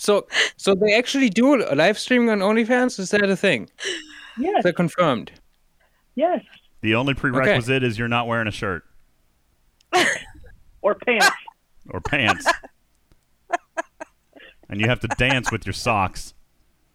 So, 0.00 0.26
so 0.56 0.74
they 0.74 0.94
actually 0.94 1.28
do 1.28 1.62
live 1.74 1.98
streaming 1.98 2.30
on 2.30 2.38
OnlyFans. 2.38 2.98
Is 2.98 3.10
that 3.10 3.22
a 3.22 3.36
thing? 3.36 3.68
Yes. 4.38 4.60
Is 4.60 4.64
that 4.64 4.74
confirmed? 4.74 5.30
Yes. 6.14 6.42
The 6.80 6.94
only 6.94 7.12
prerequisite 7.12 7.82
is 7.82 7.98
you're 7.98 8.08
not 8.08 8.26
wearing 8.26 8.48
a 8.48 8.50
shirt 8.50 8.84
Or 10.80 10.94
pants. 10.94 11.28
or 11.90 12.00
pants. 12.00 12.46
and 14.70 14.80
you 14.80 14.88
have 14.88 15.00
to 15.00 15.08
dance 15.18 15.52
with 15.52 15.66
your 15.66 15.74
socks. 15.74 16.32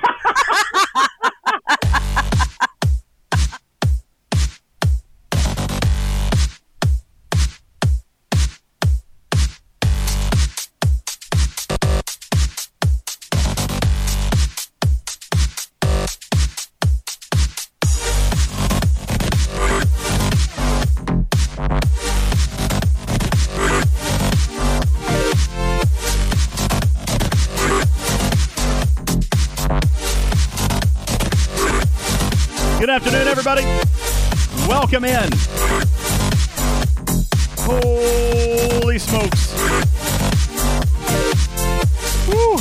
Welcome 34.95 35.11
in. 35.11 35.33
Holy 37.59 38.97
smokes. 38.97 39.53
Woo. 42.29 42.55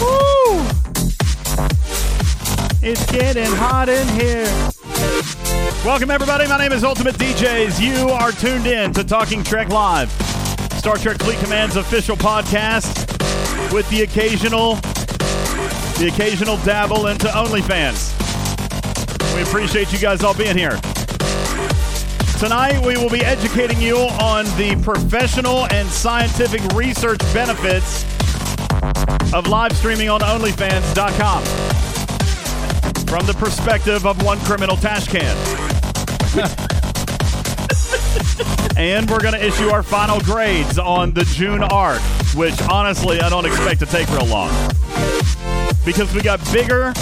Woo. 0.00 0.66
It's 2.82 3.06
getting 3.12 3.46
hot 3.52 3.88
in 3.90 4.08
here. 4.08 4.44
Welcome, 5.84 6.10
everybody. 6.10 6.48
My 6.48 6.58
name 6.58 6.72
is 6.72 6.82
Ultimate 6.82 7.14
DJs. 7.14 7.80
You 7.80 8.08
are 8.08 8.32
tuned 8.32 8.66
in 8.66 8.92
to 8.94 9.04
Talking 9.04 9.44
Trek 9.44 9.68
Live, 9.68 10.10
Star 10.78 10.96
Trek 10.96 11.18
Fleet 11.18 11.38
Command's 11.38 11.76
official 11.76 12.16
podcast 12.16 13.06
with 13.72 13.88
the 13.88 14.02
occasional 14.02 14.74
the 16.00 16.10
occasional 16.12 16.56
dabble 16.64 17.06
into 17.06 17.28
OnlyFans. 17.28 18.21
Appreciate 19.42 19.92
you 19.92 19.98
guys 19.98 20.22
all 20.22 20.34
being 20.34 20.56
here. 20.56 20.78
Tonight, 22.38 22.80
we 22.84 22.96
will 22.96 23.10
be 23.10 23.24
educating 23.24 23.80
you 23.80 23.96
on 23.96 24.44
the 24.56 24.80
professional 24.82 25.66
and 25.66 25.88
scientific 25.88 26.62
research 26.72 27.20
benefits 27.34 28.04
of 29.34 29.46
live 29.48 29.76
streaming 29.76 30.08
on 30.08 30.20
OnlyFans.com 30.20 31.44
from 33.06 33.26
the 33.26 33.34
perspective 33.34 34.06
of 34.06 34.22
one 34.24 34.38
criminal 34.40 34.76
trash 34.76 35.06
can. 35.06 35.36
and 38.76 39.10
we're 39.10 39.20
going 39.20 39.34
to 39.34 39.46
issue 39.46 39.68
our 39.68 39.82
final 39.82 40.18
grades 40.20 40.78
on 40.78 41.12
the 41.12 41.24
June 41.24 41.62
arc, 41.62 42.00
which 42.34 42.60
honestly, 42.62 43.20
I 43.20 43.28
don't 43.28 43.44
expect 43.44 43.80
to 43.80 43.86
take 43.86 44.08
real 44.08 44.26
long 44.26 44.50
because 45.84 46.14
we 46.14 46.22
got 46.22 46.40
bigger, 46.52 46.92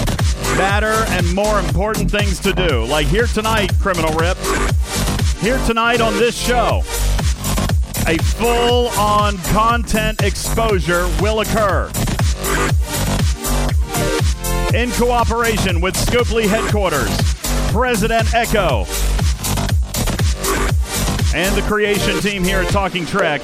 badder, 0.57 1.05
and 1.09 1.33
more 1.33 1.59
important 1.59 2.09
things 2.09 2.39
to 2.39 2.53
do. 2.53 2.83
Like 2.85 3.07
here 3.07 3.27
tonight, 3.27 3.71
Criminal 3.79 4.13
Rip. 4.13 4.37
Here 5.39 5.57
tonight 5.65 6.01
on 6.01 6.13
this 6.13 6.35
show, 6.37 6.83
a 8.07 8.17
full 8.17 8.87
on 8.99 9.37
content 9.37 10.21
exposure 10.21 11.07
will 11.21 11.41
occur. 11.41 11.91
In 14.73 14.91
cooperation 14.91 15.81
with 15.81 15.95
Scopely 15.95 16.47
Headquarters, 16.47 17.09
President 17.71 18.33
Echo, 18.33 18.85
and 21.33 21.55
the 21.55 21.63
creation 21.67 22.19
team 22.19 22.43
here 22.43 22.61
at 22.61 22.69
Talking 22.69 23.05
Trek, 23.05 23.41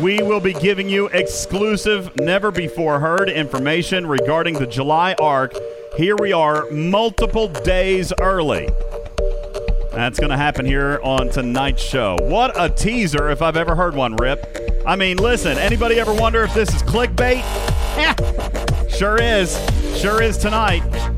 we 0.00 0.22
will 0.22 0.40
be 0.40 0.52
giving 0.52 0.88
you 0.88 1.08
exclusive, 1.08 2.14
never 2.16 2.50
before 2.50 3.00
heard 3.00 3.28
information 3.28 4.06
regarding 4.06 4.54
the 4.54 4.66
July 4.66 5.14
arc. 5.20 5.54
Here 6.00 6.16
we 6.16 6.32
are, 6.32 6.64
multiple 6.70 7.46
days 7.46 8.10
early. 8.22 8.70
That's 9.92 10.18
going 10.18 10.30
to 10.30 10.36
happen 10.38 10.64
here 10.64 10.98
on 11.02 11.28
tonight's 11.28 11.82
show. 11.82 12.16
What 12.22 12.58
a 12.58 12.70
teaser 12.70 13.28
if 13.28 13.42
I've 13.42 13.58
ever 13.58 13.76
heard 13.76 13.94
one, 13.94 14.16
Rip. 14.16 14.82
I 14.86 14.96
mean, 14.96 15.18
listen, 15.18 15.58
anybody 15.58 16.00
ever 16.00 16.14
wonder 16.14 16.42
if 16.42 16.54
this 16.54 16.74
is 16.74 16.82
clickbait? 16.82 17.44
Eh, 17.98 18.86
sure 18.88 19.20
is. 19.20 19.58
Sure 20.00 20.22
is 20.22 20.38
tonight. 20.38 21.09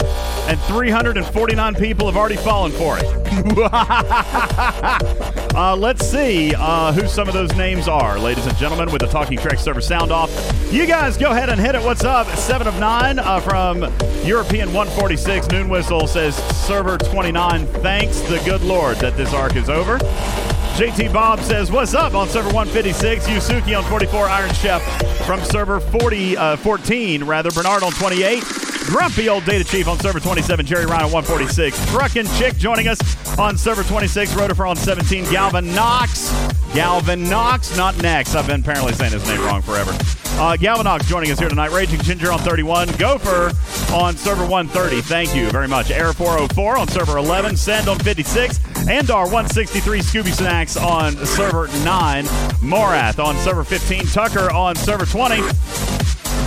And 0.48 0.60
349 0.62 1.74
people 1.76 2.06
have 2.06 2.16
already 2.16 2.36
fallen 2.36 2.72
for 2.72 2.98
it. 2.98 3.04
uh, 5.54 5.76
let's 5.78 6.06
see 6.06 6.54
uh, 6.54 6.92
who 6.92 7.06
some 7.06 7.28
of 7.28 7.34
those 7.34 7.54
names 7.54 7.88
are, 7.88 8.18
ladies 8.18 8.46
and 8.46 8.56
gentlemen, 8.56 8.92
with 8.92 9.00
the 9.00 9.06
Talking 9.06 9.38
Trek 9.38 9.58
server 9.58 9.80
sound 9.80 10.10
off. 10.10 10.30
You 10.72 10.86
guys 10.86 11.16
go 11.16 11.30
ahead 11.30 11.48
and 11.48 11.60
hit 11.60 11.74
it. 11.74 11.82
What's 11.82 12.04
up? 12.04 12.26
Seven 12.36 12.66
of 12.66 12.78
nine 12.78 13.18
uh, 13.18 13.40
from 13.40 13.82
European 14.24 14.72
146. 14.72 15.48
Noon 15.48 15.68
Whistle 15.68 16.06
says 16.06 16.36
server 16.66 16.98
29. 16.98 17.66
Thanks 17.66 18.20
the 18.22 18.40
good 18.44 18.62
Lord 18.62 18.96
that 18.98 19.16
this 19.16 19.32
arc 19.32 19.56
is 19.56 19.70
over. 19.70 19.98
JT 20.72 21.12
Bob 21.12 21.40
says, 21.40 21.70
What's 21.70 21.94
up 21.94 22.14
on 22.14 22.28
server 22.28 22.52
156? 22.52 23.26
Yusuki 23.26 23.76
on 23.76 23.84
44. 23.84 24.26
Iron 24.26 24.52
Chef 24.54 24.82
from 25.26 25.42
server 25.44 25.80
40, 25.80 26.36
uh, 26.36 26.56
14, 26.56 27.24
rather. 27.24 27.50
Bernard 27.50 27.82
on 27.82 27.92
28. 27.92 28.42
Grumpy 28.86 29.28
old 29.28 29.44
data 29.44 29.64
chief 29.64 29.86
on 29.86 29.98
server 30.00 30.18
27, 30.18 30.66
Jerry 30.66 30.86
Ryan 30.86 31.04
on 31.04 31.12
146. 31.12 31.78
Truckin' 31.86 32.26
Chick 32.38 32.56
joining 32.56 32.88
us 32.88 32.98
on 33.38 33.56
server 33.56 33.84
26, 33.84 34.32
Rotifer 34.32 34.68
on 34.68 34.76
17, 34.76 35.30
Galvin 35.30 35.72
Knox. 35.74 36.30
Galvin 36.74 37.28
Knox, 37.28 37.76
not 37.76 38.00
next. 38.02 38.34
I've 38.34 38.46
been 38.46 38.60
apparently 38.60 38.92
saying 38.94 39.12
his 39.12 39.26
name 39.28 39.40
wrong 39.42 39.62
forever. 39.62 39.96
Uh, 40.38 40.56
Galvin 40.56 40.84
Knox 40.84 41.06
joining 41.06 41.30
us 41.30 41.38
here 41.38 41.48
tonight. 41.48 41.70
Raging 41.70 42.00
Ginger 42.00 42.32
on 42.32 42.38
31. 42.40 42.88
Gopher 42.96 43.52
on 43.92 44.16
server 44.16 44.46
130. 44.46 45.02
Thank 45.02 45.34
you 45.34 45.50
very 45.50 45.68
much. 45.68 45.90
Air 45.90 46.12
404 46.12 46.78
on 46.78 46.88
server 46.88 47.18
11. 47.18 47.56
Send 47.56 47.88
on 47.88 47.98
56. 47.98 48.58
Andar 48.88 49.24
163. 49.24 50.00
Scooby 50.00 50.32
Snacks 50.62 50.76
on 50.76 51.16
server 51.26 51.66
9. 51.82 52.24
Morath 52.60 53.18
on 53.18 53.34
server 53.38 53.64
15. 53.64 54.06
Tucker 54.06 54.48
on 54.52 54.76
server 54.76 55.04
20. 55.04 55.42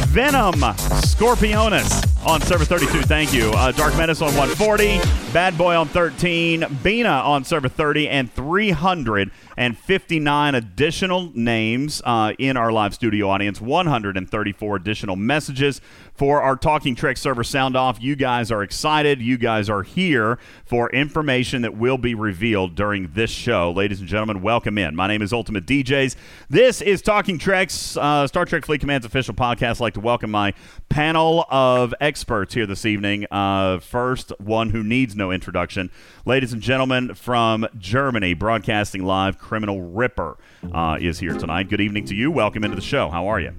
Venom 0.07 0.63
Scorpionus 1.01 2.01
on 2.25 2.39
server 2.41 2.63
32. 2.63 3.01
Thank 3.01 3.33
you. 3.33 3.51
Uh, 3.51 3.73
Dark 3.73 3.97
Menace 3.97 4.21
on 4.21 4.33
140. 4.37 4.99
Bad 5.33 5.57
Boy 5.57 5.75
on 5.75 5.89
13. 5.89 6.65
Bina 6.81 7.09
on 7.09 7.43
server 7.43 7.67
30. 7.67 8.07
And 8.07 8.31
359 8.31 10.55
additional 10.55 11.31
names 11.33 12.01
uh, 12.05 12.31
in 12.39 12.55
our 12.55 12.71
live 12.71 12.93
studio 12.93 13.29
audience. 13.29 13.59
134 13.59 14.75
additional 14.77 15.17
messages 15.17 15.81
for 16.15 16.41
our 16.41 16.55
Talking 16.55 16.95
Trek 16.95 17.17
server 17.17 17.43
sound 17.43 17.75
off. 17.75 18.01
You 18.01 18.15
guys 18.15 18.51
are 18.51 18.63
excited. 18.63 19.21
You 19.21 19.37
guys 19.37 19.69
are 19.69 19.83
here 19.83 20.39
for 20.65 20.89
information 20.91 21.61
that 21.63 21.75
will 21.75 21.97
be 21.97 22.15
revealed 22.15 22.75
during 22.75 23.11
this 23.13 23.29
show. 23.29 23.71
Ladies 23.71 23.99
and 23.99 24.07
gentlemen, 24.07 24.41
welcome 24.41 24.77
in. 24.77 24.95
My 24.95 25.07
name 25.07 25.21
is 25.21 25.33
Ultimate 25.33 25.65
DJs. 25.65 26.15
This 26.49 26.81
is 26.81 27.01
Talking 27.01 27.37
Trek's 27.37 27.97
uh, 27.97 28.27
Star 28.27 28.45
Trek 28.45 28.65
Fleet 28.65 28.79
Command's 28.79 29.05
official 29.05 29.33
podcast. 29.33 29.75
I'd 29.75 29.79
like 29.81 29.93
to 29.95 29.99
welcome 29.99 30.31
my 30.31 30.53
panel 30.87 31.45
of 31.49 31.93
experts 31.99 32.53
here 32.53 32.65
this 32.65 32.85
evening. 32.85 33.25
Uh, 33.29 33.79
first, 33.79 34.31
one 34.39 34.69
who 34.69 34.83
needs 34.83 35.15
no 35.15 35.31
introduction. 35.31 35.91
Ladies 36.25 36.53
and 36.53 36.61
gentlemen, 36.61 37.13
from 37.13 37.67
Germany, 37.77 38.33
broadcasting 38.33 39.03
live, 39.03 39.37
Criminal 39.37 39.81
Ripper 39.81 40.37
uh, 40.73 40.97
is 40.99 41.19
here 41.19 41.33
tonight. 41.33 41.69
Good 41.69 41.81
evening 41.81 42.05
to 42.05 42.15
you. 42.15 42.31
Welcome 42.31 42.63
into 42.63 42.75
the 42.75 42.81
show. 42.81 43.09
How 43.09 43.27
are 43.27 43.39
you? 43.39 43.53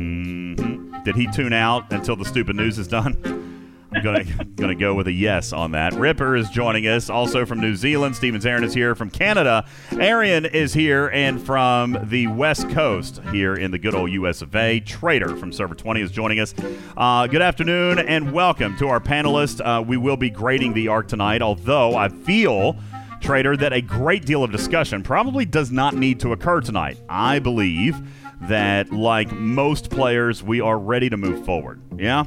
Hmm 0.00 1.02
Did 1.04 1.16
he 1.16 1.26
tune 1.30 1.52
out 1.52 1.92
until 1.92 2.16
the 2.16 2.24
stupid 2.24 2.56
news 2.56 2.78
is 2.78 2.88
done? 2.88 3.16
I'm 3.92 4.02
gonna 4.02 4.24
gonna 4.54 4.74
go 4.74 4.94
with 4.94 5.08
a 5.08 5.12
yes 5.12 5.52
on 5.52 5.72
that. 5.72 5.94
Ripper 5.94 6.36
is 6.36 6.48
joining 6.48 6.86
us, 6.86 7.10
also 7.10 7.44
from 7.44 7.60
New 7.60 7.74
Zealand. 7.74 8.14
Stevens 8.14 8.46
Aaron 8.46 8.62
is 8.62 8.72
here 8.72 8.94
from 8.94 9.10
Canada. 9.10 9.66
Arian 9.92 10.46
is 10.46 10.72
here, 10.72 11.08
and 11.08 11.44
from 11.44 11.98
the 12.04 12.28
West 12.28 12.70
Coast 12.70 13.20
here 13.32 13.54
in 13.54 13.72
the 13.72 13.78
good 13.78 13.94
old 13.94 14.10
U.S. 14.12 14.42
of 14.42 14.54
A. 14.54 14.80
Trader 14.80 15.36
from 15.36 15.52
Server 15.52 15.74
20 15.74 16.00
is 16.00 16.10
joining 16.12 16.38
us. 16.38 16.54
Uh, 16.96 17.26
good 17.26 17.42
afternoon 17.42 17.98
and 17.98 18.32
welcome 18.32 18.76
to 18.78 18.88
our 18.88 19.00
panelists. 19.00 19.60
Uh, 19.60 19.82
we 19.82 19.96
will 19.96 20.16
be 20.16 20.30
grading 20.30 20.72
the 20.72 20.88
arc 20.88 21.08
tonight, 21.08 21.42
although 21.42 21.96
I 21.96 22.08
feel. 22.08 22.76
Trader, 23.20 23.54
that 23.58 23.74
a 23.74 23.82
great 23.82 24.24
deal 24.24 24.42
of 24.42 24.50
discussion 24.50 25.02
probably 25.02 25.44
does 25.44 25.70
not 25.70 25.94
need 25.94 26.20
to 26.20 26.32
occur 26.32 26.62
tonight. 26.62 26.98
I 27.06 27.38
believe 27.38 28.00
that, 28.42 28.92
like 28.92 29.30
most 29.32 29.90
players, 29.90 30.42
we 30.42 30.60
are 30.60 30.78
ready 30.78 31.10
to 31.10 31.16
move 31.16 31.44
forward. 31.44 31.82
Yeah? 31.96 32.24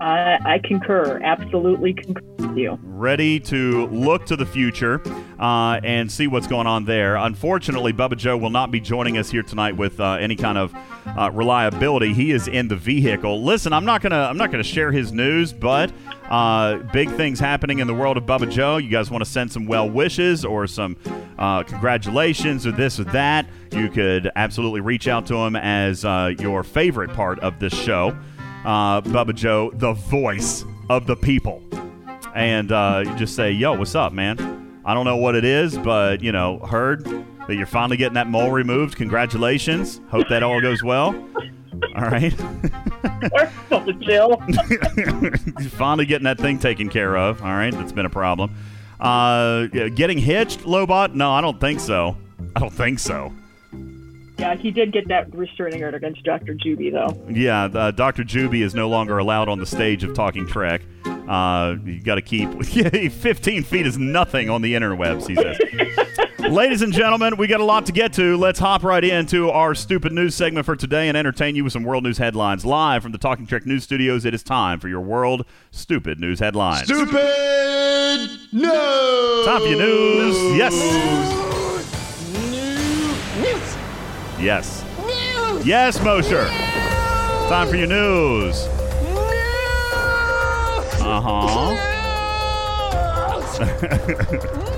I, 0.00 0.38
I 0.44 0.60
concur. 0.64 1.20
Absolutely 1.24 1.94
concur 1.94 2.20
with 2.38 2.56
you. 2.56 2.78
ready 2.82 3.40
to 3.40 3.86
look 3.86 4.26
to 4.26 4.36
the 4.36 4.46
future 4.46 5.00
uh, 5.38 5.80
and 5.82 6.10
see 6.10 6.26
what's 6.26 6.46
going 6.46 6.66
on 6.66 6.84
there. 6.84 7.16
Unfortunately, 7.16 7.92
Bubba 7.92 8.16
Joe 8.16 8.36
will 8.36 8.50
not 8.50 8.70
be 8.70 8.80
joining 8.80 9.16
us 9.18 9.30
here 9.30 9.42
tonight 9.42 9.76
with 9.76 10.00
uh, 10.00 10.12
any 10.14 10.36
kind 10.36 10.58
of 10.58 10.74
uh, 11.06 11.30
reliability. 11.32 12.12
He 12.12 12.32
is 12.32 12.48
in 12.48 12.68
the 12.68 12.76
vehicle. 12.76 13.42
Listen, 13.44 13.72
I'm 13.72 13.84
not 13.84 14.02
gonna 14.02 14.22
I'm 14.22 14.36
not 14.36 14.50
gonna 14.50 14.62
share 14.62 14.92
his 14.92 15.12
news, 15.12 15.52
but 15.52 15.92
uh, 16.28 16.76
big 16.92 17.10
things 17.12 17.38
happening 17.38 17.78
in 17.80 17.86
the 17.86 17.94
world 17.94 18.16
of 18.16 18.24
Bubba 18.24 18.50
Joe. 18.50 18.76
You 18.78 18.90
guys 18.90 19.10
want 19.10 19.24
to 19.24 19.30
send 19.30 19.52
some 19.52 19.66
well 19.66 19.88
wishes 19.88 20.44
or 20.44 20.66
some 20.66 20.96
uh, 21.38 21.62
congratulations 21.62 22.66
or 22.66 22.72
this 22.72 22.98
or 23.00 23.04
that? 23.04 23.46
You 23.72 23.88
could 23.88 24.30
absolutely 24.36 24.80
reach 24.80 25.08
out 25.08 25.26
to 25.26 25.36
him 25.36 25.56
as 25.56 26.04
uh, 26.04 26.32
your 26.38 26.62
favorite 26.62 27.12
part 27.12 27.38
of 27.40 27.58
this 27.58 27.74
show. 27.74 28.16
Uh, 28.64 29.00
Bubba 29.02 29.34
Joe, 29.34 29.70
the 29.74 29.92
voice 29.92 30.64
of 30.88 31.06
the 31.06 31.16
people. 31.16 31.62
And 32.34 32.72
uh, 32.72 33.04
you 33.06 33.14
just 33.16 33.36
say, 33.36 33.52
yo, 33.52 33.74
what's 33.74 33.94
up, 33.94 34.12
man? 34.12 34.80
I 34.84 34.94
don't 34.94 35.04
know 35.04 35.16
what 35.16 35.34
it 35.34 35.44
is, 35.44 35.78
but, 35.78 36.22
you 36.22 36.32
know, 36.32 36.58
heard 36.58 37.04
that 37.46 37.54
you're 37.54 37.66
finally 37.66 37.96
getting 37.96 38.14
that 38.14 38.26
mole 38.26 38.50
removed. 38.50 38.96
Congratulations. 38.96 40.00
Hope 40.08 40.28
that 40.28 40.42
all 40.42 40.60
goes 40.60 40.82
well. 40.82 41.14
All 41.96 42.08
right. 42.08 42.34
Chill. 44.02 44.36
finally 45.70 46.06
getting 46.06 46.24
that 46.24 46.38
thing 46.38 46.58
taken 46.58 46.88
care 46.88 47.16
of. 47.16 47.42
All 47.42 47.48
right. 47.48 47.72
That's 47.72 47.92
been 47.92 48.06
a 48.06 48.10
problem. 48.10 48.54
Uh, 49.00 49.66
getting 49.66 50.18
hitched, 50.18 50.60
Lobot? 50.60 51.14
No, 51.14 51.30
I 51.32 51.40
don't 51.40 51.60
think 51.60 51.80
so. 51.80 52.16
I 52.56 52.60
don't 52.60 52.72
think 52.72 52.98
so. 52.98 53.32
Yeah, 54.38 54.56
he 54.56 54.70
did 54.70 54.92
get 54.92 55.08
that 55.08 55.34
restraining 55.34 55.82
order 55.82 55.96
against 55.96 56.22
Dr. 56.24 56.54
Juby, 56.54 56.92
though. 56.92 57.16
Yeah, 57.30 57.64
uh, 57.64 57.90
Dr. 57.92 58.24
Juby 58.24 58.62
is 58.62 58.74
no 58.74 58.88
longer 58.88 59.18
allowed 59.18 59.48
on 59.48 59.58
the 59.58 59.66
stage 59.66 60.02
of 60.04 60.14
Talking 60.14 60.46
Trek. 60.46 60.82
Uh, 61.04 61.76
you 61.84 62.00
got 62.00 62.16
to 62.16 62.22
keep 62.22 62.50
15 62.64 63.62
feet 63.62 63.86
is 63.86 63.96
nothing 63.96 64.50
on 64.50 64.62
the 64.62 64.74
interwebs, 64.74 65.26
he 65.26 65.34
says. 65.36 65.58
Ladies 66.50 66.82
and 66.82 66.92
gentlemen, 66.92 67.36
we 67.38 67.46
got 67.46 67.60
a 67.60 67.64
lot 67.64 67.86
to 67.86 67.92
get 67.92 68.12
to. 68.14 68.36
Let's 68.36 68.58
hop 68.58 68.82
right 68.82 69.02
into 69.02 69.50
our 69.50 69.74
stupid 69.74 70.12
news 70.12 70.34
segment 70.34 70.66
for 70.66 70.76
today 70.76 71.08
and 71.08 71.16
entertain 71.16 71.56
you 71.56 71.64
with 71.64 71.72
some 71.72 71.84
world 71.84 72.04
news 72.04 72.18
headlines. 72.18 72.66
Live 72.66 73.02
from 73.02 73.12
the 73.12 73.18
Talking 73.18 73.46
Trek 73.46 73.64
News 73.64 73.84
Studios, 73.84 74.26
it 74.26 74.34
is 74.34 74.42
time 74.42 74.78
for 74.78 74.88
your 74.88 75.00
world 75.00 75.46
stupid 75.70 76.20
news 76.20 76.40
headlines. 76.40 76.84
Stupid 76.84 78.28
news. 78.52 79.46
Top 79.46 79.62
for 79.62 79.68
your 79.68 79.78
news. 79.78 80.36
Yes. 80.58 80.74
News. 84.44 84.46
Yes. 84.46 84.84
News. 85.54 85.66
Yes, 85.66 86.02
Mosher. 86.02 86.46
Time 87.48 87.68
for 87.68 87.76
your 87.76 87.86
news. 87.86 88.66
Uh 91.00 91.20
huh. 91.20 91.70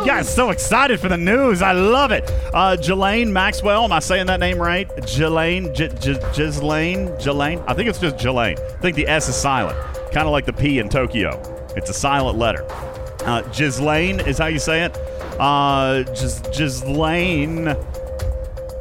You 0.00 0.06
guys 0.06 0.32
so 0.32 0.48
excited 0.50 0.98
for 0.98 1.08
the 1.10 1.16
news. 1.18 1.60
I 1.62 1.72
love 1.72 2.10
it. 2.10 2.30
Uh, 2.54 2.74
Jelaine 2.76 3.32
Maxwell, 3.32 3.84
am 3.84 3.92
I 3.92 3.98
saying 3.98 4.26
that 4.26 4.40
name 4.40 4.58
right? 4.58 4.88
Jelaine, 5.04 5.74
J- 5.74 5.88
J- 5.88 6.14
Jelaine, 6.32 7.08
Jelaine? 7.20 7.62
I 7.66 7.74
think 7.74 7.88
it's 7.90 7.98
just 7.98 8.16
Jelaine. 8.16 8.58
I 8.58 8.80
think 8.80 8.96
the 8.96 9.06
S 9.06 9.28
is 9.28 9.34
silent, 9.36 9.76
kind 10.12 10.26
of 10.26 10.32
like 10.32 10.46
the 10.46 10.54
P 10.54 10.78
in 10.78 10.88
Tokyo. 10.88 11.38
It's 11.76 11.90
a 11.90 11.92
silent 11.92 12.38
letter. 12.38 12.64
Uh, 13.26 13.42
Ghislaine 13.52 14.20
is 14.20 14.38
how 14.38 14.46
you 14.46 14.58
say 14.58 14.84
it. 14.84 14.96
Uh, 15.40 16.02
Gis- 16.02 16.84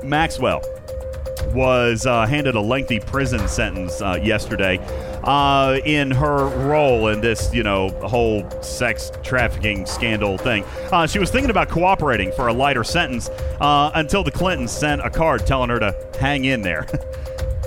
Maxwell 0.04 0.62
was 1.54 2.06
uh, 2.06 2.26
handed 2.26 2.56
a 2.56 2.62
lengthy 2.62 3.00
prison 3.00 3.48
sentence 3.48 4.02
uh, 4.02 4.20
yesterday 4.22 4.78
uh, 5.24 5.80
in 5.86 6.12
her 6.12 6.48
role 6.68 7.08
in 7.08 7.22
this, 7.22 7.54
you 7.54 7.64
know, 7.64 7.90
whole 8.02 8.48
sex 8.62 9.12
trafficking 9.24 9.86
scandal 9.86 10.38
thing. 10.38 10.64
Uh, 10.92 11.08
she 11.08 11.18
was 11.18 11.32
thinking 11.32 11.50
about 11.50 11.70
cooperating 11.70 12.32
for 12.34 12.48
a 12.48 12.54
lighter 12.54 12.84
sentence 12.84 13.30
uh, 13.62 13.92
until 13.96 14.24
the 14.24 14.32
Clintons 14.32 14.72
sent 14.72 15.02
a 15.02 15.10
card 15.10 15.48
telling 15.48 15.70
her 15.70 15.80
to 15.80 15.96
hang 16.20 16.46
in 16.46 16.62
there. 16.62 16.86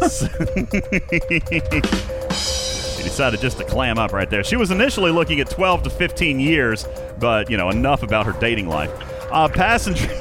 She 3.03 3.09
decided 3.09 3.41
just 3.41 3.59
to 3.59 3.65
clam 3.65 3.99
up 3.99 4.13
right 4.13 4.31
there. 4.31 4.45
She 4.45 4.55
was 4.55 4.71
initially 4.71 5.11
looking 5.11 5.41
at 5.41 5.51
12 5.51 5.83
to 5.85 5.91
15 5.91 6.39
years, 6.39 6.87
but, 7.23 7.49
you 7.49 7.57
know, 7.57 7.71
enough 7.71 8.03
about 8.03 8.27
her 8.27 8.33
dating 8.33 8.69
life. 8.69 8.91
A 9.31 9.49
passenger, 9.49 10.07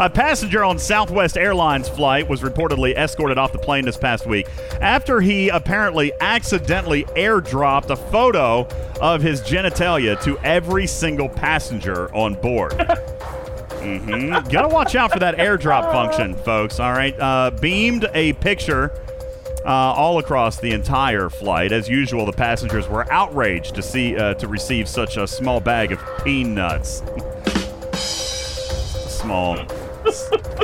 a 0.00 0.08
passenger 0.08 0.64
on 0.64 0.78
Southwest 0.78 1.36
Airlines 1.36 1.88
flight 1.88 2.26
was 2.28 2.40
reportedly 2.40 2.96
escorted 2.96 3.36
off 3.36 3.52
the 3.52 3.58
plane 3.58 3.84
this 3.84 3.98
past 3.98 4.24
week 4.24 4.46
after 4.80 5.20
he 5.20 5.50
apparently 5.50 6.12
accidentally 6.20 7.04
airdropped 7.16 7.90
a 7.90 7.96
photo 7.96 8.66
of 9.02 9.20
his 9.20 9.42
genitalia 9.42 10.18
to 10.22 10.38
every 10.38 10.86
single 10.86 11.28
passenger 11.28 12.14
on 12.14 12.34
board. 12.34 12.72
hmm 13.82 14.30
Gotta 14.48 14.68
watch 14.68 14.94
out 14.94 15.12
for 15.12 15.18
that 15.18 15.36
airdrop 15.36 15.92
function, 15.92 16.34
folks. 16.36 16.78
All 16.80 16.92
right. 16.92 17.18
Uh, 17.18 17.50
beamed 17.50 18.06
a 18.14 18.32
picture 18.34 18.92
uh, 19.64 19.68
all 19.68 20.18
across 20.18 20.58
the 20.58 20.72
entire 20.72 21.28
flight. 21.30 21.72
As 21.72 21.88
usual, 21.88 22.26
the 22.26 22.32
passengers 22.32 22.88
were 22.88 23.10
outraged 23.12 23.74
to 23.74 23.82
see 23.82 24.16
uh, 24.16 24.34
to 24.34 24.48
receive 24.48 24.88
such 24.88 25.16
a 25.16 25.26
small 25.26 25.60
bag 25.60 25.92
of 25.92 26.00
peanuts. 26.24 27.02
small 27.94 29.58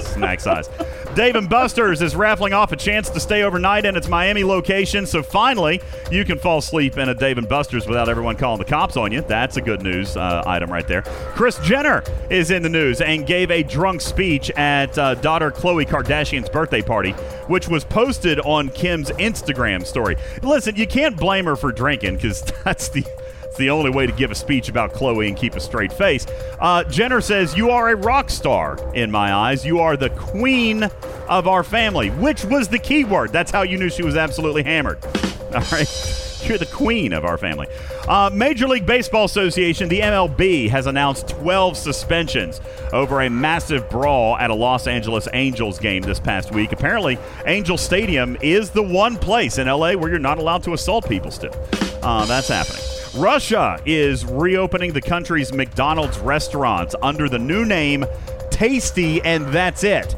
snack 0.01 0.41
size. 0.41 0.69
Dave 1.15 1.35
and 1.35 1.49
Buster's 1.49 2.01
is 2.01 2.15
raffling 2.15 2.53
off 2.53 2.71
a 2.71 2.77
chance 2.77 3.11
to 3.11 3.19
stay 3.19 3.43
overnight 3.43 3.85
in 3.85 3.97
its 3.97 4.09
Miami 4.09 4.45
location. 4.45 5.05
So 5.07 5.23
finally, 5.23 5.81
you 6.13 6.25
can 6.25 6.39
fall 6.39 6.59
asleep 6.59 6.97
in 6.97 7.09
a 7.09 7.15
Dave 7.15 7.39
and 7.39 7.49
Buster's 7.49 7.87
without 7.87 8.09
everyone 8.09 8.37
calling 8.37 8.59
the 8.59 8.65
cops 8.65 8.97
on 8.97 9.11
you. 9.11 9.23
That's 9.23 9.57
a 9.57 9.61
good 9.61 9.83
news 9.83 10.17
uh, 10.17 10.43
item 10.47 10.71
right 10.71 10.87
there. 10.87 11.03
Kris 11.03 11.59
Jenner 11.59 12.05
is 12.31 12.51
in 12.51 12.63
the 12.63 12.69
news 12.69 13.01
and 13.01 13.27
gave 13.27 13.51
a 13.51 13.63
drunk 13.63 14.01
speech 14.01 14.51
at 14.51 14.97
uh, 14.97 15.15
daughter 15.15 15.51
Khloe 15.51 15.87
Kardashian's 15.87 16.49
birthday 16.49 16.83
party, 16.83 17.13
which 17.49 17.69
was 17.69 17.85
posted 17.85 18.39
on 18.41 18.69
Kim's 18.69 19.11
Instagram 19.11 19.85
story. 19.85 20.17
Listen, 20.43 20.77
you 20.77 20.87
can't 20.87 21.17
blame 21.17 21.47
her 21.47 21.57
for 21.57 21.73
drinking 21.73 22.17
because 22.17 22.43
that's 22.65 22.89
the 22.91 23.05
it's 23.49 23.57
the 23.57 23.71
only 23.71 23.91
way 23.91 24.07
to 24.07 24.13
give 24.13 24.31
a 24.31 24.35
speech 24.35 24.69
about 24.69 24.93
Khloe 24.93 25.27
and 25.27 25.37
keep 25.37 25.55
a 25.55 25.61
straight 25.61 25.93
face. 25.93 26.27
Uh, 26.61 26.85
Jenner 26.85 27.21
says, 27.21 27.57
You 27.57 27.71
are 27.71 27.89
a 27.89 27.97
rock 27.97 28.31
star 28.31 28.79
in 28.95 29.11
my 29.11 29.33
eyes. 29.33 29.65
You 29.65 29.81
are 29.81 29.97
the 29.97 30.11
queen 30.11 30.85
of 31.29 31.49
our 31.49 31.65
family, 31.65 32.11
which 32.11 32.45
was 32.45 32.69
the 32.69 32.79
key 32.79 33.05
word. 33.05 33.33
That's 33.33 33.51
how 33.51 33.63
you 33.63 33.79
knew 33.79 33.91
she 33.91 34.03
was 34.03 34.17
absolutely 34.17 34.63
hammered. 34.63 35.05
All 35.55 35.63
right. 35.73 36.25
You're 36.45 36.59
the 36.59 36.67
queen 36.67 37.13
of 37.13 37.25
our 37.25 37.37
family. 37.37 37.67
Uh, 38.07 38.31
Major 38.33 38.69
League 38.69 38.87
Baseball 38.87 39.25
Association, 39.25 39.89
the 39.89 40.01
MLB, 40.01 40.69
has 40.71 40.87
announced 40.87 41.29
12 41.29 41.77
suspensions 41.77 42.61
over 42.93 43.23
a 43.23 43.29
massive 43.29 43.91
brawl 43.91 44.37
at 44.37 44.51
a 44.51 44.55
Los 44.55 44.87
Angeles 44.87 45.27
Angels 45.33 45.79
game 45.79 46.03
this 46.03 46.21
past 46.21 46.53
week. 46.53 46.71
Apparently, 46.71 47.19
Angel 47.47 47.77
Stadium 47.77 48.37
is 48.41 48.71
the 48.71 48.83
one 48.83 49.17
place 49.17 49.59
in 49.59 49.67
LA 49.67 49.95
where 49.95 50.11
you're 50.11 50.19
not 50.19 50.39
allowed 50.39 50.63
to 50.63 50.75
assault 50.75 51.09
people 51.09 51.31
still. 51.31 51.55
Uh, 52.03 52.25
that's 52.27 52.49
happening. 52.49 52.98
Russia 53.15 53.81
is 53.87 54.25
reopening 54.25 54.93
the 54.93 55.01
country's 55.01 55.53
McDonald's 55.53 56.19
restaurants 56.19 56.95
under 57.03 57.29
the 57.29 57.39
new 57.39 57.65
name 57.65 58.05
Tasty, 58.51 59.23
and 59.23 59.47
that's 59.47 59.85
it. 59.85 60.17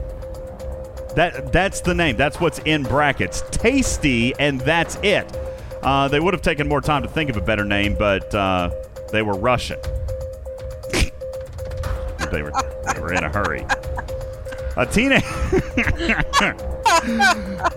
That 1.14 1.52
that's 1.52 1.82
the 1.82 1.94
name. 1.94 2.16
That's 2.16 2.40
what's 2.40 2.58
in 2.60 2.84
brackets. 2.84 3.42
Tasty, 3.50 4.34
and 4.38 4.60
that's 4.62 4.96
it. 5.02 5.30
Uh, 5.82 6.08
they 6.08 6.20
would 6.20 6.32
have 6.32 6.42
taken 6.42 6.66
more 6.66 6.80
time 6.80 7.02
to 7.02 7.08
think 7.08 7.28
of 7.28 7.36
a 7.36 7.42
better 7.42 7.66
name, 7.66 7.94
but 7.98 8.34
uh, 8.34 8.70
they 9.12 9.20
were 9.20 9.34
Russian. 9.34 9.78
they 12.32 12.42
were 12.42 12.52
they 12.94 13.00
were 13.00 13.12
in 13.12 13.24
a 13.24 13.28
hurry. 13.28 13.66
A 14.76 14.86
teenager. 14.86 15.26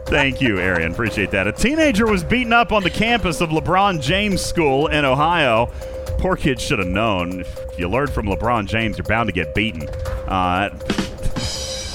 Thank 0.05 0.41
you, 0.41 0.59
Arian. 0.59 0.91
Appreciate 0.91 1.31
that. 1.31 1.47
A 1.47 1.51
teenager 1.51 2.05
was 2.05 2.23
beaten 2.23 2.53
up 2.53 2.71
on 2.71 2.83
the 2.83 2.89
campus 2.89 3.41
of 3.41 3.49
LeBron 3.49 4.01
James 4.01 4.41
School 4.41 4.87
in 4.87 5.05
Ohio. 5.05 5.71
Poor 6.19 6.35
kid 6.35 6.59
should 6.59 6.79
have 6.79 6.87
known. 6.87 7.41
If 7.41 7.79
you 7.79 7.89
learn 7.89 8.07
from 8.07 8.27
LeBron 8.27 8.67
James, 8.67 8.97
you're 8.97 9.05
bound 9.05 9.27
to 9.27 9.33
get 9.33 9.55
beaten. 9.55 9.87
Uh, 10.27 10.69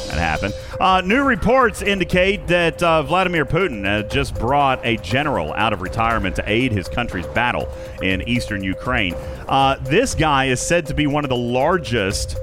that 0.08 0.18
happened. 0.18 0.54
Uh, 0.80 1.00
new 1.04 1.22
reports 1.22 1.82
indicate 1.82 2.46
that 2.48 2.82
uh, 2.82 3.02
Vladimir 3.02 3.44
Putin 3.44 3.86
uh, 3.86 4.02
just 4.08 4.34
brought 4.34 4.84
a 4.84 4.96
general 4.98 5.52
out 5.54 5.72
of 5.72 5.82
retirement 5.82 6.36
to 6.36 6.42
aid 6.46 6.72
his 6.72 6.88
country's 6.88 7.26
battle 7.28 7.68
in 8.02 8.26
eastern 8.28 8.62
Ukraine. 8.64 9.14
Uh, 9.48 9.76
this 9.82 10.14
guy 10.14 10.46
is 10.46 10.60
said 10.60 10.86
to 10.86 10.94
be 10.94 11.06
one 11.06 11.24
of 11.24 11.28
the 11.28 11.36
largest 11.36 12.38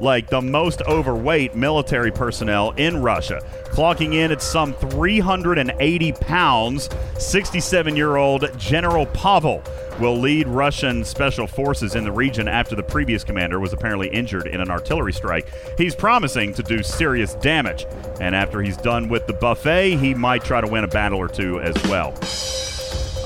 like 0.00 0.28
the 0.28 0.40
most 0.40 0.82
overweight 0.82 1.54
military 1.54 2.10
personnel 2.10 2.70
in 2.72 3.02
Russia, 3.02 3.42
clocking 3.66 4.14
in 4.14 4.32
at 4.32 4.42
some 4.42 4.72
380 4.74 6.12
pounds. 6.12 6.88
67 7.18 7.96
year 7.96 8.16
old 8.16 8.46
General 8.58 9.06
Pavel 9.06 9.62
will 9.98 10.16
lead 10.16 10.46
Russian 10.46 11.04
special 11.04 11.46
forces 11.46 11.94
in 11.96 12.04
the 12.04 12.12
region 12.12 12.46
after 12.46 12.76
the 12.76 12.82
previous 12.82 13.24
commander 13.24 13.58
was 13.58 13.72
apparently 13.72 14.08
injured 14.08 14.46
in 14.46 14.60
an 14.60 14.70
artillery 14.70 15.12
strike. 15.12 15.48
He's 15.76 15.94
promising 15.94 16.54
to 16.54 16.62
do 16.62 16.82
serious 16.82 17.34
damage, 17.34 17.86
and 18.20 18.34
after 18.34 18.62
he's 18.62 18.76
done 18.76 19.08
with 19.08 19.26
the 19.26 19.32
buffet, 19.32 19.96
he 19.96 20.14
might 20.14 20.44
try 20.44 20.60
to 20.60 20.68
win 20.68 20.84
a 20.84 20.88
battle 20.88 21.18
or 21.18 21.28
two 21.28 21.60
as 21.60 21.74
well. 21.84 22.14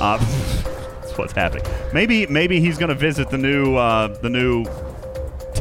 Uh, 0.00 0.18
That's 1.12 1.18
what's 1.18 1.32
happening. 1.32 1.64
Maybe 1.92 2.26
maybe 2.26 2.58
he's 2.58 2.78
going 2.78 2.88
to 2.88 2.94
visit 2.94 3.28
the 3.28 3.36
new 3.36 3.76
uh, 3.76 4.08
the 4.08 4.30
new 4.30 4.64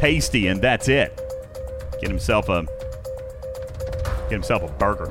Tasty, 0.02 0.48
and 0.48 0.60
that's 0.60 0.88
it. 0.88 1.16
Get 2.00 2.10
himself 2.10 2.48
a 2.48 2.66
get 4.22 4.32
himself 4.32 4.64
a 4.64 4.72
burger. 4.72 5.08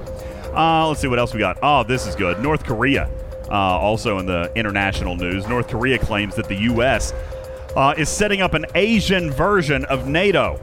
Uh, 0.53 0.85
let's 0.89 0.99
see 0.99 1.07
what 1.07 1.17
else 1.17 1.33
we 1.33 1.39
got. 1.39 1.57
Oh, 1.63 1.83
this 1.83 2.05
is 2.05 2.13
good. 2.13 2.41
North 2.41 2.65
Korea, 2.65 3.09
uh, 3.49 3.53
also 3.53 4.17
in 4.17 4.25
the 4.25 4.51
international 4.53 5.15
news. 5.15 5.47
North 5.47 5.69
Korea 5.69 5.97
claims 5.97 6.35
that 6.35 6.49
the 6.49 6.57
U.S. 6.63 7.13
Uh, 7.73 7.93
is 7.97 8.09
setting 8.09 8.41
up 8.41 8.53
an 8.53 8.65
Asian 8.75 9.31
version 9.31 9.85
of 9.85 10.09
NATO. 10.09 10.59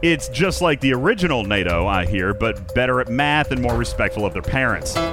It's 0.00 0.28
just 0.28 0.62
like 0.62 0.80
the 0.80 0.94
original 0.94 1.42
NATO, 1.42 1.88
I 1.88 2.06
hear, 2.06 2.34
but 2.34 2.72
better 2.72 3.00
at 3.00 3.08
math 3.08 3.50
and 3.50 3.60
more 3.60 3.76
respectful 3.76 4.24
of 4.24 4.32
their 4.32 4.42
parents. 4.42 4.94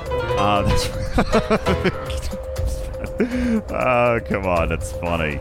Oh, 3.69 4.19
come 4.25 4.45
on. 4.45 4.69
That's 4.69 4.91
funny. 4.91 5.39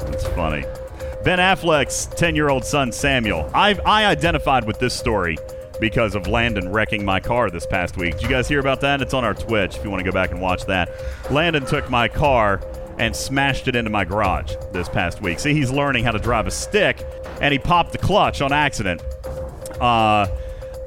That's 0.00 0.26
funny. 0.28 0.64
Ben 1.24 1.38
Affleck's 1.38 2.06
10 2.06 2.34
year 2.34 2.48
old 2.48 2.64
son, 2.64 2.90
Samuel. 2.90 3.48
I've, 3.54 3.80
I 3.86 4.06
identified 4.06 4.64
with 4.66 4.80
this 4.80 4.92
story 4.92 5.38
because 5.78 6.16
of 6.16 6.26
Landon 6.26 6.70
wrecking 6.70 7.04
my 7.04 7.20
car 7.20 7.48
this 7.48 7.64
past 7.64 7.96
week. 7.96 8.14
Did 8.14 8.22
you 8.22 8.28
guys 8.28 8.48
hear 8.48 8.58
about 8.58 8.80
that? 8.80 9.00
It's 9.00 9.14
on 9.14 9.24
our 9.24 9.34
Twitch 9.34 9.76
if 9.76 9.84
you 9.84 9.90
want 9.90 10.00
to 10.00 10.04
go 10.04 10.12
back 10.12 10.32
and 10.32 10.40
watch 10.40 10.66
that. 10.66 10.90
Landon 11.30 11.64
took 11.64 11.88
my 11.88 12.08
car 12.08 12.60
and 12.98 13.14
smashed 13.14 13.68
it 13.68 13.76
into 13.76 13.90
my 13.90 14.04
garage 14.04 14.54
this 14.72 14.88
past 14.88 15.22
week. 15.22 15.38
See, 15.38 15.54
he's 15.54 15.70
learning 15.70 16.04
how 16.04 16.10
to 16.10 16.18
drive 16.18 16.48
a 16.48 16.50
stick, 16.50 17.06
and 17.40 17.52
he 17.52 17.58
popped 17.58 17.92
the 17.92 17.98
clutch 17.98 18.40
on 18.40 18.52
accident. 18.52 19.00
Uh, 19.80 20.26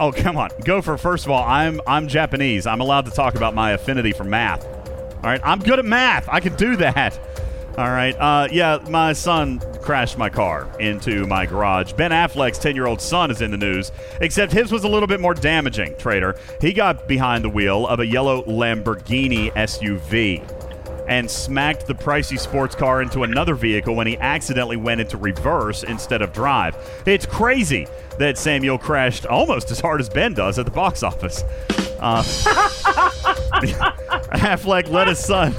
oh, 0.01 0.11
come 0.11 0.35
on. 0.35 0.49
Gopher, 0.65 0.97
first 0.97 1.25
of 1.25 1.31
all, 1.31 1.43
I'm, 1.43 1.79
I'm 1.87 2.09
Japanese. 2.09 2.67
I'm 2.67 2.81
allowed 2.81 3.05
to 3.05 3.11
talk 3.11 3.35
about 3.35 3.53
my 3.53 3.71
affinity 3.71 4.11
for 4.11 4.25
math. 4.25 4.65
All 4.65 5.31
right, 5.31 5.41
I'm 5.43 5.59
good 5.59 5.79
at 5.79 5.85
math. 5.85 6.27
I 6.29 6.41
can 6.41 6.55
do 6.55 6.75
that. 6.75 7.17
All 7.77 7.89
right. 7.89 8.15
Uh, 8.17 8.47
yeah, 8.51 8.77
my 8.89 9.11
son 9.11 9.59
crashed 9.81 10.17
my 10.17 10.29
car 10.29 10.69
into 10.79 11.27
my 11.27 11.45
garage. 11.45 11.91
Ben 11.93 12.11
Affleck's 12.11 12.57
10 12.57 12.73
year 12.73 12.85
old 12.85 13.01
son 13.01 13.29
is 13.31 13.41
in 13.41 13.51
the 13.51 13.57
news, 13.57 13.91
except 14.21 14.53
his 14.53 14.71
was 14.71 14.85
a 14.85 14.87
little 14.87 15.07
bit 15.07 15.19
more 15.19 15.33
damaging, 15.33 15.97
Trader. 15.97 16.37
He 16.61 16.71
got 16.71 17.05
behind 17.05 17.43
the 17.43 17.49
wheel 17.49 17.85
of 17.85 17.99
a 17.99 18.05
yellow 18.05 18.43
Lamborghini 18.43 19.51
SUV 19.53 20.41
and 21.09 21.29
smacked 21.29 21.85
the 21.85 21.93
pricey 21.93 22.39
sports 22.39 22.75
car 22.75 23.01
into 23.01 23.23
another 23.23 23.55
vehicle 23.55 23.93
when 23.93 24.07
he 24.07 24.17
accidentally 24.17 24.77
went 24.77 25.01
into 25.01 25.17
reverse 25.17 25.83
instead 25.83 26.21
of 26.21 26.31
drive. 26.31 26.75
It's 27.05 27.25
crazy 27.25 27.87
that 28.17 28.37
Samuel 28.37 28.77
crashed 28.77 29.25
almost 29.25 29.69
as 29.69 29.81
hard 29.81 29.99
as 29.99 30.07
Ben 30.07 30.33
does 30.33 30.57
at 30.57 30.65
the 30.65 30.71
box 30.71 31.03
office. 31.03 31.43
Uh, 31.99 32.23
Affleck 34.33 34.89
let 34.89 35.07
his 35.07 35.19
son 35.19 35.53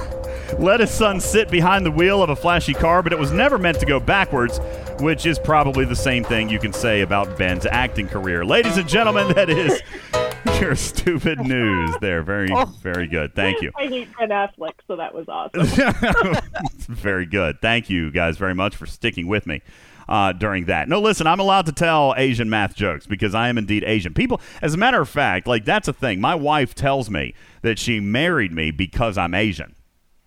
let 0.59 0.81
his 0.81 0.91
son 0.91 1.21
sit 1.21 1.51
behind 1.51 1.85
the 1.85 1.91
wheel 1.91 2.23
of 2.23 2.31
a 2.31 2.37
flashy 2.37 2.75
car, 2.75 3.03
but 3.03 3.13
it 3.13 3.19
was 3.19 3.33
never 3.33 3.59
meant 3.59 3.81
to 3.81 3.87
go 3.87 4.01
backwards, 4.01 4.59
which 5.01 5.27
is 5.27 5.39
probably 5.39 5.85
the 5.85 5.97
same 5.97 6.25
thing 6.25 6.49
you 6.49 6.59
can 6.59 6.73
say 6.73 7.03
about 7.03 7.37
Ben's 7.37 7.67
acting 7.67 8.09
career. 8.09 8.45
Ladies 8.45 8.77
and 8.77 8.89
gentlemen, 8.89 9.33
that 9.35 9.51
is 9.51 9.81
your 10.61 10.75
stupid 10.75 11.41
news 11.41 11.95
there. 12.01 12.23
Very, 12.23 12.49
very 12.81 13.07
good. 13.07 13.35
Thank 13.35 13.61
you. 13.61 13.71
I 13.77 13.87
hate 13.87 14.09
Ben 14.19 14.31
Affleck, 14.31 14.75
so 14.87 14.97
that 14.97 15.15
was 15.15 15.29
awesome. 15.29 15.67
very 16.89 17.27
good. 17.27 17.61
Thank 17.61 17.91
you 17.91 18.11
guys 18.11 18.37
very 18.39 18.55
much 18.55 18.77
for 18.77 18.87
sticking 18.87 19.27
with 19.27 19.47
me. 19.47 19.63
Uh, 20.09 20.31
during 20.31 20.67
that. 20.67 20.89
No, 20.89 21.01
listen, 21.01 21.27
I'm 21.27 21.41
allowed 21.41 21.67
to 21.67 21.73
tell 21.73 22.15
Asian 22.17 22.49
math 22.49 22.77
jokes 22.77 23.09
because 23.09 23.35
I 23.35 23.49
am 23.49 23.59
indeed 23.59 23.83
Asian. 23.85 24.15
People, 24.15 24.41
as 24.63 24.73
a 24.73 24.77
matter 24.77 25.01
of 25.01 25.09
fact, 25.09 25.49
like 25.49 25.65
that's 25.65 25.89
a 25.89 25.93
thing. 25.93 26.21
My 26.21 26.37
wife 26.37 26.77
tells 26.77 27.11
me 27.11 27.35
that 27.63 27.77
she 27.77 27.99
married 27.99 28.53
me 28.53 28.71
because 28.71 29.19
I'm 29.19 29.35
Asian. 29.35 29.75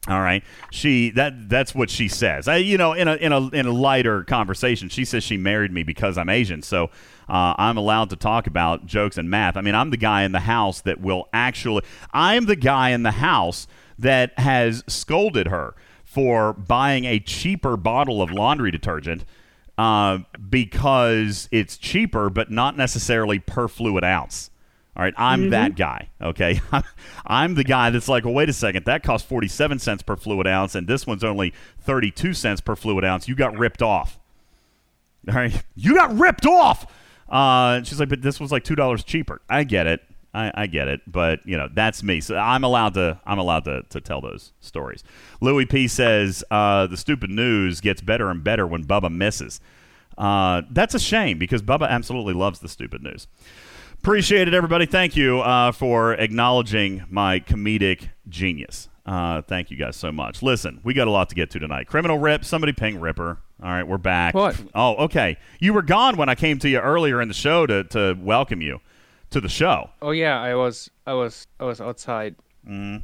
All 0.10 0.22
right, 0.22 0.44
she 0.72 1.12
that 1.12 1.50
that's 1.50 1.76
what 1.76 1.92
she 1.92 2.08
says. 2.08 2.48
I, 2.48 2.58
you 2.58 2.80
know, 2.80 2.94
in 2.94 3.08
a 3.08 3.16
in 3.16 3.32
a 3.32 3.48
in 3.50 3.68
a 3.68 3.72
lighter 3.72 4.24
conversation, 4.24 4.90
she 4.90 5.06
says 5.06 5.24
she 5.24 5.38
married 5.38 5.72
me 5.72 5.84
because 5.84 6.18
I'm 6.18 6.30
Asian. 6.30 6.64
So 6.64 6.86
uh, 7.30 7.54
I'm 7.58 7.78
allowed 7.78 8.10
to 8.10 8.16
talk 8.16 8.48
about 8.48 8.88
jokes 8.88 9.20
and 9.20 9.30
math. 9.30 9.56
I 9.56 9.62
mean, 9.62 9.76
I'm 9.76 9.92
the 9.92 9.98
guy 9.98 10.24
in 10.24 10.32
the 10.32 10.40
house 10.40 10.82
that 10.82 11.00
will 11.00 11.30
actually. 11.32 11.84
I'm 12.12 12.48
the 12.48 12.56
guy 12.56 12.90
in 12.90 13.04
the 13.04 13.12
house 13.12 13.68
that 14.00 14.38
has 14.40 14.84
scolded 14.88 15.48
her 15.48 15.76
for 16.04 16.54
buying 16.54 17.06
a 17.06 17.20
cheaper 17.20 17.78
bottle 17.78 18.20
of 18.20 18.32
laundry 18.32 18.72
detergent 18.72 19.26
uh, 19.78 20.18
because 20.50 21.48
it's 21.52 21.78
cheaper, 21.78 22.32
but 22.32 22.50
not 22.50 22.76
necessarily 22.76 23.38
per 23.38 23.68
fluid 23.68 24.04
ounce. 24.04 24.50
All 25.00 25.06
right, 25.06 25.14
I'm 25.16 25.44
mm-hmm. 25.44 25.50
that 25.52 25.78
guy. 25.78 26.10
Okay, 26.22 26.60
I'm 27.26 27.56
the 27.56 27.64
guy 27.64 27.90
that's 27.90 28.10
like, 28.10 28.26
well, 28.26 28.34
wait 28.34 28.50
a 28.50 28.54
second, 28.54 28.84
that 28.84 29.02
costs 29.02 29.26
47 29.30 29.80
cents 29.80 30.04
per 30.04 30.18
fluid 30.18 30.46
ounce, 30.46 30.76
and 30.76 30.90
this 30.90 31.08
one's 31.08 31.24
only 31.24 31.54
32 31.80 32.34
cents 32.34 32.60
per 32.60 32.76
fluid 32.76 33.06
ounce. 33.06 33.26
You 33.26 33.34
got 33.34 33.58
ripped 33.58 33.82
off. 33.82 34.20
All 35.30 35.36
right, 35.36 35.64
you 35.78 35.96
got 35.96 36.14
ripped 36.20 36.46
off. 36.46 36.86
Uh, 37.30 37.82
she's 37.84 37.98
like, 37.98 38.10
but 38.10 38.22
this 38.22 38.42
was 38.42 38.52
like 38.52 38.66
two 38.66 38.76
dollars 38.76 39.06
cheaper. 39.06 39.40
I 39.50 39.64
get 39.64 39.88
it. 39.88 40.02
I, 40.34 40.52
I, 40.54 40.68
get 40.68 40.90
it, 40.90 41.00
but 41.08 41.48
you 41.48 41.56
know 41.56 41.70
that's 41.74 42.04
me. 42.04 42.20
So 42.20 42.36
I'm 42.36 42.66
allowed 42.66 42.96
to. 42.96 43.22
I'm 43.26 43.40
allowed 43.40 43.64
to, 43.66 43.84
to 43.84 44.02
tell 44.02 44.20
those 44.20 44.52
stories. 44.60 45.06
Louis 45.40 45.66
P 45.66 45.88
says 45.88 46.44
uh, 46.52 46.88
the 46.88 46.98
stupid 46.98 47.30
news 47.30 47.80
gets 47.80 48.02
better 48.02 48.30
and 48.30 48.44
better 48.44 48.68
when 48.68 48.84
Bubba 48.84 49.10
misses. 49.10 49.62
Uh, 50.18 50.64
that's 50.70 50.94
a 50.94 51.00
shame 51.00 51.40
because 51.40 51.62
Bubba 51.62 51.88
absolutely 51.88 52.34
loves 52.34 52.60
the 52.60 52.68
stupid 52.68 53.02
news. 53.02 53.28
Appreciate 54.02 54.48
it, 54.48 54.54
everybody. 54.54 54.86
Thank 54.86 55.18
you 55.18 55.42
uh, 55.42 55.74
for 55.74 56.14
acknowledging 56.14 57.04
my 57.10 57.42
comedic 57.42 58.08
genius. 58.30 58.88
Uh, 59.06 59.42
thank 59.42 59.70
you 59.70 59.76
guys 59.76 59.98
so 59.98 60.10
much. 60.10 60.42
Listen, 60.42 60.80
we 60.86 60.94
got 60.94 61.10
a 61.10 61.12
lot 61.12 61.28
to 61.30 61.36
get 61.36 61.52
to 61.52 61.60
tonight. 61.60 61.88
Criminal 61.88 62.18
Rip, 62.18 62.46
somebody 62.46 62.72
ping 62.72 63.02
Ripper. 63.02 63.40
All 63.62 63.70
right, 63.70 63.86
we're 63.86 63.98
back. 63.98 64.34
What? 64.34 64.58
Oh, 64.74 64.96
okay. 65.04 65.38
You 65.60 65.74
were 65.74 65.82
gone 65.82 66.16
when 66.16 66.30
I 66.30 66.36
came 66.36 66.60
to 66.60 66.70
you 66.70 66.80
earlier 66.80 67.22
in 67.22 67.28
the 67.28 67.34
show 67.34 67.66
to, 67.66 67.84
to 67.84 68.18
welcome 68.22 68.62
you 68.62 68.80
to 69.32 69.42
the 69.42 69.50
show. 69.50 69.90
Oh 70.02 70.12
yeah, 70.12 70.42
I 70.42 70.56
was 70.56 70.90
I 71.06 71.14
was 71.14 71.46
I 71.60 71.66
was 71.66 71.82
outside. 71.82 72.36
Mm. 72.68 73.04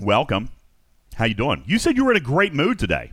Welcome. 0.00 0.48
How 1.14 1.26
you 1.26 1.34
doing? 1.34 1.62
You 1.66 1.78
said 1.78 1.96
you 1.96 2.04
were 2.04 2.10
in 2.10 2.16
a 2.16 2.20
great 2.20 2.52
mood 2.52 2.80
today. 2.80 3.12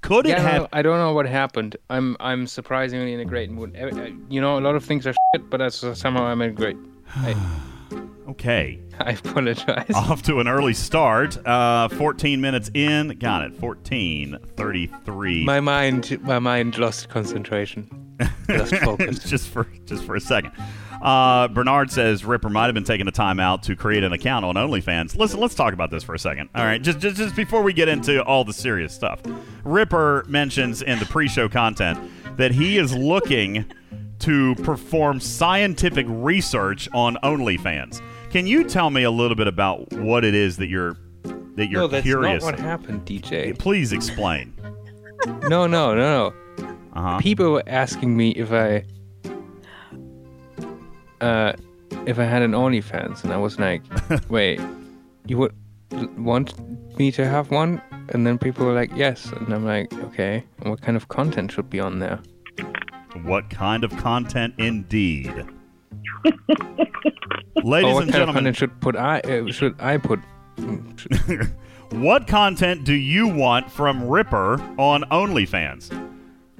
Could 0.00 0.26
it 0.26 0.30
yeah, 0.30 0.40
have? 0.40 0.62
No, 0.62 0.68
I 0.72 0.82
don't 0.82 0.98
know 0.98 1.12
what 1.12 1.26
happened. 1.26 1.76
I'm 1.90 2.16
I'm 2.20 2.46
surprisingly 2.46 3.12
in 3.12 3.20
a 3.20 3.24
great 3.24 3.50
mood. 3.50 3.76
You 4.28 4.40
know, 4.40 4.58
a 4.58 4.60
lot 4.60 4.74
of 4.74 4.84
things 4.84 5.06
are 5.06 5.14
shit, 5.34 5.50
but 5.50 5.72
somehow 5.72 6.24
I'm 6.24 6.40
in 6.42 6.54
great. 6.54 6.76
I, 7.16 7.34
okay. 8.28 8.80
I 9.00 9.12
apologize. 9.12 9.90
Off 9.94 10.22
to 10.22 10.40
an 10.40 10.48
early 10.48 10.74
start. 10.74 11.44
Uh, 11.46 11.88
14 11.88 12.40
minutes 12.40 12.70
in. 12.74 13.10
Got 13.18 13.42
it. 13.44 13.60
14:33. 13.60 15.44
My 15.44 15.60
mind, 15.60 16.20
my 16.22 16.38
mind 16.38 16.78
lost 16.78 17.08
concentration. 17.08 17.88
Lost 18.48 18.74
focus. 18.76 19.22
just 19.22 19.48
for 19.48 19.68
just 19.84 20.02
for 20.04 20.16
a 20.16 20.20
second. 20.20 20.52
Uh, 21.02 21.48
Bernard 21.48 21.90
says 21.90 22.24
Ripper 22.24 22.48
might 22.48 22.66
have 22.66 22.74
been 22.74 22.84
taking 22.84 23.06
a 23.06 23.12
time 23.12 23.38
out 23.38 23.62
to 23.64 23.76
create 23.76 24.02
an 24.02 24.12
account 24.12 24.44
on 24.44 24.56
OnlyFans. 24.56 25.16
Listen, 25.16 25.40
let's 25.40 25.54
talk 25.54 25.72
about 25.72 25.90
this 25.90 26.02
for 26.02 26.14
a 26.14 26.18
second. 26.18 26.48
All 26.54 26.64
right, 26.64 26.82
just, 26.82 26.98
just 26.98 27.16
just 27.16 27.36
before 27.36 27.62
we 27.62 27.72
get 27.72 27.88
into 27.88 28.22
all 28.24 28.44
the 28.44 28.52
serious 28.52 28.92
stuff, 28.92 29.20
Ripper 29.64 30.24
mentions 30.28 30.82
in 30.82 30.98
the 30.98 31.06
pre-show 31.06 31.48
content 31.48 31.98
that 32.36 32.50
he 32.50 32.78
is 32.78 32.94
looking 32.94 33.64
to 34.20 34.54
perform 34.56 35.20
scientific 35.20 36.06
research 36.08 36.88
on 36.92 37.16
OnlyFans. 37.22 38.02
Can 38.30 38.46
you 38.46 38.64
tell 38.64 38.90
me 38.90 39.04
a 39.04 39.10
little 39.10 39.36
bit 39.36 39.46
about 39.46 39.92
what 39.92 40.24
it 40.24 40.34
is 40.34 40.56
that 40.56 40.68
you're 40.68 40.96
that 41.54 41.66
you're 41.70 41.82
no, 41.82 41.86
that's 41.86 42.04
curious? 42.04 42.42
not 42.42 42.52
what 42.52 42.60
happened, 42.60 43.04
DJ. 43.06 43.56
Please 43.56 43.92
explain. 43.92 44.52
no, 45.26 45.66
no, 45.66 45.94
no, 45.94 45.94
no. 45.94 46.34
Uh-huh. 46.94 47.18
People 47.18 47.52
were 47.52 47.62
asking 47.66 48.16
me 48.16 48.30
if 48.30 48.52
I 48.52 48.84
uh, 51.20 51.52
if 52.06 52.18
I 52.18 52.24
had 52.24 52.42
an 52.42 52.52
OnlyFans, 52.52 53.24
and 53.24 53.32
I 53.32 53.36
was 53.36 53.58
like, 53.58 53.82
wait, 54.28 54.60
you 55.26 55.38
would 55.38 55.54
want 56.18 56.54
me 56.98 57.10
to 57.12 57.26
have 57.26 57.50
one? 57.50 57.80
And 58.10 58.26
then 58.26 58.38
people 58.38 58.66
were 58.66 58.72
like, 58.72 58.90
yes. 58.94 59.30
And 59.32 59.52
I'm 59.52 59.64
like, 59.64 59.92
okay, 59.92 60.44
what 60.62 60.80
kind 60.80 60.96
of 60.96 61.08
content 61.08 61.52
should 61.52 61.68
be 61.70 61.80
on 61.80 61.98
there? 61.98 62.20
What 63.22 63.50
kind 63.50 63.84
of 63.84 63.96
content, 63.96 64.54
indeed? 64.58 65.32
Ladies 67.64 67.90
or 67.90 67.94
what 67.94 68.02
and 68.04 68.12
kind 68.12 68.12
gentlemen, 68.12 68.28
of 68.28 68.34
content 68.34 68.56
should 68.56 68.80
put 68.80 68.96
I 68.96 69.20
uh, 69.20 69.50
should 69.50 69.74
I 69.80 69.96
put? 69.98 70.20
what 71.90 72.26
content 72.26 72.84
do 72.84 72.94
you 72.94 73.26
want 73.28 73.70
from 73.70 74.06
Ripper 74.08 74.60
on 74.78 75.02
OnlyFans? 75.04 76.10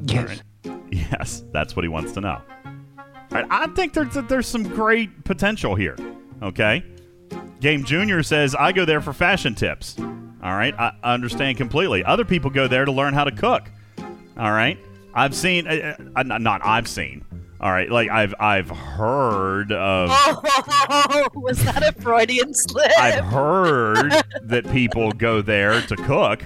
Yes. 0.05 0.43
Yes, 0.91 1.45
that's 1.53 1.77
what 1.77 1.85
he 1.85 1.89
wants 1.89 2.13
to 2.13 2.21
know. 2.21 2.41
Right, 3.31 3.47
I 3.51 3.67
think 3.69 3.93
there's 3.93 4.15
there's 4.29 4.47
some 4.47 4.63
great 4.63 5.25
potential 5.25 5.75
here. 5.75 5.97
Okay, 6.43 6.83
Game 7.61 7.85
Junior 7.85 8.23
says 8.23 8.55
I 8.55 8.73
go 8.73 8.85
there 8.85 9.01
for 9.01 9.13
fashion 9.13 9.55
tips. 9.55 9.97
All 9.99 10.55
right, 10.55 10.75
I 10.79 10.93
understand 11.03 11.59
completely. 11.59 12.05
Other 12.05 12.25
people 12.25 12.51
go 12.51 12.69
there 12.69 12.85
to 12.85 12.93
learn 12.93 13.13
how 13.13 13.25
to 13.25 13.33
cook. 13.33 13.71
All 14.39 14.53
right, 14.53 14.79
I've 15.15 15.35
seen, 15.35 15.67
uh, 15.67 15.97
uh, 16.15 16.23
not 16.23 16.65
I've 16.65 16.89
seen. 16.89 17.25
All 17.61 17.73
right, 17.73 17.91
like 17.91 18.09
I've 18.09 18.35
I've 18.39 18.71
heard 18.71 19.73
of 19.73 20.11
Oh, 20.13 21.29
was 21.35 21.63
that 21.65 21.83
a 21.83 22.01
Freudian 22.01 22.55
slip? 22.55 22.91
I've 22.99 23.25
heard 23.25 24.13
that 24.43 24.71
people 24.71 25.11
go 25.13 25.43
there 25.43 25.83
to 25.83 25.97
cook. 25.97 26.45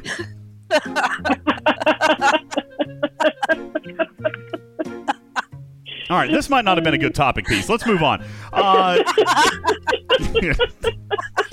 All 6.10 6.16
right, 6.16 6.30
this 6.30 6.50
might 6.50 6.64
not 6.64 6.76
have 6.76 6.84
been 6.84 6.94
a 6.94 6.98
good 6.98 7.14
topic 7.14 7.46
piece. 7.46 7.68
Let's 7.68 7.86
move 7.86 8.02
on. 8.02 8.24
Uh, 8.52 9.02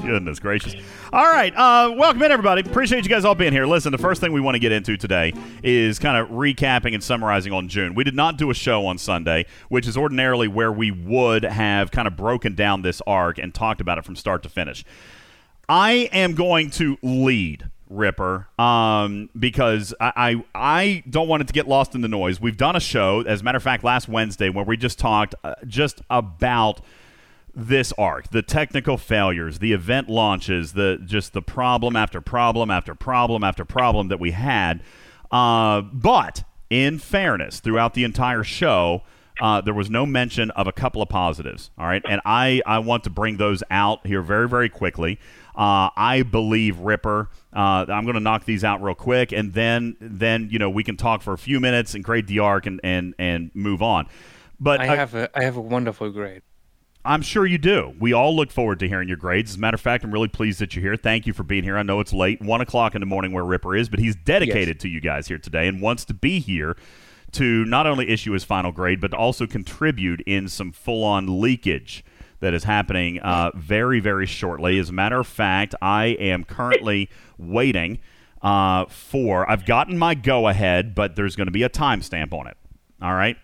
goodness 0.01 0.39
gracious. 0.39 0.75
All 1.13 1.25
right, 1.25 1.53
uh, 1.55 1.93
welcome 1.95 2.21
in, 2.23 2.31
everybody. 2.31 2.61
Appreciate 2.61 3.03
you 3.03 3.09
guys 3.09 3.25
all 3.25 3.35
being 3.35 3.51
here. 3.53 3.65
Listen, 3.65 3.91
the 3.91 3.97
first 3.97 4.21
thing 4.21 4.33
we 4.33 4.41
want 4.41 4.55
to 4.55 4.59
get 4.59 4.71
into 4.71 4.97
today 4.97 5.33
is 5.63 5.99
kind 5.99 6.17
of 6.17 6.29
recapping 6.29 6.93
and 6.93 7.03
summarizing 7.03 7.53
on 7.53 7.67
June. 7.67 7.93
We 7.93 8.03
did 8.03 8.15
not 8.15 8.37
do 8.37 8.49
a 8.49 8.53
show 8.53 8.85
on 8.85 8.97
Sunday, 8.97 9.45
which 9.69 9.87
is 9.87 9.95
ordinarily 9.95 10.47
where 10.47 10.71
we 10.71 10.91
would 10.91 11.43
have 11.43 11.91
kind 11.91 12.07
of 12.07 12.15
broken 12.15 12.55
down 12.55 12.81
this 12.81 13.01
arc 13.05 13.37
and 13.37 13.53
talked 13.53 13.81
about 13.81 13.97
it 13.97 14.05
from 14.05 14.15
start 14.15 14.43
to 14.43 14.49
finish. 14.49 14.83
I 15.67 16.09
am 16.11 16.33
going 16.33 16.71
to 16.71 16.97
lead 17.03 17.69
Ripper 17.89 18.47
um, 18.59 19.29
because 19.37 19.93
I, 19.99 20.13
I 20.15 20.43
I 20.53 21.03
don't 21.09 21.27
want 21.27 21.41
it 21.41 21.47
to 21.47 21.53
get 21.53 21.67
lost 21.67 21.95
in 21.95 22.01
the 22.01 22.07
noise. 22.07 22.39
We've 22.39 22.57
done 22.57 22.75
a 22.75 22.79
show, 22.79 23.21
as 23.21 23.41
a 23.41 23.43
matter 23.43 23.57
of 23.57 23.63
fact, 23.63 23.83
last 23.83 24.07
Wednesday 24.07 24.49
where 24.49 24.63
we 24.63 24.77
just 24.77 24.99
talked 24.99 25.33
uh, 25.43 25.55
just 25.65 26.01
about 26.09 26.81
this 27.55 27.91
arc, 27.97 28.29
the 28.29 28.43
technical 28.43 28.97
failures, 28.97 29.59
the 29.59 29.73
event 29.73 30.07
launches, 30.07 30.73
the 30.73 31.01
just 31.03 31.33
the 31.33 31.41
problem 31.41 31.95
after 31.95 32.21
problem 32.21 32.69
after 32.69 32.93
problem 32.93 33.43
after 33.43 33.65
problem 33.65 34.07
that 34.09 34.19
we 34.19 34.31
had. 34.31 34.81
Uh, 35.31 35.81
but 35.81 36.43
in 36.69 36.99
fairness, 36.99 37.59
throughout 37.59 37.95
the 37.95 38.03
entire 38.03 38.43
show, 38.43 39.01
uh, 39.41 39.61
there 39.61 39.73
was 39.73 39.89
no 39.89 40.05
mention 40.05 40.51
of 40.51 40.67
a 40.67 40.71
couple 40.71 41.01
of 41.01 41.09
positives. 41.09 41.71
All 41.77 41.87
right, 41.87 42.03
and 42.07 42.21
I 42.23 42.61
I 42.67 42.79
want 42.79 43.03
to 43.05 43.09
bring 43.09 43.37
those 43.37 43.63
out 43.71 44.05
here 44.05 44.21
very 44.21 44.47
very 44.47 44.69
quickly. 44.69 45.19
Uh, 45.55 45.89
I 45.97 46.21
believe 46.21 46.77
Ripper. 46.79 47.29
Uh, 47.51 47.85
I'm 47.89 48.03
going 48.03 48.13
to 48.13 48.19
knock 48.19 48.45
these 48.45 48.63
out 48.63 48.83
real 48.83 48.95
quick, 48.95 49.31
and 49.31 49.53
then 49.53 49.97
then 49.99 50.49
you 50.51 50.59
know 50.59 50.69
we 50.69 50.83
can 50.83 50.97
talk 50.97 51.21
for 51.21 51.33
a 51.33 51.37
few 51.37 51.59
minutes 51.59 51.95
and 51.95 52.03
grade 52.03 52.27
the 52.27 52.39
arc 52.39 52.65
and 52.65 52.79
and 52.83 53.15
and 53.17 53.51
move 53.55 53.81
on. 53.81 54.07
But 54.59 54.81
I 54.81 54.95
have 54.95 55.15
a 55.15 55.29
I 55.37 55.43
have 55.43 55.57
a 55.57 55.61
wonderful 55.61 56.11
grade. 56.11 56.43
I'm 57.05 57.21
sure 57.21 57.45
you 57.45 57.57
do. 57.57 57.95
We 57.99 58.11
all 58.13 58.35
look 58.35 58.51
forward 58.51 58.79
to 58.79 58.87
hearing 58.87 59.07
your 59.07 59.17
grades. 59.17 59.51
As 59.51 59.57
a 59.57 59.59
matter 59.59 59.75
of 59.75 59.81
fact, 59.81 60.03
I'm 60.03 60.11
really 60.11 60.27
pleased 60.27 60.59
that 60.59 60.75
you're 60.75 60.83
here. 60.83 60.97
Thank 60.97 61.25
you 61.25 61.33
for 61.33 61.43
being 61.43 61.63
here. 61.63 61.77
I 61.77 61.83
know 61.83 62.01
it's 62.01 62.11
late, 62.11 62.41
one 62.41 62.59
o'clock 62.59 62.93
in 62.93 62.99
the 62.99 63.05
morning 63.05 63.31
where 63.31 63.45
Ripper 63.45 63.75
is, 63.75 63.87
but 63.87 63.99
he's 63.99 64.17
dedicated 64.17 64.79
to 64.81 64.89
you 64.89 64.99
guys 64.99 65.27
here 65.27 65.37
today 65.37 65.67
and 65.67 65.81
wants 65.81 66.03
to 66.05 66.13
be 66.13 66.39
here 66.39 66.75
to 67.31 67.63
not 67.65 67.87
only 67.87 68.09
issue 68.09 68.33
his 68.33 68.43
final 68.43 68.71
grade, 68.71 68.99
but 68.99 69.13
also 69.13 69.47
contribute 69.47 70.21
in 70.21 70.49
some 70.49 70.71
full 70.71 71.03
on 71.03 71.39
leakage 71.41 72.03
that 72.39 72.53
is 72.53 72.63
happening 72.63 73.19
uh, 73.19 73.51
very, 73.55 73.99
very 73.99 74.25
shortly. 74.25 74.79
As 74.79 74.89
a 74.89 74.93
matter 74.93 75.19
of 75.19 75.27
fact, 75.27 75.75
I 75.81 76.07
am 76.19 76.43
currently 76.43 77.09
waiting 77.37 77.99
uh, 78.41 78.85
for, 78.85 79.49
I've 79.49 79.65
gotten 79.65 79.97
my 79.97 80.15
go 80.15 80.47
ahead, 80.47 80.95
but 80.95 81.15
there's 81.15 81.35
going 81.35 81.47
to 81.47 81.51
be 81.51 81.63
a 81.63 81.69
timestamp 81.69 82.33
on 82.33 82.47
it. 82.47 82.57
All 83.01 83.13
right. 83.13 83.37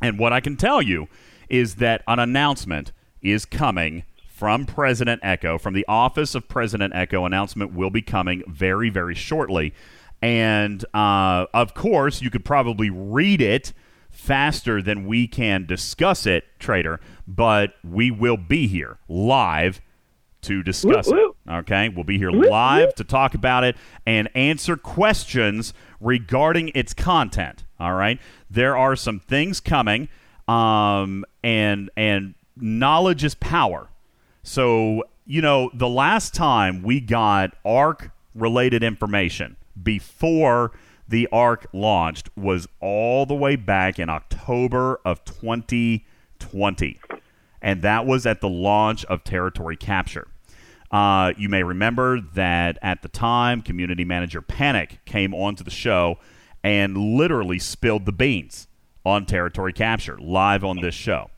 And 0.00 0.18
what 0.18 0.32
I 0.32 0.40
can 0.40 0.56
tell 0.56 0.80
you 0.80 1.08
is 1.48 1.76
that 1.76 2.02
an 2.06 2.18
announcement 2.18 2.92
is 3.20 3.44
coming 3.44 4.04
from 4.28 4.66
President 4.66 5.20
Echo, 5.24 5.58
from 5.58 5.74
the 5.74 5.84
office 5.88 6.34
of 6.34 6.48
President 6.48 6.94
Echo. 6.94 7.24
Announcement 7.24 7.72
will 7.72 7.90
be 7.90 8.02
coming 8.02 8.42
very, 8.46 8.88
very 8.88 9.14
shortly. 9.14 9.74
And 10.22 10.84
uh, 10.94 11.46
of 11.52 11.74
course, 11.74 12.22
you 12.22 12.30
could 12.30 12.44
probably 12.44 12.90
read 12.90 13.40
it 13.40 13.72
faster 14.18 14.82
than 14.82 15.06
we 15.06 15.28
can 15.28 15.64
discuss 15.64 16.26
it, 16.26 16.44
Trader, 16.58 17.00
but 17.26 17.74
we 17.84 18.10
will 18.10 18.36
be 18.36 18.66
here 18.66 18.98
live 19.08 19.80
to 20.42 20.62
discuss 20.62 21.06
Whoop, 21.06 21.16
whoop. 21.16 21.36
it. 21.46 21.52
Okay? 21.52 21.88
We'll 21.88 22.04
be 22.04 22.18
here 22.18 22.32
Whoop, 22.32 22.50
live 22.50 22.94
to 22.96 23.04
talk 23.04 23.34
about 23.34 23.62
it 23.62 23.76
and 24.04 24.28
answer 24.34 24.76
questions 24.76 25.72
regarding 26.00 26.72
its 26.74 26.92
content. 26.92 27.64
All 27.78 27.94
right? 27.94 28.18
There 28.50 28.76
are 28.76 28.96
some 28.96 29.20
things 29.20 29.60
coming 29.60 30.08
um 30.48 31.24
and 31.44 31.90
and 31.96 32.34
knowledge 32.56 33.22
is 33.22 33.34
power. 33.36 33.88
So, 34.42 35.04
you 35.26 35.42
know, 35.42 35.70
the 35.74 35.88
last 35.88 36.34
time 36.34 36.82
we 36.82 37.00
got 37.00 37.54
ARC 37.64 38.10
related 38.34 38.82
information 38.82 39.56
before 39.80 40.72
the 41.08 41.26
ARC 41.32 41.66
launched 41.72 42.28
was 42.36 42.68
all 42.80 43.24
the 43.24 43.34
way 43.34 43.56
back 43.56 43.98
in 43.98 44.10
October 44.10 45.00
of 45.04 45.24
2020. 45.24 47.00
And 47.62 47.82
that 47.82 48.06
was 48.06 48.26
at 48.26 48.40
the 48.40 48.48
launch 48.48 49.04
of 49.06 49.24
Territory 49.24 49.76
Capture. 49.76 50.28
Uh, 50.90 51.32
you 51.36 51.48
may 51.48 51.62
remember 51.62 52.20
that 52.34 52.78
at 52.82 53.02
the 53.02 53.08
time, 53.08 53.62
community 53.62 54.04
manager 54.04 54.40
Panic 54.40 55.00
came 55.04 55.34
onto 55.34 55.64
the 55.64 55.70
show 55.70 56.18
and 56.62 56.96
literally 56.96 57.58
spilled 57.58 58.06
the 58.06 58.12
beans 58.12 58.68
on 59.04 59.26
Territory 59.26 59.72
Capture 59.72 60.18
live 60.18 60.64
on 60.64 60.80
this 60.80 60.94
show. 60.94 61.30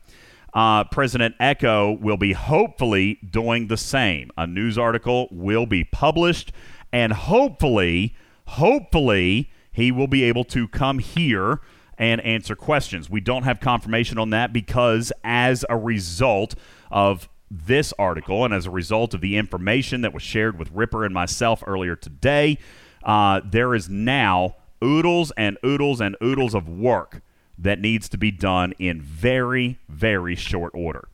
Uh, 0.53 0.83
President 0.83 1.35
Echo 1.39 1.93
will 1.93 2.17
be 2.17 2.33
hopefully 2.33 3.17
doing 3.29 3.67
the 3.67 3.77
same. 3.77 4.31
A 4.37 4.45
news 4.45 4.77
article 4.77 5.29
will 5.31 5.65
be 5.65 5.83
published, 5.83 6.51
and 6.91 7.13
hopefully, 7.13 8.15
hopefully, 8.45 9.49
he 9.71 9.91
will 9.91 10.07
be 10.07 10.23
able 10.23 10.43
to 10.45 10.67
come 10.67 10.99
here 10.99 11.61
and 11.97 12.19
answer 12.21 12.55
questions. 12.55 13.09
We 13.09 13.21
don't 13.21 13.43
have 13.43 13.59
confirmation 13.59 14.17
on 14.17 14.31
that 14.31 14.51
because, 14.51 15.13
as 15.23 15.63
a 15.69 15.77
result 15.77 16.55
of 16.89 17.29
this 17.49 17.93
article 17.99 18.45
and 18.45 18.53
as 18.53 18.65
a 18.65 18.71
result 18.71 19.13
of 19.13 19.21
the 19.21 19.37
information 19.37 20.01
that 20.01 20.13
was 20.13 20.23
shared 20.23 20.57
with 20.57 20.71
Ripper 20.71 21.05
and 21.05 21.13
myself 21.13 21.63
earlier 21.67 21.95
today, 21.95 22.57
uh, 23.03 23.41
there 23.45 23.75
is 23.75 23.89
now 23.89 24.55
oodles 24.83 25.31
and 25.37 25.57
oodles 25.65 26.01
and 26.01 26.15
oodles 26.23 26.55
of 26.55 26.67
work 26.67 27.21
that 27.57 27.79
needs 27.79 28.09
to 28.09 28.17
be 28.17 28.31
done 28.31 28.73
in 28.79 29.01
very, 29.01 29.77
very 29.87 30.35
short 30.35 30.71
order. 30.73 31.07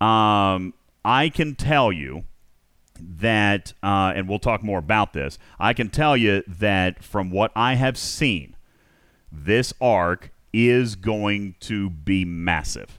Um, 0.00 0.74
I 1.04 1.28
can 1.28 1.54
tell 1.54 1.92
you 1.92 2.24
that, 3.00 3.72
uh, 3.82 4.12
and 4.14 4.28
we'll 4.28 4.38
talk 4.38 4.62
more 4.62 4.78
about 4.78 5.12
this, 5.12 5.38
I 5.58 5.72
can 5.72 5.88
tell 5.88 6.16
you 6.16 6.42
that 6.46 7.02
from 7.02 7.30
what 7.30 7.52
I 7.54 7.74
have 7.74 7.96
seen, 7.96 8.56
this 9.30 9.72
arc 9.80 10.30
is 10.52 10.94
going 10.96 11.54
to 11.60 11.90
be 11.90 12.24
massive. 12.24 12.98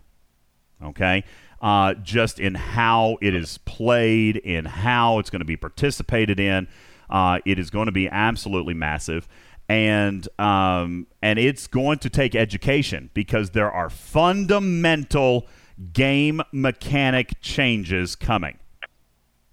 Okay? 0.83 1.23
Uh, 1.62 1.95
just 1.95 2.39
in 2.39 2.55
how 2.55 3.17
it 3.21 3.33
is 3.33 3.57
played, 3.60 4.38
in 4.38 4.65
how 4.65 5.17
it's 5.19 5.29
going 5.29 5.39
to 5.39 5.45
be 5.45 5.57
participated 5.57 6.39
in. 6.39 6.67
Uh, 7.10 7.39
it 7.45 7.57
is 7.57 7.69
going 7.69 7.88
to 7.88 7.91
be 7.91 8.07
absolutely 8.10 8.73
massive. 8.73 9.27
And 9.69 10.27
um, 10.39 11.07
and 11.21 11.38
it's 11.39 11.67
going 11.67 11.99
to 11.99 12.10
take 12.10 12.36
education 12.36 13.10
because 13.13 13.49
there 13.49 13.71
are 13.71 13.89
fundamental 13.89 15.47
game 15.93 16.41
mechanic 16.51 17.41
changes 17.41 18.15
coming. 18.15 18.60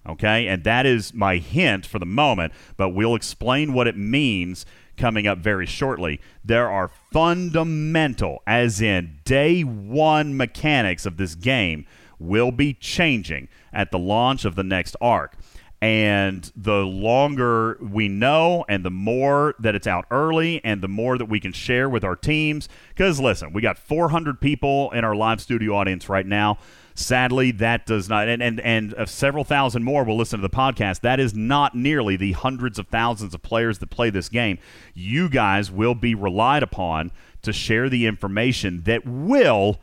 Okay, 0.07 0.47
and 0.47 0.63
that 0.63 0.85
is 0.85 1.13
my 1.13 1.37
hint 1.37 1.85
for 1.85 1.97
the 1.97 2.05
moment, 2.05 2.53
but 2.77 2.89
we'll 2.89 3.15
explain 3.15 3.73
what 3.73 3.87
it 3.87 3.97
means 3.97 4.65
coming 4.97 5.25
up 5.27 5.39
very 5.39 5.65
shortly. 5.65 6.21
There 6.43 6.69
are 6.69 6.91
fundamental, 7.11 8.43
as 8.45 8.81
in 8.81 9.19
day 9.25 9.63
one 9.63 10.37
mechanics 10.37 11.05
of 11.05 11.17
this 11.17 11.35
game, 11.35 11.85
will 12.19 12.51
be 12.51 12.73
changing 12.73 13.47
at 13.73 13.91
the 13.91 13.99
launch 13.99 14.45
of 14.45 14.55
the 14.55 14.63
next 14.63 14.95
arc. 15.01 15.35
And 15.81 16.49
the 16.55 16.85
longer 16.85 17.77
we 17.81 18.07
know, 18.07 18.65
and 18.69 18.83
the 18.83 18.89
more 18.89 19.55
that 19.59 19.75
it's 19.75 19.85
out 19.85 20.05
early, 20.09 20.63
and 20.63 20.81
the 20.81 20.87
more 20.87 21.17
that 21.17 21.25
we 21.25 21.39
can 21.39 21.51
share 21.51 21.89
with 21.89 22.03
our 22.03 22.15
teams. 22.15 22.69
Because 22.89 23.19
listen, 23.19 23.53
we 23.53 23.61
got 23.61 23.77
400 23.77 24.39
people 24.39 24.89
in 24.91 25.03
our 25.03 25.15
live 25.15 25.41
studio 25.41 25.75
audience 25.75 26.07
right 26.09 26.25
now. 26.25 26.57
Sadly, 26.97 27.51
that 27.51 27.85
does 27.85 28.07
not, 28.07 28.29
and, 28.29 28.41
and, 28.41 28.61
and 28.61 28.93
uh, 28.93 29.05
several 29.05 29.43
thousand 29.43 29.83
more 29.83 30.05
will 30.05 30.15
listen 30.15 30.39
to 30.39 30.47
the 30.47 30.55
podcast. 30.55 31.01
That 31.01 31.19
is 31.19 31.33
not 31.33 31.75
nearly 31.75 32.15
the 32.15 32.31
hundreds 32.31 32.79
of 32.79 32.87
thousands 32.87 33.33
of 33.33 33.41
players 33.41 33.79
that 33.79 33.89
play 33.89 34.09
this 34.09 34.29
game. 34.29 34.59
You 34.93 35.27
guys 35.27 35.69
will 35.69 35.93
be 35.93 36.15
relied 36.15 36.63
upon 36.63 37.11
to 37.41 37.51
share 37.51 37.89
the 37.89 38.05
information 38.05 38.83
that 38.83 39.05
will, 39.05 39.81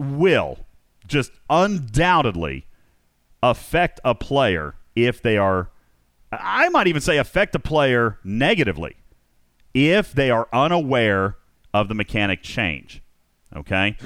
will 0.00 0.58
just 1.06 1.30
undoubtedly 1.48 2.66
affect 3.40 4.00
a 4.04 4.16
player 4.16 4.74
if 4.96 5.22
they 5.22 5.36
are, 5.36 5.70
I 6.32 6.68
might 6.70 6.88
even 6.88 7.00
say 7.00 7.18
affect 7.18 7.54
a 7.54 7.60
player 7.60 8.18
negatively 8.24 8.96
if 9.74 10.12
they 10.12 10.28
are 10.28 10.48
unaware 10.52 11.36
of 11.72 11.86
the 11.86 11.94
mechanic 11.94 12.42
change. 12.42 13.00
Okay. 13.56 13.96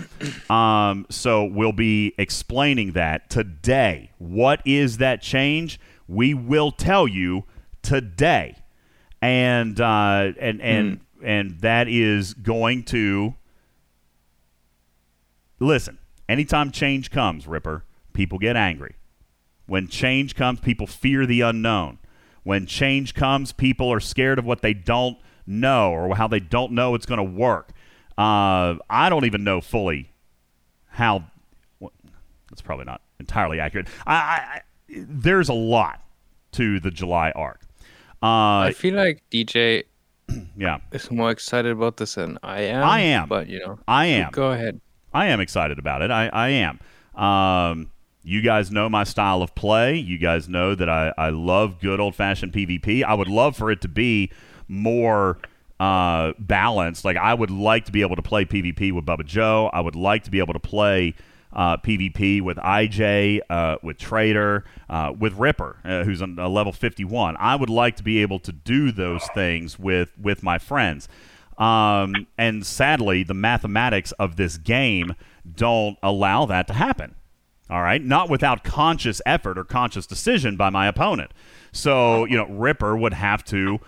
Um, 0.49 1.07
so 1.11 1.45
we'll 1.45 1.73
be 1.73 2.15
explaining 2.17 2.93
that 2.93 3.29
today. 3.29 4.11
What 4.19 4.63
is 4.65 4.99
that 4.99 5.21
change? 5.21 5.81
We 6.07 6.33
will 6.33 6.71
tell 6.71 7.09
you 7.09 7.45
today. 7.83 8.57
And 9.21 9.81
uh, 9.81 10.33
and 10.39 10.61
and 10.61 11.01
and 11.23 11.61
that 11.61 11.89
is 11.89 12.35
going 12.35 12.85
to 12.85 13.35
listen, 15.61 15.99
anytime 16.29 16.71
change 16.73 17.11
comes, 17.11 17.47
Ripper, 17.47 17.85
people 18.13 18.39
get 18.39 18.57
angry. 18.57 18.97
When 19.67 19.89
change 19.89 20.35
comes, 20.35 20.61
people 20.61 20.87
fear 20.87 21.25
the 21.25 21.41
unknown. 21.41 21.99
When 22.43 22.67
change 22.67 23.15
comes, 23.15 23.53
people 23.53 23.93
are 23.93 24.01
scared 24.01 24.39
of 24.39 24.45
what 24.45 24.63
they 24.63 24.75
don't 24.75 25.19
know 25.47 25.93
or 25.93 26.17
how 26.17 26.27
they 26.29 26.41
don't 26.41 26.73
know 26.73 26.95
it's 26.95 27.07
going 27.07 27.19
to 27.19 27.23
work. 27.23 27.71
Uh, 28.19 28.77
I 28.91 29.09
don't 29.09 29.25
even 29.25 29.45
know 29.45 29.61
fully 29.61 30.13
how. 30.89 31.25
Well, 31.81 31.93
that's 32.51 32.63
probably 32.63 32.85
not 32.85 33.01
entirely 33.19 33.61
accurate. 33.61 33.89
I, 34.07 34.15
I, 34.15 34.61
there's 34.89 35.49
a 35.49 35.55
lot 35.55 36.03
to 36.53 36.81
the 36.81 36.91
July 36.91 37.31
arc. 37.33 37.61
Uh, 38.23 38.69
I 38.69 38.75
feel 38.77 38.95
like 38.95 39.23
DJ 39.31 39.85
yeah, 40.57 40.79
is 40.93 41.11
more 41.11 41.31
excited 41.31 41.73
about 41.73 41.97
this 41.97 42.15
than 42.15 42.39
I 42.43 42.63
am. 42.63 42.85
I 42.85 43.01
am. 43.01 43.29
But, 43.29 43.49
you 43.49 43.59
know, 43.59 43.79
I 43.89 44.07
am. 44.07 44.31
go 44.31 44.53
ahead. 44.53 44.81
I 45.13 45.27
am 45.27 45.41
excited 45.41 45.79
about 45.79 46.03
it. 46.03 46.11
I, 46.11 46.29
I 46.29 46.49
am. 46.51 46.81
Um, 47.21 47.91
you 48.23 48.41
guys 48.41 48.71
know 48.71 48.89
my 48.89 49.05
style 49.05 49.43
of 49.43 49.55
play. 49.55 49.97
You 49.97 50.19
guys 50.19 50.49
know 50.49 50.75
that 50.75 50.89
I, 50.89 51.13
I 51.19 51.31
love 51.31 51.81
good 51.81 52.01
old 52.01 52.15
fashioned 52.15 52.53
PvP. 52.53 53.03
I 53.03 53.15
would 53.15 53.29
love 53.29 53.57
for 53.57 53.71
it 53.71 53.81
to 53.83 53.89
be 53.89 54.31
more 54.69 55.39
uh, 55.83 56.33
balanced. 56.39 57.05
Like, 57.05 57.17
I 57.17 57.35
would 57.35 57.51
like 57.51 57.87
to 57.87 57.93
be 57.93 58.03
able 58.03 58.15
to 58.15 58.23
play 58.23 58.45
PvP 58.45 58.93
with 58.93 59.05
Bubba 59.05 59.27
Joe. 59.27 59.69
I 59.73 59.81
would 59.81 59.97
like 59.97 60.23
to 60.25 60.31
be 60.31 60.39
able 60.39 60.53
to 60.53 60.61
play 60.61 61.15
uh, 61.53 61.77
PvP 61.79 62.41
with 62.41 62.57
IJ, 62.59 63.41
uh, 63.51 63.79
with 63.83 63.99
Trader, 63.99 64.65
uh, 64.89 65.13
with 65.19 65.35
Ripper, 65.35 65.79
uh, 65.85 66.05
who's 66.05 66.23
on 66.23 66.39
a 66.39 66.49
level 66.49 66.73
51. 66.73 67.37
I 67.37 67.57
would 67.57 67.69
like 67.69 67.97
to 67.97 68.05
be 68.05 68.23
able 68.23 68.39
to 68.39 68.53
do 68.53 68.93
those 68.93 69.27
things 69.35 69.77
with, 69.77 70.17
with 70.17 70.45
my 70.45 70.57
friends. 70.57 71.09
Um, 71.59 72.29
and 72.39 72.65
sadly, 72.65 73.25
the 73.25 73.35
mathematics 73.35 74.13
of 74.13 74.37
this 74.37 74.59
game 74.59 75.17
don't 75.53 75.99
allow 76.01 76.47
that 76.47 76.69
to 76.69 76.75
happen. 76.75 77.17
All 77.69 77.83
right, 77.83 78.03
not 78.03 78.31
without 78.31 78.63
conscious 78.63 79.21
effort 79.27 79.59
or 79.59 79.65
conscious 79.65 80.07
decision 80.07 80.57
by 80.57 80.71
my 80.71 80.87
opponent. 80.87 81.33
So, 81.73 82.25
you 82.27 82.37
know, 82.37 82.47
Ripper 82.47 82.97
would 82.97 83.15
have 83.15 83.45
to, 83.47 83.81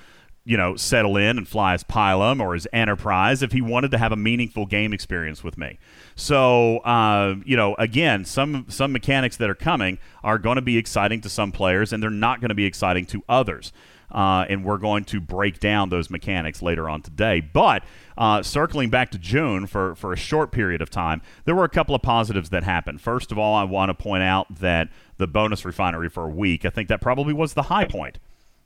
you 0.46 0.58
know, 0.58 0.76
settle 0.76 1.16
in 1.16 1.38
and 1.38 1.48
fly 1.48 1.72
his 1.72 1.84
Pilum 1.84 2.40
or 2.40 2.52
his 2.54 2.68
Enterprise 2.72 3.42
if 3.42 3.52
he 3.52 3.62
wanted 3.62 3.90
to 3.92 3.98
have 3.98 4.12
a 4.12 4.16
meaningful 4.16 4.66
game 4.66 4.92
experience 4.92 5.42
with 5.42 5.56
me. 5.56 5.78
So, 6.16 6.78
uh, 6.78 7.36
you 7.44 7.56
know, 7.56 7.74
again, 7.76 8.24
some 8.24 8.66
some 8.68 8.92
mechanics 8.92 9.38
that 9.38 9.48
are 9.48 9.54
coming 9.54 9.98
are 10.22 10.38
going 10.38 10.56
to 10.56 10.62
be 10.62 10.76
exciting 10.76 11.22
to 11.22 11.28
some 11.30 11.50
players, 11.50 11.92
and 11.92 12.02
they're 12.02 12.10
not 12.10 12.40
going 12.40 12.50
to 12.50 12.54
be 12.54 12.66
exciting 12.66 13.06
to 13.06 13.22
others. 13.28 13.72
Uh, 14.12 14.44
and 14.48 14.64
we're 14.64 14.78
going 14.78 15.02
to 15.04 15.20
break 15.20 15.58
down 15.58 15.88
those 15.88 16.08
mechanics 16.08 16.62
later 16.62 16.88
on 16.88 17.02
today. 17.02 17.40
But 17.40 17.82
uh, 18.16 18.44
circling 18.44 18.88
back 18.88 19.10
to 19.10 19.18
June 19.18 19.66
for, 19.66 19.96
for 19.96 20.12
a 20.12 20.16
short 20.16 20.52
period 20.52 20.80
of 20.80 20.88
time, 20.88 21.20
there 21.46 21.54
were 21.54 21.64
a 21.64 21.68
couple 21.68 21.96
of 21.96 22.02
positives 22.02 22.50
that 22.50 22.62
happened. 22.62 23.00
First 23.00 23.32
of 23.32 23.38
all, 23.38 23.56
I 23.56 23.64
want 23.64 23.88
to 23.88 23.94
point 23.94 24.22
out 24.22 24.60
that 24.60 24.88
the 25.16 25.26
bonus 25.26 25.64
refinery 25.64 26.08
for 26.08 26.24
a 26.26 26.28
week, 26.28 26.64
I 26.64 26.70
think 26.70 26.88
that 26.90 27.00
probably 27.00 27.32
was 27.32 27.54
the 27.54 27.62
high 27.62 27.86
point. 27.86 28.18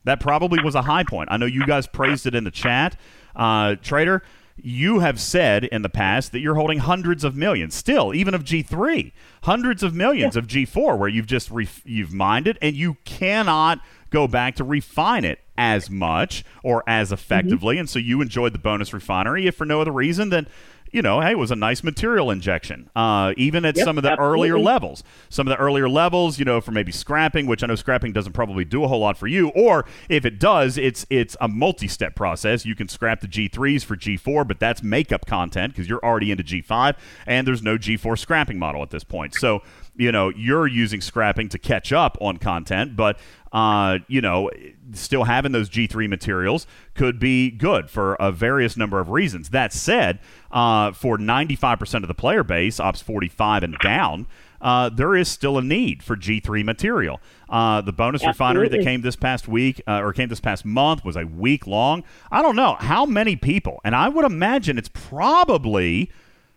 That 0.09 0.21
probably 0.21 0.63
was 0.63 0.75
a 0.75 0.83
high 0.83 1.05
point. 1.05 1.29
I 1.31 1.37
know 1.37 1.47
you 1.47 1.67
guys 1.67 1.87
praised 1.87 2.27
it 2.27 2.35
in 2.35 2.45
the 2.45 2.51
chat. 2.51 2.99
Uh, 3.37 3.77
Trader, 3.77 4.23
you 4.57 4.99
have 4.99 5.21
said 5.21 5.65
in 5.65 5.83
the 5.83 5.89
past 5.89 6.33
that 6.33 6.41
you're 6.41 6.57
holding 6.57 6.79
hundreds 6.79 7.23
of 7.23 7.37
millions 7.37 7.77
still 7.77 8.13
even 8.13 8.35
of 8.35 8.43
g3 8.43 9.13
hundreds 9.45 9.85
of 9.85 9.95
millions 9.95 10.35
yeah. 10.35 10.41
of 10.41 10.49
g4 10.49 10.99
where 10.99 11.09
you've 11.09 11.29
just 11.29 11.49
ref- 11.53 11.83
you've 11.85 12.13
mined 12.13 12.49
it 12.49 12.59
and 12.61 12.75
you 12.75 12.97
cannot 13.05 13.81
go 14.11 14.27
back 14.27 14.57
to 14.57 14.65
refine 14.65 15.25
it 15.25 15.39
as 15.57 15.91
much 15.91 16.45
or 16.63 16.85
as 16.87 17.13
effectively. 17.13 17.75
Mm-hmm. 17.75 17.81
And 17.81 17.91
so 17.91 17.99
you 17.99 18.21
enjoyed 18.21 18.53
the 18.53 18.59
bonus 18.59 18.93
refinery, 18.93 19.47
if 19.47 19.57
for 19.57 19.65
no 19.65 19.81
other 19.81 19.93
reason 19.93 20.31
than 20.31 20.47
you 20.93 21.03
know, 21.03 21.21
hey, 21.21 21.33
it 21.33 21.39
was 21.39 21.51
a 21.51 21.57
nice 21.57 21.83
material 21.83 22.31
injection. 22.31 22.91
Uh, 22.95 23.33
even 23.37 23.65
at 23.65 23.77
yep, 23.77 23.85
some 23.85 23.99
of 23.99 24.03
the 24.03 24.13
absolutely. 24.13 24.51
earlier 24.51 24.59
levels, 24.59 25.03
some 25.29 25.47
of 25.47 25.51
the 25.51 25.57
earlier 25.57 25.89
levels, 25.89 26.39
you 26.39 26.45
know, 26.45 26.61
for 26.61 26.71
maybe 26.71 26.93
scrapping, 26.93 27.47
which 27.47 27.63
I 27.63 27.67
know 27.67 27.75
scrapping 27.75 28.13
doesn't 28.13 28.33
probably 28.33 28.65
do 28.65 28.85
a 28.85 28.89
whole 28.89 29.01
lot 29.01 29.17
for 29.17 29.27
you, 29.27 29.49
or 29.51 29.85
if 30.09 30.25
it 30.25 30.39
does, 30.39 30.79
it's 30.79 31.07
it's 31.11 31.37
a 31.41 31.49
multi-step 31.49 32.15
process. 32.15 32.65
You 32.65 32.75
can 32.75 32.89
scrap 32.89 33.21
the 33.21 33.29
G3s 33.29 33.85
for 33.85 33.97
G4, 33.97 34.47
but 34.47 34.61
that's 34.61 34.83
makeup 34.83 35.27
content 35.27 35.73
because 35.73 35.89
you're 35.89 36.05
already 36.05 36.31
into 36.31 36.45
G5, 36.45 36.97
and 37.27 37.47
there's 37.47 37.63
no 37.63 37.77
G4 37.77 38.19
scrapping 38.19 38.59
model 38.59 38.83
at 38.83 38.91
this 38.91 39.05
point. 39.05 39.35
So 39.35 39.63
you 39.99 40.11
know 40.11 40.31
you're 40.31 40.67
using 40.67 41.01
scrapping 41.01 41.49
to 41.51 41.59
catch 41.59 41.93
up 41.93 42.17
on 42.21 42.39
content, 42.39 42.97
but 42.97 43.19
uh, 43.53 43.99
you 44.09 44.21
know, 44.21 44.51
still 44.93 45.25
having 45.25 45.53
those 45.53 45.71
G3 45.71 46.09
materials 46.09 46.67
could 46.95 47.19
be 47.19 47.51
good 47.51 47.91
for 47.91 48.15
a 48.15 48.31
various 48.31 48.77
number 48.77 49.01
of 49.01 49.11
reasons. 49.11 49.51
That 49.51 49.73
said, 49.73 50.19
uh, 50.51 50.93
for 50.93 51.17
95% 51.19 52.03
of 52.03 52.09
the 52.09 52.15
player 52.15 52.45
base, 52.45 52.79
Ops 52.79 53.01
45 53.01 53.63
and 53.63 53.79
down, 53.79 54.27
uh, 54.61 54.89
there 54.91 55.15
is 55.17 55.29
still 55.29 55.57
a 55.57 55.63
need 55.63 56.03
for 56.03 56.17
G3 56.17 56.65
material. 56.65 57.21
Uh, 57.49 57.81
the 57.81 57.93
bonus 57.93 58.23
Absolutely. 58.23 58.29
refinery 58.29 58.69
that 58.69 58.85
came 58.85 59.01
this 59.01 59.17
past 59.17 59.49
week 59.49 59.81
uh, 59.87 60.01
or 60.03 60.13
came 60.13 60.29
this 60.29 60.41
past 60.41 60.65
month 60.65 61.05
was 61.05 61.17
a 61.17 61.25
week 61.25 61.67
long. 61.67 62.05
I 62.31 62.43
don't 62.43 62.57
know 62.57 62.77
how 62.79 63.07
many 63.07 63.37
people, 63.37 63.81
and 63.85 63.95
I 63.95 64.09
would 64.09 64.25
imagine 64.25 64.77
it's 64.77 64.91
probably 64.93 66.11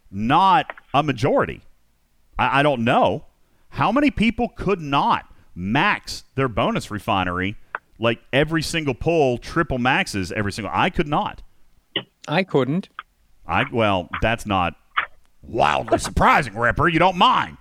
not 0.09 0.73
a 0.93 1.03
majority. 1.03 1.61
I, 2.37 2.59
I 2.59 2.63
don't 2.63 2.83
know 2.83 3.25
how 3.71 3.91
many 3.91 4.11
people 4.11 4.49
could 4.49 4.79
not 4.79 5.25
max 5.55 6.23
their 6.35 6.47
bonus 6.47 6.89
refinery 6.91 7.55
like 7.99 8.19
every 8.31 8.61
single 8.61 8.93
pull 8.93 9.37
triple 9.37 9.77
maxes 9.77 10.31
every 10.31 10.51
single 10.51 10.71
I 10.73 10.89
could 10.89 11.07
not. 11.07 11.41
I 12.27 12.43
couldn't. 12.43 12.89
I 13.47 13.65
well, 13.71 14.09
that's 14.21 14.45
not 14.45 14.75
wildly 15.41 15.97
surprising, 15.99 16.55
Ripper. 16.55 16.87
You 16.87 16.99
don't 16.99 17.17
mind. 17.17 17.57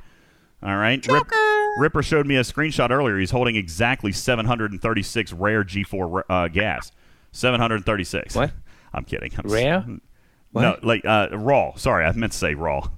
All 0.63 0.77
right. 0.77 1.05
Rip, 1.07 1.27
Ripper 1.79 2.03
showed 2.03 2.27
me 2.27 2.37
a 2.37 2.43
screenshot 2.43 2.91
earlier. 2.91 3.19
He's 3.19 3.31
holding 3.31 3.57
exactly 3.57 4.13
736 4.13 5.33
rare 5.33 5.65
G4 5.65 6.23
uh, 6.29 6.49
gas. 6.49 6.93
736. 7.33 8.35
What? 8.35 8.53
I'm 8.93 9.05
kidding. 9.05 9.33
I'm 9.39 9.51
Rare? 9.51 9.85
No, 9.87 9.99
What? 10.53 10.85
like 10.85 11.05
uh, 11.05 11.29
raw. 11.33 11.75
Sorry, 11.77 12.05
I 12.05 12.13
meant 12.13 12.33
to 12.33 12.39
say 12.39 12.55
raw. 12.55 12.89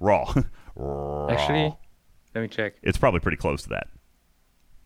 Raw. 0.00 0.32
raw. 0.74 1.28
Actually, 1.30 1.76
let 2.34 2.40
me 2.42 2.48
check. 2.48 2.74
it's 2.82 2.98
probably 2.98 3.20
pretty 3.20 3.36
close 3.36 3.62
to 3.64 3.68
that. 3.70 3.88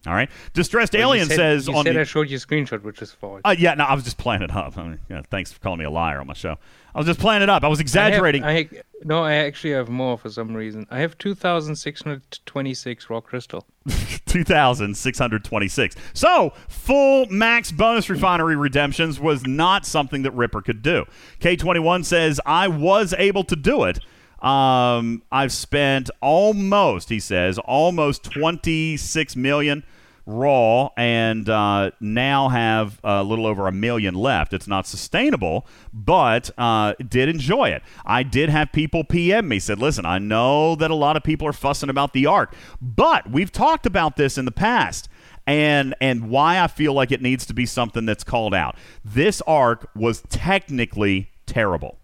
All 0.07 0.15
right. 0.15 0.31
Distressed 0.53 0.93
Well, 0.93 1.03
Alien 1.03 1.27
said- 1.27 1.37
says 1.37 1.67
you 1.67 1.75
on 1.75 1.85
said 1.85 1.97
the 1.97 2.01
I 2.03 2.05
showed 2.05 2.31
you 2.31 2.37
a 2.37 2.41
screenshot, 2.41 2.83
which 2.83 3.03
is 3.03 3.11
false. 3.11 3.41
Uh, 3.45 3.57
yeah, 3.59 3.75
no, 3.75 3.83
I 3.85 3.95
was 3.95 4.05
just 4.05 4.19
playing 4.19 4.43
it 4.43 4.53
up. 4.55 4.79
I 4.79 4.83
mean, 4.85 4.99
yeah, 5.11 5.23
thanks 5.31 5.53
for 5.53 5.59
calling 5.59 5.81
me 5.81 5.85
a 5.85 5.91
liar 5.91 6.21
on 6.21 6.29
my 6.29 6.33
show. 6.35 6.57
I 6.95 6.99
was 6.99 7.07
just 7.09 7.19
playing 7.19 7.43
it 7.43 7.49
up. 7.51 7.65
I 7.65 7.69
was 7.69 7.79
I 7.79 7.81
have- 7.81 7.85
exaggerating. 7.87 8.45
I, 8.45 8.69
no, 9.03 9.25
I 9.25 9.35
actually 9.35 9.73
have 9.73 9.89
more 9.89 10.17
for 10.17 10.31
some 10.31 10.55
reason. 10.55 10.87
I 10.93 11.01
have 11.01 11.19
2,626 11.19 13.11
raw 13.11 13.21
crystal. 13.21 13.67
2,626. 14.27 15.97
So, 16.15 16.53
full 16.69 17.27
max 17.27 17.73
bonus 17.73 18.09
refinery 18.09 18.57
redemptions 18.57 19.19
was 19.21 19.45
not 19.45 19.85
something 19.87 20.23
that 20.23 20.31
Ripper 20.33 20.63
could 20.63 20.83
do. 20.83 21.05
K21 21.41 22.05
says, 22.05 22.41
I 22.47 22.69
was 22.69 23.15
able 23.19 23.45
to 23.45 23.57
do 23.57 23.85
it. 23.85 23.99
Um, 24.40 25.22
I've 25.33 25.53
spent 25.53 26.11
almost, 26.20 27.09
he 27.09 27.20
says, 27.20 27.59
almost 27.59 28.25
26 28.25 29.37
million 29.37 29.85
raw 30.27 30.90
and 30.96 31.49
uh, 31.49 31.92
now 32.01 32.49
have 32.49 33.01
a 33.05 33.22
little 33.22 33.46
over 33.46 33.68
a 33.68 33.72
million 33.72 34.14
left. 34.14 34.53
It's 34.53 34.66
not 34.66 34.87
sustainable, 34.87 35.66
but 35.92 36.51
uh, 36.59 36.94
did 37.09 37.29
enjoy 37.29 37.70
it. 37.70 37.83
I 38.05 38.25
did 38.25 38.49
have 38.49 38.72
people 38.72 39.05
PM 39.05 39.49
me, 39.49 39.61
said, 39.61 39.79
listen, 39.79 40.05
I 40.05 40.18
know 40.18 40.75
that 40.75 40.90
a 40.90 40.94
lot 40.94 41.16
of 41.16 41.22
people 41.22 41.46
are 41.46 41.53
fussing 41.53 41.88
about 41.88 42.12
the 42.12 42.27
arc, 42.27 42.55
but 42.81 43.31
we've 43.31 43.53
talked 43.53 43.87
about 43.87 44.16
this 44.16 44.37
in 44.37 44.44
the 44.44 44.53
past. 44.53 45.09
And 45.49 45.94
and 46.01 46.29
why 46.29 46.61
I 46.61 46.66
feel 46.66 46.92
like 46.92 47.12
it 47.12 47.22
needs 47.22 47.46
to 47.46 47.55
be 47.55 47.66
something 47.66 48.05
that's 48.05 48.25
called 48.25 48.53
out. 48.53 48.75
This 49.05 49.40
arc 49.42 49.88
was 49.94 50.22
technically 50.22 51.31
terrible. 51.46 52.01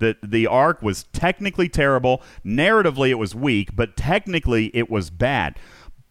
The 0.00 0.16
the 0.22 0.46
arc 0.46 0.82
was 0.82 1.04
technically 1.12 1.68
terrible. 1.68 2.22
Narratively, 2.44 3.10
it 3.10 3.14
was 3.14 3.34
weak, 3.34 3.76
but 3.76 3.96
technically, 3.96 4.70
it 4.74 4.90
was 4.90 5.10
bad. 5.10 5.58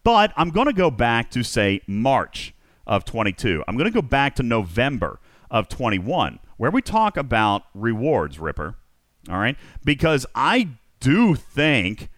But 0.04 0.32
I'm 0.38 0.50
going 0.50 0.68
to 0.68 0.74
go 0.74 0.90
back 0.90 1.30
to 1.32 1.44
say 1.44 1.82
March 1.86 2.54
of 2.88 3.04
22. 3.06 3.64
I'm 3.68 3.76
going 3.76 3.92
to 3.92 3.94
go 3.94 4.02
back 4.02 4.36
to 4.36 4.44
November 4.44 5.20
of 5.52 5.68
21, 5.68 6.40
where 6.58 6.72
we 6.72 6.82
talk 6.82 7.18
about 7.18 7.64
rewards, 7.74 8.40
Ripper. 8.40 8.76
All 9.30 9.38
right, 9.38 9.58
because 9.84 10.26
I 10.34 10.70
do 11.00 11.36
think. 11.36 12.10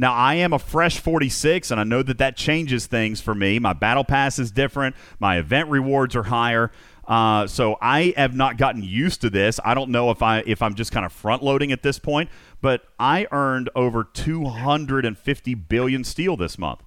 Now, 0.00 0.14
I 0.14 0.34
am 0.34 0.52
a 0.52 0.60
fresh 0.60 1.00
46, 1.00 1.72
and 1.72 1.80
I 1.80 1.82
know 1.82 2.04
that 2.04 2.18
that 2.18 2.36
changes 2.36 2.86
things 2.86 3.20
for 3.20 3.34
me. 3.34 3.58
My 3.58 3.72
battle 3.72 4.04
pass 4.04 4.38
is 4.38 4.52
different. 4.52 4.94
My 5.18 5.38
event 5.38 5.70
rewards 5.70 6.14
are 6.14 6.22
higher. 6.22 6.70
Uh, 7.08 7.46
so 7.46 7.78
I 7.80 8.12
have 8.18 8.36
not 8.36 8.58
gotten 8.58 8.82
used 8.82 9.22
to 9.22 9.30
this. 9.30 9.58
I 9.64 9.72
don't 9.72 9.90
know 9.90 10.10
if 10.10 10.22
I 10.22 10.42
if 10.46 10.60
I'm 10.60 10.74
just 10.74 10.92
kind 10.92 11.06
of 11.06 11.12
front 11.12 11.42
loading 11.42 11.72
at 11.72 11.82
this 11.82 11.98
point, 11.98 12.28
but 12.60 12.82
I 12.98 13.26
earned 13.32 13.70
over 13.74 14.04
250 14.04 15.54
billion 15.54 16.04
steel 16.04 16.36
this 16.36 16.58
month. 16.58 16.82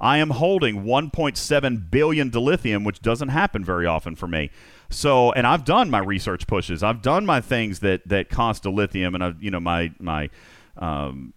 I 0.00 0.16
am 0.16 0.30
holding 0.30 0.82
1.7 0.82 1.90
billion 1.90 2.30
dilithium, 2.30 2.84
which 2.84 3.00
doesn't 3.00 3.28
happen 3.28 3.64
very 3.64 3.86
often 3.86 4.16
for 4.16 4.26
me. 4.26 4.50
So, 4.88 5.30
and 5.32 5.46
I've 5.46 5.64
done 5.64 5.90
my 5.90 5.98
research 5.98 6.46
pushes. 6.46 6.82
I've 6.82 7.02
done 7.02 7.24
my 7.24 7.40
things 7.40 7.78
that 7.80 8.08
that 8.08 8.28
cost 8.28 8.64
dilithium, 8.64 9.14
and 9.14 9.22
I've 9.22 9.40
you 9.40 9.52
know 9.52 9.60
my 9.60 9.92
my 10.00 10.30
um, 10.78 11.32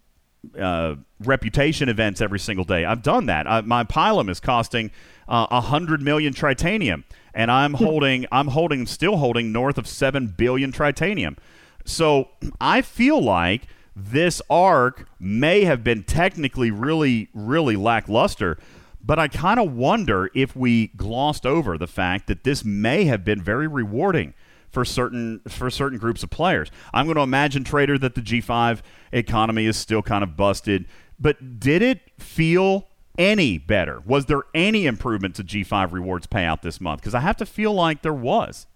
uh, 0.60 0.96
reputation 1.19 1.88
events 1.88 2.19
every 2.19 2.39
single 2.39 2.65
day. 2.65 2.86
I've 2.86 3.04
done 3.04 3.28
that. 3.28 3.46
Uh, 3.46 3.62
my 3.62 3.84
Pilum 3.84 4.30
is 4.30 4.39
costing 4.39 4.89
uh, 5.28 5.46
a 5.52 5.62
hundred 5.62 6.02
million 6.02 6.34
tritanium, 6.34 7.04
and 7.34 7.52
I'm 7.52 7.74
hmm. 7.74 7.84
holding, 7.84 8.26
I'm 8.32 8.48
holding, 8.50 8.86
still 8.86 9.17
holding 9.17 9.52
north 9.52 9.78
of 9.78 9.88
seven 9.88 10.28
billion 10.28 10.72
tritanium. 10.72 11.38
So 11.86 12.30
I 12.62 12.82
feel 12.82 13.22
like 13.22 13.67
this 13.96 14.41
arc 14.50 15.08
may 15.19 15.63
have 15.65 15.84
been 15.84 16.04
technically 16.04 16.72
really, 16.72 17.30
really 17.34 17.76
lackluster. 17.76 18.58
But 19.06 19.19
I 19.19 19.28
kind 19.28 19.60
of 19.60 19.74
wonder 19.74 20.32
if 20.34 20.56
we 20.56 20.88
glossed 20.88 21.46
over 21.46 21.78
the 21.78 21.88
fact 21.88 22.28
that 22.28 22.43
this 22.43 22.63
may 22.63 23.04
have 23.06 23.26
been 23.26 23.41
very 23.41 23.67
rewarding 23.67 24.34
for 24.69 24.86
certain 24.86 25.41
for 25.48 25.69
certain 25.69 26.00
groups 26.00 26.24
of 26.24 26.30
players. 26.30 26.72
I'm 26.93 27.06
going 27.06 27.17
to 27.17 27.22
imagine 27.22 27.63
trader 27.63 27.98
that 28.00 28.15
the 28.15 28.22
G5 28.22 28.80
economy 29.12 29.65
is 29.65 29.78
still 29.78 30.02
kind 30.02 30.24
of 30.24 30.38
busted, 30.38 30.86
but 31.19 31.60
did 31.60 31.82
it 31.82 32.00
feel 32.17 32.88
any 33.17 33.58
better? 33.58 34.02
Was 34.06 34.26
there 34.26 34.43
any 34.54 34.86
improvement 34.86 35.36
to 35.36 35.43
G5 35.43 35.91
rewards 35.91 36.28
payout 36.28 36.62
this 36.62 36.82
month? 36.82 37.02
Because 37.02 37.15
I 37.15 37.19
have 37.19 37.38
to 37.38 37.45
feel 37.45 37.73
like 37.73 38.02
there 38.02 38.13
was. 38.13 38.67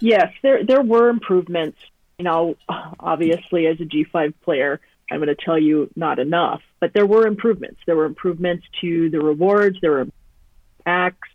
Yes, 0.00 0.32
there 0.42 0.64
there 0.64 0.82
were 0.82 1.08
improvements. 1.08 1.78
You 2.18 2.24
know, 2.24 2.56
obviously 3.00 3.66
as 3.66 3.80
a 3.80 3.84
G5 3.84 4.34
player, 4.42 4.80
I'm 5.10 5.18
going 5.18 5.34
to 5.34 5.44
tell 5.44 5.58
you 5.58 5.90
not 5.96 6.18
enough, 6.18 6.62
but 6.80 6.92
there 6.94 7.06
were 7.06 7.26
improvements. 7.26 7.80
There 7.86 7.96
were 7.96 8.06
improvements 8.06 8.64
to 8.80 9.10
the 9.10 9.20
rewards. 9.20 9.78
There 9.80 9.92
were 9.92 10.06
packs. 10.84 11.28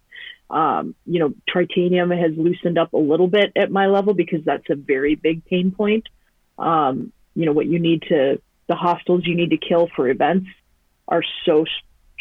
Um, 0.50 0.96
you 1.06 1.20
know, 1.20 1.34
Tritanium 1.48 2.18
has 2.20 2.36
loosened 2.36 2.80
up 2.80 2.94
a 2.94 2.98
little 2.98 3.28
bit 3.28 3.52
at 3.56 3.72
my 3.72 3.86
level 3.86 4.13
because 4.13 4.44
that's 4.44 4.68
a 4.70 4.76
very 4.76 5.15
big 5.15 5.46
pain 5.46 5.72
point. 5.72 6.08
Um, 6.58 7.13
you 7.36 7.46
know, 7.46 7.52
what 7.52 7.68
you 7.68 7.80
need 7.80 8.04
to, 8.10 8.42
the 8.68 8.76
hostiles 8.76 9.26
you 9.26 9.36
need 9.36 9.52
to 9.52 9.58
kill 9.58 9.89
for 9.96 10.10
events 10.10 10.48
are 11.08 11.24
so 11.46 11.65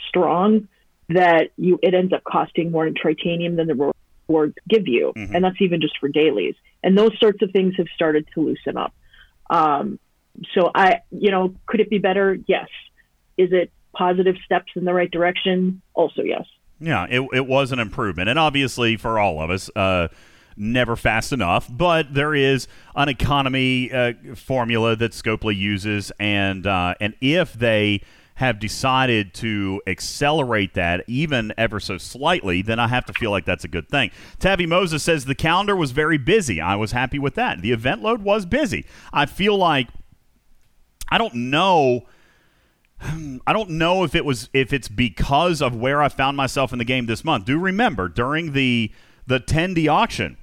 strong 0.09 0.69
that 1.09 1.51
you 1.57 1.79
it 1.83 1.95
ends 1.95 2.13
up 2.13 2.23
costing 2.25 2.71
more 2.71 2.87
in 2.87 2.95
Tritanium 2.95 3.57
than 3.57 3.67
the 3.67 3.93
rewards 4.29 4.55
give 4.69 4.87
you, 4.87 5.13
Mhm. 5.17 5.35
and 5.35 5.45
that's 5.45 5.61
even 5.61 5.81
just 5.81 5.97
for 5.99 6.09
dailies. 6.09 6.55
And 6.85 6.97
those 6.97 7.19
sorts 7.19 7.43
of 7.43 7.51
things 7.51 7.75
have 7.77 7.87
started 7.95 8.27
to 8.35 8.41
loosen 8.43 8.77
up. 8.77 8.95
Um, 9.51 9.99
so 10.55 10.71
I, 10.75 11.01
you 11.11 11.31
know, 11.31 11.55
could 11.67 11.81
it 11.81 11.91
be 11.91 11.99
better? 11.99 12.39
Yes. 12.47 12.69
Is 13.37 13.53
it 13.53 13.73
positive 13.95 14.37
steps 14.45 14.73
in 14.77 14.85
the 14.85 14.93
right 14.93 15.11
direction? 15.11 15.81
Also, 15.95 16.23
yes. 16.23 16.45
Yeah, 16.81 17.07
it, 17.11 17.27
it 17.33 17.47
was 17.47 17.73
an 17.73 17.79
improvement. 17.81 18.29
And 18.29 18.39
obviously, 18.39 18.97
for 18.97 19.19
all 19.19 19.41
of 19.41 19.51
us, 19.51 19.69
uh, 19.75 20.09
never 20.57 20.95
fast 20.95 21.33
enough, 21.33 21.69
but 21.71 22.15
there 22.15 22.35
is 22.35 22.69
an 22.95 23.09
economy 23.09 23.91
uh, 23.91 24.13
formula 24.37 24.95
that 24.97 25.13
Scopely 25.13 25.57
uses. 25.57 26.13
And, 26.21 26.67
uh, 26.67 26.95
and 27.01 27.15
if 27.21 27.55
they 27.55 28.03
have 28.39 28.61
decided 28.61 29.35
to 29.35 29.83
accelerate 29.85 30.75
that 30.75 31.03
even 31.09 31.53
ever 31.59 31.81
so 31.81 31.99
slightly, 31.99 32.63
then 32.63 32.79
I 32.79 32.87
have 32.87 33.05
to 33.07 33.13
feel 33.13 33.33
like 33.33 33.45
that's 33.45 33.65
a 33.65 33.69
good 33.69 33.89
thing. 33.89 34.13
Tavi 34.39 34.65
Moses 34.65 35.03
says 35.03 35.25
the 35.25 35.35
calendar 35.35 35.75
was 35.75 35.91
very 35.91 36.19
busy. 36.19 36.61
I 36.61 36.77
was 36.77 36.93
happy 36.93 37.19
with 37.19 37.35
that. 37.35 37.63
The 37.63 37.73
event 37.73 38.01
load 38.01 38.23
was 38.23 38.47
busy. 38.47 38.87
I 39.13 39.27
feel 39.27 39.57
like 39.57 39.89
I 41.09 41.19
don't 41.19 41.35
know. 41.35 42.07
I 43.01 43.53
don't 43.53 43.71
know 43.71 44.05
if 44.05 44.15
it 44.15 44.25
was 44.25 44.49
if 44.53 44.73
it's 44.73 44.87
because 44.89 45.61
of 45.61 45.75
where 45.75 46.01
I 46.01 46.09
found 46.09 46.37
myself 46.37 46.73
in 46.73 46.79
the 46.79 46.85
game 46.85 47.07
this 47.07 47.25
month. 47.25 47.45
Do 47.45 47.59
remember 47.59 48.09
during 48.09 48.53
the 48.53 48.93
the 49.27 49.41
Tendi 49.41 49.89
auction, 49.89 50.37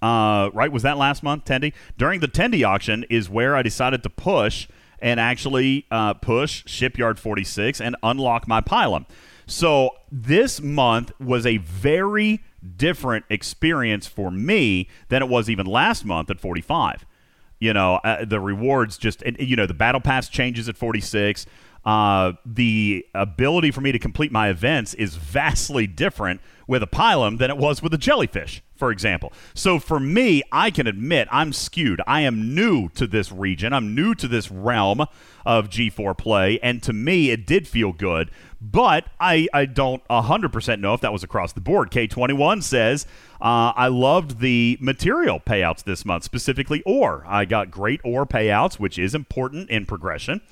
uh, 0.00 0.50
right? 0.54 0.70
Was 0.70 0.84
that 0.84 0.96
last 0.96 1.24
month, 1.24 1.46
Tendi? 1.46 1.72
During 1.96 2.20
the 2.20 2.28
Tendi 2.28 2.64
auction 2.64 3.04
is 3.10 3.28
where 3.28 3.56
I 3.56 3.62
decided 3.62 4.04
to 4.04 4.08
push 4.08 4.68
and 5.00 5.20
actually 5.20 5.86
uh, 5.90 6.14
push 6.14 6.62
Shipyard 6.66 7.18
46 7.18 7.80
and 7.80 7.96
unlock 8.02 8.48
my 8.48 8.60
Pilum. 8.60 9.06
So 9.46 9.90
this 10.12 10.60
month 10.60 11.12
was 11.20 11.46
a 11.46 11.56
very 11.58 12.40
different 12.76 13.24
experience 13.30 14.06
for 14.06 14.30
me 14.30 14.88
than 15.08 15.22
it 15.22 15.28
was 15.28 15.48
even 15.48 15.66
last 15.66 16.04
month 16.04 16.30
at 16.30 16.40
45 16.40 17.06
you 17.60 17.72
know 17.72 17.96
uh, 17.96 18.24
the 18.24 18.40
rewards 18.40 18.98
just 18.98 19.22
you 19.38 19.56
know 19.56 19.66
the 19.66 19.74
battle 19.74 20.00
pass 20.00 20.28
changes 20.28 20.68
at 20.68 20.76
46 20.76 21.46
uh, 21.84 22.32
the 22.44 23.06
ability 23.14 23.70
for 23.70 23.80
me 23.80 23.92
to 23.92 23.98
complete 23.98 24.32
my 24.32 24.48
events 24.48 24.94
is 24.94 25.14
vastly 25.14 25.86
different 25.86 26.40
with 26.68 26.82
a 26.82 26.86
Pilum 26.86 27.38
than 27.38 27.50
it 27.50 27.56
was 27.56 27.82
with 27.82 27.92
a 27.94 27.98
jellyfish, 27.98 28.62
for 28.76 28.92
example. 28.92 29.32
So 29.54 29.80
for 29.80 29.98
me, 29.98 30.42
I 30.52 30.70
can 30.70 30.86
admit 30.86 31.26
I'm 31.32 31.52
skewed. 31.52 32.00
I 32.06 32.20
am 32.20 32.54
new 32.54 32.90
to 32.90 33.08
this 33.08 33.32
region. 33.32 33.72
I'm 33.72 33.94
new 33.94 34.14
to 34.14 34.28
this 34.28 34.50
realm 34.50 35.06
of 35.44 35.70
G4 35.70 36.16
play, 36.16 36.60
and 36.62 36.82
to 36.82 36.92
me, 36.92 37.30
it 37.30 37.46
did 37.46 37.66
feel 37.66 37.92
good. 37.92 38.30
But 38.60 39.06
I, 39.18 39.48
I 39.54 39.64
don't 39.64 40.06
100% 40.08 40.80
know 40.80 40.92
if 40.92 41.00
that 41.00 41.12
was 41.12 41.24
across 41.24 41.52
the 41.52 41.60
board. 41.60 41.90
K21 41.90 42.62
says, 42.62 43.06
uh, 43.40 43.72
I 43.74 43.88
loved 43.88 44.40
the 44.40 44.76
material 44.80 45.40
payouts 45.40 45.84
this 45.84 46.04
month, 46.04 46.24
specifically 46.24 46.82
ore. 46.84 47.24
I 47.26 47.46
got 47.46 47.70
great 47.70 48.00
ore 48.04 48.26
payouts, 48.26 48.78
which 48.78 48.98
is 48.98 49.14
important 49.14 49.70
in 49.70 49.86
progression. 49.86 50.42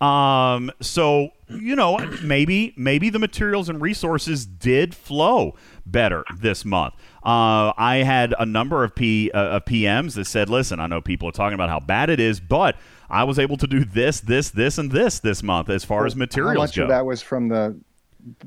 Um, 0.00 0.70
so 0.80 1.30
you 1.48 1.76
know, 1.76 1.98
maybe 2.22 2.74
maybe 2.76 3.10
the 3.10 3.18
materials 3.18 3.68
and 3.68 3.80
resources 3.80 4.46
did 4.46 4.94
flow 4.94 5.54
better 5.86 6.24
this 6.38 6.64
month. 6.64 6.94
Uh, 7.24 7.72
I 7.76 8.02
had 8.04 8.34
a 8.38 8.46
number 8.46 8.84
of 8.84 8.94
P 8.94 9.30
uh, 9.32 9.56
of 9.56 9.64
PMs 9.64 10.14
that 10.14 10.26
said, 10.26 10.48
"Listen, 10.48 10.80
I 10.80 10.86
know 10.86 11.00
people 11.00 11.28
are 11.28 11.32
talking 11.32 11.54
about 11.54 11.68
how 11.68 11.80
bad 11.80 12.10
it 12.10 12.20
is, 12.20 12.40
but 12.40 12.76
I 13.08 13.24
was 13.24 13.38
able 13.38 13.56
to 13.58 13.66
do 13.66 13.84
this, 13.84 14.20
this, 14.20 14.50
this, 14.50 14.78
and 14.78 14.90
this 14.90 15.18
this 15.18 15.42
month 15.42 15.68
as 15.70 15.84
far 15.84 16.06
as 16.06 16.16
materials 16.16 16.56
How 16.56 16.62
much 16.62 16.76
go." 16.76 16.82
of 16.84 16.88
that 16.88 17.06
was 17.06 17.22
from 17.22 17.48
the 17.48 17.78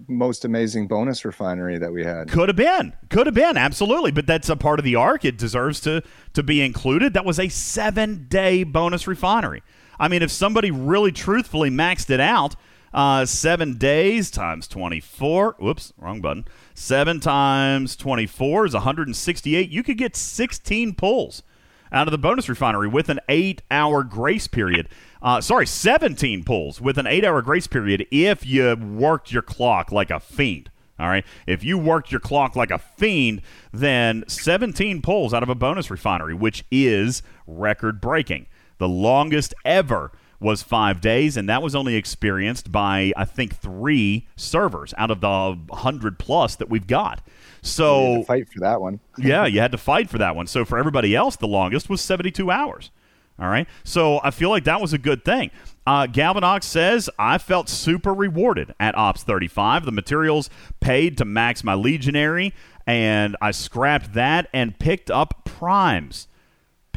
most 0.07 0.43
amazing 0.43 0.88
bonus 0.88 1.23
refinery 1.23 1.77
that 1.77 1.91
we 1.91 2.03
had? 2.03 2.29
Could 2.29 2.49
have 2.49 2.55
been, 2.55 2.93
could 3.10 3.27
have 3.27 3.36
been, 3.36 3.57
absolutely. 3.57 4.12
But 4.12 4.25
that's 4.25 4.49
a 4.49 4.55
part 4.55 4.79
of 4.79 4.86
the 4.86 4.95
arc. 4.95 5.23
It 5.23 5.38
deserves 5.38 5.79
to 5.81 6.03
to 6.33 6.43
be 6.43 6.62
included. 6.62 7.13
That 7.13 7.25
was 7.25 7.39
a 7.39 7.49
seven 7.49 8.25
day 8.27 8.63
bonus 8.63 9.07
refinery. 9.07 9.63
I 9.99 10.07
mean, 10.07 10.21
if 10.21 10.31
somebody 10.31 10.71
really 10.71 11.12
truthfully 11.12 11.69
maxed 11.69 12.10
it 12.10 12.19
out, 12.19 12.55
uh, 12.93 13.25
seven 13.25 13.77
days 13.77 14.31
times 14.31 14.67
twenty 14.67 14.99
four. 14.99 15.55
Whoops, 15.60 15.93
wrong 15.97 16.21
button. 16.21 16.45
Seven 16.73 17.19
times 17.19 17.95
twenty 17.95 18.25
four 18.25 18.65
is 18.65 18.73
one 18.73 18.83
hundred 18.83 19.07
and 19.07 19.15
sixty 19.15 19.55
eight. 19.55 19.69
You 19.69 19.83
could 19.83 19.97
get 19.97 20.15
sixteen 20.15 20.95
pulls 20.95 21.43
out 21.91 22.07
of 22.07 22.12
the 22.12 22.17
bonus 22.17 22.49
refinery 22.49 22.88
with 22.88 23.10
an 23.10 23.19
eight 23.29 23.62
hour 23.71 24.03
grace 24.03 24.47
period. 24.47 24.89
Uh, 25.21 25.41
sorry, 25.41 25.65
17 25.65 26.43
pulls 26.43 26.79
with 26.79 26.97
an 26.97 27.07
eight 27.07 27.25
hour 27.25 27.41
grace 27.41 27.67
period 27.67 28.05
if 28.12 28.45
you 28.45 28.75
worked 28.75 29.31
your 29.31 29.41
clock 29.41 29.91
like 29.91 30.12
a 30.12 30.19
fiend. 30.19 30.69
All 30.99 31.07
right. 31.07 31.25
If 31.45 31.63
you 31.63 31.77
worked 31.77 32.12
your 32.12 32.19
clock 32.19 32.55
like 32.55 32.71
a 32.71 32.79
fiend, 32.79 33.41
then 33.71 34.23
17 34.27 35.01
pulls 35.01 35.33
out 35.33 35.43
of 35.43 35.49
a 35.49 35.55
bonus 35.55 35.91
refinery, 35.91 36.33
which 36.33 36.65
is 36.71 37.21
record 37.45 38.01
breaking. 38.01 38.47
The 38.77 38.87
longest 38.87 39.53
ever 39.65 40.11
was 40.39 40.61
five 40.61 41.01
days, 41.01 41.35
and 41.35 41.49
that 41.49 41.61
was 41.63 41.73
only 41.75 41.95
experienced 41.95 42.71
by, 42.71 43.11
I 43.17 43.25
think, 43.25 43.55
three 43.55 44.27
servers 44.35 44.93
out 44.97 45.09
of 45.09 45.21
the 45.21 45.59
100 45.67 46.19
plus 46.19 46.55
that 46.57 46.69
we've 46.69 46.85
got. 46.85 47.25
So 47.61 47.97
We 47.97 48.11
had 48.11 48.19
to 48.19 48.25
fight 48.25 48.49
for 48.49 48.59
that 48.59 48.81
one. 48.81 48.99
yeah, 49.17 49.45
you 49.45 49.59
had 49.59 49.71
to 49.71 49.77
fight 49.77 50.09
for 50.09 50.19
that 50.19 50.35
one. 50.35 50.47
So 50.47 50.63
for 50.63 50.77
everybody 50.77 51.15
else, 51.15 51.35
the 51.35 51.47
longest 51.47 51.89
was 51.89 52.01
72 52.01 52.51
hours. 52.51 52.91
All 53.39 53.49
right. 53.49 53.67
So 53.83 54.19
I 54.23 54.31
feel 54.31 54.49
like 54.49 54.63
that 54.63 54.81
was 54.81 54.93
a 54.93 54.97
good 54.97 55.23
thing. 55.23 55.51
Uh, 55.85 56.07
Galvanox 56.07 56.63
says, 56.63 57.09
I 57.19 57.37
felt 57.37 57.69
super 57.69 58.13
rewarded 58.13 58.73
at 58.79 58.97
Ops 58.97 59.23
35. 59.23 59.85
The 59.85 59.91
materials 59.91 60.49
paid 60.79 61.17
to 61.19 61.25
max 61.25 61.63
my 61.63 61.75
Legionary, 61.75 62.53
and 62.87 63.37
I 63.41 63.51
scrapped 63.51 64.13
that 64.13 64.49
and 64.53 64.77
picked 64.79 65.11
up 65.11 65.45
primes. 65.45 66.27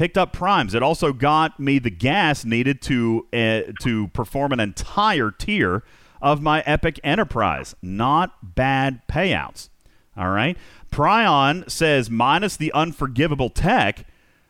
Picked 0.01 0.17
up 0.17 0.33
primes. 0.33 0.73
It 0.73 0.83
also 0.83 1.13
got 1.13 1.61
me 1.61 1.79
the 1.79 1.91
gas 1.91 2.43
needed 2.47 2.81
to 2.81 3.27
uh, 3.35 3.73
to 3.83 4.09
perform 4.15 4.51
an 4.51 4.59
entire 4.59 5.31
tier 5.31 5.83
of 6.23 6.41
my 6.41 6.63
Epic 6.63 6.99
Enterprise. 7.05 7.75
Not 7.83 8.55
bad 8.55 9.07
payouts. 9.09 9.69
All 10.17 10.31
right. 10.31 10.57
Prion 10.91 11.71
says 11.71 12.09
minus 12.09 12.57
the 12.57 12.73
unforgivable 12.73 13.51
tech 13.51 14.07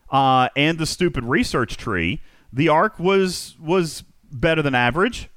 uh, 0.09 0.47
and 0.55 0.77
the 0.77 0.85
stupid 0.85 1.25
research 1.25 1.75
tree, 1.75 2.21
the 2.53 2.69
arc 2.69 2.97
was 2.97 3.57
was 3.59 4.05
better 4.31 4.61
than 4.61 4.73
average. 4.73 5.27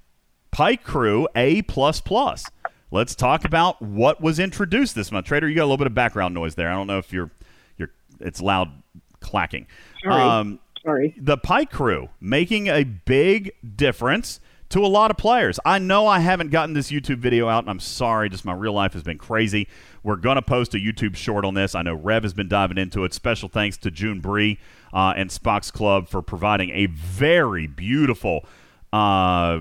Pike 0.53 0.85
crew 0.85 1.27
A 1.35 1.63
plus 1.63 2.01
plus. 2.01 2.45
Let's 2.93 3.17
talk 3.17 3.45
about 3.45 3.83
what 3.83 4.21
was 4.21 4.39
introduced 4.39 4.95
this 4.95 5.11
month. 5.11 5.27
Trader, 5.27 5.49
you 5.49 5.57
got 5.57 5.63
a 5.63 5.65
little 5.65 5.77
bit 5.77 5.89
of 5.89 5.95
background 5.95 6.35
noise 6.35 6.55
there. 6.55 6.71
I 6.71 6.75
don't 6.75 6.87
know 6.87 6.99
if 6.99 7.13
you're 7.13 7.33
you're 7.77 7.91
it's 8.21 8.41
loud 8.41 8.71
clacking. 9.19 9.67
Sorry. 10.05 10.23
Um, 10.23 10.61
Sorry. 10.83 11.15
the 11.17 11.39
Pike 11.39 11.71
crew 11.71 12.11
making 12.21 12.69
a 12.69 12.85
big 12.85 13.53
difference 13.77 14.39
to 14.71 14.85
a 14.85 14.89
lot 14.89 15.11
of 15.11 15.17
players. 15.17 15.61
I 15.65 15.79
know 15.79 16.07
I 16.07 16.19
haven't 16.19 16.51
gotten 16.51 16.75
this 16.75 16.91
YouTube 16.91 17.19
video 17.19 17.49
out, 17.49 17.65
and 17.65 17.71
I'm 17.71 17.81
sorry, 17.81 18.29
just 18.29 18.45
my 18.45 18.53
real 18.53 18.73
life 18.73 18.93
has 18.95 19.03
been 19.03 19.19
crazy. 19.19 19.69
We're 20.03 20.17
going 20.17 20.37
to 20.37 20.43
post 20.43 20.75
a 20.75 20.79
YouTube 20.79 21.17
short 21.17 21.45
on 21.45 21.55
this. 21.55 21.75
I 21.75 21.83
know 21.83 21.95
Rev 21.95 22.23
has 22.25 22.35
been 22.35 22.49
diving 22.49 22.77
into 22.77 23.05
it. 23.05 23.15
Special 23.15 23.49
thanks 23.49 23.77
to 23.79 23.91
June 23.91 24.21
Bree 24.21 24.59
uh, 24.93 25.15
and 25.17 25.31
Spock's 25.31 25.71
Club 25.71 26.09
for 26.09 26.23
providing 26.23 26.71
a 26.71 26.87
very 26.87 27.67
beautiful 27.67 28.45
uh, 28.93 29.61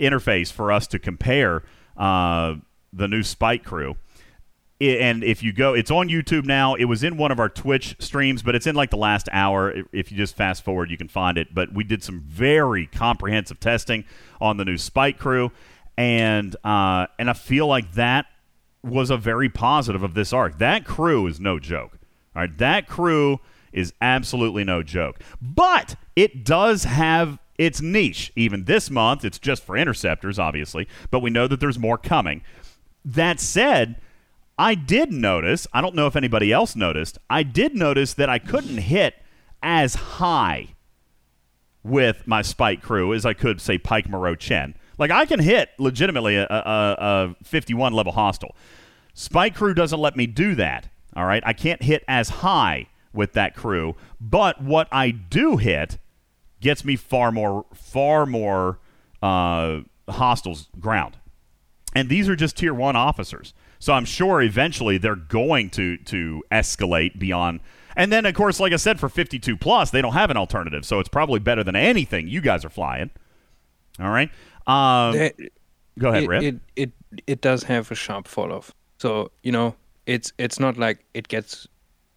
interface 0.00 0.50
for 0.50 0.72
us 0.72 0.86
to 0.88 0.98
compare 0.98 1.62
uh, 1.96 2.54
the 2.92 3.08
new 3.08 3.22
Pike 3.38 3.64
Crew. 3.64 3.96
And 4.80 5.22
if 5.22 5.42
you 5.42 5.52
go, 5.52 5.72
it's 5.72 5.90
on 5.90 6.08
YouTube 6.08 6.44
now. 6.44 6.74
It 6.74 6.86
was 6.86 7.04
in 7.04 7.16
one 7.16 7.30
of 7.30 7.38
our 7.38 7.48
Twitch 7.48 7.96
streams, 8.00 8.42
but 8.42 8.54
it's 8.54 8.66
in 8.66 8.74
like 8.74 8.90
the 8.90 8.96
last 8.96 9.28
hour. 9.32 9.72
If 9.92 10.10
you 10.10 10.16
just 10.16 10.36
fast 10.36 10.64
forward, 10.64 10.90
you 10.90 10.96
can 10.96 11.08
find 11.08 11.38
it. 11.38 11.54
But 11.54 11.72
we 11.72 11.84
did 11.84 12.02
some 12.02 12.20
very 12.20 12.86
comprehensive 12.86 13.60
testing 13.60 14.04
on 14.40 14.56
the 14.56 14.64
new 14.64 14.76
Pike 14.92 15.18
Crew, 15.18 15.52
and 15.96 16.56
uh, 16.64 17.06
and 17.18 17.30
I 17.30 17.34
feel 17.34 17.68
like 17.68 17.92
that 17.92 18.26
was 18.82 19.10
a 19.10 19.16
very 19.16 19.48
positive 19.48 20.02
of 20.02 20.14
this 20.14 20.32
arc. 20.32 20.58
That 20.58 20.84
crew 20.84 21.26
is 21.26 21.40
no 21.40 21.58
joke. 21.58 21.98
All 22.34 22.42
right, 22.42 22.58
that 22.58 22.88
crew 22.88 23.40
is 23.72 23.92
absolutely 24.00 24.64
no 24.64 24.82
joke. 24.82 25.20
But 25.40 25.96
it 26.16 26.44
does 26.44 26.84
have 26.84 27.38
its 27.58 27.80
niche. 27.80 28.32
Even 28.36 28.64
this 28.64 28.90
month, 28.90 29.24
it's 29.24 29.38
just 29.38 29.62
for 29.62 29.76
interceptors, 29.76 30.38
obviously, 30.38 30.88
but 31.10 31.20
we 31.20 31.30
know 31.30 31.46
that 31.46 31.60
there's 31.60 31.78
more 31.78 31.98
coming. 31.98 32.42
That 33.04 33.40
said, 33.40 33.96
I 34.58 34.74
did 34.74 35.12
notice, 35.12 35.66
I 35.72 35.80
don't 35.80 35.94
know 35.94 36.06
if 36.06 36.16
anybody 36.16 36.52
else 36.52 36.76
noticed, 36.76 37.18
I 37.28 37.42
did 37.42 37.74
notice 37.74 38.14
that 38.14 38.28
I 38.28 38.38
couldn't 38.38 38.78
hit 38.78 39.14
as 39.62 39.94
high 39.94 40.74
with 41.82 42.26
my 42.26 42.42
spike 42.42 42.80
crew 42.80 43.12
as 43.12 43.26
I 43.26 43.34
could, 43.34 43.60
say, 43.60 43.78
Pike 43.78 44.08
Moreau 44.08 44.34
Chen. 44.34 44.74
Like, 44.96 45.10
I 45.10 45.26
can 45.26 45.40
hit 45.40 45.70
legitimately 45.78 46.36
a, 46.36 46.46
a, 46.46 46.96
a 46.98 47.36
51 47.44 47.92
level 47.92 48.12
hostile. 48.12 48.54
Spike 49.12 49.54
crew 49.54 49.74
doesn't 49.74 50.00
let 50.00 50.16
me 50.16 50.26
do 50.26 50.54
that. 50.54 50.88
All 51.16 51.24
right. 51.24 51.42
I 51.46 51.52
can't 51.52 51.82
hit 51.82 52.04
as 52.08 52.28
high 52.28 52.88
with 53.12 53.32
that 53.34 53.54
crew, 53.54 53.94
but 54.20 54.60
what 54.62 54.88
I 54.90 55.10
do 55.10 55.56
hit 55.56 55.98
gets 56.60 56.84
me 56.84 56.96
far 56.96 57.30
more, 57.30 57.66
far 57.72 58.26
more 58.26 58.80
uh, 59.22 59.80
hostiles 60.08 60.68
ground. 60.80 61.18
And 61.94 62.08
these 62.08 62.28
are 62.28 62.34
just 62.34 62.56
tier 62.56 62.74
one 62.74 62.96
officers. 62.96 63.54
So 63.84 63.92
I'm 63.92 64.06
sure 64.06 64.40
eventually 64.40 64.96
they're 64.96 65.14
going 65.14 65.68
to 65.72 65.98
to 65.98 66.42
escalate 66.50 67.18
beyond. 67.18 67.60
And 67.94 68.10
then, 68.10 68.24
of 68.24 68.32
course, 68.34 68.58
like 68.58 68.72
I 68.72 68.76
said, 68.76 68.98
for 68.98 69.10
52 69.10 69.58
plus, 69.58 69.90
they 69.90 70.00
don't 70.00 70.14
have 70.14 70.30
an 70.30 70.38
alternative, 70.38 70.86
so 70.86 71.00
it's 71.00 71.08
probably 71.10 71.38
better 71.38 71.62
than 71.62 71.76
anything 71.76 72.26
you 72.26 72.40
guys 72.40 72.64
are 72.64 72.70
flying. 72.70 73.10
All 74.00 74.08
right. 74.08 74.30
Um, 74.66 75.14
It- 75.14 75.52
go 75.98 76.08
ahead, 76.08 76.26
Rip. 76.26 76.42
it 76.42 76.60
it 76.76 76.92
it 77.26 77.40
does 77.42 77.64
have 77.64 77.90
a 77.90 77.94
sharp 77.94 78.26
fall 78.26 78.54
off. 78.54 78.72
So 78.96 79.30
you 79.42 79.52
know, 79.52 79.74
it's 80.06 80.32
it's 80.38 80.58
not 80.58 80.78
like 80.78 81.04
it 81.12 81.28
gets 81.28 81.68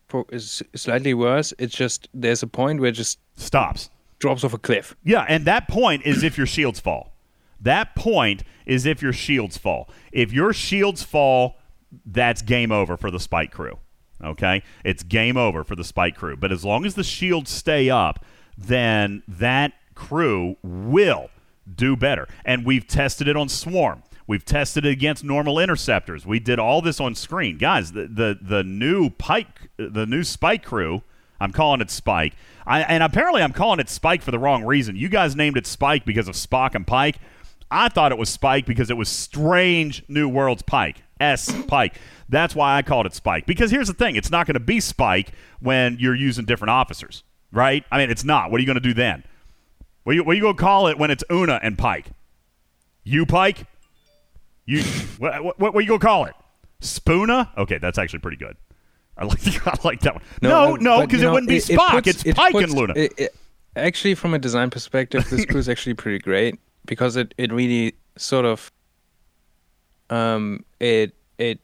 pro- 0.08 0.26
is 0.32 0.64
slightly 0.74 1.14
worse. 1.14 1.54
It's 1.60 1.76
just 1.76 2.08
there's 2.14 2.44
a 2.44 2.48
point 2.48 2.80
where 2.80 2.92
it 2.92 2.96
just 2.96 3.20
Stops. 3.36 3.90
drops 4.20 4.46
off 4.46 4.54
a 4.54 4.58
cliff. 4.58 4.96
Yeah, 5.04 5.26
and 5.28 5.44
that 5.44 5.68
point 5.68 6.04
is 6.06 6.24
if 6.24 6.38
your 6.38 6.48
shields 6.48 6.80
fall. 6.80 7.12
That 7.60 7.96
point 7.96 8.44
is 8.66 8.86
if 8.86 9.02
your 9.02 9.14
shields 9.14 9.58
fall. 9.58 9.90
If 10.12 10.32
your 10.32 10.54
shields 10.54 11.04
fall, 11.04 11.58
that's 12.06 12.42
game 12.42 12.72
over 12.72 12.98
for 12.98 13.12
the 13.12 13.20
spike 13.20 13.52
crew. 13.52 13.80
Okay? 14.24 14.64
It's 14.84 15.04
game 15.04 15.38
over 15.38 15.64
for 15.64 15.76
the 15.76 15.84
spike 15.84 16.16
crew. 16.16 16.36
But 16.36 16.52
as 16.52 16.66
long 16.66 16.86
as 16.86 16.96
the 16.96 17.04
shields 17.04 17.50
stay 17.50 17.90
up, 17.90 18.24
then 18.58 19.24
that 19.28 19.74
crew 19.96 20.58
will 20.64 21.30
do 21.76 21.96
better. 21.96 22.28
And 22.46 22.66
we've 22.66 22.88
tested 22.88 23.28
it 23.28 23.36
on 23.36 23.50
Swarm. 23.50 24.04
We've 24.26 24.44
tested 24.44 24.86
it 24.86 24.90
against 24.90 25.24
normal 25.24 25.58
interceptors. 25.58 26.26
We 26.26 26.40
did 26.40 26.60
all 26.60 26.82
this 26.82 27.00
on 27.00 27.16
screen. 27.16 27.58
Guys, 27.58 27.94
the 27.94 28.08
the, 28.08 28.38
the 28.42 28.64
new 28.64 29.10
Pike 29.10 29.70
the 29.78 30.06
new 30.06 30.24
Spike 30.24 30.66
crew, 30.66 31.02
I'm 31.40 31.54
calling 31.54 31.80
it 31.80 31.90
Spike. 31.90 32.34
I, 32.66 32.82
and 32.82 33.04
apparently 33.04 33.42
I'm 33.42 33.54
calling 33.54 33.80
it 33.80 33.90
Spike 33.90 34.22
for 34.22 34.32
the 34.32 34.40
wrong 34.40 34.66
reason. 34.66 34.98
You 34.98 35.08
guys 35.08 35.36
named 35.36 35.56
it 35.56 35.66
Spike 35.66 36.04
because 36.04 36.28
of 36.28 36.36
Spock 36.36 36.76
and 36.76 36.86
Pike. 36.86 37.18
I 37.70 37.90
thought 37.90 38.12
it 38.12 38.18
was 38.18 38.30
Spike 38.30 38.66
because 38.66 38.90
it 38.90 38.98
was 38.98 39.10
Strange 39.10 40.04
New 40.08 40.30
Worlds 40.30 40.62
Pike. 40.62 41.04
S 41.20 41.52
Pike. 41.68 41.96
That's 42.30 42.56
why 42.56 42.78
I 42.78 42.82
called 42.82 43.06
it 43.06 43.14
Spike. 43.14 43.46
Because 43.46 43.72
here's 43.72 43.88
the 43.88 43.94
thing 43.94 44.16
it's 44.16 44.30
not 44.32 44.46
going 44.48 44.54
to 44.54 44.60
be 44.60 44.80
Spike 44.80 45.32
when 45.60 45.98
you're 46.00 46.16
using 46.16 46.46
different 46.46 46.70
officers, 46.72 47.24
right? 47.52 47.84
I 47.92 47.98
mean, 47.98 48.10
it's 48.10 48.24
not. 48.24 48.52
What 48.52 48.60
are 48.60 48.62
you 48.62 48.68
going 48.68 48.76
to 48.76 48.82
do 48.82 48.94
then? 48.94 49.24
What 50.04 50.12
are 50.12 50.16
you, 50.16 50.24
what 50.24 50.36
you 50.38 50.42
going 50.44 50.56
to 50.56 50.62
call 50.62 50.88
it 50.88 50.98
when 50.98 51.12
it's 51.12 51.24
Una 51.32 51.60
and 51.64 51.78
Pike? 51.78 52.06
You 53.04 53.26
Pike? 53.26 53.66
You 54.66 54.84
what, 55.18 55.44
what, 55.44 55.60
what 55.60 55.76
are 55.76 55.82
you 55.82 55.88
going 55.88 56.00
to 56.00 56.06
call 56.06 56.26
it? 56.26 56.36
Spoona? 56.82 57.50
Okay, 57.58 57.80
that's 57.80 57.98
actually 57.98 58.20
pretty 58.20 58.38
good. 58.38 58.56
I 59.18 59.26
like, 59.26 59.68
I 59.68 59.78
like 59.84 60.00
that 60.02 60.16
one. 60.16 60.24
No, 60.42 60.76
no, 60.76 61.02
because 61.02 61.22
you 61.22 61.26
it 61.26 61.30
know, 61.30 61.34
wouldn't 61.34 61.50
be 61.50 61.58
Spock. 61.58 61.90
puts- 61.92 62.08
it's 62.08 62.26
it 62.26 62.36
Pike 62.36 62.52
puts- 62.52 62.66
and 62.66 62.74
Luna. 62.80 62.94
it- 62.96 63.14
it- 63.18 63.36
actually, 63.76 64.14
from 64.16 64.34
a 64.36 64.40
design 64.40 64.70
perspective, 64.70 65.28
this 65.30 65.46
crew 65.50 65.60
is 65.60 65.68
actually 65.68 65.96
pretty 65.96 66.20
great 66.20 66.60
because 66.88 67.16
it, 67.16 67.34
it 67.38 67.52
really 67.54 67.94
sort 68.18 68.46
of 68.46 68.72
um 70.10 70.66
it 70.80 71.14
it 71.38 71.60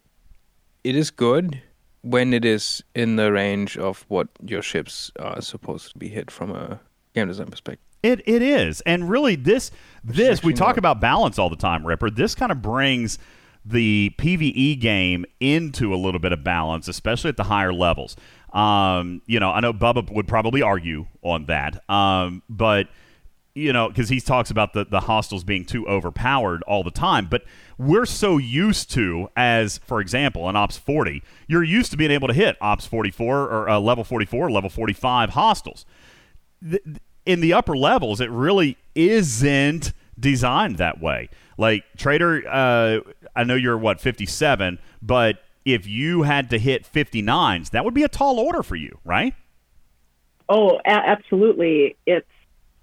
it 0.83 0.95
is 0.95 1.09
good 1.09 1.61
when 2.01 2.33
it 2.33 2.45
is 2.45 2.83
in 2.93 3.15
the 3.15 3.31
range 3.31 3.77
of 3.77 4.05
what 4.09 4.27
your 4.45 4.61
ships 4.61 5.11
are 5.19 5.41
supposed 5.41 5.91
to 5.91 5.97
be 5.97 6.09
hit 6.09 6.29
from 6.29 6.51
a 6.51 6.79
game 7.15 7.27
design 7.27 7.47
perspective. 7.47 7.85
It 8.03 8.21
it 8.27 8.41
is, 8.41 8.81
and 8.81 9.09
really 9.09 9.37
this 9.37 9.71
this 10.03 10.43
we 10.43 10.53
talk 10.53 10.75
about 10.75 10.99
balance 10.99 11.39
all 11.39 11.49
the 11.49 11.55
time, 11.55 11.87
Ripper. 11.87 12.09
This 12.09 12.35
kind 12.35 12.51
of 12.51 12.61
brings 12.61 13.17
the 13.65 14.13
PVE 14.17 14.77
game 14.81 15.25
into 15.39 15.93
a 15.93 15.95
little 15.95 16.19
bit 16.19 16.33
of 16.33 16.43
balance, 16.43 16.89
especially 16.89 17.29
at 17.29 17.37
the 17.37 17.45
higher 17.45 17.73
levels. 17.73 18.17
Um, 18.51 19.21
you 19.25 19.39
know, 19.39 19.51
I 19.51 19.61
know 19.61 19.71
Bubba 19.71 20.13
would 20.13 20.27
probably 20.27 20.61
argue 20.61 21.07
on 21.21 21.45
that, 21.45 21.89
um, 21.89 22.43
but 22.49 22.89
you 23.55 23.71
know, 23.71 23.87
because 23.87 24.09
he 24.09 24.19
talks 24.19 24.49
about 24.49 24.73
the 24.73 24.85
the 24.85 25.01
hostiles 25.01 25.43
being 25.43 25.65
too 25.65 25.87
overpowered 25.87 26.63
all 26.63 26.83
the 26.83 26.91
time. 26.91 27.27
But 27.29 27.43
we're 27.77 28.05
so 28.05 28.37
used 28.37 28.91
to, 28.91 29.29
as 29.35 29.79
for 29.79 30.01
example, 30.01 30.49
in 30.49 30.55
Ops 30.55 30.77
40, 30.77 31.23
you're 31.47 31.63
used 31.63 31.91
to 31.91 31.97
being 31.97 32.11
able 32.11 32.27
to 32.27 32.33
hit 32.33 32.57
Ops 32.61 32.85
44 32.85 33.41
or 33.41 33.69
uh, 33.69 33.79
level 33.79 34.03
44, 34.03 34.49
level 34.51 34.69
45 34.69 35.31
hostiles 35.31 35.85
th- 36.69 36.83
in 37.25 37.41
the 37.41 37.53
upper 37.53 37.75
levels, 37.75 38.19
it 38.21 38.29
really 38.29 38.77
isn't 38.95 39.93
designed 40.19 40.77
that 40.77 41.01
way. 41.01 41.29
Like 41.57 41.83
Trader, 41.97 42.43
uh, 42.47 42.99
I 43.35 43.43
know 43.43 43.55
you're 43.55 43.77
what 43.77 43.99
57, 44.01 44.79
but 45.01 45.39
if 45.65 45.87
you 45.87 46.23
had 46.23 46.49
to 46.49 46.59
hit 46.59 46.83
59s, 46.91 47.69
that 47.71 47.85
would 47.85 47.93
be 47.93 48.03
a 48.03 48.09
tall 48.09 48.39
order 48.39 48.63
for 48.63 48.75
you, 48.75 48.99
right? 49.05 49.33
Oh, 50.49 50.79
a- 50.85 50.89
absolutely. 50.89 51.95
It's 52.05 52.27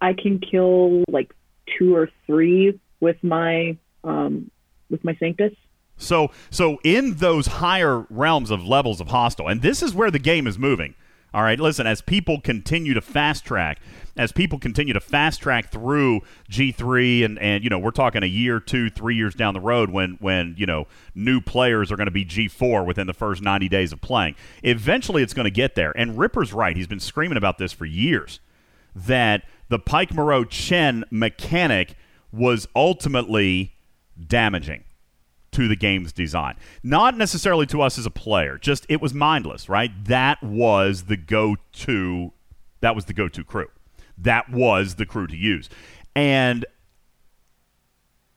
I 0.00 0.14
can 0.14 0.40
kill 0.40 1.04
like 1.08 1.34
two 1.78 1.94
or 1.94 2.10
three 2.26 2.78
with 3.00 3.22
my 3.22 3.76
um 4.04 4.50
with 4.90 5.04
my 5.04 5.14
Sanctus. 5.16 5.52
So, 5.96 6.30
so 6.50 6.78
in 6.82 7.16
those 7.16 7.46
higher 7.46 8.06
realms 8.08 8.50
of 8.50 8.64
levels 8.64 9.00
of 9.00 9.08
hostile, 9.08 9.48
and 9.48 9.60
this 9.60 9.82
is 9.82 9.94
where 9.94 10.10
the 10.10 10.18
game 10.18 10.46
is 10.46 10.58
moving. 10.58 10.94
All 11.32 11.42
right, 11.42 11.60
listen, 11.60 11.86
as 11.86 12.00
people 12.00 12.40
continue 12.40 12.92
to 12.94 13.00
fast 13.00 13.44
track, 13.44 13.78
as 14.16 14.32
people 14.32 14.58
continue 14.58 14.92
to 14.94 15.00
fast 15.00 15.40
track 15.40 15.70
through 15.70 16.22
G3 16.50 17.24
and, 17.24 17.38
and 17.38 17.62
you 17.62 17.70
know, 17.70 17.78
we're 17.78 17.92
talking 17.92 18.24
a 18.24 18.26
year, 18.26 18.58
two, 18.58 18.90
three 18.90 19.14
years 19.14 19.36
down 19.36 19.54
the 19.54 19.60
road 19.60 19.90
when, 19.90 20.16
when 20.20 20.56
you 20.58 20.66
know, 20.66 20.88
new 21.14 21.40
players 21.40 21.92
are 21.92 21.96
going 21.96 22.08
to 22.08 22.10
be 22.10 22.24
G4 22.24 22.84
within 22.84 23.06
the 23.06 23.14
first 23.14 23.42
90 23.42 23.68
days 23.68 23.92
of 23.92 24.00
playing. 24.00 24.34
Eventually 24.64 25.22
it's 25.22 25.34
going 25.34 25.44
to 25.44 25.52
get 25.52 25.76
there. 25.76 25.92
And 25.96 26.18
Ripper's 26.18 26.52
right. 26.52 26.76
He's 26.76 26.88
been 26.88 26.98
screaming 26.98 27.38
about 27.38 27.58
this 27.58 27.72
for 27.72 27.84
years 27.84 28.40
that 28.96 29.44
the 29.70 29.78
Pike 29.78 30.12
Moreau 30.12 30.44
Chen 30.44 31.04
mechanic 31.10 31.94
was 32.32 32.68
ultimately 32.76 33.72
damaging 34.26 34.84
to 35.52 35.66
the 35.66 35.76
game's 35.76 36.12
design. 36.12 36.56
Not 36.82 37.16
necessarily 37.16 37.66
to 37.66 37.80
us 37.80 37.96
as 37.98 38.04
a 38.04 38.10
player, 38.10 38.58
just 38.58 38.84
it 38.88 39.00
was 39.00 39.14
mindless, 39.14 39.68
right? 39.68 39.90
That 40.04 40.42
was 40.42 41.04
the 41.04 41.16
go-to 41.16 42.32
that 42.80 42.94
was 42.94 43.04
the 43.04 43.12
go-to 43.12 43.44
crew. 43.44 43.68
That 44.16 44.50
was 44.50 44.96
the 44.96 45.06
crew 45.06 45.26
to 45.26 45.36
use. 45.36 45.68
And 46.14 46.64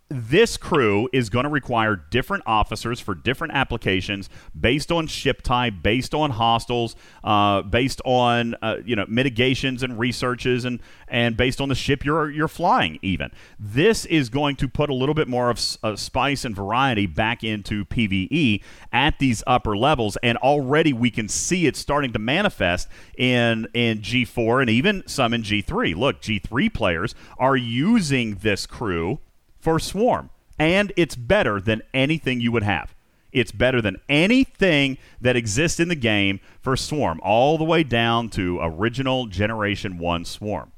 this 0.10 0.58
crew 0.58 1.10
is 1.12 1.30
going 1.30 1.44
to 1.44 1.50
require 1.50 1.96
different 1.96 2.44
officers 2.46 3.00
for 3.00 3.16
different 3.16 3.54
applications 3.54 4.30
based 4.60 4.92
on 4.92 5.08
ship 5.08 5.42
type, 5.42 5.76
based 5.82 6.14
on 6.14 6.30
hostiles, 6.30 6.96
uh, 7.24 7.62
based 7.64 8.02
on 8.06 8.56
uh, 8.62 8.78
you 8.86 8.96
know 8.96 9.06
mitigations 9.08 9.82
and 9.82 9.98
researches, 9.98 10.66
and 10.66 10.82
and 11.08 11.36
based 11.36 11.60
on 11.60 11.70
the 11.70 11.76
ship 11.76 12.06
you're 12.06 12.30
you're 12.30 12.48
flying. 12.48 13.00
Even 13.02 13.32
this 13.60 14.06
is 14.06 14.30
going 14.30 14.56
to 14.58 14.68
put 14.68 14.90
a 14.90 14.94
little 14.94 15.16
bit 15.16 15.28
more 15.28 15.50
of 15.50 15.60
uh, 15.82 15.96
spice 15.96 16.46
and 16.46 16.56
variety 16.56 17.08
back 17.08 17.44
into 17.44 17.86
PVE 17.86 18.62
at 18.92 19.18
these 19.20 19.42
upper 19.48 19.76
levels, 19.76 20.18
and 20.22 20.38
already 20.40 20.94
we 20.94 21.10
can 21.10 21.28
see 21.28 21.66
it 21.66 21.76
starting 21.76 22.14
to 22.14 22.20
manifest 22.20 22.88
in 23.18 23.68
in 23.74 24.00
G4 24.00 24.62
and 24.62 24.70
even 24.70 25.04
some 25.08 25.34
in 25.34 25.42
G3. 25.42 25.96
Look, 25.96 26.22
G3 26.22 26.72
players 26.72 27.16
are 27.40 27.56
using 27.56 28.36
this 28.36 28.68
crew 28.68 29.20
for 29.64 29.80
Swarm, 29.80 30.30
and 30.60 30.92
it's 30.98 31.16
better 31.16 31.62
than 31.62 31.82
anything 31.94 32.42
you 32.42 32.52
would 32.52 32.64
have. 32.64 32.94
It's 33.32 33.54
better 33.54 33.82
than 33.82 33.96
anything 34.10 34.98
that 35.22 35.36
exists 35.38 35.80
in 35.80 35.88
the 35.88 35.96
game 35.96 36.42
for 36.62 36.76
Swarm, 36.76 37.20
all 37.24 37.58
the 37.58 37.64
way 37.64 37.82
down 37.84 38.30
to 38.32 38.60
original 38.62 39.26
Generation 39.28 39.98
1 39.98 40.26
Swarm. 40.26 40.74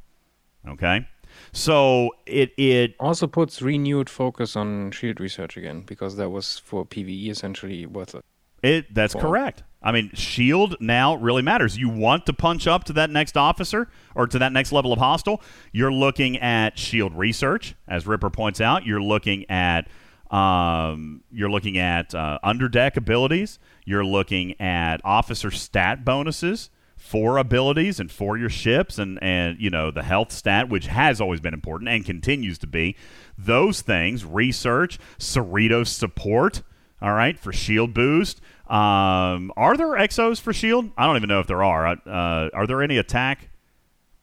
Okay? 0.67 1.07
So 1.51 2.11
it 2.25 2.53
it 2.57 2.95
Also 2.99 3.27
puts 3.27 3.61
renewed 3.61 4.09
focus 4.09 4.55
on 4.55 4.91
shield 4.91 5.19
research 5.19 5.57
again 5.57 5.81
because 5.81 6.15
that 6.17 6.29
was 6.29 6.59
for 6.59 6.85
PVE 6.85 7.29
essentially 7.29 7.85
worthless. 7.87 8.23
It 8.61 8.93
that's 8.93 9.15
Well- 9.15 9.23
correct. 9.23 9.63
I 9.85 9.91
mean, 9.91 10.09
shield 10.15 10.75
now 10.79 11.15
really 11.15 11.43
matters. 11.43 11.77
You 11.77 11.89
want 11.89 12.25
to 12.25 12.33
punch 12.33 12.65
up 12.65 12.85
to 12.85 12.93
that 12.93 13.11
next 13.11 13.37
officer 13.37 13.87
or 14.15 14.25
to 14.25 14.39
that 14.39 14.51
next 14.51 14.71
level 14.71 14.91
of 14.91 14.97
hostile. 14.97 15.43
You're 15.71 15.93
looking 15.93 16.37
at 16.39 16.79
shield 16.79 17.15
research, 17.15 17.75
as 17.87 18.07
Ripper 18.07 18.31
points 18.31 18.59
out. 18.59 18.83
You're 18.83 19.01
looking 19.01 19.49
at 19.49 19.87
um, 20.31 21.21
you're 21.31 21.51
looking 21.51 21.77
at 21.77 22.15
uh, 22.15 22.39
underdeck 22.43 22.97
abilities. 22.97 23.59
You're 23.85 24.03
looking 24.03 24.59
at 24.59 25.01
officer 25.05 25.51
stat 25.51 26.03
bonuses 26.03 26.71
for 26.97 27.37
abilities 27.37 27.99
and 27.99 28.11
for 28.11 28.35
your 28.35 28.49
ships 28.49 28.97
and 28.97 29.21
and 29.21 29.59
you 29.59 29.69
know 29.69 29.91
the 29.91 30.01
health 30.01 30.31
stat 30.31 30.69
which 30.69 30.87
has 30.87 31.21
always 31.21 31.39
been 31.39 31.53
important 31.53 31.87
and 31.87 32.03
continues 32.03 32.57
to 32.57 32.65
be 32.65 32.95
those 33.37 33.81
things 33.81 34.25
research 34.25 34.97
Cerritos 35.19 35.87
support 35.87 36.63
all 37.01 37.13
right 37.13 37.37
for 37.37 37.53
shield 37.53 37.93
boost 37.93 38.41
um, 38.69 39.51
are 39.57 39.77
there 39.77 39.87
exos 39.89 40.39
for 40.39 40.53
shield 40.53 40.89
I 40.97 41.05
don't 41.05 41.17
even 41.17 41.29
know 41.29 41.39
if 41.39 41.47
there 41.47 41.63
are 41.63 41.85
uh, 41.87 42.49
are 42.53 42.67
there 42.67 42.81
any 42.81 42.97
attack 42.97 43.49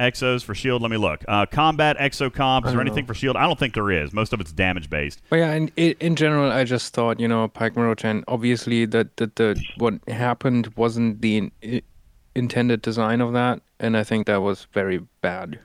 exos 0.00 0.42
for 0.42 0.54
shield 0.54 0.82
let 0.82 0.90
me 0.90 0.96
look 0.96 1.24
uh, 1.28 1.46
combat 1.46 1.96
exo 1.98 2.32
comp 2.32 2.66
is 2.66 2.72
there 2.72 2.80
anything 2.80 3.04
know. 3.04 3.08
for 3.08 3.14
shield 3.14 3.36
I 3.36 3.46
don't 3.46 3.58
think 3.58 3.74
there 3.74 3.90
is 3.90 4.12
most 4.12 4.32
of 4.32 4.40
it's 4.40 4.52
damage 4.52 4.90
based 4.90 5.22
But 5.30 5.36
yeah, 5.36 5.52
in, 5.54 5.70
in 5.76 5.94
in 6.00 6.16
general, 6.16 6.50
I 6.50 6.64
just 6.64 6.92
thought, 6.92 7.20
you 7.20 7.28
know, 7.28 7.46
Pike 7.48 7.76
Moreau 7.76 7.94
Chen, 7.94 8.24
obviously 8.26 8.84
that 8.86 9.16
that 9.18 9.36
the 9.36 9.62
what 9.76 9.94
happened 10.08 10.72
wasn't 10.76 11.20
the 11.22 11.50
in, 11.60 11.82
intended 12.34 12.82
design 12.82 13.20
of 13.20 13.32
that, 13.34 13.60
and 13.78 13.96
I 13.96 14.04
think 14.04 14.26
that 14.26 14.42
was 14.42 14.66
very 14.72 14.98
bad. 15.20 15.60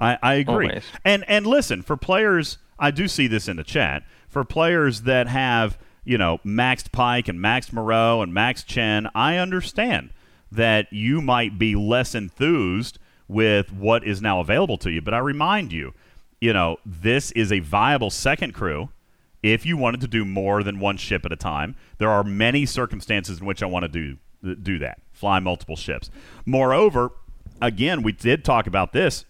I, 0.00 0.18
I 0.22 0.34
agree. 0.34 0.68
Always. 0.68 0.84
And 1.04 1.24
and 1.28 1.46
listen, 1.46 1.82
for 1.82 1.96
players, 1.96 2.58
I 2.78 2.90
do 2.90 3.08
see 3.08 3.26
this 3.26 3.48
in 3.48 3.56
the 3.56 3.64
chat. 3.64 4.02
For 4.28 4.44
players 4.44 5.02
that 5.02 5.26
have, 5.26 5.76
you 6.04 6.18
know, 6.18 6.38
maxed 6.44 6.92
Pike 6.92 7.28
and 7.28 7.40
Max 7.40 7.72
Moreau 7.72 8.22
and 8.22 8.32
Max 8.32 8.62
Chen, 8.62 9.08
I 9.14 9.36
understand 9.36 10.10
that 10.52 10.92
you 10.92 11.20
might 11.20 11.58
be 11.58 11.74
less 11.74 12.14
enthused 12.14 12.98
with 13.28 13.72
what 13.72 14.04
is 14.04 14.20
now 14.20 14.40
available 14.40 14.76
to 14.78 14.90
you. 14.90 15.00
But 15.00 15.14
I 15.14 15.18
remind 15.18 15.72
you, 15.72 15.94
you 16.40 16.52
know, 16.52 16.78
this 16.84 17.30
is 17.32 17.52
a 17.52 17.60
viable 17.60 18.10
second 18.10 18.54
crew 18.54 18.88
if 19.42 19.64
you 19.64 19.76
wanted 19.76 20.00
to 20.00 20.08
do 20.08 20.24
more 20.24 20.62
than 20.62 20.80
one 20.80 20.96
ship 20.96 21.24
at 21.24 21.32
a 21.32 21.36
time. 21.36 21.76
There 21.98 22.10
are 22.10 22.24
many 22.24 22.66
circumstances 22.66 23.40
in 23.40 23.46
which 23.46 23.62
I 23.62 23.66
want 23.66 23.84
to 23.84 23.88
do 23.88 24.16
do 24.62 24.78
that. 24.78 25.00
Fly 25.12 25.38
multiple 25.38 25.76
ships. 25.76 26.10
Moreover, 26.46 27.10
again, 27.60 28.02
we 28.02 28.12
did 28.12 28.42
talk 28.42 28.66
about 28.66 28.92
this 28.92 29.26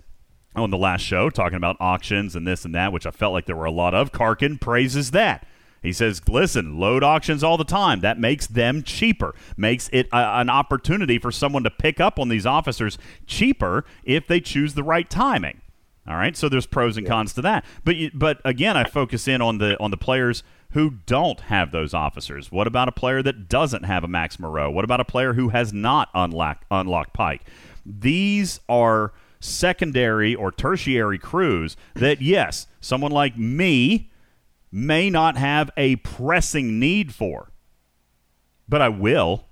on 0.55 0.71
the 0.71 0.79
last 0.79 1.03
show, 1.03 1.31
talking 1.31 1.57
about 1.57 1.77
auctions 1.81 2.37
and 2.37 2.47
this 2.47 2.65
and 2.65 2.75
that, 2.75 2.93
which 2.93 3.07
I 3.07 3.11
felt 3.11 3.33
like 3.33 3.47
there 3.47 3.57
were 3.57 3.65
a 3.65 3.73
lot 3.73 3.93
of. 3.93 4.13
Karkin 4.13 4.61
praises 4.61 5.11
that. 5.11 5.47
He 5.83 5.93
says, 5.93 6.21
listen, 6.29 6.79
load 6.79 7.03
auctions 7.03 7.43
all 7.43 7.57
the 7.57 7.65
time. 7.65 8.01
That 8.01 8.19
makes 8.19 8.47
them 8.47 8.83
cheaper, 8.83 9.35
makes 9.57 9.89
it 9.93 10.09
a, 10.13 10.41
an 10.41 10.51
opportunity 10.51 11.19
for 11.19 11.33
someone 11.33 11.65
to 11.65 11.71
pick 11.71 12.01
up 12.01 12.19
on 12.19 12.29
these 12.29 12.45
officers 12.45 12.99
cheaper 13.27 13.85
if 14.05 14.27
they 14.27 14.41
choose 14.41 14.75
the 14.75 14.83
right 14.83 15.09
timing. 15.09 15.63
All 16.07 16.17
right, 16.17 16.37
so 16.37 16.49
there's 16.49 16.67
pros 16.67 16.97
and 16.97 17.07
cons 17.07 17.33
to 17.35 17.43
that. 17.43 17.65
But 17.85 17.97
you, 17.97 18.11
but 18.13 18.41
again, 18.45 18.77
I 18.77 18.85
focus 18.85 19.29
in 19.29 19.41
on 19.41 19.59
the 19.59 19.79
on 19.81 19.91
the 19.91 19.97
players 19.97 20.43
who 20.73 20.95
don't 21.07 21.41
have 21.43 21.73
those 21.73 21.95
officers. 21.95 22.51
What 22.51 22.67
about 22.67 22.89
a 22.89 22.93
player 22.93 23.23
that 23.23 23.49
doesn't 23.49 23.85
have 23.85 24.03
a 24.03 24.09
Max 24.09 24.39
Moreau? 24.39 24.71
What 24.71 24.85
about 24.85 25.01
a 25.01 25.05
player 25.05 25.35
who 25.35 25.51
has 25.51 25.73
not 25.73 26.09
unlocked 26.15 26.65
unlocked 26.71 27.13
Pike? 27.13 27.43
These 27.85 28.61
are 28.69 29.13
secondary 29.41 30.35
or 30.35 30.51
tertiary 30.51 31.19
crews 31.19 31.77
that 31.95 32.21
yes, 32.21 32.67
someone 32.81 33.13
like 33.13 33.37
me 33.37 34.10
may 34.73 35.11
not 35.11 35.37
have 35.37 35.71
a 35.77 35.97
pressing 35.97 36.79
need 36.79 37.15
for, 37.15 37.53
but 38.69 38.81
I 38.81 38.89
will. 38.89 39.47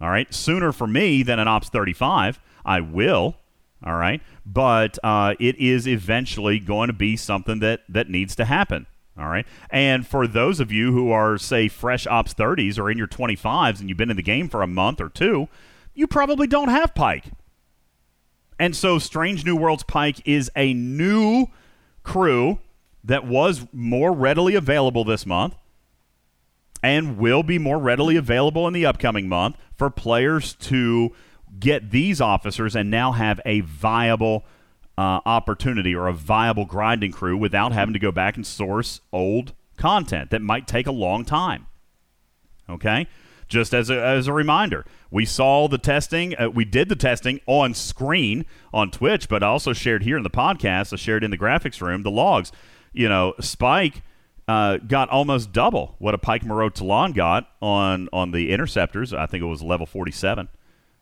All 0.00 0.10
right, 0.10 0.32
sooner 0.34 0.72
for 0.72 0.86
me 0.86 1.22
than 1.22 1.38
an 1.38 1.48
Ops 1.48 1.68
35. 1.68 2.40
I 2.64 2.80
will. 2.80 3.36
All 3.84 3.94
right, 3.94 4.22
but 4.46 4.98
uh, 5.04 5.34
it 5.38 5.56
is 5.58 5.86
eventually 5.86 6.58
going 6.58 6.86
to 6.86 6.94
be 6.94 7.16
something 7.16 7.60
that 7.60 7.82
that 7.88 8.08
needs 8.08 8.34
to 8.36 8.44
happen. 8.44 8.86
All 9.18 9.28
right, 9.28 9.46
and 9.70 10.06
for 10.06 10.26
those 10.26 10.58
of 10.58 10.72
you 10.72 10.92
who 10.92 11.10
are 11.12 11.38
say 11.38 11.68
fresh 11.68 12.06
Ops 12.06 12.34
30s 12.34 12.78
or 12.78 12.90
in 12.90 12.98
your 12.98 13.06
25s 13.06 13.80
and 13.80 13.88
you've 13.88 13.98
been 13.98 14.10
in 14.10 14.16
the 14.16 14.22
game 14.22 14.48
for 14.48 14.62
a 14.62 14.66
month 14.66 15.00
or 15.00 15.08
two, 15.08 15.48
you 15.94 16.06
probably 16.06 16.46
don't 16.46 16.68
have 16.68 16.94
Pike. 16.94 17.26
And 18.58 18.74
so 18.74 18.98
Strange 18.98 19.44
New 19.44 19.56
Worlds 19.56 19.84
Pike 19.84 20.20
is 20.24 20.50
a 20.56 20.72
new 20.74 21.46
crew 22.02 22.58
that 23.04 23.26
was 23.26 23.66
more 23.72 24.12
readily 24.12 24.54
available 24.54 25.04
this 25.04 25.26
month 25.26 25.54
and 26.82 27.16
will 27.18 27.42
be 27.42 27.58
more 27.58 27.78
readily 27.78 28.16
available 28.16 28.66
in 28.66 28.72
the 28.72 28.86
upcoming 28.86 29.28
month 29.28 29.56
for 29.76 29.90
players 29.90 30.54
to 30.54 31.14
get 31.58 31.90
these 31.90 32.20
officers 32.20 32.74
and 32.74 32.90
now 32.90 33.12
have 33.12 33.40
a 33.44 33.60
viable 33.60 34.44
uh, 34.96 35.20
opportunity 35.26 35.94
or 35.94 36.06
a 36.06 36.12
viable 36.12 36.64
grinding 36.64 37.12
crew 37.12 37.36
without 37.36 37.72
having 37.72 37.92
to 37.92 37.98
go 37.98 38.12
back 38.12 38.36
and 38.36 38.46
source 38.46 39.00
old 39.12 39.52
content 39.76 40.30
that 40.30 40.42
might 40.42 40.66
take 40.66 40.86
a 40.86 40.92
long 40.92 41.24
time. 41.24 41.66
Okay? 42.68 43.06
Just 43.48 43.74
as 43.74 43.90
a, 43.90 44.02
as 44.02 44.26
a 44.26 44.32
reminder, 44.32 44.84
we 45.10 45.24
saw 45.24 45.68
the 45.68 45.78
testing. 45.78 46.38
Uh, 46.38 46.48
we 46.48 46.64
did 46.64 46.88
the 46.88 46.96
testing 46.96 47.40
on 47.46 47.74
screen 47.74 48.46
on 48.72 48.90
Twitch, 48.90 49.28
but 49.28 49.42
I 49.42 49.46
also 49.46 49.72
shared 49.72 50.02
here 50.02 50.16
in 50.16 50.22
the 50.22 50.30
podcast. 50.30 50.92
I 50.92 50.96
shared 50.96 51.24
in 51.24 51.30
the 51.30 51.38
graphics 51.38 51.80
room 51.80 52.02
the 52.02 52.10
logs. 52.10 52.52
You 52.94 53.08
know, 53.08 53.34
Spike 53.40 54.02
uh, 54.48 54.78
got 54.78 55.08
almost 55.10 55.52
double 55.52 55.96
what 55.98 56.14
a 56.14 56.18
Pike 56.18 56.44
Moreau 56.44 56.68
Talon 56.68 57.12
got 57.12 57.48
on 57.60 58.08
on 58.12 58.30
the 58.30 58.50
interceptors. 58.50 59.12
I 59.12 59.26
think 59.26 59.42
it 59.42 59.46
was 59.46 59.62
level 59.62 59.86
forty 59.86 60.12
seven. 60.12 60.48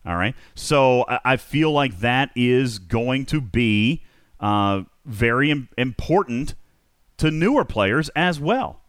All 0.04 0.16
right, 0.16 0.34
so 0.56 1.04
I, 1.08 1.20
I 1.24 1.36
feel 1.36 1.70
like 1.70 2.00
that 2.00 2.30
is 2.34 2.80
going 2.80 3.24
to 3.26 3.40
be 3.40 4.02
uh, 4.40 4.82
very 5.04 5.50
Im- 5.50 5.68
important 5.78 6.54
to 7.18 7.30
newer 7.30 7.64
players 7.64 8.08
as 8.16 8.40
well. 8.40 8.80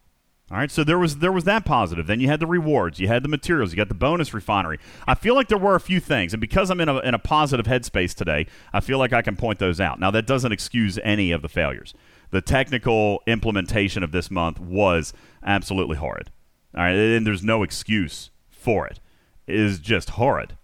All 0.49 0.57
right, 0.57 0.71
so 0.71 0.83
there 0.83 0.99
was 0.99 1.17
there 1.17 1.31
was 1.31 1.43
that 1.45 1.65
positive. 1.65 2.07
Then 2.07 2.19
you 2.19 2.27
had 2.27 2.39
the 2.39 2.47
rewards, 2.47 2.99
you 2.99 3.07
had 3.07 3.23
the 3.23 3.29
materials, 3.29 3.71
you 3.71 3.77
got 3.77 3.89
the 3.89 3.93
bonus 3.95 4.33
refinery. 4.33 4.79
I 5.07 5.15
feel 5.15 5.35
like 5.35 5.47
there 5.47 5.57
were 5.57 5.75
a 5.75 5.79
few 5.79 5.99
things, 5.99 6.33
and 6.33 6.41
because 6.41 6.69
I'm 6.69 6.81
in 6.81 6.89
a 6.89 6.99
in 6.99 7.13
a 7.13 7.19
positive 7.19 7.65
headspace 7.65 8.13
today, 8.13 8.47
I 8.71 8.79
feel 8.79 8.97
like 8.97 9.13
I 9.13 9.21
can 9.21 9.35
point 9.35 9.59
those 9.59 9.79
out. 9.79 9.99
Now 9.99 10.11
that 10.11 10.27
doesn't 10.27 10.51
excuse 10.51 10.99
any 11.03 11.31
of 11.31 11.41
the 11.41 11.49
failures. 11.49 11.93
The 12.33 12.41
technical 12.41 13.21
implementation 13.27 14.01
of 14.01 14.11
this 14.11 14.31
month 14.31 14.59
was 14.59 15.13
absolutely 15.45 15.97
horrid. 15.97 16.31
All 16.75 16.81
right, 16.81 16.95
and 16.95 17.27
there's 17.27 17.43
no 17.43 17.61
excuse 17.61 18.31
for 18.49 18.87
it. 18.87 18.99
It 19.45 19.53
is 19.53 19.77
just 19.77 20.09
horrid. 20.09 20.57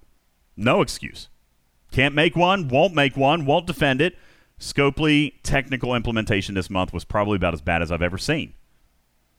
No 0.57 0.81
excuse. 0.81 1.29
Can't 1.91 2.15
make 2.15 2.35
one, 2.35 2.69
won't 2.69 2.95
make 2.95 3.15
one, 3.15 3.45
won't 3.45 3.67
defend 3.67 4.01
it. 4.01 4.17
Scopely 4.59 5.33
technical 5.43 5.93
implementation 5.93 6.55
this 6.55 6.71
month 6.71 6.91
was 6.91 7.05
probably 7.05 7.35
about 7.35 7.53
as 7.53 7.61
bad 7.61 7.83
as 7.83 7.91
I've 7.91 8.01
ever 8.01 8.17
seen. 8.17 8.53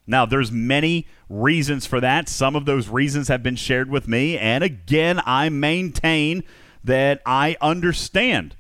Now, 0.07 0.25
there's 0.25 0.53
many 0.53 1.09
reasons 1.29 1.85
for 1.85 2.01
that. 2.01 2.29
Some 2.29 2.55
of 2.55 2.65
those 2.65 2.89
reasons 2.89 3.27
have 3.27 3.43
been 3.43 3.57
shared 3.57 3.91
with 3.91 4.07
me, 4.07 4.39
and 4.39 4.63
again, 4.63 5.21
I 5.27 5.49
maintain 5.49 6.45
that 6.85 7.23
I 7.27 7.57
understand 7.61 8.55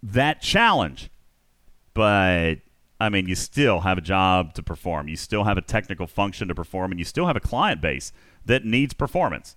that 0.00 0.40
challenge. 0.42 1.10
But 1.92 2.60
I 3.00 3.08
mean, 3.08 3.26
you 3.26 3.34
still 3.34 3.80
have 3.80 3.96
a 3.96 4.02
job 4.02 4.52
to 4.54 4.62
perform. 4.62 5.08
You 5.08 5.16
still 5.16 5.44
have 5.44 5.56
a 5.56 5.62
technical 5.62 6.06
function 6.06 6.48
to 6.48 6.54
perform, 6.54 6.92
and 6.92 6.98
you 6.98 7.04
still 7.04 7.26
have 7.26 7.36
a 7.36 7.40
client 7.40 7.80
base 7.80 8.12
that 8.44 8.64
needs 8.64 8.92
performance. 8.92 9.56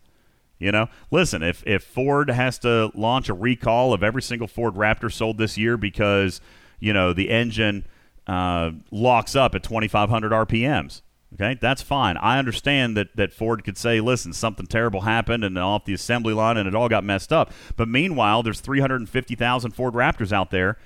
You 0.59 0.71
know, 0.71 0.87
listen, 1.11 1.43
if 1.43 1.61
if 1.67 1.83
Ford 1.83 2.29
has 2.29 2.57
to 2.59 2.89
launch 2.95 3.27
a 3.27 3.33
recall 3.33 3.91
of 3.91 4.01
every 4.01 4.21
single 4.21 4.47
Ford 4.47 4.75
Raptor 4.75 5.11
sold 5.11 5.37
this 5.37 5.57
year 5.57 5.75
because 5.75 6.39
you 6.79 6.93
know 6.93 7.11
the 7.11 7.29
engine 7.29 7.85
uh, 8.27 8.71
locks 8.89 9.35
up 9.35 9.55
at 9.55 9.63
2,500 9.63 10.31
RPMs, 10.31 11.01
okay, 11.33 11.57
that's 11.59 11.81
fine. 11.81 12.15
I 12.15 12.39
understand 12.39 12.95
that 12.95 13.13
that 13.17 13.33
Ford 13.33 13.65
could 13.65 13.77
say, 13.77 13.99
listen, 13.99 14.31
something 14.31 14.65
terrible 14.65 15.01
happened 15.01 15.43
and 15.43 15.57
off 15.57 15.83
the 15.83 15.93
assembly 15.93 16.33
line 16.33 16.55
and 16.55 16.65
it 16.65 16.75
all 16.75 16.87
got 16.87 17.03
messed 17.03 17.33
up. 17.33 17.51
But 17.75 17.89
meanwhile, 17.89 18.41
there's 18.41 18.61
350,000 18.61 19.71
Ford 19.71 19.95
Raptors 19.95 20.31
out 20.31 20.49
there 20.49 20.77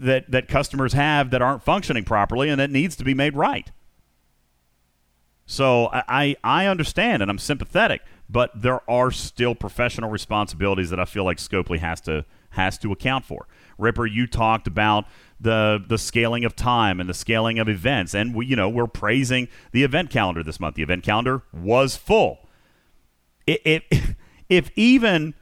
that 0.00 0.30
that 0.30 0.48
customers 0.48 0.92
have 0.92 1.30
that 1.30 1.42
aren't 1.42 1.62
functioning 1.62 2.04
properly 2.04 2.48
and 2.48 2.60
that 2.60 2.70
needs 2.70 2.96
to 2.96 3.04
be 3.04 3.14
made 3.14 3.36
right. 3.36 3.70
So 5.46 5.90
I, 5.92 6.36
I 6.42 6.66
understand 6.66 7.20
and 7.20 7.30
I'm 7.30 7.38
sympathetic, 7.38 8.02
but 8.30 8.50
there 8.54 8.88
are 8.90 9.10
still 9.10 9.54
professional 9.54 10.10
responsibilities 10.10 10.90
that 10.90 10.98
I 10.98 11.04
feel 11.04 11.24
like 11.24 11.38
Scopely 11.38 11.78
has 11.80 12.00
to 12.02 12.24
has 12.50 12.78
to 12.78 12.92
account 12.92 13.24
for. 13.24 13.46
Ripper, 13.78 14.06
you 14.06 14.26
talked 14.26 14.66
about 14.66 15.04
the 15.40 15.84
the 15.86 15.98
scaling 15.98 16.44
of 16.44 16.56
time 16.56 17.00
and 17.00 17.08
the 17.08 17.14
scaling 17.14 17.58
of 17.58 17.68
events, 17.68 18.14
and 18.14 18.34
we 18.34 18.46
you 18.46 18.56
know 18.56 18.68
we're 18.68 18.86
praising 18.86 19.48
the 19.72 19.82
event 19.82 20.10
calendar 20.10 20.42
this 20.42 20.58
month. 20.58 20.76
The 20.76 20.82
event 20.82 21.02
calendar 21.02 21.42
was 21.52 21.96
full. 21.96 22.48
If 23.46 23.60
it, 23.64 24.16
if 24.48 24.70
even 24.76 25.34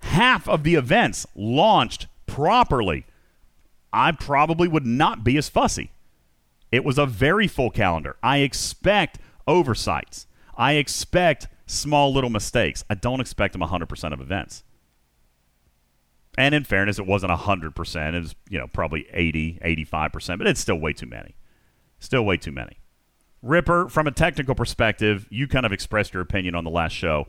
half 0.00 0.48
of 0.48 0.62
the 0.62 0.76
events 0.76 1.26
launched 1.34 2.06
properly 2.26 3.04
I 3.92 4.12
probably 4.12 4.68
would 4.68 4.86
not 4.86 5.24
be 5.24 5.36
as 5.36 5.48
fussy. 5.48 5.90
It 6.70 6.84
was 6.84 6.98
a 6.98 7.06
very 7.06 7.48
full 7.48 7.70
calendar. 7.70 8.16
I 8.22 8.38
expect 8.38 9.18
oversights. 9.46 10.26
I 10.56 10.74
expect 10.74 11.48
small 11.66 12.12
little 12.12 12.30
mistakes. 12.30 12.84
I 12.88 12.94
don't 12.94 13.20
expect 13.20 13.52
them 13.52 13.62
100% 13.62 14.12
of 14.12 14.20
events. 14.20 14.62
And 16.38 16.54
in 16.54 16.64
fairness, 16.64 16.98
it 16.98 17.06
wasn't 17.06 17.32
100%. 17.32 18.14
It 18.14 18.20
was, 18.20 18.34
you 18.48 18.58
know, 18.58 18.68
probably 18.68 19.06
80, 19.12 19.58
85%, 19.62 20.38
but 20.38 20.46
it's 20.46 20.60
still 20.60 20.78
way 20.78 20.92
too 20.92 21.06
many. 21.06 21.34
Still 21.98 22.24
way 22.24 22.36
too 22.36 22.52
many. 22.52 22.78
Ripper, 23.42 23.88
from 23.88 24.06
a 24.06 24.10
technical 24.12 24.54
perspective, 24.54 25.26
you 25.30 25.48
kind 25.48 25.66
of 25.66 25.72
expressed 25.72 26.14
your 26.14 26.22
opinion 26.22 26.54
on 26.54 26.64
the 26.64 26.70
last 26.70 26.92
show. 26.92 27.26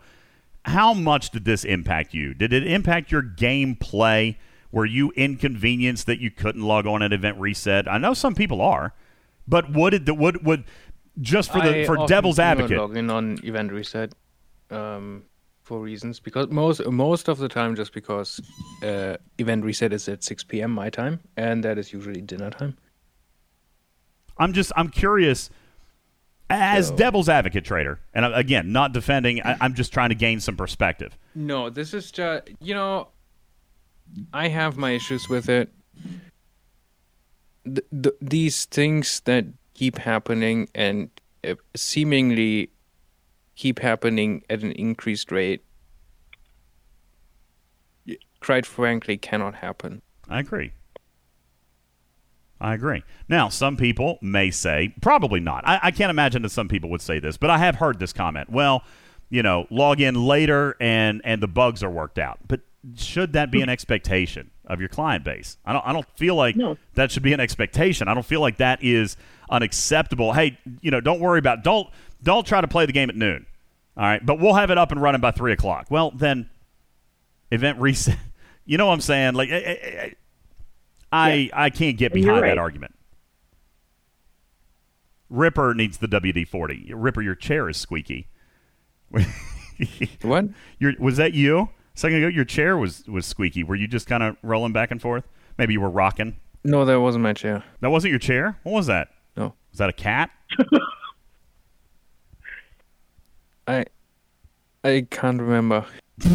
How 0.65 0.93
much 0.93 1.31
did 1.31 1.45
this 1.45 1.63
impact 1.63 2.13
you? 2.13 2.33
Did 2.33 2.53
it 2.53 2.67
impact 2.67 3.11
your 3.11 3.23
gameplay? 3.23 4.35
Were 4.71 4.85
you 4.85 5.11
inconvenienced 5.11 6.05
that 6.05 6.19
you 6.19 6.31
couldn't 6.31 6.61
log 6.61 6.85
on 6.85 7.01
at 7.01 7.11
event 7.13 7.37
reset? 7.39 7.87
I 7.87 7.97
know 7.97 8.13
some 8.13 8.35
people 8.35 8.61
are, 8.61 8.93
but 9.47 9.71
would 9.73 9.93
it 9.93 10.17
would 10.17 10.45
would 10.45 10.63
just 11.19 11.51
for 11.51 11.59
the 11.61 11.81
I 11.81 11.85
for 11.85 11.97
often 11.97 12.07
devil's 12.07 12.39
advocate? 12.39 12.77
log 12.77 12.95
in 12.95 13.09
on 13.09 13.37
event 13.43 13.71
reset 13.73 14.13
um, 14.69 15.23
for 15.61 15.79
reasons 15.79 16.19
because 16.21 16.47
most 16.49 16.85
most 16.87 17.27
of 17.27 17.37
the 17.37 17.49
time 17.49 17.75
just 17.75 17.93
because 17.93 18.39
uh, 18.83 19.17
event 19.37 19.65
reset 19.65 19.91
is 19.91 20.07
at 20.07 20.23
6 20.23 20.43
p.m. 20.45 20.71
my 20.71 20.89
time 20.89 21.19
and 21.35 21.63
that 21.65 21.77
is 21.77 21.91
usually 21.91 22.21
dinner 22.21 22.49
time. 22.49 22.77
I'm 24.37 24.53
just 24.53 24.71
I'm 24.75 24.89
curious 24.89 25.49
as 26.49 26.87
So- 26.87 26.95
devil's 26.95 27.29
advocate 27.29 27.65
trader, 27.65 27.99
and 28.13 28.25
again, 28.25 28.71
not 28.71 28.91
defending. 28.93 29.41
I, 29.41 29.57
I'm 29.61 29.73
just 29.73 29.93
trying 29.93 30.09
to 30.09 30.15
gain 30.15 30.39
some 30.39 30.55
perspective. 30.57 31.17
No, 31.35 31.69
this 31.69 31.93
is 31.93 32.11
just 32.11 32.49
you 32.59 32.73
know, 32.73 33.09
I 34.33 34.47
have 34.47 34.77
my 34.77 34.91
issues 34.91 35.29
with 35.29 35.49
it. 35.49 35.69
Th- 37.65 37.85
th- 37.91 38.15
these 38.21 38.65
things 38.65 39.21
that 39.25 39.45
keep 39.73 39.97
happening 39.97 40.67
and 40.73 41.09
uh, 41.47 41.55
seemingly 41.75 42.69
keep 43.55 43.79
happening 43.79 44.43
at 44.49 44.63
an 44.63 44.71
increased 44.73 45.31
rate, 45.31 45.61
quite 48.41 48.65
frankly, 48.65 49.17
cannot 49.17 49.55
happen. 49.55 50.01
I 50.27 50.39
agree. 50.39 50.71
I 52.59 52.75
agree. 52.75 53.03
Now, 53.27 53.49
some 53.49 53.75
people 53.75 54.19
may 54.21 54.51
say, 54.51 54.93
probably 55.01 55.39
not. 55.39 55.67
I, 55.67 55.79
I 55.83 55.91
can't 55.91 56.11
imagine 56.11 56.43
that 56.43 56.49
some 56.51 56.67
people 56.67 56.89
would 56.91 57.01
say 57.01 57.19
this, 57.19 57.37
but 57.37 57.49
I 57.49 57.57
have 57.57 57.75
heard 57.75 57.99
this 57.99 58.13
comment. 58.13 58.49
Well, 58.49 58.83
you 59.29 59.41
know, 59.41 59.65
log 59.71 59.99
in 60.01 60.15
later 60.15 60.75
and 60.79 61.21
and 61.23 61.41
the 61.41 61.47
bugs 61.47 61.81
are 61.81 61.89
worked 61.89 62.19
out. 62.19 62.39
But 62.47 62.61
should 62.95 63.33
that 63.33 63.51
be 63.51 63.61
an 63.61 63.69
expectation 63.69 64.49
of 64.65 64.79
your 64.79 64.89
client 64.89 65.23
base? 65.23 65.57
I 65.65 65.73
don't. 65.73 65.85
I 65.85 65.93
don't 65.93 66.07
feel 66.17 66.35
like 66.35 66.55
No. 66.55 66.77
that 66.95 67.11
should 67.11 67.23
be 67.23 67.33
an 67.33 67.39
expectation. 67.39 68.07
I 68.07 68.13
don't 68.13 68.25
feel 68.25 68.41
like 68.41 68.57
that 68.57 68.83
is 68.83 69.17
unacceptable. 69.49 70.33
Hey, 70.33 70.57
you 70.81 70.89
know, 70.91 70.99
don't 71.01 71.19
worry 71.19 71.39
about. 71.39 71.63
Don't 71.63 71.87
don't 72.23 72.45
try 72.45 72.61
to 72.61 72.67
play 72.67 72.85
the 72.85 72.91
game 72.93 73.09
at 73.09 73.15
noon. 73.15 73.45
All 73.97 74.03
right, 74.03 74.25
but 74.25 74.39
we'll 74.39 74.53
have 74.53 74.71
it 74.71 74.77
up 74.77 74.91
and 74.91 75.01
running 75.01 75.21
by 75.21 75.31
three 75.31 75.51
o'clock. 75.53 75.87
Well, 75.89 76.11
then, 76.11 76.49
event 77.51 77.79
reset. 77.79 78.17
You 78.63 78.77
know 78.77 78.85
what 78.85 78.93
I'm 78.93 79.01
saying? 79.01 79.33
Like, 79.33 79.49
eh, 79.49 79.55
eh, 79.55 79.75
eh, 79.81 80.09
I, 81.11 81.31
I, 81.31 81.31
I, 81.31 81.65
I 81.65 81.69
can't 81.71 81.97
get 81.97 82.13
And 82.13 82.23
you're 82.23 82.35
behind 82.35 82.51
that 82.51 82.57
argument. 82.59 82.93
Ripper 85.29 85.73
needs 85.73 85.97
the 85.97 86.07
WD 86.07 86.47
forty. 86.47 86.91
Ripper, 86.93 87.21
your 87.21 87.35
chair 87.35 87.69
is 87.69 87.77
squeaky. 87.77 88.27
What? 90.21 90.45
Your, 90.77 90.93
was 90.99 91.17
that 91.17 91.33
you? 91.33 91.69
A 91.95 91.99
second 91.99 92.17
ago, 92.17 92.27
your 92.27 92.45
chair 92.45 92.77
was 92.77 93.05
was 93.07 93.25
squeaky. 93.25 93.63
Were 93.63 93.75
you 93.75 93.87
just 93.87 94.07
kind 94.07 94.23
of 94.23 94.37
rolling 94.41 94.73
back 94.73 94.91
and 94.91 95.01
forth? 95.01 95.25
Maybe 95.57 95.73
you 95.73 95.81
were 95.81 95.89
rocking. 95.89 96.37
No, 96.63 96.85
that 96.85 96.99
wasn't 96.99 97.23
my 97.23 97.33
chair. 97.33 97.63
That 97.81 97.89
wasn't 97.89 98.11
your 98.11 98.19
chair. 98.19 98.57
What 98.63 98.73
was 98.73 98.87
that? 98.87 99.09
No, 99.35 99.53
Was 99.71 99.79
that 99.79 99.89
a 99.89 99.93
cat? 99.93 100.29
I, 103.67 103.85
I 104.83 105.05
can't 105.09 105.41
remember. 105.41 105.85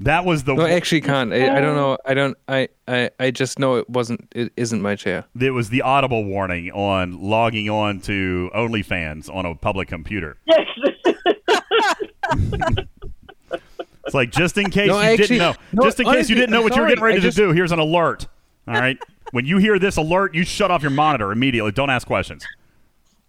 That 0.00 0.24
was 0.24 0.44
the. 0.44 0.54
No, 0.54 0.62
I 0.64 0.70
actually 0.70 1.02
can't. 1.02 1.30
I, 1.30 1.58
I 1.58 1.60
don't 1.60 1.76
know. 1.76 1.98
I 2.06 2.14
don't. 2.14 2.36
I, 2.48 2.68
I. 2.88 3.10
I 3.20 3.30
just 3.30 3.58
know 3.58 3.76
it 3.76 3.88
wasn't. 3.90 4.26
It 4.34 4.50
isn't 4.56 4.80
my 4.80 4.96
chair. 4.96 5.26
It 5.38 5.50
was 5.50 5.68
the 5.68 5.82
audible 5.82 6.24
warning 6.24 6.70
on 6.70 7.20
logging 7.20 7.68
on 7.68 8.00
to 8.02 8.50
OnlyFans 8.54 9.28
on 9.32 9.44
a 9.44 9.54
public 9.54 9.88
computer. 9.88 10.38
Yes. 10.46 10.66
It's 14.06 14.14
like 14.14 14.30
just 14.30 14.56
in 14.58 14.70
case 14.70 14.88
No, 14.88 14.96
you 14.96 15.02
actually- 15.02 15.16
didn't 15.16 15.38
know, 15.38 15.54
no, 15.72 15.82
just 15.82 16.00
in 16.00 16.06
case 16.06 16.28
you 16.28 16.34
didn't 16.34 16.50
know 16.50 16.58
I'm 16.58 16.64
what 16.64 16.74
you 16.74 16.82
were 16.82 16.88
getting 16.88 17.04
ready 17.04 17.18
I 17.18 17.20
to 17.20 17.30
do. 17.30 17.52
Here's 17.52 17.72
an 17.72 17.78
alert. 17.78 18.26
All 18.66 18.74
right. 18.74 18.98
when 19.32 19.46
you 19.46 19.58
hear 19.58 19.78
this 19.78 19.96
alert, 19.96 20.34
you 20.34 20.44
shut 20.44 20.70
off 20.70 20.82
your 20.82 20.90
monitor 20.90 21.32
immediately. 21.32 21.70
Don't 21.72 21.90
ask 21.90 22.06
questions. 22.06 22.44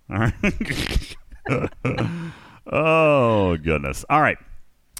All 0.10 0.18
right. 0.18 1.16
oh 2.72 3.58
goodness. 3.58 4.06
All 4.10 4.22
right. 4.22 4.38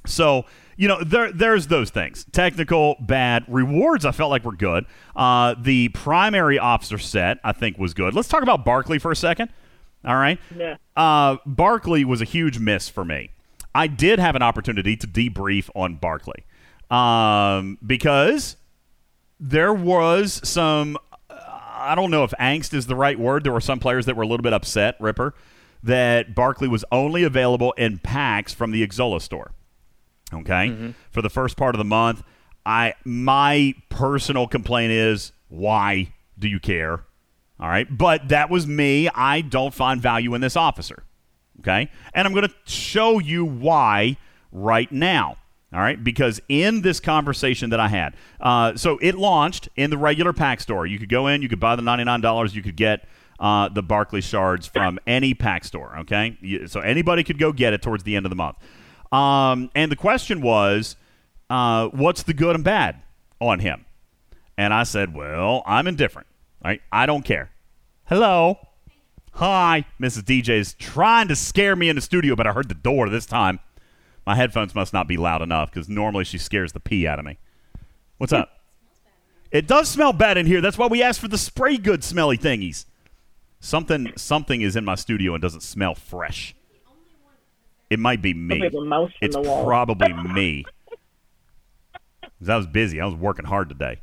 So 0.06 0.46
you 0.78 0.88
know 0.88 1.04
there 1.04 1.32
there's 1.32 1.68
those 1.68 1.90
things. 1.90 2.26
Technical 2.32 2.96
bad 3.00 3.46
rewards. 3.48 4.06
I 4.06 4.12
felt 4.12 4.30
like 4.30 4.44
were 4.44 4.56
good. 4.56 4.86
Uh, 5.16 5.56
the 5.60 5.90
primary 5.90 6.60
officer 6.60 6.98
set 6.98 7.40
I 7.44 7.52
think 7.52 7.78
was 7.78 7.94
good. 7.94 8.14
Let's 8.14 8.28
talk 8.28 8.44
about 8.44 8.66
Barclay 8.66 9.00
for 9.00 9.12
a 9.12 9.16
second. 9.16 9.50
All 10.06 10.16
right. 10.16 10.40
Yeah. 10.56 10.78
Uh, 10.96 11.38
Barclay 11.46 12.04
was 12.04 12.22
a 12.22 12.26
huge 12.26 12.58
miss 12.60 12.90
for 12.90 13.06
me. 13.06 13.30
I 13.74 13.88
did 13.88 14.20
have 14.20 14.36
an 14.36 14.42
opportunity 14.42 14.96
to 14.98 15.08
debrief 15.08 15.70
on 15.76 15.96
Barclay 15.96 16.44
um, 16.90 17.78
because 17.86 18.58
there 19.40 19.74
was 19.74 20.42
some. 20.48 20.98
I 21.30 21.96
don't 21.96 22.12
know 22.12 22.24
if 22.24 22.32
angst 22.40 22.76
is 22.76 22.86
the 22.86 22.96
right 22.96 23.18
word. 23.18 23.44
There 23.44 23.52
were 23.52 23.60
some 23.62 23.80
players 23.80 24.06
that 24.06 24.16
were 24.16 24.22
a 24.22 24.28
little 24.28 24.44
bit 24.44 24.54
upset, 24.54 24.98
Ripper, 25.00 25.34
that 25.82 26.36
Barclay 26.36 26.68
was 26.68 26.86
only 26.92 27.24
available 27.24 27.72
in 27.72 27.98
packs 27.98 28.54
from 28.54 28.72
the 28.72 28.86
Exola 28.86 29.20
store. 29.20 29.52
Okay, 30.34 30.68
for 31.10 31.22
the 31.22 31.30
first 31.30 31.58
part 31.58 31.74
of 31.76 31.80
the 31.80 31.86
month, 31.86 32.24
I 32.66 32.94
my 33.04 33.74
personal 33.90 34.48
complaint 34.48 34.92
is 34.92 35.32
why 35.50 36.14
do 36.38 36.48
you 36.48 36.60
care? 36.60 37.04
All 37.60 37.68
right, 37.68 37.86
but 37.96 38.30
that 38.30 38.50
was 38.50 38.66
me. 38.68 39.10
I 39.10 39.42
don't 39.42 39.74
find 39.74 40.02
value 40.02 40.34
in 40.34 40.42
this 40.42 40.56
officer. 40.56 41.04
Okay, 41.62 41.90
and 42.14 42.28
I'm 42.28 42.34
going 42.34 42.48
to 42.48 42.54
show 42.66 43.20
you 43.20 43.46
why 43.46 44.18
right 44.52 44.92
now. 44.92 45.38
All 45.74 45.80
right, 45.80 46.04
because 46.04 46.42
in 46.50 46.82
this 46.82 47.00
conversation 47.00 47.70
that 47.70 47.80
I 47.80 47.88
had, 47.88 48.14
uh, 48.42 48.76
so 48.76 48.98
it 49.02 49.16
launched 49.16 49.70
in 49.78 49.90
the 49.90 49.98
regular 49.98 50.34
pack 50.34 50.60
store. 50.60 50.86
You 50.86 51.00
could 51.00 51.08
go 51.08 51.28
in, 51.28 51.42
you 51.42 51.48
could 51.48 51.62
buy 51.62 51.78
the 51.78 51.82
$99, 51.82 52.54
you 52.54 52.62
could 52.62 52.76
get 52.76 53.08
uh, 53.40 53.70
the 53.70 53.82
Barclay 53.82 54.20
shards 54.20 54.68
from 54.68 55.00
any 55.08 55.34
pack 55.34 55.64
store. 55.64 56.00
Okay, 56.00 56.38
so 56.68 56.82
anybody 56.82 57.24
could 57.24 57.40
go 57.40 57.54
get 57.54 57.72
it 57.72 57.82
towards 57.82 58.04
the 58.04 58.18
end 58.18 58.26
of 58.26 58.32
the 58.32 58.36
month. 58.36 58.58
Um, 59.14 59.72
and 59.74 59.90
the 59.90 59.96
question 59.96 60.42
was, 60.42 60.98
uh, 61.50 61.88
what's 61.90 62.24
the 62.24 62.34
good 62.34 62.56
and 62.56 62.66
bad 62.66 63.02
on 63.40 63.60
him? 63.60 63.86
And 64.58 64.74
I 64.74 64.84
said, 64.84 65.16
well, 65.16 65.64
I'm 65.66 65.88
indifferent. 65.88 66.28
Right? 66.64 66.82
I 66.92 67.06
don't 67.06 67.24
care. 67.24 67.50
Hello. 68.06 68.60
Hi, 69.34 69.86
Mrs. 70.00 70.24
DJ 70.24 70.50
is 70.60 70.74
trying 70.74 71.28
to 71.30 71.36
scare 71.36 71.76
me 71.76 71.90
in 71.90 71.96
the 71.96 72.02
studio, 72.02 72.36
but 72.36 72.46
I 72.46 72.52
heard 72.52 72.68
the 72.70 72.76
door 72.76 73.10
this 73.10 73.26
time. 73.26 73.60
My 74.26 74.36
headphones 74.36 74.76
must 74.76 74.94
not 74.94 75.08
be 75.08 75.18
loud 75.18 75.42
enough 75.42 75.72
because 75.72 75.90
normally 75.90 76.24
she 76.26 76.38
scares 76.38 76.74
the 76.74 76.80
pee 76.80 77.08
out 77.08 77.18
of 77.18 77.26
me. 77.26 77.40
What's 78.18 78.34
up? 78.34 78.50
It 79.52 79.68
does 79.68 79.90
smell 79.90 80.14
bad 80.14 80.38
in 80.38 80.46
here. 80.46 80.62
That's 80.62 80.78
why 80.78 80.88
we 80.88 81.02
asked 81.02 81.20
for 81.20 81.28
the 81.28 81.38
spray 81.38 81.78
good 81.78 82.04
smelly 82.04 82.38
thingies. 82.38 82.86
Something 83.60 84.12
something 84.16 84.62
is 84.62 84.76
in 84.76 84.86
my 84.86 84.96
studio 84.96 85.34
and 85.34 85.42
doesn't 85.42 85.62
smell 85.62 85.96
fresh. 85.96 86.56
It 87.90 88.00
might 88.00 88.22
be 88.22 88.34
me. 88.34 88.60
There's 88.60 88.76
a 88.76 88.82
mouse 88.82 89.12
in 89.22 89.28
It's 89.28 89.36
probably 89.36 90.14
me. 90.14 90.66
'Cause 92.40 92.50
I 92.50 92.58
was 92.58 92.68
busy. 92.68 93.02
I 93.02 93.06
was 93.06 93.16
working 93.16 93.46
hard 93.46 93.70
today. 93.70 94.02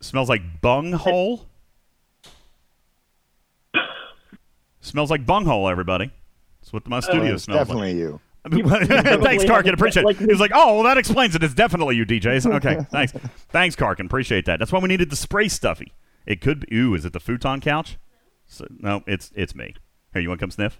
Smells 0.00 0.28
like 0.28 0.60
bunghole. 0.60 1.46
Smells 4.84 5.10
like 5.10 5.24
bunghole, 5.24 5.68
everybody. 5.68 6.10
That's 6.60 6.72
what 6.72 6.86
my 6.86 6.98
oh, 6.98 7.00
studio 7.00 7.30
Oh, 7.30 7.34
It's 7.34 7.44
smells 7.44 7.66
definitely 7.66 7.92
you. 7.94 8.20
like. 8.44 8.86
thanks, 8.88 9.44
Karkin. 9.44 9.72
Appreciate 9.72 10.02
it. 10.02 10.06
like 10.06 10.18
He 10.18 10.26
was 10.26 10.40
like, 10.40 10.50
oh, 10.54 10.74
well, 10.74 10.82
that 10.82 10.98
explains 10.98 11.34
it. 11.34 11.42
It's 11.42 11.54
definitely 11.54 11.96
you, 11.96 12.04
DJs. 12.04 12.52
Okay, 12.56 12.84
thanks. 12.90 13.12
Thanks, 13.48 13.76
Karkin. 13.76 14.04
Appreciate 14.04 14.44
that. 14.44 14.58
That's 14.58 14.70
why 14.70 14.80
we 14.80 14.88
needed 14.88 15.08
the 15.08 15.16
spray 15.16 15.48
stuffy. 15.48 15.92
It 16.26 16.42
could 16.42 16.66
be, 16.68 16.76
ooh, 16.76 16.94
is 16.94 17.06
it 17.06 17.14
the 17.14 17.20
futon 17.20 17.60
couch? 17.60 17.96
So, 18.46 18.66
no, 18.78 19.02
it's 19.06 19.32
it's 19.34 19.54
me. 19.54 19.74
Here, 20.12 20.20
you 20.20 20.28
want 20.28 20.38
to 20.40 20.42
come 20.42 20.50
sniff? 20.50 20.78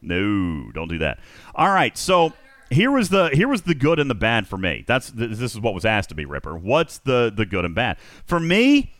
No, 0.00 0.70
don't 0.72 0.88
do 0.88 0.98
that. 0.98 1.18
All 1.56 1.70
right, 1.70 1.98
so 1.98 2.32
here 2.70 2.92
was 2.92 3.08
the 3.08 3.30
here 3.30 3.48
was 3.48 3.62
the 3.62 3.74
good 3.74 3.98
and 3.98 4.08
the 4.08 4.14
bad 4.14 4.46
for 4.46 4.56
me. 4.56 4.84
That's 4.86 5.10
th- 5.10 5.36
this 5.36 5.52
is 5.54 5.60
what 5.60 5.74
was 5.74 5.84
asked 5.84 6.10
to 6.10 6.14
be 6.14 6.24
Ripper. 6.24 6.56
What's 6.56 6.98
the 6.98 7.32
the 7.34 7.46
good 7.46 7.64
and 7.64 7.74
bad 7.74 7.98
for 8.26 8.38
me? 8.38 8.92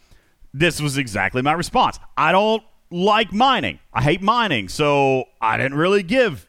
This 0.53 0.81
was 0.81 0.99
exactly 0.99 1.43
my 1.43 1.53
response. 1.53 2.01
I 2.17 2.33
don't 2.33 2.63
like 2.95 3.33
mining. 3.33 3.81
I 3.93 4.03
hate 4.03 4.23
mining, 4.23 4.69
so 4.69 5.25
I 5.41 5.57
didn't 5.57 5.77
really 5.77 6.05
give 6.05 6.47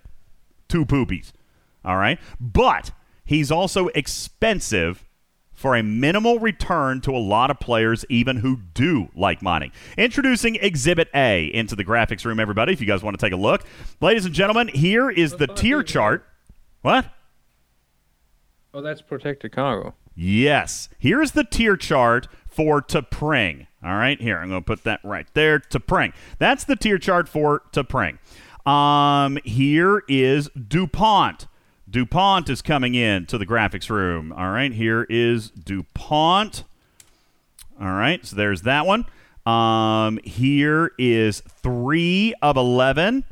two 0.69 0.85
poopies. 0.85 1.31
All 1.83 1.97
right, 1.97 2.19
but 2.39 2.91
he's 3.25 3.51
also 3.51 3.87
expensive 3.89 5.03
for 5.53 5.75
a 5.75 5.81
minimal 5.81 6.37
return 6.37 7.01
to 7.01 7.11
a 7.11 7.17
lot 7.17 7.49
of 7.49 7.59
players, 7.59 8.05
even 8.09 8.37
who 8.37 8.59
do 8.73 9.09
like 9.15 9.41
mining. 9.41 9.71
Introducing 9.97 10.55
Exhibit 10.55 11.09
A 11.15 11.45
into 11.45 11.75
the 11.75 11.85
graphics 11.85 12.25
room, 12.25 12.39
everybody, 12.39 12.73
if 12.73 12.81
you 12.81 12.87
guys 12.87 13.01
want 13.01 13.17
to 13.17 13.25
take 13.25 13.33
a 13.33 13.37
look. 13.37 13.63
Ladies 14.01 14.25
and 14.25 14.33
gentlemen, 14.33 14.67
here 14.67 15.09
is 15.09 15.33
the 15.37 15.47
tier 15.47 15.81
chart. 15.81 16.25
What? 16.81 17.05
Oh, 18.73 18.81
that's 18.81 19.01
protected 19.01 19.51
cargo. 19.51 19.95
Yes. 20.13 20.89
Here's 20.99 21.31
the 21.31 21.43
tier 21.43 21.77
chart 21.77 22.27
for 22.47 22.81
T'Pring. 22.81 23.67
All 23.85 23.95
right, 23.95 24.19
here, 24.19 24.39
I'm 24.39 24.49
going 24.49 24.61
to 24.61 24.65
put 24.65 24.83
that 24.85 24.99
right 25.03 25.27
there. 25.35 25.59
To 25.59 25.79
T'Pring. 25.79 26.13
That's 26.39 26.63
the 26.63 26.75
tier 26.75 26.97
chart 26.97 27.29
for 27.29 27.61
T'Pring. 27.71 28.17
Um, 28.67 29.37
here 29.45 30.03
is 30.07 30.49
DuPont. 30.49 31.45
DuPont 31.87 32.49
is 32.49 32.63
coming 32.63 32.95
in 32.95 33.27
to 33.27 33.37
the 33.37 33.45
graphics 33.45 33.91
room. 33.91 34.33
All 34.33 34.49
right, 34.49 34.73
here 34.73 35.05
is 35.07 35.51
DuPont. 35.51 36.63
All 37.79 37.87
right, 37.93 38.25
so 38.25 38.35
there's 38.35 38.63
that 38.63 38.87
one. 38.87 39.05
Um, 39.45 40.19
here 40.23 40.91
is 40.97 41.41
3 41.61 42.33
of 42.41 42.57
11. 42.57 43.23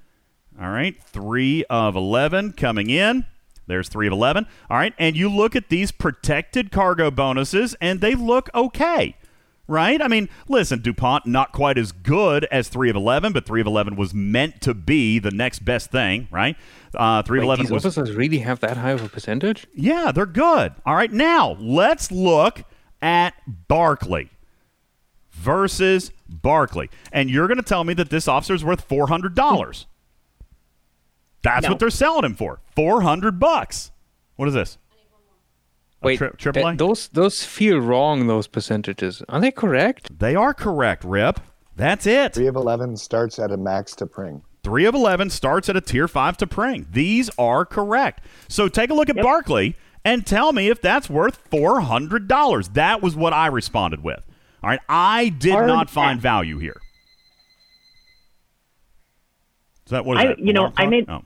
All 0.62 0.70
right, 0.70 1.02
3 1.04 1.66
of 1.68 1.96
11 1.96 2.54
coming 2.54 2.92
in. 2.92 3.26
There's 3.66 3.90
3 3.90 4.06
of 4.06 4.14
11. 4.14 4.46
All 4.70 4.78
right, 4.78 4.94
and 5.00 5.18
you 5.18 5.30
look 5.30 5.56
at 5.56 5.70
these 5.70 5.92
protected 5.92 6.72
cargo 6.72 7.10
bonuses, 7.10 7.76
and 7.82 8.02
they 8.02 8.14
look 8.14 8.52
okay 8.54 9.16
right? 9.68 10.02
I 10.02 10.08
mean, 10.08 10.30
listen, 10.48 10.82
DuPont, 10.82 11.26
not 11.26 11.52
quite 11.52 11.78
as 11.78 11.92
good 11.92 12.46
as 12.46 12.68
3 12.70 12.90
of 12.90 12.96
11, 12.96 13.34
but 13.34 13.46
3 13.46 13.62
of 13.62 13.68
11 13.68 13.96
was 13.96 14.14
meant 14.14 14.62
to 14.62 14.74
be 14.74 15.20
the 15.20 15.32
next 15.32 15.60
best 15.60 15.92
thing, 15.92 16.28
right? 16.32 16.56
Uh, 16.94 17.22
3 17.24 17.40
of 17.40 17.44
11 17.46 17.66
these 17.66 17.72
was. 17.72 17.86
officers 17.86 18.16
really 18.16 18.40
have 18.40 18.60
that 18.60 18.78
high 18.78 18.92
of 18.92 19.04
a 19.04 19.10
percentage? 19.10 19.66
Yeah, 19.74 20.12
they're 20.12 20.26
good. 20.26 20.74
All 20.86 20.96
right, 20.96 21.12
now 21.12 21.56
let's 21.60 22.12
look 22.12 22.64
at 23.02 23.34
Barclay 23.68 24.30
versus 25.32 26.12
Barclay. 26.30 26.90
And 27.12 27.30
you're 27.30 27.48
going 27.48 27.58
to 27.58 27.64
tell 27.64 27.84
me 27.84 27.94
that 27.96 28.10
this 28.10 28.28
officer 28.28 28.54
is 28.54 28.64
worth 28.64 28.88
$400. 28.88 29.86
That's 31.42 31.64
No. 31.64 31.70
what 31.72 31.80
they're 31.80 31.90
selling 31.90 32.24
him 32.24 32.36
for. 32.36 32.62
400 32.76 33.40
bucks. 33.40 33.92
What 34.36 34.48
is 34.48 34.54
this? 34.54 34.78
A 36.04 36.06
Wait, 36.06 36.18
tri- 36.18 36.30
triple 36.38 36.68
A? 36.68 36.76
those 36.76 37.08
those 37.10 37.44
feel 37.46 37.80
wrong. 37.80 38.28
Those 38.28 38.48
percentages 38.48 39.22
are 39.30 39.40
they 39.40 39.52
correct? 39.52 40.20
They 40.20 40.36
are 40.36 40.54
correct, 40.54 41.04
Rip. 41.04 41.40
That's 41.76 42.06
it. 42.06 42.34
Three 42.34 42.48
of 42.48 42.56
eleven 42.56 42.98
starts 42.98 43.40
at 43.40 43.52
a 43.52 43.58
max 43.58 43.96
T'Pring. 43.96 44.42
3 44.64 44.86
of 44.86 44.96
11 44.96 45.30
starts 45.30 45.68
at 45.68 45.76
a 45.76 45.82
tier 45.82 46.08
5 46.08 46.38
T'Pring. 46.38 46.86
These 46.90 47.30
are 47.38 47.66
correct. 47.66 48.24
So 48.48 48.70
take 48.70 48.90
a 48.92 48.94
look 48.94 49.10
at 49.10 49.18
Barclay 49.18 49.76
and 50.06 50.26
tell 50.26 50.54
me 50.54 50.70
if 50.70 50.82
that's 50.82 51.10
worth 51.10 51.38
$400. 51.52 52.74
That 52.74 53.02
was 53.02 53.14
what 53.14 53.34
I 53.34 53.48
responded 53.48 54.02
with. 54.06 54.26
All 54.64 54.70
right. 54.70 54.80
I 54.88 55.28
did 55.28 55.52
Hard 55.52 55.68
not 55.68 55.90
find 55.90 56.20
pass. 56.20 56.24
value 56.24 56.60
here. 56.60 56.80
Is 59.86 59.92
that 59.92 60.06
what 60.06 60.18
is 60.18 60.24
I- 60.24 60.28
that? 60.28 60.40
you 60.40 60.54
know, 60.54 60.62
alarm 60.62 60.74
I 60.78 60.82
clock? 60.84 60.90
made- 60.92 61.10
Oh. 61.10 61.26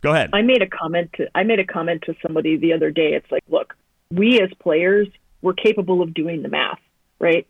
Go 0.00 0.12
ahead. 0.12 0.30
I 0.32 0.42
made 0.42 0.62
a 0.62 0.66
comment 0.68 1.12
to 1.14 1.28
I 1.36 1.42
made 1.44 1.60
a 1.60 1.64
comment 1.64 2.02
to 2.06 2.14
somebody 2.22 2.56
the 2.56 2.72
other 2.72 2.90
day. 2.90 3.14
It's 3.14 3.30
like, 3.30 3.42
look, 3.48 3.76
we 4.10 4.40
as 4.40 4.50
players, 4.58 5.08
we're 5.42 5.54
capable 5.54 6.02
of 6.02 6.14
doing 6.14 6.42
the 6.42 6.48
math, 6.48 6.80
right? 7.18 7.46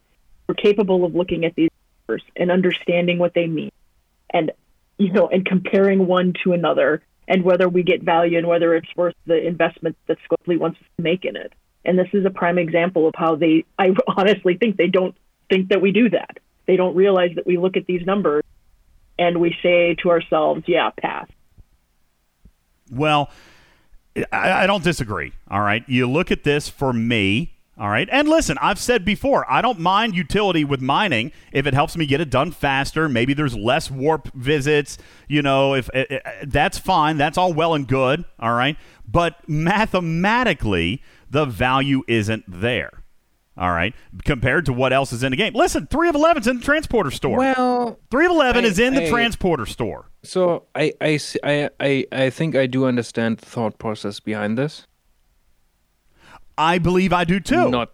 We're 0.47 0.55
capable 0.55 1.05
of 1.05 1.15
looking 1.15 1.45
at 1.45 1.55
these 1.55 1.71
numbers 2.09 2.23
and 2.37 2.51
understanding 2.51 3.19
what 3.19 3.35
they 3.35 3.47
mean, 3.47 3.71
and 4.31 4.53
you 4.99 5.13
know, 5.13 5.29
and 5.29 5.47
comparing 5.47 6.07
one 6.07 6.35
to 6.45 6.53
another, 6.53 7.03
and 7.29 7.45
whether 7.45 7.69
we 7.69 7.83
get 7.83 8.03
value 8.03 8.39
and 8.39 8.47
whether 8.47 8.75
it's 8.75 8.89
worth 8.97 9.15
the 9.27 9.47
investment 9.47 9.97
that 10.07 10.19
Scopely 10.29 10.59
wants 10.59 10.79
us 10.81 10.87
to 10.97 11.03
make 11.03 11.25
in 11.25 11.37
it. 11.37 11.53
And 11.85 11.99
this 11.99 12.09
is 12.13 12.25
a 12.25 12.31
prime 12.31 12.59
example 12.59 13.07
of 13.07 13.15
how 13.17 13.37
they. 13.37 13.65
I 13.79 13.91
honestly 14.17 14.57
think 14.57 14.77
they 14.77 14.89
don't 14.89 15.15
think 15.49 15.69
that 15.69 15.81
we 15.81 15.93
do 15.93 16.11
that. 16.11 16.39
They 16.67 16.77
don't 16.77 16.97
realize 16.97 17.31
that 17.37 17.47
we 17.47 17.57
look 17.57 17.77
at 17.77 17.87
these 17.87 18.05
numbers 18.05 18.45
and 19.19 19.41
we 19.41 19.57
say 19.63 19.95
to 20.03 20.11
ourselves, 20.11 20.65
"Yeah, 20.67 20.91
pass." 20.91 21.29
Well, 22.91 23.31
I, 24.33 24.65
I 24.65 24.67
don't 24.67 24.85
disagree. 24.85 25.33
All 25.51 25.61
right. 25.61 25.85
You 25.89 26.09
look 26.09 26.31
at 26.31 26.45
this 26.45 26.69
for 26.69 26.93
me. 26.93 27.55
All 27.79 27.89
right. 27.89 28.09
And 28.11 28.29
listen, 28.29 28.59
I've 28.61 28.79
said 28.79 29.05
before, 29.05 29.49
I 29.51 29.63
don't 29.63 29.79
mind 29.79 30.17
utility 30.17 30.65
with 30.65 30.81
mining 30.81 31.31
if 31.53 31.65
it 31.65 31.75
helps 31.75 31.97
me 31.97 32.07
get 32.07 32.21
it 32.21 32.29
done 32.29 32.51
faster. 32.51 33.09
Maybe 33.09 33.35
there's 33.35 33.55
less 33.55 33.89
warp 33.89 34.33
visits. 34.35 34.99
You 35.29 35.43
know, 35.43 35.75
if 35.75 35.89
eh, 35.95 36.05
eh, 36.11 36.21
that's 36.45 36.79
fine. 36.79 37.19
That's 37.19 37.39
all 37.39 37.53
well 37.53 37.75
and 37.75 37.87
good. 37.87 38.25
All 38.41 38.55
right. 38.55 38.77
But 39.07 39.49
mathematically, 39.49 41.03
the 41.31 41.45
value 41.45 42.03
isn't 42.09 42.45
there. 42.49 43.05
All 43.59 43.71
right. 43.73 43.93
Compared 44.25 44.67
to 44.67 44.73
what 44.73 44.93
else 44.93 45.13
is 45.13 45.25
in 45.25 45.31
the 45.33 45.37
game. 45.37 45.53
Listen, 45.53 45.89
3 45.89 46.09
of 46.11 46.15
11's 46.15 46.47
in 46.47 46.59
the 46.59 46.65
transporter 46.65 47.11
store. 47.11 47.39
Well, 47.39 47.99
3 48.13 48.27
of 48.27 48.31
11 48.33 48.65
I- 48.65 48.69
is 48.69 48.79
in 48.79 48.95
the 48.95 49.07
I- 49.07 49.11
transporter 49.11 49.67
store. 49.67 50.09
so 50.23 50.65
I, 50.77 50.93
I, 51.01 51.19
I, 51.81 52.07
I 52.13 52.31
think 52.31 52.55
I 52.55 52.67
do 52.67 52.87
understand 52.87 53.39
the 53.39 53.47
thought 53.47 53.79
process 53.79 54.21
behind 54.21 54.57
this. 54.57 54.87
I 56.57 56.79
believe 56.79 57.13
I 57.13 57.25
do 57.25 57.41
too. 57.41 57.71
Not 57.71 57.93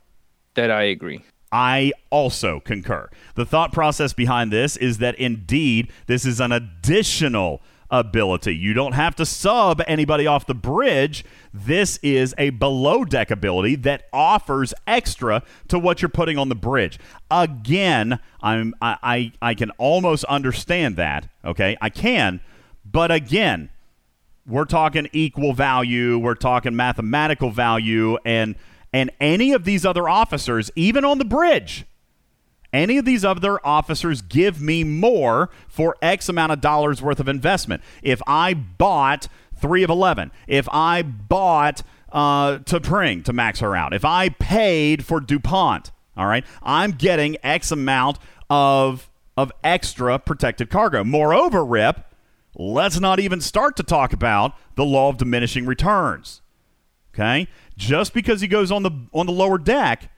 that 0.54 0.70
I 0.70 0.82
agree. 0.84 1.22
I 1.52 1.92
also 2.10 2.60
concur. 2.60 3.08
The 3.34 3.44
thought 3.46 3.72
process 3.72 4.12
behind 4.12 4.52
this 4.52 4.76
is 4.76 4.98
that 4.98 5.14
indeed 5.16 5.90
this 6.06 6.24
is 6.26 6.40
an 6.40 6.50
additional 6.52 7.62
ability. 7.90 8.54
You 8.54 8.74
don't 8.74 8.92
have 8.92 9.14
to 9.16 9.26
sub 9.26 9.82
anybody 9.86 10.26
off 10.26 10.46
the 10.46 10.54
bridge. 10.54 11.24
This 11.52 11.98
is 12.02 12.34
a 12.38 12.50
below 12.50 13.04
deck 13.04 13.30
ability 13.30 13.76
that 13.76 14.04
offers 14.12 14.74
extra 14.86 15.42
to 15.68 15.78
what 15.78 16.02
you're 16.02 16.08
putting 16.08 16.38
on 16.38 16.48
the 16.48 16.54
bridge. 16.54 16.98
Again, 17.30 18.18
I'm 18.42 18.74
I, 18.80 18.96
I, 19.02 19.32
I 19.40 19.54
can 19.54 19.70
almost 19.72 20.24
understand 20.24 20.96
that. 20.96 21.28
Okay, 21.44 21.76
I 21.80 21.90
can, 21.90 22.40
but 22.84 23.10
again, 23.10 23.70
we're 24.46 24.64
talking 24.64 25.08
equal 25.12 25.52
value 25.52 26.18
we're 26.18 26.34
talking 26.34 26.76
mathematical 26.76 27.50
value 27.50 28.18
and 28.24 28.54
and 28.92 29.10
any 29.20 29.52
of 29.52 29.64
these 29.64 29.86
other 29.86 30.08
officers 30.08 30.70
even 30.76 31.04
on 31.04 31.18
the 31.18 31.24
bridge 31.24 31.86
any 32.74 32.98
of 32.98 33.04
these 33.04 33.24
other 33.24 33.64
officers 33.66 34.20
give 34.20 34.60
me 34.60 34.84
more 34.84 35.48
for 35.68 35.96
x 36.02 36.28
amount 36.28 36.52
of 36.52 36.60
dollars 36.60 37.00
worth 37.00 37.20
of 37.20 37.28
investment 37.28 37.82
if 38.02 38.20
i 38.26 38.52
bought 38.52 39.28
3 39.56 39.82
of 39.82 39.90
11 39.90 40.30
if 40.46 40.68
i 40.70 41.02
bought 41.02 41.82
uh, 42.12 42.58
T'Pring 42.58 43.24
to 43.24 43.32
max 43.32 43.60
her 43.60 43.74
out 43.74 43.94
if 43.94 44.04
i 44.04 44.28
paid 44.28 45.04
for 45.04 45.20
dupont 45.20 45.90
all 46.16 46.26
right 46.26 46.44
i'm 46.62 46.90
getting 46.92 47.36
x 47.42 47.70
amount 47.70 48.18
of 48.50 49.10
of 49.36 49.50
extra 49.62 50.18
protected 50.18 50.70
cargo 50.70 51.02
moreover 51.02 51.64
rip 51.64 52.14
let's 52.56 53.00
not 53.00 53.20
even 53.20 53.40
start 53.40 53.76
to 53.76 53.82
talk 53.82 54.12
about 54.12 54.54
the 54.76 54.84
law 54.84 55.08
of 55.08 55.16
diminishing 55.16 55.66
returns. 55.66 56.40
Okay? 57.14 57.48
Just 57.76 58.14
because 58.14 58.40
he 58.40 58.48
goes 58.48 58.70
on 58.70 58.82
the 58.82 58.90
on 59.12 59.26
the 59.26 59.32
lower 59.32 59.58
deck, 59.58 60.10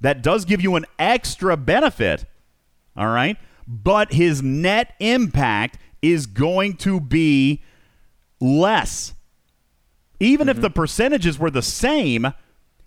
that 0.00 0.22
does 0.22 0.44
give 0.44 0.60
you 0.60 0.76
an 0.76 0.86
extra 0.98 1.56
benefit. 1.56 2.24
All 2.96 3.08
right? 3.08 3.36
But 3.66 4.12
his 4.12 4.42
net 4.42 4.94
impact 4.98 5.78
is 6.02 6.26
going 6.26 6.76
to 6.78 7.00
be 7.00 7.62
less. 8.40 9.14
Even 10.18 10.48
if 10.48 10.60
the 10.60 10.70
percentages 10.70 11.38
were 11.38 11.50
the 11.50 11.62
same, 11.62 12.32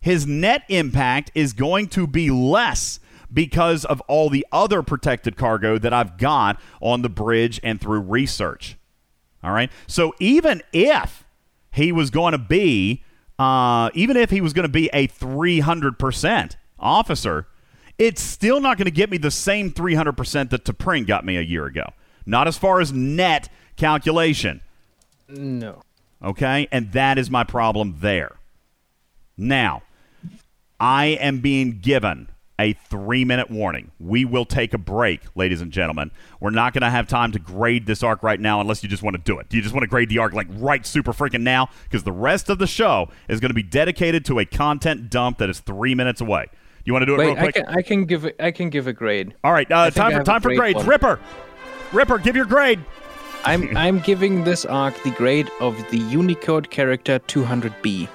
his 0.01 0.27
net 0.27 0.63
impact 0.69 1.31
is 1.33 1.53
going 1.53 1.87
to 1.89 2.05
be 2.05 2.29
less 2.29 2.99
because 3.31 3.85
of 3.85 4.01
all 4.01 4.29
the 4.29 4.45
other 4.51 4.83
protected 4.83 5.35
cargo 5.35 5.79
that 5.79 5.93
I've 5.93 6.17
got 6.17 6.59
on 6.81 7.01
the 7.01 7.09
bridge 7.09 7.59
and 7.63 7.81
through 7.81 8.01
research. 8.01 8.77
All 9.43 9.51
right. 9.51 9.71
So 9.87 10.13
even 10.19 10.61
if 10.71 11.25
he 11.71 11.91
was 11.91 12.09
going 12.09 12.33
to 12.33 12.37
be, 12.37 13.03
uh, 13.39 13.89
even 13.93 14.15
if 14.15 14.29
he 14.29 14.41
was 14.41 14.53
going 14.53 14.67
to 14.67 14.71
be 14.71 14.89
a 14.93 15.07
300% 15.07 16.55
officer, 16.83 17.47
it's 17.97 18.21
still 18.21 18.59
not 18.59 18.77
going 18.77 18.85
to 18.85 18.91
get 18.91 19.09
me 19.09 19.17
the 19.17 19.31
same 19.31 19.71
300% 19.71 20.49
that 20.49 20.65
T'Pring 20.65 21.07
got 21.07 21.25
me 21.25 21.37
a 21.37 21.41
year 21.41 21.65
ago. 21.65 21.85
Not 22.25 22.47
as 22.47 22.57
far 22.57 22.79
as 22.79 22.93
net 22.93 23.49
calculation. 23.75 24.61
No. 25.27 25.81
Okay. 26.23 26.67
And 26.71 26.91
that 26.91 27.17
is 27.17 27.29
my 27.29 27.43
problem 27.43 27.97
there. 27.99 28.37
Now, 29.37 29.83
I 30.79 31.05
am 31.05 31.39
being 31.39 31.79
given 31.79 32.29
a 32.59 32.73
three 32.73 33.25
minute 33.25 33.49
warning. 33.49 33.91
We 33.99 34.25
will 34.25 34.45
take 34.45 34.73
a 34.73 34.77
break, 34.77 35.21
ladies 35.35 35.61
and 35.61 35.71
gentlemen. 35.71 36.11
We're 36.39 36.51
not 36.51 36.73
going 36.73 36.83
to 36.83 36.89
have 36.89 37.07
time 37.07 37.31
to 37.31 37.39
grade 37.39 37.85
this 37.85 38.03
arc 38.03 38.21
right 38.23 38.39
now 38.39 38.61
unless 38.61 38.83
you 38.83 38.89
just 38.89 39.03
want 39.03 39.15
to 39.15 39.21
do 39.21 39.39
it. 39.39 39.49
Do 39.49 39.57
you 39.57 39.63
just 39.63 39.73
want 39.73 39.83
to 39.83 39.87
grade 39.87 40.09
the 40.09 40.19
arc 40.19 40.33
like 40.33 40.47
right 40.51 40.85
super 40.85 41.13
freaking 41.13 41.41
now? 41.41 41.69
Because 41.83 42.03
the 42.03 42.11
rest 42.11 42.49
of 42.49 42.59
the 42.59 42.67
show 42.67 43.09
is 43.27 43.39
going 43.39 43.49
to 43.49 43.55
be 43.55 43.63
dedicated 43.63 44.23
to 44.25 44.39
a 44.39 44.45
content 44.45 45.09
dump 45.09 45.39
that 45.39 45.49
is 45.49 45.59
three 45.59 45.95
minutes 45.95 46.21
away. 46.21 46.47
You 46.85 46.93
want 46.93 47.03
to 47.03 47.05
do 47.05 47.15
it 47.15 47.17
Wait, 47.19 47.25
real 47.27 47.37
I 47.37 47.39
quick? 47.39 47.55
can 47.55 47.65
I 47.67 47.81
can 47.81 48.05
give 48.05 48.25
a, 48.25 48.45
I 48.45 48.51
can 48.51 48.69
give 48.69 48.87
a 48.87 48.93
grade. 48.93 49.35
All 49.43 49.53
right, 49.53 49.69
uh, 49.71 49.89
time 49.89 50.13
for 50.13 50.23
time 50.23 50.41
for 50.41 50.53
grades. 50.53 50.77
one. 50.77 50.87
Ripper, 50.87 51.19
Ripper, 51.93 52.17
give 52.17 52.35
your 52.35 52.45
grade. 52.45 52.79
I'm 53.45 53.75
I'm 53.77 53.99
giving 53.99 54.43
this 54.43 54.65
arc 54.65 55.01
the 55.03 55.11
grade 55.11 55.49
of 55.59 55.77
the 55.91 55.97
Unicode 55.99 56.69
character 56.69 57.19
200B. 57.19 58.07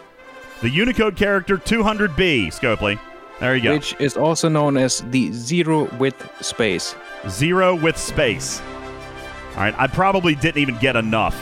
The 0.61 0.71
Unicode 0.71 1.17
character 1.17 1.57
200B, 1.57 2.49
Scopely. 2.49 2.99
There 3.41 3.55
you 3.55 3.63
go. 3.63 3.75
Which 3.75 3.95
is 4.01 4.17
also 4.17 4.49
known 4.49 4.77
as 4.77 5.01
the 5.11 5.31
zero 5.33 5.85
width 5.97 6.45
space. 6.45 6.97
Zero 7.29 7.75
with 7.77 7.97
space. 7.97 8.61
All 9.51 9.63
right, 9.63 9.75
I 9.79 9.87
probably 9.87 10.35
didn't 10.35 10.61
even 10.61 10.77
get 10.79 10.97
enough 10.97 11.41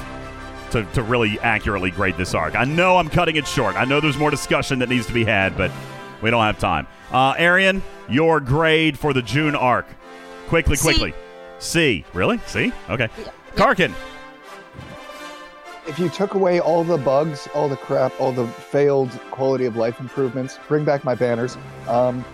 to, 0.73 0.85
to 0.93 1.03
really 1.03 1.41
accurately 1.41 1.91
grade 1.91 2.17
this 2.19 2.35
arc. 2.35 2.55
I 2.55 2.65
know 2.65 2.99
I'm 2.99 3.09
cutting 3.09 3.37
it 3.37 3.47
short. 3.47 3.77
I 3.77 3.85
know 3.85 4.01
there's 4.01 4.19
more 4.19 4.31
discussion 4.31 4.79
that 4.81 4.89
needs 4.91 5.07
to 5.07 5.15
be 5.15 5.25
had, 5.25 5.57
but 5.57 5.71
we 6.23 6.31
don't 6.31 6.43
have 6.43 6.59
time. 6.59 6.87
Uh, 7.13 7.35
Arian, 7.39 7.83
your 8.09 8.41
grade 8.41 8.99
for 8.99 9.13
the 9.13 9.23
June 9.23 9.55
arc. 9.55 9.87
Quickly, 10.49 10.77
quickly. 10.77 11.15
C. 11.59 12.05
Really? 12.13 12.39
C? 12.47 12.73
Okay. 12.89 13.09
Karkin. 13.55 13.93
If 15.89 15.99
you 15.99 16.09
took 16.09 16.35
away 16.35 16.61
all 16.61 16.83
the 16.83 16.99
bugs, 16.99 17.49
all 17.55 17.69
the 17.69 17.77
crap, 17.77 18.13
all 18.21 18.33
the 18.33 18.47
failed 18.47 19.11
quality 19.31 19.67
of 19.67 19.77
life 19.77 20.01
improvements, 20.01 20.59
bring 20.67 20.85
back 20.85 21.05
my 21.05 21.15
banners. 21.15 21.57
Um, 21.87 22.25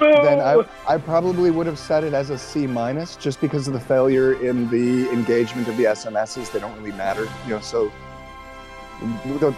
then 0.00 0.40
I, 0.40 0.62
I 0.86 0.96
probably 0.96 1.50
would 1.50 1.66
have 1.66 1.78
set 1.78 2.04
it 2.04 2.14
as 2.14 2.30
a 2.30 2.38
C 2.38 2.66
minus, 2.66 3.16
just 3.16 3.40
because 3.40 3.66
of 3.66 3.74
the 3.74 3.80
failure 3.80 4.34
in 4.44 4.70
the 4.70 5.10
engagement 5.10 5.68
of 5.68 5.76
the 5.76 5.84
SMSs. 5.84 6.50
They 6.52 6.60
don't 6.60 6.76
really 6.78 6.96
matter, 6.96 7.28
you 7.44 7.50
know. 7.50 7.60
So, 7.60 7.92
we 9.26 9.38
don't- 9.38 9.56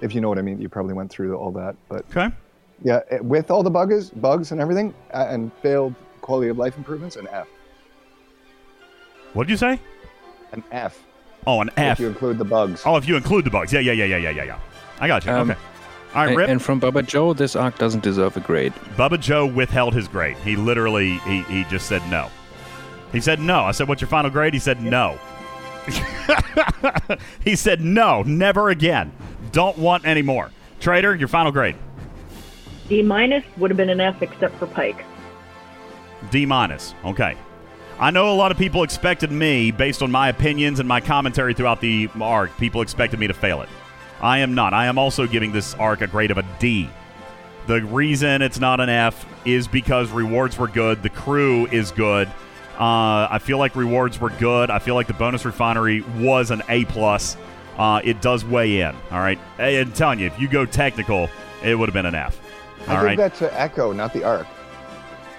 if 0.00 0.14
you 0.14 0.20
know 0.20 0.28
what 0.28 0.38
I 0.38 0.42
mean, 0.42 0.60
you 0.60 0.68
probably 0.68 0.94
went 0.94 1.10
through 1.10 1.36
all 1.36 1.50
that. 1.52 1.76
But 1.88 2.04
Okay. 2.10 2.34
yeah, 2.82 3.00
eh, 3.10 3.18
with 3.20 3.50
all 3.50 3.62
the 3.62 3.70
bugs, 3.70 4.10
bugs 4.10 4.52
and 4.52 4.60
everything, 4.60 4.94
uh, 5.14 5.26
and 5.28 5.52
failed 5.62 5.94
quality 6.20 6.48
of 6.50 6.58
life 6.58 6.76
improvements, 6.76 7.16
an 7.16 7.28
F, 7.30 7.46
What 9.32 9.46
did 9.46 9.50
you 9.52 9.56
say? 9.56 9.78
an 10.52 10.62
F. 10.72 11.02
Oh, 11.46 11.60
an 11.60 11.70
F. 11.76 11.94
If 11.98 12.00
you 12.00 12.08
include 12.08 12.38
the 12.38 12.44
bugs. 12.44 12.82
Oh, 12.86 12.96
if 12.96 13.06
you 13.06 13.16
include 13.16 13.44
the 13.44 13.50
bugs. 13.50 13.72
Yeah, 13.72 13.80
yeah, 13.80 13.92
yeah, 13.92 14.04
yeah, 14.06 14.16
yeah, 14.16 14.30
yeah, 14.30 14.44
yeah. 14.44 14.58
I 15.00 15.06
got 15.08 15.24
you. 15.24 15.32
Um, 15.32 15.50
okay. 15.50 15.60
All 16.14 16.22
right, 16.22 16.28
And, 16.28 16.36
Rip. 16.38 16.48
and 16.48 16.62
from 16.62 16.80
Bubba 16.80 17.06
Joe, 17.06 17.34
this 17.34 17.54
arc 17.54 17.76
doesn't 17.78 18.02
deserve 18.02 18.36
a 18.36 18.40
grade. 18.40 18.72
Bubba 18.96 19.20
Joe 19.20 19.44
withheld 19.46 19.92
his 19.94 20.08
grade. 20.08 20.36
He 20.38 20.56
literally, 20.56 21.18
he, 21.18 21.42
he 21.42 21.64
just 21.64 21.86
said 21.86 22.00
no. 22.10 22.30
He 23.12 23.20
said 23.20 23.38
no. 23.40 23.60
I 23.60 23.72
said, 23.72 23.86
what's 23.88 24.00
your 24.00 24.08
final 24.08 24.30
grade? 24.30 24.54
He 24.54 24.58
said 24.60 24.80
no. 24.82 25.18
he 27.44 27.54
said 27.54 27.80
no, 27.80 28.22
never 28.22 28.70
again. 28.70 29.12
Don't 29.56 29.78
want 29.78 30.04
any 30.04 30.20
more. 30.20 30.50
Trader, 30.80 31.14
your 31.14 31.28
final 31.28 31.50
grade. 31.50 31.76
D 32.90 33.00
minus 33.00 33.42
would 33.56 33.70
have 33.70 33.78
been 33.78 33.88
an 33.88 34.02
F 34.02 34.20
except 34.20 34.54
for 34.58 34.66
Pike. 34.66 35.02
D 36.30 36.44
minus. 36.44 36.94
Okay. 37.06 37.38
I 37.98 38.10
know 38.10 38.30
a 38.30 38.36
lot 38.36 38.52
of 38.52 38.58
people 38.58 38.82
expected 38.82 39.32
me, 39.32 39.70
based 39.70 40.02
on 40.02 40.10
my 40.10 40.28
opinions 40.28 40.78
and 40.78 40.86
my 40.86 41.00
commentary 41.00 41.54
throughout 41.54 41.80
the 41.80 42.10
arc, 42.20 42.54
people 42.58 42.82
expected 42.82 43.18
me 43.18 43.28
to 43.28 43.32
fail 43.32 43.62
it. 43.62 43.70
I 44.20 44.40
am 44.40 44.54
not. 44.54 44.74
I 44.74 44.88
am 44.88 44.98
also 44.98 45.26
giving 45.26 45.52
this 45.52 45.72
arc 45.76 46.02
a 46.02 46.06
grade 46.06 46.30
of 46.30 46.36
a 46.36 46.44
D. 46.58 46.90
The 47.66 47.82
reason 47.82 48.42
it's 48.42 48.60
not 48.60 48.78
an 48.78 48.90
F 48.90 49.24
is 49.46 49.68
because 49.68 50.10
rewards 50.10 50.58
were 50.58 50.68
good. 50.68 51.02
The 51.02 51.08
crew 51.08 51.64
is 51.68 51.92
good. 51.92 52.28
Uh, 52.78 53.26
I 53.30 53.38
feel 53.42 53.56
like 53.56 53.74
rewards 53.74 54.20
were 54.20 54.28
good. 54.28 54.68
I 54.68 54.80
feel 54.80 54.96
like 54.96 55.06
the 55.06 55.14
bonus 55.14 55.46
refinery 55.46 56.02
was 56.18 56.50
an 56.50 56.60
A 56.68 56.84
plus. 56.84 57.38
Uh, 57.78 58.00
it 58.04 58.20
does 58.22 58.44
weigh 58.44 58.80
in. 58.80 58.94
All 59.10 59.18
right, 59.20 59.38
Hey, 59.56 59.80
I'm 59.80 59.92
telling 59.92 60.18
you, 60.18 60.26
if 60.26 60.38
you 60.40 60.48
go 60.48 60.64
technical, 60.64 61.28
it 61.62 61.74
would 61.74 61.88
have 61.88 61.94
been 61.94 62.06
an 62.06 62.14
F. 62.14 62.40
I 62.88 62.90
All 62.90 62.96
give 62.96 63.04
right, 63.04 63.18
that 63.18 63.34
to 63.36 63.60
Echo, 63.60 63.92
not 63.92 64.12
the 64.12 64.24
Arc. 64.24 64.46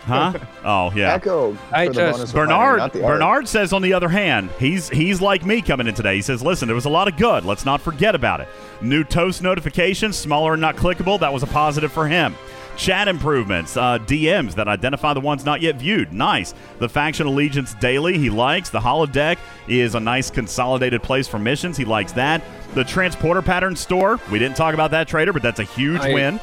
huh? 0.06 0.34
Oh 0.64 0.92
yeah. 0.96 1.14
Echo. 1.14 1.58
I 1.72 1.88
the 1.88 1.94
just- 1.94 2.18
bonus 2.18 2.34
refinery, 2.34 2.48
Bernard 2.48 2.78
not 2.80 2.94
the 2.94 3.04
Arc. 3.06 3.14
Bernard 3.20 3.48
says 3.48 3.74
on 3.74 3.82
the 3.82 3.94
other 3.94 4.10
hand, 4.10 4.50
he's 4.60 4.90
he's 4.90 5.22
like 5.22 5.46
me 5.46 5.62
coming 5.62 5.88
in 5.88 5.94
today. 5.96 6.16
He 6.16 6.22
says, 6.22 6.42
"Listen, 6.44 6.68
there 6.68 6.76
was 6.76 6.86
a 6.86 6.90
lot 6.90 7.08
of 7.08 7.16
good. 7.18 7.46
Let's 7.46 7.66
not 7.66 7.82
forget 7.82 8.16
about 8.16 8.42
it. 8.42 8.48
New 8.82 9.04
toast 9.04 9.42
notifications, 9.42 10.16
smaller 10.18 10.54
and 10.54 10.62
not 10.62 10.76
clickable. 10.76 11.20
That 11.20 11.32
was 11.34 11.44
a 11.44 11.48
positive 11.48 11.92
for 11.92 12.08
him. 12.08 12.36
Chat 12.78 13.08
improvements, 13.08 13.76
uh, 13.76 13.98
DMs 14.00 14.54
that 14.56 14.68
identify 14.68 15.14
the 15.14 15.20
ones 15.20 15.44
not 15.44 15.62
yet 15.62 15.78
viewed. 15.78 16.14
Nice. 16.14 16.54
The 16.78 16.88
faction 16.88 17.26
allegiance 17.26 17.74
daily 17.76 18.20
he 18.20 18.30
likes. 18.30 18.70
The 18.70 18.80
holodeck 18.80 19.38
is 19.68 19.96
a 19.96 20.00
nice 20.00 20.30
consolidated 20.30 21.02
place 21.02 21.28
for 21.28 21.40
missions. 21.40 21.76
He 21.76 21.86
likes 21.86 22.12
that. 22.14 22.44
The 22.76 22.84
transporter 22.84 23.42
pattern 23.42 23.76
store. 23.76 24.20
We 24.32 24.38
didn't 24.38 24.56
talk 24.58 24.76
about 24.76 24.92
that 24.92 25.08
trader, 25.08 25.34
but 25.34 25.42
that's 25.42 25.60
a 25.60 25.64
huge 25.64 26.02
I- 26.02 26.14
win. 26.14 26.40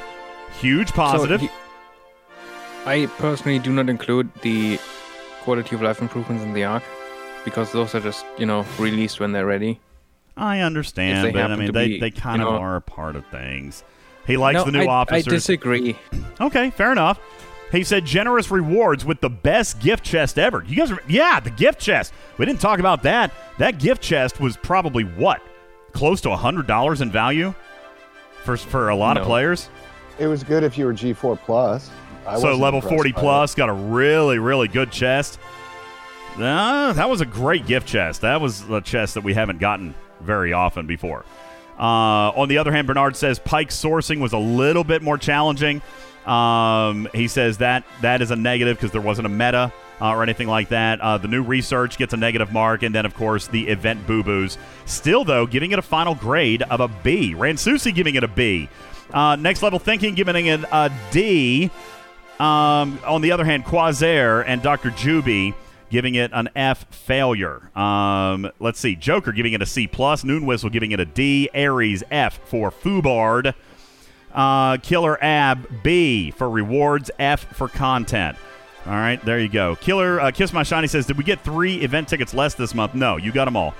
Huge 0.61 0.93
positive. 0.93 1.41
So 1.41 1.47
he- 1.47 1.53
I 2.87 3.07
personally 3.18 3.61
do 3.61 3.72
not 3.72 3.89
include 3.89 4.28
the 4.43 4.78
quality 5.43 5.76
of 5.76 5.82
life 5.82 6.03
improvements 6.03 6.43
in 6.43 6.53
the 6.53 6.64
arc 6.64 6.82
because 7.45 7.70
those 7.72 7.95
are 7.95 8.01
just, 8.01 8.24
you 8.39 8.47
know, 8.47 8.66
released 8.78 9.20
when 9.20 9.32
they're 9.32 9.47
ready. 9.47 9.78
I 10.37 10.61
understand, 10.61 11.32
but 11.32 11.51
I 11.51 11.55
mean, 11.57 11.70
they, 11.72 11.89
be, 11.89 12.01
they 12.01 12.11
kind 12.11 12.43
of 12.43 12.49
know- 12.49 12.59
are 12.59 12.74
a 12.76 12.80
part 12.80 13.14
of 13.14 13.24
things. 13.26 13.85
He 14.27 14.37
likes 14.37 14.57
No, 14.57 14.64
the 14.64 14.72
new 14.72 14.85
I, 14.87 15.05
I 15.09 15.22
disagree. 15.22 15.97
okay, 16.41 16.70
fair 16.70 16.93
enough. 16.93 17.20
He 17.72 17.83
said 17.83 18.05
generous 18.05 18.51
rewards 18.51 19.05
with 19.05 19.20
the 19.20 19.31
best 19.31 19.81
gift 19.81 20.05
chest 20.05 20.39
ever. 20.39 20.62
You 20.66 20.77
guys, 20.77 20.93
are, 20.93 21.03
yeah, 21.09 21.41
the 21.41 21.51
gift 21.51 21.81
chest. 21.81 22.12
We 22.39 22.47
didn't 22.47 22.61
talk 22.61 22.79
about 22.79 23.03
that. 23.03 23.33
That 23.59 23.79
gift 23.79 24.01
chest 24.01 24.39
was 24.39 24.57
probably 24.57 25.03
what, 25.03 25.43
close 25.93 26.20
to 26.22 26.37
hundred 26.37 26.66
dollars 26.66 27.01
in 27.01 27.11
value 27.11 27.53
for 28.45 28.57
for 28.57 28.91
a 28.91 28.97
lot 28.97 29.16
of 29.16 29.27
players. 29.27 29.68
It 30.18 30.29
was 30.29 30.45
good 30.45 30.62
if 30.62 30.79
you 30.79 30.87
were 30.87 30.95
G4 30.95 31.39
plus. 31.41 31.91
I 32.27 32.39
so 32.39 32.55
level 32.55 32.81
forty 32.81 33.12
by 33.12 33.20
plus 33.20 33.55
got 33.55 33.68
a 33.68 33.72
really 33.72 34.39
really 34.39 34.68
good 34.68 34.93
chest. 34.93 35.39
Uh, 36.37 36.93
that 36.93 37.09
was 37.09 37.20
a 37.20 37.27
great 37.27 37.66
gift 37.66 37.87
chest. 37.87 38.20
That 38.22 38.41
was 38.41 38.68
a 38.70 38.81
chest 38.81 39.14
that 39.14 39.25
we 39.25 39.35
haven't 39.35 39.59
gotten 39.59 39.95
very 40.20 40.53
often 40.53 40.87
before. 40.87 41.25
Uh, 41.79 42.31
on 42.37 42.49
the 42.49 42.59
other 42.59 42.72
hand, 42.72 42.87
Bernard 42.87 43.16
says 43.16 43.39
Pike 43.39 43.70
sourcing 43.70 44.20
was 44.20 44.33
a 44.33 44.39
little 44.39 44.85
bit 44.85 45.03
more 45.03 45.18
challenging. 45.18 45.83
Um, 46.27 47.09
he 47.12 47.29
says 47.29 47.59
that 47.59 47.85
that 48.01 48.22
is 48.22 48.31
a 48.31 48.37
negative 48.37 48.77
because 48.77 48.93
there 48.93 49.01
wasn't 49.01 49.27
a 49.27 49.31
meta 49.31 49.72
uh, 50.01 50.11
or 50.11 50.22
anything 50.22 50.49
like 50.49 50.68
that. 50.70 51.01
Uh, 51.01 51.18
the 51.18 51.29
new 51.29 51.43
research 51.43 51.99
gets 51.99 52.14
a 52.14 52.16
negative 52.16 52.53
mark, 52.53 52.83
and 52.83 52.95
then 52.95 53.05
of 53.05 53.14
course 53.14 53.47
the 53.49 53.68
event 53.68 54.07
boo 54.07 54.22
boos. 54.22 54.57
Still 54.87 55.25
though, 55.25 55.47
giving 55.47 55.72
it 55.72 55.79
a 55.79 55.83
final 55.83 56.14
grade 56.14 56.62
of 56.62 56.81
a 56.81 56.89
B. 56.89 57.35
Ransusi 57.35 57.95
giving 57.95 58.14
it 58.14 58.25
a 58.25 58.29
B. 58.29 58.68
Uh, 59.12 59.37
next 59.37 59.62
level 59.62 59.79
thinking 59.79 60.14
giving 60.14 60.47
it 60.47 60.61
a 60.72 60.91
D. 61.11 61.70
Um, 62.41 62.99
on 63.07 63.20
the 63.20 63.33
other 63.33 63.45
hand, 63.45 63.64
Quasair 63.64 64.45
and 64.47 64.61
Dr. 64.61 64.91
Juby 64.91 65.55
giving 65.95 66.16
it 66.16 66.32
an 66.34 66.49
F 66.57 66.86
failure. 66.90 67.70
Um, 67.78 68.51
let's 68.59 68.80
see. 68.80 68.97
Joker 68.97 69.30
giving 69.30 69.53
it 69.53 69.62
a 69.62 69.66
C 69.66 69.86
plus. 69.86 70.24
Noon 70.24 70.45
Whistle 70.45 70.68
giving 70.68 70.90
it 70.90 70.99
a 70.99 71.05
D. 71.05 71.49
Aries 71.55 72.03
F 72.11 72.40
for 72.47 72.72
Fubard. 72.72 73.55
Uh, 74.34 74.76
Killer 74.78 75.16
Ab 75.22 75.84
B 75.84 76.32
for 76.32 76.51
rewards. 76.51 77.12
F 77.20 77.45
for 77.57 77.68
content. 77.68 78.36
All 78.86 78.92
right, 78.92 79.24
there 79.24 79.38
you 79.38 79.49
go. 79.49 79.76
Killer 79.76 80.20
uh, 80.20 80.32
Kiss 80.32 80.53
My 80.53 80.64
Shiny 80.64 80.88
says, 80.88 81.07
"Did 81.07 81.16
we 81.16 81.22
get 81.22 81.40
three 81.45 81.76
event 81.76 82.09
tickets 82.09 82.34
less 82.34 82.55
this 82.55 82.74
month?" 82.74 82.97
No, 82.97 83.16
you 83.16 83.30
got 83.30 83.45
them 83.45 83.57
all. 83.57 83.72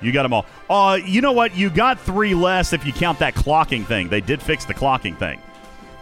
You 0.00 0.12
got 0.12 0.22
them 0.22 0.32
all. 0.32 0.46
Uh, 0.70 1.00
you 1.04 1.20
know 1.20 1.32
what? 1.32 1.56
You 1.56 1.68
got 1.68 1.98
three 1.98 2.36
less 2.36 2.72
if 2.72 2.86
you 2.86 2.92
count 2.92 3.18
that 3.18 3.34
clocking 3.34 3.84
thing. 3.84 4.08
They 4.08 4.20
did 4.20 4.40
fix 4.40 4.64
the 4.64 4.74
clocking 4.74 5.18
thing 5.18 5.40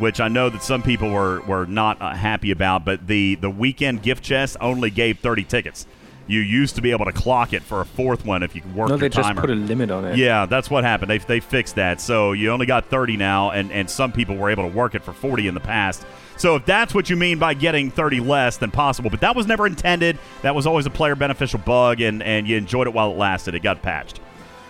which 0.02 0.20
I 0.20 0.28
know 0.28 0.50
that 0.50 0.62
some 0.62 0.82
people 0.82 1.10
were 1.10 1.40
were 1.42 1.64
not 1.64 2.02
uh, 2.02 2.12
happy 2.12 2.50
about. 2.50 2.84
But 2.84 3.06
the 3.06 3.36
the 3.36 3.48
weekend 3.48 4.02
gift 4.02 4.22
chest 4.22 4.56
only 4.60 4.90
gave 4.90 5.20
thirty 5.20 5.44
tickets. 5.44 5.86
You 6.26 6.40
used 6.40 6.76
to 6.76 6.82
be 6.82 6.92
able 6.92 7.04
to 7.06 7.12
clock 7.12 7.52
it 7.52 7.62
for 7.62 7.80
a 7.80 7.84
fourth 7.84 8.24
one 8.24 8.42
if 8.44 8.54
you 8.54 8.62
worked 8.74 8.90
No, 8.90 8.96
they 8.96 9.08
just 9.08 9.26
timer. 9.26 9.40
put 9.40 9.50
a 9.50 9.54
limit 9.54 9.90
on 9.90 10.04
it. 10.04 10.16
yeah, 10.16 10.46
that's 10.46 10.70
what 10.70 10.84
happened. 10.84 11.10
They 11.10 11.18
they 11.18 11.40
fixed 11.40 11.74
that, 11.76 12.00
so 12.00 12.32
you 12.32 12.50
only 12.50 12.66
got 12.66 12.86
thirty 12.86 13.16
now, 13.16 13.50
and 13.50 13.72
and 13.72 13.88
some 13.90 14.12
people 14.12 14.36
were 14.36 14.50
able 14.50 14.68
to 14.68 14.74
work 14.76 14.94
it 14.94 15.02
for 15.02 15.12
forty 15.12 15.48
in 15.48 15.54
the 15.54 15.60
past. 15.60 16.04
So 16.36 16.56
if 16.56 16.64
that's 16.64 16.94
what 16.94 17.10
you 17.10 17.16
mean 17.16 17.38
by 17.38 17.54
getting 17.54 17.90
thirty 17.90 18.20
less 18.20 18.56
than 18.56 18.70
possible, 18.70 19.10
but 19.10 19.20
that 19.20 19.34
was 19.36 19.46
never 19.46 19.66
intended. 19.66 20.18
That 20.42 20.54
was 20.54 20.66
always 20.66 20.86
a 20.86 20.90
player 20.90 21.14
beneficial 21.16 21.58
bug, 21.58 22.00
and 22.00 22.22
and 22.22 22.46
you 22.48 22.56
enjoyed 22.56 22.86
it 22.86 22.94
while 22.94 23.10
it 23.10 23.16
lasted. 23.16 23.54
It 23.54 23.62
got 23.62 23.82
patched. 23.82 24.20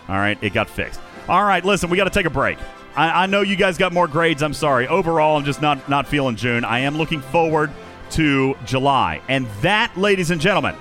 All 0.09 0.17
right, 0.17 0.39
it 0.43 0.53
got 0.55 0.69
fixed. 0.71 1.01
All 1.29 1.45
right, 1.45 1.65
listen, 1.65 1.89
we 1.91 1.97
got 1.97 2.05
to 2.05 2.11
take 2.11 2.27
a 2.27 2.31
break. 2.31 2.59
I, 2.95 3.23
I 3.25 3.27
know 3.27 3.41
you 3.41 3.57
guys 3.57 3.79
got 3.79 3.93
more 3.93 4.07
grades. 4.09 4.43
I'm 4.43 4.55
sorry. 4.55 4.87
Overall, 4.89 5.37
I'm 5.37 5.45
just 5.45 5.63
not 5.63 5.89
not 5.89 6.07
feeling 6.07 6.37
June. 6.37 6.65
I 6.65 6.81
am 6.81 6.97
looking 6.99 7.21
forward 7.21 7.71
to 8.11 8.55
July, 8.67 9.23
and 9.29 9.47
that, 9.63 9.97
ladies 9.97 10.31
and 10.31 10.41
gentlemen, 10.41 10.75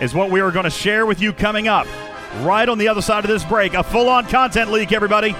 is 0.00 0.14
what 0.14 0.30
we 0.30 0.40
are 0.40 0.50
going 0.50 0.64
to 0.64 0.70
share 0.70 1.04
with 1.04 1.20
you 1.20 1.32
coming 1.32 1.68
up. 1.68 1.86
Right 2.40 2.66
on 2.66 2.78
the 2.78 2.88
other 2.88 3.02
side 3.02 3.24
of 3.24 3.28
this 3.30 3.44
break, 3.44 3.74
a 3.74 3.82
full-on 3.82 4.26
content 4.26 4.70
leak. 4.72 4.90
Everybody, 4.92 5.34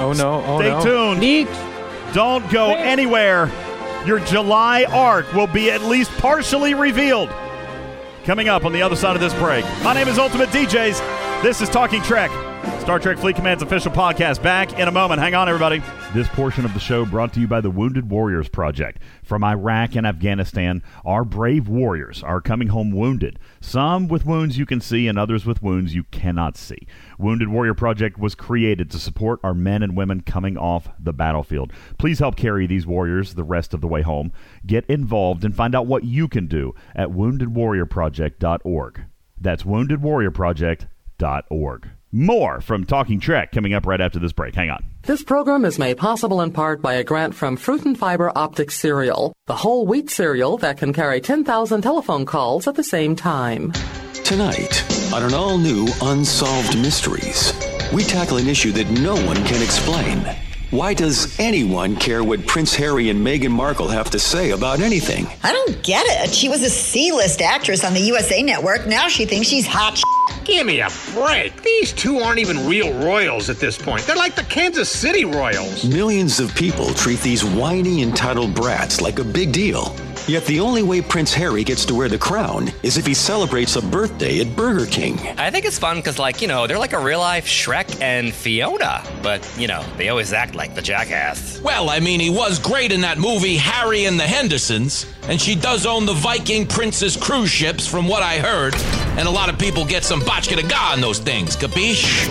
Oh 0.00 0.14
no! 0.16 0.42
Oh 0.46 0.58
Stay 0.58 0.70
no! 0.70 0.82
tuned. 0.82 1.20
Leaked. 1.20 2.14
don't 2.14 2.50
go 2.50 2.72
anywhere. 2.74 3.50
Your 4.06 4.18
July 4.20 4.84
arc 4.84 5.30
will 5.34 5.46
be 5.46 5.70
at 5.70 5.82
least 5.82 6.10
partially 6.12 6.72
revealed. 6.74 7.28
Coming 8.24 8.48
up 8.48 8.64
on 8.64 8.72
the 8.72 8.80
other 8.82 8.96
side 8.96 9.14
of 9.14 9.20
this 9.20 9.34
break. 9.34 9.64
My 9.84 9.92
name 9.92 10.08
is 10.08 10.18
Ultimate 10.18 10.48
DJs. 10.48 11.42
This 11.42 11.60
is 11.60 11.68
Talking 11.68 12.00
Trek. 12.02 12.30
Star 12.82 12.98
Trek 12.98 13.18
Fleet 13.18 13.36
Command's 13.36 13.62
official 13.62 13.92
podcast 13.92 14.42
back 14.42 14.76
in 14.78 14.88
a 14.88 14.90
moment. 14.90 15.20
Hang 15.20 15.36
on, 15.36 15.48
everybody. 15.48 15.80
This 16.12 16.26
portion 16.28 16.64
of 16.64 16.74
the 16.74 16.80
show 16.80 17.06
brought 17.06 17.32
to 17.34 17.40
you 17.40 17.46
by 17.46 17.60
the 17.60 17.70
Wounded 17.70 18.10
Warriors 18.10 18.48
Project. 18.48 19.00
From 19.22 19.44
Iraq 19.44 19.94
and 19.94 20.04
Afghanistan, 20.04 20.82
our 21.04 21.24
brave 21.24 21.68
warriors 21.68 22.24
are 22.24 22.40
coming 22.40 22.66
home 22.68 22.90
wounded. 22.90 23.38
Some 23.60 24.08
with 24.08 24.24
wounds 24.26 24.58
you 24.58 24.66
can 24.66 24.80
see, 24.80 25.06
and 25.06 25.16
others 25.18 25.46
with 25.46 25.62
wounds 25.62 25.94
you 25.94 26.02
cannot 26.10 26.56
see. 26.56 26.88
Wounded 27.18 27.48
Warrior 27.48 27.74
Project 27.74 28.18
was 28.18 28.34
created 28.34 28.90
to 28.90 28.98
support 28.98 29.38
our 29.44 29.54
men 29.54 29.84
and 29.84 29.96
women 29.96 30.20
coming 30.20 30.58
off 30.58 30.88
the 30.98 31.12
battlefield. 31.12 31.72
Please 31.98 32.18
help 32.18 32.34
carry 32.36 32.66
these 32.66 32.86
warriors 32.86 33.34
the 33.34 33.44
rest 33.44 33.72
of 33.72 33.80
the 33.80 33.88
way 33.88 34.02
home. 34.02 34.32
Get 34.66 34.84
involved 34.86 35.44
and 35.44 35.54
find 35.54 35.76
out 35.76 35.86
what 35.86 36.02
you 36.04 36.26
can 36.26 36.48
do 36.48 36.74
at 36.96 37.10
woundedwarriorproject.org. 37.10 39.04
That's 39.40 39.62
woundedwarriorproject.org. 39.62 41.88
More 42.14 42.60
from 42.60 42.84
Talking 42.84 43.20
Trek 43.20 43.52
coming 43.52 43.72
up 43.72 43.86
right 43.86 44.00
after 44.00 44.18
this 44.18 44.34
break. 44.34 44.54
Hang 44.54 44.68
on. 44.68 44.84
This 45.00 45.22
program 45.22 45.64
is 45.64 45.78
made 45.78 45.96
possible 45.96 46.42
in 46.42 46.52
part 46.52 46.82
by 46.82 46.92
a 46.92 47.04
grant 47.04 47.34
from 47.34 47.56
Fruit 47.56 47.86
and 47.86 47.98
Fiber 47.98 48.30
Optic 48.36 48.70
Cereal, 48.70 49.32
the 49.46 49.56
whole 49.56 49.86
wheat 49.86 50.10
cereal 50.10 50.58
that 50.58 50.76
can 50.76 50.92
carry 50.92 51.22
10,000 51.22 51.80
telephone 51.80 52.26
calls 52.26 52.68
at 52.68 52.74
the 52.74 52.84
same 52.84 53.16
time. 53.16 53.72
Tonight, 54.24 54.84
on 55.14 55.22
an 55.22 55.32
all 55.32 55.56
new 55.56 55.88
Unsolved 56.02 56.76
Mysteries, 56.78 57.54
we 57.94 58.04
tackle 58.04 58.36
an 58.36 58.46
issue 58.46 58.72
that 58.72 58.90
no 58.90 59.14
one 59.14 59.42
can 59.44 59.62
explain. 59.62 60.51
Why 60.72 60.94
does 60.94 61.38
anyone 61.38 61.96
care 61.96 62.24
what 62.24 62.46
Prince 62.46 62.74
Harry 62.76 63.10
and 63.10 63.20
Meghan 63.20 63.50
Markle 63.50 63.88
have 63.88 64.08
to 64.12 64.18
say 64.18 64.52
about 64.52 64.80
anything? 64.80 65.26
I 65.42 65.52
don't 65.52 65.82
get 65.82 66.02
it. 66.08 66.32
She 66.32 66.48
was 66.48 66.62
a 66.62 66.70
C 66.70 67.12
list 67.12 67.42
actress 67.42 67.84
on 67.84 67.92
the 67.92 68.00
USA 68.00 68.42
Network. 68.42 68.86
Now 68.86 69.06
she 69.08 69.26
thinks 69.26 69.48
she's 69.48 69.66
hot. 69.66 69.98
Sh- 69.98 70.02
Give 70.44 70.66
me 70.66 70.80
a 70.80 70.88
break. 71.12 71.62
These 71.62 71.92
two 71.92 72.20
aren't 72.20 72.38
even 72.38 72.66
real 72.66 72.90
royals 73.04 73.50
at 73.50 73.58
this 73.58 73.76
point. 73.76 74.02
They're 74.06 74.16
like 74.16 74.34
the 74.34 74.44
Kansas 74.44 74.88
City 74.88 75.26
Royals. 75.26 75.84
Millions 75.84 76.40
of 76.40 76.54
people 76.54 76.94
treat 76.94 77.20
these 77.20 77.44
whiny, 77.44 78.00
entitled 78.02 78.54
brats 78.54 79.02
like 79.02 79.18
a 79.18 79.24
big 79.24 79.52
deal. 79.52 79.94
Yet 80.28 80.46
the 80.46 80.60
only 80.60 80.82
way 80.82 81.00
Prince 81.00 81.34
Harry 81.34 81.64
gets 81.64 81.84
to 81.86 81.94
wear 81.94 82.08
the 82.08 82.16
crown 82.16 82.70
is 82.84 82.96
if 82.96 83.04
he 83.04 83.12
celebrates 83.12 83.74
a 83.74 83.82
birthday 83.82 84.40
at 84.40 84.54
Burger 84.54 84.86
King. 84.86 85.18
I 85.36 85.50
think 85.50 85.64
it's 85.64 85.78
fun 85.78 85.96
because, 85.96 86.18
like, 86.18 86.40
you 86.40 86.46
know, 86.46 86.66
they're 86.66 86.78
like 86.78 86.92
a 86.92 86.98
real 86.98 87.18
life 87.18 87.44
Shrek 87.44 88.00
and 88.00 88.32
Fiona, 88.32 89.02
but, 89.20 89.48
you 89.58 89.66
know, 89.66 89.84
they 89.96 90.10
always 90.10 90.32
act 90.32 90.54
like 90.54 90.76
the 90.76 90.82
jackass. 90.82 91.60
Well, 91.60 91.90
I 91.90 91.98
mean, 91.98 92.20
he 92.20 92.30
was 92.30 92.60
great 92.60 92.92
in 92.92 93.00
that 93.00 93.18
movie, 93.18 93.56
Harry 93.56 94.04
and 94.04 94.18
the 94.18 94.26
Hendersons, 94.26 95.06
and 95.24 95.40
she 95.40 95.56
does 95.56 95.86
own 95.86 96.06
the 96.06 96.14
Viking 96.14 96.66
Princess 96.66 97.16
cruise 97.16 97.50
ships, 97.50 97.86
from 97.86 98.06
what 98.06 98.22
I 98.22 98.38
heard. 98.38 98.74
And 99.18 99.26
a 99.26 99.30
lot 99.30 99.48
of 99.48 99.58
people 99.58 99.84
get 99.84 100.04
some 100.04 100.20
botchka 100.20 100.56
to 100.56 100.66
ga 100.66 100.92
on 100.92 101.00
those 101.00 101.18
things, 101.18 101.56
capiche? 101.56 102.26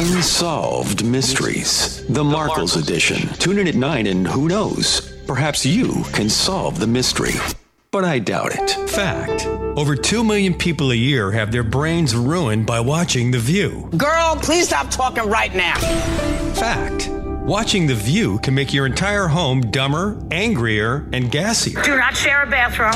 Unsolved 0.00 1.04
Mysteries, 1.04 2.06
the 2.06 2.22
Markles 2.22 2.76
edition. 2.80 3.28
Tune 3.34 3.58
in 3.58 3.66
at 3.66 3.74
9 3.74 4.06
and 4.06 4.26
who 4.26 4.48
knows? 4.48 5.12
Perhaps 5.26 5.64
you 5.64 6.04
can 6.12 6.28
solve 6.28 6.80
the 6.80 6.86
mystery. 6.86 7.34
But 7.90 8.04
I 8.04 8.18
doubt 8.18 8.52
it. 8.54 8.70
Fact 8.90 9.46
Over 9.76 9.94
2 9.94 10.24
million 10.24 10.54
people 10.54 10.90
a 10.90 10.96
year 10.96 11.30
have 11.30 11.52
their 11.52 11.62
brains 11.62 12.14
ruined 12.14 12.66
by 12.66 12.80
watching 12.80 13.30
The 13.30 13.38
View. 13.38 13.88
Girl, 13.96 14.36
please 14.36 14.66
stop 14.66 14.90
talking 14.90 15.28
right 15.28 15.54
now. 15.54 15.76
Fact 16.54 17.08
Watching 17.10 17.86
The 17.86 17.94
View 17.94 18.38
can 18.38 18.54
make 18.54 18.72
your 18.72 18.86
entire 18.86 19.28
home 19.28 19.60
dumber, 19.60 20.20
angrier, 20.30 21.08
and 21.12 21.30
gassier. 21.30 21.84
Do 21.84 21.96
not 21.96 22.16
share 22.16 22.42
a 22.42 22.46
bathroom. 22.46 22.92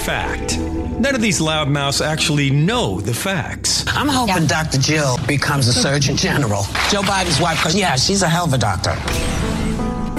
Fact 0.00 0.58
None 1.00 1.14
of 1.14 1.22
these 1.22 1.40
loudmouths 1.40 2.04
actually 2.04 2.50
know 2.50 3.00
the 3.00 3.14
facts. 3.14 3.84
I'm 3.88 4.06
hoping 4.06 4.46
Dr. 4.46 4.76
Jill 4.76 5.16
becomes 5.26 5.66
a 5.66 5.72
Surgeon 5.72 6.14
General. 6.14 6.64
Joe 6.90 7.00
Biden's 7.00 7.40
wife, 7.40 7.56
because, 7.56 7.74
yeah, 7.74 7.96
she's 7.96 8.20
a 8.20 8.28
hell 8.28 8.44
of 8.44 8.52
a 8.52 8.58
doctor. 8.58 8.94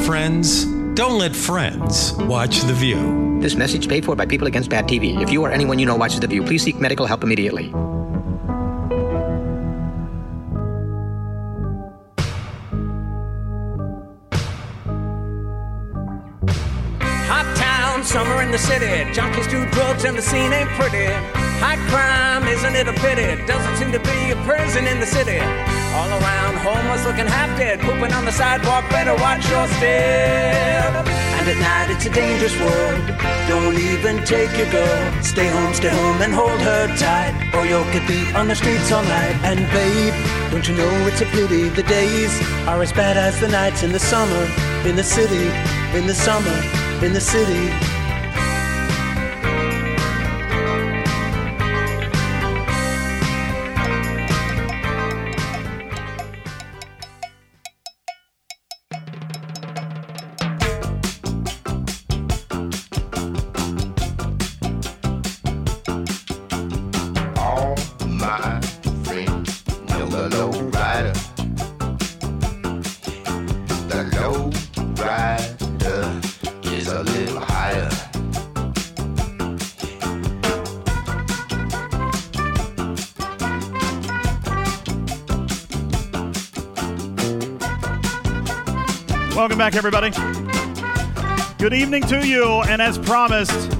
Friends, 0.05 0.65
don't 0.95 1.19
let 1.19 1.35
friends 1.35 2.13
watch 2.13 2.61
The 2.61 2.73
View. 2.73 3.37
This 3.39 3.53
message 3.55 3.87
paid 3.87 4.03
for 4.03 4.15
by 4.15 4.25
People 4.25 4.47
Against 4.47 4.69
Bad 4.69 4.87
TV. 4.87 5.21
If 5.21 5.29
you 5.31 5.43
or 5.43 5.51
anyone 5.51 5.77
you 5.77 5.85
know 5.85 5.95
watches 5.95 6.19
The 6.19 6.27
View, 6.27 6.43
please 6.43 6.63
seek 6.63 6.79
medical 6.79 7.05
help 7.05 7.23
immediately. 7.23 7.71
In 18.51 18.59
the 18.59 18.67
city. 18.67 18.91
Junkies 19.15 19.49
do 19.49 19.65
drugs 19.71 20.03
and 20.03 20.17
the 20.17 20.21
scene 20.21 20.51
ain't 20.51 20.69
pretty. 20.71 21.07
High 21.63 21.79
crime, 21.87 22.43
isn't 22.51 22.75
it 22.75 22.85
a 22.85 22.93
pity? 22.99 23.41
Doesn't 23.45 23.77
seem 23.77 23.93
to 23.93 23.99
be 23.99 24.31
a 24.31 24.37
prison 24.43 24.87
in 24.87 24.99
the 24.99 25.05
city. 25.05 25.39
All 25.95 26.11
around, 26.19 26.57
homeless 26.59 27.05
looking 27.05 27.27
half 27.27 27.57
dead. 27.57 27.79
Pooping 27.79 28.11
on 28.11 28.25
the 28.25 28.31
sidewalk, 28.31 28.89
better 28.89 29.15
watch 29.15 29.47
your 29.47 29.67
step. 29.79 31.07
And 31.37 31.47
at 31.47 31.59
night, 31.63 31.95
it's 31.95 32.05
a 32.05 32.09
dangerous 32.09 32.51
world. 32.59 32.99
Don't 33.47 33.77
even 33.79 34.19
take 34.25 34.51
your 34.57 34.69
girl. 34.69 35.23
Stay 35.23 35.47
home, 35.47 35.73
stay 35.73 35.87
home, 35.87 36.21
and 36.21 36.33
hold 36.33 36.59
her 36.59 36.87
tight. 36.97 37.31
Or 37.55 37.65
you'll 37.65 37.87
get 37.95 38.05
beat 38.05 38.35
on 38.35 38.49
the 38.49 38.55
streets 38.55 38.91
all 38.91 39.03
night. 39.03 39.35
And 39.47 39.59
babe, 39.71 40.15
don't 40.51 40.67
you 40.67 40.75
know 40.75 40.91
it's 41.07 41.21
a 41.21 41.25
pity? 41.27 41.69
The 41.69 41.83
days 41.83 42.33
are 42.67 42.81
as 42.81 42.91
bad 42.91 43.15
as 43.15 43.39
the 43.39 43.47
nights 43.47 43.83
in 43.83 43.93
the 43.93 44.03
summer. 44.13 44.43
In 44.83 44.97
the 44.97 45.05
city, 45.05 45.47
in 45.97 46.05
the 46.05 46.15
summer, 46.27 46.57
in 47.05 47.13
the 47.13 47.21
city. 47.21 47.90
Back, 89.61 89.75
everybody. 89.75 90.09
Good 91.59 91.75
evening 91.75 92.01
to 92.07 92.27
you, 92.27 92.63
and 92.63 92.81
as 92.81 92.97
promised, 92.97 93.71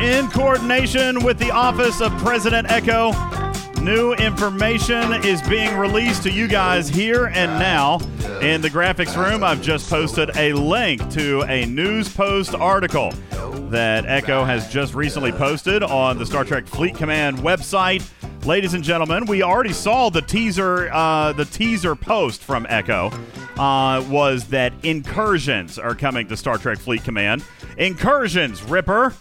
in 0.00 0.26
coordination 0.30 1.22
with 1.22 1.38
the 1.38 1.50
Office 1.50 2.00
of 2.00 2.16
President 2.16 2.70
Echo, 2.70 3.12
new 3.82 4.14
information 4.14 5.12
is 5.22 5.42
being 5.42 5.76
released 5.76 6.22
to 6.22 6.32
you 6.32 6.48
guys 6.48 6.88
here 6.88 7.26
and 7.26 7.60
now. 7.60 7.98
In 8.40 8.62
the 8.62 8.70
graphics 8.70 9.22
room, 9.22 9.44
I've 9.44 9.60
just 9.60 9.90
posted 9.90 10.34
a 10.34 10.54
link 10.54 11.06
to 11.10 11.42
a 11.42 11.66
news 11.66 12.08
post 12.08 12.54
article 12.54 13.12
that 13.68 14.06
Echo 14.06 14.44
has 14.44 14.72
just 14.72 14.94
recently 14.94 15.30
posted 15.30 15.82
on 15.82 16.16
the 16.16 16.24
Star 16.24 16.42
Trek 16.42 16.66
Fleet 16.66 16.94
Command 16.94 17.36
website. 17.40 18.02
Ladies 18.46 18.72
and 18.72 18.82
gentlemen, 18.82 19.26
we 19.26 19.42
already 19.42 19.74
saw 19.74 20.08
the 20.08 20.22
teaser. 20.22 20.88
Uh, 20.90 21.34
the 21.34 21.44
teaser 21.44 21.94
post 21.94 22.42
from 22.42 22.64
Echo 22.70 23.10
uh, 23.58 24.04
was 24.08 24.46
that 24.48 24.72
incursions 24.84 25.78
are 25.78 25.94
coming 25.94 26.26
to 26.28 26.36
Star 26.36 26.58
Trek 26.58 26.78
Fleet 26.78 27.02
Command. 27.04 27.44
Incursions, 27.78 28.62
Ripper. 28.62 29.14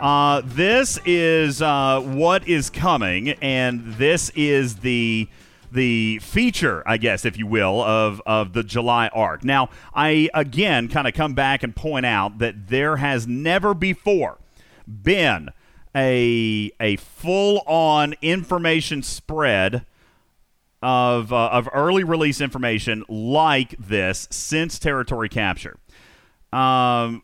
Uh, 0.00 0.42
this 0.44 0.98
is 1.04 1.60
uh, 1.60 2.00
what 2.00 2.48
is 2.48 2.70
coming, 2.70 3.30
and 3.42 3.94
this 3.94 4.30
is 4.30 4.76
the 4.76 5.28
the 5.72 6.18
feature, 6.18 6.82
I 6.84 6.96
guess, 6.96 7.24
if 7.24 7.36
you 7.36 7.46
will, 7.46 7.82
of 7.82 8.22
of 8.26 8.54
the 8.54 8.62
July 8.62 9.08
arc. 9.08 9.44
Now, 9.44 9.68
I 9.94 10.30
again 10.32 10.88
kind 10.88 11.06
of 11.06 11.14
come 11.14 11.34
back 11.34 11.62
and 11.62 11.76
point 11.76 12.06
out 12.06 12.38
that 12.38 12.68
there 12.68 12.96
has 12.96 13.26
never 13.26 13.74
before 13.74 14.38
been 14.86 15.50
a 15.94 16.72
a 16.80 16.96
full 16.96 17.62
on 17.66 18.14
information 18.22 19.02
spread 19.02 19.84
of 20.82 21.32
uh, 21.32 21.48
of 21.48 21.68
early 21.72 22.04
release 22.04 22.40
information 22.40 23.04
like 23.08 23.74
this 23.78 24.28
since 24.30 24.78
territory 24.78 25.28
capture. 25.28 25.78
Um, 26.52 27.22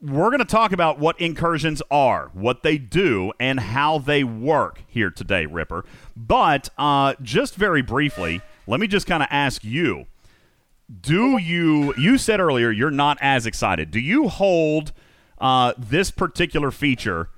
we're 0.00 0.30
going 0.30 0.40
to 0.40 0.44
talk 0.44 0.72
about 0.72 0.98
what 0.98 1.20
incursions 1.20 1.80
are, 1.90 2.30
what 2.32 2.62
they 2.62 2.76
do, 2.76 3.32
and 3.38 3.60
how 3.60 3.98
they 3.98 4.24
work 4.24 4.82
here 4.88 5.10
today, 5.10 5.46
Ripper. 5.46 5.84
But 6.16 6.70
uh, 6.76 7.14
just 7.22 7.54
very 7.54 7.82
briefly, 7.82 8.40
let 8.66 8.80
me 8.80 8.86
just 8.86 9.06
kind 9.06 9.22
of 9.22 9.28
ask 9.30 9.64
you: 9.64 10.06
Do 11.00 11.38
you? 11.38 11.94
You 11.96 12.18
said 12.18 12.40
earlier 12.40 12.70
you're 12.70 12.90
not 12.90 13.18
as 13.20 13.46
excited. 13.46 13.90
Do 13.90 14.00
you 14.00 14.28
hold 14.28 14.92
uh, 15.38 15.72
this 15.76 16.10
particular 16.10 16.70
feature? 16.70 17.28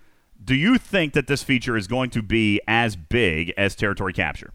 Do 0.43 0.55
you 0.55 0.77
think 0.77 1.15
that 1.15 1.27
this 1.27 1.43
feature 1.43 1.75
is 1.75 1.87
going 1.87 2.11
to 2.11 2.23
be 2.23 2.61
as 2.69 2.97
big 2.97 3.55
as 3.57 3.75
territory 3.75 4.13
capture? 4.13 4.53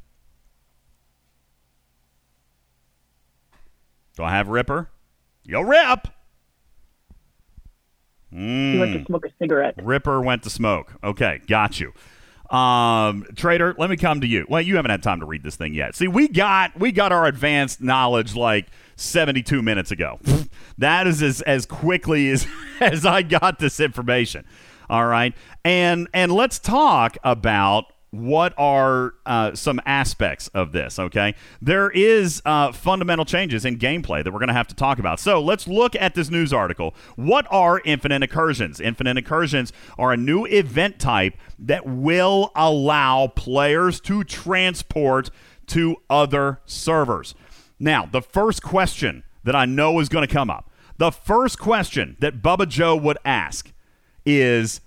Do 4.20 4.26
I 4.26 4.32
have 4.32 4.49
Ripper? 4.49 4.89
Yo, 5.45 5.61
Rip. 5.61 6.09
He 8.32 8.78
went 8.78 8.91
to 8.91 8.99
Mm. 8.99 9.05
smoke 9.05 9.26
a 9.26 9.30
cigarette. 9.41 9.76
Ripper 9.82 10.20
went 10.20 10.43
to 10.43 10.49
smoke. 10.49 10.93
Okay, 11.01 11.39
got 11.47 11.80
you. 11.80 11.93
Um, 12.53 13.26
Trader, 13.38 13.76
let 13.78 13.89
me 13.89 13.95
come 13.95 14.20
to 14.20 14.28
you. 14.28 14.45
Well, 14.49 14.59
you 14.61 14.76
haven't 14.76 14.91
had 14.91 15.01
time 15.01 15.22
to 15.22 15.26
read 15.26 15.41
this 15.43 15.55
thing 15.55 15.74
yet. 15.74 15.95
See, 15.95 16.09
we 16.09 16.28
got 16.28 16.78
we 16.78 16.91
got 16.91 17.13
our 17.13 17.28
advanced 17.28 17.80
knowledge 17.82 18.36
like 18.36 18.67
72 18.97 19.61
minutes 19.61 19.89
ago. 19.89 20.20
that 20.78 21.07
is 21.07 21.24
as, 21.24 21.39
as 21.43 21.65
quickly 21.65 22.30
as 22.30 22.45
as 22.82 23.05
I 23.05 23.22
got 23.22 23.59
this 23.59 23.80
information. 23.80 24.43
All 24.89 25.05
right, 25.05 25.34
and 25.63 26.09
and 26.13 26.30
let's 26.34 26.59
talk 26.59 27.17
about 27.24 27.86
what 28.12 28.53
are 28.57 29.14
uh, 29.26 29.53
some 29.53 29.80
aspects 29.86 30.47
of 30.49 30.72
this 30.72 30.99
okay? 30.99 31.36
There 31.62 31.89
is 31.89 32.41
uh, 32.45 32.72
fundamental 32.72 33.26
changes 33.26 33.66
in 33.66 33.78
gameplay 33.78 34.24
that 34.24 34.32
we're 34.32 34.39
going 34.39 34.47
to 34.47 34.53
have 34.53 34.68
to 34.68 34.76
talk 34.76 34.99
about. 34.99 35.20
So 35.20 35.41
let's 35.41 35.68
look 35.68 35.95
at 35.95 36.16
this 36.16 36.30
news 36.30 36.51
article. 36.51 36.95
What 37.16 37.45
are 37.51 37.82
infinite 37.86 38.24
incursions? 38.24 38.80
Infinite 38.80 39.18
incursions 39.18 39.72
are 39.97 40.12
a 40.12 40.18
new 40.18 40.45
event 40.45 40.99
type 40.99 41.36
that 41.60 41.86
will 41.86 42.51
allow 42.55 43.28
players 43.28 43.99
to 44.01 44.24
transport 44.24 45.30
to 45.68 45.97
other 46.10 46.62
servers. 46.66 47.36
Now 47.80 48.05
the 48.05 48.22
first 48.22 48.64
question 48.64 49.24
that 49.43 49.55
i 49.55 49.66
know 49.66 49.99
is 49.99 50.10
going 50.10 50.26
to 50.28 50.34
come 50.34 50.49
up 50.49 50.70
the 50.97 51.12
first 51.12 51.60
question 51.60 52.18
that 52.20 52.41
bubba 52.41 52.68
joe 52.68 52.95
would 52.95 53.18
ask 53.26 53.72
is 54.26 54.82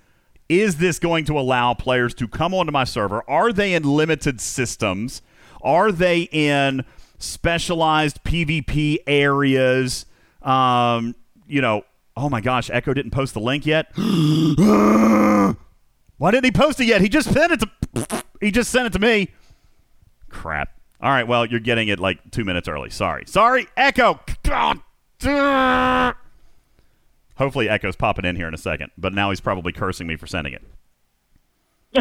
is 0.60 0.76
this 0.76 0.98
going 0.98 1.24
to 1.26 1.38
allow 1.38 1.74
players 1.74 2.14
to 2.14 2.28
come 2.28 2.52
onto 2.52 2.72
my 2.72 2.84
server? 2.84 3.22
Are 3.28 3.52
they 3.52 3.74
in 3.74 3.84
limited 3.84 4.40
systems? 4.40 5.22
Are 5.62 5.90
they 5.90 6.22
in 6.32 6.84
specialized 7.18 8.22
PvP 8.24 8.98
areas? 9.06 10.06
Um, 10.42 11.14
you 11.46 11.60
know, 11.60 11.84
oh 12.16 12.28
my 12.28 12.40
gosh, 12.40 12.70
Echo 12.70 12.92
didn't 12.92 13.12
post 13.12 13.34
the 13.34 13.40
link 13.40 13.64
yet. 13.64 13.92
Why 13.96 15.54
didn't 16.30 16.44
he 16.44 16.52
post 16.52 16.80
it 16.80 16.86
yet? 16.86 17.00
He 17.00 17.08
just 17.08 17.32
sent 17.32 17.52
it 17.52 17.60
to 17.60 17.70
he 18.40 18.50
just 18.50 18.70
sent 18.70 18.86
it 18.86 18.92
to 18.92 18.98
me. 18.98 19.28
Crap. 20.28 20.70
All 21.00 21.10
right, 21.10 21.26
well, 21.26 21.46
you're 21.46 21.60
getting 21.60 21.88
it 21.88 21.98
like 21.98 22.30
2 22.30 22.44
minutes 22.44 22.68
early. 22.68 22.90
Sorry. 22.90 23.24
Sorry, 23.26 23.66
Echo. 23.76 24.20
God. 24.44 24.80
Hopefully, 27.36 27.68
Echo's 27.68 27.96
popping 27.96 28.24
in 28.24 28.36
here 28.36 28.48
in 28.48 28.54
a 28.54 28.58
second, 28.58 28.90
but 28.98 29.12
now 29.12 29.30
he's 29.30 29.40
probably 29.40 29.72
cursing 29.72 30.06
me 30.06 30.16
for 30.16 30.26
sending 30.26 30.52
it. 30.52 30.62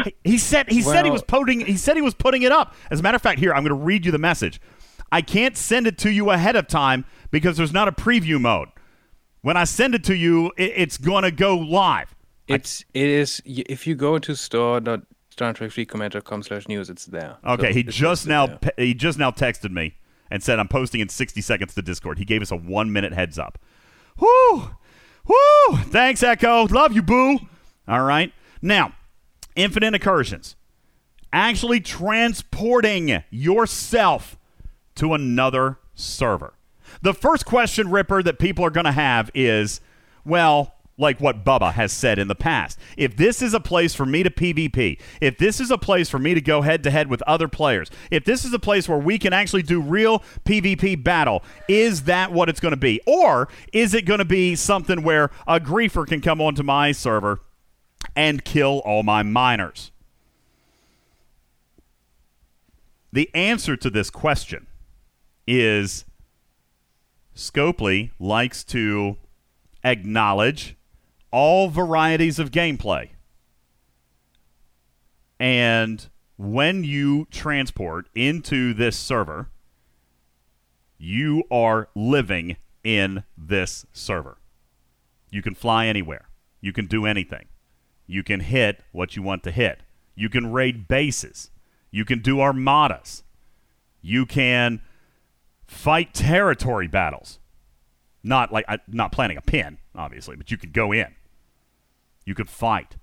He- 0.04 0.16
He 0.24 0.38
said 0.38 0.70
he 0.70 0.82
said 0.82 1.06
he 1.06 1.12
was 1.12 1.24
putting 1.24 1.62
he 1.66 1.76
said 1.78 1.96
he 1.96 2.02
was 2.02 2.14
putting 2.14 2.44
it 2.44 2.52
up. 2.52 2.74
As 2.90 3.00
a 3.00 3.04
matter 3.04 3.16
of 3.18 3.22
fact, 3.22 3.40
here 3.40 3.54
I'm 3.54 3.64
going 3.64 3.78
to 3.78 3.86
read 3.86 4.06
you 4.06 4.12
the 4.12 4.18
message. 4.18 4.60
I 5.12 5.22
can't 5.22 5.58
send 5.58 5.88
it 5.88 5.98
to 6.00 6.10
you 6.12 6.30
ahead 6.30 6.56
of 6.56 6.68
time 6.68 7.04
because 7.32 7.58
there's 7.58 7.74
not 7.74 7.88
a 7.90 7.92
preview 7.92 8.40
mode. 8.40 8.70
When 9.42 9.58
I 9.58 9.64
send 9.66 9.96
it 9.96 10.04
to 10.06 10.16
you, 10.16 10.48
it, 10.58 10.72
it's 10.76 10.98
going 10.98 11.24
to 11.24 11.32
go 11.32 11.58
live. 11.58 12.16
It's 12.48 12.86
it 12.94 13.08
is 13.08 13.42
if 13.46 13.86
you 13.88 13.96
go 13.96 14.20
to 14.20 14.36
store.startrekfleetcommand.com 14.36 16.44
slash 16.44 16.68
news, 16.68 16.90
it's 16.90 17.06
there. 17.06 17.38
Okay, 17.46 17.70
So 17.70 17.74
he 17.74 17.84
just 17.84 18.28
now 18.28 18.48
there. 18.48 18.58
pe- 18.58 18.86
he 18.88 18.94
just 18.94 19.18
now 19.18 19.32
texted 19.32 19.72
me 19.72 19.96
and 20.30 20.44
said 20.44 20.60
I'm 20.60 20.68
posting 20.68 21.02
in 21.02 21.10
60 21.10 21.42
seconds 21.42 21.74
to 21.76 21.82
Discord. 21.82 22.18
He 22.20 22.26
gave 22.26 22.42
us 22.42 22.52
a 22.52 22.56
one 22.56 22.92
minute 22.92 23.14
heads 23.14 23.40
up. 23.40 23.58
Whoo, 24.20 24.72
whoo! 25.28 25.78
Thanks, 25.78 26.24
Echo. 26.24 26.68
Love 26.68 26.94
you, 26.94 27.02
boo. 27.02 27.40
All 27.88 28.04
right, 28.04 28.32
now 28.62 28.94
infinite 29.56 29.94
incursions, 29.94 30.56
actually 31.34 31.80
transporting 31.80 33.24
yourself 33.30 34.38
to 34.96 35.14
another 35.14 35.78
server. 35.94 36.54
The 37.02 37.14
first 37.14 37.46
question, 37.46 37.90
Ripper, 37.90 38.24
that 38.24 38.40
people 38.40 38.66
are 38.66 38.70
going 38.70 38.86
to 38.86 38.92
have 38.92 39.32
is, 39.34 39.82
well, 40.26 40.76
like 40.98 41.20
what 41.20 41.44
Bubba 41.44 41.74
has 41.74 41.92
said 41.92 42.20
in 42.20 42.28
the 42.28 42.36
past. 42.36 42.78
If 42.98 43.18
this 43.18 43.42
is 43.42 43.54
a 43.54 43.60
place 43.60 43.96
for 43.96 44.06
me 44.06 44.24
to 44.24 44.30
PvP, 44.30 45.00
if 45.20 45.38
this 45.38 45.60
is 45.60 45.72
a 45.72 45.78
place 45.78 46.10
for 46.10 46.20
me 46.20 46.34
to 46.34 46.42
go 46.42 46.62
head 46.62 46.84
to 46.84 46.92
head 46.92 47.10
with 47.10 47.22
other 47.24 47.48
players, 47.48 47.90
if 48.12 48.24
this 48.24 48.46
is 48.46 48.54
a 48.54 48.60
place 48.60 48.88
where 48.88 48.98
we 48.98 49.18
can 49.18 49.34
actually 49.34 49.64
do 49.64 49.82
real 49.82 50.20
PvP 50.46 51.04
battle, 51.04 51.44
is 51.68 52.04
that 52.04 52.32
what 52.32 52.50
it's 52.50 52.60
going 52.60 52.74
to 52.74 52.78
be? 52.78 53.02
Or 53.08 53.48
is 53.74 53.94
it 53.94 54.06
going 54.06 54.20
to 54.20 54.26
be 54.26 54.56
something 54.56 55.04
where 55.04 55.32
a 55.48 55.60
griefer 55.60 56.08
can 56.08 56.22
come 56.22 56.42
onto 56.42 56.64
my 56.64 56.92
server 56.92 57.40
and 58.16 58.46
kill 58.46 58.82
all 58.86 59.04
my 59.04 59.24
miners? 59.24 59.92
The 63.14 63.30
answer 63.34 63.76
to 63.76 63.90
this 63.90 64.10
question 64.10 64.68
is 65.46 66.06
Scopely 67.36 68.12
likes 68.20 68.64
to 68.66 69.18
acknowledge 69.84 70.76
all 71.32 71.70
varieties 71.70 72.40
of 72.40 72.52
gameplay. 72.52 73.10
And 75.40 76.08
when 76.38 76.84
you 76.84 77.28
transport 77.32 78.08
into 78.14 78.74
this 78.74 78.98
server, 78.98 79.50
you 80.98 81.44
are 81.50 81.90
living 81.96 82.58
in 82.84 83.24
this 83.38 83.86
server. 83.92 84.38
You 85.32 85.42
can 85.42 85.56
fly 85.56 85.88
anywhere. 85.88 86.30
You 86.60 86.74
can 86.74 86.86
do 86.86 87.06
anything. 87.06 87.48
You 88.06 88.24
can 88.24 88.42
hit 88.42 88.84
what 88.92 89.16
you 89.16 89.24
want 89.24 89.44
to 89.44 89.52
hit. 89.52 89.82
You 90.16 90.30
can 90.30 90.52
raid 90.52 90.88
bases. 90.88 91.50
You 91.90 92.06
can 92.06 92.20
do 92.20 92.40
armadas. 92.40 93.24
You 94.02 94.26
can 94.26 94.82
fight 95.66 96.14
territory 96.14 96.88
battles. 96.88 97.40
Not 98.24 98.52
like 98.52 98.66
not 98.88 99.12
planning 99.12 99.38
a 99.38 99.42
pin, 99.42 99.80
obviously, 99.96 100.36
but 100.36 100.52
you 100.52 100.58
could 100.58 100.74
go 100.74 100.92
in. 100.92 101.16
You 102.32 102.36
could 102.36 102.50
fight. 102.50 102.96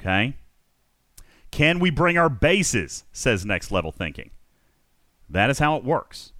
Okay? 0.00 0.34
Can 1.50 1.80
we 1.80 1.90
bring 1.90 2.16
our 2.16 2.30
bases? 2.30 3.04
Says 3.12 3.44
Next 3.44 3.70
Level 3.70 3.92
Thinking. 3.92 4.30
That 5.28 5.50
is 5.50 5.58
how 5.58 5.76
it 5.76 5.84
works. 5.84 6.32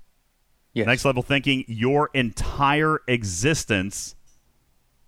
Yes. 0.72 0.86
Next 0.86 1.04
Level 1.04 1.22
Thinking, 1.22 1.66
your 1.68 2.08
entire 2.14 3.00
existence 3.06 4.14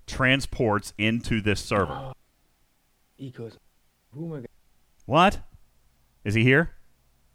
transports 0.07 0.93
into 0.99 1.41
this 1.41 1.59
server. 1.59 2.13
He 3.17 3.31
goes, 3.31 3.57
"Oh 4.15 4.27
my 4.27 4.41
god." 4.41 4.49
What? 5.07 5.41
Is 6.23 6.35
he 6.35 6.43
here? 6.43 6.73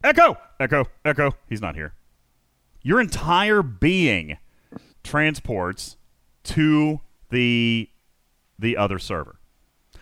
Echo! 0.04 0.38
Echo! 0.60 0.84
Echo! 1.04 1.32
He's 1.48 1.60
not 1.60 1.74
here. 1.74 1.94
Your 2.84 3.00
entire 3.00 3.64
being 3.64 4.38
transports 5.02 5.96
to 6.44 7.00
the 7.30 7.90
the 8.58 8.76
other 8.76 8.98
server. 8.98 9.38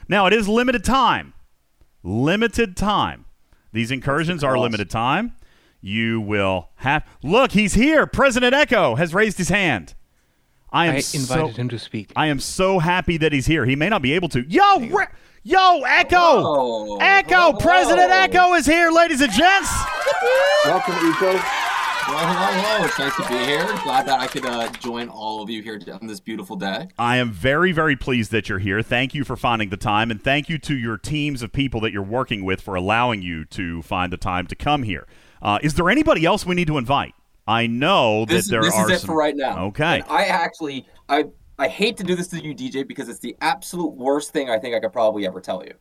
Now 0.08 0.26
it 0.26 0.32
is 0.32 0.48
limited 0.48 0.84
time. 0.84 1.34
Limited 2.02 2.76
time. 2.76 3.24
These 3.72 3.90
incursions 3.90 4.42
are 4.44 4.58
limited 4.58 4.88
time. 4.90 5.32
You 5.80 6.20
will 6.20 6.70
have 6.76 7.04
Look, 7.22 7.52
he's 7.52 7.74
here. 7.74 8.06
President 8.06 8.54
Echo 8.54 8.94
has 8.94 9.12
raised 9.14 9.38
his 9.38 9.48
hand. 9.48 9.94
I 10.72 10.86
am 10.86 10.96
I 10.96 11.00
so- 11.00 11.18
invited 11.18 11.56
him 11.56 11.68
to 11.70 11.78
speak. 11.78 12.12
I 12.16 12.26
am 12.26 12.40
so 12.40 12.78
happy 12.78 13.16
that 13.18 13.32
he's 13.32 13.46
here. 13.46 13.64
He 13.66 13.76
may 13.76 13.88
not 13.88 14.02
be 14.02 14.12
able 14.12 14.28
to. 14.30 14.42
Yo, 14.48 14.80
Re- 14.80 15.06
yo, 15.42 15.82
Echo, 15.86 16.16
Whoa. 16.42 16.96
Echo, 17.00 17.52
Whoa. 17.52 17.58
President 17.58 18.10
Echo 18.10 18.54
is 18.54 18.66
here, 18.66 18.90
ladies 18.90 19.20
and 19.20 19.32
gents. 19.32 19.70
Welcome, 20.64 20.94
Echo. 20.96 21.65
Well, 22.08 22.18
hello, 22.18 22.62
hello. 22.62 22.84
It's 22.86 22.98
nice 23.00 23.16
to 23.16 23.22
be 23.28 23.34
here. 23.44 23.64
Glad 23.82 24.06
that 24.06 24.20
I 24.20 24.28
could 24.28 24.46
uh, 24.46 24.70
join 24.74 25.08
all 25.08 25.42
of 25.42 25.50
you 25.50 25.60
here 25.60 25.80
on 26.00 26.06
this 26.06 26.20
beautiful 26.20 26.54
day. 26.54 26.86
I 26.96 27.16
am 27.16 27.32
very, 27.32 27.72
very 27.72 27.96
pleased 27.96 28.30
that 28.30 28.48
you're 28.48 28.60
here. 28.60 28.80
Thank 28.80 29.12
you 29.12 29.24
for 29.24 29.34
finding 29.36 29.70
the 29.70 29.76
time, 29.76 30.12
and 30.12 30.22
thank 30.22 30.48
you 30.48 30.56
to 30.58 30.76
your 30.76 30.98
teams 30.98 31.42
of 31.42 31.52
people 31.52 31.80
that 31.80 31.92
you're 31.92 32.04
working 32.04 32.44
with 32.44 32.60
for 32.60 32.76
allowing 32.76 33.22
you 33.22 33.44
to 33.46 33.82
find 33.82 34.12
the 34.12 34.16
time 34.16 34.46
to 34.46 34.54
come 34.54 34.84
here. 34.84 35.08
Uh, 35.42 35.58
is 35.64 35.74
there 35.74 35.90
anybody 35.90 36.24
else 36.24 36.46
we 36.46 36.54
need 36.54 36.68
to 36.68 36.78
invite? 36.78 37.12
I 37.48 37.66
know 37.66 38.24
that 38.24 38.34
This, 38.34 38.48
there 38.50 38.62
this 38.62 38.74
are 38.74 38.88
is 38.88 38.98
it 38.98 39.00
some- 39.00 39.08
for 39.08 39.16
right 39.16 39.34
now. 39.36 39.64
Okay. 39.66 39.96
And 39.96 40.04
I 40.08 40.26
actually, 40.26 40.86
I, 41.08 41.24
I 41.58 41.66
hate 41.66 41.96
to 41.96 42.04
do 42.04 42.14
this 42.14 42.28
to 42.28 42.40
you, 42.40 42.54
DJ, 42.54 42.86
because 42.86 43.08
it's 43.08 43.18
the 43.20 43.36
absolute 43.40 43.94
worst 43.96 44.32
thing 44.32 44.48
I 44.48 44.60
think 44.60 44.76
I 44.76 44.80
could 44.80 44.92
probably 44.92 45.26
ever 45.26 45.40
tell 45.40 45.64
you. 45.64 45.74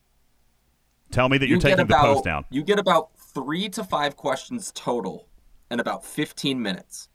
Tell 1.11 1.29
me 1.29 1.37
that 1.37 1.47
you're 1.47 1.57
you 1.57 1.61
get 1.61 1.69
taking 1.77 1.85
the 1.87 1.95
post 1.95 2.23
down. 2.23 2.45
You 2.49 2.63
get 2.63 2.79
about 2.79 3.09
three 3.15 3.69
to 3.69 3.83
five 3.83 4.15
questions 4.17 4.71
total 4.73 5.27
in 5.75 5.79
about 5.81 6.03
15 6.03 6.61
minutes. 6.61 7.09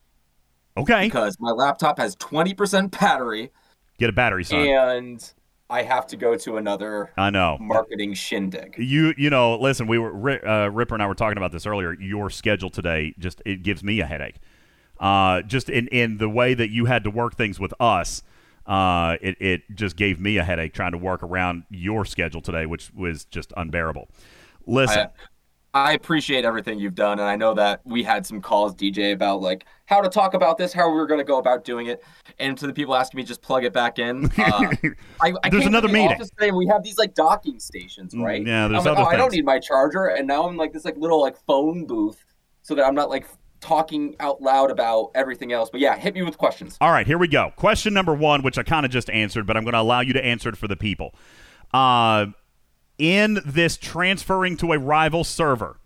Okay. 0.77 1.07
Because 1.07 1.37
my 1.41 1.51
laptop 1.51 1.99
has 1.99 2.15
20% 2.17 2.99
battery 3.01 3.51
Get 3.99 4.09
a 4.09 4.13
battery, 4.13 4.45
son. 4.45 4.61
and 4.61 5.33
I 5.69 5.83
have 5.83 6.07
to 6.09 6.17
go 6.17 6.37
to 6.37 6.57
another 6.57 7.11
I 7.19 7.31
know. 7.31 7.59
marketing 7.61 8.15
shindig. 8.15 8.77
You 8.79 9.13
you 9.19 9.29
know, 9.31 9.59
listen, 9.59 9.87
we 9.87 9.99
were 9.99 10.47
uh, 10.47 10.69
Ripper 10.69 10.95
and 10.95 11.03
I 11.03 11.07
were 11.07 11.15
talking 11.15 11.37
about 11.37 11.53
this 11.53 11.67
earlier. 11.67 11.93
Your 12.01 12.31
schedule 12.31 12.71
today 12.71 13.15
just 13.19 13.43
it 13.45 13.63
gives 13.63 13.83
me 13.85 14.01
a 14.01 14.07
headache. 14.07 14.37
Uh, 14.99 15.43
just 15.43 15.69
in 15.69 15.87
in 15.89 16.17
the 16.19 16.29
way 16.31 16.55
that 16.55 16.71
you 16.71 16.87
had 16.87 17.05
to 17.05 17.11
work 17.11 17.37
things 17.37 17.61
with 17.61 17.75
us, 17.79 18.23
uh, 18.67 19.17
it 19.21 19.37
it 19.41 19.63
just 19.75 19.97
gave 19.97 20.19
me 20.19 20.39
a 20.39 20.45
headache 20.45 20.73
trying 20.73 20.93
to 20.93 20.99
work 20.99 21.23
around 21.23 21.65
your 21.69 22.05
schedule 22.07 22.41
today, 22.41 22.65
which 22.65 22.91
was 22.95 23.27
just 23.27 23.53
unbearable. 23.57 24.09
Listen, 24.67 25.09
I 25.73 25.93
appreciate 25.93 26.45
everything 26.45 26.81
you've 26.81 26.97
done, 26.97 27.21
and 27.21 27.29
I 27.29 27.37
know 27.37 27.55
that 27.55 27.81
we 27.85 28.03
had 28.03 28.27
some 28.27 28.41
calls, 28.41 28.75
DJ, 28.75 29.13
about 29.13 29.41
like 29.41 29.67
how 29.87 30.01
to 30.01 30.09
talk 30.09 30.35
about 30.35 30.59
this, 30.59 30.73
how 30.73 30.89
we 30.91 30.97
were 30.97 31.07
going 31.07 31.21
to 31.21 31.25
go 31.25 31.39
about 31.39 31.65
doing 31.65 31.87
it, 31.87 32.03
and 32.41 32.59
to 32.59 32.67
the 32.67 32.73
people 32.73 32.95
asking 32.97 33.19
me, 33.19 33.25
just 33.25 33.41
plug 33.41 33.65
it 33.65 33.73
back 33.73 33.99
in. 34.01 34.31
Uh, 34.41 34.73
I, 35.21 35.33
I 35.45 35.49
There's 35.51 35.67
another 35.67 35.87
the 35.87 35.95
meeting. 35.95 36.19
today, 36.19 36.51
we 36.51 36.67
have 36.67 36.83
these 36.83 36.99
like 36.99 37.15
docking 37.15 37.61
stations, 37.61 38.15
Mm, 38.15 38.25
right? 38.25 38.45
yeah, 38.45 38.67
there's 38.67 38.85
I'm 38.85 38.95
like, 38.95 38.99
other 38.99 39.09
oh, 39.09 39.13
I 39.13 39.17
don't 39.17 39.33
need 39.33 39.45
my 39.45 39.59
charger, 39.61 40.07
and 40.07 40.27
now 40.27 40.49
I'm 40.49 40.57
like 40.57 40.73
this 40.73 40.85
like 40.85 40.97
little 40.97 41.21
like 41.21 41.37
phone 41.47 41.87
booth, 41.87 42.25
so 42.63 42.75
that 42.75 42.85
I'm 42.85 42.95
not 42.97 43.09
like 43.09 43.27
talking 43.61 44.17
out 44.19 44.41
loud 44.43 44.71
about 44.73 45.11
everything 45.15 45.53
else. 45.53 45.71
But 45.71 45.81
yeah, 45.81 45.97
hit 45.97 46.15
me 46.15 46.23
with 46.23 46.37
questions. 46.39 46.79
All 46.81 46.91
right, 46.91 47.07
here 47.07 47.19
we 47.19 47.29
go. 47.29 47.53
Question 47.57 47.95
number 47.95 48.15
one, 48.15 48.43
which 48.43 48.59
I 48.59 48.63
kind 48.65 48.85
of 48.85 48.91
just 48.91 49.09
answered, 49.11 49.47
but 49.47 49.57
I'm 49.57 49.63
going 49.65 49.75
to 49.75 49.81
allow 49.81 50.01
you 50.01 50.15
to 50.15 50.25
answer 50.25 50.49
it 50.49 50.57
for 50.57 50.67
the 50.67 50.77
people. 50.77 51.15
Uh, 51.73 52.27
in 53.01 53.41
this 53.45 53.77
transferring 53.77 54.57
to 54.59 54.73
a 54.73 54.79
rival 54.79 55.25
server, 55.25 55.79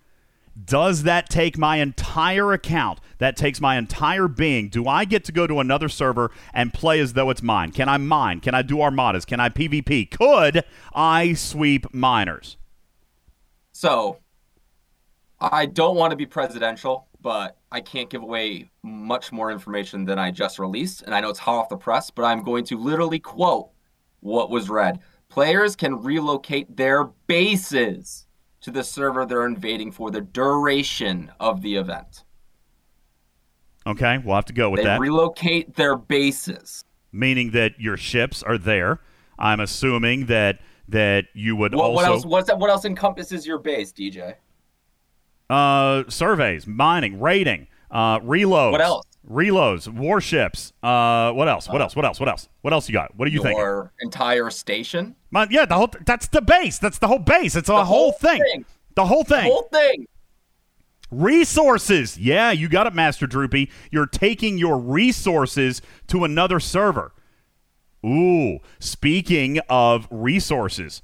does 0.63 1.03
that 1.03 1.29
take 1.29 1.57
my 1.57 1.77
entire 1.77 2.53
account? 2.53 2.99
That 3.17 3.35
takes 3.35 3.59
my 3.59 3.77
entire 3.77 4.27
being. 4.27 4.69
Do 4.69 4.87
I 4.87 5.05
get 5.05 5.23
to 5.25 5.31
go 5.31 5.47
to 5.47 5.59
another 5.59 5.89
server 5.89 6.31
and 6.53 6.73
play 6.73 6.99
as 6.99 7.13
though 7.13 7.29
it's 7.29 7.41
mine? 7.41 7.71
Can 7.71 7.89
I 7.89 7.97
mine? 7.97 8.39
Can 8.39 8.53
I 8.53 8.61
do 8.61 8.81
armadas? 8.81 9.25
Can 9.25 9.39
I 9.39 9.49
PvP? 9.49 10.11
Could 10.11 10.63
I 10.93 11.33
sweep 11.33 11.93
miners? 11.93 12.57
So, 13.73 14.19
I 15.39 15.65
don't 15.65 15.97
want 15.97 16.11
to 16.11 16.17
be 16.17 16.25
presidential, 16.25 17.07
but 17.19 17.57
I 17.71 17.81
can't 17.81 18.09
give 18.09 18.23
away 18.23 18.69
much 18.83 19.33
more 19.33 19.51
information 19.51 20.05
than 20.05 20.17
I 20.17 20.31
just 20.31 20.59
released. 20.59 21.01
And 21.01 21.13
I 21.13 21.19
know 21.19 21.29
it's 21.29 21.39
hot 21.39 21.59
off 21.59 21.69
the 21.69 21.77
press, 21.77 22.09
but 22.09 22.23
I'm 22.23 22.43
going 22.43 22.63
to 22.65 22.77
literally 22.77 23.19
quote 23.19 23.71
what 24.21 24.49
was 24.49 24.69
read. 24.69 24.99
Players 25.35 25.75
can 25.75 26.01
relocate 26.01 26.77
their 26.77 27.03
bases 27.27 28.25
to 28.61 28.71
the 28.71 28.85
server 28.85 29.25
they're 29.25 29.45
invading 29.45 29.91
for 29.91 30.09
the 30.09 30.21
duration 30.21 31.29
of 31.41 31.61
the 31.61 31.75
event. 31.75 32.23
Okay, 33.85 34.17
we'll 34.19 34.35
have 34.35 34.45
to 34.45 34.53
go 34.53 34.69
with 34.69 34.79
they 34.79 34.85
that. 34.85 35.01
relocate 35.01 35.75
their 35.75 35.97
bases. 35.97 36.85
Meaning 37.11 37.51
that 37.51 37.73
your 37.77 37.97
ships 37.97 38.43
are 38.43 38.57
there. 38.57 39.01
I'm 39.37 39.59
assuming 39.59 40.27
that 40.27 40.59
that 40.87 41.25
you 41.33 41.57
would 41.57 41.75
What, 41.75 41.83
also 41.83 41.95
what 41.95 42.05
else? 42.05 42.25
What's 42.25 42.47
that? 42.47 42.57
What 42.57 42.69
else 42.69 42.85
encompasses 42.85 43.45
your 43.45 43.57
base, 43.57 43.91
DJ? 43.91 44.35
Uh, 45.49 46.05
surveys, 46.07 46.65
mining, 46.65 47.19
raiding, 47.19 47.67
uh, 47.91 48.21
reloads. 48.21 48.71
What 48.71 48.79
else? 48.79 49.05
Reloads, 49.29 49.87
warships. 49.87 50.71
Uh, 50.83 51.31
what 51.31 51.49
else? 51.49 51.67
What 51.67 51.81
else? 51.81 51.95
What 51.95 52.05
else? 52.05 52.19
What 52.19 52.29
else? 52.29 52.47
What 52.61 52.73
else 52.73 52.87
you 52.87 52.93
got? 52.93 53.15
What 53.15 53.25
do 53.25 53.31
you 53.31 53.41
think? 53.41 53.57
Your 53.57 53.91
entire 54.01 54.51
station. 54.51 55.15
My, 55.31 55.47
yeah, 55.49 55.65
the 55.65 55.75
whole. 55.75 55.89
That's 56.05 56.27
the 56.27 56.41
base. 56.41 56.77
That's 56.77 56.99
the 56.99 57.07
whole 57.07 57.19
base. 57.19 57.55
It's 57.55 57.69
a 57.69 57.83
whole, 57.83 58.11
thing. 58.11 58.65
The 58.95 59.05
whole 59.05 59.23
thing. 59.23 59.45
The 59.45 59.49
whole 59.49 59.69
thing. 59.71 60.07
Resources. 61.09 62.19
Yeah, 62.19 62.51
you 62.51 62.69
got 62.69 62.85
it, 62.85 62.93
Master 62.93 63.25
Droopy. 63.25 63.71
You're 63.89 64.05
taking 64.05 64.59
your 64.59 64.77
resources 64.77 65.81
to 66.07 66.23
another 66.23 66.59
server. 66.59 67.11
Ooh, 68.05 68.59
speaking 68.79 69.59
of 69.69 70.07
resources 70.11 71.01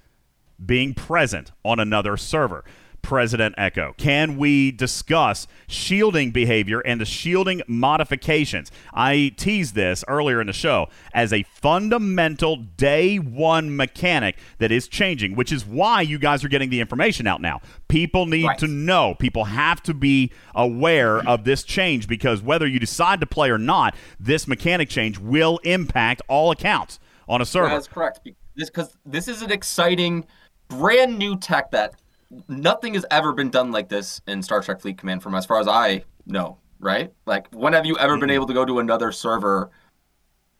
being 0.63 0.93
present 0.93 1.51
on 1.63 1.79
another 1.79 2.17
server. 2.17 2.63
President 3.01 3.55
Echo, 3.57 3.93
can 3.97 4.37
we 4.37 4.71
discuss 4.71 5.47
shielding 5.67 6.31
behavior 6.31 6.79
and 6.81 7.01
the 7.01 7.05
shielding 7.05 7.61
modifications? 7.67 8.71
I 8.93 9.33
teased 9.37 9.75
this 9.75 10.03
earlier 10.07 10.39
in 10.41 10.47
the 10.47 10.53
show 10.53 10.87
as 11.13 11.33
a 11.33 11.43
fundamental 11.43 12.55
day 12.55 13.17
one 13.17 13.75
mechanic 13.75 14.37
that 14.59 14.71
is 14.71 14.87
changing, 14.87 15.35
which 15.35 15.51
is 15.51 15.65
why 15.65 16.01
you 16.01 16.17
guys 16.19 16.43
are 16.43 16.49
getting 16.49 16.69
the 16.69 16.79
information 16.79 17.27
out 17.27 17.41
now. 17.41 17.61
People 17.87 18.25
need 18.25 18.49
to 18.57 18.67
know. 18.67 19.15
People 19.19 19.45
have 19.45 19.83
to 19.83 19.93
be 19.93 20.31
aware 20.55 21.17
of 21.27 21.43
this 21.43 21.63
change 21.63 22.07
because 22.07 22.41
whether 22.41 22.67
you 22.67 22.79
decide 22.79 23.19
to 23.19 23.25
play 23.25 23.49
or 23.49 23.57
not, 23.57 23.95
this 24.19 24.47
mechanic 24.47 24.89
change 24.89 25.17
will 25.17 25.59
impact 25.63 26.21
all 26.27 26.51
accounts 26.51 26.99
on 27.27 27.41
a 27.41 27.45
server. 27.45 27.69
That's 27.69 27.87
correct. 27.87 28.21
This 28.55 28.69
because 28.69 28.97
this 29.05 29.27
is 29.27 29.41
an 29.41 29.51
exciting, 29.51 30.25
brand 30.67 31.17
new 31.17 31.37
tech 31.37 31.71
that 31.71 32.00
nothing 32.47 32.93
has 32.93 33.05
ever 33.11 33.33
been 33.33 33.49
done 33.49 33.71
like 33.71 33.89
this 33.89 34.21
in 34.27 34.41
Star 34.41 34.61
Trek 34.61 34.81
Fleet 34.81 34.97
Command, 34.97 35.23
from 35.23 35.35
as 35.35 35.45
far 35.45 35.59
as 35.59 35.67
I 35.67 36.03
know. 36.25 36.57
Right? 36.79 37.13
Like, 37.27 37.47
when 37.53 37.73
have 37.73 37.85
you 37.85 37.97
ever 37.99 38.17
been 38.17 38.29
mm-hmm. 38.29 38.35
able 38.35 38.47
to 38.47 38.53
go 38.53 38.65
to 38.65 38.79
another 38.79 39.11
server 39.11 39.69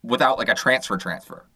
without 0.04 0.38
like 0.38 0.50
a 0.50 0.56
transfer 0.56 0.98
transfer? 0.98 1.48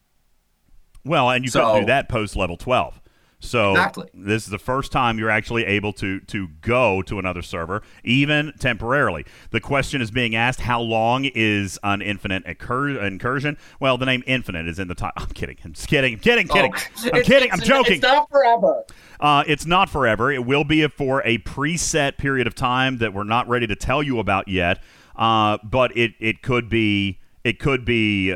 Well, 1.03 1.29
and 1.29 1.45
you 1.45 1.51
couldn't 1.51 1.81
do 1.81 1.85
that 1.85 2.09
post 2.09 2.35
level 2.35 2.57
12. 2.57 2.99
So 3.39 3.71
Exactly. 3.71 4.09
this 4.13 4.45
is 4.45 4.49
the 4.49 4.57
first 4.57 4.91
time 4.91 5.19
you're 5.19 5.29
actually 5.29 5.65
able 5.65 5.93
to 5.93 6.19
to 6.21 6.47
go 6.61 7.01
to 7.03 7.19
another 7.19 7.41
server, 7.41 7.83
even 8.03 8.53
temporarily. 8.59 9.25
The 9.51 9.59
question 9.59 10.01
is 10.01 10.09
being 10.09 10.35
asked: 10.35 10.61
How 10.61 10.79
long 10.81 11.25
is 11.25 11.77
an 11.83 12.01
infinite 12.01 12.43
incur- 12.45 12.97
incursion? 13.05 13.57
Well, 13.79 13.97
the 13.97 14.05
name 14.05 14.23
infinite 14.25 14.67
is 14.67 14.79
in 14.79 14.87
the 14.87 14.95
title. 14.95 15.13
I'm 15.17 15.27
kidding. 15.29 15.57
I'm 15.63 15.73
just 15.73 15.87
kidding. 15.87 16.13
I'm 16.13 16.19
kidding. 16.19 16.47
Kidding. 16.47 16.71
Oh, 16.73 16.79
I'm 17.03 17.07
it's- 17.07 17.27
kidding. 17.27 17.47
it's- 17.49 17.59
I'm 17.59 17.65
joking. 17.65 17.93
It's 17.95 18.01
not 18.03 18.29
forever. 18.31 18.83
Uh, 19.19 19.43
it's 19.45 19.65
not 19.65 19.89
forever. 19.89 20.31
It 20.31 20.45
will 20.45 20.63
be 20.63 20.87
for 20.87 21.21
a 21.23 21.37
preset 21.39 22.17
period 22.17 22.47
of 22.47 22.55
time 22.55 22.97
that 22.99 23.13
we're 23.13 23.23
not 23.25 23.47
ready 23.47 23.67
to 23.67 23.75
tell 23.75 24.01
you 24.01 24.17
about 24.19 24.47
yet. 24.47 24.81
Uh, 25.15 25.57
but 25.63 25.95
it 25.95 26.13
it 26.19 26.41
could 26.41 26.67
be 26.69 27.19
it 27.43 27.59
could 27.59 27.85
be 27.85 28.35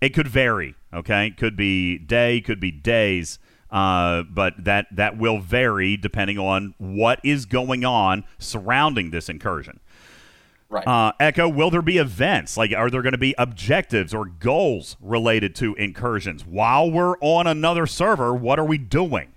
it 0.00 0.10
could 0.14 0.28
vary. 0.28 0.74
Okay, 0.92 1.30
could 1.36 1.56
be 1.56 1.98
day, 1.98 2.40
could 2.40 2.60
be 2.60 2.70
days. 2.70 3.38
Uh, 3.74 4.22
but 4.22 4.54
that 4.62 4.86
that 4.92 5.18
will 5.18 5.40
vary 5.40 5.96
depending 5.96 6.38
on 6.38 6.74
what 6.78 7.18
is 7.24 7.44
going 7.44 7.84
on 7.84 8.22
surrounding 8.38 9.10
this 9.10 9.28
incursion. 9.28 9.80
Right. 10.68 10.86
Uh, 10.86 11.12
Echo, 11.18 11.48
will 11.48 11.70
there 11.70 11.82
be 11.82 11.98
events? 11.98 12.56
Like, 12.56 12.72
are 12.72 12.88
there 12.88 13.02
going 13.02 13.12
to 13.12 13.18
be 13.18 13.34
objectives 13.36 14.14
or 14.14 14.26
goals 14.26 14.96
related 15.00 15.56
to 15.56 15.74
incursions? 15.74 16.46
While 16.46 16.88
we're 16.88 17.16
on 17.18 17.48
another 17.48 17.84
server, 17.86 18.32
what 18.32 18.60
are 18.60 18.64
we 18.64 18.78
doing? 18.78 19.32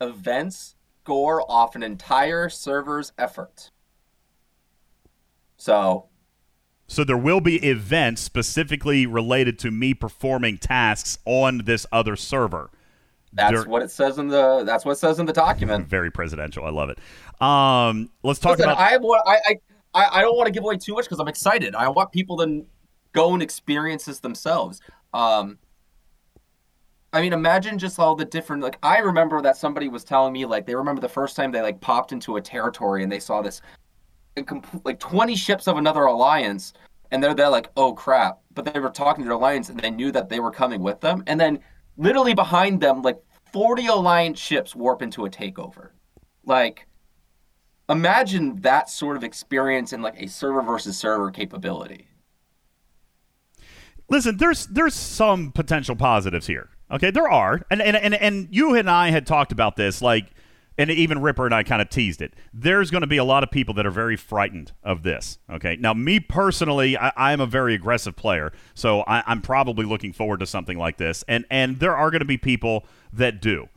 Events 0.00 0.76
score 1.02 1.44
off 1.50 1.74
an 1.74 1.82
entire 1.82 2.48
server's 2.48 3.12
effort. 3.18 3.72
So 5.56 6.06
So 6.86 7.02
there 7.02 7.18
will 7.18 7.40
be 7.40 7.56
events 7.56 8.22
specifically 8.22 9.04
related 9.04 9.58
to 9.60 9.72
me 9.72 9.94
performing 9.94 10.58
tasks 10.58 11.18
on 11.24 11.62
this 11.64 11.86
other 11.90 12.14
server. 12.14 12.70
That's 13.32 13.52
Dur- 13.64 13.68
what 13.68 13.82
it 13.82 13.90
says 13.90 14.18
in 14.18 14.28
the 14.28 14.62
that's 14.64 14.84
what 14.84 14.92
it 14.92 14.98
says 14.98 15.18
in 15.18 15.26
the 15.26 15.32
document. 15.32 15.86
very 15.88 16.10
presidential. 16.10 16.64
I 16.64 16.70
love 16.70 16.90
it. 16.90 16.98
Um, 17.40 18.10
let's 18.22 18.38
talk 18.38 18.58
Listen, 18.58 18.70
about. 18.70 18.78
I, 18.78 18.96
want- 18.98 19.22
I, 19.26 19.56
I, 19.94 20.18
I 20.18 20.20
don't 20.20 20.36
want 20.36 20.46
to 20.46 20.52
give 20.52 20.62
away 20.64 20.76
too 20.76 20.94
much 20.94 21.04
because 21.06 21.18
I'm 21.18 21.28
excited. 21.28 21.74
I 21.74 21.88
want 21.88 22.12
people 22.12 22.36
to 22.38 22.64
go 23.12 23.32
and 23.34 23.42
experience 23.42 24.04
this 24.04 24.20
themselves. 24.20 24.80
Um, 25.12 25.58
I 27.14 27.20
mean, 27.20 27.32
imagine 27.32 27.78
just 27.78 27.98
all 27.98 28.14
the 28.14 28.24
different. 28.24 28.62
Like, 28.62 28.78
I 28.82 28.98
remember 28.98 29.42
that 29.42 29.56
somebody 29.56 29.88
was 29.88 30.02
telling 30.04 30.32
me, 30.32 30.46
like, 30.46 30.66
they 30.66 30.74
remember 30.74 31.00
the 31.00 31.08
first 31.08 31.36
time 31.36 31.52
they 31.52 31.60
like 31.60 31.80
popped 31.80 32.12
into 32.12 32.36
a 32.36 32.40
territory 32.40 33.02
and 33.02 33.12
they 33.12 33.20
saw 33.20 33.42
this, 33.42 33.60
like, 34.84 34.98
20 34.98 35.36
ships 35.36 35.68
of 35.68 35.76
another 35.76 36.04
alliance, 36.04 36.72
and 37.10 37.22
they're 37.22 37.34
there 37.34 37.50
like, 37.50 37.70
oh 37.76 37.92
crap. 37.92 38.38
But 38.54 38.64
they 38.72 38.80
were 38.80 38.88
talking 38.88 39.24
to 39.24 39.28
their 39.28 39.36
alliance 39.36 39.68
and 39.68 39.78
they 39.78 39.90
knew 39.90 40.10
that 40.12 40.30
they 40.30 40.40
were 40.40 40.50
coming 40.50 40.80
with 40.82 41.00
them, 41.00 41.22
and 41.26 41.38
then 41.38 41.58
literally 41.96 42.34
behind 42.34 42.80
them, 42.80 43.02
like 43.02 43.22
40 43.52 43.86
alliance 43.86 44.38
ships 44.38 44.74
warp 44.74 45.02
into 45.02 45.24
a 45.24 45.30
takeover. 45.30 45.90
Like, 46.44 46.86
imagine 47.88 48.60
that 48.62 48.88
sort 48.88 49.16
of 49.16 49.24
experience 49.24 49.92
in 49.92 50.02
like 50.02 50.20
a 50.20 50.26
server 50.26 50.62
versus 50.62 50.96
server 50.96 51.30
capability. 51.30 52.08
Listen, 54.08 54.36
there's 54.36 54.66
there's 54.66 54.94
some 54.94 55.52
potential 55.52 55.96
positives 55.96 56.46
here. 56.46 56.70
Okay, 56.90 57.10
there 57.10 57.28
are, 57.28 57.62
and 57.70 57.80
and 57.80 57.96
and, 57.96 58.14
and 58.14 58.48
you 58.50 58.74
and 58.74 58.90
I 58.90 59.10
had 59.10 59.26
talked 59.26 59.52
about 59.52 59.76
this, 59.76 60.02
like, 60.02 60.26
and 60.78 60.90
even 60.90 61.20
Ripper 61.20 61.44
and 61.46 61.54
I 61.54 61.62
kind 61.62 61.82
of 61.82 61.88
teased 61.88 62.22
it. 62.22 62.34
There's 62.52 62.90
going 62.90 63.02
to 63.02 63.06
be 63.06 63.16
a 63.16 63.24
lot 63.24 63.42
of 63.42 63.50
people 63.50 63.74
that 63.74 63.86
are 63.86 63.90
very 63.90 64.16
frightened 64.16 64.72
of 64.82 65.02
this. 65.02 65.38
Okay, 65.50 65.76
now 65.76 65.94
me 65.94 66.20
personally, 66.20 66.96
I, 66.96 67.12
I'm 67.16 67.40
a 67.40 67.46
very 67.46 67.74
aggressive 67.74 68.16
player, 68.16 68.52
so 68.74 69.02
I, 69.02 69.22
I'm 69.26 69.42
probably 69.42 69.84
looking 69.84 70.12
forward 70.12 70.40
to 70.40 70.46
something 70.46 70.78
like 70.78 70.96
this, 70.96 71.24
and 71.28 71.44
and 71.50 71.78
there 71.78 71.96
are 71.96 72.10
going 72.10 72.20
to 72.20 72.26
be 72.26 72.38
people 72.38 72.84
that 73.12 73.40
do 73.40 73.68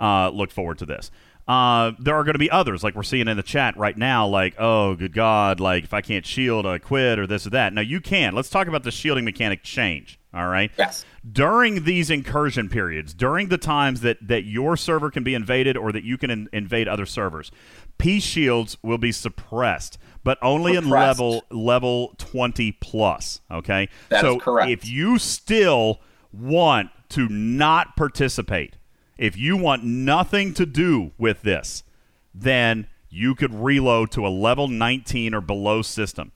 uh, 0.00 0.30
look 0.30 0.50
forward 0.50 0.78
to 0.78 0.86
this. 0.86 1.10
Uh, 1.46 1.92
there 1.98 2.14
are 2.14 2.24
going 2.24 2.34
to 2.34 2.38
be 2.38 2.50
others, 2.50 2.82
like 2.82 2.94
we're 2.94 3.02
seeing 3.02 3.28
in 3.28 3.36
the 3.36 3.42
chat 3.42 3.76
right 3.76 3.98
now, 3.98 4.26
like, 4.26 4.54
oh, 4.58 4.94
good 4.94 5.12
God, 5.12 5.60
like, 5.60 5.84
if 5.84 5.92
I 5.92 6.00
can't 6.00 6.24
shield, 6.24 6.64
I 6.64 6.78
quit, 6.78 7.18
or 7.18 7.26
this 7.26 7.46
or 7.46 7.50
that. 7.50 7.74
Now, 7.74 7.82
you 7.82 8.00
can. 8.00 8.34
Let's 8.34 8.48
talk 8.48 8.66
about 8.66 8.82
the 8.82 8.90
shielding 8.90 9.26
mechanic 9.26 9.62
change, 9.62 10.18
all 10.34 10.48
right? 10.48 10.70
Yes. 10.78 11.04
During 11.30 11.84
these 11.84 12.10
incursion 12.10 12.68
periods, 12.68 13.14
during 13.14 13.48
the 13.48 13.58
times 13.58 14.00
that, 14.00 14.18
that 14.26 14.44
your 14.44 14.76
server 14.76 15.10
can 15.10 15.22
be 15.22 15.34
invaded 15.34 15.76
or 15.76 15.92
that 15.92 16.04
you 16.04 16.18
can 16.18 16.30
in- 16.30 16.48
invade 16.52 16.88
other 16.88 17.06
servers, 17.06 17.50
peace 17.98 18.24
shields 18.24 18.76
will 18.82 18.98
be 18.98 19.12
suppressed, 19.12 19.98
but 20.24 20.38
only 20.42 20.74
in 20.74 20.88
level 20.88 21.44
level 21.50 22.14
20 22.18 22.72
plus, 22.72 23.40
okay? 23.50 23.88
That 24.08 24.16
is 24.16 24.20
so 24.22 24.38
correct. 24.38 24.70
if 24.70 24.88
you 24.88 25.18
still 25.18 26.00
want 26.32 26.90
to 27.10 27.28
not 27.28 27.96
participate, 27.96 28.76
if 29.16 29.36
you 29.36 29.56
want 29.56 29.84
nothing 29.84 30.52
to 30.54 30.66
do 30.66 31.12
with 31.16 31.42
this, 31.42 31.84
then 32.34 32.88
you 33.08 33.34
could 33.34 33.54
reload 33.54 34.10
to 34.10 34.26
a 34.26 34.28
level 34.28 34.66
19 34.66 35.34
or 35.34 35.40
below 35.40 35.82
system. 35.82 36.32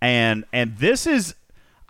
And 0.00 0.44
and 0.52 0.78
this 0.78 1.06
is 1.06 1.34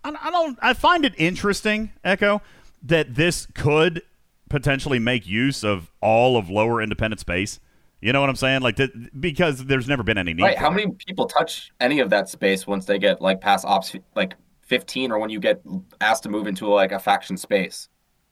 I, 0.04 0.12
I 0.22 0.30
don't 0.30 0.58
I 0.62 0.74
find 0.74 1.04
it 1.04 1.14
interesting, 1.16 1.92
Echo, 2.04 2.42
that 2.82 3.14
this 3.14 3.46
could 3.54 4.02
potentially 4.48 4.98
make 4.98 5.26
use 5.26 5.64
of 5.64 5.90
all 6.00 6.36
of 6.36 6.50
lower 6.50 6.82
independent 6.82 7.20
space. 7.20 7.60
You 8.00 8.12
know 8.12 8.20
what 8.20 8.28
I'm 8.28 8.36
saying? 8.36 8.62
Like 8.62 8.76
that 8.76 9.20
because 9.20 9.64
there's 9.66 9.86
never 9.88 10.02
been 10.02 10.18
any 10.18 10.34
need. 10.34 10.42
Right. 10.42 10.58
How 10.58 10.70
it. 10.70 10.74
many 10.74 10.92
people 11.06 11.26
touch 11.26 11.72
any 11.80 12.00
of 12.00 12.10
that 12.10 12.28
space 12.28 12.66
once 12.66 12.84
they 12.84 12.98
get 12.98 13.20
like 13.22 13.40
past 13.40 13.64
ops 13.64 13.94
like 14.16 14.34
15 14.62 15.12
or 15.12 15.18
when 15.18 15.30
you 15.30 15.38
get 15.38 15.62
asked 16.00 16.24
to 16.24 16.28
move 16.28 16.46
into 16.46 16.66
like 16.66 16.90
a 16.92 16.98
faction 16.98 17.36
space 17.36 17.88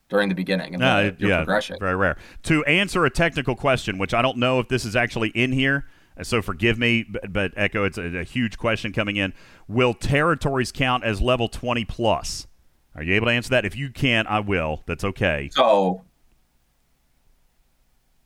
during 0.09 0.29
the 0.29 0.35
beginning 0.35 0.75
of 0.75 0.81
No, 0.81 1.03
the, 1.03 1.09
it- 1.09 1.21
your 1.21 1.31
yeah, 1.31 1.37
progression? 1.39 1.77
very 1.79 1.95
rare. 1.95 2.17
To 2.45 2.65
answer 2.65 3.05
a 3.05 3.11
technical 3.11 3.55
question, 3.55 3.97
which 3.99 4.13
I 4.13 4.23
don't 4.23 4.39
know 4.39 4.59
if 4.59 4.67
this 4.69 4.85
is 4.85 4.97
actually 4.97 5.29
in 5.31 5.53
here, 5.53 5.87
so 6.23 6.43
forgive 6.43 6.79
me, 6.79 7.03
but, 7.03 7.33
but 7.33 7.53
Echo, 7.57 7.85
it's 7.85 7.99
a, 7.99 8.19
a 8.19 8.25
huge 8.25 8.59
question 8.59 8.93
coming 8.93 9.17
in. 9.17 9.33
Will 9.69 9.95
territories 9.95 10.73
count 10.73 11.05
as 11.05 11.21
level 11.21 11.49
20 11.49 11.85
plus? 11.85 12.47
Are 12.95 13.03
you 13.03 13.15
able 13.15 13.27
to 13.29 13.33
answer 13.33 13.51
that? 13.51 13.65
If 13.65 13.77
you 13.77 13.91
can't, 13.91 14.29
I 14.29 14.41
will. 14.41 14.83
That's 14.87 15.05
okay. 15.05 15.51
So 15.53 16.03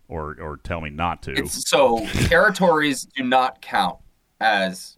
Or 0.08 0.36
or 0.40 0.56
tell 0.56 0.80
me 0.80 0.90
not 0.90 1.22
to. 1.24 1.46
so 1.46 2.04
territories 2.28 3.06
do 3.16 3.22
not 3.24 3.60
count 3.60 3.98
as 4.40 4.96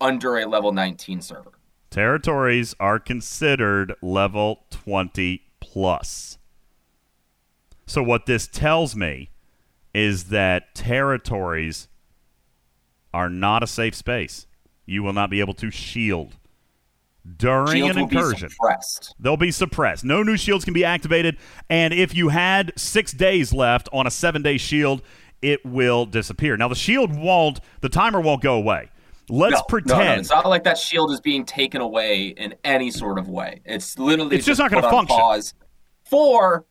under 0.00 0.38
a 0.38 0.46
level 0.46 0.72
19 0.72 1.20
server. 1.22 1.52
Territories 1.90 2.74
are 2.80 2.98
considered 2.98 3.94
level 4.02 4.66
20 4.70 5.42
plus. 5.60 6.38
So, 7.86 8.02
what 8.02 8.26
this 8.26 8.46
tells 8.46 8.96
me 8.96 9.30
is 9.94 10.24
that 10.24 10.74
territories 10.74 11.88
are 13.14 13.30
not 13.30 13.62
a 13.62 13.66
safe 13.66 13.94
space. 13.94 14.46
You 14.84 15.02
will 15.02 15.12
not 15.14 15.30
be 15.30 15.40
able 15.40 15.54
to 15.54 15.70
shield 15.70 16.36
during 17.36 17.68
Shields 17.72 17.96
an 17.96 18.08
be 18.08 18.16
incursion. 18.16 18.50
suppressed. 18.50 19.14
They'll 19.18 19.36
be 19.38 19.50
suppressed. 19.50 20.04
No 20.04 20.22
new 20.22 20.36
shields 20.36 20.64
can 20.64 20.74
be 20.74 20.84
activated. 20.84 21.38
And 21.70 21.94
if 21.94 22.14
you 22.14 22.28
had 22.28 22.72
six 22.76 23.12
days 23.12 23.52
left 23.52 23.88
on 23.92 24.06
a 24.06 24.10
seven 24.10 24.42
day 24.42 24.58
shield, 24.58 25.00
it 25.40 25.64
will 25.64 26.04
disappear. 26.04 26.56
Now, 26.56 26.68
the 26.68 26.74
shield 26.74 27.16
won't, 27.16 27.60
the 27.80 27.88
timer 27.88 28.20
won't 28.20 28.42
go 28.42 28.54
away. 28.56 28.90
Let's 29.30 29.54
No, 29.54 29.62
pretend. 29.68 29.98
No, 30.00 30.04
no, 30.04 30.20
it's 30.20 30.30
not 30.30 30.46
like 30.46 30.64
that 30.64 30.76
shield 30.76 31.10
is 31.12 31.20
being 31.20 31.46
taken 31.46 31.80
away 31.80 32.26
in 32.28 32.54
any 32.62 32.90
sort 32.90 33.18
of 33.18 33.28
way. 33.28 33.60
It's 33.64 33.98
literally 33.98 34.36
It's 34.36 34.44
just 34.44 34.58
not 34.58 34.70
gonna 34.70 34.82
function. 34.82 35.16
Pause 35.16 35.54
for 36.04 36.66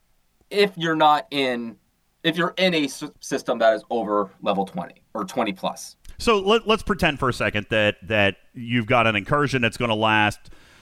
if 0.51 0.71
you're 0.77 0.95
not 0.95 1.25
in 1.31 1.77
if 2.23 2.37
you're 2.37 2.53
in 2.57 2.73
a 2.75 2.87
system 3.19 3.57
that 3.57 3.73
is 3.73 3.83
over 3.89 4.29
level 4.43 4.65
20 4.65 5.01
or 5.15 5.25
20 5.25 5.51
plus. 5.53 5.95
So 6.23 6.39
let, 6.39 6.65
let's 6.65 6.83
pretend 6.83 7.19
for 7.19 7.27
a 7.27 7.33
second 7.33 7.67
that 7.69 7.97
that 8.07 8.37
you've 8.53 8.85
got 8.85 9.07
an 9.07 9.15
incursion 9.17 9.61
that's 9.61 9.75
going 9.75 9.89
to 9.89 9.95
last 9.95 10.39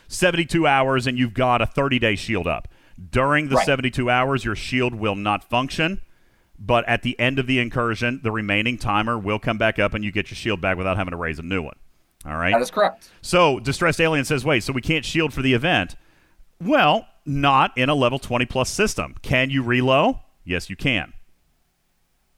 72 0.07 0.67
hours 0.67 1.07
and 1.07 1.17
you've 1.17 1.33
got 1.33 1.63
a 1.63 1.65
30 1.65 1.97
day 1.97 2.15
shield 2.15 2.45
up. 2.45 2.67
During 3.09 3.49
the 3.49 3.55
Right. 3.55 3.65
72 3.65 4.07
hours, 4.07 4.45
your 4.45 4.55
shield 4.55 4.93
will 4.93 5.15
not 5.15 5.43
function, 5.43 6.01
but 6.59 6.87
at 6.87 7.01
the 7.01 7.19
end 7.19 7.39
of 7.39 7.47
the 7.47 7.57
incursion, 7.57 8.19
the 8.21 8.29
remaining 8.29 8.77
timer 8.77 9.17
will 9.17 9.39
come 9.39 9.57
back 9.57 9.79
up 9.79 9.95
and 9.95 10.03
you 10.03 10.11
get 10.11 10.29
your 10.29 10.35
shield 10.35 10.61
back 10.61 10.77
without 10.77 10.97
having 10.97 11.11
to 11.11 11.17
raise 11.17 11.39
a 11.39 11.43
new 11.43 11.63
one. 11.63 11.77
All 12.23 12.37
right? 12.37 12.51
That 12.51 12.61
is 12.61 12.69
correct. 12.69 13.09
So 13.23 13.59
Distressed 13.59 13.99
Alien 13.99 14.25
says, 14.25 14.45
wait, 14.45 14.61
so 14.63 14.71
we 14.71 14.81
can't 14.81 15.03
shield 15.03 15.33
for 15.33 15.41
the 15.41 15.55
event? 15.55 15.95
Well, 16.59 17.07
not 17.25 17.75
in 17.75 17.89
a 17.89 17.95
level 17.95 18.19
20 18.19 18.45
plus 18.45 18.69
system. 18.69 19.15
Can 19.23 19.49
you 19.49 19.63
reload? 19.63 20.19
Yes, 20.43 20.69
you 20.69 20.75
can. 20.75 21.13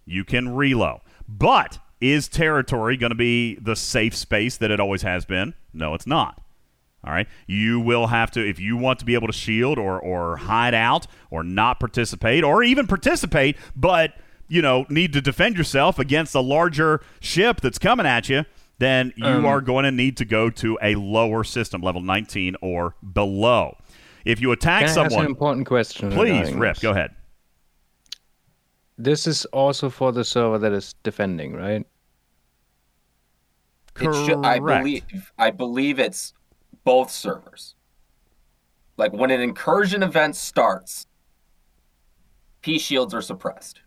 You 0.05 0.23
can 0.23 0.55
reload. 0.55 1.01
But 1.27 1.79
is 2.03 2.27
territory 2.27 2.97
going 2.97 3.11
to 3.11 3.15
be 3.15 3.55
the 3.55 3.75
safe 3.77 4.13
space 4.13 4.57
that 4.57 4.69
it 4.71 4.79
always 4.79 5.03
has 5.03 5.25
been? 5.25 5.53
No, 5.73 5.93
it's 5.93 6.05
not. 6.05 6.41
All 7.05 7.13
right. 7.13 7.27
You 7.47 7.79
will 7.79 8.07
have 8.07 8.29
to, 8.31 8.45
if 8.47 8.59
you 8.59 8.75
want 8.75 8.99
to 8.99 9.05
be 9.05 9.13
able 9.13 9.27
to 9.27 9.33
shield 9.33 9.77
or, 9.77 9.99
or 9.99 10.35
hide 10.37 10.73
out 10.73 11.07
or 11.31 11.43
not 11.43 11.79
participate 11.79 12.43
or 12.43 12.61
even 12.61 12.87
participate, 12.87 13.55
but, 13.75 14.13
you 14.49 14.61
know, 14.61 14.85
need 14.89 15.13
to 15.13 15.21
defend 15.21 15.57
yourself 15.57 15.97
against 15.97 16.35
a 16.35 16.41
larger 16.41 17.01
ship 17.21 17.61
that's 17.61 17.79
coming 17.79 18.05
at 18.05 18.27
you, 18.27 18.43
then 18.79 19.13
you 19.15 19.25
Um, 19.25 19.45
are 19.45 19.61
going 19.61 19.83
to 19.83 19.91
need 19.91 20.17
to 20.17 20.25
go 20.25 20.49
to 20.49 20.77
a 20.81 20.95
lower 20.95 21.43
system, 21.45 21.81
level 21.81 22.01
19 22.01 22.57
or 22.61 22.95
below. 23.13 23.77
If 24.25 24.41
you 24.41 24.51
attack 24.51 24.79
Can 24.79 24.87
I 24.87 24.91
ask 24.91 24.95
someone, 24.95 25.25
an 25.25 25.31
important 25.31 25.67
question? 25.67 26.11
please, 26.11 26.51
Rip, 26.53 26.79
go 26.79 26.91
ahead. 26.91 27.11
This 28.97 29.25
is 29.27 29.45
also 29.45 29.89
for 29.89 30.11
the 30.11 30.23
server 30.23 30.57
that 30.59 30.71
is 30.71 30.93
defending, 31.03 31.53
right? 31.53 31.85
It 33.99 34.25
should, 34.25 34.43
I 34.45 34.59
believe 34.59 35.31
I 35.37 35.51
believe 35.51 35.99
it's 35.99 36.33
both 36.83 37.11
servers. 37.11 37.75
Like 38.97 39.13
when 39.13 39.31
an 39.31 39.41
incursion 39.41 40.03
event 40.03 40.35
starts, 40.35 41.07
peace 42.61 42.81
shields 42.81 43.13
are 43.13 43.21
suppressed. 43.21 43.81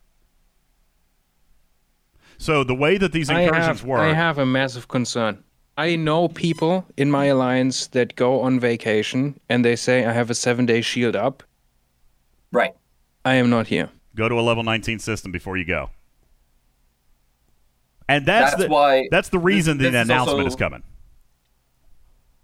So 2.39 2.65
the 2.65 2.75
way 2.75 2.99
that 2.99 3.13
these 3.13 3.31
I 3.31 3.41
incursions 3.43 3.81
have, 3.81 3.85
work, 3.85 4.01
I 4.01 4.13
have 4.13 4.39
a 4.39 4.47
massive 4.47 4.89
concern. 4.89 5.43
I 5.79 5.97
know 5.97 6.29
people 6.29 6.87
in 6.97 7.11
my 7.11 7.27
alliance 7.27 7.87
that 7.89 8.17
go 8.17 8.41
on 8.41 8.59
vacation 8.59 9.39
and 9.49 9.65
they 9.65 9.77
say, 9.77 10.05
I 10.05 10.13
have 10.13 10.31
a 10.31 10.35
seven 10.35 10.67
day 10.67 10.81
shield 10.81 11.17
up. 11.17 11.43
Right. 12.53 12.75
I 13.25 13.35
am 13.35 13.51
not 13.51 13.67
here. 13.67 13.91
go 14.15 14.29
to 14.29 14.39
a 14.39 14.41
level 14.41 14.63
19 14.63 14.99
system 14.99 15.33
before 15.33 15.57
you 15.57 15.65
go. 15.65 15.91
And 18.09 18.25
that's, 18.25 18.53
That's 18.53 18.63
the, 18.65 18.69
why 18.69 19.09
that's 19.11 19.29
the 19.31 19.39
reason 19.39 19.79
this- 19.79 19.87
the 19.87 19.91
this 19.93 20.03
is 20.05 20.09
announcement 20.09 20.39
also- 20.39 20.47
is 20.47 20.57
coming. 20.57 20.83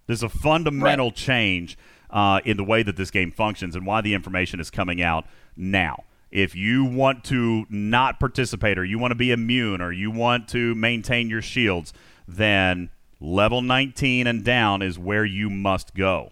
There's 0.06 0.22
a 0.22 0.28
fundamental 0.28 1.12
change 1.12 1.78
uh, 2.10 2.40
in 2.44 2.56
the 2.56 2.64
way 2.64 2.82
that 2.82 2.96
this 2.96 3.10
game 3.10 3.30
functions 3.30 3.76
and 3.76 3.86
why 3.86 4.00
the 4.00 4.14
information 4.14 4.60
is 4.60 4.70
coming 4.70 5.00
out 5.00 5.24
now. 5.56 6.04
If 6.30 6.54
you 6.56 6.84
want 6.84 7.24
to 7.24 7.66
not 7.70 8.18
participate 8.18 8.78
or 8.78 8.84
you 8.84 8.98
want 8.98 9.12
to 9.12 9.16
be 9.16 9.30
immune 9.30 9.80
or 9.80 9.92
you 9.92 10.10
want 10.10 10.48
to 10.48 10.74
maintain 10.74 11.30
your 11.30 11.42
shields, 11.42 11.92
then 12.26 12.90
level 13.20 13.62
19 13.62 14.26
and 14.26 14.42
down 14.44 14.82
is 14.82 14.98
where 14.98 15.24
you 15.24 15.48
must 15.48 15.94
go. 15.94 16.30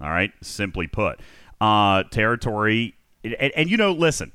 All 0.00 0.08
right, 0.10 0.32
simply 0.40 0.86
put. 0.86 1.20
Uh, 1.60 2.04
territory, 2.04 2.94
and, 3.22 3.34
and 3.54 3.70
you 3.70 3.76
know, 3.76 3.92
listen, 3.92 4.32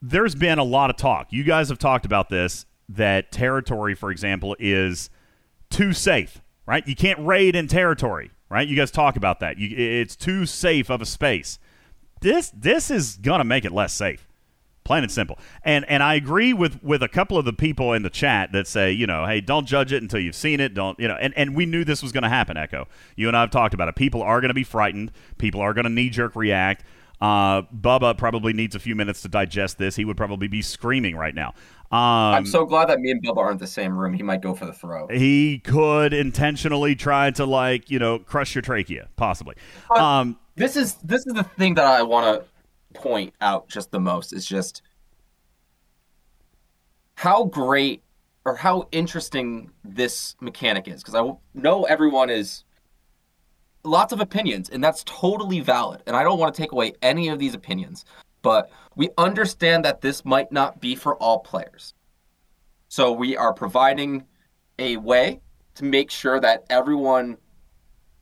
there's 0.00 0.34
been 0.34 0.58
a 0.58 0.64
lot 0.64 0.88
of 0.90 0.96
talk. 0.96 1.26
You 1.30 1.42
guys 1.44 1.68
have 1.68 1.78
talked 1.78 2.06
about 2.06 2.28
this 2.30 2.64
that 2.96 3.30
territory, 3.30 3.94
for 3.94 4.10
example, 4.10 4.56
is 4.58 5.10
too 5.70 5.92
safe, 5.92 6.42
right? 6.66 6.86
You 6.86 6.96
can't 6.96 7.24
raid 7.24 7.54
in 7.54 7.68
territory, 7.68 8.30
right? 8.48 8.66
You 8.66 8.76
guys 8.76 8.90
talk 8.90 9.16
about 9.16 9.40
that. 9.40 9.58
You, 9.58 9.74
it's 9.76 10.16
too 10.16 10.46
safe 10.46 10.90
of 10.90 11.00
a 11.00 11.06
space. 11.06 11.58
This 12.20 12.50
this 12.54 12.90
is 12.90 13.16
gonna 13.16 13.44
make 13.44 13.64
it 13.64 13.72
less 13.72 13.94
safe, 13.94 14.28
plain 14.84 15.02
and 15.02 15.10
simple. 15.10 15.38
And 15.62 15.86
and 15.88 16.02
I 16.02 16.14
agree 16.14 16.52
with 16.52 16.82
with 16.82 17.02
a 17.02 17.08
couple 17.08 17.38
of 17.38 17.44
the 17.46 17.52
people 17.52 17.94
in 17.94 18.02
the 18.02 18.10
chat 18.10 18.52
that 18.52 18.66
say, 18.66 18.92
you 18.92 19.06
know, 19.06 19.24
hey, 19.24 19.40
don't 19.40 19.66
judge 19.66 19.92
it 19.92 20.02
until 20.02 20.20
you've 20.20 20.34
seen 20.34 20.60
it. 20.60 20.74
Don't 20.74 20.98
you 21.00 21.08
know? 21.08 21.16
And 21.18 21.32
and 21.36 21.56
we 21.56 21.64
knew 21.64 21.84
this 21.84 22.02
was 22.02 22.12
gonna 22.12 22.28
happen. 22.28 22.58
Echo, 22.58 22.88
you 23.16 23.28
and 23.28 23.36
I 23.36 23.40
have 23.40 23.50
talked 23.50 23.72
about 23.72 23.88
it. 23.88 23.96
People 23.96 24.22
are 24.22 24.40
gonna 24.42 24.52
be 24.52 24.64
frightened. 24.64 25.12
People 25.38 25.62
are 25.62 25.72
gonna 25.72 25.88
knee 25.88 26.10
jerk 26.10 26.36
react. 26.36 26.84
Uh, 27.20 27.62
Bubba 27.62 28.16
probably 28.16 28.52
needs 28.52 28.74
a 28.74 28.78
few 28.78 28.96
minutes 28.96 29.22
to 29.22 29.28
digest 29.28 29.76
this. 29.78 29.96
He 29.96 30.04
would 30.04 30.16
probably 30.16 30.48
be 30.48 30.62
screaming 30.62 31.16
right 31.16 31.34
now. 31.34 31.52
Um, 31.92 31.98
I'm 31.98 32.46
so 32.46 32.64
glad 32.64 32.88
that 32.88 33.00
me 33.00 33.10
and 33.10 33.20
Bubba 33.20 33.38
aren't 33.38 33.58
the 33.58 33.66
same 33.66 33.98
room. 33.98 34.14
He 34.14 34.22
might 34.22 34.40
go 34.40 34.54
for 34.54 34.64
the 34.64 34.72
throw. 34.72 35.08
he 35.08 35.58
could 35.58 36.12
intentionally 36.14 36.94
try 36.94 37.32
to 37.32 37.44
like 37.44 37.90
you 37.90 37.98
know 37.98 38.20
crush 38.20 38.54
your 38.54 38.62
trachea, 38.62 39.08
possibly. 39.16 39.56
Um, 39.96 40.38
this 40.54 40.76
is 40.76 40.94
this 40.96 41.26
is 41.26 41.34
the 41.34 41.42
thing 41.42 41.74
that 41.74 41.84
I 41.84 42.02
want 42.02 42.42
to 42.42 43.00
point 43.00 43.34
out 43.40 43.68
just 43.68 43.90
the 43.90 44.00
most 44.00 44.32
is 44.32 44.46
just 44.46 44.82
how 47.14 47.44
great 47.44 48.02
or 48.44 48.54
how 48.56 48.88
interesting 48.92 49.70
this 49.84 50.36
mechanic 50.40 50.88
is 50.88 51.02
because 51.02 51.14
I 51.14 51.30
know 51.54 51.84
everyone 51.84 52.30
is 52.30 52.64
lots 53.84 54.12
of 54.12 54.20
opinions 54.20 54.70
and 54.70 54.82
that's 54.82 55.04
totally 55.04 55.60
valid 55.60 56.02
and 56.06 56.16
I 56.16 56.22
don't 56.22 56.38
want 56.38 56.54
to 56.54 56.60
take 56.60 56.72
away 56.72 56.94
any 57.02 57.28
of 57.28 57.38
these 57.38 57.54
opinions 57.54 58.04
but 58.42 58.70
we 58.96 59.10
understand 59.18 59.84
that 59.84 60.00
this 60.00 60.24
might 60.24 60.50
not 60.50 60.80
be 60.80 60.94
for 60.94 61.16
all 61.16 61.40
players. 61.40 61.94
So 62.88 63.12
we 63.12 63.36
are 63.36 63.52
providing 63.52 64.24
a 64.78 64.96
way 64.96 65.40
to 65.76 65.84
make 65.84 66.10
sure 66.10 66.40
that 66.40 66.64
everyone 66.70 67.36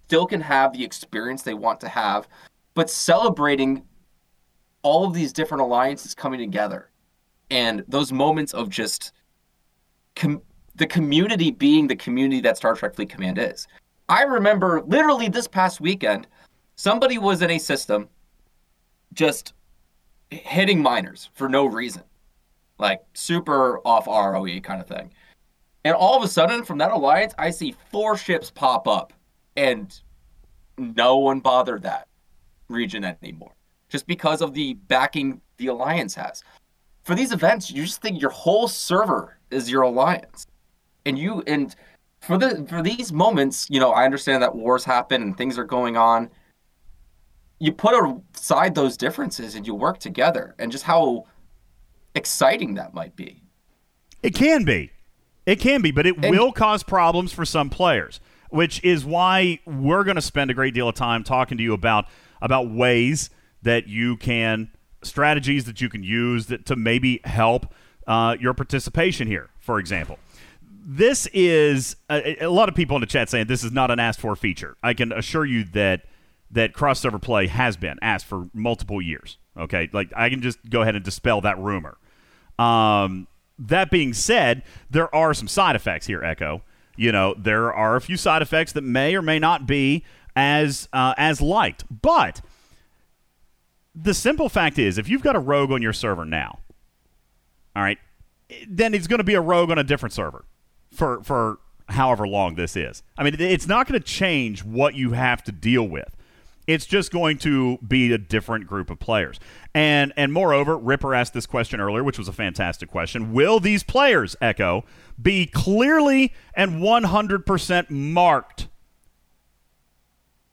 still 0.07 0.27
can 0.27 0.41
have 0.41 0.73
the 0.73 0.85
experience 0.85 1.43
they 1.43 1.55
want 1.55 1.81
to 1.81 1.89
have, 1.89 2.29
but 2.75 2.91
celebrating 2.91 3.83
all 4.83 5.05
of 5.05 5.15
these 5.15 5.33
different 5.33 5.63
alliances 5.63 6.15
coming 6.15 6.39
together 6.39 6.91
and 7.51 7.85
those 7.89 8.13
moments 8.13 8.55
of 8.55 8.69
just 8.69 9.13
com- 10.17 10.43
the 10.77 10.87
community 10.87 11.51
being 11.51 11.87
the 11.87 11.97
community 11.97 12.41
that 12.41 12.57
Star 12.57 12.75
Trek 12.75 12.95
Fleet 12.95 13.11
Command 13.11 13.39
is. 13.39 13.67
I 14.09 14.23
remember 14.23 14.83
literally 14.87 15.29
this 15.29 15.49
past 15.49 15.81
weekend, 15.81 16.27
somebody 16.77 17.19
was 17.19 17.43
in 17.43 17.51
a 17.51 17.59
system 17.59 18.09
just 19.13 19.53
hitting 20.31 20.83
miners 20.83 21.31
for 21.35 21.49
no 21.49 21.67
reason. 21.67 22.03
like 22.79 23.03
super 23.15 23.79
off 23.87 24.07
ROE 24.07 24.61
kind 24.61 24.81
of 24.81 24.87
thing. 24.87 25.11
And 25.85 25.95
all 25.95 26.17
of 26.17 26.23
a 26.23 26.29
sudden, 26.29 26.65
from 26.65 26.79
that 26.79 26.91
alliance, 26.91 27.35
I 27.39 27.51
see 27.51 27.75
four 27.91 28.17
ships 28.17 28.51
pop 28.51 28.87
up, 28.89 29.13
and 29.57 29.99
no 30.77 31.17
one 31.17 31.41
bothered 31.41 31.83
that 31.83 32.09
region 32.69 33.05
anymore, 33.05 33.53
just 33.89 34.07
because 34.07 34.43
of 34.43 34.55
the 34.55 34.75
backing 34.75 35.41
the 35.57 35.69
alliance 35.69 36.15
has. 36.15 36.43
For 37.05 37.15
these 37.15 37.33
events, 37.33 37.71
you 37.71 37.85
just 37.85 38.03
think 38.03 38.21
your 38.21 38.31
whole 38.31 38.69
server 38.69 39.39
is 39.51 39.71
your 39.71 39.83
alliance, 39.83 40.47
and 41.07 41.19
you 41.19 41.43
and 41.47 41.75
for 42.21 42.37
the 42.37 42.67
for 42.69 42.83
these 42.83 43.13
moments, 43.13 43.67
you 43.71 43.81
know, 43.81 43.93
I 43.93 44.05
understand 44.05 44.43
that 44.43 44.55
wars 44.55 44.85
happen 44.85 45.23
and 45.23 45.37
things 45.37 45.59
are 45.59 45.65
going 45.65 45.97
on. 45.97 46.29
You 47.59 47.73
put 47.73 47.95
aside 48.35 48.75
those 48.75 48.97
differences 48.97 49.55
and 49.55 49.67
you 49.67 49.75
work 49.75 49.99
together, 49.99 50.55
and 50.59 50.71
just 50.71 50.85
how 50.85 51.27
exciting 52.15 52.75
that 52.75 52.95
might 52.95 53.17
be. 53.17 53.43
It 54.23 54.35
can 54.35 54.65
be. 54.65 54.93
It 55.47 55.61
can 55.61 55.81
be, 55.83 55.91
but 55.91 56.07
it 56.07 56.17
And- 56.23 56.31
will 56.31 56.53
cause 56.53 56.83
problems 56.83 57.33
for 57.33 57.45
some 57.45 57.71
players, 57.71 58.21
which 58.51 58.83
is 58.85 59.05
why 59.05 59.61
we're 59.67 60.05
going 60.05 60.17
to 60.17 60.23
spend 60.23 60.51
a 60.51 60.55
great 60.55 60.75
deal 60.75 60.89
of 60.89 60.95
time 60.95 61.25
talking 61.25 61.57
to 61.59 61.65
you 61.65 61.73
about 61.73 62.07
about 62.41 62.71
ways 62.71 63.31
that 63.63 63.89
you 63.89 64.17
can 64.17 64.71
strategies 65.03 65.65
that 65.65 65.81
you 65.81 65.89
can 65.89 66.03
use 66.03 66.47
that 66.47 66.67
to 66.67 66.77
maybe 66.77 67.21
help 67.25 67.73
uh, 68.07 68.37
your 68.41 68.55
participation 68.55 69.27
here. 69.27 69.49
For 69.59 69.79
example, 69.79 70.19
this 70.91 71.27
is 71.33 71.97
a, 72.11 72.45
a 72.45 72.51
lot 72.51 72.69
of 72.69 72.75
people 72.75 72.97
in 72.97 73.01
the 73.01 73.07
chat 73.07 73.29
saying 73.29 73.47
this 73.47 73.65
is 73.65 73.73
not 73.73 73.91
an 73.91 73.99
asked 73.99 74.21
for 74.21 74.35
feature. 74.37 74.77
I 74.83 74.95
can 74.95 75.13
assure 75.13 75.45
you 75.45 75.65
that 75.65 76.03
that 76.51 76.73
crossover 76.73 77.21
play 77.21 77.47
has 77.47 77.77
been 77.77 77.99
asked 78.03 78.27
for 78.27 78.49
multiple 78.53 79.03
years. 79.03 79.39
Okay, 79.57 79.89
like 79.93 80.11
I 80.17 80.31
can 80.31 80.41
just 80.41 80.59
go 80.71 80.83
ahead 80.83 80.95
and 80.95 81.05
dispel 81.05 81.41
that 81.43 81.59
rumor. 81.59 81.99
Um, 82.59 83.27
that 83.59 83.91
being 83.91 84.13
said, 84.13 84.63
there 84.91 85.13
are 85.15 85.35
some 85.35 85.49
side 85.49 85.77
effects 85.77 86.07
here, 86.07 86.23
Echo. 86.23 86.63
You 86.97 87.13
know, 87.13 87.35
there 87.37 87.73
are 87.73 87.97
a 87.97 88.01
few 88.01 88.17
side 88.17 88.43
effects 88.43 88.73
that 88.73 88.83
may 88.83 89.15
or 89.15 89.23
may 89.23 89.39
not 89.39 89.67
be 89.67 90.05
as 90.35 90.89
uh, 90.93 91.15
as 91.17 91.41
liked, 91.41 91.85
but 91.91 92.41
the 93.95 94.15
simple 94.15 94.49
fact 94.49 94.79
is, 94.79 94.99
if 94.99 95.09
you've 95.09 95.23
got 95.23 95.37
a 95.37 95.41
rogue 95.41 95.73
on 95.73 95.83
your 95.83 95.93
server 95.93 96.25
now, 96.25 96.61
all 97.75 97.83
right, 97.83 97.99
then 98.69 98.95
it's 98.95 99.07
going 99.07 99.19
to 99.19 99.25
be 99.25 99.35
a 99.35 99.41
rogue 99.41 99.71
on 99.71 99.79
a 99.79 99.85
different 99.85 100.13
server 100.13 100.45
for 100.93 101.23
for 101.23 101.59
however 101.89 102.27
long 102.27 102.55
this 102.55 102.77
is. 102.77 103.03
I 103.17 103.25
mean, 103.25 103.37
it's 103.41 103.67
not 103.67 103.89
going 103.89 104.01
to 104.01 104.07
change 104.07 104.63
what 104.65 104.95
you 104.95 105.13
have 105.13 105.43
to 105.45 105.53
deal 105.53 105.85
with. 105.89 106.15
It's 106.69 106.85
just 106.85 107.11
going 107.11 107.39
to 107.39 107.79
be 107.79 108.13
a 108.13 108.19
different 108.19 108.67
group 108.67 108.91
of 108.91 109.01
players. 109.01 109.41
And 109.75 110.13
and 110.19 110.35
moreover, 110.35 110.77
Ripper 110.77 111.15
asked 111.15 111.33
this 111.33 111.47
question 111.47 111.81
earlier, 111.81 112.05
which 112.05 112.19
was 112.19 112.29
a 112.29 112.33
fantastic 112.33 112.91
question. 112.91 113.33
Will 113.33 113.59
these 113.59 113.83
players, 113.83 114.37
Echo, 114.41 114.85
be 115.21 115.47
clearly 115.47 116.35
and 116.55 116.83
100% 116.83 117.91
marked 117.91 118.69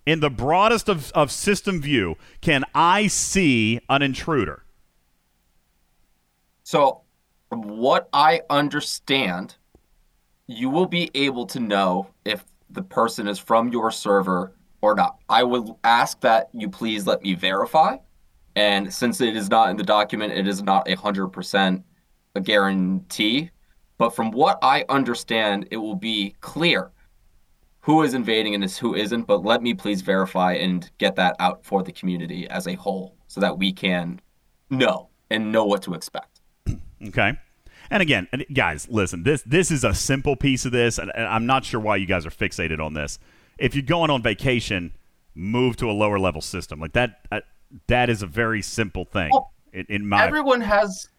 in 0.05 0.21
the 0.21 0.29
broadest 0.29 0.87
of, 0.87 1.11
of 1.11 1.31
system 1.31 1.81
view? 1.81 2.15
Can 2.39 2.63
I 2.73 3.07
see 3.07 3.81
an 3.89 4.01
intruder? 4.01 4.63
So, 6.63 7.01
from 7.49 7.61
what 7.77 8.07
I 8.13 8.41
understand, 8.49 9.55
you 10.47 10.69
will 10.69 10.85
be 10.85 11.11
able 11.13 11.45
to 11.47 11.59
know 11.59 12.07
if 12.23 12.45
the 12.69 12.83
person 12.83 13.27
is 13.27 13.37
from 13.37 13.69
your 13.69 13.91
server 13.91 14.53
or 14.85 14.95
not. 14.95 15.17
I 15.29 15.43
would 15.43 15.69
ask 15.83 16.19
that 16.21 16.49
you 16.53 16.69
please 16.69 17.07
let 17.07 17.21
me 17.23 17.33
verify. 17.33 17.97
And 18.55 18.93
since 18.93 19.19
it 19.19 19.35
is 19.35 19.49
not 19.49 19.69
in 19.69 19.77
the 19.77 19.83
document, 19.83 20.33
it 20.33 20.47
is 20.47 20.61
not 20.61 20.89
a 20.89 20.95
100% 20.95 21.83
a 22.35 22.41
guarantee. 22.41 23.49
But 23.97 24.15
from 24.15 24.31
what 24.31 24.59
I 24.61 24.85
understand, 24.89 25.67
it 25.71 25.77
will 25.77 25.95
be 25.95 26.35
clear 26.41 26.91
who 27.81 28.03
is 28.03 28.13
invading 28.13 28.55
and 28.55 28.63
who 28.63 28.95
isn't. 28.95 29.23
But 29.23 29.43
let 29.43 29.61
me 29.61 29.73
please 29.73 30.01
verify 30.01 30.53
and 30.53 30.89
get 30.97 31.15
that 31.15 31.35
out 31.39 31.65
for 31.65 31.83
the 31.83 31.91
community 31.91 32.47
as 32.49 32.67
a 32.67 32.75
whole 32.75 33.15
so 33.27 33.41
that 33.41 33.57
we 33.57 33.71
can 33.73 34.21
know 34.69 35.09
and 35.29 35.51
know 35.51 35.65
what 35.65 35.81
to 35.83 35.93
expect. 35.93 36.41
Okay. 37.09 37.33
And 37.91 38.01
again, 38.01 38.27
guys, 38.53 38.87
listen. 38.89 39.23
This 39.23 39.43
this 39.43 39.69
is 39.69 39.83
a 39.83 39.93
simple 39.93 40.35
piece 40.35 40.65
of 40.65 40.71
this, 40.71 40.97
and 40.97 41.11
I'm 41.11 41.45
not 41.45 41.65
sure 41.65 41.79
why 41.79 41.97
you 41.97 42.07
guys 42.07 42.25
are 42.25 42.31
fixated 42.31 42.83
on 42.83 42.93
this. 42.93 43.19
If 43.57 43.75
you're 43.75 43.83
going 43.83 44.09
on 44.09 44.21
vacation, 44.21 44.93
move 45.33 45.77
to 45.77 45.89
a 45.89 45.93
lower 45.93 46.19
level 46.19 46.41
system 46.41 46.79
like 46.79 46.93
that. 46.93 47.25
Uh, 47.31 47.41
that 47.87 48.09
is 48.09 48.21
a 48.21 48.27
very 48.27 48.61
simple 48.61 49.05
thing. 49.05 49.31
in, 49.73 49.85
in 49.89 50.07
my 50.07 50.25
Everyone 50.25 50.61
has 50.61 51.09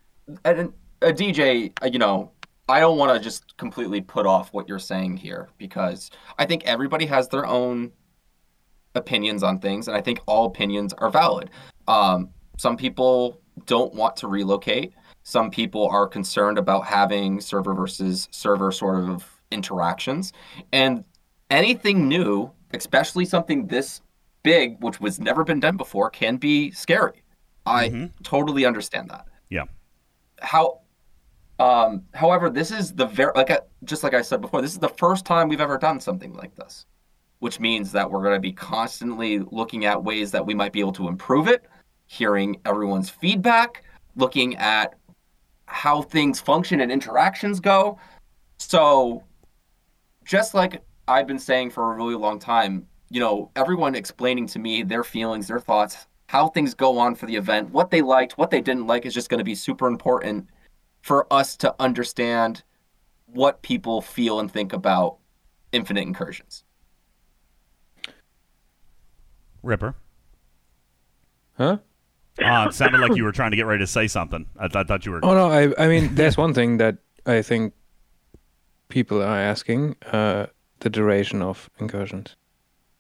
a, 0.45 0.69
a 1.03 1.13
DJ. 1.13 1.73
You 1.91 1.99
know, 1.99 2.33
I 2.69 2.81
don't 2.81 2.99
want 2.99 3.17
to 3.17 3.23
just 3.23 3.57
completely 3.57 4.01
put 4.01 4.27
off 4.27 4.53
what 4.53 4.69
you're 4.69 4.79
saying 4.79 5.19
here 5.19 5.49
because 5.59 6.11
I 6.39 6.47
think 6.47 6.65
everybody 6.65 7.07
has 7.07 7.29
their 7.29 7.47
own 7.47 7.93
opinions 8.95 9.43
on 9.43 9.59
things, 9.59 9.89
and 9.89 9.97
I 9.97 10.01
think 10.01 10.21
all 10.27 10.47
opinions 10.47 10.93
are 10.95 11.11
valid. 11.11 11.51
Um, 11.87 12.31
some 12.59 12.77
people 12.77 13.41
don't 13.67 13.95
want 13.95 14.17
to 14.17 14.29
relocate. 14.29 14.95
Some 15.23 15.51
people 15.51 15.89
are 15.89 16.07
concerned 16.07 16.59
about 16.59 16.87
having 16.87 17.41
server 17.41 17.75
versus 17.75 18.29
server 18.31 18.73
sort 18.73 19.09
of 19.09 19.25
interactions, 19.51 20.33
and 20.73 21.05
anything 21.51 22.09
new, 22.09 22.51
especially 22.75 23.25
something 23.25 23.67
this 23.67 24.01
big, 24.43 24.83
which 24.83 25.01
was 25.01 25.19
never 25.19 25.45
been 25.45 25.61
done 25.61 25.77
before, 25.77 26.11
can 26.11 26.37
be 26.37 26.71
scary. 26.71 27.23
I 27.67 28.11
totally 28.23 28.65
understand 28.65 29.11
that. 29.11 29.27
yeah. 29.51 29.65
How, 30.41 30.81
um, 31.59 32.05
however, 32.15 32.49
this 32.51 32.71
is 32.71 32.93
the 32.93 33.07
very 33.07 33.33
like 33.35 33.51
I, 33.51 33.61
just 33.85 34.03
like 34.05 34.15
I 34.15 34.23
said 34.23 34.41
before, 34.41 34.63
this 34.63 34.73
is 34.73 34.79
the 34.79 34.89
first 34.89 35.25
time 35.25 35.49
we've 35.49 35.61
ever 35.61 35.79
done 35.79 35.99
something 35.99 36.33
like 36.35 36.55
this, 36.55 36.87
which 37.41 37.59
means 37.59 37.91
that 37.93 38.09
we're 38.09 38.23
going 38.23 38.35
to 38.35 38.41
be 38.41 38.53
constantly 38.53 39.41
looking 39.41 39.85
at 39.85 40.03
ways 40.03 40.31
that 40.31 40.45
we 40.45 40.55
might 40.55 40.73
be 40.73 40.81
able 40.81 40.93
to 40.93 41.09
improve 41.09 41.49
it, 41.49 41.65
hearing 42.07 42.61
everyone's 42.65 43.11
feedback, 43.11 43.83
looking 44.15 44.57
at 44.57 44.95
how 45.67 46.03
things 46.03 46.41
function 46.41 46.81
and 46.81 46.93
interactions 46.93 47.59
go. 47.59 47.99
So, 48.59 49.25
just 50.25 50.55
like 50.55 50.83
I've 51.09 51.27
been 51.27 51.39
saying 51.39 51.71
for 51.71 51.93
a 51.93 51.97
really 51.97 52.15
long 52.15 52.39
time, 52.39 52.87
you 53.11 53.21
know, 53.21 53.51
everyone 53.55 53.95
explaining 53.95 54.47
to 54.49 54.59
me 54.59 54.83
their 54.83 55.05
feelings, 55.05 55.49
their 55.49 55.61
thoughts, 55.61 56.07
how 56.27 56.49
things 56.49 56.75
go 56.75 56.99
on 56.99 57.15
for 57.15 57.27
the 57.27 57.37
event, 57.37 57.71
what 57.71 57.91
they 57.91 58.03
liked, 58.03 58.37
what 58.37 58.51
they 58.51 58.61
didn't 58.61 58.87
like 58.87 59.07
is 59.07 59.15
just 59.15 59.29
going 59.29 59.39
to 59.39 59.45
be 59.45 59.55
super 59.55 59.87
important 59.87 60.49
for 61.03 61.33
us 61.33 61.57
to 61.59 61.75
understand 61.79 62.65
what 63.27 63.63
people 63.63 64.01
feel 64.01 64.41
and 64.41 64.51
think 64.51 64.73
about 64.73 65.19
infinite 65.73 66.03
incursions. 66.03 66.65
Ripper. 69.63 69.95
Huh? 71.57 71.79
Uh, 72.43 72.67
it 72.69 72.75
sounded 72.75 73.01
like 73.01 73.17
you 73.17 73.25
were 73.25 73.33
trying 73.33 73.51
to 73.51 73.57
get 73.57 73.67
ready 73.67 73.83
to 73.83 73.87
say 73.87 74.07
something. 74.09 74.47
I, 74.59 74.69
th- 74.69 74.77
I 74.77 74.85
thought 74.85 75.07
you 75.07 75.13
were. 75.13 75.25
Oh 75.25 75.35
no, 75.35 75.51
I 75.51 75.73
I 75.83 75.89
mean 75.89 76.15
there's 76.15 76.37
one 76.37 76.53
thing 76.53 76.77
that 76.79 76.99
I 77.25 77.41
think 77.41 77.73
people 78.89 79.23
are 79.23 79.39
asking: 79.39 79.97
uh, 80.13 80.47
the 80.81 80.91
duration 80.91 81.43
of 81.43 81.69
incursions. 81.79 82.37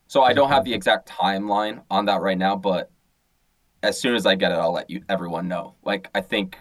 So 0.08 0.22
I 0.22 0.32
don't 0.32 0.48
have 0.48 0.64
the 0.64 0.72
exact 0.74 1.08
timeline 1.08 1.82
on 1.90 2.04
that 2.06 2.20
right 2.20 2.38
now, 2.38 2.56
but 2.56 2.90
as 3.82 4.00
soon 4.00 4.14
as 4.14 4.24
I 4.24 4.34
get 4.36 4.52
it, 4.52 4.54
I'll 4.54 4.72
let 4.72 4.88
you 4.88 5.02
everyone 5.08 5.48
know. 5.48 5.74
Like 5.84 6.08
I 6.14 6.20
think 6.20 6.58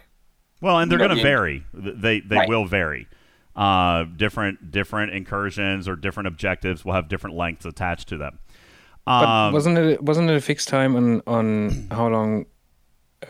Well, 0.62 0.80
and 0.80 0.92
they're 0.92 0.98
going 0.98 1.16
to 1.16 1.22
vary. 1.22 1.64
They 1.74 2.20
they 2.22 2.38
Right. 2.38 2.50
will 2.50 2.66
vary. 2.66 3.08
Uh, 3.56 4.04
different 4.04 4.72
different 4.72 5.14
incursions 5.14 5.88
or 5.88 5.96
different 5.96 6.28
objectives 6.28 6.84
will 6.84 6.94
have 6.94 7.08
different 7.08 7.36
lengths 7.38 7.66
attached 7.66 8.10
to 8.10 8.18
them. 8.18 8.40
But 9.06 9.28
Um, 9.30 9.54
wasn't 9.54 9.78
it 9.78 10.02
wasn't 10.04 10.30
it 10.30 10.36
a 10.36 10.42
fixed 10.42 10.68
time 10.68 10.96
on 10.96 11.22
on 11.28 11.88
how 11.92 12.08
long 12.08 12.46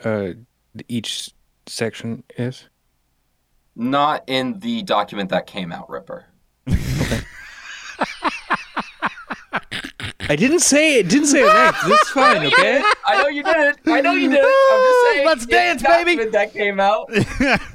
uh, 0.04 0.30
each 0.88 1.32
section 1.68 2.24
is? 2.38 2.70
not 3.78 4.24
in 4.28 4.58
the 4.60 4.82
document 4.84 5.30
that 5.30 5.46
came 5.46 5.74
out, 5.74 5.90
Ripper. 5.90 6.26
I 10.28 10.36
didn't 10.36 10.60
say 10.62 11.00
it. 11.00 11.08
Didn't 11.08 11.28
say 11.28 11.42
it 11.42 11.46
right. 11.46 11.74
This 11.86 12.02
is 12.02 12.10
fine, 12.14 12.46
okay? 12.48 12.84
I 13.06 13.22
know 13.22 13.28
you 13.28 13.44
did 13.44 13.56
it. 13.56 13.78
I 13.86 14.02
know 14.02 14.14
you 14.14 14.30
did 14.30 14.40
it. 14.44 14.46
I'm 14.72 14.82
just 14.82 15.02
saying. 15.14 15.26
Let's 15.28 15.46
dance, 15.46 15.82
baby. 15.84 16.16
document 16.16 16.32
That 16.32 16.54
came 16.54 16.80
out. 16.80 17.10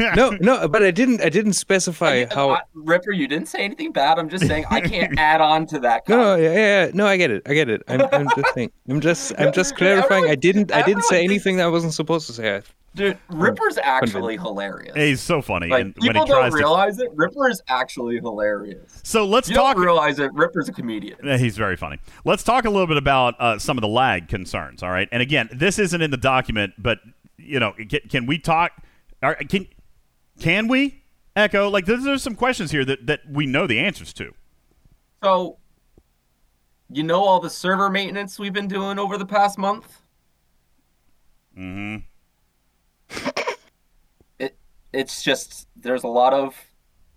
No, 0.16 0.30
no, 0.40 0.66
but 0.66 0.82
I 0.82 0.90
didn't. 0.90 1.20
I 1.22 1.28
didn't 1.28 1.52
specify 1.52 2.24
how. 2.34 2.50
I- 2.50 2.62
Ripper, 2.74 3.12
you 3.12 3.28
didn't 3.28 3.46
say 3.48 3.60
anything 3.60 3.92
bad. 3.92 4.18
I'm 4.18 4.28
just 4.28 4.46
saying 4.46 4.64
I 4.70 4.80
can't 4.80 5.16
add 5.18 5.40
on 5.40 5.66
to 5.66 5.78
that. 5.80 6.08
No, 6.08 6.16
no, 6.16 6.34
yeah, 6.36 6.52
yeah, 6.52 6.84
yeah. 6.86 6.90
no, 6.92 7.06
I 7.06 7.16
get 7.16 7.30
it. 7.30 7.42
I 7.46 7.54
get 7.54 7.68
it. 7.68 7.82
I'm, 7.86 8.02
I'm 8.12 8.28
just 8.34 8.54
saying. 8.54 8.72
I'm 8.88 9.00
just, 9.00 9.32
I'm 9.38 9.52
just 9.52 9.76
clarifying. 9.76 10.24
I 10.28 10.34
didn't, 10.34 10.72
I 10.72 10.82
didn't 10.82 11.04
say 11.04 11.16
everyone 11.16 11.30
anything 11.30 11.56
that 11.58 11.64
I 11.64 11.68
wasn't 11.68 11.94
supposed 11.94 12.26
to 12.26 12.32
say. 12.32 12.62
Dude, 12.94 13.18
Ripper's 13.30 13.78
actually 13.78 14.36
hilarious. 14.36 14.96
he's 14.96 15.20
so 15.20 15.40
funny, 15.40 15.68
Like 15.68 15.82
and 15.82 15.94
when 15.98 16.12
people 16.12 16.26
he 16.26 16.32
tries 16.32 16.50
don't 16.50 16.58
realize 16.58 16.98
it. 16.98 17.08
Ripper 17.14 17.48
is 17.48 17.62
actually 17.68 18.16
hilarious. 18.16 19.00
So 19.04 19.24
let's 19.24 19.48
you 19.48 19.54
talk. 19.54 19.76
Don't 19.76 19.84
realize 19.84 20.18
it. 20.18 20.32
Ripper's 20.34 20.68
a 20.68 20.72
comedian. 20.72 21.18
Yeah, 21.22 21.36
He's 21.36 21.56
very 21.56 21.76
funny. 21.76 21.98
Let's 22.24 22.42
talk 22.42 22.64
a 22.64 22.70
little 22.70 22.88
bit 22.88 22.96
about 22.96 23.40
uh, 23.40 23.58
some 23.58 23.78
of 23.78 23.82
the 23.82 23.88
lag 23.88 24.26
concerns. 24.28 24.82
All 24.82 24.90
right, 24.90 25.08
and 25.12 25.22
again, 25.22 25.48
this 25.52 25.78
isn't 25.78 26.02
in 26.02 26.10
the 26.10 26.16
document, 26.16 26.74
but 26.78 26.98
you 27.36 27.60
know, 27.60 27.72
can, 27.88 28.00
can 28.08 28.26
we 28.26 28.38
talk? 28.38 28.72
Can 29.48 29.68
Can 30.40 30.68
we? 30.68 31.02
Echo, 31.36 31.68
like 31.70 31.86
there's, 31.86 32.02
there's 32.02 32.22
some 32.24 32.34
questions 32.34 32.72
here 32.72 32.84
that, 32.84 33.06
that 33.06 33.20
we 33.30 33.46
know 33.46 33.66
the 33.66 33.78
answers 33.78 34.12
to. 34.14 34.32
So, 35.22 35.58
you 36.90 37.04
know 37.04 37.22
all 37.22 37.38
the 37.38 37.48
server 37.48 37.88
maintenance 37.88 38.38
we've 38.38 38.52
been 38.52 38.66
doing 38.66 38.98
over 38.98 39.16
the 39.16 39.24
past 39.26 39.56
month? 39.56 40.02
Mm-hmm. 41.56 42.04
It 44.38 44.56
it's 44.92 45.22
just 45.22 45.68
there's 45.76 46.04
a 46.04 46.08
lot 46.08 46.32
of 46.32 46.54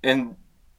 and 0.04 0.36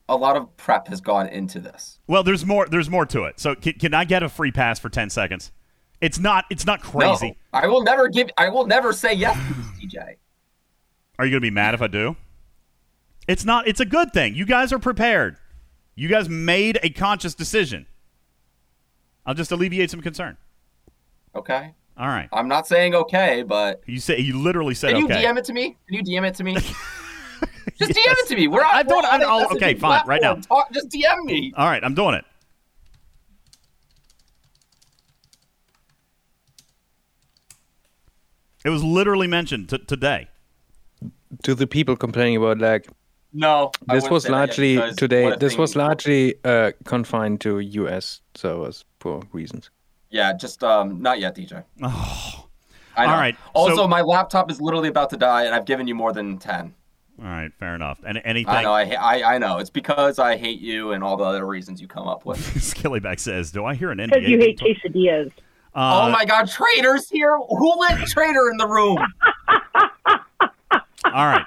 a 0.09 0.17
lot 0.17 0.37
of 0.37 0.55
prep 0.57 0.89
has 0.89 1.01
gone 1.01 1.29
into 1.29 1.61
this. 1.61 1.99
Well, 2.07 2.23
there's 2.23 2.45
more. 2.45 2.67
There's 2.67 2.91
more 2.91 3.07
to 3.07 3.25
it. 3.25 3.41
So 3.41 3.55
can, 3.55 3.75
can 3.75 3.95
I 3.95 4.05
get 4.05 4.23
a 4.23 4.29
free 4.29 4.53
pass 4.53 4.79
for 4.79 4.89
ten 4.89 5.11
seconds? 5.11 5.53
It's 6.01 6.19
not. 6.19 6.45
It's 6.51 6.67
not 6.67 6.83
crazy. 6.83 7.37
No, 7.53 7.61
I 7.61 7.67
will 7.67 7.83
never 7.83 8.09
give. 8.09 8.29
I 8.37 8.49
will 8.49 8.67
never 8.67 8.93
say 8.93 9.15
yes 9.15 9.37
to 9.37 9.55
this, 9.55 9.95
DJ. 9.95 10.17
Are 11.19 11.25
you 11.25 11.31
gonna 11.31 11.41
be 11.41 11.51
mad 11.51 11.75
if 11.75 11.83
I 11.83 11.87
do? 11.87 12.17
It's 13.27 13.45
not. 13.45 13.67
It's 13.67 13.81
a 13.81 13.87
good 13.87 14.13
thing. 14.13 14.35
You 14.35 14.45
guys 14.45 14.73
are 14.73 14.79
prepared. 14.79 15.37
You 15.95 16.09
guys 16.09 16.29
made 16.29 16.79
a 16.83 16.91
conscious 16.91 17.35
decision. 17.35 17.87
I'll 19.25 19.35
just 19.35 19.53
alleviate 19.53 19.91
some 19.91 20.03
concern. 20.03 20.37
Okay. 21.35 21.73
All 21.97 22.09
right. 22.09 22.29
I'm 22.33 22.49
not 22.49 22.67
saying 22.67 22.95
okay, 22.95 23.43
but 23.47 23.83
You 23.87 24.01
say 24.01 24.19
you 24.19 24.39
literally 24.39 24.75
said 24.75 24.91
can 24.93 24.99
you 25.01 25.05
okay. 25.07 25.23
DM 25.25 25.39
it 25.39 25.45
to 25.45 25.53
me? 25.53 25.77
Can 25.89 26.05
you 26.05 26.21
DM 26.21 26.27
it 26.27 26.35
to 26.37 26.45
me? 26.45 26.55
just 27.79 27.93
DM 27.93 27.97
it 27.97 28.29
to 28.29 28.37
me. 28.37 28.49
We're 28.49 28.65
I 28.65 28.83
don't- 28.83 29.03
we're 29.03 29.09
on 29.09 29.13
I 29.13 29.17
a 29.17 29.21
don't- 29.21 29.53
okay, 29.57 29.75
fine, 29.75 30.03
right 30.07 30.21
now. 30.21 30.35
Talk, 30.37 30.73
just 30.73 30.89
DM 30.91 31.25
me. 31.25 31.53
All 31.57 31.67
right, 31.67 31.83
I'm 31.85 31.95
doing 31.95 32.15
it. 32.15 32.25
It 38.65 38.71
was 38.71 38.83
literally 38.83 39.27
mentioned 39.27 39.69
t- 39.69 39.79
today. 39.79 40.29
To 41.43 41.55
the 41.55 41.67
people 41.67 41.97
complaining 41.97 42.37
about 42.37 42.59
like 42.59 42.89
No. 43.33 43.73
This 43.89 44.05
wouldn't 44.05 44.13
was 44.13 44.23
say 44.25 44.29
that 44.31 44.59
yet 44.59 44.77
largely 44.79 44.95
today. 44.97 45.37
This 45.39 45.59
was 45.59 45.77
largely 45.77 46.35
uh, 46.45 46.73
confined 46.85 47.41
to 47.43 47.59
U.S. 47.59 48.21
servers 48.35 48.85
for 49.01 49.23
reasons. 49.33 49.71
Yeah, 50.15 50.33
just 50.33 50.63
um, 50.63 51.03
not 51.03 51.19
yet, 51.19 51.35
DJ. 51.35 51.65
Oh. 51.83 52.47
I. 52.97 53.07
All 53.07 53.13
right, 53.15 53.37
Also, 53.53 53.75
so- 53.75 53.89
my 53.89 54.01
laptop 54.01 54.49
is 54.49 54.61
literally 54.61 54.89
about 54.89 55.11
to 55.11 55.17
die, 55.17 55.43
and 55.43 55.53
I've 55.53 55.65
given 55.65 55.89
you 55.89 55.97
more 55.97 56.13
than 56.13 56.39
ten. 56.39 56.73
All 57.19 57.25
right, 57.25 57.53
fair 57.59 57.75
enough. 57.75 58.01
And 58.07 58.21
anything 58.25 58.55
I 58.55 58.63
know. 58.63 58.73
I, 58.73 58.83
I 58.93 59.35
I 59.35 59.39
know. 59.39 59.59
It's 59.59 59.71
because 59.71 60.21
I 60.21 60.37
hate 60.37 60.61
you 60.61 60.93
and 60.93 61.03
all 61.03 61.17
the 61.17 61.25
other 61.25 61.45
reasons 61.45 61.81
you 61.81 61.89
come 61.89 62.07
up 62.07 62.25
with. 62.25 62.39
Skillyback 62.55 63.19
says, 63.19 63.51
"Do 63.51 63.65
I 63.65 63.75
hear 63.75 63.91
an 63.91 63.99
Because 63.99 64.23
you 64.23 64.39
hate 64.39 64.61
quesadillas. 64.61 65.33
Uh, 65.75 66.07
oh 66.07 66.11
my 66.13 66.25
God, 66.25 66.49
traitors 66.49 67.11
here! 67.11 67.37
Who 67.37 67.75
let 67.81 68.07
traitor 68.07 68.51
in 68.53 68.57
the 68.57 68.69
room? 68.69 68.99
All 71.13 71.27
right. 71.27 71.45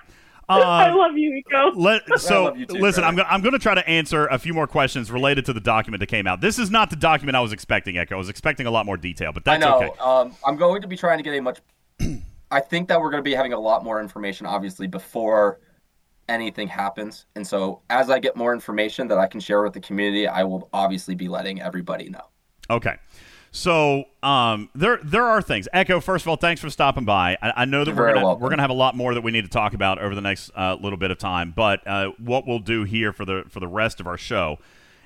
I 0.49 0.89
Uh, 0.89 0.95
love 0.97 1.17
you, 1.17 1.33
Nico. 1.33 1.71
Let, 1.75 2.03
so 2.19 2.45
love 2.45 2.57
you 2.57 2.65
too, 2.65 2.75
listen, 2.75 3.01
Trevor. 3.01 3.07
I'm 3.07 3.15
going 3.15 3.27
I'm 3.29 3.41
going 3.41 3.53
to 3.53 3.59
try 3.59 3.75
to 3.75 3.87
answer 3.87 4.27
a 4.27 4.39
few 4.39 4.53
more 4.53 4.67
questions 4.67 5.11
related 5.11 5.45
to 5.45 5.53
the 5.53 5.59
document 5.59 5.99
that 5.99 6.07
came 6.07 6.25
out. 6.27 6.39
This 6.41 6.57
is 6.57 6.71
not 6.71 6.89
the 6.89 6.95
document 6.95 7.35
I 7.35 7.41
was 7.41 7.51
expecting, 7.51 7.97
Echo. 7.97 8.15
I 8.15 8.17
was 8.17 8.29
expecting 8.29 8.65
a 8.65 8.71
lot 8.71 8.85
more 8.85 8.97
detail, 8.97 9.31
but 9.33 9.43
that's 9.43 9.63
I 9.63 9.67
know. 9.67 9.77
okay. 9.77 9.99
Um, 9.99 10.33
I'm 10.45 10.55
going 10.55 10.81
to 10.81 10.87
be 10.87 10.95
trying 10.95 11.17
to 11.17 11.23
get 11.23 11.35
a 11.37 11.41
much. 11.41 11.59
I 12.51 12.61
think 12.61 12.87
that 12.87 12.99
we're 13.01 13.11
going 13.11 13.21
to 13.21 13.29
be 13.29 13.35
having 13.35 13.51
a 13.51 13.59
lot 13.59 13.83
more 13.83 13.99
information, 13.99 14.45
obviously, 14.45 14.87
before 14.87 15.59
anything 16.29 16.69
happens. 16.69 17.25
And 17.35 17.45
so, 17.45 17.81
as 17.89 18.09
I 18.09 18.19
get 18.19 18.37
more 18.37 18.53
information 18.53 19.07
that 19.09 19.17
I 19.17 19.27
can 19.27 19.41
share 19.41 19.61
with 19.63 19.73
the 19.73 19.81
community, 19.81 20.27
I 20.27 20.43
will 20.43 20.69
obviously 20.71 21.13
be 21.15 21.27
letting 21.27 21.61
everybody 21.61 22.09
know. 22.09 22.23
Okay. 22.69 22.95
So 23.57 24.05
um, 24.21 24.69
there 24.75 24.99
there 25.03 25.25
are 25.25 25.41
things. 25.41 25.67
Echo, 25.73 25.99
first 25.99 26.23
of 26.25 26.29
all, 26.29 26.35
thanks 26.35 26.61
for 26.61 26.69
stopping 26.69 27.05
by. 27.05 27.39
I, 27.41 27.53
I 27.57 27.65
know 27.65 27.83
that 27.83 27.95
You're 27.95 27.99
we're 27.99 28.13
gonna 28.13 28.25
welcome. 28.25 28.43
we're 28.43 28.49
gonna 28.49 28.61
have 28.61 28.69
a 28.69 28.75
lot 28.75 28.95
more 28.95 29.15
that 29.15 29.21
we 29.21 29.31
need 29.31 29.45
to 29.45 29.49
talk 29.49 29.73
about 29.73 29.97
over 29.97 30.13
the 30.13 30.21
next 30.21 30.51
uh, 30.55 30.77
little 30.79 30.97
bit 30.97 31.09
of 31.09 31.17
time. 31.17 31.53
But 31.55 31.85
uh, 31.87 32.11
what 32.19 32.45
we'll 32.45 32.59
do 32.59 32.83
here 32.83 33.11
for 33.11 33.25
the 33.25 33.45
for 33.49 33.59
the 33.59 33.67
rest 33.67 33.99
of 33.99 34.05
our 34.05 34.17
show 34.17 34.59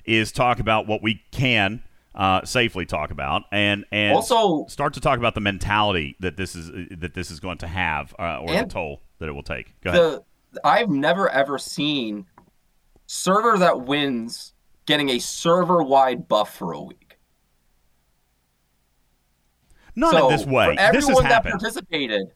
is 0.03 0.33
talk 0.33 0.59
about 0.59 0.85
what 0.85 1.01
we 1.01 1.21
can 1.31 1.81
uh, 2.13 2.43
safely 2.43 2.85
talk 2.85 3.09
about, 3.09 3.43
and 3.53 3.85
and 3.89 4.15
Also- 4.17 4.65
start 4.67 4.95
to 4.95 4.99
talk 4.99 5.17
about 5.17 5.33
the 5.33 5.39
mentality 5.39 6.17
that 6.19 6.35
this 6.35 6.53
is 6.53 6.69
that 6.99 7.13
this 7.13 7.31
is 7.31 7.39
going 7.39 7.59
to 7.59 7.67
have, 7.67 8.13
uh, 8.19 8.39
or 8.39 8.53
the 8.53 8.65
toll 8.65 9.01
that 9.19 9.29
it 9.29 9.31
will 9.31 9.43
take. 9.43 9.79
Go 9.81 9.91
ahead. 9.91 10.19
I've 10.65 10.89
never 10.89 11.29
ever 11.29 11.57
seen 11.57 12.25
server 13.07 13.57
that 13.59 13.79
wins 13.83 14.51
getting 14.85 15.07
a 15.07 15.19
server 15.19 15.81
wide 15.81 16.27
buff 16.27 16.53
for 16.53 16.73
a 16.73 16.81
week. 16.81 17.00
Not 19.95 20.11
so 20.11 20.29
in 20.29 20.35
this 20.37 20.45
way. 20.45 20.65
For 20.67 20.71
This 20.75 20.81
has 20.81 20.95
everyone 21.03 21.23
that 21.23 21.31
happened. 21.31 21.59
participated, 21.59 22.27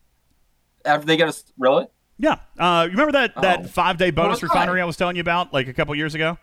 after 0.86 1.06
they 1.08 1.18
get 1.18 1.28
us 1.28 1.44
really. 1.58 1.88
Yeah. 2.18 2.38
Uh, 2.58 2.84
you 2.86 2.92
remember 2.92 3.12
that, 3.14 3.34
Oh. 3.36 3.42
that 3.42 3.70
five 3.70 3.98
day 3.98 4.12
bonus 4.12 4.42
was 4.42 4.44
refinery 4.44 4.80
I? 4.80 4.84
I 4.84 4.86
was 4.88 4.98
telling 4.98 5.16
you 5.16 5.22
about 5.22 5.54
like 5.54 5.68
a 5.68 5.74
couple 5.74 5.94
years 5.96 6.16
ago? 6.16 6.38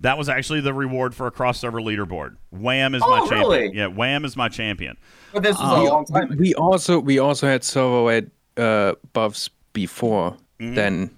That 0.00 0.18
was 0.18 0.28
actually 0.28 0.60
the 0.62 0.74
reward 0.74 1.14
for 1.14 1.26
a 1.26 1.30
cross 1.30 1.60
server 1.60 1.80
leaderboard. 1.80 2.36
Wham 2.50 2.94
is 2.94 3.02
my 3.02 3.20
Oh, 3.20 3.28
champion. 3.28 3.40
really? 3.40 3.76
Yeah, 3.76 3.86
Wham 3.86 4.24
is 4.24 4.36
my 4.36 4.48
champion. 4.48 4.96
But 5.32 5.42
this 5.44 5.56
was 5.58 5.64
Um, 5.72 5.80
a 5.80 5.84
long 5.84 6.04
time 6.06 6.24
ago. 6.32 6.36
We 6.38 6.54
also 6.54 6.98
we 6.98 7.18
also 7.18 7.46
had 7.46 7.62
server 7.62 8.02
wide 8.02 8.30
uh, 8.56 8.94
buffs 9.12 9.48
before 9.72 10.36
Mm-hmm. 10.60 10.74
then, 10.74 11.10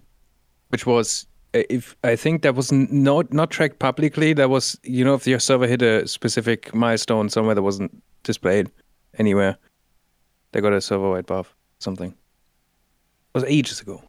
which 0.68 0.86
was 0.86 1.26
uh, 1.54 1.62
if 1.70 1.96
I 2.04 2.16
think 2.16 2.42
that 2.42 2.54
was 2.54 2.72
not 2.72 3.32
not 3.32 3.50
tracked 3.50 3.78
publicly. 3.78 4.32
That 4.34 4.50
was 4.50 4.78
you 4.82 5.04
know 5.04 5.14
if 5.14 5.26
your 5.26 5.38
server 5.40 5.66
hit 5.66 5.82
a 5.82 6.06
specific 6.08 6.74
milestone 6.74 7.28
somewhere 7.30 7.54
that 7.54 7.62
wasn't 7.62 7.90
displayed 8.22 8.70
anywhere, 9.18 9.56
they 10.52 10.60
got 10.60 10.72
a 10.72 10.80
server 10.80 11.10
wide 11.10 11.26
buff. 11.26 11.54
Something. 11.78 12.10
It 12.10 13.34
was 13.34 13.44
ages 13.44 13.80
ago. 13.80 14.02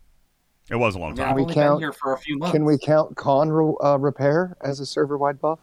It 0.69 0.76
was 0.77 0.95
a 0.95 0.99
long 0.99 1.15
time. 1.15 1.30
I've 1.30 1.36
we 1.36 1.41
only 1.44 1.53
been 1.53 1.64
count- 1.64 1.80
here 1.82 1.91
for 1.94 2.14
a 2.14 2.18
few 2.18 2.38
months. 2.38 2.53
Can 2.53 2.65
we 2.65 2.77
count 2.77 3.15
con 3.15 3.49
re- 3.49 3.76
uh, 3.84 3.98
repair 3.98 4.56
as 4.61 4.80
a 4.80 4.86
server 4.86 5.18
wide 5.18 5.40
buff? 5.40 5.60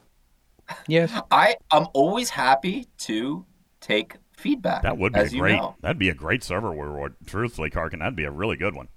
Yes. 0.86 1.12
I 1.31 1.56
I'm 1.70 1.86
always 1.93 2.31
happy 2.31 2.86
to 2.98 3.44
take 3.81 4.16
feedback. 4.36 4.82
That 4.82 4.97
would 4.98 5.12
be 5.12 5.20
as 5.20 5.32
a 5.32 5.35
you 5.36 5.40
great. 5.40 5.56
know. 5.56 5.74
That'd 5.81 5.98
be 5.98 6.09
a 6.09 6.14
great 6.14 6.43
server 6.44 6.70
reward. 6.70 7.14
Truthfully, 7.27 7.69
Karkin, 7.70 7.98
that'd 7.98 8.16
be 8.16 8.24
a 8.24 8.31
really 8.31 8.56
good 8.56 8.74
one. 8.74 8.89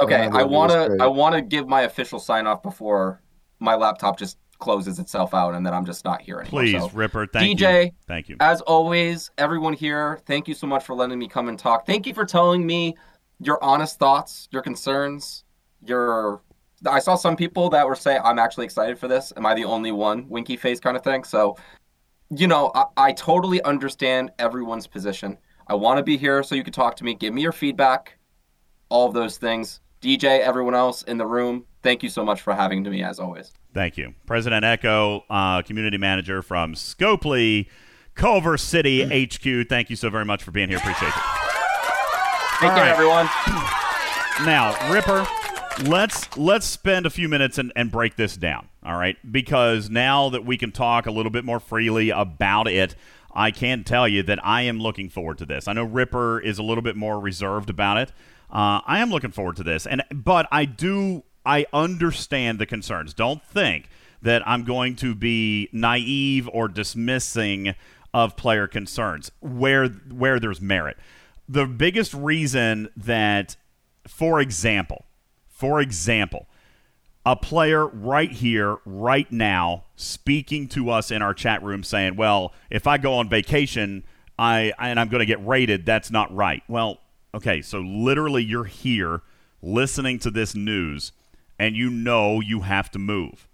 Okay, 0.00 0.24
Yeah, 0.24 0.30
I 0.36 0.42
wanna 0.44 0.96
I 1.00 1.06
want 1.06 1.34
to 1.34 1.42
give 1.42 1.68
my 1.68 1.82
official 1.82 2.18
sign 2.18 2.46
off 2.46 2.62
before 2.62 3.20
my 3.60 3.74
laptop 3.74 4.18
just 4.18 4.38
closes 4.58 4.98
itself 4.98 5.34
out 5.34 5.54
and 5.54 5.64
then 5.64 5.72
I'm 5.72 5.84
just 5.84 6.04
not 6.04 6.20
here 6.20 6.40
anymore. 6.40 6.62
Please, 6.62 6.72
So, 6.72 6.88
Ripper. 6.90 7.26
Thank 7.26 7.60
you. 7.60 7.66
DJ, 7.66 7.84
you. 7.86 7.90
Thank 8.06 8.28
you. 8.28 8.36
As 8.40 8.60
always, 8.62 9.30
everyone 9.38 9.72
here, 9.72 10.20
thank 10.26 10.48
you 10.48 10.54
so 10.54 10.66
much 10.66 10.84
for 10.84 10.94
letting 10.94 11.18
me 11.18 11.28
come 11.28 11.48
and 11.48 11.58
talk. 11.58 11.86
Thank 11.86 12.06
you 12.06 12.14
for 12.14 12.24
telling 12.24 12.66
me 12.66 12.96
your 13.40 13.62
honest 13.62 13.98
thoughts, 13.98 14.48
your 14.50 14.62
concerns, 14.62 15.44
your. 15.84 16.42
I 16.86 17.00
saw 17.00 17.16
some 17.16 17.36
people 17.36 17.70
that 17.70 17.86
were 17.86 17.96
saying, 17.96 18.20
"I'm 18.22 18.38
actually 18.38 18.64
excited 18.64 18.98
for 18.98 19.08
this." 19.08 19.32
Am 19.36 19.44
I 19.44 19.54
the 19.54 19.64
only 19.64 19.90
one? 19.90 20.28
Winky 20.28 20.56
face 20.56 20.78
kind 20.78 20.96
of 20.96 21.02
thing. 21.02 21.24
So, 21.24 21.56
you 22.30 22.46
know, 22.46 22.70
I, 22.74 22.84
I 22.96 23.12
totally 23.12 23.62
understand 23.62 24.30
everyone's 24.38 24.86
position. 24.86 25.38
I 25.66 25.74
want 25.74 25.98
to 25.98 26.04
be 26.04 26.16
here 26.16 26.42
so 26.42 26.54
you 26.54 26.64
can 26.64 26.72
talk 26.72 26.96
to 26.96 27.04
me, 27.04 27.14
give 27.14 27.34
me 27.34 27.42
your 27.42 27.52
feedback, 27.52 28.18
all 28.88 29.06
of 29.06 29.14
those 29.14 29.38
things. 29.38 29.80
DJ, 30.00 30.40
everyone 30.40 30.74
else 30.74 31.02
in 31.02 31.18
the 31.18 31.26
room, 31.26 31.64
thank 31.82 32.02
you 32.02 32.08
so 32.08 32.24
much 32.24 32.40
for 32.40 32.54
having 32.54 32.82
me 32.82 33.02
as 33.02 33.18
always. 33.18 33.52
Thank 33.74 33.96
you. 33.96 34.14
President 34.26 34.64
Echo, 34.64 35.24
uh, 35.30 35.62
community 35.62 35.98
manager 35.98 36.42
from 36.42 36.74
Scopely, 36.74 37.68
Culver 38.14 38.56
City 38.56 39.04
HQ. 39.04 39.68
Thank 39.68 39.90
you 39.90 39.96
so 39.96 40.10
very 40.10 40.24
much 40.24 40.42
for 40.42 40.50
being 40.50 40.68
here. 40.68 40.78
Appreciate 40.78 41.08
it. 41.08 41.14
Take 41.14 42.70
All 42.70 42.76
care, 42.76 42.84
right. 42.84 42.88
everyone. 42.88 43.28
Now, 44.44 44.92
Ripper, 44.92 45.26
let's 45.86 46.36
let's 46.36 46.64
spend 46.64 47.06
a 47.06 47.10
few 47.10 47.28
minutes 47.28 47.58
and, 47.58 47.72
and 47.74 47.90
break 47.90 48.14
this 48.14 48.36
down. 48.36 48.68
All 48.84 48.96
right, 48.96 49.16
because 49.32 49.90
now 49.90 50.28
that 50.28 50.44
we 50.44 50.56
can 50.56 50.70
talk 50.70 51.06
a 51.06 51.10
little 51.10 51.30
bit 51.32 51.44
more 51.44 51.58
freely 51.58 52.10
about 52.10 52.68
it, 52.68 52.94
I 53.34 53.50
can 53.50 53.82
tell 53.82 54.06
you 54.06 54.22
that 54.22 54.38
I 54.46 54.62
am 54.62 54.78
looking 54.78 55.08
forward 55.08 55.38
to 55.38 55.46
this. 55.46 55.66
I 55.66 55.72
know 55.72 55.82
Ripper 55.82 56.38
is 56.38 56.58
a 56.58 56.62
little 56.62 56.82
bit 56.82 56.94
more 56.94 57.18
reserved 57.18 57.68
about 57.68 57.96
it. 57.98 58.10
Uh, 58.48 58.80
I 58.86 59.00
am 59.00 59.10
looking 59.10 59.32
forward 59.32 59.56
to 59.56 59.64
this, 59.64 59.88
and 59.88 60.04
but 60.14 60.46
I 60.52 60.64
do 60.64 61.24
I 61.48 61.64
understand 61.72 62.58
the 62.58 62.66
concerns. 62.66 63.14
Don't 63.14 63.42
think 63.42 63.88
that 64.20 64.46
I'm 64.46 64.64
going 64.64 64.96
to 64.96 65.14
be 65.14 65.70
naive 65.72 66.48
or 66.52 66.68
dismissing 66.68 67.74
of 68.12 68.36
player 68.36 68.68
concerns 68.68 69.32
where 69.40 69.88
where 69.88 70.38
there's 70.38 70.60
merit. 70.60 70.98
The 71.48 71.64
biggest 71.64 72.12
reason 72.12 72.90
that 72.96 73.56
for 74.06 74.40
example, 74.40 75.06
for 75.48 75.80
example, 75.80 76.46
a 77.24 77.34
player 77.34 77.86
right 77.86 78.30
here, 78.30 78.76
right 78.84 79.30
now, 79.32 79.84
speaking 79.96 80.68
to 80.68 80.90
us 80.90 81.10
in 81.10 81.22
our 81.22 81.32
chat 81.32 81.62
room 81.62 81.82
saying, 81.82 82.16
"Well, 82.16 82.52
if 82.70 82.86
I 82.86 82.98
go 82.98 83.14
on 83.14 83.30
vacation, 83.30 84.04
I 84.38 84.74
and 84.78 85.00
I'm 85.00 85.08
going 85.08 85.20
to 85.20 85.26
get 85.26 85.44
rated, 85.46 85.86
that's 85.86 86.10
not 86.10 86.34
right." 86.34 86.62
Well, 86.68 86.98
okay, 87.34 87.62
so 87.62 87.78
literally 87.80 88.44
you're 88.44 88.64
here 88.64 89.22
listening 89.62 90.18
to 90.20 90.30
this 90.30 90.54
news 90.54 91.12
and 91.58 91.76
you 91.76 91.90
know 91.90 92.40
you 92.40 92.60
have 92.60 92.90
to 92.92 92.98
move. 92.98 93.48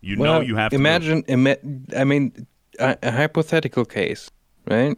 You 0.00 0.16
know 0.16 0.40
you 0.40 0.56
have 0.56 0.70
to 0.70 0.76
imagine. 0.76 1.24
I 1.96 2.04
mean, 2.04 2.46
a, 2.78 2.96
a 3.02 3.10
hypothetical 3.10 3.84
case, 3.84 4.30
right? 4.66 4.96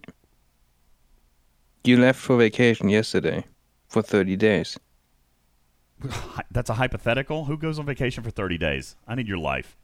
You 1.85 1.97
left 1.97 2.21
for 2.21 2.37
vacation 2.37 2.89
yesterday 2.91 3.45
for 3.89 4.03
thirty 4.03 4.37
days. 4.37 4.79
That's 6.51 6.71
a 6.71 6.75
hypothetical. 6.75 7.45
Who 7.45 7.57
goes 7.57 7.79
on 7.79 7.87
vacation 7.87 8.23
for 8.23 8.31
30 8.31 8.57
days? 8.59 8.97
I 9.07 9.15
need 9.15 9.29
your 9.29 9.39
life. 9.39 9.77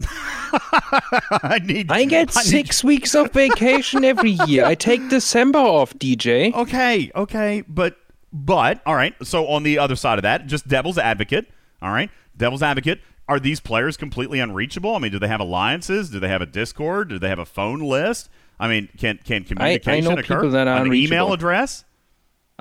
I 0.10 1.60
need. 1.64 1.90
I 1.90 2.04
get 2.04 2.36
I 2.36 2.40
need- 2.42 2.48
six 2.48 2.84
weeks 2.90 3.14
of 3.14 3.32
vacation 3.32 4.04
every 4.04 4.36
year. 4.46 4.64
I 4.64 4.74
take 4.74 5.08
December 5.08 5.58
off, 5.58 5.94
DJ. 5.94 6.52
Okay, 6.54 7.10
okay, 7.14 7.62
but 7.68 7.96
but 8.34 8.82
all 8.84 8.96
right. 8.96 9.14
So 9.22 9.46
on 9.46 9.62
the 9.62 9.78
other 9.78 9.96
side 9.96 10.18
of 10.18 10.22
that, 10.22 10.46
just 10.46 10.68
devil's 10.68 10.98
advocate. 10.98 11.46
All 11.80 11.92
right, 11.92 12.10
devil's 12.36 12.62
advocate. 12.62 13.00
Are 13.26 13.40
these 13.40 13.60
players 13.60 13.96
completely 13.96 14.40
unreachable? 14.40 14.94
I 14.94 14.98
mean, 14.98 15.12
do 15.12 15.18
they 15.18 15.28
have 15.28 15.40
alliances? 15.40 16.10
Do 16.10 16.20
they 16.20 16.28
have 16.28 16.42
a 16.42 16.46
Discord? 16.46 17.08
Do 17.08 17.18
they 17.18 17.28
have 17.30 17.38
a 17.38 17.46
phone 17.46 17.80
list? 17.80 18.28
I 18.60 18.68
mean, 18.68 18.88
can 18.98 19.18
can 19.24 19.42
I, 19.42 19.78
communication 19.78 19.92
I 19.92 20.00
know 20.14 20.20
occur? 20.20 20.34
people 20.36 20.50
that 20.50 20.68
are 20.68 20.76
An 20.76 20.82
unreachable. 20.82 21.14
email 21.14 21.32
address? 21.32 21.84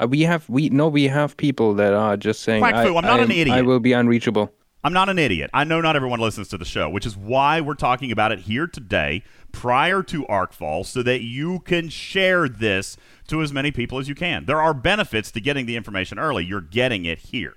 Uh, 0.02 0.08
we 0.10 0.22
have 0.22 0.48
we 0.50 0.70
no, 0.70 0.88
we 0.88 1.08
have 1.10 1.36
people 1.38 1.74
that 1.76 1.94
are 1.94 2.16
just 2.18 2.42
saying. 2.44 2.62
Quack 2.62 2.76
I, 2.76 2.86
foo, 2.86 2.96
I'm 2.96 3.04
not 3.04 3.20
I 3.20 3.24
an 3.24 3.32
idiot. 3.32 3.50
I 3.50 3.62
will 3.62 3.80
be 3.80 3.94
unreachable. 3.94 4.54
I'm 4.86 4.94
not 4.94 5.08
an 5.10 5.18
idiot. 5.20 5.50
I 5.54 5.64
know 5.64 5.80
not 5.82 5.96
everyone 5.96 6.20
listens 6.20 6.50
to 6.50 6.58
the 6.58 6.66
show, 6.66 6.90
which 6.90 7.06
is 7.06 7.16
why 7.16 7.62
we're 7.62 7.74
talking 7.74 8.12
about 8.12 8.32
it 8.32 8.40
here 8.40 8.68
today 8.68 9.24
prior 9.54 10.04
to 10.04 10.26
Arcfall 10.26 10.86
so 10.86 11.02
that 11.04 11.22
you 11.22 11.60
can 11.60 11.88
share 11.88 12.50
this 12.50 12.98
to 13.28 13.42
as 13.42 13.54
many 13.54 13.72
people 13.72 14.00
as 14.00 14.10
you 14.10 14.16
can. 14.16 14.44
There 14.44 14.62
are 14.62 14.74
benefits 14.74 15.32
to 15.32 15.40
getting 15.40 15.66
the 15.66 15.78
information 15.78 16.20
early. 16.20 16.44
You're 16.44 16.60
getting 16.60 17.06
it 17.06 17.20
here. 17.20 17.56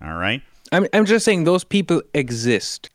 All 0.00 0.14
right? 0.14 0.42
I'm 0.70 0.86
I'm 0.92 1.04
just 1.04 1.24
saying 1.24 1.42
those 1.44 1.64
people 1.64 2.02
exist. 2.14 2.90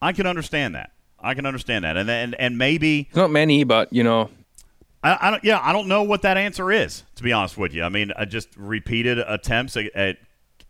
I 0.00 0.12
can 0.12 0.26
understand 0.26 0.74
that. 0.74 0.92
I 1.20 1.34
can 1.34 1.44
understand 1.44 1.84
that. 1.84 1.98
And 1.98 2.08
and 2.08 2.34
and 2.36 2.56
maybe 2.56 3.10
Not 3.14 3.30
many, 3.30 3.64
but 3.64 3.92
you 3.92 4.04
know, 4.04 4.30
I, 5.02 5.18
I 5.20 5.30
don't 5.30 5.44
yeah, 5.44 5.60
I 5.62 5.72
don't 5.72 5.88
know 5.88 6.02
what 6.02 6.22
that 6.22 6.36
answer 6.36 6.72
is, 6.72 7.04
to 7.16 7.22
be 7.22 7.32
honest 7.32 7.58
with 7.58 7.74
you. 7.74 7.82
I 7.82 7.88
mean, 7.88 8.12
I 8.16 8.24
just 8.24 8.48
repeated 8.56 9.18
attempts 9.18 9.76
at, 9.76 9.86
at 9.94 10.16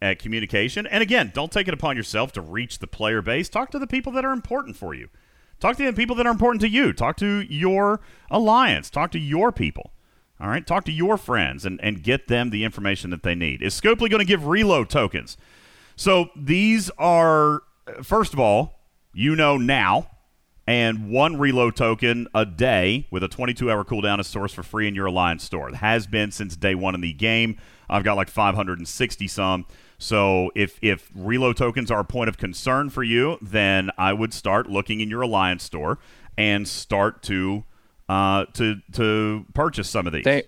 at 0.00 0.18
communication. 0.18 0.86
And 0.86 1.02
again, 1.02 1.32
don't 1.34 1.50
take 1.50 1.68
it 1.68 1.74
upon 1.74 1.96
yourself 1.96 2.32
to 2.32 2.40
reach 2.40 2.78
the 2.78 2.86
player 2.86 3.20
base. 3.20 3.48
Talk 3.48 3.70
to 3.72 3.78
the 3.78 3.86
people 3.86 4.12
that 4.12 4.24
are 4.24 4.32
important 4.32 4.76
for 4.76 4.94
you. 4.94 5.08
Talk 5.60 5.76
to 5.76 5.84
the 5.84 5.92
people 5.92 6.14
that 6.16 6.26
are 6.26 6.30
important 6.30 6.60
to 6.62 6.68
you. 6.68 6.92
Talk 6.92 7.16
to 7.16 7.40
your 7.40 8.00
alliance. 8.30 8.90
Talk 8.90 9.10
to 9.12 9.18
your 9.18 9.50
people. 9.50 9.92
All 10.40 10.48
right. 10.48 10.64
Talk 10.64 10.84
to 10.84 10.92
your 10.92 11.16
friends 11.16 11.66
and, 11.66 11.80
and 11.82 12.02
get 12.02 12.28
them 12.28 12.50
the 12.50 12.62
information 12.62 13.10
that 13.10 13.24
they 13.24 13.34
need. 13.34 13.60
Is 13.60 13.78
Scopely 13.78 14.08
going 14.08 14.20
to 14.20 14.24
give 14.24 14.46
reload 14.46 14.88
tokens? 14.88 15.36
So 15.96 16.30
these 16.36 16.90
are, 16.96 17.62
first 18.04 18.32
of 18.32 18.38
all, 18.38 18.78
you 19.12 19.34
know 19.34 19.56
now, 19.56 20.06
and 20.64 21.10
one 21.10 21.38
reload 21.38 21.74
token 21.74 22.28
a 22.34 22.46
day 22.46 23.08
with 23.10 23.24
a 23.24 23.28
22 23.28 23.68
hour 23.68 23.84
cooldown 23.84 24.20
is 24.20 24.28
sourced 24.28 24.52
for 24.52 24.62
free 24.62 24.86
in 24.86 24.94
your 24.94 25.06
Alliance 25.06 25.42
store. 25.42 25.68
It 25.70 25.76
has 25.76 26.06
been 26.06 26.30
since 26.30 26.54
day 26.56 26.76
one 26.76 26.94
in 26.94 27.00
the 27.00 27.14
game. 27.14 27.56
I've 27.88 28.04
got 28.04 28.16
like 28.16 28.28
560 28.28 29.26
some. 29.26 29.66
So 29.98 30.52
if 30.54 30.78
if 30.80 31.10
reload 31.14 31.56
tokens 31.56 31.90
are 31.90 32.00
a 32.00 32.04
point 32.04 32.28
of 32.28 32.38
concern 32.38 32.88
for 32.88 33.02
you, 33.02 33.36
then 33.42 33.90
I 33.98 34.12
would 34.12 34.32
start 34.32 34.68
looking 34.68 35.00
in 35.00 35.10
your 35.10 35.22
Alliance 35.22 35.64
store 35.64 35.98
and 36.36 36.66
start 36.66 37.22
to 37.24 37.64
uh, 38.08 38.46
to 38.54 38.76
to 38.92 39.44
purchase 39.54 39.90
some 39.90 40.06
of 40.06 40.12
these. 40.12 40.24
they 40.24 40.44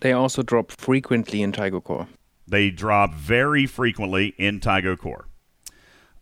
they 0.00 0.12
also 0.12 0.42
drop 0.42 0.72
frequently 0.72 1.42
in 1.42 1.52
Tiger 1.52 1.80
Core. 1.80 2.08
They 2.48 2.70
drop 2.70 3.14
very 3.14 3.66
frequently 3.66 4.34
in 4.38 4.60
Tygo 4.60 4.96
Core. 4.96 5.26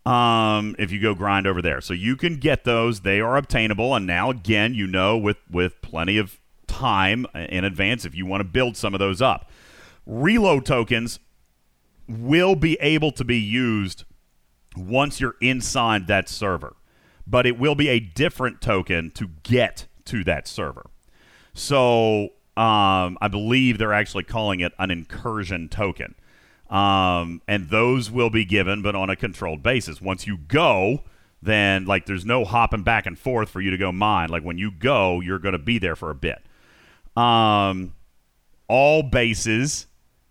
Um, 0.05 0.75
if 0.77 0.91
you 0.91 0.99
go 1.01 1.15
grind 1.15 1.47
over 1.47 1.61
there, 1.61 1.81
so 1.81 1.93
you 1.93 2.15
can 2.15 2.37
get 2.37 2.63
those. 2.63 3.01
They 3.01 3.19
are 3.21 3.37
obtainable, 3.37 3.95
and 3.95 4.05
now 4.05 4.29
again, 4.29 4.73
you 4.73 4.85
know, 4.85 5.17
with 5.17 5.37
with 5.49 5.81
plenty 5.81 6.17
of 6.17 6.39
time 6.67 7.25
in 7.35 7.63
advance, 7.63 8.05
if 8.05 8.13
you 8.15 8.25
want 8.25 8.41
to 8.41 8.45
build 8.45 8.77
some 8.77 8.93
of 8.93 8.99
those 8.99 9.21
up, 9.21 9.49
reload 10.05 10.65
tokens 10.65 11.19
will 12.07 12.55
be 12.55 12.77
able 12.81 13.11
to 13.11 13.23
be 13.23 13.39
used 13.39 14.03
once 14.75 15.19
you're 15.19 15.35
inside 15.41 16.07
that 16.07 16.29
server, 16.29 16.75
but 17.25 17.45
it 17.45 17.57
will 17.57 17.75
be 17.75 17.89
a 17.89 17.99
different 17.99 18.61
token 18.61 19.11
to 19.11 19.29
get 19.43 19.87
to 20.05 20.23
that 20.23 20.47
server. 20.47 20.89
So 21.53 22.29
um, 22.57 23.17
I 23.21 23.27
believe 23.29 23.77
they're 23.77 23.93
actually 23.93 24.23
calling 24.23 24.59
it 24.59 24.73
an 24.77 24.91
incursion 24.91 25.69
token. 25.69 26.15
Um, 26.69 27.41
and 27.47 27.69
those 27.69 28.09
will 28.09 28.29
be 28.29 28.43
given, 28.43 28.81
but 28.81 28.95
on 28.95 29.09
a 29.09 29.15
controlled 29.15 29.61
basis. 29.61 30.01
Once 30.01 30.25
you 30.25 30.37
go, 30.37 31.03
then 31.41 31.85
like 31.85 32.05
there's 32.05 32.25
no 32.25 32.43
hopping 32.43 32.83
back 32.83 33.05
and 33.05 33.17
forth 33.17 33.49
for 33.49 33.61
you 33.61 33.71
to 33.71 33.77
go 33.77 33.91
mine. 33.91 34.29
Like 34.29 34.43
when 34.43 34.57
you 34.57 34.71
go, 34.71 35.21
you're 35.21 35.39
going 35.39 35.53
to 35.53 35.59
be 35.59 35.77
there 35.77 35.95
for 35.95 36.09
a 36.09 36.15
bit. 36.15 36.41
Um, 37.15 37.93
all 38.67 39.03
bases 39.03 39.85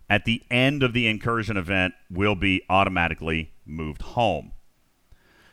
at 0.09 0.25
the 0.25 0.43
end 0.51 0.83
of 0.83 0.93
the 0.93 1.07
incursion 1.07 1.57
event 1.57 1.93
will 2.09 2.35
be 2.35 2.61
automatically 2.69 3.51
moved 3.65 4.01
home. 4.01 4.51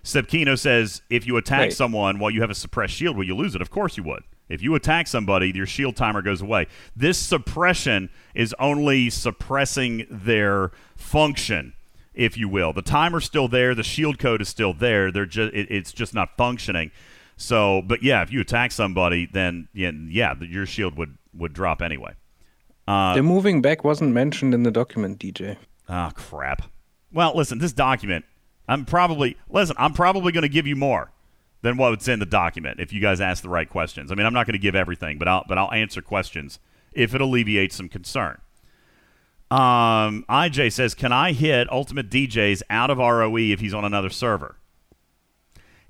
Sebkino 0.04 0.58
says, 0.58 1.02
if 1.10 1.26
you 1.26 1.36
attack 1.36 1.60
Right. 1.60 1.72
someone 1.72 2.18
while 2.18 2.30
you 2.30 2.40
have 2.40 2.50
a 2.50 2.54
suppressed 2.54 2.94
shield, 2.94 3.16
will 3.16 3.24
you 3.24 3.36
lose 3.36 3.54
it? 3.54 3.62
Of 3.62 3.70
course 3.70 3.96
you 3.96 4.02
would. 4.02 4.24
If 4.48 4.60
you 4.60 4.74
attack 4.74 5.06
somebody, 5.06 5.52
your 5.54 5.64
shield 5.66 5.96
timer 5.96 6.20
goes 6.20 6.42
away. 6.42 6.66
This 6.94 7.16
suppression 7.18 8.10
is 8.34 8.54
only 8.58 9.08
suppressing 9.08 10.06
their 10.10 10.72
function, 10.96 11.72
if 12.12 12.36
you 12.36 12.48
will. 12.48 12.72
The 12.72 12.82
timer's 12.82 13.24
still 13.24 13.48
there. 13.48 13.74
The 13.74 13.84
shield 13.84 14.18
code 14.18 14.42
is 14.42 14.48
still 14.48 14.74
there. 14.74 15.10
They're 15.12 15.24
just 15.24 15.54
it, 15.54 15.70
it's 15.70 15.92
just 15.92 16.12
not 16.12 16.36
functioning. 16.36 16.90
So, 17.36 17.80
but 17.86 18.02
yeah, 18.02 18.22
if 18.22 18.30
you 18.32 18.40
attack 18.40 18.72
somebody, 18.72 19.26
then 19.32 19.68
yeah, 19.72 19.92
yeah 19.92 20.34
your 20.40 20.66
shield 20.66 20.98
would 20.98 21.16
would 21.32 21.54
drop 21.54 21.80
anyway. 21.80 22.12
Uh, 22.86 23.14
the 23.14 23.22
moving 23.22 23.62
back 23.62 23.84
wasn't 23.84 24.12
mentioned 24.12 24.54
in 24.54 24.62
the 24.62 24.70
document, 24.70 25.18
DJ. 25.18 25.56
Ah, 25.88 26.10
crap. 26.14 26.62
Well, 27.12 27.36
listen, 27.36 27.59
this 27.59 27.72
document, 27.72 28.24
I'm 28.68 28.84
probably 28.84 29.36
listen. 29.48 29.76
I'm 29.78 29.92
probably 29.92 30.32
going 30.32 30.42
to 30.42 30.48
give 30.48 30.66
you 30.66 30.76
more 30.76 31.12
than 31.62 31.76
what's 31.76 32.09
in 32.09 32.18
the 32.18 32.26
document 32.26 32.80
if 32.80 32.92
you 32.92 33.00
guys 33.00 33.20
ask 33.20 33.42
the 33.42 33.48
right 33.48 33.68
questions. 33.68 34.10
I 34.10 34.14
mean, 34.14 34.26
I'm 34.26 34.34
not 34.34 34.46
going 34.46 34.54
to 34.54 34.59
give 34.59 34.74
everything, 34.74 35.18
but 35.18 35.28
I'll 35.28 35.44
but 35.46 35.59
I'll 35.59 35.72
answer 35.72 36.02
questions 36.02 36.59
if 36.92 37.14
it 37.14 37.20
alleviates 37.20 37.76
some 37.76 37.88
concern. 37.88 38.40
Um, 39.50 40.24
IJ 40.28 40.72
says, 40.72 40.94
"Can 40.94 41.12
I 41.12 41.32
hit 41.32 41.70
Ultimate 41.70 42.09
DJs 42.10 42.62
out 42.70 42.90
of 42.90 42.98
ROE 42.98 43.36
if 43.36 43.60
he's 43.60 43.74
on 43.74 43.84
another 43.84 44.10
server?" 44.10 44.56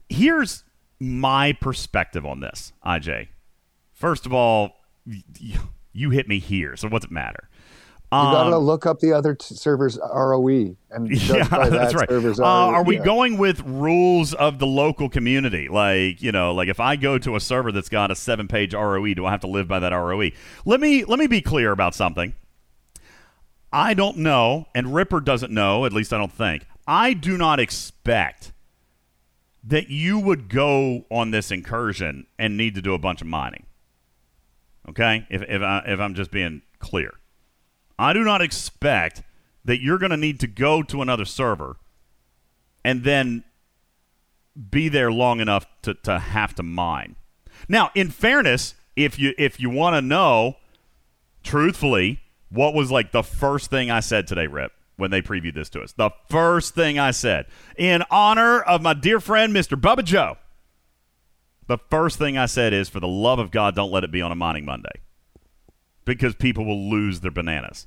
Here's 0.09 0.65
my 0.99 1.53
perspective 1.53 2.27
on 2.27 2.41
this, 2.41 2.73
IJ. 2.85 3.29
First 3.93 4.27
of 4.27 4.33
all, 4.33 4.73
you 5.93 6.11
hit 6.11 6.29
me 6.29 6.39
here, 6.39 6.77
so 6.77 6.89
what's 6.89 7.05
it 7.05 7.11
matter? 7.11 7.49
You 8.13 8.19
gotta 8.19 8.55
Um, 8.57 8.65
look 8.65 8.85
up 8.85 9.01
the 9.01 9.15
other 9.15 9.35
t- 9.35 9.55
server's 9.55 9.99
ROE 9.99 10.77
and 10.91 11.11
yeah, 11.11 11.49
by 11.49 11.71
that 11.71 11.73
that's 11.73 11.95
right. 11.95 12.07
server's 12.11 12.39
Uh, 12.39 12.45
are 12.45 12.85
we 12.85 12.97
Yeah. 12.99 13.05
going 13.05 13.39
with 13.39 13.63
rules 13.65 14.35
of 14.35 14.59
the 14.59 14.67
local 14.67 15.09
community? 15.09 15.69
Like, 15.69 16.21
you 16.21 16.31
know, 16.31 16.53
like 16.53 16.69
if 16.69 16.79
I 16.79 16.97
go 16.97 17.17
to 17.17 17.37
a 17.37 17.41
server 17.41 17.73
that's 17.73 17.89
got 17.89 18.11
a 18.11 18.15
seven-page 18.15 18.75
ROE, 18.75 19.15
do 19.15 19.25
I 19.25 19.31
have 19.31 19.41
to 19.41 19.47
live 19.47 19.67
by 19.67 19.79
that 19.79 19.93
ROE? 19.95 20.31
Let 20.67 20.79
me 20.81 21.05
let 21.05 21.19
me 21.19 21.27
be 21.27 21.41
clear 21.41 21.73
about 21.73 21.95
something. 21.95 22.35
I 23.73 23.95
don't 23.95 24.19
know, 24.19 24.67
and 24.75 24.95
Ripper 24.95 25.21
doesn't 25.21 25.51
know. 25.51 25.87
At 25.87 25.95
least 25.95 26.13
I 26.13 26.19
don't 26.19 26.33
think. 26.33 26.67
I 26.87 27.15
do 27.15 27.39
not 27.39 27.59
expect 27.61 28.53
that 29.65 29.89
you 29.89 30.19
would 30.19 30.51
go 30.51 31.07
on 31.11 31.31
this 31.31 31.51
incursion 31.51 32.27
and 32.39 32.59
need 32.59 32.75
to 32.75 32.83
do 32.83 32.93
a 32.93 32.99
bunch 32.99 33.23
of 33.23 33.27
mining. 33.27 33.65
Okay, 34.89 35.27
if 35.31 35.43
if, 35.43 35.63
I, 35.63 35.83
if 35.87 36.01
I'm 36.01 36.15
just 36.15 36.31
being 36.31 36.63
clear. 36.79 37.15
I 37.99 38.13
do 38.13 38.25
not 38.25 38.43
expect 38.43 39.23
that 39.65 39.81
you're 39.81 39.99
going 39.99 40.11
to 40.11 40.17
need 40.17 40.41
to 40.41 40.47
go 40.47 40.83
to 40.83 41.03
another 41.03 41.25
server 41.25 41.77
and 42.85 43.05
then 43.05 43.45
be 44.71 44.89
there 44.89 45.13
long 45.13 45.41
enough 45.41 45.67
to, 45.83 45.95
to 45.95 46.19
have 46.19 46.55
to 46.57 46.63
mine. 46.63 47.17
Now, 47.69 47.91
in 47.95 48.11
fairness, 48.11 48.75
if 48.97 49.19
you 49.19 49.35
if 49.39 49.61
you 49.61 49.71
want 49.71 49.95
to 49.95 50.03
know 50.03 50.57
truthfully 51.43 52.21
what 52.51 52.75
was 52.75 52.91
like 52.91 53.13
the 53.13 53.23
first 53.23 53.71
thing 53.71 53.91
I 53.91 54.01
said 54.01 54.27
today, 54.27 54.47
Rip, 54.47 54.73
when 54.97 55.11
they 55.11 55.23
previewed 55.23 55.55
this 55.55 55.71
to 55.71 55.81
us. 55.81 55.93
The 55.93 56.11
first 56.29 56.75
thing 56.75 56.99
I 56.99 57.13
said 57.13 57.47
in 57.77 58.03
honor 58.11 58.61
of 58.61 58.83
my 58.83 58.95
dear 58.95 59.21
friend 59.21 59.55
Mr. 59.55 59.81
Bubba 59.81 60.05
Joe. 60.05 60.37
The 61.67 61.79
first 61.91 62.19
thing 62.19 62.37
I 62.37 62.47
said 62.47 62.73
is 62.73 62.89
for 62.89 63.01
the 63.01 63.09
love 63.09 63.39
of 63.39 63.51
God, 63.51 63.75
don't 63.75 63.93
let 63.93 64.05
it 64.05 64.11
be 64.11 64.21
on 64.21 64.33
a 64.33 64.35
mining 64.35 64.65
Monday 64.65 65.01
because 66.05 66.35
people 66.35 66.65
will 66.65 66.91
lose 66.91 67.21
their 67.21 67.31
bananas. 67.31 67.87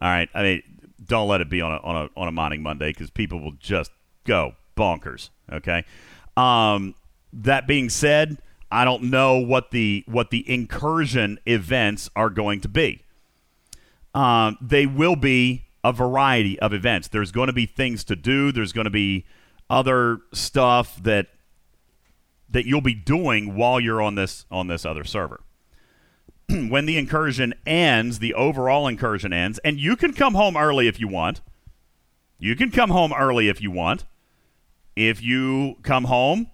All 0.00 0.08
right, 0.08 0.28
I 0.34 0.42
mean, 0.42 0.62
don't 1.04 1.28
let 1.28 1.40
it 1.40 1.48
be 1.48 1.60
on 1.60 1.72
a 1.72 1.76
on 1.76 1.96
a 1.96 2.20
on 2.20 2.28
a 2.28 2.32
mining 2.32 2.62
Monday 2.62 2.90
because 2.90 3.10
people 3.10 3.40
will 3.40 3.52
just 3.52 3.90
go 4.24 4.54
bonkers. 4.76 5.30
Okay. 5.52 5.84
Um, 6.36 6.94
that 7.32 7.66
being 7.66 7.88
said, 7.88 8.38
I 8.70 8.84
don't 8.84 9.04
know 9.04 9.38
what 9.38 9.70
the 9.70 10.04
what 10.06 10.30
the 10.30 10.48
incursion 10.50 11.38
events 11.46 12.10
are 12.16 12.30
going 12.30 12.60
to 12.62 12.68
be. 12.68 13.02
Um, 14.14 14.58
they 14.60 14.86
will 14.86 15.16
be 15.16 15.64
a 15.84 15.92
variety 15.92 16.58
of 16.60 16.72
events. 16.72 17.08
There's 17.08 17.32
going 17.32 17.48
to 17.48 17.52
be 17.52 17.66
things 17.66 18.04
to 18.04 18.16
do. 18.16 18.52
There's 18.52 18.72
going 18.72 18.84
to 18.84 18.90
be 18.90 19.24
other 19.68 20.20
stuff 20.32 21.02
that 21.02 21.28
that 22.52 22.66
you'll 22.66 22.80
be 22.80 22.94
doing 22.94 23.54
while 23.54 23.80
you're 23.80 24.00
on 24.00 24.14
this 24.14 24.46
on 24.50 24.68
this 24.68 24.86
other 24.86 25.04
server. 25.04 25.40
when 26.68 26.86
the 26.86 26.98
incursion 26.98 27.54
ends, 27.66 28.18
the 28.18 28.34
overall 28.34 28.86
incursion 28.86 29.32
ends, 29.32 29.58
and 29.60 29.80
you 29.80 29.96
can 29.96 30.12
come 30.12 30.34
home 30.34 30.56
early 30.56 30.86
if 30.86 31.00
you 31.00 31.08
want. 31.08 31.40
You 32.38 32.56
can 32.56 32.70
come 32.70 32.90
home 32.90 33.12
early 33.12 33.48
if 33.48 33.60
you 33.60 33.70
want. 33.70 34.04
If 34.96 35.22
you 35.22 35.76
come 35.82 36.04
home, 36.04 36.48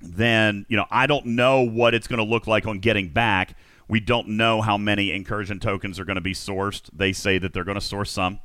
then, 0.00 0.64
you 0.68 0.76
know, 0.76 0.86
I 0.90 1.06
don't 1.06 1.26
know 1.26 1.62
what 1.62 1.94
it's 1.94 2.06
going 2.06 2.18
to 2.18 2.24
look 2.24 2.46
like 2.46 2.66
on 2.66 2.78
getting 2.78 3.08
back. 3.08 3.56
We 3.88 4.00
don't 4.00 4.28
know 4.28 4.62
how 4.62 4.78
many 4.78 5.12
incursion 5.12 5.58
tokens 5.58 5.98
are 5.98 6.04
going 6.04 6.14
to 6.14 6.22
be 6.22 6.32
sourced. 6.32 6.88
They 6.92 7.12
say 7.12 7.38
that 7.38 7.52
they're 7.52 7.64
going 7.64 7.74
to 7.78 7.80
source 7.80 8.10
some. 8.10 8.40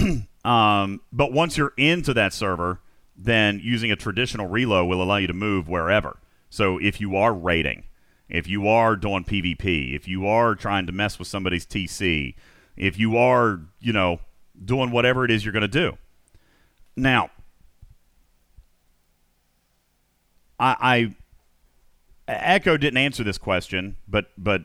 um, 0.44 1.02
but 1.12 1.32
once 1.32 1.56
you're 1.56 1.74
into 1.76 2.14
that 2.14 2.32
server, 2.32 2.80
then 3.18 3.60
using 3.62 3.90
a 3.90 3.96
traditional 3.96 4.46
reload 4.46 4.88
will 4.88 5.02
allow 5.02 5.16
you 5.16 5.26
to 5.26 5.32
move 5.32 5.68
wherever. 5.68 6.18
So 6.48 6.78
if 6.78 7.00
you 7.00 7.16
are 7.16 7.34
raiding, 7.34 7.84
if 8.28 8.46
you 8.46 8.68
are 8.68 8.94
doing 8.94 9.24
PvP, 9.24 9.94
if 9.94 10.06
you 10.06 10.26
are 10.26 10.54
trying 10.54 10.86
to 10.86 10.92
mess 10.92 11.18
with 11.18 11.26
somebody's 11.26 11.66
TC, 11.66 12.34
if 12.76 12.98
you 12.98 13.16
are, 13.16 13.60
you 13.80 13.92
know, 13.92 14.20
doing 14.64 14.90
whatever 14.90 15.24
it 15.24 15.30
is 15.30 15.44
you're 15.44 15.52
going 15.52 15.62
to 15.62 15.68
do. 15.68 15.98
Now, 16.96 17.30
I, 20.60 21.14
I 22.28 22.32
Echo 22.32 22.76
didn't 22.76 22.98
answer 22.98 23.24
this 23.24 23.38
question, 23.38 23.96
but 24.06 24.30
but 24.36 24.62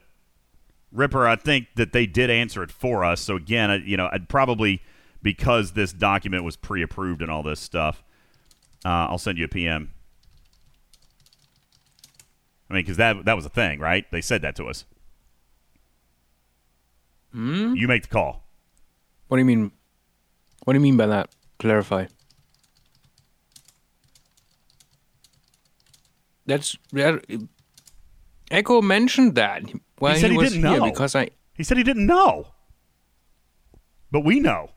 Ripper, 0.91 1.27
I 1.27 1.35
think 1.35 1.67
that 1.75 1.93
they 1.93 2.05
did 2.05 2.29
answer 2.29 2.61
it 2.61 2.71
for 2.71 3.03
us. 3.03 3.21
So 3.21 3.35
again, 3.35 3.83
you 3.85 3.97
know, 3.97 4.09
I'd 4.11 4.29
probably 4.29 4.81
because 5.21 5.71
this 5.71 5.93
document 5.93 6.43
was 6.43 6.55
pre-approved 6.55 7.21
and 7.21 7.31
all 7.31 7.41
this 7.41 7.59
stuff. 7.59 8.03
Uh, 8.85 9.07
I'll 9.09 9.17
send 9.17 9.37
you 9.37 9.45
a 9.45 9.47
PM. 9.47 9.93
I 12.69 12.73
mean, 12.73 12.83
because 12.83 12.97
that 12.97 13.25
that 13.25 13.35
was 13.35 13.45
a 13.45 13.49
thing, 13.49 13.79
right? 13.79 14.09
They 14.11 14.21
said 14.21 14.41
that 14.41 14.55
to 14.57 14.65
us. 14.65 14.85
Hmm? 17.31 17.75
You 17.75 17.87
make 17.87 18.03
the 18.03 18.09
call. 18.09 18.47
What 19.27 19.37
do 19.37 19.41
you 19.41 19.45
mean? 19.45 19.71
What 20.63 20.73
do 20.73 20.79
you 20.79 20.83
mean 20.83 20.97
by 20.97 21.07
that? 21.07 21.29
Clarify. 21.59 22.05
That's 26.45 26.77
that. 26.91 27.23
Echo 28.51 28.81
mentioned 28.81 29.35
that. 29.35 29.63
Well, 29.99 30.13
he 30.13 30.19
said 30.19 30.31
he, 30.31 30.37
was 30.37 30.51
didn't 30.51 30.67
here 30.67 30.79
know 30.79 30.85
because 30.85 31.15
I. 31.15 31.29
He 31.53 31.63
said 31.63 31.77
he 31.77 31.83
didn't 31.83 32.05
know. 32.05 32.47
But 34.11 34.21
we 34.21 34.39
know. 34.39 34.71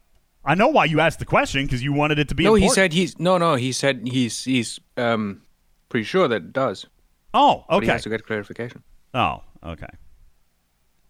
I 0.47 0.55
know 0.55 0.69
why 0.69 0.85
you 0.85 1.01
asked 1.01 1.19
the 1.19 1.25
question 1.25 1.67
because 1.67 1.83
you 1.83 1.93
wanted 1.93 2.19
it 2.19 2.29
to 2.29 2.35
be. 2.35 2.45
no, 2.45 2.55
he 2.55 2.69
said 2.69 2.93
he's 2.93 3.19
no, 3.19 3.37
no. 3.37 3.57
He 3.57 3.73
said 3.73 4.07
he's 4.07 4.45
he's 4.45 4.79
um 4.97 5.43
pretty 5.89 6.05
sure 6.05 6.29
that 6.29 6.37
it 6.37 6.53
does. 6.53 6.87
Oh, 7.35 7.65
But 7.69 7.75
he 7.83 7.87
okay. 7.87 7.93
has 7.93 8.03
to 8.05 8.09
get 8.09 8.25
clarification. 8.25 8.83
Oh, 9.13 9.43
okay. 9.65 9.89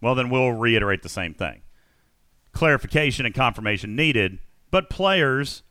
Well, 0.01 0.15
then 0.15 0.29
we'll 0.29 0.51
reiterate 0.51 1.03
the 1.03 1.09
same 1.09 1.33
thing. 1.33 1.61
Clarification 2.51 3.25
and 3.25 3.33
confirmation 3.33 3.95
needed, 3.95 4.39
but 4.71 4.89
players 4.89 5.63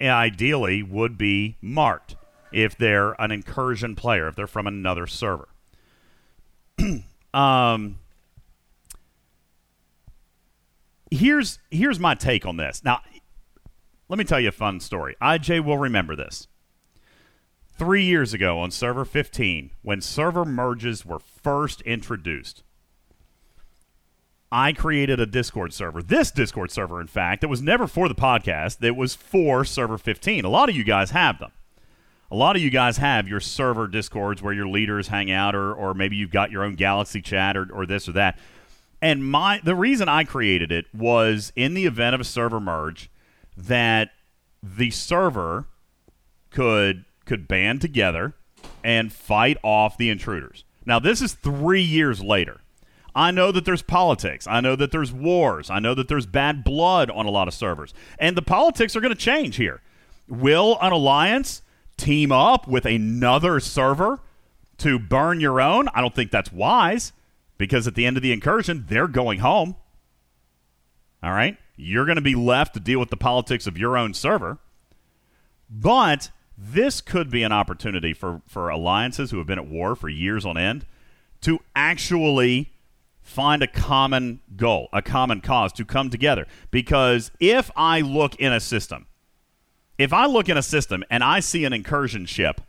ideally 0.00 0.82
would 0.82 1.16
be 1.16 1.56
marked 1.60 2.16
if 2.52 2.76
they're 2.76 3.12
an 3.20 3.30
incursion 3.30 3.94
player, 3.94 4.26
if 4.28 4.34
they're 4.34 4.46
from 4.46 4.66
another 4.66 5.06
server. 5.06 5.48
um, 7.34 7.98
here's 11.12 11.58
here's 11.70 11.98
my 11.98 12.14
take 12.14 12.46
on 12.46 12.56
this. 12.56 12.82
Now, 12.84 13.00
let 14.08 14.18
me 14.18 14.24
tell 14.24 14.40
you 14.40 14.48
a 14.48 14.52
fun 14.52 14.80
story. 14.80 15.16
IJ 15.20 15.64
will 15.64 15.78
remember 15.78 16.16
this. 16.16 16.48
Three 17.74 18.04
years 18.04 18.34
ago 18.34 18.58
on 18.58 18.70
Server 18.70 19.04
15, 19.04 19.70
when 19.82 20.00
server 20.00 20.44
merges 20.44 21.06
were 21.06 21.18
first 21.18 21.80
introduced, 21.82 22.62
I 24.50 24.72
created 24.72 25.18
a 25.18 25.26
Discord 25.26 25.72
server. 25.72 26.02
This 26.02 26.30
Discord 26.30 26.70
server, 26.70 27.00
in 27.00 27.06
fact, 27.06 27.42
it 27.42 27.48
was 27.48 27.62
never 27.62 27.86
for 27.86 28.08
the 28.08 28.14
podcast. 28.14 28.84
It 28.84 28.94
was 28.96 29.14
for 29.14 29.64
Server 29.64 29.96
15. 29.96 30.44
A 30.44 30.48
lot 30.50 30.68
of 30.68 30.76
you 30.76 30.84
guys 30.84 31.10
have 31.10 31.38
them. 31.38 31.52
A 32.30 32.36
lot 32.36 32.56
of 32.56 32.62
you 32.62 32.70
guys 32.70 32.98
have 32.98 33.28
your 33.28 33.40
server 33.40 33.88
Discords 33.88 34.42
where 34.42 34.54
your 34.54 34.68
leaders 34.68 35.08
hang 35.08 35.30
out, 35.30 35.54
or, 35.54 35.72
or 35.72 35.94
maybe 35.94 36.16
you've 36.16 36.30
got 36.30 36.50
your 36.50 36.64
own 36.64 36.74
Galaxy 36.74 37.22
chat, 37.22 37.56
or, 37.56 37.66
or 37.72 37.86
this 37.86 38.08
or 38.08 38.12
that. 38.12 38.38
And 39.02 39.28
my 39.28 39.60
the 39.62 39.74
reason 39.74 40.08
I 40.08 40.22
created 40.24 40.70
it 40.72 40.86
was 40.94 41.52
in 41.56 41.74
the 41.74 41.84
event 41.84 42.14
of 42.14 42.20
a 42.20 42.24
server 42.24 42.60
merge 42.60 43.10
that 43.56 44.12
the 44.62 44.90
server 44.90 45.66
could 46.50 47.04
could 47.26 47.48
band 47.48 47.80
together 47.80 48.34
and 48.84 49.12
fight 49.12 49.58
off 49.64 49.98
the 49.98 50.08
intruders. 50.08 50.64
Now 50.86 51.00
this 51.00 51.20
is 51.20 51.34
3 51.34 51.82
years 51.82 52.22
later. 52.22 52.60
I 53.14 53.30
know 53.30 53.52
that 53.52 53.64
there's 53.64 53.82
politics. 53.82 54.46
I 54.46 54.60
know 54.60 54.76
that 54.76 54.90
there's 54.92 55.12
wars. 55.12 55.68
I 55.68 55.80
know 55.80 55.94
that 55.94 56.08
there's 56.08 56.24
bad 56.24 56.64
blood 56.64 57.10
on 57.10 57.26
a 57.26 57.30
lot 57.30 57.48
of 57.48 57.54
servers. 57.54 57.92
And 58.18 58.36
the 58.36 58.42
politics 58.42 58.96
are 58.96 59.00
going 59.00 59.14
to 59.14 59.20
change 59.20 59.56
here. 59.56 59.82
Will 60.28 60.78
an 60.80 60.92
alliance 60.92 61.60
team 61.98 62.32
up 62.32 62.66
with 62.66 62.86
another 62.86 63.60
server 63.60 64.20
to 64.78 64.98
burn 64.98 65.40
your 65.40 65.60
own? 65.60 65.88
I 65.92 66.00
don't 66.00 66.14
think 66.14 66.30
that's 66.30 66.52
wise 66.52 67.12
because 67.62 67.86
at 67.86 67.94
the 67.94 68.04
end 68.04 68.16
of 68.16 68.24
the 68.24 68.32
incursion, 68.32 68.86
they're 68.88 69.06
going 69.06 69.38
home. 69.38 69.76
All 71.22 71.30
right? 71.30 71.56
You're 71.76 72.04
going 72.04 72.16
to 72.16 72.20
be 72.20 72.34
left 72.34 72.74
to 72.74 72.80
deal 72.80 72.98
with 72.98 73.10
the 73.10 73.16
politics 73.16 73.68
of 73.68 73.78
your 73.78 73.96
own 73.96 74.14
server. 74.14 74.58
But 75.70 76.32
this 76.58 77.00
could 77.00 77.30
be 77.30 77.44
an 77.44 77.52
opportunity 77.52 78.14
for, 78.14 78.42
for 78.48 78.68
alliances 78.68 79.30
who 79.30 79.38
have 79.38 79.46
been 79.46 79.60
at 79.60 79.68
war 79.68 79.94
for 79.94 80.08
years 80.08 80.44
on 80.44 80.58
end 80.58 80.86
to 81.42 81.60
actually 81.76 82.72
find 83.20 83.62
a 83.62 83.68
common 83.68 84.40
goal, 84.56 84.88
a 84.92 85.00
common 85.00 85.40
cause 85.40 85.72
to 85.74 85.84
come 85.84 86.10
together. 86.10 86.48
Because 86.72 87.30
if 87.38 87.70
I 87.76 88.00
look 88.00 88.34
in 88.40 88.52
a 88.52 88.58
system, 88.58 89.06
if 89.98 90.12
I 90.12 90.26
look 90.26 90.48
in 90.48 90.56
a 90.56 90.64
system 90.64 91.04
and 91.08 91.22
I 91.22 91.38
see 91.38 91.64
an 91.64 91.72
incursion 91.72 92.26
ship, 92.26 92.60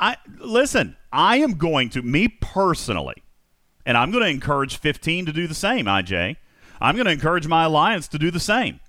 I 0.00 0.16
listen, 0.38 0.96
I 1.12 1.36
am 1.36 1.58
going 1.58 1.90
to 1.90 2.00
me 2.00 2.28
personally, 2.28 3.23
and 3.86 3.96
I'm 3.96 4.10
going 4.10 4.24
to 4.24 4.30
encourage 4.30 4.78
15 4.78 5.26
to 5.26 5.32
do 5.32 5.46
the 5.46 5.54
same, 5.54 5.86
IJ. 5.86 6.36
I'm 6.80 6.94
going 6.96 7.06
to 7.06 7.12
encourage 7.12 7.46
my 7.46 7.64
alliance 7.64 8.08
to 8.08 8.18
do 8.18 8.30
the 8.30 8.40
same. 8.40 8.80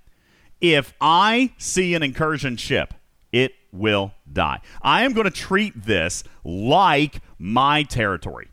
If 0.62 0.94
I 1.00 1.54
see 1.58 1.94
an 1.94 2.04
incursion 2.04 2.58
ship, 2.58 2.94
it 3.32 3.54
will 3.72 4.14
die. 4.32 4.62
I 4.82 5.04
am 5.04 5.14
going 5.14 5.26
to 5.26 5.32
treat 5.32 5.86
this 5.86 6.24
like 6.44 7.22
my 7.38 7.84
territory. 7.84 8.50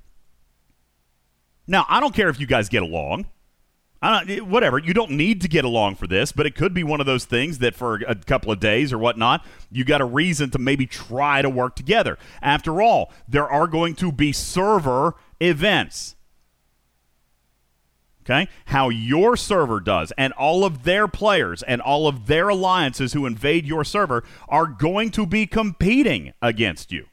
Now, 1.66 1.86
I 1.89 2.01
don't 2.01 2.14
care 2.14 2.28
if 2.28 2.40
you 2.40 2.47
guys 2.47 2.69
get 2.69 2.82
along. 2.82 3.27
I 4.02 4.19
don't, 4.19 4.31
eh, 4.31 4.40
whatever. 4.40 4.78
You 4.78 4.93
don't 4.93 5.12
need 5.12 5.40
to 5.43 5.48
get 5.48 5.64
along 5.64 5.94
for 5.94 6.09
this, 6.09 6.32
but 6.32 6.44
it 6.44 6.56
could 6.56 6.74
be 6.74 6.82
one 6.82 6.98
of 6.98 7.06
those 7.06 7.24
things 7.24 7.59
that 7.60 7.77
for 7.77 8.01
a 8.09 8.16
couple 8.16 8.51
of 8.51 8.59
days 8.59 8.93
or 8.93 8.98
whatnot, 8.98 9.47
you 9.70 9.85
got 9.85 10.01
a 10.01 10.05
reason 10.05 10.51
to 10.51 10.59
maybe 10.59 10.86
try 10.86 11.40
to 11.40 11.48
work 11.48 11.77
together. 11.77 12.19
After 12.43 12.82
all, 12.82 13.12
there 13.28 13.48
are 13.48 13.69
going 13.69 13.94
to 13.97 14.10
be 14.10 14.32
server 14.32 15.14
events. 15.40 16.16
Okay? 18.24 18.48
How 18.66 18.88
your 18.88 19.36
server 19.36 19.80
does 19.80 20.12
and 20.16 20.32
all 20.34 20.64
of 20.64 20.84
their 20.84 21.08
players 21.08 21.62
and 21.62 21.80
all 21.80 22.06
of 22.06 22.26
their 22.26 22.48
alliances 22.48 23.12
who 23.12 23.26
invade 23.26 23.66
your 23.66 23.84
server 23.84 24.22
are 24.48 24.66
going 24.66 25.10
to 25.12 25.26
be 25.26 25.46
competing 25.46 26.32
against 26.40 26.92
you. 26.92 27.06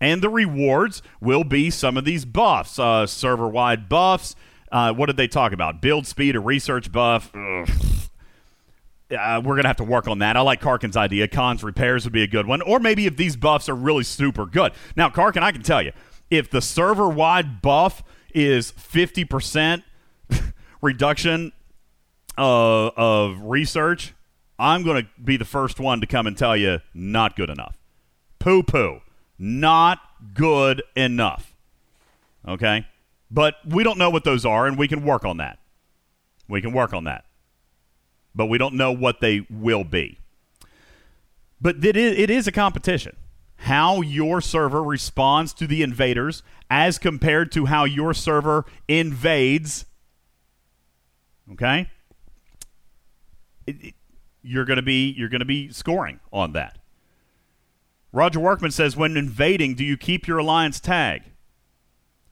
And 0.00 0.22
the 0.22 0.30
rewards 0.30 1.02
will 1.20 1.44
be 1.44 1.70
some 1.70 1.96
of 1.96 2.04
these 2.04 2.24
buffs, 2.24 2.78
uh, 2.78 3.06
server 3.06 3.46
wide 3.46 3.88
buffs. 3.88 4.34
Uh, 4.72 4.92
what 4.92 5.06
did 5.06 5.16
they 5.16 5.28
talk 5.28 5.52
about? 5.52 5.82
Build 5.82 6.06
speed, 6.06 6.34
a 6.34 6.40
research 6.40 6.90
buff. 6.90 7.30
Uh, 7.34 7.66
we're 9.10 9.54
going 9.54 9.62
to 9.62 9.68
have 9.68 9.76
to 9.76 9.84
work 9.84 10.08
on 10.08 10.20
that. 10.20 10.36
I 10.36 10.40
like 10.40 10.60
Karkin's 10.60 10.96
idea. 10.96 11.28
Cons 11.28 11.62
repairs 11.62 12.04
would 12.04 12.12
be 12.12 12.22
a 12.22 12.28
good 12.28 12.46
one. 12.46 12.62
Or 12.62 12.78
maybe 12.78 13.06
if 13.06 13.16
these 13.16 13.36
buffs 13.36 13.68
are 13.68 13.74
really 13.74 14.04
super 14.04 14.46
good. 14.46 14.72
Now, 14.96 15.10
Karkin, 15.10 15.42
I 15.42 15.52
can 15.52 15.62
tell 15.62 15.82
you, 15.82 15.92
if 16.30 16.48
the 16.48 16.62
server 16.62 17.08
wide 17.08 17.60
buff 17.60 18.02
is 18.34 18.72
50% 18.72 19.82
reduction 20.82 21.52
uh, 22.38 22.88
of 22.88 23.40
research, 23.42 24.14
I'm 24.58 24.82
going 24.82 25.02
to 25.02 25.08
be 25.22 25.36
the 25.36 25.44
first 25.44 25.80
one 25.80 26.00
to 26.00 26.06
come 26.06 26.26
and 26.26 26.36
tell 26.36 26.56
you 26.56 26.80
not 26.94 27.36
good 27.36 27.50
enough. 27.50 27.76
Poo 28.38 28.62
poo. 28.62 29.00
Not 29.38 30.00
good 30.34 30.82
enough. 30.96 31.54
Okay? 32.46 32.86
But 33.30 33.54
we 33.66 33.84
don't 33.84 33.98
know 33.98 34.10
what 34.10 34.24
those 34.24 34.44
are, 34.44 34.66
and 34.66 34.76
we 34.76 34.88
can 34.88 35.04
work 35.04 35.24
on 35.24 35.38
that. 35.38 35.58
We 36.48 36.60
can 36.60 36.72
work 36.72 36.92
on 36.92 37.04
that. 37.04 37.24
But 38.34 38.46
we 38.46 38.58
don't 38.58 38.74
know 38.74 38.92
what 38.92 39.20
they 39.20 39.46
will 39.48 39.84
be. 39.84 40.18
But 41.60 41.84
it 41.84 41.96
is, 41.96 42.18
it 42.18 42.30
is 42.30 42.46
a 42.46 42.52
competition. 42.52 43.16
How 43.64 44.00
your 44.00 44.40
server 44.40 44.82
responds 44.82 45.52
to 45.54 45.66
the 45.66 45.82
invaders 45.82 46.42
as 46.70 46.98
compared 46.98 47.52
to 47.52 47.66
how 47.66 47.84
your 47.84 48.14
server 48.14 48.64
invades. 48.88 49.84
Okay? 51.52 51.90
It, 53.66 53.76
it, 53.84 53.94
you're 54.42 54.64
going 54.64 54.78
to 54.78 54.82
be 54.82 55.10
you're 55.10 55.28
going 55.28 55.40
to 55.40 55.44
be 55.44 55.70
scoring 55.70 56.20
on 56.32 56.52
that. 56.52 56.78
Roger 58.12 58.40
Workman 58.40 58.70
says, 58.70 58.96
when 58.96 59.16
invading, 59.16 59.74
do 59.74 59.84
you 59.84 59.96
keep 59.96 60.26
your 60.26 60.38
alliance 60.38 60.80
tag? 60.80 61.22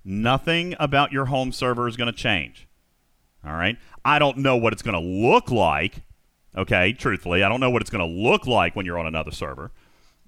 Nothing 0.04 0.74
about 0.80 1.12
your 1.12 1.26
home 1.26 1.52
server 1.52 1.86
is 1.86 1.96
going 1.96 2.10
to 2.10 2.18
change. 2.18 2.66
All 3.44 3.52
right. 3.52 3.76
I 4.04 4.18
don't 4.18 4.38
know 4.38 4.56
what 4.56 4.72
it's 4.72 4.82
going 4.82 5.00
to 5.00 5.28
look 5.28 5.50
like. 5.50 6.02
Okay, 6.56 6.94
truthfully, 6.94 7.44
I 7.44 7.48
don't 7.48 7.60
know 7.60 7.70
what 7.70 7.82
it's 7.82 7.90
going 7.90 8.04
to 8.04 8.20
look 8.22 8.46
like 8.46 8.74
when 8.74 8.86
you're 8.86 8.98
on 8.98 9.06
another 9.06 9.30
server. 9.30 9.70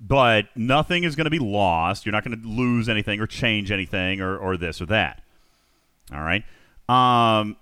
But 0.01 0.47
nothing 0.57 1.05
is 1.05 1.15
going 1.15 1.27
to 1.27 1.31
be 1.31 1.39
lost. 1.39 2.07
You're 2.07 2.13
not 2.13 2.25
going 2.25 2.41
to 2.41 2.49
lose 2.49 2.89
anything 2.89 3.21
or 3.21 3.27
change 3.27 3.71
anything 3.71 4.21
or, 4.21 4.37
or 4.37 4.57
this 4.57 4.81
or 4.81 4.87
that. 4.87 5.23
All 6.13 6.23
right. 6.23 6.43
Um, 6.89 7.57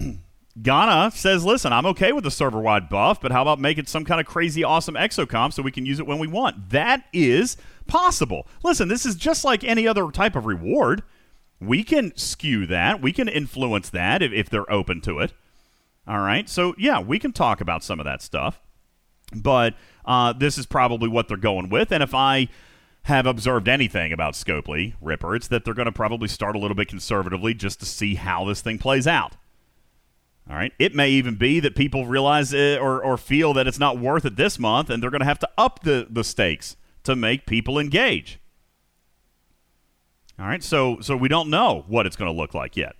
Ghana 0.62 1.12
says, 1.12 1.44
listen, 1.44 1.72
I'm 1.72 1.86
okay 1.86 2.12
with 2.12 2.24
the 2.24 2.30
server 2.30 2.60
wide 2.60 2.88
buff, 2.88 3.20
but 3.20 3.30
how 3.30 3.42
about 3.42 3.60
making 3.60 3.86
some 3.86 4.04
kind 4.04 4.20
of 4.20 4.26
crazy 4.26 4.64
awesome 4.64 4.94
exocomp 4.94 5.52
so 5.52 5.62
we 5.62 5.70
can 5.70 5.86
use 5.86 6.00
it 6.00 6.06
when 6.06 6.18
we 6.18 6.26
want? 6.26 6.70
That 6.70 7.04
is 7.12 7.56
possible. 7.86 8.46
Listen, 8.64 8.88
this 8.88 9.04
is 9.04 9.16
just 9.16 9.44
like 9.44 9.62
any 9.64 9.86
other 9.86 10.10
type 10.10 10.34
of 10.34 10.46
reward. 10.46 11.02
We 11.60 11.84
can 11.84 12.16
skew 12.16 12.66
that, 12.66 13.00
we 13.00 13.12
can 13.12 13.28
influence 13.28 13.90
that 13.90 14.22
if, 14.22 14.32
if 14.32 14.50
they're 14.50 14.70
open 14.70 15.00
to 15.02 15.20
it. 15.20 15.32
All 16.08 16.20
right. 16.20 16.48
So, 16.48 16.74
yeah, 16.78 17.00
we 17.00 17.18
can 17.18 17.32
talk 17.32 17.60
about 17.60 17.82
some 17.82 17.98
of 18.00 18.04
that 18.04 18.22
stuff. 18.22 18.60
But 19.34 19.74
uh, 20.06 20.32
this 20.32 20.58
is 20.58 20.66
probably 20.66 21.08
what 21.08 21.28
they're 21.28 21.36
going 21.36 21.68
with. 21.68 21.92
And 21.92 22.02
if 22.02 22.14
I 22.14 22.48
have 23.02 23.26
observed 23.26 23.68
anything 23.68 24.12
about 24.12 24.34
Scopely, 24.34 24.94
Ripper, 25.00 25.36
it's 25.36 25.48
that 25.48 25.64
they're 25.64 25.74
going 25.74 25.86
to 25.86 25.92
probably 25.92 26.28
start 26.28 26.56
a 26.56 26.58
little 26.58 26.74
bit 26.74 26.88
conservatively 26.88 27.54
just 27.54 27.80
to 27.80 27.86
see 27.86 28.16
how 28.16 28.44
this 28.44 28.60
thing 28.60 28.78
plays 28.78 29.06
out. 29.06 29.36
All 30.48 30.56
right. 30.56 30.72
It 30.78 30.94
may 30.94 31.10
even 31.10 31.34
be 31.34 31.58
that 31.60 31.74
people 31.74 32.06
realize 32.06 32.52
it 32.52 32.80
or, 32.80 33.02
or 33.02 33.16
feel 33.16 33.52
that 33.54 33.66
it's 33.66 33.80
not 33.80 33.98
worth 33.98 34.24
it 34.24 34.36
this 34.36 34.58
month, 34.58 34.90
and 34.90 35.02
they're 35.02 35.10
going 35.10 35.20
to 35.20 35.26
have 35.26 35.40
to 35.40 35.48
up 35.58 35.82
the, 35.82 36.06
the 36.08 36.22
stakes 36.22 36.76
to 37.02 37.16
make 37.16 37.46
people 37.46 37.78
engage. 37.78 38.38
All 40.38 40.46
right. 40.46 40.62
So 40.62 41.00
so 41.00 41.16
we 41.16 41.28
don't 41.28 41.50
know 41.50 41.84
what 41.88 42.06
it's 42.06 42.14
going 42.14 42.32
to 42.32 42.36
look 42.36 42.54
like 42.54 42.76
yet. 42.76 42.94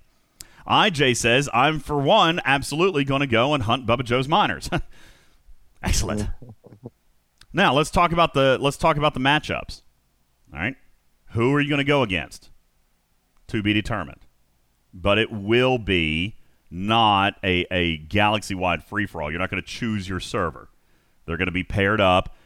IJ 0.67 1.17
says, 1.17 1.49
I'm 1.55 1.79
for 1.79 1.99
one 1.99 2.41
absolutely 2.45 3.05
going 3.05 3.21
to 3.21 3.27
go 3.27 3.55
and 3.55 3.63
hunt 3.63 3.87
Bubba 3.87 4.05
Joe's 4.05 4.27
miners. 4.27 4.69
Excellent. 5.83 6.29
now 7.53 7.73
let's 7.75 7.91
talk 7.91 8.13
about 8.13 8.35
the 8.35 8.59
let's 8.61 8.77
talk 8.77 8.97
about 8.97 9.15
the 9.15 9.21
matchups. 9.21 9.83
All 10.53 10.59
right. 10.59 10.77
Who 11.33 11.55
are 11.55 11.61
you 11.61 11.69
going 11.69 11.79
to 11.79 11.85
go 11.85 12.03
against? 12.03 12.51
To 13.49 13.63
be 13.63 13.73
determined. 13.73 14.21
But 14.95 15.19
it 15.19 15.31
will 15.31 15.79
be 15.79 16.37
not 16.71 17.35
a, 17.45 17.67
a 17.71 17.99
galaxy 17.99 18.55
wide 18.55 18.83
free 18.83 19.07
for 19.07 19.23
all. 19.23 19.31
You're 19.31 19.41
not 19.41 19.51
going 19.51 19.63
to 19.63 19.69
choose 19.69 20.09
your 20.09 20.21
server. 20.21 20.69
They're 21.27 21.37
going 21.37 21.47
to 21.47 21.53
be 21.53 21.65
paired 21.65 22.01
up 22.01 22.37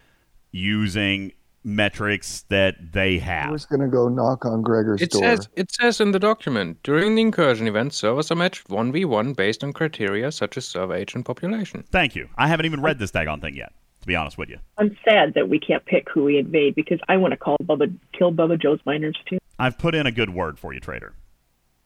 using 0.50 1.32
metrics 1.62 2.42
that 2.48 2.92
they 2.92 3.18
have. 3.18 3.50
Who's 3.50 3.66
going 3.66 3.82
to 3.82 3.88
go 3.88 4.08
knock 4.08 4.46
on 4.46 4.62
Gregor's 4.62 5.02
It 5.02 5.10
door? 5.10 5.22
says 5.22 5.48
it 5.56 5.70
says 5.70 6.00
in 6.00 6.12
the 6.12 6.18
document 6.18 6.82
during 6.82 7.14
the 7.14 7.22
incursion 7.22 7.68
event, 7.68 7.92
servers 7.92 8.30
are 8.30 8.34
matched 8.34 8.68
one 8.70 8.90
v 8.92 9.04
one 9.04 9.34
based 9.34 9.62
on 9.62 9.72
criteria 9.72 10.32
such 10.32 10.56
as 10.56 10.64
server 10.64 10.94
age 10.94 11.14
and 11.14 11.24
population. 11.24 11.84
Thank 11.90 12.16
you. 12.16 12.28
I 12.36 12.48
haven't 12.48 12.66
even 12.66 12.80
read 12.80 12.98
this 12.98 13.10
daggone 13.10 13.40
thing 13.42 13.56
yet, 13.56 13.72
to 14.00 14.06
be 14.06 14.16
honest 14.16 14.38
with 14.38 14.48
you. 14.48 14.58
I'm 14.78 14.96
sad 15.04 15.34
that 15.34 15.48
we 15.48 15.58
can't 15.58 15.84
pick 15.84 16.08
who 16.08 16.24
we 16.24 16.38
invade 16.38 16.74
because 16.74 16.98
I 17.08 17.16
want 17.16 17.32
to 17.32 17.36
call 17.36 17.56
Bubba, 17.62 17.94
kill 18.16 18.32
Bubba 18.32 18.60
Joe's 18.60 18.80
miners 18.86 19.16
too. 19.28 19.38
I've 19.58 19.78
put 19.78 19.94
in 19.94 20.06
a 20.06 20.12
good 20.12 20.30
word 20.30 20.58
for 20.58 20.72
you, 20.72 20.80
Trader. 20.80 21.14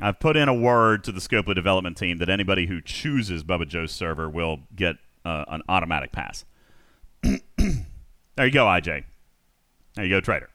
I've 0.00 0.18
put 0.18 0.36
in 0.36 0.48
a 0.48 0.54
word 0.54 1.04
to 1.04 1.12
the 1.12 1.20
Scopely 1.20 1.54
development 1.54 1.96
team 1.96 2.18
that 2.18 2.28
anybody 2.28 2.66
who 2.66 2.80
chooses 2.80 3.44
Bubba 3.44 3.68
Joe's 3.68 3.92
server 3.92 4.28
will 4.28 4.60
get 4.74 4.96
uh, 5.24 5.44
an 5.48 5.62
automatic 5.68 6.12
pass. 6.12 6.44
there 7.22 8.46
you 8.46 8.50
go, 8.50 8.64
IJ. 8.64 9.04
There 9.94 10.04
you 10.04 10.10
go, 10.10 10.20
Trader. 10.20 10.48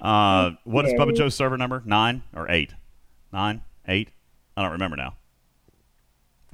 Uh, 0.00 0.52
what 0.64 0.84
is 0.86 0.92
Bubba 0.92 1.16
Joe's 1.16 1.34
server 1.34 1.56
number? 1.56 1.82
Nine 1.84 2.22
or 2.34 2.50
eight? 2.50 2.74
Nine? 3.32 3.62
Eight? 3.88 4.10
I 4.56 4.62
don't 4.62 4.72
remember 4.72 4.96
now. 4.96 5.16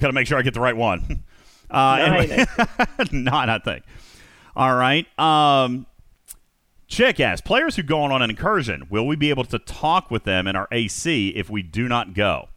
Got 0.01 0.09
to 0.09 0.13
make 0.13 0.27
sure 0.27 0.39
I 0.39 0.43
get 0.43 0.55
the 0.55 0.61
right 0.61 0.77
one. 0.77 1.25
Uh, 1.71 1.99
anyway, 2.01 2.47
nine, 3.13 3.51
I 3.51 3.59
think. 3.59 3.85
All 4.55 4.75
right. 4.75 5.07
Um, 5.19 5.87
Chick 6.89 7.19
asks, 7.19 7.41
players 7.41 7.77
who 7.77 7.83
go 7.83 8.03
on 8.03 8.23
an 8.23 8.31
incursion, 8.31 8.87
will 8.89 9.07
we 9.07 9.17
be 9.17 9.31
able 9.31 9.45
to 9.45 9.59
talk 9.59 10.11
with 10.11 10.25
them 10.25 10.47
in 10.47 10.55
our 10.55 10.69
AC 10.71 11.31
if 11.31 11.51
we 11.51 11.63
do 11.63 11.89
not 11.89 12.15
go? 12.15 12.49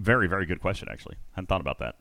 Very, 0.00 0.26
very 0.26 0.46
good 0.46 0.60
question, 0.60 0.88
actually. 0.90 1.16
I 1.16 1.36
hadn't 1.36 1.48
thought 1.48 1.60
about 1.60 1.78
that. 1.80 1.96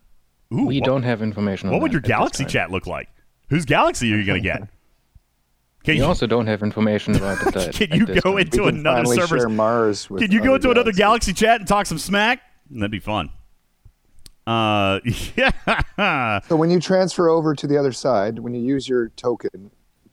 Ooh, 0.53 0.65
we 0.65 0.79
what, 0.79 0.85
don't 0.85 1.03
have 1.03 1.21
information. 1.21 1.71
What 1.71 1.81
would 1.81 1.91
your 1.91 2.01
galaxy 2.01 2.45
chat 2.45 2.71
look 2.71 2.87
like? 2.87 3.09
Whose 3.49 3.65
galaxy 3.65 4.13
are 4.13 4.17
you 4.17 4.25
going 4.25 4.41
to 4.41 4.47
get? 4.47 4.59
Can 5.83 5.93
We 5.93 5.99
you, 5.99 6.05
also 6.05 6.25
don't 6.25 6.47
have 6.47 6.63
information 6.63 7.15
about 7.17 7.37
the 7.53 7.69
can 7.71 7.95
you 7.95 8.07
go 8.07 8.21
time. 8.21 8.37
into 8.39 8.63
another 8.63 9.03
finally 9.03 9.17
server's 9.17 9.41
share 9.41 9.49
Mars 9.49 10.07
Can 10.07 10.31
you 10.31 10.39
go 10.39 10.45
other 10.45 10.55
into 10.55 10.71
another 10.71 10.91
galaxy 10.91 11.31
chat 11.31 11.59
and 11.59 11.67
talk 11.67 11.85
some 11.85 11.99
smack? 11.99 12.41
That'd 12.69 12.91
be 12.91 12.99
fun. 12.99 13.29
Uh, 14.47 14.99
yeah. 15.35 16.39
So 16.47 16.55
when 16.55 16.69
you 16.69 16.79
transfer 16.79 17.29
over 17.29 17.55
to 17.55 17.67
the 17.67 17.77
other 17.77 17.91
side, 17.91 18.39
when 18.39 18.53
you 18.53 18.61
use 18.61 18.87
your 18.87 19.09
token, 19.09 19.71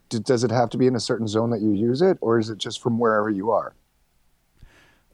d- 0.09 0.21
does 0.21 0.45
it 0.45 0.51
have 0.51 0.71
to 0.71 0.79
be 0.79 0.87
in 0.87 0.97
a 0.97 1.01
certain 1.01 1.27
zone 1.27 1.51
that 1.51 1.61
you 1.61 1.73
use 1.73 2.01
it, 2.03 2.19
or 2.21 2.39
is 2.39 2.49
it 2.51 2.59
just 2.59 2.81
from 2.83 2.99
wherever 2.99 3.29
you 3.29 3.51
are? 3.51 3.75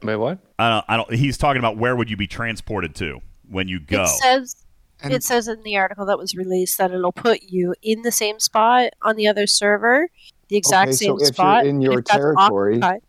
Wait, 0.01 0.15
what? 0.15 0.39
I 0.57 0.69
don't. 0.69 0.85
I 0.87 0.97
don't. 0.97 1.13
He's 1.13 1.37
talking 1.37 1.59
about 1.59 1.77
where 1.77 1.95
would 1.95 2.09
you 2.09 2.15
be 2.15 2.27
transported 2.27 2.95
to 2.95 3.19
when 3.49 3.67
you 3.67 3.79
go? 3.79 4.03
It 4.03 4.07
says 4.07 4.55
it 5.03 5.23
says 5.23 5.47
in 5.47 5.63
the 5.63 5.77
article 5.77 6.05
that 6.05 6.17
was 6.17 6.35
released 6.35 6.77
that 6.77 6.91
it'll 6.91 7.11
put 7.11 7.43
you 7.43 7.73
in 7.81 8.01
the 8.01 8.11
same 8.11 8.39
spot 8.39 8.91
on 9.01 9.15
the 9.15 9.27
other 9.27 9.47
server, 9.47 10.09
the 10.47 10.57
exact 10.57 10.89
okay, 10.89 10.95
same 10.95 11.19
so 11.19 11.25
if 11.25 11.35
spot. 11.35 11.63
you're 11.63 11.69
in 11.69 11.81
your 11.81 12.01
territory, 12.01 12.75
occupied- 12.75 13.01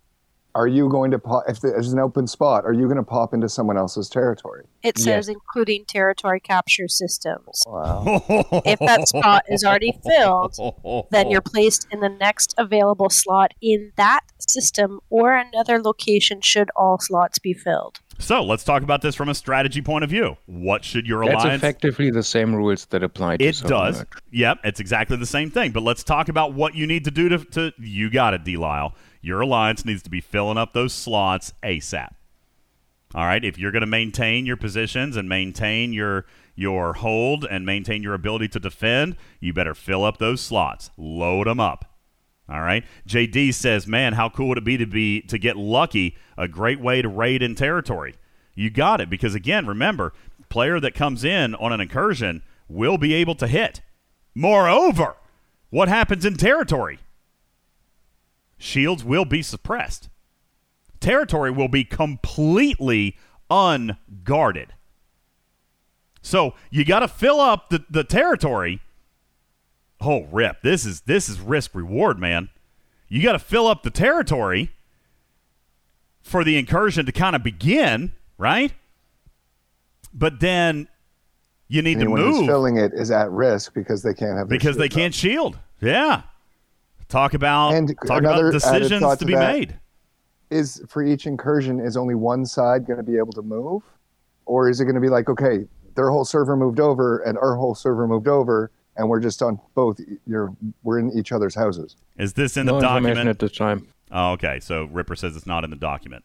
are 0.55 0.67
you 0.67 0.89
going 0.89 1.11
to 1.13 1.19
pop? 1.19 1.45
If 1.49 1.61
there's 1.61 1.93
an 1.93 1.99
open 1.99 2.27
spot, 2.27 2.65
are 2.65 2.73
you 2.73 2.85
going 2.85 2.97
to 2.97 3.03
pop 3.03 3.33
into 3.35 3.49
someone 3.49 3.77
else's 3.77 4.09
territory? 4.09 4.65
it 4.83 4.97
says 4.99 5.29
including 5.29 5.85
territory 5.87 6.41
capture 6.41 6.89
systems. 6.89 7.63
Wow. 7.67 8.23
if 8.65 8.79
that 8.79 9.09
spot 9.09 9.45
is 9.49 9.63
already 9.63 9.99
filled, 10.05 10.57
then 11.11 11.31
you're 11.31 11.43
placed 11.43 11.87
in 11.91 12.01
the 12.01 12.09
next 12.09 12.55
available 12.57 13.11
slot 13.11 13.53
in 13.61 13.93
that 13.97 14.21
system 14.39 15.01
or 15.11 15.35
another 15.37 15.81
location 15.83 16.41
should 16.41 16.71
all 16.77 16.99
slots 16.99 17.39
be 17.39 17.53
filled. 17.53 18.01
So 18.19 18.43
let's 18.43 18.65
talk 18.65 18.83
about 18.83 19.01
this 19.01 19.15
from 19.15 19.29
a 19.31 19.35
strategy 19.35 19.81
point 19.81 20.05
of 20.05 20.11
view. 20.11 20.37
What 20.47 20.85
should 20.85 21.07
your 21.07 21.25
That's 21.25 21.43
alliance? 21.43 21.63
effectively 21.63 22.11
the 22.11 22.23
same 22.23 22.55
rules 22.55 22.87
that 22.87 23.03
apply 23.03 23.39
to 23.39 23.45
It 23.45 23.57
server 23.57 23.69
does. 23.69 23.99
merge. 23.99 24.09
Yep, 24.31 24.59
it's 24.65 24.81
exactly 24.81 25.17
the 25.17 25.27
same 25.27 25.51
thing. 25.51 25.73
But 25.73 25.83
let's 25.83 26.05
talk 26.05 26.29
about 26.29 26.53
what 26.53 26.75
you 26.75 26.87
need 26.87 27.05
to 27.05 27.11
do 27.11 27.29
to. 27.31 27.39
to 27.47 27.73
you 27.79 28.11
got 28.11 28.35
it, 28.35 28.45
D. 28.45 28.57
Lyle. 28.59 28.95
Your 29.21 29.41
alliance 29.41 29.85
needs 29.85 30.03
to 30.03 30.11
be 30.11 30.21
filling 30.21 30.59
up 30.59 30.73
those 30.73 30.93
slots 30.93 31.53
ASAP. 31.63 32.11
All 33.15 33.25
right, 33.25 33.45
if 33.45 33.59
you're 33.59 33.73
going 33.73 33.81
to 33.81 33.87
maintain 33.87 34.47
your 34.47 34.57
positions 34.57 35.17
and 35.17 35.29
maintain 35.29 35.93
your 35.93 36.27
your 36.55 36.95
hold 36.95 37.45
and 37.45 37.65
maintain 37.65 38.03
your 38.03 38.15
ability 38.15 38.49
to 38.49 38.61
defend, 38.61 39.17
you 39.41 39.53
better 39.53 39.75
fill 39.75 40.05
up 40.05 40.19
those 40.19 40.41
slots. 40.41 40.91
Load 40.97 41.47
them 41.47 41.59
up. 41.59 41.97
All 42.49 42.61
right. 42.61 42.85
JD 43.09 43.55
says, 43.55 43.87
"Man, 43.87 44.13
how 44.13 44.29
cool 44.29 44.49
would 44.49 44.59
it 44.59 44.65
be 44.65 44.77
to 44.77 44.87
be 44.87 45.23
to 45.23 45.39
get 45.39 45.57
lucky? 45.57 46.17
A 46.37 46.49
great 46.49 46.81
way 46.81 47.03
to 47.03 47.09
raid 47.09 47.43
in 47.43 47.55
territory. 47.55 48.15
You 48.55 48.71
got 48.71 49.01
it 49.01 49.09
because 49.09 49.35
again, 49.35 49.67
remember, 49.67 50.13
player 50.49 50.81
that 50.81 50.95
comes 50.95 51.25
in 51.25 51.55
on 51.55 51.73
an 51.73 51.81
incursion 51.81 52.43
will 52.69 52.99
be 52.99 53.15
able 53.15 53.35
to 53.37 53.47
hit. 53.47 53.81
Moreover, 54.35 55.17
what 55.71 55.89
happens 55.89 56.25
in 56.25 56.37
territory? 56.37 56.99
Shields 58.61 59.03
will 59.03 59.25
be 59.25 59.43
suppressed. 59.43 60.11
Territory 61.01 61.51
will 61.51 61.69
be 61.69 61.83
completely 61.83 63.17
unguarded. 63.51 64.75
So 66.21 66.55
you 66.71 66.85
got 66.85 67.01
to 67.01 67.09
fill 67.09 67.41
up 67.41 67.71
the, 67.71 67.83
the 67.89 68.05
territory. 68.05 68.81
Oh, 69.99 70.25
rip! 70.25 70.61
This 70.63 70.85
is 70.85 71.01
this 71.03 71.29
is 71.31 71.41
risk 71.41 71.75
reward, 71.75 72.19
man. 72.19 72.51
You 73.09 73.23
got 73.23 73.33
to 73.33 73.39
fill 73.39 73.67
up 73.67 73.83
the 73.83 73.91
territory 73.91 74.71
for 76.21 76.45
the 76.45 76.59
incursion 76.59 77.07
to 77.07 77.13
kind 77.13 77.35
of 77.35 77.43
begin, 77.43 78.13
right? 78.37 78.73
But 80.13 80.41
then 80.41 80.87
you 81.69 81.81
need 81.81 81.97
Anyone 81.97 82.21
to 82.21 82.27
who's 82.27 82.37
move 82.41 82.47
filling 82.47 82.77
it 82.77 82.93
is 82.93 83.11
at 83.11 83.31
risk 83.31 83.73
because 83.73 84.03
they 84.03 84.13
can't 84.13 84.37
have 84.37 84.49
because 84.49 84.77
they 84.77 84.89
can't 84.91 85.15
shield. 85.15 85.59
Yeah. 85.81 86.23
Talk 87.11 87.35
about 87.35 87.75
And 87.75 87.89
talk 88.07 88.19
another 88.21 88.49
about 88.49 88.53
decisions 88.53 89.03
to 89.03 89.17
to 89.19 89.25
be 89.27 89.35
made. 89.37 89.79
is 90.51 90.83
for 90.89 91.03
each 91.03 91.27
incursion 91.27 91.79
is 91.81 91.97
only 91.97 92.15
one 92.15 92.47
side 92.47 92.87
going 92.87 92.97
to 92.99 93.03
be 93.03 93.19
able 93.19 93.33
to 93.33 93.43
move 93.43 93.83
or 94.47 94.69
is 94.71 94.81
it 94.81 94.85
going 94.85 94.95
to 94.95 95.01
be 95.01 95.09
like 95.11 95.29
okay 95.29 95.67
their 95.97 96.09
whole 96.11 96.25
server 96.25 96.57
moved 96.57 96.81
over 96.81 97.19
and 97.19 97.37
our 97.39 97.57
whole 97.57 97.75
server 97.75 98.07
moved 98.07 98.29
over 98.29 98.71
and 98.97 99.09
we're 99.09 99.21
just 99.21 99.43
on 99.43 99.61
both 99.75 100.01
you're 100.27 100.55
we're 100.85 100.99
in 101.01 101.11
each 101.19 101.33
other's 101.33 101.55
houses 101.55 101.97
Is 102.17 102.33
this 102.35 102.57
in 102.57 102.67
No 102.67 102.79
the 102.81 102.87
information 102.87 103.03
document? 103.17 103.29
at 103.29 103.39
this 103.41 103.53
time. 103.53 103.89
Oh, 104.13 104.33
okay. 104.33 104.59
So 104.61 104.85
Ripper 104.87 105.15
says 105.17 105.37
it's 105.37 105.47
not 105.47 105.63
in 105.65 105.71
the 105.71 105.77
document. 105.77 106.25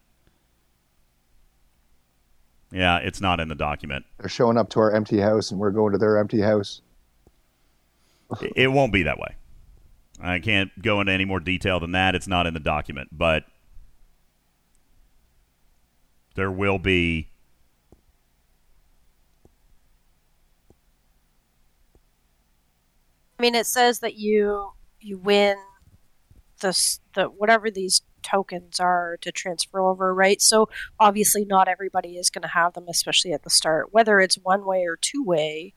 Yeah, 2.71 2.97
it's 2.97 3.21
not 3.21 3.39
in 3.39 3.47
the 3.47 3.55
document. 3.55 4.05
they're 4.19 4.29
showing 4.29 4.57
up 4.57 4.69
to 4.71 4.79
our 4.79 4.91
empty 4.93 5.19
house 5.19 5.51
and 5.51 5.59
we're 5.59 5.71
going 5.71 5.91
to 5.93 5.97
their 5.97 6.17
empty 6.17 6.41
house 6.41 6.81
It- 8.41 8.53
it 8.55 8.67
won't 8.67 8.91
be 8.93 9.03
that 9.03 9.17
way. 9.19 9.35
I 10.21 10.39
can't 10.39 10.71
go 10.81 11.01
into 11.01 11.11
any 11.11 11.25
more 11.25 11.39
detail 11.39 11.79
than 11.79 11.91
that. 11.91 12.15
It's 12.15 12.27
not 12.27 12.47
in 12.47 12.53
the 12.53 12.59
document, 12.59 13.09
but 13.11 13.45
there 16.35 16.51
will 16.51 16.79
be. 16.79 17.29
I 23.37 23.41
mean, 23.41 23.55
it 23.55 23.65
says 23.65 23.99
that 23.99 24.15
you 24.15 24.71
you 24.99 25.17
win 25.17 25.57
the 26.61 26.97
the 27.13 27.25
whatever 27.25 27.69
these 27.69 28.01
tokens 28.23 28.79
are 28.79 29.17
to 29.21 29.31
transfer 29.31 29.79
over, 29.79 30.13
right? 30.13 30.41
So 30.41 30.69
obviously, 30.99 31.45
not 31.45 31.67
everybody 31.67 32.17
is 32.17 32.29
going 32.29 32.41
to 32.43 32.47
have 32.47 32.73
them, 32.73 32.85
especially 32.89 33.33
at 33.33 33.43
the 33.43 33.49
start. 33.49 33.93
Whether 33.93 34.19
it's 34.19 34.35
one 34.35 34.65
way 34.65 34.85
or 34.85 34.97
two 34.99 35.23
way, 35.23 35.73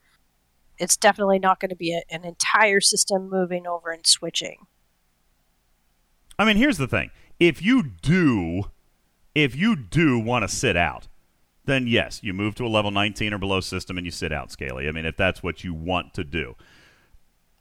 it's 0.78 0.96
definitely 0.96 1.38
not 1.38 1.60
going 1.60 1.70
to 1.70 1.76
be 1.76 1.92
a, 1.92 2.02
an 2.10 2.24
entire 2.24 2.80
system 2.80 3.28
moving 3.28 3.66
over 3.66 3.90
and 3.90 4.06
switching. 4.06 4.66
I 6.38 6.44
mean, 6.44 6.56
here's 6.56 6.78
the 6.78 6.86
thing: 6.86 7.10
if 7.40 7.62
you 7.62 7.82
do, 7.82 8.64
if 9.34 9.56
you 9.56 9.76
do 9.76 10.18
want 10.18 10.48
to 10.48 10.54
sit 10.54 10.76
out, 10.76 11.08
then 11.64 11.86
yes, 11.86 12.20
you 12.22 12.32
move 12.32 12.54
to 12.56 12.66
a 12.66 12.68
level 12.68 12.90
19 12.90 13.32
or 13.32 13.38
below 13.38 13.60
system 13.60 13.96
and 13.98 14.06
you 14.06 14.10
sit 14.10 14.32
out, 14.32 14.50
Scaly. 14.50 14.88
I 14.88 14.92
mean, 14.92 15.04
if 15.04 15.16
that's 15.16 15.42
what 15.42 15.64
you 15.64 15.74
want 15.74 16.14
to 16.14 16.24
do. 16.24 16.56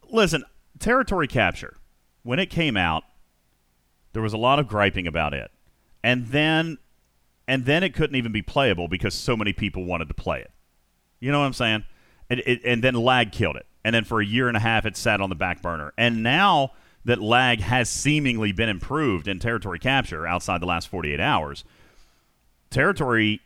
Listen, 0.09 0.43
territory 0.79 1.27
capture, 1.27 1.75
when 2.23 2.39
it 2.39 2.49
came 2.49 2.77
out, 2.77 3.03
there 4.13 4.21
was 4.21 4.33
a 4.33 4.37
lot 4.37 4.59
of 4.59 4.67
griping 4.67 5.05
about 5.05 5.33
it, 5.33 5.51
and 6.03 6.27
then, 6.27 6.77
and 7.47 7.65
then 7.65 7.83
it 7.83 7.93
couldn't 7.93 8.15
even 8.15 8.31
be 8.31 8.41
playable 8.41 8.87
because 8.87 9.13
so 9.13 9.35
many 9.35 9.53
people 9.53 9.83
wanted 9.83 10.07
to 10.07 10.13
play 10.13 10.39
it. 10.39 10.51
You 11.19 11.31
know 11.31 11.39
what 11.39 11.45
I'm 11.45 11.53
saying? 11.53 11.83
And, 12.29 12.41
it, 12.45 12.61
and 12.65 12.83
then 12.83 12.93
lag 12.93 13.31
killed 13.31 13.55
it. 13.55 13.65
And 13.83 13.95
then 13.95 14.03
for 14.03 14.19
a 14.19 14.25
year 14.25 14.47
and 14.47 14.57
a 14.57 14.59
half, 14.59 14.85
it 14.85 14.97
sat 14.97 15.21
on 15.21 15.29
the 15.29 15.35
back 15.35 15.61
burner. 15.61 15.93
And 15.97 16.21
now 16.21 16.71
that 17.05 17.21
lag 17.21 17.61
has 17.61 17.89
seemingly 17.89 18.51
been 18.51 18.67
improved 18.67 19.29
in 19.29 19.39
territory 19.39 19.79
capture 19.79 20.27
outside 20.27 20.61
the 20.61 20.65
last 20.65 20.89
48 20.89 21.21
hours, 21.21 21.63
territory 22.69 23.39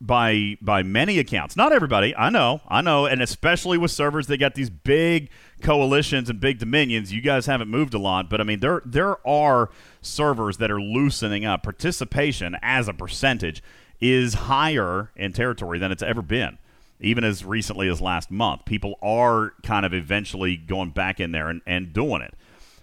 by 0.00 0.56
by 0.60 0.82
many 0.82 1.18
accounts, 1.18 1.56
not 1.56 1.72
everybody, 1.72 2.16
I 2.16 2.30
know, 2.30 2.62
I 2.68 2.80
know, 2.80 3.06
and 3.06 3.22
especially 3.22 3.78
with 3.78 3.90
servers 3.90 4.26
that 4.26 4.38
got 4.38 4.54
these 4.54 4.70
big 4.70 5.30
coalitions 5.62 6.28
and 6.28 6.40
big 6.40 6.58
dominions, 6.58 7.12
you 7.12 7.20
guys 7.20 7.46
haven't 7.46 7.68
moved 7.68 7.94
a 7.94 7.98
lot, 7.98 8.28
but 8.28 8.40
I 8.40 8.44
mean 8.44 8.60
there 8.60 8.82
there 8.84 9.26
are 9.26 9.70
servers 10.00 10.56
that 10.56 10.70
are 10.70 10.80
loosening 10.80 11.44
up. 11.44 11.62
Participation 11.62 12.56
as 12.62 12.88
a 12.88 12.94
percentage 12.94 13.62
is 14.00 14.34
higher 14.34 15.10
in 15.16 15.32
territory 15.32 15.78
than 15.78 15.92
it's 15.92 16.02
ever 16.02 16.22
been 16.22 16.58
even 17.00 17.24
as 17.24 17.44
recently 17.44 17.88
as 17.88 18.00
last 18.00 18.30
month. 18.30 18.64
People 18.64 18.94
are 19.02 19.52
kind 19.62 19.84
of 19.84 19.92
eventually 19.92 20.56
going 20.56 20.90
back 20.90 21.20
in 21.20 21.32
there 21.32 21.48
and, 21.48 21.60
and 21.66 21.92
doing 21.92 22.22
it. 22.22 22.34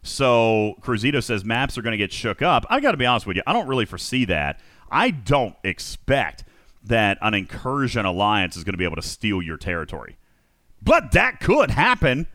So 0.04 0.76
Cruzito 0.82 1.24
says 1.24 1.46
maps 1.46 1.78
are 1.78 1.82
going 1.82 1.92
to 1.92 1.98
get 1.98 2.12
shook 2.12 2.42
up. 2.42 2.66
I 2.70 2.80
got 2.80 2.92
to 2.92 2.98
be 2.98 3.06
honest 3.06 3.28
with 3.28 3.38
you, 3.38 3.44
I 3.46 3.54
don't 3.54 3.68
really 3.68 3.86
foresee 3.86 4.26
that. 4.26 4.60
I 4.90 5.12
don't 5.12 5.56
expect 5.64 6.44
that 6.84 7.18
an 7.22 7.34
incursion 7.34 8.06
alliance 8.06 8.58
is 8.58 8.64
going 8.64 8.74
to 8.74 8.78
be 8.78 8.84
able 8.84 8.96
to 8.96 9.02
steal 9.04 9.42
your 9.42 9.58
territory, 9.58 10.18
but 10.82 11.12
that 11.12 11.40
could 11.40 11.70
happen. 11.70 12.28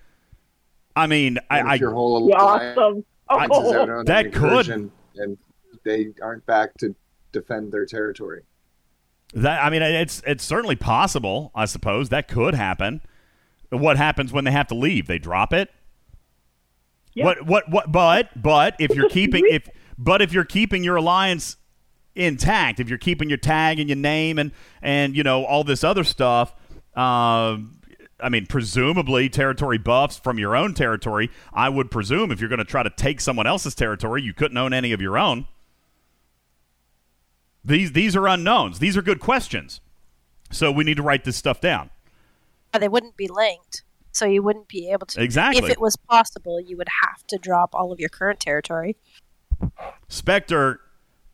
I 0.94 1.06
mean, 1.08 1.38
I, 1.50 1.60
I 1.60 1.74
your 1.74 1.90
whole 1.92 2.16
alliance 2.18 2.78
awesome. 2.78 3.04
Oh, 3.28 3.68
is 3.68 3.74
out 3.74 3.90
on 3.90 4.04
that 4.04 4.32
could- 4.32 4.68
and 4.68 5.38
they 5.84 6.12
aren't 6.22 6.46
back 6.46 6.74
to 6.78 6.94
defend 7.32 7.72
their 7.72 7.86
territory. 7.86 8.42
That 9.36 9.62
I 9.62 9.68
mean, 9.68 9.82
it's 9.82 10.22
it's 10.26 10.42
certainly 10.42 10.76
possible. 10.76 11.52
I 11.54 11.66
suppose 11.66 12.08
that 12.08 12.26
could 12.26 12.54
happen. 12.54 13.02
What 13.68 13.98
happens 13.98 14.32
when 14.32 14.44
they 14.44 14.50
have 14.50 14.66
to 14.68 14.74
leave? 14.74 15.06
They 15.06 15.18
drop 15.18 15.52
it. 15.52 15.70
What 17.24 17.46
what 17.46 17.70
what? 17.70 17.92
But 17.92 18.30
but 18.34 18.76
if 18.78 18.94
you're 18.94 19.10
keeping 19.10 19.44
if 19.46 19.68
but 19.98 20.22
if 20.22 20.32
you're 20.32 20.44
keeping 20.44 20.82
your 20.82 20.96
alliance 20.96 21.58
intact, 22.14 22.80
if 22.80 22.88
you're 22.88 22.96
keeping 22.96 23.28
your 23.28 23.36
tag 23.36 23.78
and 23.78 23.90
your 23.90 23.96
name 23.96 24.38
and 24.38 24.52
and 24.80 25.14
you 25.14 25.22
know 25.22 25.44
all 25.44 25.64
this 25.64 25.84
other 25.84 26.04
stuff, 26.04 26.54
uh, 26.96 27.58
I 28.18 28.30
mean, 28.30 28.46
presumably 28.46 29.28
territory 29.28 29.76
buffs 29.76 30.18
from 30.18 30.38
your 30.38 30.56
own 30.56 30.72
territory. 30.72 31.30
I 31.52 31.68
would 31.68 31.90
presume 31.90 32.32
if 32.32 32.40
you're 32.40 32.48
going 32.48 32.58
to 32.58 32.64
try 32.64 32.82
to 32.82 32.90
take 32.90 33.20
someone 33.20 33.46
else's 33.46 33.74
territory, 33.74 34.22
you 34.22 34.32
couldn't 34.32 34.56
own 34.56 34.72
any 34.72 34.92
of 34.92 35.02
your 35.02 35.18
own. 35.18 35.46
These 37.66 37.92
these 37.92 38.14
are 38.14 38.28
unknowns. 38.28 38.78
These 38.78 38.96
are 38.96 39.02
good 39.02 39.20
questions. 39.20 39.80
So 40.50 40.70
we 40.70 40.84
need 40.84 40.96
to 40.96 41.02
write 41.02 41.24
this 41.24 41.36
stuff 41.36 41.60
down. 41.60 41.90
They 42.78 42.88
wouldn't 42.88 43.16
be 43.16 43.26
linked, 43.28 43.82
so 44.12 44.26
you 44.26 44.42
wouldn't 44.42 44.68
be 44.68 44.90
able 44.90 45.06
to. 45.08 45.22
Exactly. 45.22 45.64
If 45.64 45.70
it 45.70 45.80
was 45.80 45.96
possible, 45.96 46.60
you 46.60 46.76
would 46.76 46.88
have 47.02 47.26
to 47.28 47.38
drop 47.38 47.74
all 47.74 47.90
of 47.90 47.98
your 47.98 48.08
current 48.08 48.38
territory. 48.38 48.96
Spectre, 50.08 50.80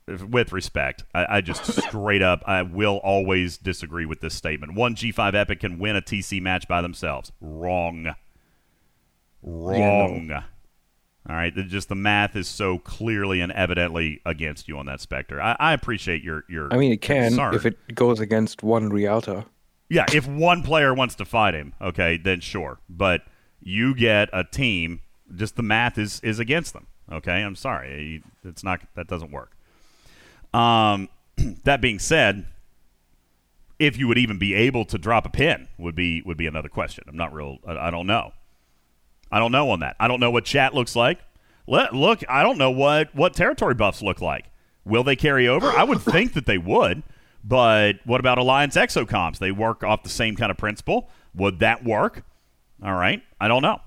with 0.07 0.51
respect, 0.51 1.03
I, 1.13 1.37
I 1.37 1.41
just 1.41 1.65
straight 1.87 2.21
up, 2.21 2.43
I 2.47 2.61
will 2.61 2.97
always 3.03 3.57
disagree 3.57 4.05
with 4.05 4.21
this 4.21 4.33
statement. 4.33 4.73
One 4.73 4.95
G5 4.95 5.35
Epic 5.35 5.59
can 5.59 5.79
win 5.79 5.95
a 5.95 6.01
TC 6.01 6.41
match 6.41 6.67
by 6.67 6.81
themselves. 6.81 7.31
Wrong. 7.41 8.15
Wrong. 9.41 10.43
All 11.29 11.35
right, 11.35 11.55
just 11.55 11.87
the 11.87 11.95
math 11.95 12.35
is 12.35 12.49
so 12.49 12.79
clearly 12.79 13.39
and 13.39 13.51
evidently 13.53 14.19
against 14.25 14.67
you 14.67 14.77
on 14.77 14.87
that 14.87 14.99
Spectre. 14.99 15.41
I, 15.41 15.55
I 15.57 15.73
appreciate 15.73 16.21
your 16.21 16.43
your. 16.49 16.67
I 16.73 16.77
mean, 16.77 16.91
it 16.91 17.01
can 17.01 17.29
concern. 17.29 17.55
if 17.55 17.65
it 17.65 17.95
goes 17.95 18.19
against 18.19 18.61
one 18.61 18.89
Rialto. 18.89 19.45
Yeah, 19.89 20.05
if 20.11 20.27
one 20.27 20.63
player 20.63 20.93
wants 20.93 21.15
to 21.15 21.25
fight 21.25 21.53
him, 21.53 21.73
okay, 21.81 22.17
then 22.17 22.41
sure. 22.41 22.79
But 22.89 23.21
you 23.61 23.95
get 23.95 24.29
a 24.33 24.43
team. 24.43 25.01
Just 25.33 25.55
the 25.55 25.63
math 25.63 25.97
is 25.97 26.19
is 26.21 26.39
against 26.39 26.73
them. 26.73 26.87
Okay, 27.09 27.41
I'm 27.41 27.55
sorry, 27.55 28.21
it's 28.43 28.63
not 28.63 28.81
that 28.95 29.07
doesn't 29.07 29.31
work. 29.31 29.55
Um, 30.53 31.07
that 31.63 31.79
being 31.79 31.99
said, 31.99 32.47
if 33.79 33.97
you 33.97 34.09
would 34.09 34.17
even 34.17 34.37
be 34.37 34.53
able 34.53 34.83
to 34.85 34.97
drop 34.97 35.25
a 35.25 35.29
pin 35.29 35.69
would 35.77 35.95
be 35.95 36.21
would 36.23 36.37
be 36.37 36.47
another 36.47 36.69
question. 36.69 37.05
I'm 37.07 37.17
not 37.17 37.33
real. 37.33 37.59
I, 37.65 37.87
I 37.87 37.91
don't 37.91 38.07
know. 38.07 38.33
I 39.33 39.39
don't 39.39 39.51
know 39.51 39.71
on 39.71 39.79
that. 39.79 39.95
I 39.99 40.07
don't 40.07 40.19
know 40.19 40.29
what 40.29 40.45
chat 40.45 40.75
looks 40.75 40.95
like. 40.95 41.19
Let 41.65 41.95
look. 41.95 42.23
I 42.29 42.43
don't 42.43 42.59
know 42.59 42.69
what 42.69 43.15
what 43.15 43.33
territory 43.33 43.73
buffs 43.73 44.03
look 44.03 44.21
like. 44.21 44.45
Will 44.85 45.03
they 45.03 45.15
carry 45.15 45.47
over? 45.47 45.67
I 45.71 45.83
would 45.83 46.01
think 46.01 46.33
that 46.33 46.45
they 46.45 46.59
would. 46.59 47.01
But 47.43 47.93
what 48.05 48.19
about 48.19 48.37
Alliance 48.37 48.75
exocomps? 48.75 49.39
They 49.39 49.51
work 49.51 49.83
off 49.83 50.03
the 50.03 50.09
same 50.09 50.35
kind 50.35 50.51
of 50.51 50.57
principle. 50.57 51.09
Would 51.33 51.59
that 51.59 51.83
work? 51.83 52.23
All 52.83 52.93
right. 52.93 53.23
I 53.41 53.47
don't 53.47 53.63
know. 53.63 53.81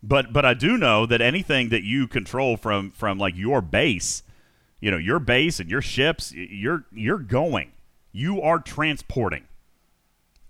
But 0.00 0.32
but 0.32 0.44
I 0.44 0.54
do 0.54 0.78
know 0.78 1.04
that 1.04 1.20
anything 1.20 1.70
that 1.70 1.82
you 1.82 2.06
control 2.06 2.56
from 2.56 2.92
from 2.92 3.18
like 3.18 3.36
your 3.36 3.60
base, 3.60 4.22
you 4.78 4.92
know, 4.92 4.96
your 4.96 5.18
base 5.18 5.58
and 5.58 5.68
your 5.68 5.82
ships, 5.82 6.32
you're 6.32 6.84
you're 6.92 7.18
going. 7.18 7.72
You 8.12 8.40
are 8.42 8.60
transporting 8.60 9.48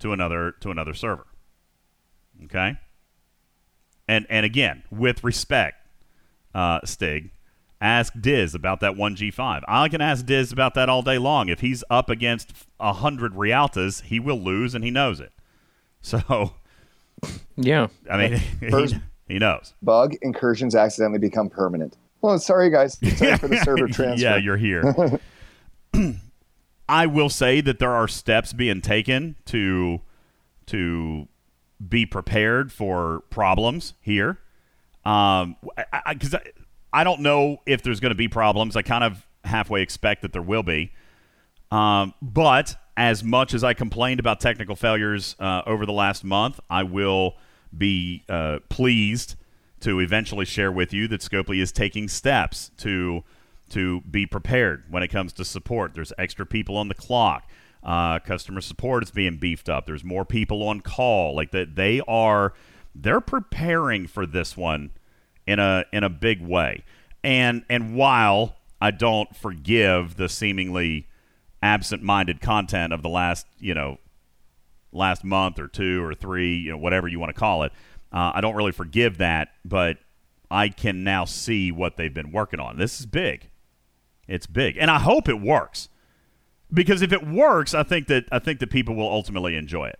to 0.00 0.12
another 0.12 0.52
to 0.60 0.70
another 0.70 0.92
server. 0.92 1.26
Okay? 2.44 2.76
And 4.08 4.26
and 4.30 4.44
again, 4.46 4.82
with 4.90 5.22
respect, 5.22 5.76
uh, 6.54 6.80
Stig, 6.84 7.30
ask 7.80 8.12
Diz 8.18 8.54
about 8.54 8.80
that 8.80 8.96
one 8.96 9.14
G 9.14 9.30
five. 9.30 9.62
I 9.68 9.88
can 9.88 10.00
ask 10.00 10.24
Diz 10.24 10.50
about 10.50 10.74
that 10.74 10.88
all 10.88 11.02
day 11.02 11.18
long. 11.18 11.48
If 11.50 11.60
he's 11.60 11.84
up 11.90 12.08
against 12.08 12.52
a 12.80 12.94
hundred 12.94 13.34
Rialtas, 13.34 14.02
he 14.04 14.18
will 14.18 14.40
lose, 14.40 14.74
and 14.74 14.82
he 14.82 14.90
knows 14.90 15.20
it. 15.20 15.32
So, 16.00 16.52
yeah, 17.56 17.88
I 18.08 18.16
mean, 18.16 18.38
First- 18.70 18.94
he, 19.26 19.34
he 19.34 19.38
knows. 19.40 19.74
Bug 19.82 20.14
incursions 20.22 20.76
accidentally 20.76 21.18
become 21.18 21.50
permanent. 21.50 21.96
Well, 22.22 22.38
sorry 22.38 22.70
guys, 22.70 22.96
sorry 23.18 23.36
for 23.38 23.48
the 23.48 23.56
server 23.58 23.88
transfer. 23.88 24.24
yeah, 24.24 24.36
you're 24.36 24.56
here. 24.56 25.20
I 26.88 27.06
will 27.06 27.28
say 27.28 27.60
that 27.60 27.78
there 27.80 27.92
are 27.92 28.08
steps 28.08 28.52
being 28.52 28.80
taken 28.80 29.36
to 29.46 30.00
to 30.66 31.26
be 31.86 32.06
prepared 32.06 32.72
for 32.72 33.22
problems 33.30 33.94
here. 34.00 34.38
Um, 35.04 35.56
because 36.08 36.34
I, 36.34 36.38
I, 36.92 37.00
I 37.00 37.04
don't 37.04 37.20
know 37.20 37.58
if 37.66 37.82
there's 37.82 38.00
going 38.00 38.10
to 38.10 38.16
be 38.16 38.28
problems. 38.28 38.76
I 38.76 38.82
kind 38.82 39.04
of 39.04 39.26
halfway 39.44 39.82
expect 39.82 40.22
that 40.22 40.32
there 40.32 40.42
will 40.42 40.62
be. 40.62 40.92
Um, 41.70 42.14
but 42.20 42.76
as 42.96 43.22
much 43.22 43.54
as 43.54 43.62
I 43.62 43.74
complained 43.74 44.20
about 44.20 44.40
technical 44.40 44.74
failures 44.74 45.36
uh, 45.38 45.62
over 45.66 45.86
the 45.86 45.92
last 45.92 46.24
month, 46.24 46.60
I 46.68 46.82
will 46.82 47.36
be 47.76 48.24
uh, 48.28 48.58
pleased 48.68 49.36
to 49.80 50.00
eventually 50.00 50.44
share 50.44 50.72
with 50.72 50.92
you 50.92 51.06
that 51.08 51.20
Scopely 51.20 51.62
is 51.62 51.72
taking 51.72 52.08
steps 52.08 52.70
to 52.78 53.22
to 53.70 54.00
be 54.00 54.24
prepared 54.24 54.84
when 54.88 55.02
it 55.02 55.08
comes 55.08 55.30
to 55.34 55.44
support. 55.44 55.92
There's 55.92 56.12
extra 56.16 56.46
people 56.46 56.78
on 56.78 56.88
the 56.88 56.94
clock. 56.94 57.46
Uh, 57.88 58.18
customer 58.18 58.60
support 58.60 59.02
is 59.02 59.10
being 59.10 59.38
beefed 59.38 59.66
up. 59.66 59.86
There's 59.86 60.04
more 60.04 60.26
people 60.26 60.62
on 60.68 60.82
call. 60.82 61.34
Like 61.34 61.52
that, 61.52 61.74
they 61.74 62.02
are 62.06 62.52
they're 62.94 63.22
preparing 63.22 64.06
for 64.06 64.26
this 64.26 64.58
one 64.58 64.90
in 65.46 65.58
a 65.58 65.86
in 65.90 66.04
a 66.04 66.10
big 66.10 66.42
way. 66.42 66.84
And 67.24 67.64
and 67.70 67.96
while 67.96 68.56
I 68.78 68.90
don't 68.90 69.34
forgive 69.34 70.16
the 70.16 70.28
seemingly 70.28 71.06
absent-minded 71.62 72.42
content 72.42 72.92
of 72.92 73.00
the 73.00 73.08
last 73.08 73.46
you 73.58 73.72
know 73.72 73.96
last 74.92 75.24
month 75.24 75.58
or 75.58 75.66
two 75.66 76.04
or 76.04 76.14
three, 76.14 76.56
you 76.56 76.70
know 76.72 76.76
whatever 76.76 77.08
you 77.08 77.18
want 77.18 77.34
to 77.34 77.40
call 77.40 77.62
it, 77.62 77.72
uh, 78.12 78.32
I 78.34 78.42
don't 78.42 78.54
really 78.54 78.72
forgive 78.72 79.16
that. 79.16 79.48
But 79.64 79.96
I 80.50 80.68
can 80.68 81.04
now 81.04 81.24
see 81.24 81.72
what 81.72 81.96
they've 81.96 82.12
been 82.12 82.32
working 82.32 82.60
on. 82.60 82.76
This 82.76 83.00
is 83.00 83.06
big. 83.06 83.48
It's 84.26 84.46
big, 84.46 84.76
and 84.76 84.90
I 84.90 84.98
hope 84.98 85.26
it 85.26 85.40
works. 85.40 85.88
Because 86.72 87.02
if 87.02 87.12
it 87.12 87.26
works, 87.26 87.74
I 87.74 87.82
think 87.82 88.08
that 88.08 88.24
I 88.32 88.38
think 88.38 88.60
that 88.60 88.70
people 88.70 88.94
will 88.94 89.08
ultimately 89.08 89.56
enjoy 89.56 89.86
it, 89.88 89.98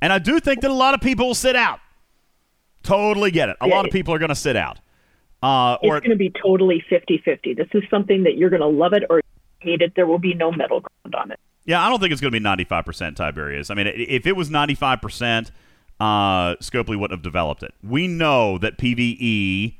and 0.00 0.12
I 0.12 0.18
do 0.18 0.40
think 0.40 0.60
that 0.62 0.70
a 0.70 0.74
lot 0.74 0.94
of 0.94 1.00
people 1.00 1.26
will 1.26 1.34
sit 1.34 1.56
out. 1.56 1.80
Totally 2.82 3.30
get 3.30 3.48
it. 3.48 3.56
A 3.60 3.68
Yeah, 3.68 3.74
lot 3.74 3.86
of 3.86 3.92
people 3.92 4.14
are 4.14 4.18
going 4.18 4.30
to 4.30 4.34
sit 4.34 4.56
out, 4.56 4.78
uh, 5.42 5.76
or 5.82 5.96
it's 5.98 6.06
going 6.06 6.16
to 6.16 6.16
be 6.16 6.32
totally 6.42 6.82
50-50. 6.90 7.56
This 7.56 7.68
is 7.74 7.82
something 7.90 8.22
that 8.24 8.36
you're 8.36 8.50
going 8.50 8.62
to 8.62 8.68
love 8.68 8.92
it 8.94 9.02
or 9.10 9.20
hate 9.58 9.82
it. 9.82 9.92
There 9.94 10.06
will 10.06 10.18
be 10.18 10.32
no 10.34 10.50
middle 10.50 10.80
ground 10.80 11.14
on 11.14 11.30
it. 11.30 11.40
Yeah, 11.66 11.84
I 11.84 11.90
don't 11.90 12.00
think 12.00 12.10
it's 12.10 12.22
going 12.22 12.32
to 12.32 12.40
be 12.40 12.44
95% 12.44 13.16
Tiberius. 13.16 13.70
I 13.70 13.74
mean, 13.74 13.86
if 13.86 14.26
it 14.26 14.34
was 14.34 14.48
95%, 14.48 15.50
uh, 16.00 16.56
Scopely 16.56 16.98
wouldn't 16.98 17.10
have 17.12 17.22
developed 17.22 17.62
it. 17.62 17.74
We 17.82 18.08
know 18.08 18.56
that 18.58 18.78
PvE 18.78 19.76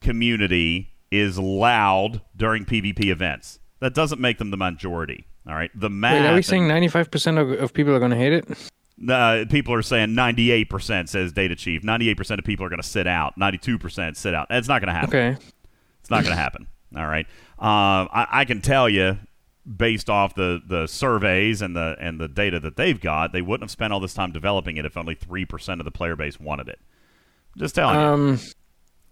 community 0.00 0.92
is 1.10 1.38
loud 1.38 2.20
during 2.36 2.64
PvP 2.64 3.06
events. 3.06 3.58
That 3.82 3.94
doesn't 3.94 4.20
make 4.20 4.38
them 4.38 4.52
the 4.52 4.56
majority. 4.56 5.26
All 5.44 5.54
right, 5.54 5.72
the 5.74 5.90
math. 5.90 6.22
Wait, 6.22 6.28
are 6.28 6.34
we 6.36 6.42
saying 6.42 6.68
95% 6.68 7.40
of, 7.40 7.50
of 7.60 7.74
people 7.74 7.92
are 7.92 7.98
going 7.98 8.12
to 8.12 8.16
hate 8.16 8.32
it? 8.32 8.46
uh, 9.10 9.44
people 9.50 9.74
are 9.74 9.82
saying 9.82 10.10
98% 10.10 11.08
says 11.08 11.32
Data 11.32 11.56
Chief. 11.56 11.82
98% 11.82 12.38
of 12.38 12.44
people 12.44 12.64
are 12.64 12.68
going 12.68 12.80
to 12.80 12.86
sit 12.86 13.08
out. 13.08 13.36
92% 13.36 14.16
sit 14.16 14.34
out. 14.34 14.46
It's 14.50 14.68
not 14.68 14.80
going 14.80 14.94
to 14.94 14.94
happen. 14.94 15.08
Okay. 15.08 15.44
It's 16.00 16.10
not 16.10 16.22
going 16.22 16.36
to 16.36 16.40
happen. 16.40 16.68
All 16.96 17.08
right. 17.08 17.26
Um, 17.58 18.08
I, 18.12 18.28
I 18.30 18.44
can 18.44 18.60
tell 18.60 18.88
you, 18.88 19.18
based 19.76 20.08
off 20.08 20.36
the, 20.36 20.60
the 20.64 20.86
surveys 20.86 21.60
and 21.60 21.74
the 21.74 21.96
and 21.98 22.20
the 22.20 22.28
data 22.28 22.60
that 22.60 22.76
they've 22.76 23.00
got, 23.00 23.32
they 23.32 23.42
wouldn't 23.42 23.64
have 23.64 23.70
spent 23.72 23.92
all 23.92 23.98
this 23.98 24.14
time 24.14 24.30
developing 24.30 24.76
it 24.76 24.84
if 24.84 24.96
only 24.96 25.16
three 25.16 25.44
percent 25.44 25.80
of 25.80 25.84
the 25.86 25.90
player 25.90 26.14
base 26.14 26.38
wanted 26.38 26.68
it. 26.68 26.78
Just 27.56 27.74
telling 27.74 27.96
you. 27.96 28.38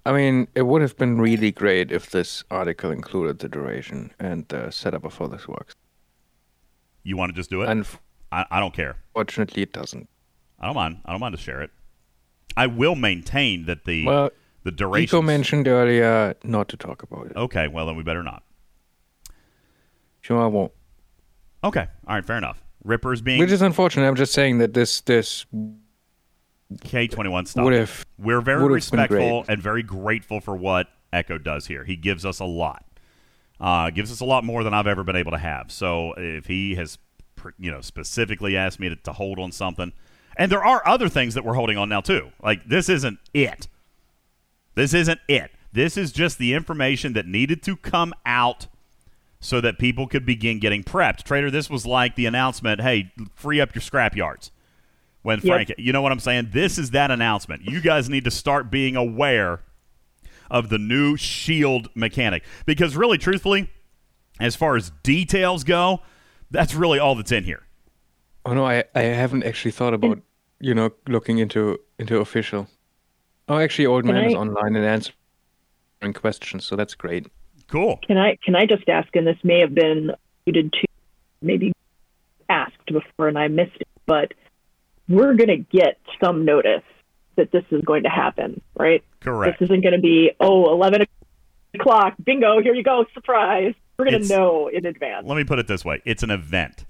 I 0.06 0.12
mean, 0.12 0.48
it 0.54 0.62
would 0.62 0.82
have 0.82 0.96
been 0.96 1.20
really 1.20 1.52
great 1.52 1.92
if 1.92 2.10
this 2.10 2.42
article 2.50 2.90
included 2.90 3.38
the 3.38 3.48
duration 3.48 4.12
and 4.18 4.46
the 4.48 4.70
setup 4.70 5.04
of 5.04 5.16
how 5.16 5.26
this 5.26 5.46
works. 5.46 5.74
You 7.02 7.16
want 7.16 7.30
to 7.30 7.36
just 7.36 7.50
do 7.50 7.62
it? 7.62 7.68
And 7.68 7.86
I, 8.32 8.46
I 8.50 8.60
don't 8.60 8.74
care. 8.74 8.96
Fortunately, 9.14 9.62
it 9.62 9.72
doesn't. 9.72 10.08
I 10.58 10.66
don't 10.66 10.74
mind. 10.74 11.00
I 11.04 11.12
don't 11.12 11.20
mind 11.20 11.36
to 11.36 11.40
share 11.42 11.62
it. 11.62 11.70
I 12.56 12.66
will 12.66 12.94
maintain 12.94 13.66
that 13.66 13.84
the 13.84 14.04
Well, 14.06 14.30
the 14.64 14.70
Nico 14.70 14.76
duration. 14.76 15.24
mentioned 15.24 15.68
earlier 15.68 16.34
not 16.44 16.68
to 16.68 16.76
talk 16.76 17.02
about 17.02 17.26
it. 17.26 17.36
Okay, 17.36 17.68
well 17.68 17.86
then 17.86 17.96
we 17.96 18.02
better 18.02 18.22
not. 18.22 18.42
Sure, 20.20 20.42
I 20.42 20.46
won't. 20.46 20.72
Okay, 21.64 21.86
all 22.06 22.14
right, 22.14 22.24
fair 22.24 22.36
enough. 22.36 22.62
Rippers 22.84 23.20
being 23.22 23.38
Which 23.38 23.50
is 23.50 23.62
unfortunate. 23.62 24.06
I'm 24.06 24.16
just 24.16 24.32
saying 24.32 24.58
that 24.58 24.74
this 24.74 25.00
this 25.02 25.46
K 26.82 27.06
twenty 27.08 27.30
one 27.30 27.46
stuff. 27.46 27.64
Would 27.64 27.72
have- 27.74 28.04
We're 28.18 28.40
very 28.40 28.62
would 28.62 28.70
have 28.80 28.90
been 28.90 29.00
respectful 29.00 29.44
and 29.48 29.62
very 29.62 29.82
grateful 29.82 30.40
for 30.40 30.54
what 30.56 30.88
Echo 31.12 31.38
does 31.38 31.66
here. 31.66 31.84
He 31.84 31.96
gives 31.96 32.24
us 32.24 32.38
a 32.40 32.44
lot. 32.44 32.84
Uh, 33.60 33.90
gives 33.90 34.10
us 34.10 34.20
a 34.20 34.24
lot 34.24 34.44
more 34.44 34.64
than 34.64 34.72
I've 34.72 34.86
ever 34.86 35.02
been 35.04 35.16
able 35.16 35.32
to 35.32 35.38
have. 35.38 35.70
So 35.70 36.14
if 36.16 36.46
he 36.46 36.76
has, 36.76 36.96
you 37.58 37.70
know, 37.70 37.80
specifically 37.82 38.56
asked 38.56 38.80
me 38.80 38.88
to, 38.88 38.96
to 38.96 39.12
hold 39.12 39.38
on 39.38 39.52
something, 39.52 39.92
and 40.36 40.50
there 40.50 40.64
are 40.64 40.86
other 40.88 41.08
things 41.08 41.34
that 41.34 41.44
we're 41.44 41.54
holding 41.54 41.76
on 41.76 41.88
now 41.88 42.00
too. 42.00 42.30
Like 42.42 42.66
this 42.68 42.88
isn't 42.88 43.18
it. 43.34 43.66
This 44.76 44.94
isn't 44.94 45.20
it. 45.28 45.50
This 45.72 45.96
is 45.96 46.10
just 46.12 46.38
the 46.38 46.54
information 46.54 47.12
that 47.14 47.26
needed 47.26 47.62
to 47.64 47.76
come 47.76 48.14
out 48.24 48.66
so 49.40 49.60
that 49.60 49.78
people 49.78 50.06
could 50.06 50.24
begin 50.24 50.58
getting 50.58 50.82
prepped. 50.84 51.22
Trader, 51.24 51.50
this 51.50 51.68
was 51.70 51.84
like 51.86 52.14
the 52.14 52.26
announcement, 52.26 52.80
hey, 52.80 53.12
free 53.34 53.60
up 53.60 53.74
your 53.74 53.82
scrap 53.82 54.14
yards. 54.16 54.50
When 55.22 55.38
Yep. 55.40 55.44
Frank, 55.44 55.74
you 55.78 55.92
know 55.92 56.00
what 56.00 56.12
I'm 56.12 56.20
saying? 56.20 56.50
This 56.52 56.78
is 56.78 56.92
that 56.92 57.10
announcement. 57.10 57.62
You 57.64 57.80
guys 57.80 58.08
need 58.08 58.24
to 58.24 58.30
start 58.30 58.70
being 58.70 58.96
aware 58.96 59.60
of 60.50 60.68
the 60.68 60.78
new 60.78 61.16
shield 61.16 61.88
mechanic 61.94 62.44
because 62.66 62.96
really 62.96 63.18
truthfully, 63.18 63.70
as 64.40 64.56
far 64.56 64.76
as 64.76 64.90
details 65.02 65.62
go, 65.64 66.00
that's 66.50 66.74
really 66.74 66.98
all 66.98 67.14
that's 67.14 67.32
in 67.32 67.44
here. 67.44 67.62
Oh 68.46 68.54
no, 68.54 68.64
I, 68.64 68.84
I 68.94 69.02
haven't 69.02 69.44
actually 69.44 69.70
thought 69.72 69.94
about 69.94 70.18
you 70.58 70.74
know 70.74 70.90
looking 71.06 71.38
into 71.38 71.78
into 71.98 72.18
official. 72.18 72.66
Oh, 73.48 73.58
actually, 73.58 73.86
old 73.86 74.04
Can 74.04 74.14
man 74.14 74.24
is 74.24 74.34
online 74.34 74.76
and 74.76 74.84
answering 74.84 76.14
questions, 76.14 76.64
so 76.64 76.76
that's 76.76 76.94
great. 76.94 77.26
Cool. 77.68 77.98
Can 78.06 78.16
I 78.16 78.36
can 78.42 78.56
I 78.56 78.64
just 78.64 78.88
ask, 78.88 79.14
and 79.14 79.26
this 79.26 79.38
may 79.44 79.60
have 79.60 79.74
been 79.74 80.12
alluded 80.46 80.72
to, 80.72 80.86
maybe 81.42 81.72
asked 82.48 82.86
before, 82.86 83.28
and 83.28 83.38
I 83.38 83.48
missed 83.48 83.76
it, 83.78 83.88
but 84.06 84.32
we're 85.10 85.34
going 85.34 85.48
to 85.48 85.56
get 85.58 85.98
some 86.22 86.44
notice 86.46 86.82
that 87.36 87.50
this 87.52 87.64
is 87.70 87.82
going 87.82 88.04
to 88.04 88.08
happen, 88.08 88.60
right? 88.78 89.02
Correct. 89.20 89.58
This 89.60 89.66
isn't 89.66 89.82
going 89.82 89.94
to 89.94 90.00
be 90.00 90.30
oh 90.40 90.72
11 90.72 91.04
o'clock, 91.74 92.14
bingo, 92.24 92.62
here 92.62 92.74
you 92.74 92.82
go, 92.82 93.04
surprise. 93.12 93.74
We're 93.98 94.06
going 94.10 94.22
to 94.22 94.28
know 94.28 94.68
in 94.68 94.86
advance. 94.86 95.26
Let 95.26 95.36
me 95.36 95.44
put 95.44 95.58
it 95.58 95.66
this 95.66 95.84
way: 95.84 96.00
it's 96.06 96.22
an 96.22 96.30
event. 96.30 96.86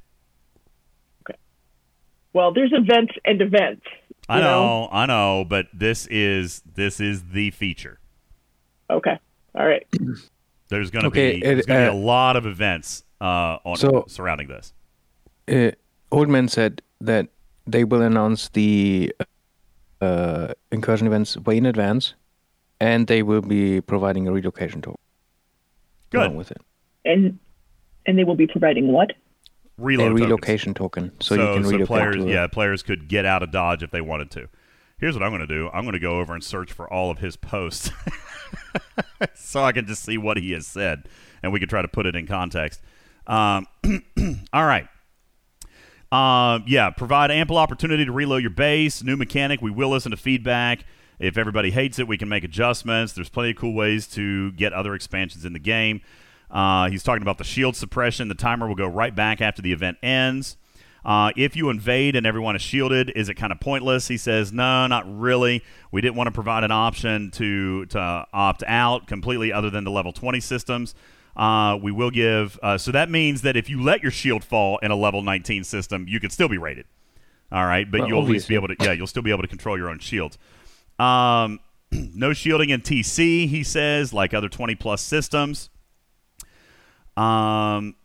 Okay. 1.29 1.37
Well, 2.33 2.53
there's 2.53 2.73
events 2.73 3.15
and 3.25 3.41
events. 3.43 3.83
I 4.29 4.37
you 4.37 4.45
know, 4.45 4.89
I 4.93 5.07
know, 5.07 5.45
but 5.49 5.67
this 5.75 6.07
is 6.07 6.63
this 6.75 7.01
is 7.01 7.25
the 7.33 7.51
feature. 7.51 7.99
Okay. 8.89 9.19
All 9.57 9.67
right. 9.67 9.85
There's 10.69 10.91
going 10.93 11.03
to 11.03 11.09
Okay, 11.09 11.33
be 11.33 11.39
it- 11.39 11.55
there's 11.55 11.67
going 11.67 11.81
to 11.81 11.89
uh, 11.89 11.93
be 11.93 11.97
a 11.99 12.01
lot 12.01 12.37
of 12.37 12.47
events 12.47 13.03
uh, 13.21 13.59
on 13.65 13.77
So- 13.77 14.05
surrounding 14.07 14.47
this. 14.47 14.73
Uh, 15.51 15.73
old 16.13 16.29
man 16.29 16.47
said 16.47 16.81
that 17.01 17.27
they 17.67 17.85
will 17.85 18.03
announce 18.03 18.49
the 18.49 19.15
uh, 20.01 20.49
incursion 20.73 21.07
events 21.07 21.37
way 21.37 21.57
in 21.59 21.67
advance, 21.67 22.15
and 22.81 23.07
they 23.07 23.23
will 23.23 23.43
be 23.43 23.81
providing 23.81 24.27
a 24.29 24.33
relocation 24.33 24.81
tool. 24.83 24.99
Good. 26.11 26.23
Along 26.23 26.37
with 26.37 26.51
it, 26.51 26.61
And 27.05 27.39
and 28.07 28.19
they 28.19 28.25
will 28.25 28.35
be 28.35 28.47
providing 28.47 28.89
what? 28.89 29.13
Reload 29.79 30.09
a 30.09 30.11
tokens. 30.11 30.27
relocation 30.27 30.75
token, 30.75 31.13
so, 31.21 31.35
you 31.35 31.41
can 31.41 31.63
relocate 31.63 31.87
players, 31.87 32.17
to 32.17 32.23
a- 32.27 32.31
yeah, 32.31 32.47
players 32.47 32.83
could 32.83 33.09
get 33.09 33.25
out 33.25 33.43
of 33.43 33.51
Dodge 33.51 33.83
if 33.83 33.91
they 33.91 34.01
wanted 34.01 34.31
to. 34.33 34.49
Here's 34.99 35.15
what 35.15 35.23
I'm 35.23 35.31
going 35.31 35.41
to 35.41 35.47
do. 35.47 35.71
I'm 35.73 35.85
going 35.85 35.95
to 35.95 35.99
go 35.99 36.19
over 36.19 36.35
and 36.35 36.45
search 36.45 36.73
for 36.73 36.91
all 36.93 37.11
of 37.11 37.19
his 37.19 37.37
posts, 37.37 37.91
so 39.35 39.63
I 39.63 39.73
can 39.73 39.87
just 39.87 40.03
see 40.05 40.19
what 40.19 40.37
he 40.37 40.53
has 40.53 40.67
said, 40.67 41.09
and 41.43 41.53
we 41.53 41.59
can 41.61 41.69
try 41.69 41.81
to 41.81 41.89
put 41.89 42.05
it 42.07 42.15
in 42.15 42.27
context. 42.27 42.83
Um, 43.27 43.67
all 44.53 44.67
right. 44.67 44.87
Um, 46.13 46.65
yeah, 46.67 46.91
provide 46.91 47.31
ample 47.31 47.57
opportunity 47.57 48.05
to 48.05 48.13
reload 48.13 48.43
your 48.43 48.51
base. 48.51 49.03
New 49.03 49.17
mechanic. 49.17 49.63
We 49.63 49.71
will 49.71 49.91
listen 49.91 50.11
to 50.11 50.17
feedback. 50.17 50.85
If 51.21 51.39
everybody 51.39 51.71
hates 51.71 51.99
it, 51.99 52.09
we 52.09 52.19
can 52.19 52.29
make 52.29 52.45
adjustments. 52.45 53.13
There's 53.13 53.29
plenty 53.29 53.51
of 53.51 53.57
cool 53.57 53.75
ways 53.75 54.07
to 54.09 54.53
get 54.53 54.73
other 54.73 54.95
expansions 54.95 55.45
in 55.45 55.53
the 55.53 55.59
game. 55.59 56.01
Uh, 56.51 56.89
he's 56.91 57.03
talking 57.03 57.23
about 57.23 57.39
the 57.39 57.45
shield 57.45 57.77
suppression. 57.77 58.29
The 58.29 58.35
timer 58.35 58.67
will 58.67 58.75
go 58.75 58.87
right 58.87 59.15
back 59.15 59.41
after 59.41 59.63
the 59.63 59.73
event 59.73 59.99
ends. 60.03 60.57
Uh, 61.05 61.31
if 61.37 61.57
you 61.57 61.71
invade 61.71 62.17
and 62.17 62.27
everyone 62.27 62.57
is 62.57 62.63
shielded, 62.63 63.11
is 63.11 63.29
it 63.29 63.35
kind 63.35 63.53
of 63.53 63.61
pointless? 63.61 64.09
He 64.09 64.17
says, 64.17 64.53
no, 64.53 64.87
not 64.87 65.05
really. 65.07 65.63
We 65.93 66.01
didn't 66.01 66.17
want 66.17 66.27
to 66.27 66.33
provide 66.33 66.65
an 66.65 66.71
option 66.71 67.31
to 67.33 67.87
to 67.87 68.27
opt 68.33 68.65
out 68.67 69.07
completely, 69.07 69.53
other 69.53 69.71
than 69.71 69.85
the 69.85 69.91
level 69.91 70.13
20 70.13 70.41
systems. 70.41 70.95
Uh, 71.37 71.79
we 71.81 71.93
will 71.93 72.11
give. 72.11 72.59
Uh, 72.63 72.77
so 72.77 72.93
that 72.93 73.11
means 73.11 73.43
that 73.43 73.57
if 73.57 73.71
you 73.71 73.83
let 73.83 74.03
your 74.03 74.11
shield 74.11 74.45
fall 74.45 74.79
in 74.79 74.91
a 74.91 74.97
level 74.97 75.23
19 75.23 75.65
system, 75.65 76.07
you 76.09 76.21
could 76.21 76.33
still 76.33 76.49
be 76.49 76.59
rated. 76.59 76.87
All 77.53 77.67
right, 77.67 77.91
but 77.91 78.01
Well, 78.01 78.09
you'll 78.09 78.23
at 78.23 78.29
least 78.29 78.49
be 78.49 78.55
able 78.55 78.69
to. 78.69 78.77
Yeah, 78.81 78.93
you'll 78.93 79.07
still 79.07 79.23
be 79.23 79.31
able 79.31 79.43
to 79.43 79.49
control 79.49 79.77
your 79.77 79.89
own 79.89 79.99
shields. 79.99 80.39
Um, 80.99 81.61
no 81.93 82.33
shielding 82.33 82.71
in 82.71 82.83
TC, 82.83 83.49
he 83.49 83.63
says, 83.65 84.13
like 84.13 84.35
other 84.35 84.49
20 84.49 84.75
plus 84.77 85.03
systems. 85.03 85.71
Um, 87.17 87.97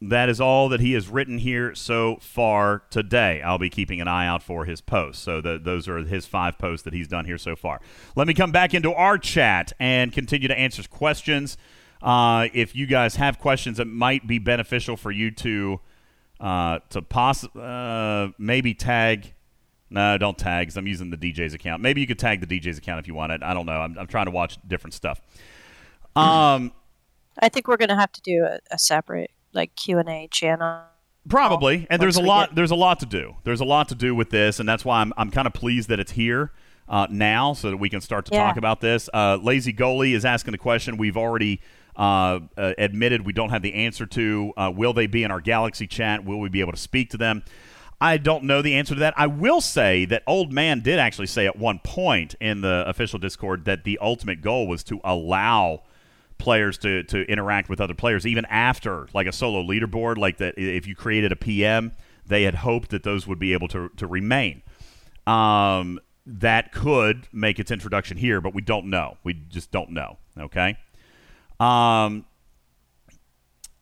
that 0.00 0.28
is 0.28 0.40
all 0.40 0.68
that 0.68 0.80
he 0.80 0.92
has 0.92 1.08
written 1.08 1.38
here 1.38 1.74
so 1.74 2.18
far 2.20 2.82
today. 2.90 3.42
I'll 3.42 3.58
be 3.58 3.70
keeping 3.70 4.00
an 4.00 4.08
eye 4.08 4.26
out 4.26 4.42
for 4.42 4.64
his 4.64 4.80
posts. 4.80 5.22
So 5.22 5.40
the, 5.40 5.58
those 5.58 5.88
are 5.88 5.98
his 5.98 6.26
five 6.26 6.58
posts 6.58 6.84
that 6.84 6.94
he's 6.94 7.08
done 7.08 7.24
here 7.24 7.38
so 7.38 7.56
far. 7.56 7.80
Let 8.14 8.28
me 8.28 8.34
come 8.34 8.52
back 8.52 8.74
into 8.74 8.92
our 8.92 9.18
chat 9.18 9.72
and 9.80 10.12
continue 10.12 10.48
to 10.48 10.58
answer 10.58 10.82
questions. 10.84 11.56
Uh, 12.02 12.48
if 12.54 12.76
you 12.76 12.86
guys 12.86 13.16
have 13.16 13.38
questions 13.38 13.78
that 13.78 13.86
might 13.86 14.26
be 14.26 14.38
beneficial 14.38 14.96
for 14.96 15.10
you 15.10 15.30
to 15.32 15.80
uh, 16.40 16.78
to 16.90 17.02
poss- 17.02 17.44
uh, 17.56 18.28
maybe 18.38 18.74
tag. 18.74 19.34
No, 19.90 20.18
don't 20.18 20.36
tag. 20.36 20.70
I'm 20.76 20.86
using 20.86 21.10
the 21.10 21.16
DJ's 21.16 21.54
account. 21.54 21.80
Maybe 21.82 22.00
you 22.02 22.06
could 22.06 22.18
tag 22.18 22.46
the 22.46 22.60
DJ's 22.60 22.76
account 22.78 23.00
if 23.00 23.08
you 23.08 23.14
want 23.14 23.32
it. 23.32 23.42
I 23.42 23.54
don't 23.54 23.64
know. 23.66 23.80
I'm, 23.80 23.98
I'm 23.98 24.06
trying 24.06 24.26
to 24.26 24.30
watch 24.30 24.58
different 24.68 24.92
stuff. 24.94 25.20
Um, 26.14 26.72
I 27.40 27.48
think 27.48 27.68
we're 27.68 27.76
going 27.78 27.88
to 27.88 27.96
have 27.96 28.12
to 28.12 28.20
do 28.20 28.44
a, 28.44 28.58
a 28.70 28.78
separate 28.78 29.30
like 29.52 29.74
Q 29.76 29.98
and 29.98 30.08
A 30.08 30.28
channel. 30.30 30.82
Probably, 31.28 31.86
and 31.90 32.00
there's 32.00 32.16
a 32.16 32.22
lot. 32.22 32.50
get- 32.50 32.56
There's 32.56 32.70
a 32.70 32.74
lot 32.76 33.00
to 33.00 33.06
do. 33.06 33.36
There's 33.44 33.60
a 33.60 33.64
lot 33.64 33.88
to 33.90 33.94
do 33.94 34.14
with 34.14 34.30
this, 34.30 34.60
and 34.60 34.68
that's 34.68 34.84
why 34.84 35.00
I'm 35.00 35.12
I'm 35.16 35.30
kind 35.30 35.46
of 35.46 35.52
pleased 35.52 35.88
that 35.90 36.00
it's 36.00 36.12
here 36.12 36.52
uh, 36.88 37.06
now, 37.10 37.52
so 37.52 37.70
that 37.70 37.76
we 37.76 37.88
can 37.90 38.00
start 38.00 38.24
to 38.26 38.34
Yeah. 38.34 38.46
talk 38.46 38.56
about 38.56 38.80
this. 38.80 39.08
Uh, 39.12 39.36
Lazy 39.42 39.72
goalie 39.72 40.14
is 40.14 40.24
asking 40.24 40.52
the 40.52 40.58
question 40.58 40.96
we've 40.96 41.16
already 41.18 41.60
uh, 41.98 42.40
uh, 42.56 42.74
admitted 42.78 43.26
we 43.26 43.32
don't 43.32 43.50
have 43.50 43.62
the 43.62 43.74
answer 43.74 44.06
to. 44.06 44.52
Uh, 44.56 44.72
will 44.74 44.92
they 44.92 45.08
be 45.08 45.24
in 45.24 45.30
our 45.30 45.40
Galaxy 45.40 45.86
chat? 45.86 46.24
Will 46.24 46.38
we 46.38 46.48
be 46.48 46.60
able 46.60 46.72
to 46.72 46.78
speak 46.78 47.10
to 47.10 47.16
them? 47.16 47.42
I 48.00 48.16
don't 48.16 48.44
know 48.44 48.62
the 48.62 48.76
answer 48.76 48.94
to 48.94 49.00
that. 49.00 49.14
I 49.16 49.26
will 49.26 49.60
say 49.60 50.04
that 50.04 50.22
Old 50.26 50.52
Man 50.52 50.80
did 50.80 51.00
actually 51.00 51.26
say 51.26 51.46
at 51.46 51.56
one 51.56 51.80
point 51.80 52.36
in 52.40 52.60
the 52.60 52.84
official 52.86 53.18
Discord 53.18 53.64
that 53.64 53.82
the 53.82 53.98
ultimate 54.00 54.40
goal 54.40 54.68
was 54.68 54.84
to 54.84 55.00
allow 55.02 55.82
players 56.38 56.78
to 56.78 57.02
to 57.02 57.22
interact 57.28 57.68
with 57.68 57.80
other 57.80 57.94
players 57.94 58.24
even 58.24 58.44
after 58.44 59.08
like 59.12 59.26
a 59.26 59.32
solo 59.32 59.60
leaderboard 59.60 60.16
like 60.16 60.38
that 60.38 60.54
if 60.56 60.86
you 60.86 60.94
created 60.94 61.32
a 61.32 61.36
PM 61.36 61.90
they 62.26 62.44
had 62.44 62.54
hoped 62.54 62.90
that 62.90 63.02
those 63.02 63.26
would 63.26 63.40
be 63.40 63.52
able 63.52 63.66
to 63.66 63.88
to 63.96 64.06
remain 64.06 64.62
um, 65.26 65.98
that 66.24 66.70
could 66.70 67.26
make 67.32 67.58
its 67.58 67.72
introduction 67.72 68.16
here 68.16 68.40
but 68.40 68.54
we 68.54 68.62
don't 68.62 68.86
know 68.86 69.16
we 69.24 69.34
just 69.34 69.72
don't 69.72 69.90
know 69.90 70.16
okay 70.38 70.78
um, 71.60 72.24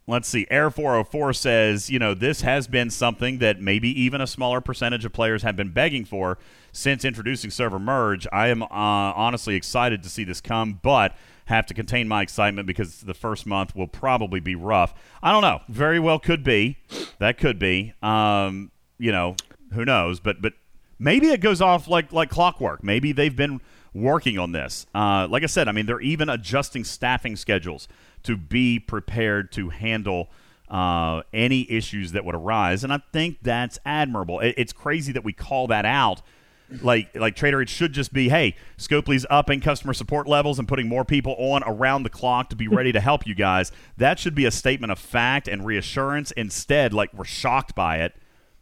let's 0.06 0.28
see 0.28 0.46
air 0.50 0.70
404 0.70 1.32
says 1.32 1.90
you 1.90 1.98
know 1.98 2.14
this 2.14 2.42
has 2.42 2.68
been 2.68 2.90
something 2.90 3.38
that 3.38 3.60
maybe 3.60 3.88
even 4.00 4.20
a 4.20 4.26
smaller 4.26 4.60
percentage 4.60 5.04
of 5.04 5.12
players 5.12 5.42
have 5.42 5.56
been 5.56 5.72
begging 5.72 6.04
for 6.04 6.38
since 6.72 7.04
introducing 7.04 7.50
server 7.50 7.78
merge 7.78 8.26
i 8.32 8.46
am 8.46 8.62
uh, 8.62 8.66
honestly 8.70 9.56
excited 9.56 10.02
to 10.02 10.08
see 10.08 10.22
this 10.22 10.40
come 10.40 10.78
but 10.82 11.16
have 11.46 11.66
to 11.66 11.74
contain 11.74 12.06
my 12.06 12.22
excitement 12.22 12.66
because 12.66 13.00
the 13.00 13.14
first 13.14 13.46
month 13.46 13.74
will 13.74 13.88
probably 13.88 14.40
be 14.40 14.54
rough. 14.54 14.94
I 15.22 15.32
don't 15.32 15.42
know. 15.42 15.60
Very 15.68 15.98
well 15.98 16.18
could 16.18 16.44
be. 16.44 16.78
That 17.18 17.38
could 17.38 17.58
be. 17.58 17.94
Um, 18.02 18.70
you 18.98 19.12
know, 19.12 19.36
who 19.72 19.84
knows? 19.84 20.20
But 20.20 20.42
but 20.42 20.54
maybe 20.98 21.28
it 21.28 21.40
goes 21.40 21.60
off 21.60 21.88
like 21.88 22.12
like 22.12 22.30
clockwork. 22.30 22.82
Maybe 22.82 23.12
they've 23.12 23.34
been 23.34 23.60
working 24.02 24.38
on 24.38 24.52
this. 24.52 24.86
Uh, 24.94 25.26
like 25.30 25.42
I 25.42 25.46
said, 25.46 25.68
I 25.68 25.72
mean, 25.72 25.86
they're 25.86 26.00
even 26.00 26.28
adjusting 26.28 26.84
staffing 26.84 27.36
schedules 27.36 27.88
to 28.24 28.36
be 28.36 28.78
prepared 28.78 29.52
to 29.52 29.70
handle 29.70 30.28
uh, 30.68 31.22
any 31.32 31.70
issues 31.70 32.12
that 32.12 32.24
would 32.24 32.34
arise, 32.34 32.82
and 32.84 32.92
I 32.92 33.00
think 33.12 33.38
that's 33.42 33.78
admirable. 33.84 34.40
It, 34.40 34.54
it's 34.58 34.72
crazy 34.72 35.12
that 35.12 35.24
we 35.24 35.32
call 35.32 35.68
that 35.68 35.84
out 35.84 36.22
like 36.82 37.14
like 37.14 37.36
trader 37.36 37.62
it 37.62 37.68
should 37.68 37.92
just 37.92 38.12
be 38.12 38.28
hey 38.28 38.54
scopely's 38.76 39.24
upping 39.30 39.60
customer 39.60 39.94
support 39.94 40.26
levels 40.26 40.58
and 40.58 40.66
putting 40.66 40.88
more 40.88 41.04
people 41.04 41.36
on 41.38 41.62
around 41.64 42.02
the 42.02 42.10
clock 42.10 42.50
to 42.50 42.56
be 42.56 42.66
ready 42.66 42.90
to 42.90 43.00
help 43.00 43.24
you 43.26 43.34
guys 43.34 43.70
that 43.96 44.18
should 44.18 44.34
be 44.34 44.44
a 44.44 44.50
statement 44.50 44.90
of 44.90 44.98
fact 44.98 45.46
and 45.46 45.64
reassurance 45.64 46.32
instead 46.32 46.92
like 46.92 47.12
we're 47.14 47.24
shocked 47.24 47.74
by 47.74 47.98
it 47.98 48.16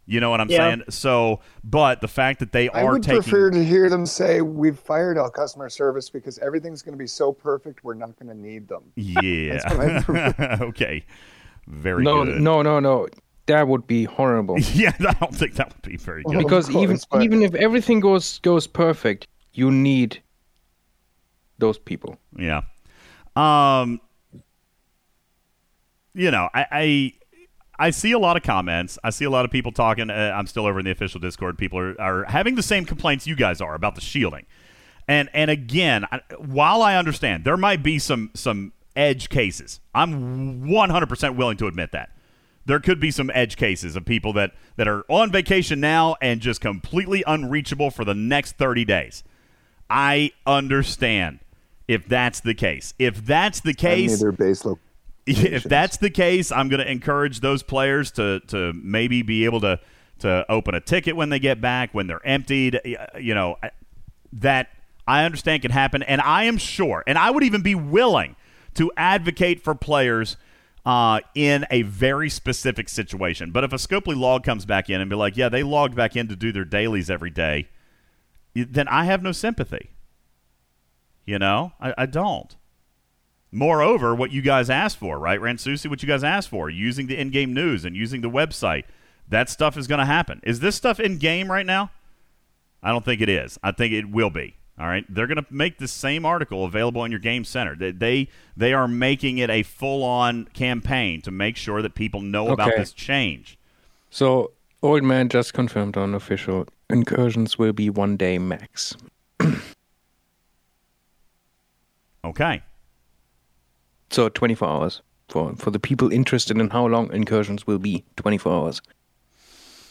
you 0.05 0.19
know 0.19 0.29
what 0.29 0.39
i'm 0.41 0.49
Yeah. 0.49 0.57
saying 0.69 0.83
so 0.89 1.39
but 1.63 2.01
the 2.01 2.07
fact 2.07 2.39
that 2.39 2.51
they 2.51 2.69
I 2.69 2.83
are 2.83 2.93
would 2.93 3.03
taking 3.03 3.21
prefer 3.23 3.49
to 3.51 3.63
hear 3.63 3.89
them 3.89 4.05
say 4.05 4.41
we've 4.41 4.77
fired 4.77 5.17
our 5.17 5.29
customer 5.29 5.69
service 5.69 6.09
because 6.09 6.37
everything's 6.39 6.81
going 6.81 6.93
to 6.93 6.97
be 6.97 7.07
so 7.07 7.31
perfect 7.33 7.83
we're 7.83 7.95
not 7.95 8.17
going 8.19 8.29
to 8.29 8.39
need 8.39 8.67
them. 8.67 8.83
yeah 8.95 9.53
That's 9.57 9.75
what 9.75 9.89
I 9.89 10.01
prefer. 10.01 10.57
okay 10.69 11.05
very 11.67 12.03
no, 12.03 12.23
good 12.23 12.41
no, 12.41 12.61
no, 12.61 12.79
no. 12.79 13.07
That 13.47 13.67
would 13.67 13.85
be 13.87 14.05
horrible. 14.05 14.57
yeah 14.73 14.91
i 14.99 15.13
don't 15.13 15.35
think 15.35 15.53
that 15.55 15.69
would 15.73 15.81
be 15.81 15.97
very 15.97 16.23
good 16.23 16.37
because 16.39 16.69
even 16.69 16.99
even 17.21 17.41
if 17.43 17.53
everything 17.55 17.99
goes 17.99 18.39
goes 18.39 18.67
perfect, 18.67 19.27
you 19.53 19.71
need 19.71 20.21
those 21.57 21.77
people. 21.79 22.17
Yeah. 22.37 22.61
Um 23.35 23.99
you 26.13 26.31
know, 26.31 26.49
I, 26.53 26.65
I 26.71 27.13
I 27.77 27.89
see 27.89 28.11
a 28.11 28.19
lot 28.19 28.37
of 28.37 28.43
comments. 28.43 28.97
I 29.03 29.09
see 29.09 29.25
a 29.25 29.29
lot 29.29 29.45
of 29.45 29.51
people 29.51 29.71
talking. 29.71 30.09
Uh, 30.09 30.33
I'm 30.35 30.47
still 30.47 30.65
over 30.65 30.79
in 30.79 30.85
the 30.85 30.91
official 30.91 31.19
Discord. 31.19 31.57
People 31.57 31.79
are, 31.79 31.99
are 31.99 32.23
having 32.25 32.55
the 32.55 32.63
same 32.63 32.85
complaints 32.85 33.27
you 33.27 33.35
guys 33.35 33.61
are 33.61 33.75
about 33.75 33.95
the 33.95 34.01
shielding. 34.01 34.45
And 35.07 35.29
and 35.33 35.51
again, 35.51 36.05
I, 36.11 36.21
while 36.37 36.81
I 36.81 36.95
understand 36.95 37.43
there 37.43 37.57
might 37.57 37.83
be 37.83 37.99
some 37.99 38.31
some 38.33 38.73
edge 38.95 39.29
cases, 39.29 39.79
I'm 39.93 40.63
100% 40.63 41.35
willing 41.35 41.57
to 41.57 41.67
admit 41.67 41.91
that 41.91 42.09
there 42.65 42.79
could 42.79 42.99
be 42.99 43.11
some 43.11 43.29
edge 43.33 43.55
cases 43.55 43.95
of 43.95 44.05
people 44.05 44.33
that 44.33 44.53
that 44.75 44.87
are 44.87 45.03
on 45.07 45.31
vacation 45.31 45.79
now 45.79 46.15
and 46.21 46.41
just 46.41 46.61
completely 46.61 47.23
unreachable 47.27 47.91
for 47.91 48.03
the 48.03 48.15
next 48.15 48.53
30 48.53 48.85
days. 48.85 49.23
I 49.89 50.31
understand 50.47 51.39
if 51.87 52.07
that's 52.07 52.39
the 52.39 52.55
case. 52.55 52.93
If 52.97 53.25
that's 53.25 53.59
the 53.59 53.71
I 53.71 53.73
case, 53.73 54.19
their 54.19 54.31
base 54.31 54.65
location. 54.65 54.81
If 55.25 55.63
that's 55.63 55.97
the 55.97 56.09
case, 56.09 56.51
I'm 56.51 56.69
going 56.69 56.83
to 56.83 56.89
encourage 56.89 57.39
those 57.39 57.63
players 57.63 58.11
to 58.13 58.41
to 58.47 58.73
maybe 58.73 59.21
be 59.21 59.45
able 59.45 59.61
to 59.61 59.79
to 60.19 60.45
open 60.49 60.75
a 60.75 60.81
ticket 60.81 61.15
when 61.15 61.29
they 61.29 61.39
get 61.39 61.59
back 61.61 61.93
when 61.93 62.07
they're 62.07 62.25
emptied. 62.25 62.79
You 63.19 63.33
know 63.33 63.57
that 64.33 64.69
I 65.07 65.23
understand 65.23 65.61
can 65.61 65.71
happen, 65.71 66.03
and 66.03 66.21
I 66.21 66.43
am 66.43 66.57
sure, 66.57 67.03
and 67.07 67.17
I 67.17 67.31
would 67.31 67.43
even 67.43 67.61
be 67.61 67.75
willing 67.75 68.35
to 68.75 68.91
advocate 68.97 69.63
for 69.63 69.75
players. 69.75 70.37
Uh, 70.85 71.19
in 71.33 71.65
a 71.71 71.81
very 71.81 72.29
specific 72.29 72.87
situation. 72.89 73.49
But 73.49 73.63
if 73.63 73.73
a 73.73 73.77
Scopely 73.77 74.15
log 74.15 74.43
comes 74.43 74.65
back 74.65 74.87
in 74.87 75.01
and 75.01 75.09
be 75.09 75.15
like, 75.15 75.35
yeah, 75.35 75.49
they 75.49 75.63
logged 75.63 75.95
back 75.95 76.15
in 76.15 76.27
to 76.27 76.35
do 76.35 76.51
their 76.51 76.63
dailies 76.63 77.09
every 77.09 77.31
day, 77.31 77.69
then 78.53 78.87
I 78.87 79.05
have 79.05 79.23
no 79.23 79.31
sympathy. 79.31 79.89
You 81.25 81.39
know, 81.39 81.73
I, 81.81 81.95
I 81.97 82.05
don't. 82.05 82.55
Moreover, 83.55 84.13
what 84.13 84.33
you 84.33 84.41
guys 84.41 84.69
asked 84.69 84.97
for, 84.97 85.17
right, 85.17 85.39
Ransusi, 85.39 85.89
what 85.89 86.03
you 86.03 86.09
guys 86.09 86.25
asked 86.25 86.49
for, 86.49 86.69
using 86.69 87.07
the 87.07 87.17
in-game 87.17 87.53
news 87.53 87.85
and 87.85 87.95
using 87.95 88.19
the 88.19 88.29
website, 88.29 88.83
that 89.29 89.49
stuff 89.49 89.77
is 89.77 89.87
going 89.87 89.99
to 89.99 90.05
happen. 90.05 90.41
Is 90.43 90.59
this 90.59 90.75
stuff 90.75 90.99
in 90.99 91.19
game 91.19 91.49
right 91.49 91.65
now? 91.65 91.89
I 92.83 92.91
don't 92.91 93.05
think 93.05 93.21
it 93.21 93.29
is. 93.29 93.57
I 93.63 93.71
think 93.71 93.93
it 93.93 94.09
will 94.09 94.29
be. 94.29 94.57
All 94.77 94.87
right, 94.87 95.05
they're 95.07 95.25
going 95.25 95.37
to 95.37 95.45
make 95.49 95.77
the 95.77 95.87
same 95.87 96.25
article 96.25 96.65
available 96.65 97.05
in 97.05 97.11
your 97.11 97.19
game 97.21 97.45
center. 97.45 97.77
They 97.77 97.91
they, 97.91 98.27
they 98.57 98.73
are 98.73 98.89
making 98.89 99.37
it 99.37 99.49
a 99.49 99.63
full-on 99.63 100.49
campaign 100.53 101.21
to 101.21 101.31
make 101.31 101.55
sure 101.55 101.81
that 101.81 101.95
people 101.95 102.19
know 102.19 102.49
about 102.49 102.71
this 102.75 102.91
change. 102.91 103.57
So 104.09 104.51
old 104.83 105.03
man 105.03 105.29
just 105.29 105.53
confirmed 105.53 105.95
on 105.95 106.13
official 106.13 106.67
incursions 106.89 107.57
will 107.57 107.71
be 107.71 107.89
one 107.89 108.17
day 108.17 108.37
max. 108.37 108.97
Okay. 112.25 112.61
So 114.15 114.29
24 114.29 114.65
hours 114.65 115.01
for 115.27 115.53
for 115.57 115.71
the 115.71 115.79
people 115.79 116.09
interested 116.09 116.57
in 116.57 116.69
how 116.69 116.85
long 116.85 117.11
incursions 117.11 117.67
will 117.67 117.79
be. 117.79 118.05
24 118.15 118.53
hours 118.53 118.81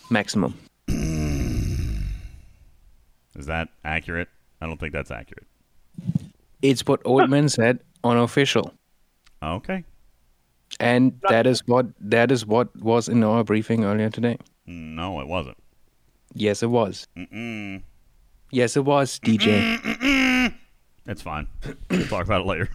maximum. 0.08 0.58
Is 0.88 0.96
that 3.44 3.68
accurate? 3.84 4.28
I 4.62 4.66
don't 4.66 4.80
think 4.80 4.94
that's 4.94 5.10
accurate. 5.10 5.46
It's 6.62 6.86
what 6.86 7.04
Oldman 7.04 7.50
said 7.58 7.80
on 8.02 8.16
official. 8.16 8.72
Okay. 9.42 9.84
And 10.80 11.20
that 11.28 11.46
is 11.46 11.60
what 11.66 11.88
that 12.00 12.32
is 12.32 12.46
what 12.46 12.74
was 12.80 13.10
in 13.10 13.22
our 13.22 13.44
briefing 13.44 13.84
earlier 13.84 14.08
today. 14.08 14.38
No, 14.64 15.20
it 15.20 15.26
wasn't. 15.26 15.58
Yes, 16.32 16.62
it 16.62 16.70
was. 16.70 17.06
Mm-mm. 17.14 17.82
Yes, 18.50 18.74
it 18.74 18.86
was, 18.86 19.20
DJ. 19.20 20.54
It's 21.06 21.20
fine. 21.20 21.46
We'll 21.90 22.06
talk 22.06 22.24
about 22.24 22.40
it 22.40 22.46
later. 22.46 22.70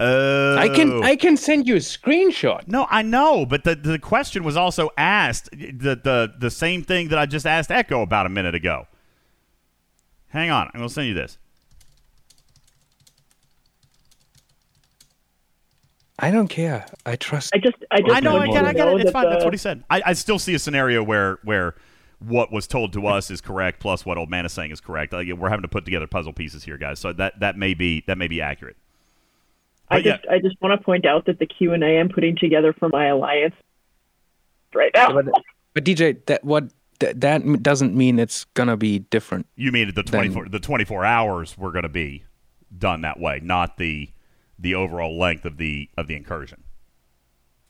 Oh. 0.00 0.56
I 0.58 0.68
can 0.68 0.92
oh. 0.92 1.02
I 1.02 1.16
can 1.16 1.36
send 1.36 1.66
you 1.66 1.76
a 1.76 1.80
screenshot. 1.80 2.66
No, 2.66 2.86
I 2.90 3.02
know, 3.02 3.46
but 3.46 3.64
the 3.64 3.74
the 3.74 3.98
question 3.98 4.44
was 4.44 4.56
also 4.56 4.90
asked 4.96 5.50
the 5.52 6.00
the 6.02 6.34
the 6.38 6.50
same 6.50 6.82
thing 6.82 7.08
that 7.08 7.18
I 7.18 7.26
just 7.26 7.46
asked 7.46 7.70
Echo 7.70 8.02
about 8.02 8.26
a 8.26 8.30
minute 8.30 8.54
ago. 8.54 8.86
Hang 10.28 10.50
on, 10.50 10.68
I'm 10.68 10.80
gonna 10.80 10.88
send 10.88 11.08
you 11.08 11.14
this. 11.14 11.38
I 16.18 16.30
don't 16.30 16.48
care. 16.48 16.86
I 17.04 17.16
trust. 17.16 17.50
I 17.52 17.58
just, 17.58 17.76
I 17.90 18.00
just 18.00 18.12
I 18.14 18.20
know, 18.20 18.36
I 18.36 18.46
want 18.46 18.48
you 18.48 18.54
get, 18.54 18.64
I 18.64 18.72
get 18.72 18.86
it. 18.86 19.00
It's 19.00 19.10
fine. 19.10 19.28
That's 19.28 19.44
what 19.44 19.52
he 19.52 19.58
said. 19.58 19.82
I, 19.90 20.02
I 20.06 20.12
still 20.12 20.38
see 20.38 20.54
a 20.54 20.58
scenario 20.58 21.02
where 21.02 21.38
where 21.42 21.74
what 22.20 22.52
was 22.52 22.68
told 22.68 22.92
to 22.92 23.06
us 23.08 23.30
is 23.30 23.40
correct, 23.40 23.80
plus 23.80 24.06
what 24.06 24.18
old 24.18 24.30
man 24.30 24.46
is 24.46 24.52
saying 24.52 24.70
is 24.70 24.80
correct. 24.80 25.12
Like, 25.12 25.26
we're 25.32 25.48
having 25.48 25.62
to 25.62 25.68
put 25.68 25.84
together 25.84 26.06
puzzle 26.06 26.32
pieces 26.32 26.62
here, 26.62 26.78
guys. 26.78 27.00
So 27.00 27.12
that 27.14 27.40
that 27.40 27.58
may 27.58 27.74
be 27.74 28.04
that 28.06 28.18
may 28.18 28.28
be 28.28 28.40
accurate. 28.40 28.76
I 29.88 29.96
But 29.96 30.04
yeah. 30.04 30.16
just, 30.16 30.28
I 30.28 30.38
just 30.38 30.56
want 30.62 30.78
to 30.78 30.84
point 30.84 31.06
out 31.06 31.26
that 31.26 31.38
the 31.38 31.46
Q 31.46 31.72
and 31.72 31.82
A 31.84 31.98
I'm 31.98 32.08
putting 32.08 32.36
together 32.36 32.72
for 32.72 32.88
my 32.88 33.06
alliance 33.06 33.54
right 34.74 34.90
now. 34.94 35.12
But, 35.12 35.26
but 35.74 35.84
DJ, 35.84 36.24
that 36.26 36.44
what 36.44 36.64
that, 37.00 37.20
that 37.20 37.62
doesn't 37.62 37.94
mean 37.94 38.18
it's 38.18 38.44
gonna 38.54 38.76
be 38.76 39.00
different. 39.00 39.46
You 39.56 39.72
mean 39.72 39.92
the 39.94 40.02
twenty 40.02 40.30
four 40.30 40.48
the 40.48 40.60
twenty 40.60 40.84
four 40.84 41.04
hours 41.04 41.58
were 41.58 41.72
going 41.72 41.82
to 41.82 41.88
be 41.88 42.24
done 42.78 43.02
that 43.02 43.18
way, 43.20 43.40
not 43.42 43.76
the 43.76 44.08
the 44.58 44.74
overall 44.74 45.18
length 45.18 45.44
of 45.44 45.56
the 45.56 45.88
of 45.98 46.06
the 46.06 46.14
incursion. 46.16 46.62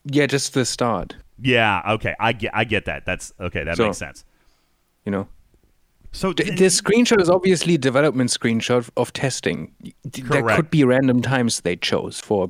Yeah, 0.05 0.27
just 0.27 0.53
the 0.53 0.65
start. 0.65 1.15
Yeah. 1.41 1.81
Okay. 1.93 2.13
I 2.19 2.33
get. 2.33 2.51
I 2.53 2.63
get 2.65 2.85
that. 2.85 3.05
That's 3.05 3.33
okay. 3.39 3.63
That 3.63 3.77
So- 3.77 3.85
makes 3.85 3.97
sense. 3.97 4.23
You 5.05 5.11
know. 5.11 5.27
So 6.13 6.31
Th- 6.31 6.57
this 6.57 6.79
screenshot 6.79 7.19
is 7.19 7.29
obviously 7.29 7.73
a 7.75 7.77
development 7.77 8.29
screenshot 8.29 8.87
of 8.95 9.11
testing. 9.13 9.73
Correct. 10.13 10.29
There 10.29 10.55
could 10.55 10.69
be 10.69 10.83
random 10.83 11.21
times 11.21 11.61
they 11.61 11.75
chose 11.75 12.19
for. 12.19 12.49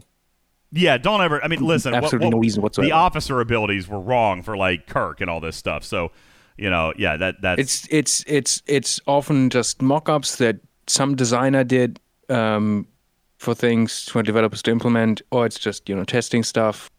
Yeah, 0.71 0.97
don't 0.97 1.21
ever. 1.21 1.43
I 1.43 1.47
mean, 1.47 1.61
listen. 1.61 1.93
what- 1.93 2.03
Absolutely 2.03 2.27
what- 2.27 2.31
no 2.33 2.39
reason 2.39 2.61
whatsoever. 2.61 2.87
The 2.87 2.91
officer 2.93 3.39
abilities 3.39 3.87
were 3.87 3.99
wrong 3.99 4.43
for 4.43 4.57
like 4.57 4.87
Kirk 4.87 5.21
and 5.21 5.29
all 5.29 5.39
this 5.39 5.55
stuff. 5.55 5.83
So, 5.83 6.11
you 6.57 6.69
know, 6.69 6.93
yeah, 6.97 7.15
that 7.17 7.35
that's 7.41 7.61
It's 7.61 7.87
it's 7.89 8.23
it's 8.27 8.61
it's 8.67 8.99
often 9.07 9.49
just 9.49 9.81
mock-ups 9.81 10.35
that 10.37 10.57
some 10.87 11.15
designer 11.15 11.63
did 11.63 11.99
um, 12.29 12.87
for 13.37 13.55
things 13.55 14.09
for 14.09 14.23
developers 14.23 14.61
to 14.63 14.71
implement, 14.71 15.21
or 15.31 15.45
it's 15.45 15.57
just 15.59 15.87
you 15.87 15.95
know 15.95 16.03
testing 16.03 16.43
stuff. 16.43 16.89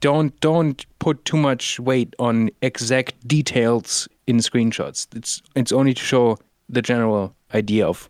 Don't 0.00 0.38
don't 0.40 0.84
put 0.98 1.24
too 1.24 1.36
much 1.36 1.78
weight 1.78 2.14
on 2.18 2.50
exact 2.62 3.26
details 3.28 4.08
in 4.26 4.38
screenshots. 4.38 5.06
It's 5.14 5.42
it's 5.54 5.72
only 5.72 5.94
to 5.94 6.02
show 6.02 6.38
the 6.68 6.82
general 6.82 7.34
idea 7.54 7.86
of 7.86 8.08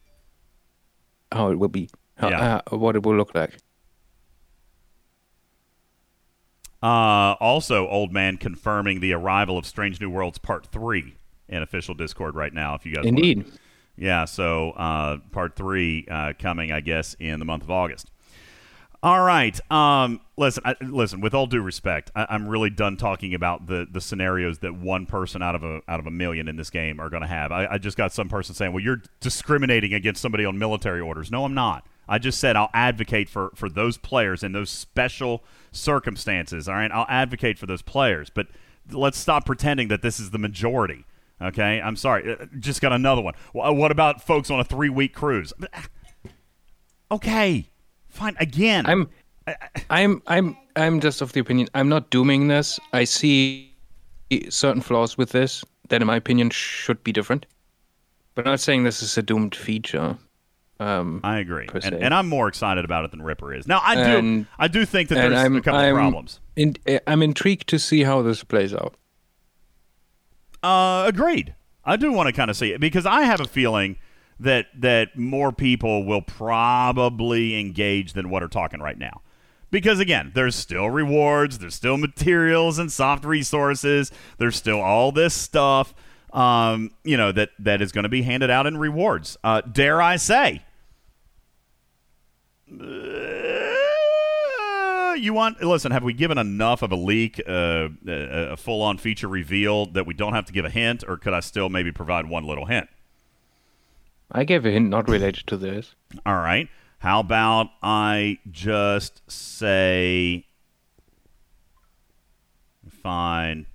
how 1.33 1.51
it 1.51 1.59
will 1.59 1.69
be. 1.69 1.89
How- 2.17 2.29
Yeah. 2.31 2.61
uh, 2.71 2.77
what 2.77 2.95
it 2.97 3.03
will 3.05 3.17
look 3.17 3.35
like. 3.35 3.57
Uh, 6.83 7.35
also, 7.41 7.89
old 7.89 8.13
man 8.13 8.37
confirming 8.37 9.01
the 9.01 9.13
arrival 9.13 9.57
of 9.57 9.67
Strange 9.67 10.01
New 10.01 10.11
Worlds 10.11 10.39
Part 10.39 10.67
Three 10.67 11.15
in 11.49 11.63
official 11.63 11.95
Discord 11.95 12.35
right 12.35 12.53
now. 12.53 12.75
If 12.75 12.85
you 12.87 12.95
guys 12.95 13.05
Indeed. 13.07 13.45
yeah. 13.97 14.25
So 14.25 14.71
uh, 14.73 15.19
Part 15.33 15.55
Three 15.57 16.07
uh, 16.11 16.33
coming, 16.39 16.73
I 16.73 16.81
guess, 16.81 17.15
in 17.19 17.39
the 17.39 17.45
month 17.45 17.63
of 17.65 17.71
August. 17.71 18.11
All 19.05 19.21
right. 19.23 19.59
Um, 19.71 20.21
listen, 20.37 20.63
I, 20.65 20.77
listen. 20.81 21.21
With 21.21 21.35
all 21.35 21.49
due 21.49 21.61
respect, 21.61 22.13
I, 22.15 22.27
I'm 22.31 22.49
really 22.49 22.71
done 22.71 22.97
talking 22.97 23.35
about 23.35 23.67
the 23.67 23.85
the 23.91 24.01
scenarios 24.01 24.61
that 24.61 24.75
one 24.75 25.07
person 25.07 25.43
out 25.43 25.57
of 25.57 25.65
a 25.65 25.81
out 25.89 25.99
of 25.99 26.07
a 26.07 26.11
million 26.11 26.47
in 26.47 26.55
this 26.57 26.71
game 26.71 27.01
are 27.01 27.11
going 27.11 27.23
to 27.23 27.29
have. 27.29 27.51
I, 27.51 27.67
I 27.67 27.79
just 27.79 27.97
got 27.97 28.13
some 28.13 28.29
person 28.29 28.55
saying, 28.55 28.73
"Well, 28.73 28.83
you're 28.83 29.03
discriminating 29.19 29.93
against 29.93 30.23
somebody 30.23 30.45
on 30.45 30.57
military 30.57 31.01
orders." 31.01 31.33
No, 31.33 31.45
I'm 31.45 31.55
not. 31.55 31.85
I 32.09 32.19
just 32.19 32.39
said 32.39 32.55
I'll 32.55 32.71
advocate 32.73 33.29
for 33.29 33.51
for 33.57 33.69
those 33.69 33.99
players 33.99 34.45
in 34.45 34.53
those 34.53 34.71
special 34.71 35.43
circumstances. 35.73 36.69
All 36.69 36.75
right, 36.75 36.91
I'll 36.93 37.07
advocate 37.09 37.59
for 37.59 37.67
those 37.67 37.83
players, 37.83 38.31
but 38.31 38.47
let's 38.93 39.19
stop 39.19 39.45
pretending 39.45 39.89
that 39.89 40.03
this 40.03 40.21
is 40.21 40.31
the 40.31 40.39
majority. 40.39 41.05
Okay, 41.41 41.81
I'm 41.81 41.97
sorry. 41.97 42.37
Uh, 42.39 42.47
Just 42.61 42.81
got 42.81 42.93
another 42.93 43.21
one. 43.21 43.35
What 43.53 43.91
about 43.91 44.23
folks 44.23 44.49
on 44.49 44.61
a 44.61 44.65
three 44.65 44.91
week 44.91 45.13
cruise? 45.13 45.53
Okay, 47.11 47.69
fine. 48.13 48.37
Again, 48.39 48.87
I'm, 48.87 49.09
I'm, 49.91 50.23
I'm, 50.27 50.57
I'm 50.77 51.01
just 51.01 51.21
of 51.21 51.33
the 51.33 51.41
opinion. 51.41 51.69
I'm 51.75 51.89
not 51.89 52.11
dooming 52.11 52.49
this. 52.49 52.79
I 52.93 53.05
see 53.05 53.75
certain 54.49 54.83
flaws 54.83 55.19
with 55.19 55.31
this 55.31 55.65
that, 55.89 56.01
in 56.01 56.07
my 56.07 56.17
opinion, 56.17 56.51
should 56.51 57.03
be 57.05 57.13
different. 57.13 57.47
But 58.35 58.47
I'm 58.47 58.53
not 58.53 58.61
saying 58.61 58.85
this 58.85 59.03
is 59.03 59.19
a 59.19 59.23
doomed 59.23 59.55
feature. 59.55 60.17
Um, 60.81 61.21
I 61.23 61.39
agree, 61.39 61.69
and, 61.85 61.95
and 61.95 62.13
I'm 62.13 62.29
more 62.29 62.49
excited 62.49 62.85
about 62.85 63.05
it 63.05 63.13
than 63.13 63.23
Ripper 63.23 63.55
is. 63.55 63.69
Now, 63.69 63.81
I 63.85 63.95
do, 63.95 64.01
And- 64.01 64.47
I 64.59 64.67
do 64.67 64.85
think 64.85 65.11
that 65.11 65.17
there's 65.17 65.39
I'm, 65.39 65.55
a 65.55 65.61
couple 65.61 65.79
I'm 65.79 65.95
of 65.95 66.01
problems. 66.01 66.41
In, 66.57 66.75
I'm 67.07 67.23
intrigued 67.23 67.69
to 67.69 67.79
see 67.79 68.03
how 68.03 68.23
this 68.23 68.43
plays 68.43 68.75
out. 68.75 68.97
Uh, 70.63 71.05
agreed. 71.07 71.55
I 71.85 71.97
do 71.97 72.13
want 72.13 72.29
to 72.29 72.33
kind 72.33 72.51
of 72.51 72.57
see 72.57 72.73
it 72.73 72.81
because 72.81 73.07
I 73.07 73.23
have 73.23 73.41
a 73.41 73.45
feeling 73.47 73.97
that 74.43 74.67
that 74.79 75.17
more 75.17 75.53
people 75.53 76.05
will 76.05 76.23
probably 76.23 77.59
engage 77.59 78.13
than 78.13 78.29
what 78.29 78.43
are 78.43 78.49
talking 78.49 78.81
right 78.81 78.99
now. 78.99 79.23
Because 79.71 80.01
again, 80.01 80.33
there's 80.35 80.55
still 80.55 80.91
rewards, 80.91 81.59
there's 81.59 81.75
still 81.75 81.97
materials 81.97 82.79
and 82.79 82.93
soft 82.93 83.25
resources, 83.25 84.13
there's 84.39 84.57
still 84.57 84.81
all 84.81 85.13
this 85.13 85.33
stuff, 85.33 85.95
um, 86.33 86.91
you 87.05 87.17
know, 87.17 87.33
that 87.33 87.51
that 87.59 87.81
is 87.81 87.93
going 87.93 88.03
to 88.03 88.11
be 88.11 88.23
handed 88.23 88.51
out 88.51 88.67
in 88.67 88.77
rewards. 88.77 89.37
Uh, 89.43 89.63
dare 89.63 90.03
I 90.03 90.17
say? 90.17 90.63
Uh, 92.71 93.33
you 95.15 95.33
want 95.33 95.63
listen? 95.63 95.93
Have 95.93 96.03
we 96.03 96.13
given 96.13 96.37
enough 96.39 96.83
of 96.83 96.91
a 96.93 96.97
leak, 96.97 97.41
uh, 97.47 97.89
a, 98.07 98.57
full-on 98.57 98.99
feature 98.99 99.29
reveal 99.29 99.87
that 99.87 100.07
we 100.07 100.15
don't 100.15 100.33
have 100.35 100.47
to 100.47 100.53
give 100.53 100.65
a 100.65 100.71
hint, 100.71 101.05
or 101.07 101.17
could 101.17 101.33
I 101.33 101.41
still 101.41 101.69
maybe 101.69 101.93
provide 101.93 102.27
one 102.27 102.45
little 102.45 102.67
hint? 102.67 102.89
I 104.33 104.45
gave 104.45 104.65
a 104.65 104.71
hint 104.71 104.89
not 104.89 105.09
related 105.09 105.47
to 105.49 105.57
this. 105.57 105.95
All 106.25 106.37
right. 106.37 106.69
How 106.99 107.21
about 107.21 107.69
I 107.83 108.39
just 108.51 109.21
say, 109.31 110.47
fine. 112.89 113.67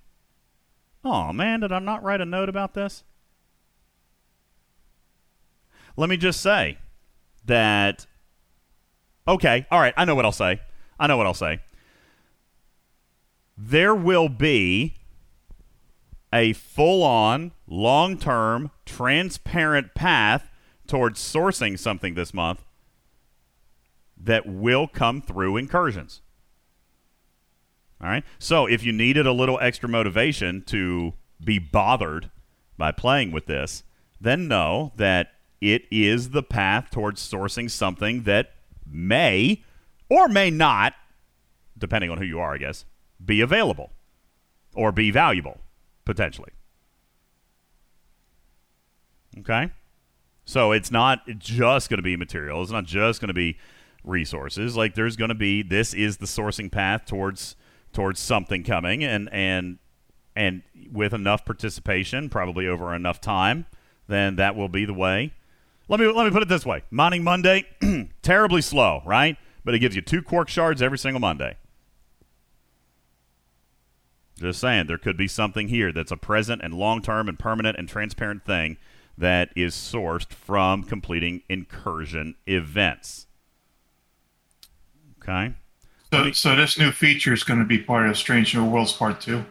Oh 1.04 1.32
man, 1.32 1.60
did 1.60 1.72
I 1.72 1.80
not 1.80 2.04
write 2.04 2.22
a 2.22 2.26
note 2.26 2.50
about 2.50 2.74
this? 2.74 3.04
Let 5.96 6.10
me 6.10 6.18
just 6.18 6.42
say 6.42 6.78
that. 7.46 8.06
Okay, 9.28 9.66
all 9.70 9.80
right. 9.80 9.94
I 9.98 10.06
know 10.06 10.16
what 10.16 10.26
I'll 10.26 10.32
say. 10.32 10.62
I 11.00 11.08
know 11.08 11.18
what 11.18 11.28
I'll 11.28 11.34
say. 11.34 11.60
There 13.58 13.94
will 13.94 14.30
be 14.30 14.96
a 16.34 16.54
full 16.54 17.04
on, 17.04 17.54
long 17.68 18.18
term, 18.18 18.72
transparent 18.86 19.94
path 19.96 20.50
towards 20.88 21.20
sourcing 21.20 21.78
something 21.78 22.16
this 22.16 22.34
month 22.34 22.64
that 24.18 24.46
will 24.46 24.88
come 24.88 25.22
through 25.22 25.58
incursions. 25.58 26.22
All 28.02 28.10
right. 28.10 28.24
So 28.40 28.66
if 28.66 28.84
you 28.84 28.92
needed 28.92 29.26
a 29.26 29.32
little 29.32 29.60
extra 29.60 29.90
motivation 29.90 30.62
to 30.64 31.14
be 31.44 31.60
bothered 31.60 32.30
by 32.78 32.92
playing 32.92 33.32
with 33.32 33.46
this, 33.48 33.84
then 34.20 34.48
know 34.48 34.94
that 34.98 35.32
it 35.62 35.84
is 35.90 36.30
the 36.30 36.44
path 36.44 36.90
towards 36.92 37.28
sourcing 37.28 37.70
something 37.70 38.24
that 38.24 38.54
may 38.86 39.64
or 40.10 40.28
may 40.28 40.50
not, 40.50 40.94
depending 41.78 42.12
on 42.12 42.18
who 42.18 42.26
you 42.26 42.40
are, 42.40 42.54
I 42.54 42.58
guess, 42.58 42.86
be 43.24 43.42
available 43.42 43.92
or 44.76 44.92
be 44.92 45.10
valuable 45.10 45.60
potentially. 46.08 46.52
Okay? 49.40 49.70
So 50.46 50.72
it's 50.72 50.90
not 50.90 51.28
just 51.38 51.90
going 51.90 51.98
to 51.98 52.04
be 52.04 52.16
material. 52.16 52.62
It's 52.62 52.72
not 52.72 52.86
just 52.86 53.20
going 53.20 53.28
to 53.28 53.34
be 53.34 53.58
resources. 54.06 54.78
Like 54.78 54.96
there's 54.96 55.18
going 55.18 55.30
to 55.30 55.36
be 55.36 55.62
this 55.62 55.94
is 55.94 56.18
the 56.18 56.26
sourcing 56.26 56.72
path 56.72 57.06
towards 57.06 57.58
towards 57.92 58.22
something 58.22 58.64
coming 58.64 59.04
and 59.04 59.30
and 59.34 59.80
and 60.34 60.64
with 60.94 61.14
enough 61.14 61.44
participation, 61.44 62.30
probably 62.30 62.68
over 62.68 62.96
enough 62.96 63.20
time, 63.20 63.66
then 64.08 64.38
that 64.38 64.56
will 64.56 64.70
be 64.70 64.86
the 64.86 64.94
way. 64.94 65.34
Let 65.90 66.00
me 66.00 66.08
let 66.08 66.24
me 66.24 66.32
put 66.32 66.42
it 66.42 66.48
this 66.48 66.66
way. 66.66 66.84
Mining 66.90 67.22
Monday, 67.22 67.66
terribly 68.22 68.62
slow, 68.62 69.02
right? 69.06 69.36
But 69.66 69.76
it 69.76 69.80
gives 69.80 69.94
you 69.94 70.02
two 70.02 70.22
quark 70.22 70.48
shards 70.48 70.82
every 70.82 70.98
single 70.98 71.20
Monday. 71.20 71.58
Just 74.40 74.60
saying, 74.60 74.88
there 74.88 74.98
could 74.98 75.18
be 75.18 75.28
something 75.28 75.68
here 75.68 75.92
that's 75.92 76.12
a 76.12 76.18
present 76.18 76.62
and 76.64 76.74
long 76.74 77.02
term 77.02 77.28
and 77.28 77.40
permanent 77.40 77.78
and 77.78 77.90
transparent 77.90 78.46
thing 78.46 78.78
that 79.18 79.50
is 79.56 79.74
sourced 79.74 80.32
from 80.32 80.84
completing 80.84 81.42
incursion 81.50 82.36
events. 82.46 83.26
Okay. 85.22 85.54
So, 86.14 86.32
so 86.32 86.56
this 86.56 86.78
new 86.78 86.92
feature 86.92 87.34
is 87.34 87.44
going 87.44 87.60
to 87.60 87.66
be 87.66 87.80
part 87.80 88.08
of 88.08 88.16
Strange 88.16 88.56
New 88.56 88.64
Worlds 88.64 88.94
Part 88.94 89.20
Two. 89.20 89.44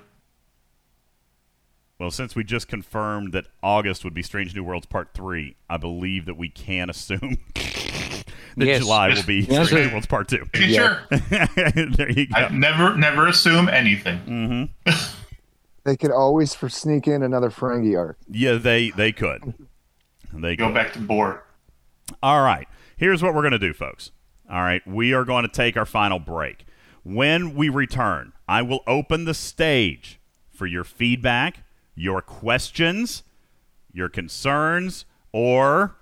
Well, 1.99 2.11
since 2.11 2.37
we 2.37 2.45
just 2.45 2.69
confirmed 2.69 3.33
that 3.33 3.47
August 3.63 4.05
would 4.05 4.13
be 4.13 4.23
Strange 4.23 4.55
New 4.55 4.63
Worlds 4.63 4.85
Part 4.85 5.15
3, 5.15 5.57
I 5.71 5.79
believe 5.79 6.27
that 6.27 6.37
we 6.37 6.51
can 6.51 6.91
assume 6.91 7.39
that 8.57 8.67
Yes. 8.67 8.81
July 8.81 9.09
will 9.15 9.23
be 9.25 9.41
Yes. 9.49 9.67
Strange 9.69 9.93
Worlds 9.93 10.07
Part 10.07 10.29
2. 10.29 10.45
Making 10.55 10.75
sure. 10.75 11.03
there 11.11 12.11
you 12.11 12.27
go. 12.27 12.35
I 12.37 12.49
never, 12.49 12.97
never 12.97 13.27
assume 13.27 13.69
anything. 13.69 14.19
Mm-hmm. 14.87 14.93
They 15.85 15.97
could 15.97 16.11
always 16.11 16.53
for 16.53 16.69
sneak 16.69 17.07
in 17.07 17.23
another 17.23 17.49
Ferengi 17.49 17.97
arc. 17.97 18.19
Yeah, 18.29 18.55
they 18.55 18.91
they 18.91 19.13
could. 19.13 19.55
They 20.33 20.57
Go 20.57 20.67
could. 20.67 20.75
back 20.75 20.93
to 20.95 20.99
board. 20.99 21.39
All 22.25 22.43
right. 22.43 22.67
Here's 22.97 23.23
what 23.23 23.35
we're 23.37 23.43
going 23.43 23.53
to 23.53 23.59
do, 23.61 23.73
folks. 23.73 24.11
All 24.51 24.63
right. 24.63 24.85
We 24.85 25.13
are 25.15 25.25
going 25.25 25.45
to 25.45 25.49
take 25.49 25.77
our 25.77 25.87
final 25.87 26.19
break. 26.19 26.67
When 27.05 27.55
we 27.55 27.69
return, 27.69 28.33
I 28.49 28.63
will 28.63 28.81
open 28.89 29.27
the 29.27 29.33
stage 29.35 30.19
for 30.53 30.67
your 30.67 30.83
feedback, 30.83 31.63
your 31.95 32.21
questions, 32.21 33.23
your 33.93 34.09
concerns, 34.09 35.05
or 35.31 35.95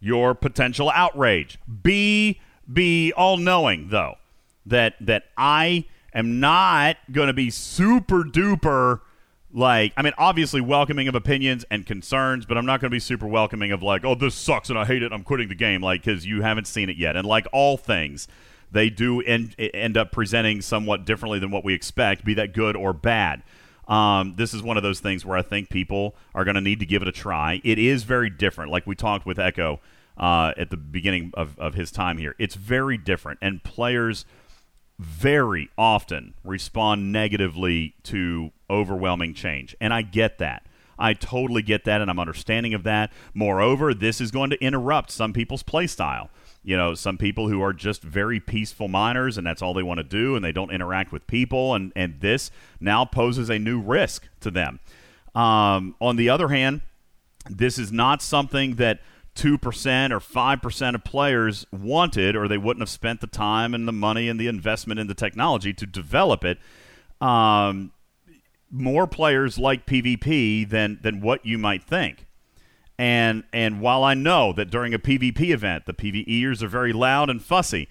your 0.00 0.34
potential 0.34 0.90
outrage. 0.90 1.58
Be 1.82 2.40
be 2.72 3.12
all 3.12 3.36
knowing 3.36 3.88
though 3.90 4.16
that 4.64 4.94
that 5.00 5.24
I 5.36 5.84
am 6.12 6.40
not 6.40 6.96
going 7.10 7.28
to 7.28 7.32
be 7.32 7.50
super 7.50 8.22
duper 8.24 9.00
like 9.52 9.92
I 9.96 10.02
mean 10.02 10.12
obviously 10.18 10.60
welcoming 10.60 11.08
of 11.08 11.14
opinions 11.14 11.64
and 11.70 11.86
concerns, 11.86 12.46
but 12.46 12.58
I'm 12.58 12.66
not 12.66 12.80
going 12.80 12.90
to 12.90 12.94
be 12.94 13.00
super 13.00 13.26
welcoming 13.26 13.72
of 13.72 13.82
like 13.82 14.04
oh 14.04 14.14
this 14.14 14.34
sucks 14.34 14.70
and 14.70 14.78
I 14.78 14.84
hate 14.84 15.02
it 15.02 15.12
I'm 15.12 15.22
quitting 15.22 15.48
the 15.48 15.54
game 15.54 15.82
like 15.82 16.02
cuz 16.02 16.26
you 16.26 16.42
haven't 16.42 16.66
seen 16.66 16.90
it 16.90 16.96
yet. 16.96 17.16
And 17.16 17.26
like 17.26 17.46
all 17.52 17.76
things, 17.76 18.28
they 18.70 18.90
do 18.90 19.20
end 19.20 19.54
end 19.58 19.96
up 19.96 20.12
presenting 20.12 20.60
somewhat 20.60 21.04
differently 21.04 21.38
than 21.38 21.50
what 21.50 21.64
we 21.64 21.74
expect, 21.74 22.24
be 22.24 22.34
that 22.34 22.52
good 22.52 22.76
or 22.76 22.92
bad. 22.92 23.42
Um, 23.88 24.34
this 24.36 24.52
is 24.52 24.62
one 24.62 24.76
of 24.76 24.82
those 24.82 25.00
things 25.00 25.24
where 25.24 25.38
I 25.38 25.42
think 25.42 25.70
people 25.70 26.16
are 26.34 26.44
going 26.44 26.56
to 26.56 26.60
need 26.60 26.80
to 26.80 26.86
give 26.86 27.02
it 27.02 27.08
a 27.08 27.12
try. 27.12 27.60
It 27.64 27.78
is 27.78 28.02
very 28.02 28.30
different, 28.30 28.70
like 28.70 28.86
we 28.86 28.94
talked 28.94 29.26
with 29.26 29.38
Echo 29.38 29.80
uh, 30.16 30.52
at 30.56 30.70
the 30.70 30.76
beginning 30.76 31.30
of, 31.34 31.58
of 31.58 31.74
his 31.74 31.90
time 31.90 32.18
here. 32.18 32.34
It's 32.38 32.54
very 32.54 32.98
different, 32.98 33.38
and 33.42 33.62
players 33.62 34.24
very 34.98 35.68
often 35.76 36.34
respond 36.42 37.12
negatively 37.12 37.94
to 38.04 38.50
overwhelming 38.70 39.34
change. 39.34 39.76
And 39.80 39.92
I 39.92 40.02
get 40.02 40.38
that. 40.38 40.66
I 40.98 41.12
totally 41.12 41.62
get 41.62 41.84
that, 41.84 42.00
and 42.00 42.10
I'm 42.10 42.18
understanding 42.18 42.72
of 42.72 42.82
that. 42.84 43.12
Moreover, 43.34 43.92
this 43.92 44.20
is 44.20 44.30
going 44.30 44.50
to 44.50 44.64
interrupt 44.64 45.10
some 45.10 45.32
people's 45.32 45.62
play 45.62 45.86
style. 45.86 46.30
You 46.66 46.76
know, 46.76 46.94
some 46.94 47.16
people 47.16 47.48
who 47.48 47.62
are 47.62 47.72
just 47.72 48.02
very 48.02 48.40
peaceful 48.40 48.88
miners, 48.88 49.38
and 49.38 49.46
that's 49.46 49.62
all 49.62 49.72
they 49.72 49.84
want 49.84 49.98
to 49.98 50.04
do, 50.04 50.34
and 50.34 50.44
they 50.44 50.50
don't 50.50 50.72
interact 50.72 51.12
with 51.12 51.24
people, 51.28 51.76
and, 51.76 51.92
and 51.94 52.20
this 52.20 52.50
now 52.80 53.04
poses 53.04 53.48
a 53.48 53.56
new 53.56 53.80
risk 53.80 54.28
to 54.40 54.50
them. 54.50 54.80
Um, 55.32 55.94
on 56.00 56.16
the 56.16 56.28
other 56.28 56.48
hand, 56.48 56.80
this 57.48 57.78
is 57.78 57.92
not 57.92 58.20
something 58.20 58.74
that 58.74 58.98
2% 59.36 60.10
or 60.10 60.18
5% 60.18 60.94
of 60.96 61.04
players 61.04 61.66
wanted, 61.70 62.34
or 62.34 62.48
they 62.48 62.58
wouldn't 62.58 62.82
have 62.82 62.90
spent 62.90 63.20
the 63.20 63.28
time 63.28 63.72
and 63.72 63.86
the 63.86 63.92
money 63.92 64.28
and 64.28 64.40
the 64.40 64.48
investment 64.48 64.98
in 64.98 65.06
the 65.06 65.14
technology 65.14 65.72
to 65.72 65.86
develop 65.86 66.44
it. 66.44 66.58
Um, 67.20 67.92
more 68.72 69.06
players 69.06 69.56
like 69.56 69.86
PvP 69.86 70.68
than, 70.68 70.98
than 71.00 71.20
what 71.20 71.46
you 71.46 71.58
might 71.58 71.84
think. 71.84 72.25
And, 72.98 73.44
and 73.52 73.80
while 73.80 74.04
I 74.04 74.14
know 74.14 74.52
that 74.54 74.70
during 74.70 74.94
a 74.94 74.98
PvP 74.98 75.50
event, 75.50 75.84
the 75.86 75.92
PvEers 75.92 76.62
are 76.62 76.68
very 76.68 76.92
loud 76.92 77.28
and 77.28 77.42
fussy, 77.42 77.88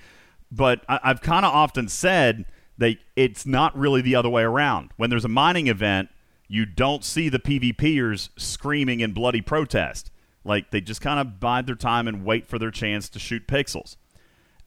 but 0.51 0.83
I, 0.89 0.99
I've 1.03 1.21
kind 1.21 1.45
of 1.45 1.53
often 1.53 1.87
said 1.87 2.45
that 2.77 2.97
it's 3.15 3.45
not 3.45 3.77
really 3.77 4.01
the 4.01 4.15
other 4.15 4.29
way 4.29 4.43
around. 4.43 4.91
When 4.97 5.09
there's 5.09 5.25
a 5.25 5.29
mining 5.29 5.67
event, 5.67 6.09
you 6.47 6.65
don't 6.65 7.03
see 7.03 7.29
the 7.29 7.39
PvPers 7.39 8.29
screaming 8.37 8.99
in 8.99 9.13
bloody 9.13 9.41
protest. 9.41 10.11
Like 10.43 10.71
they 10.71 10.81
just 10.81 11.01
kind 11.01 11.19
of 11.19 11.39
bide 11.39 11.65
their 11.67 11.75
time 11.75 12.07
and 12.07 12.25
wait 12.25 12.47
for 12.47 12.59
their 12.59 12.71
chance 12.71 13.09
to 13.09 13.19
shoot 13.19 13.47
pixels. 13.47 13.97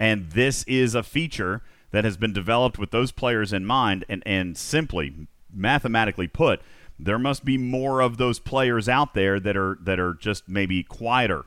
And 0.01 0.31
this 0.31 0.63
is 0.65 0.95
a 0.95 1.03
feature 1.03 1.63
that 1.91 2.05
has 2.05 2.17
been 2.17 2.33
developed 2.33 2.79
with 2.79 2.91
those 2.91 3.13
players 3.13 3.53
in 3.53 3.65
mind 3.65 4.05
and, 4.09 4.23
and 4.27 4.57
simply 4.57 5.29
mathematically 5.53 6.29
put, 6.29 6.61
there 6.99 7.19
must 7.19 7.45
be 7.45 7.57
more 7.57 8.01
of 8.01 8.17
those 8.17 8.41
players 8.41 8.89
out 8.89 9.15
there 9.15 9.39
that 9.39 9.57
are 9.57 9.79
that 9.83 10.01
are 10.01 10.15
just 10.15 10.49
maybe 10.49 10.83
quieter. 10.83 11.45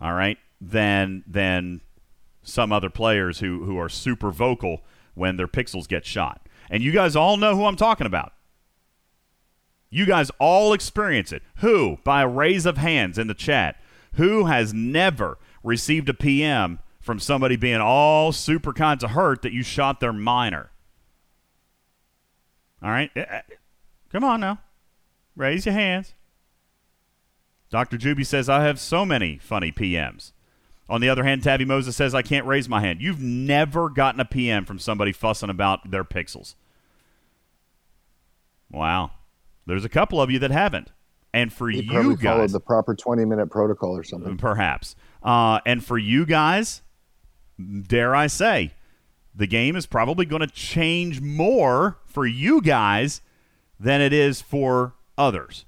All 0.00 0.12
right? 0.12 0.38
Than 0.60 1.24
than 1.26 1.80
some 2.42 2.72
other 2.72 2.90
players 2.90 3.40
who, 3.40 3.64
who 3.64 3.78
are 3.78 3.88
super 3.88 4.30
vocal 4.30 4.82
when 5.14 5.36
their 5.36 5.48
pixels 5.48 5.86
get 5.86 6.06
shot. 6.06 6.46
And 6.70 6.82
you 6.82 6.92
guys 6.92 7.16
all 7.16 7.36
know 7.36 7.54
who 7.54 7.64
I'm 7.64 7.76
talking 7.76 8.06
about. 8.06 8.32
You 9.90 10.06
guys 10.06 10.30
all 10.38 10.72
experience 10.72 11.32
it. 11.32 11.42
Who, 11.56 11.98
by 12.04 12.22
a 12.22 12.28
raise 12.28 12.64
of 12.64 12.78
hands 12.78 13.18
in 13.18 13.26
the 13.26 13.34
chat, 13.34 13.76
who 14.14 14.46
has 14.46 14.72
never 14.72 15.38
received 15.62 16.08
a 16.08 16.14
PM 16.14 16.78
from 17.00 17.18
somebody 17.18 17.56
being 17.56 17.80
all 17.80 18.32
super 18.32 18.72
kinds 18.72 19.02
of 19.02 19.10
hurt 19.10 19.42
that 19.42 19.52
you 19.52 19.62
shot 19.62 20.00
their 20.00 20.12
miner? 20.12 20.70
All 22.82 22.90
right? 22.90 23.10
Eh, 23.16 23.24
eh, 23.28 23.42
Come 24.12 24.24
on 24.24 24.40
now. 24.40 24.58
Raise 25.36 25.66
your 25.66 25.74
hands. 25.74 26.14
Dr. 27.70 27.96
Juby 27.96 28.26
says, 28.26 28.48
I 28.48 28.64
have 28.64 28.80
so 28.80 29.06
many 29.06 29.38
funny 29.38 29.70
PMs. 29.70 30.32
On 30.88 31.00
the 31.00 31.08
other 31.08 31.22
hand, 31.22 31.44
Tabby 31.44 31.64
Moses 31.64 31.94
says, 31.94 32.16
I 32.16 32.22
can't 32.22 32.44
raise 32.46 32.68
my 32.68 32.80
hand. 32.80 33.00
You've 33.00 33.20
never 33.22 33.88
gotten 33.88 34.20
a 34.20 34.24
PM 34.24 34.64
from 34.64 34.80
somebody 34.80 35.12
fussing 35.12 35.48
about 35.50 35.88
their 35.92 36.02
pixels. 36.02 36.56
Wow. 38.70 39.12
There's 39.66 39.84
a 39.84 39.88
couple 39.88 40.20
of 40.20 40.30
you 40.32 40.40
that 40.40 40.50
haven't. 40.50 40.90
And 41.32 41.52
for 41.52 41.70
He 41.70 41.82
you 41.82 41.90
probably 41.90 42.16
followed 42.16 42.40
guys, 42.40 42.52
the 42.52 42.58
proper 42.60 42.96
20 42.96 43.24
minute 43.24 43.50
protocol 43.50 43.96
or 43.96 44.02
something. 44.02 44.36
perhaps. 44.36 44.96
Uh, 45.22 45.60
and 45.64 45.84
for 45.84 45.96
you 45.96 46.26
guys, 46.26 46.82
dare 47.86 48.16
I 48.16 48.26
say, 48.26 48.72
the 49.32 49.46
game 49.46 49.76
is 49.76 49.86
probably 49.86 50.26
going 50.26 50.40
to 50.40 50.48
change 50.48 51.20
more 51.20 51.98
for 52.04 52.26
you 52.26 52.60
guys 52.60 53.20
than 53.80 54.02
it 54.02 54.12
is 54.12 54.42
for 54.42 54.94
others. 55.16 55.64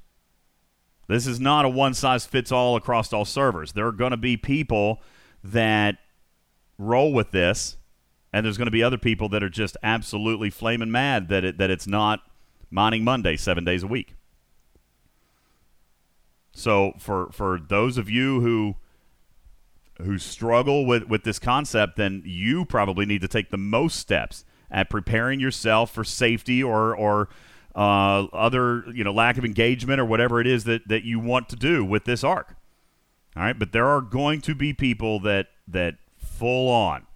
This 1.08 1.26
is 1.26 1.40
not 1.40 1.64
a 1.64 1.68
one 1.68 1.94
size 1.94 2.26
fits 2.26 2.52
all 2.52 2.76
across 2.76 3.12
all 3.12 3.24
servers. 3.24 3.72
There 3.72 3.86
are 3.86 3.92
going 3.92 4.12
to 4.12 4.16
be 4.16 4.36
people 4.36 5.00
that 5.42 5.96
roll 6.78 7.12
with 7.12 7.32
this, 7.32 7.78
and 8.32 8.44
there's 8.44 8.58
going 8.58 8.66
to 8.66 8.70
be 8.72 8.82
other 8.82 8.98
people 8.98 9.28
that 9.30 9.42
are 9.42 9.48
just 9.48 9.76
absolutely 9.82 10.50
flaming 10.50 10.90
mad 10.90 11.28
that 11.28 11.42
it, 11.42 11.58
that 11.58 11.70
it's 11.70 11.86
not 11.86 12.20
mining 12.70 13.02
Monday 13.02 13.36
seven 13.36 13.64
days 13.64 13.82
a 13.82 13.86
week. 13.86 14.14
So 16.54 16.92
for 16.98 17.30
for 17.32 17.58
those 17.58 17.96
of 17.96 18.10
you 18.10 18.42
who 18.42 18.76
who 20.02 20.18
struggle 20.18 20.84
with, 20.84 21.04
with 21.04 21.24
this 21.24 21.38
concept, 21.38 21.96
then 21.96 22.22
you 22.24 22.64
probably 22.64 23.06
need 23.06 23.20
to 23.22 23.28
take 23.28 23.50
the 23.50 23.58
most 23.58 23.98
steps 23.98 24.44
at 24.70 24.90
preparing 24.90 25.40
yourself 25.40 25.90
for 25.92 26.04
safety 26.04 26.62
or 26.62 26.94
or 26.94 27.28
uh, 27.74 28.24
other 28.32 28.84
you 28.92 29.04
know 29.04 29.12
lack 29.12 29.38
of 29.38 29.44
engagement 29.44 30.00
or 30.00 30.04
whatever 30.04 30.40
it 30.40 30.46
is 30.46 30.64
that, 30.64 30.86
that 30.88 31.04
you 31.04 31.18
want 31.18 31.48
to 31.50 31.56
do 31.56 31.84
with 31.84 32.04
this 32.04 32.22
arc. 32.22 32.54
All 33.36 33.42
right, 33.42 33.58
but 33.58 33.72
there 33.72 33.86
are 33.86 34.00
going 34.00 34.40
to 34.42 34.54
be 34.54 34.72
people 34.72 35.20
that 35.20 35.48
that 35.68 35.96
full 36.18 36.68
on 36.68 37.06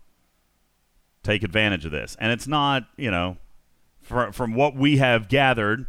take 1.23 1.43
advantage 1.43 1.85
of 1.85 1.93
this, 1.93 2.17
and 2.19 2.33
it's 2.33 2.47
not 2.47 2.87
you 2.97 3.11
know 3.11 3.37
from 4.03 4.33
from 4.33 4.55
what 4.55 4.75
we 4.75 4.97
have 4.99 5.29
gathered. 5.29 5.87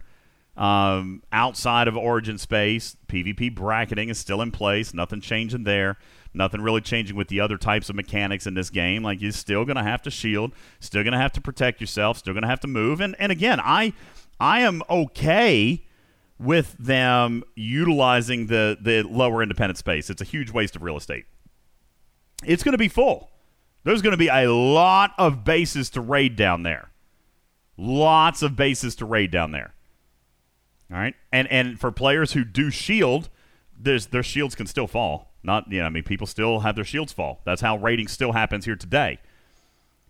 Um, 0.57 1.21
outside 1.31 1.87
of 1.87 1.95
Origin 1.95 2.39
Space, 2.39 2.97
PvP 3.07 3.53
bracketing 3.53 4.09
is 4.09 4.17
still 4.17 4.41
in 4.41 4.49
place. 4.49 4.91
Nothing 4.91 5.21
changing 5.21 5.65
there. 5.65 5.97
Nothing 6.33 6.61
really 6.61 6.81
changing 6.81 7.15
with 7.15 7.27
the 7.27 7.39
other 7.39 7.57
types 7.59 7.89
of 7.89 7.95
mechanics 7.95 8.47
in 8.47 8.55
this 8.55 8.71
game. 8.71 9.03
Like 9.03 9.21
you're 9.21 9.31
still 9.31 9.65
going 9.65 9.75
to 9.75 9.83
have 9.83 10.01
to 10.01 10.11
shield, 10.11 10.53
still 10.79 11.03
going 11.03 11.13
to 11.13 11.19
have 11.19 11.31
to 11.33 11.41
protect 11.41 11.79
yourself, 11.79 12.17
still 12.17 12.33
going 12.33 12.41
to 12.41 12.49
have 12.49 12.59
to 12.61 12.67
move. 12.67 13.01
And 13.01 13.15
and 13.19 13.31
again, 13.31 13.59
I 13.59 13.93
I 14.39 14.61
am 14.61 14.81
okay 14.89 15.85
with 16.39 16.75
them 16.77 17.43
utilizing 17.55 18.47
the 18.47 18.77
the 18.79 19.03
lower 19.03 19.41
independent 19.41 19.77
space. 19.77 20.09
It's 20.09 20.21
a 20.21 20.25
huge 20.25 20.51
waste 20.51 20.75
of 20.75 20.83
real 20.83 20.97
estate. 20.97 21.25
It's 22.45 22.63
going 22.63 22.73
to 22.73 22.77
be 22.77 22.87
full. 22.87 23.31
There's 23.83 24.01
going 24.01 24.11
to 24.11 24.17
be 24.17 24.27
a 24.27 24.51
lot 24.51 25.13
of 25.17 25.43
bases 25.43 25.89
to 25.91 26.01
raid 26.01 26.35
down 26.35 26.63
there. 26.63 26.91
Lots 27.77 28.41
of 28.41 28.55
bases 28.55 28.95
to 28.97 29.05
raid 29.05 29.31
down 29.31 29.51
there. 29.51 29.73
All 30.91 30.97
right, 30.97 31.15
and 31.31 31.47
and 31.49 31.79
for 31.79 31.91
players 31.91 32.33
who 32.33 32.43
do 32.43 32.69
shield, 32.69 33.29
there's 33.77 34.07
their 34.07 34.23
shields 34.23 34.55
can 34.55 34.67
still 34.67 34.87
fall. 34.87 35.33
Not 35.43 35.71
you 35.71 35.79
know, 35.79 35.85
I 35.85 35.89
mean, 35.89 36.03
people 36.03 36.27
still 36.27 36.59
have 36.59 36.75
their 36.75 36.85
shields 36.85 37.13
fall. 37.13 37.41
That's 37.45 37.61
how 37.61 37.77
raiding 37.77 38.07
still 38.07 38.33
happens 38.33 38.65
here 38.65 38.75
today. 38.75 39.19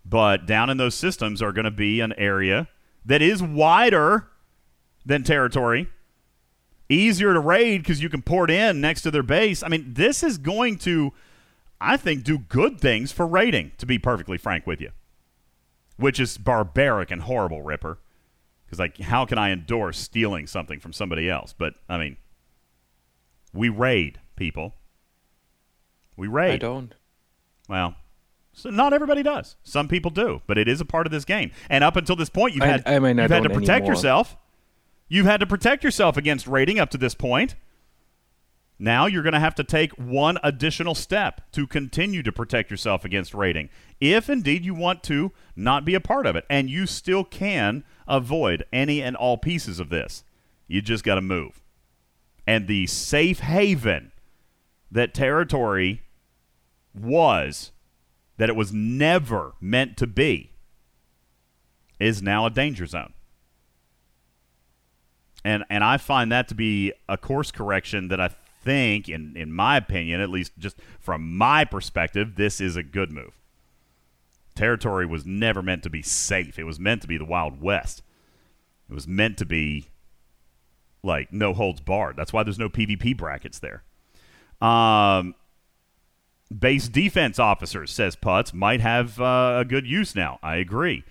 But 0.05 0.45
down 0.45 0.69
in 0.69 0.77
those 0.77 0.95
systems 0.95 1.41
are 1.41 1.51
going 1.51 1.65
to 1.65 1.71
be 1.71 1.99
an 1.99 2.13
area 2.13 2.69
that 3.07 3.21
is 3.21 3.41
wider 3.41 4.27
than 5.05 5.23
territory, 5.23 5.89
easier 6.89 7.33
to 7.33 7.39
raid 7.39 7.79
because 7.79 8.01
you 8.01 8.09
can 8.09 8.21
port 8.21 8.51
in 8.51 8.79
next 8.79 9.01
to 9.01 9.11
their 9.11 9.23
base. 9.23 9.63
I 9.63 9.69
mean, 9.69 9.93
this 9.93 10.21
is 10.21 10.37
going 10.37 10.77
to, 10.79 11.13
I 11.81 11.97
think, 11.97 12.23
do 12.23 12.37
good 12.37 12.79
things 12.79 13.11
for 13.11 13.25
raiding. 13.25 13.71
To 13.79 13.85
be 13.85 13.97
perfectly 13.97 14.37
frank 14.37 14.67
with 14.67 14.81
you, 14.81 14.91
which 15.95 16.19
is 16.19 16.37
barbaric 16.37 17.09
and 17.09 17.23
horrible, 17.23 17.61
Ripper. 17.63 17.97
Because 18.65 18.79
like, 18.79 18.97
how 18.97 19.25
can 19.25 19.37
I 19.37 19.51
endorse 19.51 19.97
stealing 19.97 20.45
something 20.45 20.81
from 20.81 20.91
somebody 20.91 21.29
else? 21.29 21.55
But 21.57 21.75
I 21.87 21.97
mean, 21.97 22.17
we 23.53 23.69
raid 23.69 24.19
people. 24.35 24.75
We 26.17 26.27
raid. 26.27 26.55
I 26.55 26.57
don't. 26.57 26.93
Well, 27.69 27.95
so 28.57 28.71
not 28.71 28.91
everybody 28.91 29.21
does. 29.21 29.55
Some 29.61 29.87
people 29.87 30.09
do, 30.09 30.41
but 30.47 30.57
it 30.57 30.67
is 30.67 30.81
a 30.81 30.85
part 30.85 31.05
of 31.05 31.11
this 31.11 31.25
game. 31.25 31.51
And 31.69 31.83
up 31.83 31.95
until 31.95 32.15
this 32.15 32.29
point, 32.29 32.55
you've 32.55 32.63
had 32.63 32.81
I 32.87 32.97
mean, 32.97 33.19
you've 33.19 33.29
had 33.29 33.43
to 33.43 33.49
protect 33.49 33.69
anymore. 33.81 33.91
yourself. 33.91 34.35
You've 35.07 35.27
had 35.27 35.39
to 35.41 35.45
protect 35.45 35.83
yourself 35.83 36.17
against 36.17 36.47
raiding 36.47 36.79
up 36.79 36.89
to 36.89 36.97
this 36.97 37.13
point. 37.13 37.55
Now 38.79 39.05
you're 39.05 39.21
going 39.21 39.33
to 39.33 39.39
have 39.39 39.53
to 39.55 39.63
take 39.63 39.91
one 39.93 40.39
additional 40.43 40.95
step 40.95 41.51
to 41.51 41.67
continue 41.67 42.23
to 42.23 42.31
protect 42.31 42.71
yourself 42.71 43.05
against 43.05 43.35
raiding, 43.35 43.69
if 44.01 44.27
indeed 44.27 44.65
you 44.65 44.73
want 44.73 45.03
to 45.03 45.31
not 45.55 45.85
be 45.85 45.93
a 45.93 46.01
part 46.01 46.25
of 46.25 46.35
it. 46.35 46.43
And 46.49 46.67
you 46.67 46.87
still 46.87 47.23
can 47.23 47.83
avoid 48.07 48.65
any 48.73 49.03
and 49.03 49.15
all 49.15 49.37
pieces 49.37 49.79
of 49.79 49.89
this. 49.89 50.23
You 50.67 50.81
just 50.81 51.03
got 51.03 51.15
to 51.15 51.21
move. 51.21 51.61
And 52.47 52.67
the 52.67 52.87
safe 52.87 53.39
haven 53.39 54.11
that 54.89 55.13
territory 55.13 56.01
was, 56.95 57.71
that 58.37 58.49
it 58.49 58.55
was 58.55 58.71
never 58.71 59.53
meant 59.59 59.97
to 59.97 60.07
be, 60.07 60.51
is 61.99 62.21
now 62.21 62.45
a 62.45 62.49
danger 62.49 62.85
zone. 62.85 63.13
And 65.43 65.63
and 65.69 65.83
I 65.83 65.97
find 65.97 66.31
that 66.31 66.47
to 66.49 66.55
be 66.55 66.93
a 67.07 67.17
course 67.17 67.51
correction 67.51 68.09
that 68.09 68.19
I 68.19 68.29
think, 68.63 69.07
in 69.07 69.35
in 69.35 69.51
my 69.51 69.77
opinion, 69.77 70.19
at 70.21 70.29
least 70.29 70.51
just 70.57 70.77
from 70.99 71.37
my 71.37 71.63
perspective, 71.63 72.35
this 72.35 72.59
is 72.59 72.75
a 72.75 72.83
good 72.83 73.11
move. 73.11 73.33
Territory 74.55 75.05
was 75.05 75.25
never 75.25 75.61
meant 75.61 75.83
to 75.83 75.89
be 75.89 76.01
safe. 76.01 76.57
It 76.57 76.63
was 76.63 76.79
meant 76.79 77.01
to 77.03 77.07
be 77.07 77.17
the 77.17 77.25
Wild 77.25 77.61
West. 77.61 78.01
It 78.89 78.93
was 78.93 79.07
meant 79.07 79.37
to 79.37 79.45
be 79.45 79.87
like 81.03 81.31
no 81.31 81.53
holds 81.53 81.79
barred. 81.79 82.17
That's 82.17 82.33
why 82.33 82.43
there's 82.43 82.59
no 82.59 82.69
PvP 82.69 83.15
brackets 83.15 83.59
there. 83.59 83.83
Um, 84.59 85.35
base 86.55 86.87
defense 86.87 87.39
officers, 87.39 87.91
says 87.91 88.15
Putz, 88.15 88.53
might 88.53 88.81
have 88.81 89.19
uh, 89.19 89.57
a 89.59 89.65
good 89.65 89.85
use 89.85 90.15
now. 90.15 90.39
I 90.41 90.57
agree. 90.57 91.03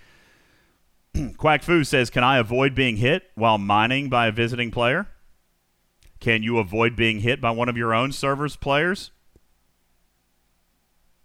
Quack 1.37 1.63
Fu 1.63 1.83
says, 1.83 2.09
Can 2.09 2.23
I 2.23 2.37
avoid 2.37 2.75
being 2.75 2.97
hit 2.97 3.23
while 3.35 3.57
mining 3.57 4.09
by 4.09 4.27
a 4.27 4.31
visiting 4.31 4.71
player? 4.71 5.07
Can 6.19 6.43
you 6.43 6.57
avoid 6.57 6.95
being 6.95 7.19
hit 7.19 7.39
by 7.39 7.51
one 7.51 7.69
of 7.69 7.77
your 7.77 7.93
own 7.93 8.11
server's 8.11 8.55
players? 8.55 9.11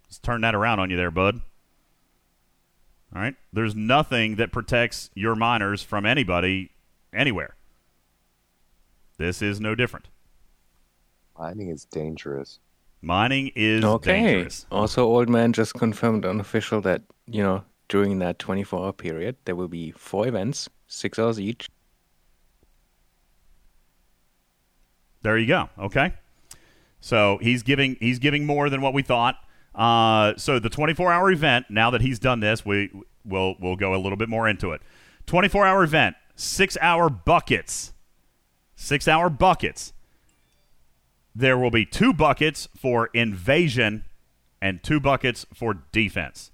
Let's 0.05 0.19
turn 0.19 0.41
that 0.41 0.53
around 0.53 0.79
on 0.79 0.89
you 0.91 0.97
there, 0.97 1.11
bud. 1.11 1.41
All 3.15 3.21
right. 3.21 3.35
There's 3.51 3.75
nothing 3.75 4.35
that 4.35 4.51
protects 4.51 5.09
your 5.15 5.35
miners 5.35 5.81
from 5.81 6.05
anybody 6.05 6.71
anywhere. 7.13 7.55
This 9.17 9.41
is 9.41 9.59
no 9.59 9.75
different. 9.75 10.07
Mining 11.37 11.69
is 11.69 11.85
dangerous. 11.85 12.59
Mining 13.03 13.51
is 13.53 13.83
okay. 13.83 14.23
dangerous. 14.23 14.65
Also, 14.71 15.05
Old 15.05 15.27
Man 15.27 15.51
just 15.51 15.73
confirmed 15.73 16.25
unofficial 16.25 16.79
that, 16.81 17.01
you 17.27 17.43
know, 17.43 17.63
during 17.89 18.19
that 18.19 18.39
24 18.39 18.85
hour 18.85 18.93
period, 18.93 19.35
there 19.43 19.57
will 19.57 19.67
be 19.67 19.91
four 19.91 20.25
events, 20.25 20.69
six 20.87 21.19
hours 21.19 21.37
each. 21.37 21.67
There 25.21 25.37
you 25.37 25.47
go. 25.47 25.69
Okay. 25.77 26.13
So 27.01 27.39
he's 27.41 27.61
giving 27.61 27.97
he's 27.99 28.19
giving 28.19 28.45
more 28.45 28.69
than 28.69 28.81
what 28.81 28.93
we 28.93 29.01
thought. 29.01 29.35
Uh, 29.75 30.33
so 30.37 30.59
the 30.59 30.69
24 30.69 31.11
hour 31.11 31.29
event. 31.29 31.65
Now 31.69 31.89
that 31.89 32.01
he's 32.01 32.19
done 32.19 32.39
this, 32.39 32.65
we 32.65 32.89
will 33.25 33.55
we'll 33.59 33.75
go 33.75 33.93
a 33.93 33.99
little 33.99 34.17
bit 34.17 34.29
more 34.29 34.47
into 34.47 34.71
it. 34.71 34.81
24 35.25 35.65
hour 35.65 35.83
event, 35.83 36.15
six 36.35 36.77
hour 36.81 37.09
buckets, 37.09 37.93
six 38.75 39.09
hour 39.09 39.29
buckets. 39.29 39.91
There 41.35 41.57
will 41.57 41.71
be 41.71 41.85
two 41.85 42.13
buckets 42.13 42.67
for 42.77 43.09
invasion 43.13 44.05
and 44.61 44.81
two 44.83 44.99
buckets 44.99 45.45
for 45.53 45.73
defense. 45.91 46.51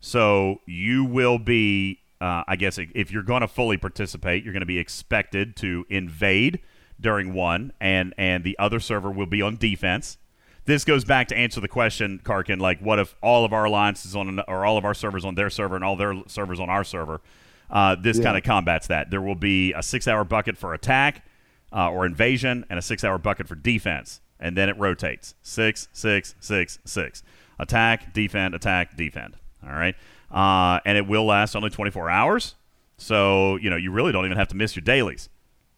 So 0.00 0.60
you 0.66 1.04
will 1.04 1.38
be, 1.38 2.00
uh, 2.20 2.42
I 2.48 2.56
guess, 2.56 2.78
if 2.78 3.12
you're 3.12 3.22
going 3.22 3.42
to 3.42 3.48
fully 3.48 3.76
participate, 3.76 4.42
you're 4.44 4.52
going 4.52 4.60
to 4.60 4.66
be 4.66 4.78
expected 4.78 5.54
to 5.56 5.86
invade 5.88 6.60
during 7.00 7.34
one, 7.34 7.72
and 7.80 8.14
and 8.16 8.44
the 8.44 8.56
other 8.58 8.78
server 8.80 9.10
will 9.10 9.26
be 9.26 9.42
on 9.42 9.56
defense. 9.56 10.18
This 10.64 10.84
goes 10.84 11.04
back 11.04 11.26
to 11.28 11.36
answer 11.36 11.60
the 11.60 11.68
question, 11.68 12.20
Karkin. 12.22 12.60
Like, 12.60 12.80
what 12.80 12.98
if 13.00 13.16
all 13.20 13.44
of 13.44 13.52
our 13.52 13.64
alliances 13.64 14.14
on 14.14 14.38
or 14.46 14.64
all 14.64 14.78
of 14.78 14.84
our 14.84 14.94
servers 14.94 15.24
on 15.24 15.34
their 15.34 15.50
server 15.50 15.74
and 15.74 15.84
all 15.84 15.96
their 15.96 16.14
servers 16.28 16.60
on 16.60 16.70
our 16.70 16.84
server? 16.84 17.20
Uh, 17.68 17.96
this 17.96 18.18
Yeah. 18.18 18.24
kind 18.24 18.36
of 18.36 18.44
combats 18.44 18.86
that. 18.86 19.10
There 19.10 19.20
will 19.22 19.34
be 19.34 19.72
a 19.72 19.82
six-hour 19.82 20.24
bucket 20.24 20.56
for 20.56 20.74
attack 20.74 21.24
uh, 21.72 21.90
or 21.90 22.06
invasion, 22.06 22.64
and 22.68 22.78
a 22.78 22.82
six-hour 22.82 23.18
bucket 23.18 23.48
for 23.48 23.54
defense, 23.54 24.20
and 24.38 24.56
then 24.56 24.68
it 24.68 24.78
rotates 24.78 25.34
six, 25.42 25.88
six, 25.92 26.34
six, 26.40 26.78
six. 26.84 27.22
Attack, 27.58 28.12
defend, 28.12 28.54
attack, 28.54 28.96
defend. 28.96 29.36
All 29.64 29.72
right, 29.72 29.94
uh, 30.30 30.80
and 30.84 30.98
it 30.98 31.06
will 31.06 31.24
last 31.24 31.54
only 31.54 31.70
24 31.70 32.10
hours. 32.10 32.54
So 32.96 33.56
you 33.56 33.70
know 33.70 33.76
you 33.76 33.90
really 33.90 34.12
don't 34.12 34.24
even 34.24 34.38
have 34.38 34.48
to 34.48 34.56
miss 34.56 34.76
your 34.76 34.82
dailies. 34.82 35.28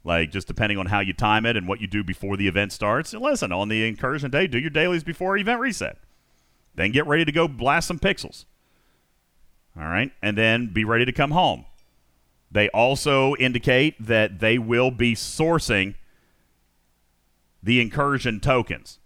Like 0.05 0.31
just 0.31 0.47
depending 0.47 0.79
on 0.79 0.87
how 0.87 1.01
you 1.01 1.15
time 1.15 1.47
it 1.47 1.57
and 1.57 1.67
what 1.67 1.81
you 1.81 1.87
do 1.87 2.05
before 2.05 2.37
the 2.37 2.47
event 2.47 2.73
starts. 2.73 3.15
And 3.15 3.23
listen, 3.23 3.53
on 3.53 3.69
the 3.69 3.89
incursion 3.89 4.31
day, 4.31 4.47
do 4.47 4.59
your 4.59 4.71
dailies 4.71 5.03
before 5.03 5.37
event 5.39 5.61
reset. 5.61 5.97
Then 6.75 6.93
get 6.93 7.07
ready 7.07 7.25
to 7.25 7.33
go 7.33 7.49
blast 7.49 7.89
some 7.89 7.99
pixels. 7.99 8.45
All 9.77 9.85
right, 9.85 10.13
and 10.23 10.39
then 10.39 10.73
be 10.73 10.85
ready 10.85 11.05
to 11.05 11.13
come 11.13 11.33
home. 11.33 11.65
They 12.55 12.69
also 12.69 13.35
indicate 13.35 13.97
that 14.07 14.39
they 14.39 14.59
will 14.59 14.93
be 14.93 15.17
sourcing 15.17 15.97
the 17.61 17.81
incursion 17.81 18.39
tokens. 18.39 19.01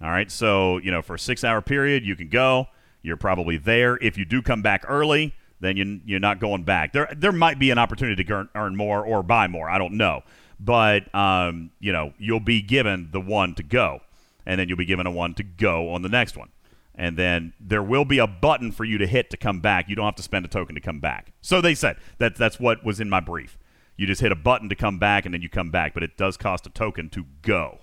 All 0.00 0.08
right, 0.08 0.30
so 0.30 0.78
you 0.78 0.90
know 0.90 1.02
for 1.02 1.14
a 1.14 1.18
six-hour 1.18 1.60
period, 1.60 2.06
you 2.06 2.16
can 2.16 2.28
go. 2.28 2.68
You're 3.02 3.18
probably 3.18 3.58
there. 3.58 3.98
If 4.00 4.16
you 4.16 4.24
do 4.24 4.40
come 4.40 4.62
back 4.62 4.82
early, 4.88 5.34
then 5.60 5.76
you, 5.76 6.00
you're 6.06 6.20
not 6.20 6.40
going 6.40 6.64
back. 6.64 6.94
There, 6.94 7.08
there 7.14 7.32
might 7.32 7.58
be 7.58 7.70
an 7.70 7.76
opportunity 7.76 8.24
to 8.24 8.32
earn, 8.32 8.48
earn 8.54 8.76
more 8.76 9.04
or 9.04 9.22
buy 9.22 9.46
more. 9.46 9.68
I 9.68 9.76
don't 9.76 9.94
know, 9.94 10.22
but 10.58 11.14
um, 11.14 11.72
you 11.78 11.92
know 11.92 12.14
you'll 12.18 12.40
be 12.40 12.62
given 12.62 13.10
the 13.12 13.20
one 13.20 13.54
to 13.56 13.62
go, 13.62 14.00
and 14.46 14.58
then 14.58 14.70
you'll 14.70 14.78
be 14.78 14.86
given 14.86 15.06
a 15.06 15.10
one 15.10 15.34
to 15.34 15.42
go 15.42 15.90
on 15.92 16.00
the 16.00 16.08
next 16.08 16.34
one, 16.34 16.48
and 16.96 17.16
then 17.16 17.52
there 17.60 17.82
will 17.82 18.04
be 18.04 18.18
a 18.18 18.26
button 18.26 18.72
for 18.72 18.84
you 18.84 18.98
to 18.98 19.06
hit 19.06 19.30
to 19.30 19.36
come 19.36 19.60
back. 19.60 19.88
You 19.88 19.94
don't 19.94 20.06
have 20.06 20.16
to 20.16 20.22
spend 20.22 20.44
a 20.44 20.48
token 20.48 20.74
to 20.74 20.80
come 20.80 20.98
back. 20.98 21.32
So 21.42 21.60
they 21.60 21.74
said 21.74 21.96
that 22.18 22.36
that's 22.36 22.58
what 22.58 22.84
was 22.84 23.00
in 23.00 23.10
my 23.10 23.20
brief. 23.20 23.58
You 23.96 24.06
just 24.06 24.20
hit 24.20 24.32
a 24.32 24.36
button 24.36 24.68
to 24.68 24.74
come 24.74 24.98
back, 24.98 25.24
and 25.24 25.32
then 25.32 25.42
you 25.42 25.48
come 25.48 25.70
back, 25.70 25.94
but 25.94 26.02
it 26.02 26.16
does 26.16 26.36
cost 26.36 26.66
a 26.66 26.70
token 26.70 27.08
to 27.10 27.24
go. 27.42 27.80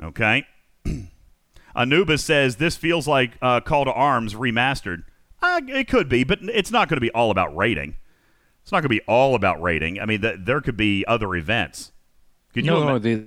Okay. 0.00 0.44
Anubis 1.76 2.24
says 2.24 2.56
this 2.56 2.76
feels 2.76 3.06
like 3.08 3.32
uh, 3.42 3.60
Call 3.60 3.84
to 3.84 3.92
Arms 3.92 4.34
remastered. 4.34 5.02
Uh, 5.42 5.60
it 5.68 5.88
could 5.88 6.08
be, 6.08 6.24
but 6.24 6.38
it's 6.42 6.70
not 6.70 6.88
going 6.88 6.96
to 6.96 7.00
be 7.00 7.10
all 7.10 7.30
about 7.30 7.54
rating. 7.56 7.96
It's 8.62 8.72
not 8.72 8.80
going 8.80 8.88
to 8.88 9.00
be 9.00 9.02
all 9.06 9.34
about 9.34 9.60
rating. 9.60 10.00
I 10.00 10.06
mean, 10.06 10.22
th- 10.22 10.38
there 10.40 10.60
could 10.60 10.76
be 10.76 11.04
other 11.06 11.34
events. 11.34 11.92
Could 12.52 12.64
you 12.64 12.72
no, 12.72 12.82
ima- 12.82 12.92
no, 12.92 12.98
the, 12.98 13.26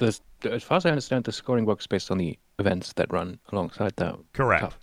the, 0.00 0.52
as 0.52 0.62
far 0.62 0.78
as 0.78 0.86
I 0.86 0.90
understand, 0.90 1.24
the 1.24 1.32
scoring 1.32 1.64
works 1.64 1.86
based 1.86 2.10
on 2.10 2.18
the 2.18 2.38
events 2.58 2.92
that 2.94 3.12
run 3.12 3.38
alongside 3.52 3.94
that. 3.96 4.18
Correct. 4.32 4.76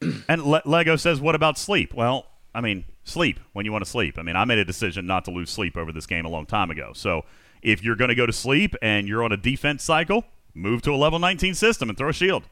and 0.28 0.42
Le- 0.42 0.62
Lego 0.64 0.96
says, 0.96 1.20
"What 1.20 1.34
about 1.34 1.58
sleep?" 1.58 1.94
Well, 1.94 2.26
I 2.54 2.60
mean, 2.60 2.84
sleep 3.04 3.40
when 3.52 3.64
you 3.64 3.72
want 3.72 3.84
to 3.84 3.90
sleep. 3.90 4.18
I 4.18 4.22
mean, 4.22 4.36
I 4.36 4.44
made 4.44 4.58
a 4.58 4.64
decision 4.64 5.06
not 5.06 5.24
to 5.26 5.30
lose 5.30 5.50
sleep 5.50 5.76
over 5.76 5.92
this 5.92 6.06
game 6.06 6.24
a 6.24 6.28
long 6.30 6.46
time 6.46 6.70
ago. 6.70 6.92
So, 6.94 7.24
if 7.62 7.82
you're 7.82 7.96
going 7.96 8.08
to 8.08 8.14
go 8.14 8.26
to 8.26 8.32
sleep 8.32 8.74
and 8.82 9.08
you're 9.08 9.22
on 9.22 9.32
a 9.32 9.36
defense 9.36 9.84
cycle, 9.84 10.24
move 10.54 10.82
to 10.82 10.92
a 10.92 10.96
level 10.96 11.18
19 11.18 11.54
system 11.54 11.88
and 11.88 11.96
throw 11.96 12.08
a 12.08 12.12
shield. 12.12 12.44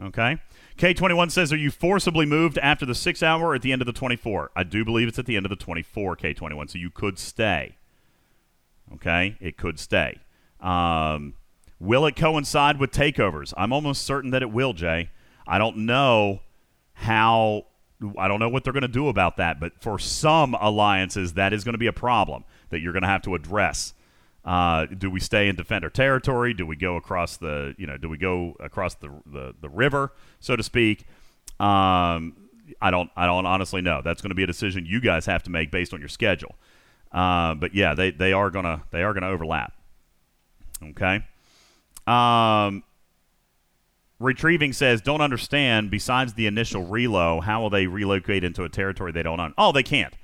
Okay. 0.00 0.38
K21 0.76 1.30
says, 1.30 1.52
Are 1.52 1.56
you 1.56 1.70
forcibly 1.70 2.24
moved 2.24 2.56
after 2.58 2.86
the 2.86 2.94
six 2.94 3.22
hour 3.22 3.48
or 3.48 3.54
at 3.54 3.62
the 3.62 3.72
end 3.72 3.82
of 3.82 3.86
the 3.86 3.92
24? 3.92 4.52
I 4.54 4.62
do 4.62 4.84
believe 4.84 5.08
it's 5.08 5.18
at 5.18 5.26
the 5.26 5.36
end 5.36 5.44
of 5.44 5.50
the 5.50 5.56
24, 5.56 6.16
K21, 6.16 6.70
so 6.70 6.78
you 6.78 6.90
could 6.90 7.18
stay. 7.18 7.77
Okay. 8.94 9.36
It 9.40 9.56
could 9.56 9.78
stay. 9.78 10.18
Um, 10.60 11.34
will 11.80 12.06
it 12.06 12.16
coincide 12.16 12.78
with 12.78 12.90
takeovers? 12.90 13.52
I'm 13.56 13.72
almost 13.72 14.02
certain 14.02 14.30
that 14.30 14.42
it 14.42 14.50
will, 14.50 14.72
Jay. 14.72 15.10
I 15.46 15.58
don't 15.58 15.78
know 15.78 16.40
how. 16.94 17.66
I 18.16 18.28
don't 18.28 18.38
know 18.38 18.48
what 18.48 18.62
they're 18.62 18.72
going 18.72 18.82
to 18.82 18.88
do 18.88 19.08
about 19.08 19.38
that, 19.38 19.58
but 19.58 19.72
for 19.80 19.98
some 19.98 20.54
alliances, 20.54 21.32
that 21.32 21.52
is 21.52 21.64
going 21.64 21.72
to 21.72 21.78
be 21.78 21.88
a 21.88 21.92
problem 21.92 22.44
that 22.70 22.78
you're 22.78 22.92
going 22.92 23.02
to 23.02 23.08
have 23.08 23.22
to 23.22 23.34
address. 23.34 23.92
Uh, 24.44 24.86
do 24.86 25.10
we 25.10 25.18
stay 25.18 25.48
in 25.48 25.56
defender 25.56 25.90
territory? 25.90 26.54
Do 26.54 26.64
we 26.64 26.76
go 26.76 26.96
across 26.96 27.36
the 27.36 27.74
you 27.76 27.86
know 27.86 27.96
do 27.96 28.08
we 28.08 28.16
go 28.16 28.56
across 28.60 28.94
the 28.94 29.10
the, 29.26 29.54
the 29.60 29.68
river 29.68 30.12
so 30.40 30.56
to 30.56 30.62
speak? 30.62 31.06
Um, 31.58 32.36
I 32.80 32.90
don't 32.90 33.10
I 33.16 33.26
don't 33.26 33.46
honestly 33.46 33.82
know. 33.82 34.00
That's 34.02 34.22
going 34.22 34.30
to 34.30 34.34
be 34.34 34.44
a 34.44 34.46
decision 34.46 34.86
you 34.86 35.00
guys 35.00 35.26
have 35.26 35.42
to 35.44 35.50
make 35.50 35.70
based 35.70 35.92
on 35.92 36.00
your 36.00 36.08
schedule. 36.08 36.54
Uh, 37.12 37.54
but 37.54 37.74
yeah, 37.74 37.94
they, 37.94 38.10
they 38.10 38.32
are 38.32 38.50
gonna 38.50 38.82
they 38.90 39.02
are 39.02 39.14
gonna 39.14 39.28
overlap. 39.28 39.72
Okay. 40.82 41.24
Um, 42.06 42.82
retrieving 44.18 44.72
says 44.72 45.00
don't 45.00 45.20
understand. 45.20 45.90
Besides 45.90 46.34
the 46.34 46.46
initial 46.46 46.86
relo, 46.86 47.42
how 47.42 47.62
will 47.62 47.70
they 47.70 47.86
relocate 47.86 48.44
into 48.44 48.64
a 48.64 48.68
territory 48.68 49.12
they 49.12 49.22
don't 49.22 49.40
own? 49.40 49.54
Oh, 49.56 49.72
they 49.72 49.82
can't. 49.82 50.14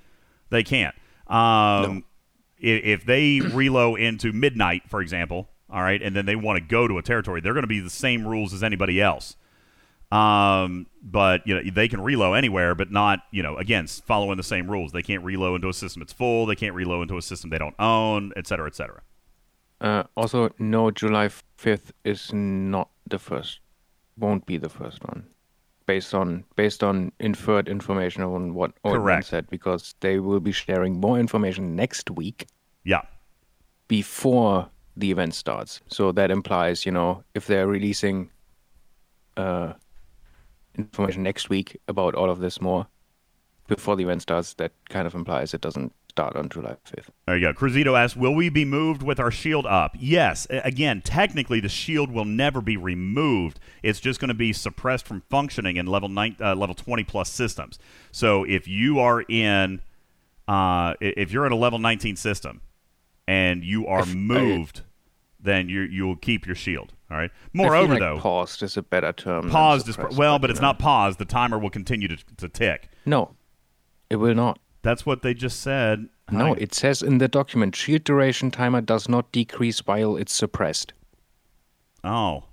They 0.50 0.62
can't. 0.62 0.94
Um, 1.26 2.04
if, 2.58 2.84
if 2.84 3.06
they 3.06 3.38
relo 3.40 3.98
into 3.98 4.32
midnight, 4.32 4.82
for 4.88 5.00
example, 5.00 5.48
all 5.70 5.82
right, 5.82 6.00
and 6.02 6.14
then 6.14 6.26
they 6.26 6.36
want 6.36 6.58
to 6.58 6.64
go 6.64 6.86
to 6.86 6.98
a 6.98 7.02
territory, 7.02 7.40
they're 7.40 7.54
going 7.54 7.62
to 7.62 7.68
be 7.68 7.80
the 7.80 7.90
same 7.90 8.26
rules 8.26 8.52
as 8.52 8.62
anybody 8.62 9.00
else. 9.00 9.36
Um, 10.14 10.86
but 11.02 11.44
you 11.44 11.54
know 11.56 11.70
they 11.70 11.88
can 11.88 11.98
relo 11.98 12.38
anywhere, 12.38 12.76
but 12.76 12.92
not 12.92 13.20
you 13.32 13.42
know 13.42 13.56
again 13.56 13.88
following 13.88 14.36
the 14.36 14.44
same 14.44 14.70
rules. 14.70 14.92
They 14.92 15.02
can't 15.02 15.24
relo 15.24 15.56
into 15.56 15.68
a 15.68 15.74
system 15.74 16.00
that's 16.00 16.12
full. 16.12 16.46
They 16.46 16.54
can't 16.54 16.74
relo 16.76 17.02
into 17.02 17.16
a 17.16 17.22
system 17.22 17.50
they 17.50 17.58
don't 17.58 17.74
own, 17.80 18.32
et 18.36 18.46
cetera, 18.46 18.68
et 18.68 18.76
cetera. 18.76 19.02
Uh, 19.80 20.04
also, 20.16 20.50
no, 20.58 20.92
July 20.92 21.28
5th 21.58 21.90
is 22.04 22.32
not 22.32 22.90
the 23.08 23.18
first, 23.18 23.58
won't 24.16 24.46
be 24.46 24.56
the 24.56 24.68
first 24.68 25.02
one. 25.04 25.26
Based 25.86 26.14
on 26.14 26.44
based 26.54 26.84
on 26.84 27.10
inferred 27.18 27.68
information 27.68 28.22
on 28.22 28.54
what 28.54 28.72
Old 28.84 29.24
said, 29.24 29.50
because 29.50 29.94
they 30.00 30.20
will 30.20 30.40
be 30.40 30.52
sharing 30.52 31.00
more 31.00 31.18
information 31.18 31.74
next 31.74 32.08
week. 32.10 32.46
Yeah. 32.84 33.02
Before 33.88 34.70
the 34.96 35.10
event 35.10 35.34
starts, 35.34 35.80
so 35.88 36.12
that 36.12 36.30
implies, 36.30 36.86
you 36.86 36.92
know, 36.92 37.24
if 37.34 37.46
they're 37.46 37.66
releasing 37.66 38.30
uh, 39.36 39.74
information 40.76 41.22
next 41.22 41.48
week 41.48 41.80
about 41.88 42.14
all 42.14 42.30
of 42.30 42.40
this 42.40 42.60
more 42.60 42.86
before 43.66 43.96
the 43.96 44.04
event 44.04 44.22
starts, 44.22 44.54
that 44.54 44.72
kind 44.88 45.06
of 45.06 45.14
implies 45.14 45.54
it 45.54 45.60
doesn't 45.60 45.92
start 46.10 46.36
on 46.36 46.48
July 46.48 46.76
5th. 46.86 47.06
There 47.26 47.36
you 47.36 47.46
go. 47.46 47.52
Cruzito 47.52 47.98
asks, 47.98 48.16
"Will 48.16 48.34
we 48.34 48.48
be 48.48 48.64
moved 48.64 49.02
with 49.02 49.18
our 49.18 49.30
shield 49.30 49.66
up?" 49.66 49.96
Yes. 49.98 50.46
Again, 50.50 51.00
technically, 51.02 51.60
the 51.60 51.68
shield 51.68 52.12
will 52.12 52.24
never 52.24 52.60
be 52.60 52.76
removed. 52.76 53.58
It's 53.82 54.00
just 54.00 54.20
going 54.20 54.28
to 54.28 54.34
be 54.34 54.52
suppressed 54.52 55.06
from 55.06 55.22
functioning 55.30 55.76
in 55.76 55.86
level 55.86 56.08
nine, 56.08 56.36
uh, 56.40 56.54
level 56.54 56.74
twenty 56.74 57.04
plus 57.04 57.30
systems. 57.30 57.78
So 58.12 58.44
if 58.44 58.68
you 58.68 59.00
are 59.00 59.22
in, 59.22 59.80
uh, 60.46 60.94
if 61.00 61.32
you're 61.32 61.46
in 61.46 61.52
a 61.52 61.56
level 61.56 61.78
nineteen 61.78 62.16
system, 62.16 62.60
and 63.26 63.64
you 63.64 63.86
are 63.86 64.04
moved, 64.06 64.82
then 65.44 65.68
you 65.68 65.82
you'll 65.82 66.16
keep 66.16 66.46
your 66.46 66.56
shield. 66.56 66.92
All 67.10 67.16
right. 67.16 67.30
Moreover, 67.52 67.92
like 67.94 68.00
though, 68.00 68.18
paused 68.18 68.62
is 68.62 68.76
a 68.76 68.82
better 68.82 69.12
term. 69.12 69.48
paused 69.50 69.88
is 69.88 69.96
well, 70.16 70.38
but 70.40 70.50
it's 70.50 70.60
know. 70.60 70.68
not 70.68 70.78
paused. 70.80 71.18
The 71.18 71.24
timer 71.24 71.58
will 71.58 71.70
continue 71.70 72.08
to, 72.08 72.16
to 72.38 72.48
tick. 72.48 72.88
No, 73.06 73.36
it 74.10 74.16
will 74.16 74.34
not. 74.34 74.58
That's 74.82 75.06
what 75.06 75.22
they 75.22 75.32
just 75.34 75.60
said. 75.60 76.08
No, 76.30 76.46
Hang- 76.46 76.58
it 76.58 76.74
says 76.74 77.02
in 77.02 77.18
the 77.18 77.28
document, 77.28 77.76
shield 77.76 78.04
duration 78.04 78.50
timer 78.50 78.80
does 78.80 79.08
not 79.08 79.30
decrease 79.32 79.80
while 79.86 80.16
it's 80.16 80.34
suppressed. 80.34 80.92
Oh, 82.02 82.44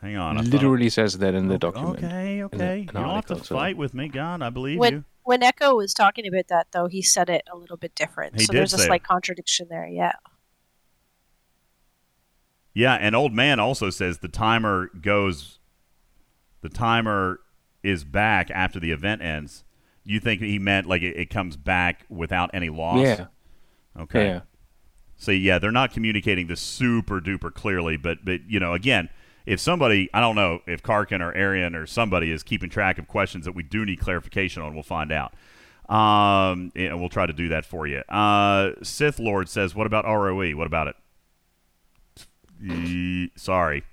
hang 0.00 0.16
on. 0.16 0.36
I 0.36 0.42
thought- 0.42 0.52
Literally 0.52 0.88
says 0.88 1.18
that 1.18 1.34
in 1.34 1.48
the 1.48 1.58
document. 1.58 1.98
Okay, 2.04 2.42
okay. 2.42 2.78
You 2.80 2.86
don't 2.86 3.14
have 3.14 3.26
to 3.26 3.42
so- 3.44 3.54
fight 3.56 3.76
with 3.76 3.94
me, 3.94 4.08
God. 4.08 4.42
I 4.42 4.50
believe 4.50 4.78
When 4.78 4.92
you. 4.92 5.04
when 5.22 5.42
Echo 5.42 5.74
was 5.76 5.94
talking 5.94 6.26
about 6.26 6.48
that, 6.48 6.68
though, 6.72 6.86
he 6.88 7.02
said 7.02 7.30
it 7.30 7.42
a 7.52 7.56
little 7.56 7.76
bit 7.76 7.94
different. 7.94 8.38
He 8.40 8.44
so 8.46 8.52
did 8.52 8.58
there's 8.60 8.74
a 8.74 8.78
say 8.78 8.82
it. 8.84 8.86
slight 8.86 9.04
contradiction 9.04 9.68
there. 9.70 9.86
Yeah. 9.86 10.12
Yeah, 12.76 12.92
and 12.92 13.16
old 13.16 13.32
man 13.32 13.58
also 13.58 13.88
says 13.88 14.18
the 14.18 14.28
timer 14.28 14.90
goes. 15.00 15.60
The 16.60 16.68
timer 16.68 17.40
is 17.82 18.04
back 18.04 18.50
after 18.50 18.78
the 18.78 18.92
event 18.92 19.22
ends. 19.22 19.64
You 20.04 20.20
think 20.20 20.42
he 20.42 20.58
meant 20.58 20.86
like 20.86 21.00
it, 21.00 21.16
it 21.16 21.30
comes 21.30 21.56
back 21.56 22.04
without 22.10 22.50
any 22.52 22.68
loss? 22.68 23.00
Yeah. 23.00 23.26
Okay. 23.98 24.26
Yeah. 24.26 24.40
So 25.16 25.32
yeah, 25.32 25.58
they're 25.58 25.72
not 25.72 25.90
communicating 25.90 26.48
this 26.48 26.60
super 26.60 27.18
duper 27.18 27.52
clearly, 27.52 27.96
but 27.96 28.26
but 28.26 28.42
you 28.46 28.60
know, 28.60 28.74
again, 28.74 29.08
if 29.46 29.58
somebody, 29.58 30.10
I 30.12 30.20
don't 30.20 30.36
know 30.36 30.60
if 30.66 30.82
Karkin 30.82 31.22
or 31.22 31.34
Arian 31.34 31.74
or 31.74 31.86
somebody 31.86 32.30
is 32.30 32.42
keeping 32.42 32.68
track 32.68 32.98
of 32.98 33.08
questions 33.08 33.46
that 33.46 33.52
we 33.52 33.62
do 33.62 33.86
need 33.86 34.00
clarification 34.00 34.60
on, 34.60 34.74
we'll 34.74 34.82
find 34.82 35.10
out. 35.10 35.32
Um, 35.88 36.72
and 36.76 37.00
we'll 37.00 37.08
try 37.08 37.24
to 37.24 37.32
do 37.32 37.48
that 37.48 37.64
for 37.64 37.86
you. 37.86 38.00
Uh, 38.00 38.72
Sith 38.82 39.18
Lord 39.18 39.48
says, 39.48 39.74
"What 39.74 39.86
about 39.86 40.04
ROE? 40.04 40.50
What 40.50 40.66
about 40.66 40.88
it?" 40.88 40.96
E- 42.66 43.30
sorry. 43.36 43.84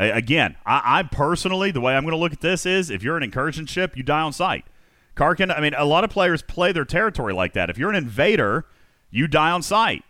A- 0.00 0.10
Again, 0.10 0.56
I, 0.66 0.98
I 0.98 1.02
personally, 1.04 1.70
the 1.70 1.80
way 1.80 1.94
I'm 1.94 2.02
going 2.02 2.12
to 2.12 2.18
look 2.18 2.32
at 2.32 2.40
this 2.40 2.66
is, 2.66 2.90
if 2.90 3.02
you're 3.02 3.16
an 3.16 3.22
incursion 3.22 3.66
ship, 3.66 3.96
you 3.96 4.02
die 4.02 4.20
on 4.22 4.32
sight. 4.32 4.64
Karkin, 5.16 5.56
I 5.56 5.60
mean, 5.60 5.74
a 5.74 5.84
lot 5.84 6.04
of 6.04 6.10
players 6.10 6.42
play 6.42 6.72
their 6.72 6.84
territory 6.86 7.34
like 7.34 7.52
that. 7.52 7.68
If 7.70 7.76
you're 7.78 7.90
an 7.90 7.96
invader, 7.96 8.66
you 9.10 9.28
die 9.28 9.50
on 9.50 9.62
sight. 9.62 10.02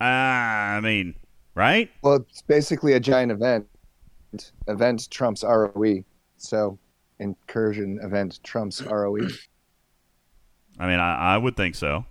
Uh, 0.00 0.04
I 0.04 0.80
mean, 0.80 1.16
right? 1.54 1.90
Well, 2.02 2.14
it's 2.14 2.42
basically 2.42 2.92
a 2.92 3.00
giant 3.00 3.32
event. 3.32 3.66
Event 4.68 5.10
trumps 5.10 5.42
ROE. 5.42 6.04
So 6.36 6.78
incursion 7.18 7.98
event 8.02 8.38
trumps. 8.44 8.80
ROE. 8.82 9.26
I 10.78 10.86
mean, 10.86 11.00
I, 11.00 11.34
I 11.34 11.38
would 11.38 11.56
think 11.56 11.74
so. 11.74 12.04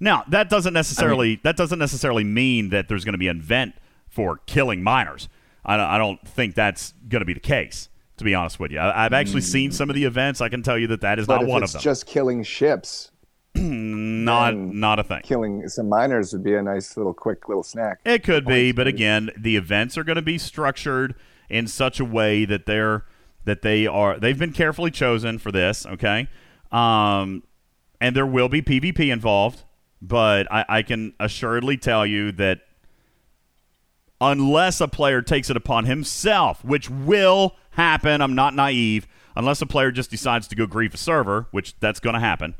Now, 0.00 0.24
that 0.28 0.50
doesn't 0.50 0.74
necessarily 0.74 1.40
that 1.44 1.56
doesn't 1.56 1.78
necessarily 1.78 2.24
mean 2.24 2.70
that 2.70 2.88
there's 2.88 3.04
going 3.04 3.12
to 3.14 3.18
be 3.18 3.28
an 3.28 3.38
event 3.38 3.74
for 4.10 4.40
killing 4.46 4.82
miners. 4.82 5.28
I, 5.64 5.76
don't- 5.76 5.86
I 5.86 5.96
don't 5.98 6.26
think 6.28 6.54
that's 6.54 6.92
going 7.08 7.20
to 7.20 7.24
be 7.26 7.34
the 7.34 7.40
case. 7.40 7.88
To 8.18 8.24
be 8.24 8.34
honest 8.34 8.60
with 8.60 8.70
you, 8.70 8.78
I, 8.78 9.06
I've 9.06 9.14
actually 9.14 9.40
seen 9.40 9.72
some 9.72 9.88
of 9.88 9.96
the 9.96 10.04
events. 10.04 10.42
I 10.42 10.50
can 10.50 10.62
tell 10.62 10.76
you 10.76 10.88
that 10.88 11.00
that 11.00 11.18
is 11.18 11.26
but 11.26 11.36
not 11.40 11.46
one 11.46 11.62
of 11.62 11.72
them. 11.72 11.80
just 11.80 12.04
killing 12.04 12.42
ships, 12.42 13.12
not 13.54 14.54
not 14.54 14.98
a 14.98 15.02
thing. 15.02 15.22
killing 15.22 15.66
some 15.68 15.88
miners 15.88 16.34
would 16.34 16.44
be 16.44 16.54
a 16.54 16.60
nice 16.62 16.98
little 16.98 17.14
quick 17.14 17.48
little 17.48 17.62
snack. 17.62 18.00
It 18.04 18.22
could 18.22 18.44
be, 18.44 18.72
but 18.72 18.86
again, 18.86 19.30
the 19.38 19.56
events 19.56 19.96
are 19.96 20.04
going 20.04 20.16
to 20.16 20.22
be 20.22 20.36
structured 20.36 21.14
in 21.48 21.66
such 21.66 21.98
a 21.98 22.04
way 22.04 22.44
that 22.44 22.66
they're 22.66 23.06
that 23.46 23.62
they 23.62 23.86
are 23.86 24.18
they've 24.18 24.38
been 24.38 24.52
carefully 24.52 24.90
chosen 24.90 25.38
for 25.38 25.50
this. 25.50 25.86
Okay, 25.86 26.28
um, 26.70 27.42
and 28.02 28.14
there 28.14 28.26
will 28.26 28.50
be 28.50 28.60
PvP 28.60 29.10
involved, 29.10 29.64
but 30.02 30.46
I, 30.52 30.66
I 30.68 30.82
can 30.82 31.14
assuredly 31.18 31.78
tell 31.78 32.04
you 32.04 32.32
that 32.32 32.60
unless 34.20 34.80
a 34.80 34.88
player 34.88 35.22
takes 35.22 35.50
it 35.50 35.56
upon 35.56 35.86
himself, 35.86 36.64
which 36.64 36.90
will 36.90 37.56
happen, 37.70 38.20
I'm 38.20 38.34
not 38.34 38.54
naive. 38.54 39.06
Unless 39.36 39.62
a 39.62 39.66
player 39.66 39.90
just 39.90 40.10
decides 40.10 40.48
to 40.48 40.56
go 40.56 40.66
grief 40.66 40.92
a 40.92 40.96
server, 40.96 41.46
which 41.50 41.78
that's 41.78 42.00
going 42.00 42.14
to 42.14 42.20
happen, 42.20 42.54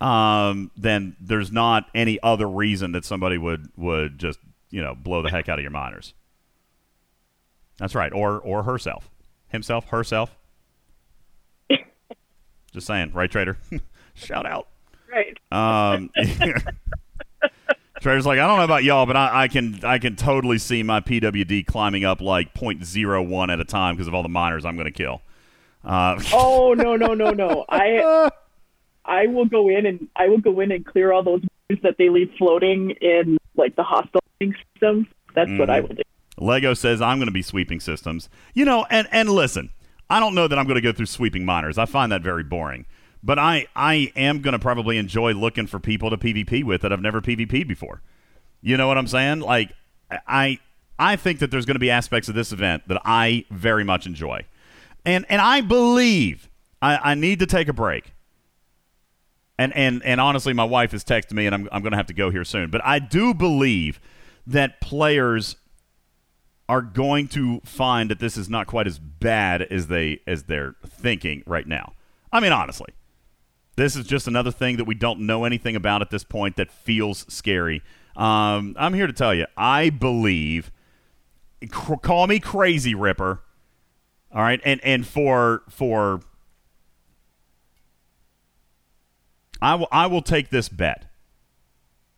um, 0.00 0.70
then 0.76 1.16
there's 1.20 1.50
not 1.50 1.88
any 1.94 2.18
other 2.22 2.48
reason 2.48 2.92
that 2.92 3.04
somebody 3.04 3.38
would 3.38 3.68
would 3.76 4.18
just 4.18 4.38
you 4.70 4.82
know 4.82 4.94
blow 4.94 5.22
the 5.22 5.30
heck 5.30 5.48
out 5.48 5.58
of 5.58 5.62
your 5.62 5.70
miners. 5.70 6.12
That's 7.78 7.94
right, 7.94 8.12
or 8.12 8.38
or 8.40 8.64
herself, 8.64 9.10
himself, 9.48 9.88
herself. 9.88 10.36
just 12.72 12.86
saying, 12.86 13.12
right, 13.12 13.30
trader? 13.30 13.56
Shout 14.14 14.44
out. 14.44 14.68
Right. 15.10 15.38
Um, 15.50 16.10
Trader's 18.02 18.26
like, 18.26 18.38
I 18.38 18.46
don't 18.46 18.58
know 18.58 18.64
about 18.64 18.84
y'all, 18.84 19.06
but 19.06 19.16
I, 19.16 19.44
I 19.44 19.48
can 19.48 19.80
I 19.84 19.98
can 19.98 20.16
totally 20.16 20.58
see 20.58 20.82
my 20.82 21.00
PWD 21.00 21.66
climbing 21.66 22.04
up 22.04 22.20
like 22.20 22.52
0.01 22.54 23.52
at 23.52 23.60
a 23.60 23.64
time 23.64 23.94
because 23.94 24.08
of 24.08 24.14
all 24.14 24.22
the 24.22 24.28
miners 24.28 24.64
I'm 24.64 24.74
going 24.76 24.86
to 24.86 24.90
kill. 24.90 25.22
Uh, 25.84 26.20
Oh 26.32 26.74
no 26.74 26.96
no 26.96 27.14
no 27.14 27.30
no! 27.30 27.64
I 27.68 28.28
I 29.04 29.26
will 29.28 29.46
go 29.46 29.68
in 29.68 29.86
and 29.86 30.08
I 30.16 30.28
will 30.28 30.38
go 30.40 30.60
in 30.60 30.70
and 30.72 30.84
clear 30.84 31.12
all 31.12 31.22
those 31.22 31.42
that 31.82 31.96
they 31.98 32.08
leave 32.10 32.30
floating 32.38 32.90
in 33.00 33.38
like 33.56 33.76
the 33.76 33.82
hostile 33.82 34.20
systems. 34.40 35.06
That's 35.34 35.50
what 35.58 35.70
I 35.70 35.80
Mhm. 35.80 35.88
will 35.88 35.94
do. 35.96 36.02
Lego 36.38 36.74
says 36.74 37.00
I'm 37.00 37.18
going 37.18 37.26
to 37.28 37.32
be 37.32 37.42
sweeping 37.42 37.80
systems. 37.80 38.28
You 38.54 38.64
know, 38.64 38.84
and 38.90 39.06
and 39.12 39.28
listen, 39.28 39.70
I 40.10 40.20
don't 40.20 40.34
know 40.34 40.48
that 40.48 40.58
I'm 40.58 40.66
going 40.66 40.74
to 40.76 40.80
go 40.82 40.92
through 40.92 41.06
sweeping 41.06 41.44
miners. 41.44 41.78
I 41.78 41.86
find 41.86 42.10
that 42.12 42.22
very 42.22 42.42
boring. 42.44 42.84
But 43.22 43.38
I 43.38 43.66
I 43.76 44.12
am 44.16 44.40
going 44.40 44.52
to 44.52 44.58
probably 44.58 44.98
enjoy 44.98 45.32
looking 45.32 45.66
for 45.66 45.78
people 45.78 46.10
to 46.10 46.16
PvP 46.16 46.64
with 46.64 46.82
that 46.82 46.92
I've 46.92 47.00
never 47.00 47.20
PvP'd 47.20 47.68
before. 47.68 48.02
You 48.60 48.76
know 48.76 48.88
what 48.88 48.98
I'm 48.98 49.06
saying? 49.06 49.40
Like 49.40 49.72
I 50.26 50.58
I 50.98 51.16
think 51.16 51.38
that 51.40 51.50
there's 51.50 51.66
going 51.66 51.76
to 51.76 51.80
be 51.80 51.90
aspects 51.90 52.28
of 52.28 52.34
this 52.34 52.52
event 52.52 52.86
that 52.88 53.00
I 53.04 53.44
very 53.50 53.84
much 53.84 54.06
enjoy. 54.06 54.44
And 55.04 55.24
and 55.28 55.40
I 55.40 55.60
believe 55.60 56.48
I, 56.80 57.12
I 57.12 57.14
need 57.14 57.38
to 57.38 57.46
take 57.46 57.68
a 57.68 57.72
break. 57.72 58.12
And 59.58 59.72
and 59.74 60.02
and 60.04 60.20
honestly, 60.20 60.52
my 60.52 60.64
wife 60.64 60.92
has 60.92 61.04
texted 61.04 61.32
me, 61.32 61.46
and 61.46 61.54
I'm 61.54 61.68
I'm 61.70 61.82
going 61.82 61.92
to 61.92 61.96
have 61.96 62.06
to 62.06 62.14
go 62.14 62.30
here 62.30 62.44
soon. 62.44 62.70
But 62.70 62.84
I 62.84 62.98
do 62.98 63.34
believe 63.34 64.00
that 64.46 64.80
players 64.80 65.56
are 66.68 66.82
going 66.82 67.28
to 67.28 67.60
find 67.60 68.10
that 68.10 68.18
this 68.18 68.36
is 68.36 68.48
not 68.48 68.66
quite 68.66 68.86
as 68.86 68.98
bad 68.98 69.62
as 69.62 69.88
they 69.88 70.20
as 70.26 70.44
they're 70.44 70.74
thinking 70.86 71.42
right 71.46 71.66
now. 71.66 71.92
I 72.32 72.40
mean, 72.40 72.52
honestly, 72.52 72.88
this 73.82 73.96
is 73.96 74.06
just 74.06 74.28
another 74.28 74.52
thing 74.52 74.76
that 74.76 74.84
we 74.84 74.94
don't 74.94 75.20
know 75.20 75.44
anything 75.44 75.74
about 75.74 76.02
at 76.02 76.10
this 76.10 76.22
point 76.22 76.56
that 76.56 76.70
feels 76.70 77.26
scary. 77.32 77.82
Um, 78.14 78.76
I'm 78.78 78.94
here 78.94 79.08
to 79.08 79.12
tell 79.12 79.34
you, 79.34 79.46
I 79.56 79.90
believe. 79.90 80.70
Call 81.70 82.28
me 82.28 82.38
crazy, 82.38 82.94
Ripper. 82.94 83.40
All 84.32 84.42
right, 84.42 84.60
and 84.64 84.80
and 84.84 85.06
for 85.06 85.62
for 85.68 86.20
I 89.60 89.74
will 89.74 89.88
I 89.90 90.06
will 90.06 90.22
take 90.22 90.50
this 90.50 90.68
bet. 90.68 91.06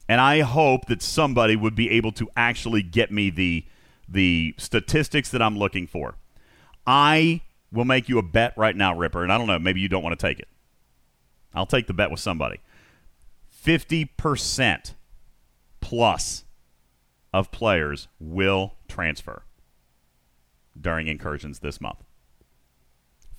And 0.07 0.21
I 0.21 0.41
hope 0.41 0.87
that 0.87 1.01
somebody 1.01 1.57
would 1.57 1.75
be 1.75 1.91
able 1.91 2.13
to 2.13 2.29
actually 2.37 2.83
get 2.83 3.11
me 3.11 3.31
the 3.31 3.65
the 4.07 4.55
statistics 4.59 5.31
that 5.31 5.41
I'm 5.41 5.57
looking 5.57 5.87
for. 5.87 6.17
I 6.87 7.41
will 7.73 7.87
make 7.87 8.09
you 8.09 8.19
a 8.19 8.23
bet 8.23 8.53
right 8.57 8.77
now, 8.77 8.95
Ripper, 8.95 9.23
and 9.23 9.33
I 9.33 9.39
don't 9.39 9.47
know, 9.47 9.59
maybe 9.59 9.81
you 9.81 9.89
don't 9.89 10.03
want 10.03 10.19
to 10.19 10.27
take 10.27 10.39
it. 10.39 10.49
I'll 11.55 11.67
take 11.67 11.87
the 11.87 11.95
bet 11.95 12.11
with 12.11 12.21
somebody. 12.21 12.61
50% 13.65 14.95
plus 15.81 16.45
of 17.33 17.51
players 17.51 18.09
will 18.21 18.75
transfer 18.89 19.43
during 20.79 21.07
incursions 21.07 21.61
this 21.61 21.81
month. 21.81 22.03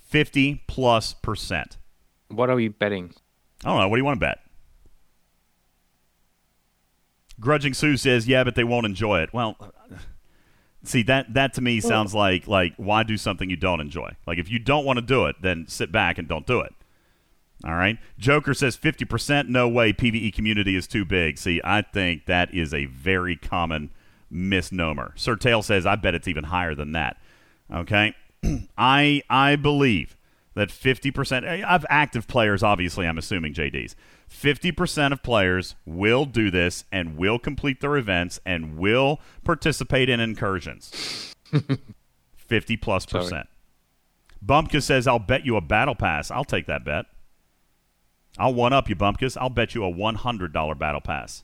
50 0.07 0.63
plus 0.67 1.13
percent. 1.13 1.77
What 2.29 2.49
are 2.49 2.55
we 2.55 2.69
betting? 2.69 3.13
I 3.63 3.69
don't 3.69 3.79
know. 3.79 3.87
What 3.87 3.97
do 3.97 3.99
you 3.99 4.05
want 4.05 4.19
to 4.19 4.25
bet? 4.25 4.39
Grudging 7.39 7.73
Sue 7.73 7.97
says, 7.97 8.27
"Yeah, 8.27 8.43
but 8.43 8.55
they 8.55 8.63
won't 8.63 8.85
enjoy 8.85 9.21
it." 9.21 9.33
Well, 9.33 9.57
see 10.83 11.03
that 11.03 11.33
that 11.33 11.53
to 11.55 11.61
me 11.61 11.81
sounds 11.81 12.13
like 12.15 12.47
like 12.47 12.73
why 12.77 13.03
do 13.03 13.17
something 13.17 13.49
you 13.49 13.57
don't 13.57 13.81
enjoy? 13.81 14.15
Like 14.25 14.37
if 14.37 14.49
you 14.49 14.57
don't 14.57 14.85
want 14.85 14.97
to 14.97 15.01
do 15.01 15.25
it, 15.25 15.35
then 15.41 15.67
sit 15.67 15.91
back 15.91 16.17
and 16.17 16.27
don't 16.27 16.47
do 16.47 16.61
it. 16.61 16.73
All 17.63 17.75
right. 17.75 17.97
Joker 18.19 18.53
says 18.53 18.75
50%. 18.77 19.47
No 19.47 19.67
way. 19.67 19.93
PVE 19.93 20.33
community 20.33 20.75
is 20.75 20.87
too 20.87 21.05
big. 21.05 21.37
See, 21.37 21.61
I 21.63 21.81
think 21.81 22.25
that 22.25 22.53
is 22.53 22.73
a 22.73 22.85
very 22.85 23.35
common 23.35 23.91
misnomer. 24.29 25.13
Sir 25.15 25.35
Tail 25.35 25.61
says, 25.61 25.85
I 25.85 25.95
bet 25.95 26.15
it's 26.15 26.27
even 26.27 26.45
higher 26.45 26.75
than 26.75 26.91
that. 26.91 27.17
Okay. 27.73 28.13
I 28.77 29.23
I 29.29 29.55
believe 29.55 30.17
that 30.55 30.69
50% 30.69 31.63
of 31.63 31.85
active 31.89 32.27
players, 32.27 32.63
obviously, 32.63 33.05
I'm 33.07 33.17
assuming 33.17 33.53
JD's, 33.53 33.95
50% 34.29 35.11
of 35.11 35.21
players 35.21 35.75
will 35.85 36.25
do 36.25 36.49
this 36.49 36.85
and 36.91 37.17
will 37.17 37.37
complete 37.39 37.81
their 37.81 37.97
events 37.97 38.39
and 38.45 38.77
will 38.77 39.19
participate 39.43 40.09
in 40.09 40.19
incursions. 40.19 41.33
50 42.37 42.77
plus 42.77 43.05
Sorry. 43.05 43.23
percent. 43.23 43.47
Bumpkus 44.45 44.83
says, 44.83 45.07
I'll 45.07 45.19
bet 45.19 45.45
you 45.45 45.55
a 45.57 45.61
battle 45.61 45.95
pass. 45.95 46.29
I'll 46.31 46.45
take 46.45 46.67
that 46.67 46.85
bet. 46.85 47.05
I'll 48.37 48.53
one 48.53 48.73
up 48.73 48.89
you, 48.89 48.95
Bumpkus. 48.95 49.37
I'll 49.39 49.49
bet 49.49 49.75
you 49.75 49.85
a 49.85 49.91
$100 49.91 50.77
battle 50.77 51.01
pass. 51.01 51.43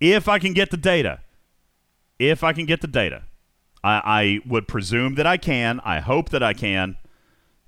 If 0.00 0.28
I 0.28 0.38
can 0.38 0.54
get 0.54 0.70
the 0.70 0.76
data. 0.76 1.20
If 2.18 2.42
I 2.42 2.52
can 2.52 2.66
get 2.66 2.80
the 2.80 2.86
data. 2.88 3.24
I, 3.82 4.02
I 4.04 4.40
would 4.48 4.68
presume 4.68 5.14
that 5.16 5.26
I 5.26 5.36
can. 5.36 5.80
I 5.84 6.00
hope 6.00 6.30
that 6.30 6.42
I 6.42 6.52
can. 6.54 6.96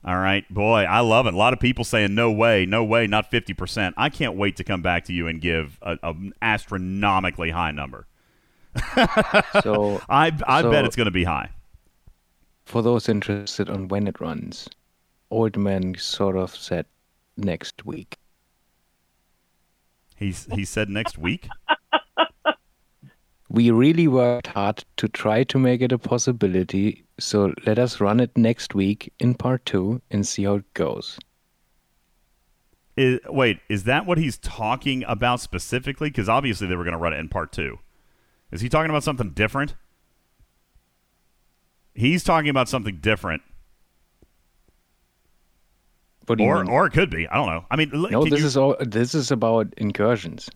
All 0.05 0.19
right. 0.19 0.49
Boy, 0.53 0.81
I 0.83 1.01
love 1.01 1.27
it. 1.27 1.35
A 1.35 1.37
lot 1.37 1.53
of 1.53 1.61
people 1.61 1.85
saying, 1.85 2.15
no 2.15 2.31
way, 2.31 2.67
no 2.67 2.83
way, 2.85 3.07
not 3.07 3.31
50%. 3.31 3.93
I 3.97 4.09
can't 4.09 4.37
wait 4.37 4.57
to 4.57 4.65
come 4.65 4.83
back 4.83 5.05
to 5.05 5.13
you 5.13 5.27
and 5.29 5.41
give 5.41 5.79
a- 5.83 5.99
an 6.03 6.33
astronomically 6.43 7.51
high 7.51 7.71
number. 7.71 8.07
So 9.63 10.01
I, 10.09 10.33
I 10.47 10.63
so 10.63 10.71
bet 10.71 10.85
it's 10.87 10.97
going 10.97 11.05
to 11.05 11.11
be 11.11 11.25
high. 11.25 11.51
For 12.65 12.83
those 12.83 13.09
interested 13.09 13.69
on 13.69 13.89
when 13.89 14.07
it 14.09 14.21
runs, 14.21 14.69
Old 15.31 15.57
Man 15.57 15.95
sort 15.99 16.37
of 16.37 16.55
said 16.57 16.87
next 17.37 17.85
week. 17.85 18.19
He's, 20.17 20.47
he 20.53 20.65
said 20.65 20.89
next 20.89 21.19
week? 21.19 21.49
We 23.49 23.71
really 23.71 24.09
worked 24.09 24.47
hard 24.47 24.83
to 24.97 25.09
try 25.09 25.45
to 25.45 25.59
make 25.59 25.83
it 25.83 25.93
a 25.93 25.99
possibility. 25.99 27.05
So 27.19 27.53
let 27.67 27.79
us 27.79 28.01
run 28.01 28.19
it 28.21 28.35
next 28.37 28.75
week 28.75 29.13
in 29.19 29.35
part 29.35 29.67
two 29.67 30.01
and 30.11 30.27
see 30.27 30.45
how 30.45 30.55
it 30.55 30.75
goes. 30.75 31.19
Is, 32.97 33.21
wait, 33.29 33.59
is 33.69 33.85
that 33.85 34.07
what 34.07 34.17
he's 34.17 34.39
talking 34.39 35.05
about 35.07 35.41
specifically? 35.41 36.09
Because 36.09 36.29
obviously 36.29 36.67
they 36.67 36.77
were 36.77 36.85
going 36.85 36.93
to 36.93 36.99
run 36.99 37.13
it 37.13 37.19
in 37.19 37.29
part 37.29 37.53
two. 37.53 37.79
Is 38.51 38.63
he 38.63 38.69
talking 38.69 38.91
about 38.91 39.05
something 39.05 39.31
different? 39.31 39.75
He's 41.95 42.25
talking 42.25 42.49
about 42.49 42.71
something 42.71 42.99
different. 42.99 43.43
What 46.27 46.39
do 46.39 46.45
you 46.45 46.51
or, 46.51 46.63
mean? 46.65 46.73
or 46.73 46.87
it 46.87 46.93
could 46.93 47.11
be. 47.11 47.27
I 47.29 47.35
don't 47.37 47.47
know. 47.49 47.65
I 47.71 47.77
mean, 47.77 47.91
No, 47.93 48.25
this 48.25 48.41
you- 48.41 48.47
is 48.47 48.57
all. 48.57 48.77
This 48.81 49.15
is 49.15 49.31
about 49.31 49.73
incursions. 49.77 50.49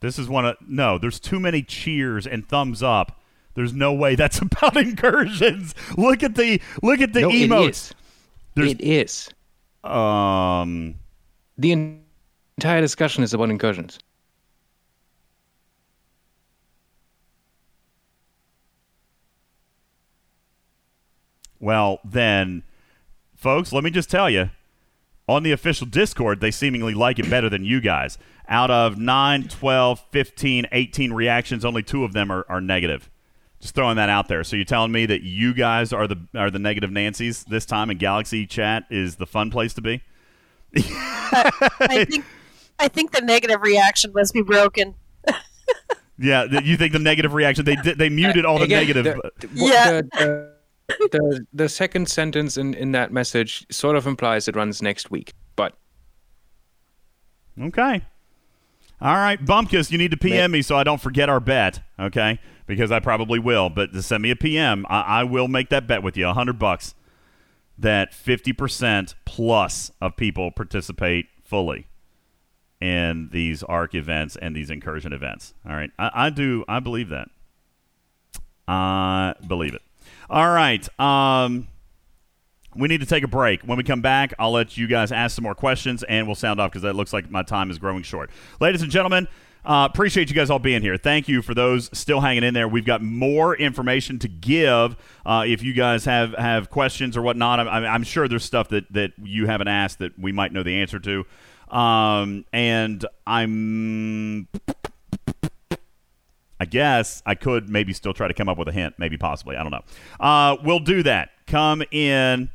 This 0.00 0.18
is 0.18 0.28
one 0.28 0.44
of 0.44 0.56
no. 0.66 0.98
There's 0.98 1.18
too 1.20 1.40
many 1.40 1.62
cheers 1.62 2.26
and 2.26 2.46
thumbs 2.48 2.82
up. 2.82 3.20
There's 3.54 3.72
no 3.72 3.92
way 3.94 4.14
that's 4.14 4.38
about 4.42 4.76
incursions. 4.76 5.74
Look 5.96 6.22
at 6.22 6.34
the 6.34 6.60
look 6.82 7.00
at 7.00 7.12
the 7.12 7.22
No, 7.22 7.30
it 7.30 7.48
emotes. 7.50 7.68
is. 7.70 7.94
There's, 8.54 8.72
it 8.72 8.80
is. 8.80 9.28
Um, 9.84 10.96
the 11.56 11.72
en- 11.72 12.02
entire 12.58 12.80
discussion 12.80 13.22
is 13.22 13.32
about 13.34 13.50
incursions. 13.50 13.98
Well, 21.60 22.00
then, 22.04 22.62
folks, 23.36 23.72
let 23.72 23.84
me 23.84 23.90
just 23.90 24.10
tell 24.10 24.28
you 24.30 24.50
on 25.28 25.42
the 25.42 25.52
official 25.52 25.86
Discord, 25.86 26.40
they 26.40 26.50
seemingly 26.50 26.94
like 26.94 27.18
it 27.18 27.28
better 27.28 27.48
than 27.48 27.64
you 27.64 27.80
guys. 27.80 28.16
Out 28.48 28.70
of 28.70 28.96
9, 28.96 29.48
12, 29.48 30.04
15, 30.12 30.66
18 30.70 31.12
reactions, 31.12 31.64
only 31.64 31.82
two 31.82 32.04
of 32.04 32.12
them 32.12 32.30
are, 32.30 32.46
are 32.48 32.60
negative. 32.60 33.10
Just 33.60 33.74
throwing 33.74 33.96
that 33.96 34.08
out 34.08 34.28
there. 34.28 34.44
So 34.44 34.54
you're 34.54 34.64
telling 34.64 34.92
me 34.92 35.06
that 35.06 35.22
you 35.22 35.52
guys 35.54 35.92
are 35.92 36.06
the 36.06 36.16
are 36.34 36.50
the 36.50 36.58
negative 36.58 36.90
Nancy's 36.92 37.42
this 37.44 37.64
time, 37.66 37.90
and 37.90 37.98
Galaxy 37.98 38.46
Chat 38.46 38.84
is 38.90 39.16
the 39.16 39.26
fun 39.26 39.50
place 39.50 39.74
to 39.74 39.80
be? 39.80 40.02
I 40.76 42.06
think 42.08 42.24
I 42.78 42.88
think 42.88 43.12
the 43.12 43.22
negative 43.22 43.62
reaction 43.62 44.12
must 44.14 44.32
be 44.34 44.42
broken. 44.42 44.94
Yeah, 46.18 46.44
you 46.62 46.78
think 46.78 46.94
the 46.94 46.98
negative 46.98 47.34
reaction? 47.34 47.66
They 47.66 47.76
they 47.76 48.08
muted 48.08 48.46
all 48.46 48.56
uh, 48.56 48.60
the 48.60 48.64
Again, 48.64 48.78
negative. 48.86 49.04
the- 49.04 49.16
uh, 49.18 49.30
the- 49.38 49.48
Yeah. 49.52 49.90
The, 49.90 50.02
the, 50.02 50.55
the, 50.88 51.46
the 51.52 51.68
second 51.68 52.08
sentence 52.08 52.56
in, 52.56 52.74
in 52.74 52.92
that 52.92 53.12
message 53.12 53.66
sort 53.70 53.96
of 53.96 54.06
implies 54.06 54.48
it 54.48 54.56
runs 54.56 54.80
next 54.82 55.10
week, 55.10 55.32
but 55.56 55.74
Okay. 57.60 58.02
All 59.00 59.14
right, 59.14 59.42
Bumpkus, 59.42 59.90
you 59.90 59.98
need 59.98 60.10
to 60.10 60.16
PM 60.16 60.52
me 60.52 60.62
so 60.62 60.76
I 60.76 60.84
don't 60.84 61.00
forget 61.00 61.28
our 61.28 61.40
bet, 61.40 61.80
okay? 61.98 62.38
Because 62.66 62.90
I 62.90 63.00
probably 63.00 63.38
will. 63.38 63.68
But 63.68 63.92
to 63.92 64.02
send 64.02 64.22
me 64.22 64.30
a 64.30 64.36
PM, 64.36 64.86
I, 64.88 65.00
I 65.00 65.24
will 65.24 65.48
make 65.48 65.68
that 65.68 65.86
bet 65.86 66.02
with 66.02 66.16
you, 66.16 66.28
a 66.28 66.32
hundred 66.32 66.58
bucks, 66.58 66.94
that 67.78 68.14
fifty 68.14 68.54
percent 68.54 69.14
plus 69.26 69.90
of 70.00 70.16
people 70.16 70.50
participate 70.50 71.26
fully 71.44 71.86
in 72.80 73.28
these 73.32 73.62
ARC 73.62 73.94
events 73.94 74.36
and 74.36 74.56
these 74.56 74.70
incursion 74.70 75.12
events. 75.12 75.52
All 75.68 75.76
right, 75.76 75.90
I, 75.98 76.10
I 76.14 76.30
do. 76.30 76.64
I 76.66 76.80
believe 76.80 77.10
that. 77.10 77.28
I 78.66 79.34
believe 79.46 79.74
it. 79.74 79.82
All 80.28 80.50
right. 80.50 80.86
Um, 80.98 81.68
we 82.74 82.88
need 82.88 83.00
to 83.00 83.06
take 83.06 83.24
a 83.24 83.28
break. 83.28 83.62
When 83.62 83.78
we 83.78 83.84
come 83.84 84.02
back, 84.02 84.34
I'll 84.38 84.52
let 84.52 84.76
you 84.76 84.86
guys 84.86 85.12
ask 85.12 85.36
some 85.36 85.44
more 85.44 85.54
questions, 85.54 86.02
and 86.02 86.26
we'll 86.26 86.34
sound 86.34 86.60
off 86.60 86.70
because 86.70 86.82
that 86.82 86.94
looks 86.94 87.12
like 87.12 87.30
my 87.30 87.42
time 87.42 87.70
is 87.70 87.78
growing 87.78 88.02
short. 88.02 88.30
Ladies 88.60 88.82
and 88.82 88.90
gentlemen, 88.90 89.28
uh, 89.64 89.88
appreciate 89.90 90.28
you 90.28 90.34
guys 90.36 90.50
all 90.50 90.58
being 90.58 90.82
here. 90.82 90.96
Thank 90.96 91.26
you 91.28 91.42
for 91.42 91.54
those 91.54 91.90
still 91.96 92.20
hanging 92.20 92.44
in 92.44 92.54
there. 92.54 92.68
We've 92.68 92.84
got 92.84 93.02
more 93.02 93.56
information 93.56 94.18
to 94.20 94.28
give. 94.28 94.96
Uh, 95.24 95.44
if 95.46 95.62
you 95.62 95.72
guys 95.72 96.04
have, 96.04 96.34
have 96.34 96.70
questions 96.70 97.16
or 97.16 97.22
whatnot, 97.22 97.60
I'm, 97.60 97.68
I'm 97.68 98.02
sure 98.04 98.28
there's 98.28 98.44
stuff 98.44 98.68
that, 98.68 98.92
that 98.92 99.12
you 99.20 99.46
haven't 99.46 99.68
asked 99.68 99.98
that 99.98 100.18
we 100.18 100.32
might 100.32 100.52
know 100.52 100.62
the 100.62 100.80
answer 100.80 101.00
to. 101.00 101.24
Um, 101.76 102.44
and 102.52 103.04
I'm 103.26 104.46
I 106.58 106.64
guess 106.64 107.22
I 107.26 107.34
could 107.34 107.68
maybe 107.68 107.92
still 107.92 108.14
try 108.14 108.28
to 108.28 108.34
come 108.34 108.48
up 108.48 108.58
with 108.58 108.68
a 108.68 108.72
hint, 108.72 108.94
maybe 108.98 109.16
possibly. 109.16 109.56
I 109.56 109.62
don't 109.62 109.72
know. 109.72 109.84
Uh, 110.18 110.56
we'll 110.62 110.80
do 110.80 111.02
that. 111.02 111.30
Come 111.46 111.82
in. 111.90 112.50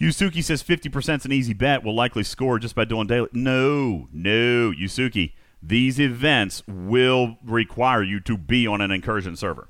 Yusuke 0.00 0.42
says 0.44 0.62
50% 0.62 1.16
is 1.16 1.24
an 1.24 1.32
easy 1.32 1.54
bet. 1.54 1.84
We'll 1.84 1.94
likely 1.94 2.22
score 2.22 2.58
just 2.58 2.74
by 2.74 2.84
doing 2.84 3.06
daily. 3.06 3.28
No, 3.32 4.08
no, 4.12 4.72
Yusuke. 4.72 5.32
These 5.60 5.98
events 5.98 6.62
will 6.68 7.36
require 7.44 8.02
you 8.02 8.20
to 8.20 8.36
be 8.36 8.66
on 8.66 8.80
an 8.80 8.92
incursion 8.92 9.34
server. 9.34 9.68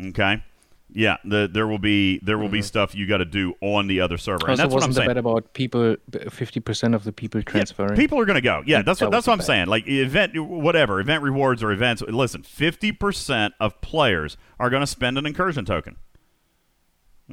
Okay? 0.00 0.42
Yeah, 0.90 1.18
the, 1.22 1.48
there 1.52 1.66
will 1.66 1.78
be 1.78 2.18
there 2.20 2.38
will 2.38 2.48
be 2.48 2.62
stuff 2.62 2.94
you 2.94 3.06
got 3.06 3.18
to 3.18 3.26
do 3.26 3.54
on 3.60 3.88
the 3.88 4.00
other 4.00 4.16
server, 4.16 4.46
and 4.46 4.52
also 4.52 4.62
that's 4.62 4.74
what 4.74 4.82
I'm 4.82 4.90
the 4.90 4.94
saying. 4.94 5.08
bet 5.08 5.16
about 5.18 5.52
people, 5.52 5.96
fifty 6.30 6.60
percent 6.60 6.94
of 6.94 7.04
the 7.04 7.12
people 7.12 7.42
transferring. 7.42 7.94
People 7.94 8.18
are 8.18 8.24
going 8.24 8.36
to 8.36 8.40
go. 8.40 8.62
Yeah, 8.66 8.80
that's 8.80 9.00
what 9.00 9.10
that's 9.10 9.26
what 9.26 9.34
I'm 9.34 9.42
saying. 9.42 9.66
Like 9.66 9.86
event, 9.86 10.38
whatever 10.40 10.98
event 10.98 11.22
rewards 11.22 11.62
or 11.62 11.72
events. 11.72 12.00
Listen, 12.02 12.42
fifty 12.42 12.90
percent 12.90 13.52
of 13.60 13.78
players 13.82 14.38
are 14.58 14.70
going 14.70 14.80
to 14.80 14.86
spend 14.86 15.18
an 15.18 15.26
incursion 15.26 15.66
token. 15.66 15.96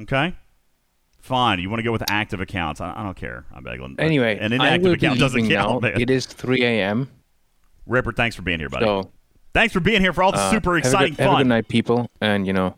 Okay, 0.02 0.36
fine. 1.22 1.60
You 1.60 1.70
want 1.70 1.80
to 1.80 1.84
go 1.84 1.94
with 1.94 2.04
active 2.10 2.42
accounts? 2.42 2.82
I, 2.82 2.94
I 2.96 3.04
don't 3.04 3.16
care. 3.16 3.46
I'm 3.54 3.64
begging. 3.64 3.96
Anyway, 3.98 4.38
an 4.38 4.52
inactive 4.52 4.92
account 4.94 5.20
doesn't 5.20 5.48
count. 5.48 5.82
now. 5.82 5.90
man. 5.90 6.02
It 6.02 6.10
is 6.10 6.26
three 6.26 6.64
a.m. 6.64 7.10
Ripper, 7.88 8.12
thanks 8.12 8.36
for 8.36 8.42
being 8.42 8.60
here, 8.60 8.68
buddy. 8.68 8.86
So, 8.86 9.12
thanks 9.54 9.72
for 9.72 9.80
being 9.80 10.02
here 10.02 10.12
for 10.12 10.24
all 10.24 10.32
the 10.34 10.40
uh, 10.40 10.52
super 10.52 10.72
have 10.76 10.84
a 10.84 10.88
exciting 10.88 11.14
good- 11.14 11.20
Have 11.24 11.28
a 11.30 11.36
good 11.36 11.38
fun. 11.44 11.48
night, 11.48 11.68
people, 11.70 12.10
and 12.20 12.46
you 12.46 12.52
know, 12.52 12.76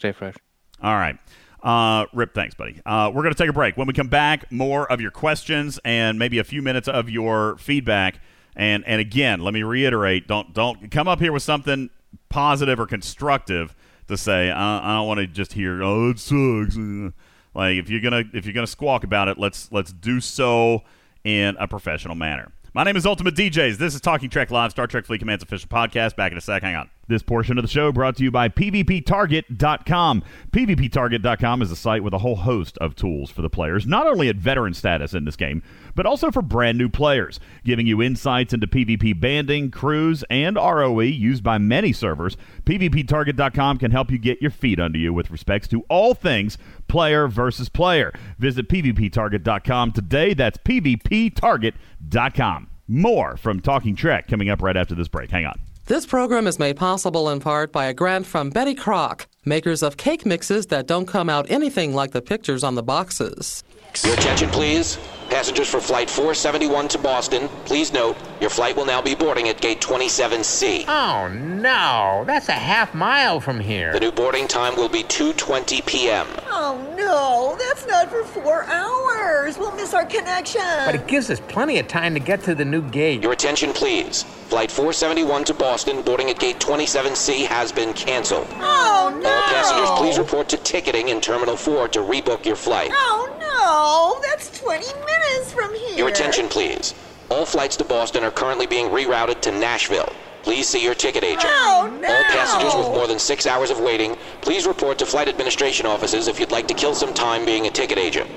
stay 0.00 0.12
fresh. 0.12 0.34
All 0.82 0.94
right. 0.94 1.16
Uh, 1.62 2.06
Rip, 2.14 2.32
thanks, 2.34 2.54
buddy. 2.54 2.80
Uh, 2.86 3.10
we're 3.14 3.22
going 3.22 3.34
to 3.34 3.38
take 3.38 3.50
a 3.50 3.52
break. 3.52 3.76
When 3.76 3.86
we 3.86 3.92
come 3.92 4.08
back, 4.08 4.50
more 4.50 4.90
of 4.90 5.00
your 5.00 5.10
questions 5.10 5.78
and 5.84 6.18
maybe 6.18 6.38
a 6.38 6.44
few 6.44 6.62
minutes 6.62 6.88
of 6.88 7.10
your 7.10 7.58
feedback. 7.58 8.20
And 8.56 8.82
and 8.86 9.00
again, 9.00 9.40
let 9.40 9.54
me 9.54 9.62
reiterate: 9.62 10.26
don't 10.26 10.52
don't 10.54 10.90
come 10.90 11.06
up 11.06 11.20
here 11.20 11.32
with 11.32 11.42
something 11.42 11.90
positive 12.30 12.80
or 12.80 12.86
constructive 12.86 13.76
to 14.08 14.16
say. 14.16 14.50
I, 14.50 14.78
I 14.78 14.96
don't 14.96 15.06
want 15.06 15.20
to 15.20 15.26
just 15.26 15.52
hear, 15.52 15.82
"Oh, 15.82 16.10
it 16.10 16.18
sucks." 16.18 16.76
Uh, 16.76 17.10
Like 17.54 17.76
if 17.76 17.88
you're 17.90 18.00
gonna 18.00 18.24
if 18.32 18.46
you're 18.46 18.54
gonna 18.54 18.66
squawk 18.66 19.04
about 19.04 19.28
it, 19.28 19.38
let's 19.38 19.70
let's 19.70 19.92
do 19.92 20.20
so 20.20 20.82
in 21.24 21.56
a 21.60 21.68
professional 21.68 22.14
manner. 22.16 22.52
My 22.72 22.84
name 22.84 22.96
is 22.96 23.04
Ultimate 23.04 23.34
DJs. 23.34 23.76
This 23.76 23.94
is 23.94 24.00
Talking 24.00 24.30
Trek 24.30 24.50
Live, 24.50 24.70
Star 24.70 24.86
Trek 24.86 25.04
Fleet 25.04 25.18
Command's 25.18 25.44
official 25.44 25.68
podcast. 25.68 26.16
Back 26.16 26.32
in 26.32 26.38
a 26.38 26.40
sec. 26.40 26.62
Hang 26.62 26.74
on. 26.76 26.90
This 27.10 27.22
portion 27.24 27.58
of 27.58 27.64
the 27.64 27.68
show 27.68 27.90
brought 27.90 28.14
to 28.18 28.22
you 28.22 28.30
by 28.30 28.48
PvPTarget.com. 28.48 30.22
PvPTarget.com 30.52 31.62
is 31.62 31.72
a 31.72 31.76
site 31.76 32.04
with 32.04 32.14
a 32.14 32.18
whole 32.18 32.36
host 32.36 32.78
of 32.78 32.94
tools 32.94 33.32
for 33.32 33.42
the 33.42 33.50
players, 33.50 33.84
not 33.84 34.06
only 34.06 34.28
at 34.28 34.36
veteran 34.36 34.74
status 34.74 35.12
in 35.12 35.24
this 35.24 35.34
game, 35.34 35.60
but 35.96 36.06
also 36.06 36.30
for 36.30 36.40
brand 36.40 36.78
new 36.78 36.88
players, 36.88 37.40
giving 37.64 37.88
you 37.88 38.00
insights 38.00 38.54
into 38.54 38.68
PvP 38.68 39.20
banding, 39.20 39.72
crews, 39.72 40.22
and 40.30 40.54
ROE 40.54 41.00
used 41.00 41.42
by 41.42 41.58
many 41.58 41.92
servers. 41.92 42.36
PvPTarget.com 42.64 43.78
can 43.78 43.90
help 43.90 44.12
you 44.12 44.18
get 44.18 44.40
your 44.40 44.52
feet 44.52 44.78
under 44.78 44.98
you 44.98 45.12
with 45.12 45.32
respects 45.32 45.66
to 45.66 45.82
all 45.88 46.14
things 46.14 46.58
player 46.86 47.26
versus 47.26 47.68
player. 47.68 48.12
Visit 48.38 48.68
PvPTarget.com 48.68 49.90
today. 49.90 50.32
That's 50.32 50.58
PvPTarget.com. 50.58 52.68
More 52.86 53.36
from 53.36 53.58
Talking 53.58 53.96
Trek 53.96 54.28
coming 54.28 54.48
up 54.48 54.62
right 54.62 54.76
after 54.76 54.94
this 54.94 55.08
break. 55.08 55.32
Hang 55.32 55.46
on. 55.46 55.58
This 55.90 56.06
program 56.06 56.46
is 56.46 56.60
made 56.60 56.76
possible 56.76 57.30
in 57.30 57.40
part 57.40 57.72
by 57.72 57.86
a 57.86 57.92
grant 57.92 58.24
from 58.24 58.48
Betty 58.48 58.76
Crock, 58.76 59.26
makers 59.44 59.82
of 59.82 59.96
cake 59.96 60.24
mixes 60.24 60.66
that 60.66 60.86
don't 60.86 61.04
come 61.04 61.28
out 61.28 61.50
anything 61.50 61.94
like 61.94 62.12
the 62.12 62.22
pictures 62.22 62.62
on 62.62 62.76
the 62.76 62.82
boxes. 62.84 63.64
Your 64.04 64.14
attention, 64.14 64.50
please. 64.50 64.98
Passengers 65.30 65.68
for 65.68 65.80
Flight 65.80 66.10
471 66.10 66.88
to 66.88 66.98
Boston, 66.98 67.48
please 67.64 67.92
note 67.92 68.16
your 68.40 68.50
flight 68.50 68.74
will 68.74 68.84
now 68.84 69.00
be 69.00 69.14
boarding 69.14 69.48
at 69.48 69.60
Gate 69.60 69.80
27C. 69.80 70.86
Oh 70.88 71.28
no, 71.28 72.24
that's 72.26 72.48
a 72.48 72.52
half 72.52 72.94
mile 72.94 73.38
from 73.38 73.60
here. 73.60 73.92
The 73.92 74.00
new 74.00 74.10
boarding 74.10 74.48
time 74.48 74.74
will 74.74 74.88
be 74.88 75.04
2:20 75.04 75.86
p.m. 75.86 76.26
Oh 76.50 76.76
no, 76.96 77.56
that's 77.58 77.86
not 77.86 78.10
for 78.10 78.24
four 78.24 78.64
hours. 78.64 79.56
We'll 79.56 79.74
miss 79.76 79.94
our 79.94 80.04
connection. 80.04 80.62
But 80.84 80.96
it 80.96 81.06
gives 81.06 81.30
us 81.30 81.38
plenty 81.38 81.78
of 81.78 81.86
time 81.86 82.12
to 82.14 82.20
get 82.20 82.42
to 82.44 82.54
the 82.56 82.64
new 82.64 82.82
gate. 82.90 83.22
Your 83.22 83.32
attention, 83.32 83.72
please. 83.72 84.24
Flight 84.24 84.70
471 84.70 85.44
to 85.44 85.54
Boston, 85.54 86.02
boarding 86.02 86.28
at 86.30 86.40
Gate 86.40 86.58
27C 86.58 87.46
has 87.46 87.70
been 87.70 87.92
canceled. 87.92 88.48
Oh 88.54 89.16
no! 89.22 89.30
All 89.30 89.42
passengers, 89.42 89.90
please 89.96 90.18
report 90.18 90.48
to 90.48 90.56
ticketing 90.56 91.10
in 91.10 91.20
Terminal 91.20 91.56
4 91.56 91.86
to 91.88 92.00
rebook 92.00 92.44
your 92.44 92.56
flight. 92.56 92.90
Oh 92.92 93.28
no, 93.38 94.20
that's 94.28 94.58
20 94.58 94.86
minutes 95.06 95.19
from 95.52 95.74
here. 95.74 95.96
Your 95.96 96.08
attention, 96.08 96.48
please. 96.48 96.94
All 97.30 97.46
flights 97.46 97.76
to 97.76 97.84
Boston 97.84 98.24
are 98.24 98.30
currently 98.30 98.66
being 98.66 98.88
rerouted 98.88 99.40
to 99.42 99.52
Nashville. 99.52 100.12
Please 100.42 100.66
see 100.66 100.82
your 100.82 100.94
ticket 100.94 101.22
agent. 101.22 101.44
Oh 101.46 101.98
no! 102.00 102.08
All 102.08 102.24
passengers 102.24 102.74
with 102.74 102.86
more 102.86 103.06
than 103.06 103.18
six 103.18 103.46
hours 103.46 103.70
of 103.70 103.78
waiting, 103.80 104.16
please 104.40 104.66
report 104.66 104.98
to 104.98 105.06
flight 105.06 105.28
administration 105.28 105.86
offices 105.86 106.28
if 106.28 106.40
you'd 106.40 106.50
like 106.50 106.66
to 106.68 106.74
kill 106.74 106.94
some 106.94 107.12
time 107.12 107.44
being 107.44 107.66
a 107.66 107.70
ticket 107.70 107.98
agent. 107.98 108.28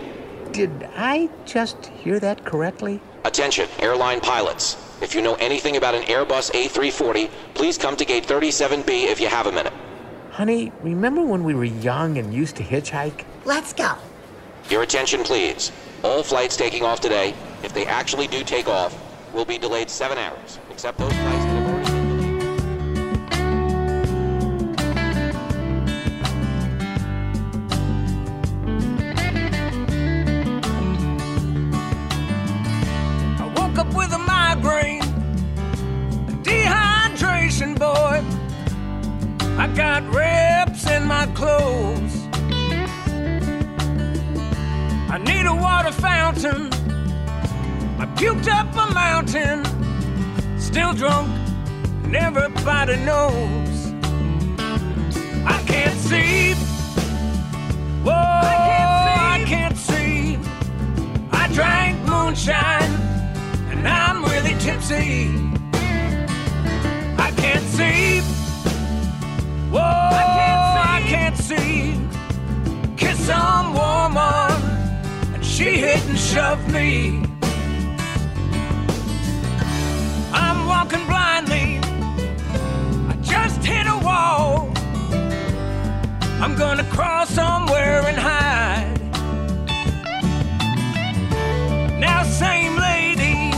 Did 0.51 0.87
I 0.95 1.29
just 1.45 1.87
hear 1.87 2.19
that 2.19 2.45
correctly? 2.45 2.99
Attention, 3.23 3.67
airline 3.79 4.19
pilots. 4.19 4.77
If 5.01 5.15
you 5.15 5.21
know 5.21 5.35
anything 5.35 5.77
about 5.77 5.95
an 5.95 6.03
Airbus 6.03 6.51
A340, 6.51 7.29
please 7.53 7.77
come 7.77 7.95
to 7.95 8.05
gate 8.05 8.27
37B 8.27 9.05
if 9.05 9.19
you 9.19 9.27
have 9.27 9.47
a 9.47 9.51
minute. 9.51 9.73
Honey, 10.31 10.71
remember 10.81 11.23
when 11.23 11.43
we 11.43 11.55
were 11.55 11.63
young 11.63 12.17
and 12.17 12.33
used 12.33 12.55
to 12.57 12.63
hitchhike? 12.63 13.23
Let's 13.45 13.73
go. 13.73 13.95
Your 14.69 14.83
attention, 14.83 15.23
please. 15.23 15.71
All 16.03 16.21
flights 16.21 16.57
taking 16.57 16.83
off 16.83 16.99
today, 16.99 17.33
if 17.63 17.73
they 17.73 17.85
actually 17.85 18.27
do 18.27 18.43
take 18.43 18.67
off, 18.67 18.93
will 19.33 19.45
be 19.45 19.57
delayed 19.57 19.89
seven 19.89 20.17
hours, 20.17 20.59
except 20.69 20.97
those 20.97 21.13
flights 21.13 21.45
that 21.45 21.55
have 21.55 21.67
already 21.69 21.93
I 33.39 33.45
woke 33.55 33.77
up 33.77 33.87
with 33.95 34.11
a 34.11 34.19
migraine, 34.19 35.03
dehydration, 36.43 37.79
boy. 37.79 38.21
I 39.57 39.67
got 39.73 40.03
rips 40.13 40.85
in 40.89 41.05
my 41.05 41.27
clothes. 41.27 42.22
I 45.13 45.19
need 45.19 45.45
a 45.45 45.53
water 45.53 45.91
fountain. 45.91 46.73
I 47.99 48.07
puked 48.15 48.47
up 48.47 48.65
a 48.73 48.91
mountain. 48.95 49.63
Still 50.59 50.91
drunk, 50.93 51.29
and 52.03 52.15
everybody 52.15 52.95
knows. 53.05 53.93
I 55.45 55.63
can't 55.67 55.99
see. 55.99 56.55
Whoa, 58.03 58.11
I 58.11 59.43
can't 59.45 59.77
see. 59.77 60.39
I 61.31 61.47
drank 61.53 61.99
moonshine, 62.09 62.93
and 63.69 63.87
I'm 63.87 64.25
really 64.25 64.55
tipsy. 64.57 65.29
I 67.19 67.31
can't 67.37 67.65
see. 67.77 68.21
Whoa, 69.69 69.79
I 69.79 71.03
can't 71.05 71.37
see. 71.37 72.01
Kiss 72.97 73.27
some 73.27 73.75
woman, 73.75 74.52
she 75.53 75.77
hit 75.77 76.03
and 76.07 76.17
shoved 76.17 76.67
me. 76.71 77.21
I'm 80.33 80.65
walking 80.65 81.05
blindly. 81.05 81.77
I 83.07 83.15
just 83.21 83.63
hit 83.63 83.85
a 83.85 83.99
wall. 84.03 84.73
I'm 86.41 86.55
gonna 86.55 86.83
crawl 86.85 87.27
somewhere 87.27 88.01
and 88.01 88.17
hide. 88.17 88.99
Now, 91.99 92.23
same 92.23 92.75
lady 92.75 93.51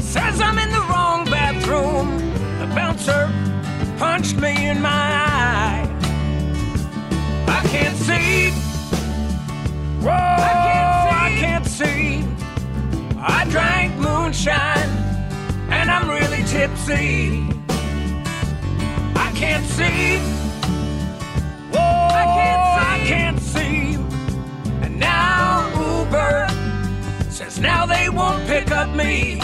says 0.00 0.40
I'm 0.40 0.58
in 0.58 0.70
the 0.70 0.84
wrong 0.88 1.26
bathroom. 1.26 2.06
The 2.60 2.74
bouncer 2.74 3.30
punched 3.98 4.36
me 4.36 4.70
in 4.70 4.80
my 4.80 4.88
eye. 4.88 5.86
I 7.46 7.60
can't 7.68 7.96
see. 7.98 8.71
Whoa, 10.02 10.10
I 10.10 11.36
can't 11.38 11.64
see. 11.64 12.24
I 13.18 13.46
drank 13.48 13.94
moonshine 13.98 14.90
and 15.70 15.88
I'm 15.88 16.08
really 16.10 16.42
tipsy. 16.42 17.46
I 19.14 19.30
can't 19.36 19.64
see. 19.64 20.18
Whoa, 21.70 21.78
I 21.78 23.04
can't 23.06 23.38
see. 23.40 23.94
And 24.82 24.98
now 24.98 25.68
Uber 25.70 26.48
says 27.30 27.60
now 27.60 27.86
they 27.86 28.08
won't 28.08 28.44
pick 28.48 28.72
up 28.72 28.88
me. 28.96 29.40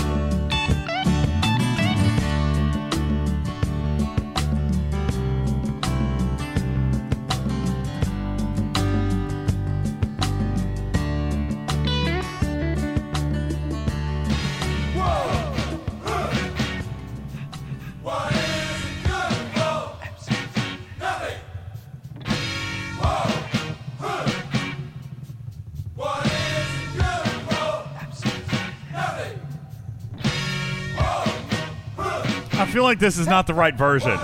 Like 32.89 32.99
this 32.99 33.19
is 33.19 33.27
not 33.27 33.47
the 33.47 33.53
right 33.53 33.75
version. 33.75 34.19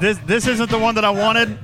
This 0.00 0.18
this 0.18 0.46
isn't 0.46 0.70
the 0.70 0.78
one 0.78 0.94
that 0.94 1.04
I 1.04 1.10
wanted. 1.10 1.58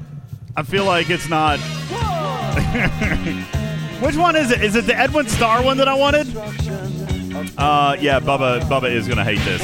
I 0.56 0.64
feel 0.64 0.84
like 0.84 1.10
it's 1.10 1.28
not. 1.28 1.58
Which 4.00 4.16
one 4.16 4.34
is 4.34 4.50
it? 4.50 4.62
Is 4.62 4.74
it 4.74 4.86
the 4.86 4.96
Edwin 4.96 5.28
Starr 5.28 5.62
one 5.62 5.76
that 5.76 5.86
I 5.86 5.94
wanted? 5.94 6.36
Uh, 7.56 7.96
yeah, 8.00 8.18
Bubba 8.18 8.62
Bubba 8.62 8.90
is 8.90 9.06
gonna 9.06 9.22
hate 9.22 9.38
this. 9.38 9.62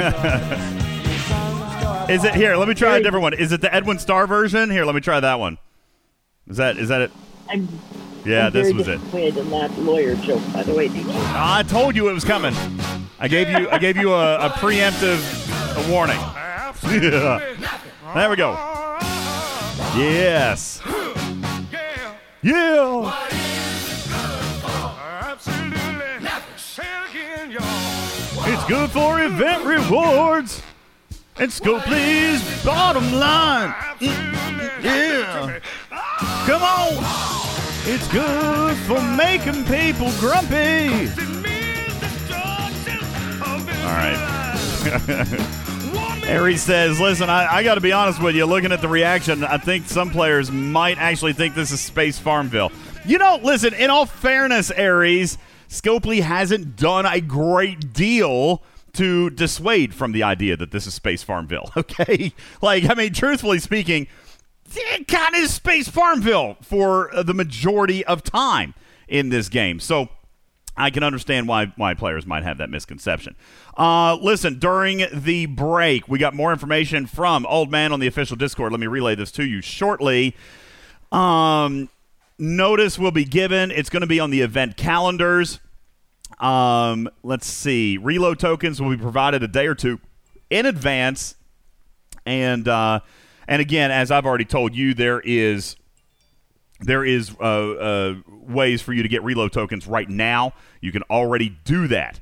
is 2.10 2.24
it 2.24 2.34
here? 2.34 2.56
Let 2.56 2.68
me 2.68 2.74
try 2.74 2.98
a 2.98 3.02
different 3.02 3.22
one. 3.22 3.32
Is 3.32 3.52
it 3.52 3.62
the 3.62 3.74
Edwin 3.74 3.98
Starr 3.98 4.26
version? 4.26 4.70
Here, 4.70 4.84
let 4.84 4.94
me 4.94 5.00
try 5.00 5.20
that 5.20 5.38
one. 5.38 5.56
Is 6.48 6.58
that 6.58 6.76
is 6.76 6.88
that 6.88 7.00
it? 7.00 7.10
I'm, 8.24 8.30
Yeah, 8.30 8.46
I'm 8.46 8.52
this 8.52 8.68
very 8.72 8.78
was 8.78 8.88
it. 8.88 9.36
in 9.38 9.50
that 9.50 9.76
lawyer 9.78 10.14
joke, 10.16 10.42
by 10.52 10.62
the 10.62 10.74
way, 10.74 10.88
DJ. 10.88 11.10
I 11.34 11.62
told 11.66 11.96
you 11.96 12.08
it 12.08 12.12
was 12.12 12.24
coming. 12.24 12.54
I 13.18 13.28
gave 13.28 13.48
you 13.48 13.68
I 13.70 13.78
gave 13.78 13.96
you 13.96 14.14
a, 14.14 14.46
a 14.46 14.50
preemptive 14.50 15.20
a 15.76 15.90
warning. 15.92 16.18
Yeah. 16.90 17.38
There 18.14 18.30
we 18.30 18.36
go. 18.36 18.52
Yes. 19.96 20.80
Yeah. 22.42 23.26
It's 28.52 28.64
good 28.64 28.90
for 28.90 29.22
event 29.22 29.64
rewards 29.64 30.62
and 31.36 31.50
Scopely's 31.50 32.64
bottom 32.64 33.12
line. 33.12 33.74
Yeah. 34.00 35.60
Come 36.46 36.62
on. 36.62 37.49
It's 37.84 38.06
good 38.08 38.76
for 38.86 39.00
making 39.16 39.64
people 39.64 40.12
grumpy. 40.20 41.08
All 43.80 43.96
right. 43.96 44.26
Aries 46.26 46.62
says, 46.62 47.00
listen, 47.00 47.30
I, 47.30 47.46
I 47.56 47.62
got 47.62 47.76
to 47.76 47.80
be 47.80 47.92
honest 47.92 48.22
with 48.22 48.36
you. 48.36 48.44
Looking 48.44 48.70
at 48.70 48.80
the 48.80 48.88
reaction, 48.88 49.42
I 49.42 49.56
think 49.56 49.86
some 49.86 50.10
players 50.10 50.50
might 50.50 50.98
actually 50.98 51.32
think 51.32 51.54
this 51.54 51.72
is 51.72 51.80
Space 51.80 52.18
Farmville. 52.18 52.70
You 53.04 53.18
know, 53.18 53.40
listen, 53.42 53.74
in 53.74 53.90
all 53.90 54.06
fairness, 54.06 54.70
Aries, 54.70 55.38
Scopely 55.68 56.20
hasn't 56.20 56.76
done 56.76 57.06
a 57.06 57.20
great 57.20 57.92
deal 57.92 58.62
to 58.92 59.30
dissuade 59.30 59.94
from 59.94 60.12
the 60.12 60.22
idea 60.22 60.56
that 60.56 60.70
this 60.70 60.86
is 60.86 60.94
Space 60.94 61.22
Farmville, 61.22 61.72
okay? 61.76 62.32
Like, 62.60 62.84
I 62.88 62.94
mean, 62.94 63.12
truthfully 63.12 63.58
speaking, 63.58 64.06
it 64.76 65.08
kind 65.08 65.34
of 65.36 65.48
Space 65.48 65.88
Farmville 65.88 66.56
for 66.62 67.14
uh, 67.14 67.22
the 67.22 67.34
majority 67.34 68.04
of 68.04 68.22
time 68.22 68.74
in 69.08 69.28
this 69.28 69.48
game. 69.48 69.80
So 69.80 70.08
I 70.76 70.90
can 70.90 71.02
understand 71.02 71.48
why 71.48 71.72
why 71.76 71.94
players 71.94 72.26
might 72.26 72.42
have 72.42 72.58
that 72.58 72.70
misconception. 72.70 73.36
Uh, 73.76 74.16
listen, 74.16 74.58
during 74.58 75.04
the 75.12 75.46
break, 75.46 76.08
we 76.08 76.18
got 76.18 76.34
more 76.34 76.52
information 76.52 77.06
from 77.06 77.44
Old 77.46 77.70
Man 77.70 77.92
on 77.92 78.00
the 78.00 78.06
official 78.06 78.36
Discord. 78.36 78.72
Let 78.72 78.80
me 78.80 78.86
relay 78.86 79.14
this 79.14 79.30
to 79.32 79.44
you 79.44 79.60
shortly. 79.60 80.34
Um, 81.12 81.88
notice 82.38 82.98
will 82.98 83.10
be 83.10 83.24
given. 83.24 83.70
It's 83.70 83.90
going 83.90 84.02
to 84.02 84.06
be 84.06 84.20
on 84.20 84.30
the 84.30 84.40
event 84.40 84.76
calendars. 84.76 85.60
Um, 86.38 87.08
let's 87.22 87.46
see. 87.46 87.98
Reload 87.98 88.38
tokens 88.38 88.80
will 88.80 88.90
be 88.90 88.96
provided 88.96 89.42
a 89.42 89.48
day 89.48 89.66
or 89.66 89.74
two 89.74 90.00
in 90.48 90.66
advance, 90.66 91.34
and 92.24 92.66
uh, 92.66 93.00
and 93.50 93.60
again, 93.60 93.90
as 93.90 94.12
I've 94.12 94.24
already 94.24 94.44
told 94.44 94.76
you, 94.76 94.94
there 94.94 95.20
is 95.20 95.74
there 96.78 97.04
is 97.04 97.34
uh, 97.40 97.42
uh, 97.42 98.14
ways 98.28 98.80
for 98.80 98.92
you 98.94 99.02
to 99.02 99.08
get 99.08 99.22
reload 99.24 99.52
tokens 99.52 99.86
right 99.86 100.08
now. 100.08 100.54
You 100.80 100.92
can 100.92 101.02
already 101.10 101.58
do 101.64 101.88
that. 101.88 102.20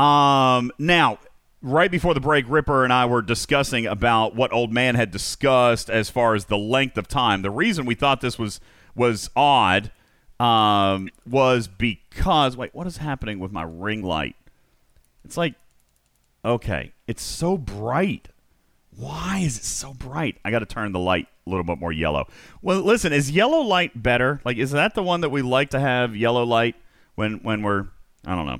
Um, 0.00 0.70
now, 0.78 1.18
right 1.62 1.90
before 1.90 2.12
the 2.14 2.20
break, 2.20 2.44
Ripper 2.48 2.84
and 2.84 2.92
I 2.92 3.06
were 3.06 3.22
discussing 3.22 3.86
about 3.86 4.36
what 4.36 4.52
Old 4.52 4.72
Man 4.72 4.94
had 4.94 5.10
discussed 5.10 5.88
as 5.88 6.10
far 6.10 6.34
as 6.34 6.44
the 6.44 6.58
length 6.58 6.98
of 6.98 7.08
time. 7.08 7.40
The 7.40 7.50
reason 7.50 7.86
we 7.86 7.94
thought 7.94 8.20
this 8.20 8.38
was 8.38 8.60
was 8.94 9.30
odd 9.34 9.90
um, 10.38 11.08
was 11.26 11.66
because 11.66 12.58
wait, 12.58 12.74
what 12.74 12.86
is 12.86 12.98
happening 12.98 13.38
with 13.38 13.52
my 13.52 13.62
ring 13.62 14.02
light? 14.02 14.36
It's 15.24 15.38
like 15.38 15.54
okay, 16.44 16.92
it's 17.06 17.22
so 17.22 17.56
bright. 17.56 18.28
Why 18.98 19.38
is 19.44 19.56
it 19.56 19.64
so 19.64 19.94
bright? 19.94 20.38
I 20.44 20.50
got 20.50 20.58
to 20.58 20.66
turn 20.66 20.90
the 20.90 20.98
light 20.98 21.28
a 21.46 21.50
little 21.50 21.62
bit 21.62 21.78
more 21.78 21.92
yellow. 21.92 22.26
Well, 22.62 22.80
listen, 22.80 23.12
is 23.12 23.30
yellow 23.30 23.60
light 23.60 24.02
better? 24.02 24.40
Like, 24.44 24.56
is 24.56 24.72
that 24.72 24.96
the 24.96 25.04
one 25.04 25.20
that 25.20 25.28
we 25.28 25.40
like 25.40 25.70
to 25.70 25.78
have 25.78 26.16
yellow 26.16 26.44
light 26.44 26.74
when 27.14 27.34
when 27.44 27.62
we're 27.62 27.86
I 28.26 28.34
don't 28.34 28.46
know. 28.46 28.58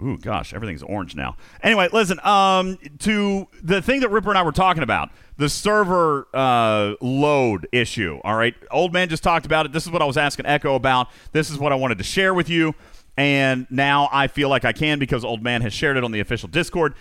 Ooh, 0.00 0.18
gosh, 0.18 0.54
everything's 0.54 0.84
orange 0.84 1.16
now. 1.16 1.36
Anyway, 1.62 1.88
listen. 1.92 2.18
Um, 2.20 2.78
to 3.00 3.48
the 3.60 3.82
thing 3.82 4.00
that 4.00 4.10
Ripper 4.10 4.30
and 4.30 4.38
I 4.38 4.42
were 4.42 4.52
talking 4.52 4.84
about, 4.84 5.10
the 5.36 5.48
server 5.48 6.28
uh, 6.32 6.94
load 7.00 7.66
issue. 7.72 8.20
All 8.22 8.36
right, 8.36 8.54
old 8.70 8.92
man 8.92 9.08
just 9.08 9.24
talked 9.24 9.46
about 9.46 9.66
it. 9.66 9.72
This 9.72 9.84
is 9.84 9.90
what 9.90 10.00
I 10.00 10.04
was 10.04 10.16
asking 10.16 10.46
Echo 10.46 10.76
about. 10.76 11.08
This 11.32 11.50
is 11.50 11.58
what 11.58 11.72
I 11.72 11.74
wanted 11.74 11.98
to 11.98 12.04
share 12.04 12.34
with 12.34 12.48
you, 12.48 12.74
and 13.16 13.66
now 13.68 14.08
I 14.12 14.28
feel 14.28 14.48
like 14.48 14.64
I 14.64 14.72
can 14.72 15.00
because 15.00 15.24
old 15.24 15.42
man 15.42 15.60
has 15.62 15.72
shared 15.72 15.96
it 15.96 16.04
on 16.04 16.12
the 16.12 16.20
official 16.20 16.48
Discord. 16.48 16.94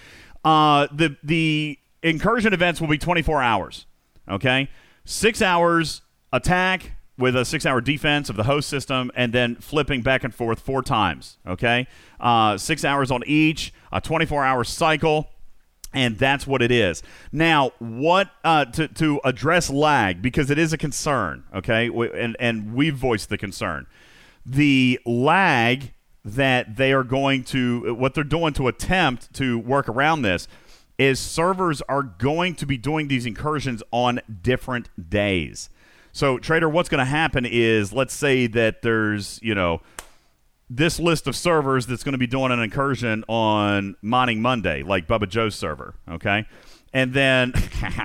Uh, 0.44 0.88
the 0.92 1.16
the 1.24 1.78
incursion 2.04 2.54
events 2.54 2.82
will 2.82 2.88
be 2.88 2.98
24 2.98 3.42
hours. 3.42 3.86
Okay, 4.30 4.70
six 5.06 5.42
hours 5.42 6.02
attack 6.32 6.94
with 7.18 7.36
a 7.36 7.46
six 7.46 7.66
hour 7.66 7.82
defense 7.82 8.30
of 8.30 8.36
the 8.36 8.44
host 8.44 8.70
system 8.70 9.12
and 9.16 9.34
then 9.34 9.56
flipping 9.56 10.02
back 10.02 10.24
and 10.24 10.34
forth 10.34 10.60
four 10.60 10.82
times. 10.82 11.38
Okay, 11.46 11.88
uh, 12.20 12.58
six 12.58 12.86
hours 12.86 13.12
on 13.12 13.24
each, 13.26 13.74
a 13.92 14.02
24 14.02 14.44
hour 14.44 14.64
cycle. 14.64 15.30
And 15.94 16.18
that's 16.18 16.48
what 16.48 16.62
it 16.62 16.72
is. 16.72 17.04
Now, 17.34 17.72
what 17.80 18.32
uh, 18.46 18.64
to 18.64 18.88
to 18.88 19.20
address 19.26 19.70
lag 19.70 20.22
because 20.22 20.50
it 20.50 20.58
is 20.58 20.72
a 20.72 20.78
concern. 20.78 21.44
Okay, 21.54 21.90
we, 21.90 22.10
and 22.14 22.38
and 22.40 22.74
we've 22.74 22.96
voiced 22.96 23.28
the 23.28 23.38
concern. 23.38 23.88
The 24.46 25.02
lag 25.06 25.92
that 26.24 26.78
they 26.78 26.94
are 26.94 27.04
going 27.04 27.44
to 27.44 27.94
what 27.96 28.14
they're 28.14 28.24
doing 28.24 28.54
to 28.54 28.70
attempt 28.70 29.34
to 29.34 29.60
work 29.60 29.90
around 29.90 30.22
this 30.22 30.48
is 31.02 31.20
servers 31.20 31.82
are 31.90 32.04
going 32.04 32.54
to 32.54 32.66
be 32.68 32.78
doing 32.78 33.08
these 33.08 33.26
incursions 33.26 33.82
on 33.92 34.22
different 34.44 34.88
days. 35.10 35.70
So, 36.12 36.38
trader, 36.38 36.70
what's 36.70 36.90
going 36.90 37.00
to 37.00 37.06
happen 37.06 37.44
is 37.44 37.92
let's 37.92 38.14
say 38.14 38.46
that 38.48 38.84
there's, 38.84 39.40
you 39.42 39.56
know, 39.56 39.82
this 40.70 41.00
list 41.00 41.26
of 41.26 41.36
servers 41.36 41.88
that's 41.88 42.04
going 42.04 42.14
to 42.14 42.20
be 42.20 42.28
doing 42.28 42.52
an 42.52 42.60
incursion 42.60 43.24
on 43.28 43.96
Mining 44.04 44.42
Monday, 44.42 44.84
like 44.84 45.08
Bubba 45.08 45.28
Joe's 45.28 45.56
server, 45.56 45.96
okay? 46.08 46.46
And 46.94 47.14
then, 47.14 47.54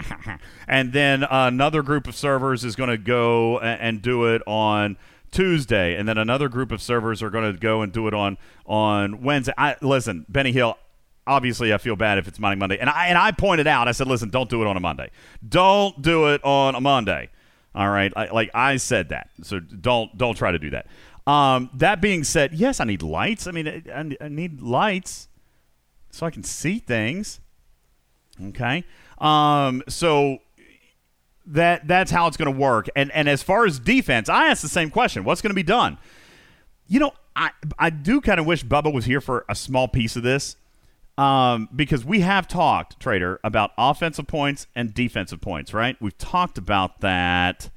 and 0.69 0.93
then 0.93 1.25
another 1.25 1.83
group 1.83 2.09
of 2.09 2.15
servers 2.17 2.65
is 2.65 2.77
going 2.77 2.91
to 2.91 2.99
go 2.99 3.59
and 3.59 4.01
do 4.01 4.25
it 4.25 4.41
on 4.47 4.97
Tuesday, 5.33 5.97
and 5.97 6.09
then 6.09 6.17
another 6.17 6.49
group 6.49 6.73
of 6.73 6.81
servers 6.81 7.23
are 7.23 7.31
going 7.31 7.53
to 7.53 7.59
go 7.59 7.83
and 7.83 7.93
do 7.93 8.07
it 8.09 8.15
on 8.15 8.39
on 8.65 9.23
Wednesday. 9.23 9.53
I 9.59 9.77
listen, 9.83 10.25
Benny 10.31 10.53
Hill. 10.53 10.79
Obviously, 11.27 11.75
I 11.75 11.79
feel 11.79 11.97
bad 11.97 12.19
if 12.19 12.29
it's 12.29 12.39
Mining 12.39 12.59
Monday, 12.59 12.79
and 12.79 12.89
I 12.89 13.09
and 13.09 13.19
I 13.19 13.33
pointed 13.33 13.67
out. 13.67 13.89
I 13.89 13.93
said, 13.93 14.07
listen, 14.07 14.31
don't 14.31 14.49
do 14.49 14.63
it 14.63 14.67
on 14.67 14.77
a 14.77 14.81
Monday. 14.81 15.11
Don't 15.47 16.01
do 16.01 16.33
it 16.33 16.45
on 16.45 16.75
a 16.75 16.81
Monday. 16.81 17.31
All 17.75 17.91
right, 17.91 18.13
I, 18.17 18.27
like 18.27 18.51
I 18.55 18.77
said 18.77 19.11
that, 19.11 19.31
so 19.43 19.61
don't 19.61 20.17
don't 20.17 20.35
try 20.35 20.53
to 20.53 20.59
do 20.59 20.71
that. 20.71 20.87
Um, 21.27 21.69
that 21.75 22.01
being 22.01 22.25
said, 22.25 22.55
yes, 22.55 22.81
I 22.81 22.85
need 22.85 23.03
lights. 23.03 23.47
I 23.47 23.51
mean, 23.51 23.67
I, 23.69 24.25
I 24.25 24.29
need 24.29 24.63
lights 24.63 25.29
so 26.11 26.25
I 26.25 26.31
can 26.31 26.43
see 26.43 26.79
things. 26.79 27.41
Okay, 28.41 28.85
um, 29.19 29.83
so 29.89 30.39
that 31.47 31.87
that's 31.87 32.11
how 32.11 32.27
it's 32.27 32.37
going 32.37 32.53
to 32.53 32.59
work. 32.59 32.89
And 32.97 33.11
and 33.13 33.29
as 33.29 33.43
far 33.43 33.67
as 33.67 33.79
defense, 33.79 34.29
I 34.29 34.49
asked 34.49 34.63
the 34.63 34.69
same 34.69 34.91
question: 34.91 35.25
What's 35.25 35.43
going 35.43 35.51
to 35.51 35.55
be 35.55 35.63
done? 35.63 35.99
You 36.87 37.01
know, 37.01 37.13
I 37.35 37.51
I 37.79 37.91
do 37.91 38.21
kind 38.21 38.41
of 38.41 38.47
wish 38.47 38.65
Bubba 38.65 38.93
was 38.93 39.05
here 39.05 39.21
for 39.21 39.45
a 39.49 39.55
small 39.55 39.89
piece 39.89 40.17
of 40.17 40.23
this. 40.23 40.57
Um, 41.19 41.69
because 41.75 42.05
we 42.05 42.21
have 42.21 42.47
talked, 42.47 43.01
Trader, 43.01 43.41
about 43.43 43.73
offensive 43.79 44.27
points 44.27 44.67
and 44.75 44.93
defensive 44.93 45.41
points, 45.41 45.73
right? 45.73 45.97
We've 46.01 46.17
talked 46.19 46.59
about 46.59 47.01
that 47.01 47.71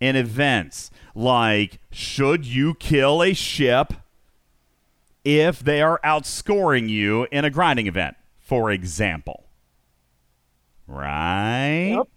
in 0.00 0.16
events 0.16 0.90
like 1.14 1.80
should 1.90 2.46
you 2.46 2.74
kill 2.74 3.22
a 3.22 3.34
ship 3.34 3.92
if 5.24 5.58
they 5.60 5.82
are 5.82 6.00
outscoring 6.02 6.88
you 6.88 7.26
in 7.30 7.44
a 7.44 7.50
grinding 7.50 7.88
event, 7.88 8.16
for 8.38 8.70
example. 8.70 9.44
Right? 10.86 11.94
Yep. 11.96 12.08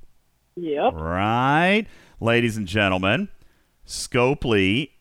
Yep. 0.56 0.94
Right. 0.94 1.86
Ladies 2.22 2.56
and 2.56 2.68
gentlemen, 2.68 3.28
Scopely 3.86 4.92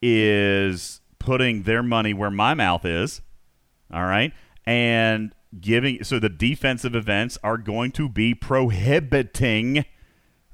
is 0.00 1.00
putting 1.18 1.62
their 1.64 1.82
money 1.82 2.14
where 2.14 2.30
my 2.30 2.54
mouth 2.54 2.84
is. 2.84 3.20
All 3.92 4.04
right 4.04 4.32
and 4.68 5.34
giving 5.58 6.04
so 6.04 6.18
the 6.18 6.28
defensive 6.28 6.94
events 6.94 7.38
are 7.42 7.56
going 7.56 7.90
to 7.90 8.06
be 8.06 8.34
prohibiting 8.34 9.86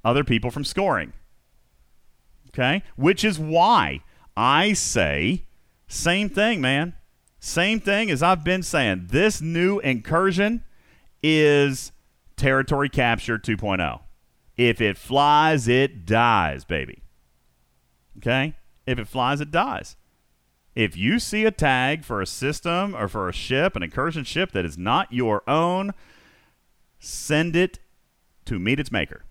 other 0.05 0.23
people 0.23 0.53
from 0.53 0.65
scoring. 0.65 1.13
Okay? 2.51 2.85
Which 2.95 3.25
is 3.25 3.41
why 3.41 4.03
I 4.37 4.73
say 4.73 5.47
same 5.89 6.29
thing, 6.29 6.61
man. 6.61 6.95
Same 7.41 7.81
thing 7.81 8.09
as 8.09 8.23
I've 8.23 8.45
been 8.45 8.63
saying. 8.63 9.09
This 9.11 9.41
new 9.43 9.81
incursion 9.81 10.63
is 11.21 11.91
territory 12.37 12.89
capture 12.89 13.37
2.0. 13.37 13.99
If 14.57 14.81
it 14.81 14.97
flies, 14.97 15.67
it 15.67 16.07
dies, 16.07 16.65
baby. 16.65 17.03
Okay? 18.19 18.55
If 18.87 19.01
it 19.01 19.09
flies, 19.09 19.41
it 19.41 19.51
dies. 19.51 19.97
If 20.75 20.97
you 20.97 21.19
see 21.19 21.45
a 21.45 21.51
tag 21.51 22.05
for 22.05 22.21
a 22.21 22.27
system 22.27 22.97
or 22.97 23.09
for 23.09 23.29
a 23.29 23.33
ship, 23.33 23.77
an 23.77 23.83
incursion 23.83 24.25
ship 24.25 24.53
that 24.53 24.65
is 24.65 24.77
not 24.77 25.13
your 25.13 25.49
own, 25.49 25.93
send 26.99 27.55
it 27.55 27.79
to 28.47 28.59
meet 28.59 28.81
its 28.81 28.91
maker. 28.91 29.25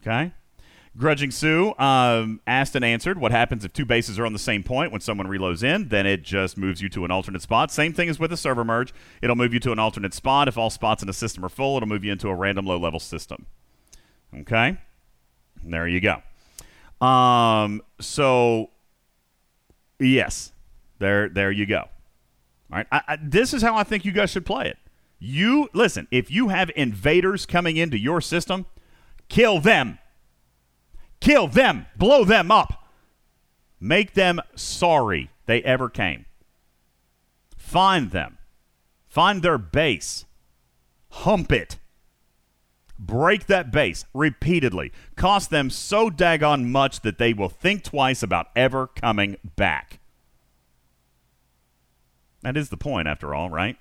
Okay? 0.00 0.32
Grudging 0.96 1.30
Sue 1.30 1.72
um, 1.78 2.40
asked 2.46 2.74
and 2.74 2.84
answered 2.84 3.18
what 3.20 3.30
happens 3.30 3.64
if 3.64 3.72
two 3.72 3.84
bases 3.84 4.18
are 4.18 4.26
on 4.26 4.32
the 4.32 4.40
same 4.40 4.62
point 4.64 4.90
when 4.90 5.00
someone 5.00 5.28
reloads 5.28 5.62
in. 5.62 5.88
Then 5.88 6.04
it 6.04 6.22
just 6.22 6.58
moves 6.58 6.82
you 6.82 6.88
to 6.88 7.04
an 7.04 7.10
alternate 7.10 7.42
spot. 7.42 7.70
Same 7.70 7.92
thing 7.92 8.08
as 8.08 8.18
with 8.18 8.32
a 8.32 8.36
server 8.36 8.64
merge. 8.64 8.92
It'll 9.22 9.36
move 9.36 9.54
you 9.54 9.60
to 9.60 9.72
an 9.72 9.78
alternate 9.78 10.14
spot. 10.14 10.48
If 10.48 10.58
all 10.58 10.70
spots 10.70 11.02
in 11.02 11.08
a 11.08 11.12
system 11.12 11.44
are 11.44 11.48
full, 11.48 11.76
it'll 11.76 11.88
move 11.88 12.02
you 12.02 12.10
into 12.10 12.28
a 12.28 12.34
random 12.34 12.66
low 12.66 12.78
level 12.78 12.98
system. 12.98 13.46
Okay? 14.34 14.78
There 15.62 15.86
you 15.86 16.00
go. 16.00 16.22
Um, 17.06 17.82
so 18.00 18.69
Yes, 20.00 20.52
there, 20.98 21.28
there 21.28 21.50
you 21.50 21.66
go. 21.66 21.80
All 22.72 22.78
right, 22.78 22.86
I, 22.90 23.02
I, 23.06 23.18
this 23.22 23.52
is 23.52 23.62
how 23.62 23.76
I 23.76 23.84
think 23.84 24.04
you 24.04 24.12
guys 24.12 24.30
should 24.30 24.46
play 24.46 24.68
it. 24.68 24.78
You 25.18 25.68
listen. 25.74 26.08
If 26.10 26.30
you 26.30 26.48
have 26.48 26.70
invaders 26.74 27.44
coming 27.44 27.76
into 27.76 27.98
your 27.98 28.20
system, 28.20 28.64
kill 29.28 29.60
them. 29.60 29.98
Kill 31.20 31.46
them. 31.46 31.86
Blow 31.96 32.24
them 32.24 32.50
up. 32.50 32.88
Make 33.78 34.14
them 34.14 34.40
sorry 34.54 35.30
they 35.44 35.62
ever 35.62 35.90
came. 35.90 36.24
Find 37.56 38.10
them. 38.10 38.38
Find 39.06 39.42
their 39.42 39.58
base. 39.58 40.24
Hump 41.10 41.52
it. 41.52 41.78
Break 43.02 43.46
that 43.46 43.72
base 43.72 44.04
repeatedly. 44.12 44.92
Cost 45.16 45.48
them 45.48 45.70
so 45.70 46.10
daggone 46.10 46.66
much 46.66 47.00
that 47.00 47.16
they 47.16 47.32
will 47.32 47.48
think 47.48 47.82
twice 47.82 48.22
about 48.22 48.48
ever 48.54 48.88
coming 48.88 49.38
back. 49.56 50.00
That 52.42 52.58
is 52.58 52.68
the 52.68 52.76
point, 52.76 53.08
after 53.08 53.34
all, 53.34 53.48
right? 53.48 53.78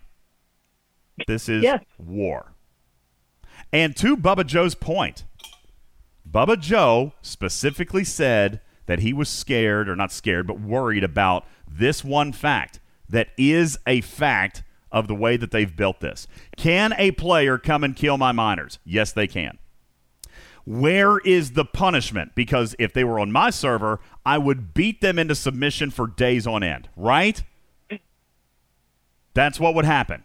This 1.27 1.49
is 1.49 1.64
yes. 1.64 1.83
war. 1.98 2.53
And 3.73 3.93
to 3.98 4.15
Bubba 4.15 4.45
Joe's 4.45 4.73
point, 4.73 5.25
Bubba 6.30 6.57
Joe 6.57 7.11
specifically 7.22 8.06
said 8.06 8.61
that 8.85 8.99
he 8.99 9.11
was 9.11 9.27
scared, 9.27 9.89
or 9.89 9.98
not 9.98 10.14
scared, 10.14 10.48
but 10.48 10.61
worried 10.61 11.03
about 11.03 11.45
this 11.69 12.06
one 12.06 12.31
fact 12.31 12.80
that 13.09 13.30
is 13.38 13.77
a 13.85 13.99
fact 13.99 14.64
of 14.92 15.08
the 15.08 15.16
way 15.16 15.38
that 15.38 15.51
they've 15.51 15.76
built 15.76 16.00
this. 16.00 16.27
Can 16.58 16.93
a 16.98 17.11
player 17.11 17.58
come 17.58 17.84
and 17.84 17.95
kill 17.95 18.18
my 18.18 18.32
miners? 18.32 18.80
Yes, 18.84 19.11
they 19.11 19.27
can. 19.27 19.58
Where 20.66 21.18
is 21.19 21.53
the 21.53 21.66
punishment? 21.66 22.34
Because 22.35 22.76
if 22.77 22.93
they 22.93 23.03
were 23.03 23.19
on 23.19 23.32
my 23.32 23.50
server, 23.50 24.00
I 24.26 24.38
would 24.38 24.74
beat 24.74 25.01
them 25.01 25.18
into 25.18 25.35
submission 25.35 25.90
for 25.90 26.08
days 26.08 26.45
on 26.45 26.64
end, 26.64 26.90
right? 26.95 27.43
That's 29.34 29.59
what 29.59 29.74
would 29.76 29.85
happen. 29.85 30.24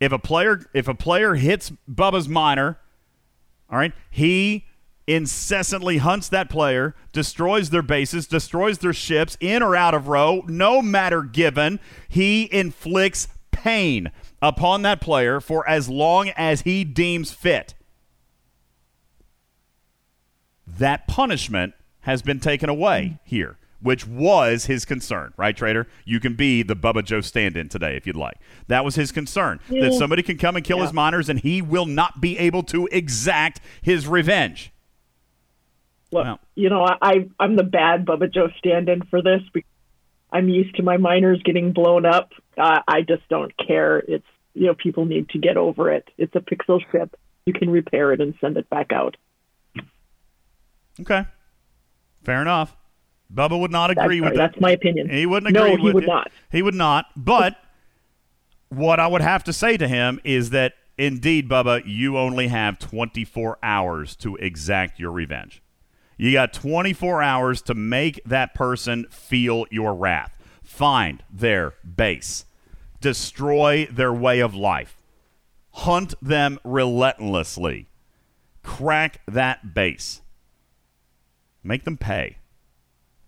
If 0.00 0.12
a 0.12 0.18
player 0.18 0.60
if 0.74 0.88
a 0.88 0.94
player 0.94 1.34
hits 1.34 1.72
Bubba's 1.90 2.28
miner, 2.28 2.78
all 3.70 3.78
right, 3.78 3.92
he 4.10 4.66
incessantly 5.06 5.96
hunts 5.96 6.28
that 6.28 6.50
player, 6.50 6.94
destroys 7.12 7.70
their 7.70 7.82
bases, 7.82 8.26
destroys 8.26 8.78
their 8.78 8.92
ships 8.92 9.36
in 9.40 9.62
or 9.62 9.74
out 9.74 9.94
of 9.94 10.06
ROE, 10.06 10.42
no 10.46 10.82
matter 10.82 11.22
given. 11.22 11.80
He 12.08 12.52
inflicts 12.52 13.28
pain 13.58 14.10
upon 14.40 14.82
that 14.82 15.00
player 15.00 15.40
for 15.40 15.68
as 15.68 15.88
long 15.88 16.30
as 16.30 16.62
he 16.62 16.84
deems 16.84 17.32
fit. 17.32 17.74
That 20.66 21.06
punishment 21.08 21.74
has 22.00 22.22
been 22.22 22.40
taken 22.40 22.68
away 22.68 23.18
here 23.24 23.56
which 23.80 24.04
was 24.06 24.66
his 24.66 24.84
concern, 24.84 25.32
right, 25.36 25.56
Trader? 25.56 25.86
You 26.04 26.18
can 26.18 26.34
be 26.34 26.64
the 26.64 26.74
Bubba 26.74 27.04
Joe 27.04 27.20
stand 27.20 27.56
in 27.56 27.68
today 27.68 27.96
if 27.96 28.08
you'd 28.08 28.16
like. 28.16 28.34
That 28.66 28.84
was 28.84 28.96
his 28.96 29.12
concern 29.12 29.60
that 29.68 29.94
somebody 29.94 30.22
can 30.24 30.36
come 30.36 30.56
and 30.56 30.64
kill 30.64 30.80
his 30.80 30.90
Yeah. 30.90 30.94
miners 30.94 31.28
and 31.28 31.38
he 31.38 31.62
will 31.62 31.86
not 31.86 32.20
be 32.20 32.36
able 32.38 32.64
to 32.64 32.88
exact 32.90 33.60
his 33.80 34.08
revenge. 34.08 34.72
Look, 36.10 36.40
you 36.56 36.70
know, 36.70 36.84
I 37.00 37.28
I'm 37.38 37.54
the 37.54 37.62
bad 37.62 38.04
Bubba 38.04 38.32
Joe 38.34 38.48
stand-in 38.58 39.02
for 39.02 39.22
this. 39.22 39.42
because 39.52 39.70
I'm 40.30 40.48
used 40.48 40.76
to 40.76 40.82
my 40.82 40.96
miners 40.96 41.40
getting 41.44 41.72
blown 41.72 42.04
up. 42.06 42.32
Uh, 42.56 42.80
I 42.86 43.02
just 43.02 43.26
don't 43.28 43.52
care. 43.56 43.98
It's 43.98 44.26
you 44.54 44.66
know, 44.66 44.74
people 44.74 45.04
need 45.04 45.28
to 45.30 45.38
get 45.38 45.56
over 45.56 45.90
it. 45.92 46.08
It's 46.18 46.34
a 46.34 46.40
pixel 46.40 46.80
ship. 46.90 47.14
You 47.46 47.52
can 47.52 47.70
repair 47.70 48.12
it 48.12 48.20
and 48.20 48.34
send 48.40 48.56
it 48.56 48.68
back 48.68 48.92
out. 48.92 49.16
Okay. 51.00 51.24
Fair 52.24 52.42
enough. 52.42 52.76
Bubba 53.32 53.58
would 53.60 53.70
not 53.70 53.88
That's- 53.88 54.04
agree 54.04 54.20
with 54.20 54.34
that's 54.34 54.58
my 54.60 54.70
opinion. 54.72 55.08
He 55.10 55.26
wouldn't 55.26 55.54
agree. 55.54 55.70
No, 55.70 55.76
he 55.76 55.82
with 55.82 55.94
would 55.94 56.04
it. 56.04 56.08
not. 56.08 56.30
He 56.50 56.62
would 56.62 56.74
not. 56.74 57.06
But 57.16 57.56
what 58.70 58.98
I 58.98 59.06
would 59.06 59.20
have 59.20 59.44
to 59.44 59.52
say 59.52 59.76
to 59.76 59.86
him 59.86 60.20
is 60.24 60.50
that 60.50 60.74
indeed, 60.96 61.48
Bubba, 61.48 61.82
you 61.86 62.18
only 62.18 62.48
have 62.48 62.78
24 62.78 63.58
hours 63.62 64.16
to 64.16 64.36
exact 64.36 64.98
your 64.98 65.12
revenge. 65.12 65.62
You 66.18 66.32
got 66.32 66.52
24 66.52 67.22
hours 67.22 67.62
to 67.62 67.74
make 67.74 68.20
that 68.26 68.52
person 68.52 69.06
feel 69.08 69.66
your 69.70 69.94
wrath. 69.94 70.36
Find 70.64 71.22
their 71.32 71.74
base. 71.96 72.44
Destroy 73.00 73.86
their 73.86 74.12
way 74.12 74.40
of 74.40 74.54
life. 74.54 74.98
Hunt 75.70 76.14
them 76.20 76.58
relentlessly. 76.64 77.88
Crack 78.64 79.20
that 79.26 79.72
base. 79.72 80.20
Make 81.62 81.84
them 81.84 81.96
pay. 81.96 82.38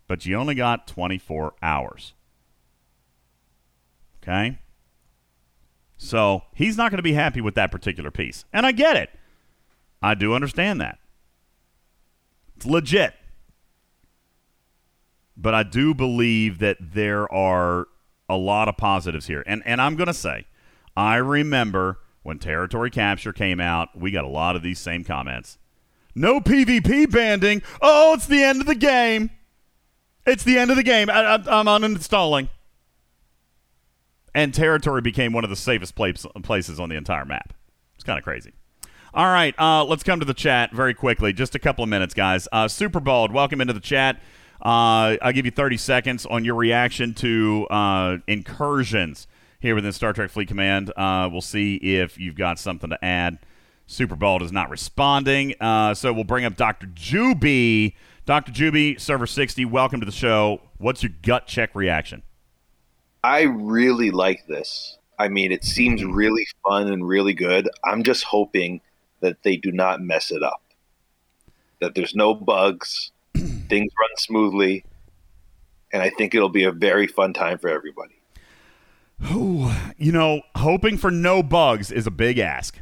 But 0.09 0.27
you 0.27 0.35
only 0.35 0.57
got 0.57 0.89
24 0.89 1.55
hours. 1.63 2.15
Okay? 4.21 4.59
So 5.97 6.43
he's 6.55 6.77
not 6.77 6.91
going 6.91 6.99
to 6.99 7.03
be 7.03 7.13
happy 7.13 7.41
with 7.41 7.55
that 7.55 7.71
particular 7.71 8.11
piece. 8.11 8.45
And 8.53 8.67
I 8.67 8.73
get 8.73 8.97
it. 8.97 9.11
I 10.03 10.15
do 10.15 10.35
understand 10.35 10.81
that. 10.81 10.99
It's 12.61 12.67
legit. 12.67 13.15
But 15.35 15.55
I 15.55 15.63
do 15.63 15.95
believe 15.95 16.59
that 16.59 16.77
there 16.79 17.33
are 17.33 17.87
a 18.29 18.37
lot 18.37 18.69
of 18.69 18.77
positives 18.77 19.27
here. 19.27 19.43
And 19.47 19.63
and 19.65 19.81
I'm 19.81 19.97
going 19.97 20.09
to 20.09 20.15
say, 20.15 20.45
I 20.95 21.17
remember 21.17 22.01
when 22.23 22.39
territory 22.39 22.91
capture 22.91 23.33
came 23.33 23.61
out, 23.61 23.99
we 23.99 24.11
got 24.11 24.25
a 24.25 24.29
lot 24.29 24.57
of 24.57 24.63
these 24.63 24.79
same 24.79 25.05
comments. 25.05 25.57
No 26.15 26.39
PvP 26.39 27.11
banding. 27.11 27.63
Oh, 27.81 28.13
it's 28.13 28.27
the 28.27 28.43
end 28.43 28.61
of 28.61 28.67
the 28.67 28.75
game. 28.75 29.31
It's 30.27 30.45
the 30.45 30.59
end 30.59 30.71
of 30.71 30.77
the 30.77 30.83
game. 30.83 31.09
I, 31.09 31.37
I'm 31.37 31.65
uninstalling. 31.65 32.51
And 34.35 34.53
territory 34.53 35.01
became 35.01 35.33
one 35.33 35.45
of 35.45 35.51
the 35.51 35.57
safest 35.57 35.95
place, 35.95 36.27
places 36.43 36.79
on 36.79 36.91
the 36.91 36.97
entire 36.97 37.25
map. 37.25 37.55
It's 37.95 38.05
kind 38.05 38.19
of 38.19 38.25
crazy. 38.25 38.53
All 39.13 39.27
right, 39.27 39.59
uh, 39.59 39.85
let's 39.85 40.05
come 40.05 40.21
to 40.21 40.25
the 40.25 40.35
chat 40.35 40.73
very 40.73 40.95
quickly. 40.95 41.33
Just 41.33 41.57
a 41.57 41.59
couple 41.59 41.83
of 41.83 41.91
minutes, 41.91 42.15
guys. 42.15 42.47
Uh, 42.53 42.69
Super 42.69 43.01
Bald, 43.01 43.33
welcome 43.33 43.61
into 43.61 43.73
the 43.73 43.81
chat. 43.81 44.21
Uh, 44.65 45.19
I'll 45.21 45.33
give 45.33 45.45
you 45.45 45.51
30 45.51 45.79
seconds 45.79 46.27
on 46.27 46.45
your 46.45 46.55
reaction 46.55 47.15
to 47.15 47.67
uh, 47.71 48.19
incursions 48.29 49.27
here 49.59 49.75
within 49.75 49.93
Star 49.93 50.13
Trek 50.13 50.31
Fleet 50.31 50.47
Command. 50.47 50.93
Uh, 50.97 51.29
we'll 51.31 51.41
see 51.41 51.75
if 51.75 52.19
you've 52.19 52.37
got 52.37 52.61
something 52.61 52.89
to 52.91 53.05
add. 53.05 53.39
Super 53.89 54.15
Bald 54.15 54.43
is 54.43 54.53
not 54.53 54.71
responding, 54.71 55.55
uh, 55.61 55.93
so 55.93 56.13
we'll 56.13 56.23
bring 56.23 56.45
up 56.45 56.55
Dr. 56.55 56.87
Juby. 56.87 57.95
Dr. 58.27 58.53
Juby, 58.53 59.01
Server 59.01 59.27
60, 59.27 59.65
welcome 59.65 59.99
to 59.99 60.07
the 60.07 60.13
show. 60.13 60.61
What's 60.79 61.03
your 61.03 61.11
gut 61.23 61.49
check 61.49 61.75
reaction? 61.75 62.23
I 63.25 63.43
really 63.43 64.13
like 64.13 64.47
this. 64.47 64.99
I 65.19 65.27
mean, 65.27 65.51
it 65.51 65.65
seems 65.65 66.05
really 66.05 66.47
fun 66.65 66.93
and 66.93 67.07
really 67.07 67.35
good. 67.35 67.69
I'm 67.85 68.05
just 68.05 68.23
hoping 68.23 68.81
that 69.21 69.43
they 69.43 69.57
do 69.57 69.73
not 69.73 70.01
mess 70.01 70.31
it 70.31 70.43
up. 70.43 70.63
That 71.81 71.95
there's 71.95 72.15
no 72.15 72.35
bugs, 72.35 73.13
things 73.35 73.93
run 74.01 74.17
smoothly, 74.17 74.85
and 75.93 76.03
I 76.03 76.11
think 76.11 76.35
it'll 76.35 76.49
be 76.49 76.65
a 76.65 76.73
very 76.73 77.07
fun 77.07 77.33
time 77.33 77.59
for 77.59 77.69
everybody. 77.69 78.21
Ooh, 79.33 79.71
you 79.97 80.13
know, 80.13 80.43
hoping 80.57 80.97
for 80.97 81.11
no 81.11 81.43
bugs 81.43 81.93
is 81.93 82.07
a 82.07 82.11
big 82.11 82.39
ask. 82.39 82.79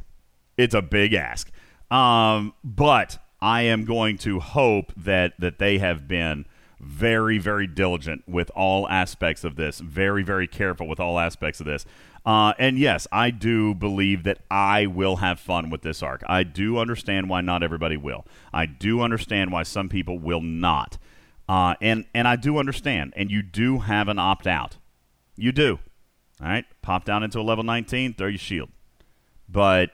It's 0.57 0.75
a 0.75 0.83
big 0.83 1.15
ask. 1.15 1.51
Um, 1.91 2.55
but 2.63 3.19
I 3.41 3.63
am 3.63 3.85
going 3.85 4.19
to 4.19 4.41
hope 4.41 4.93
that 4.97 5.35
that 5.39 5.59
they 5.59 5.79
have 5.79 6.07
been 6.07 6.45
very, 6.81 7.39
very 7.39 7.67
diligent 7.67 8.23
with 8.29 8.51
all 8.55 8.89
aspects 8.89 9.45
of 9.45 9.57
this. 9.57 9.81
Very, 9.81 10.23
very 10.23 10.47
careful 10.47 10.87
with 10.87 11.01
all 11.01 11.19
aspects 11.19 11.61
of 11.61 11.67
this. 11.67 11.85
Uh, 12.29 12.53
and 12.59 12.79
yes, 12.79 13.07
I 13.11 13.31
do 13.31 13.75
believe 13.75 14.25
that 14.25 14.41
I 14.51 14.85
will 14.85 15.17
have 15.17 15.41
fun 15.41 15.71
with 15.71 15.81
this 15.81 16.03
arc. 16.03 16.23
I 16.29 16.43
do 16.43 16.77
understand 16.77 17.31
why 17.31 17.41
not 17.41 17.63
everybody 17.63 17.97
will. 17.97 18.27
I 18.53 18.67
do 18.67 19.01
understand 19.01 19.51
why 19.51 19.63
some 19.63 19.89
people 19.89 20.19
will 20.19 20.43
not. 20.43 20.99
Uh, 21.49 21.75
and 21.81 22.05
and 22.13 22.29
I 22.29 22.37
do 22.37 22.59
understand. 22.59 23.15
And 23.17 23.31
you 23.31 23.41
do 23.41 23.79
have 23.79 24.09
an 24.09 24.19
opt 24.19 24.47
out. 24.47 24.77
You 25.37 25.53
do. 25.53 25.79
All 26.43 26.49
right, 26.49 26.67
pop 26.83 27.07
down 27.07 27.23
into 27.23 27.41
a 27.41 27.43
level 27.43 27.65
19, 27.65 28.13
throw 28.13 28.27
your 28.27 28.37
shield. 28.37 28.69
But 29.49 29.93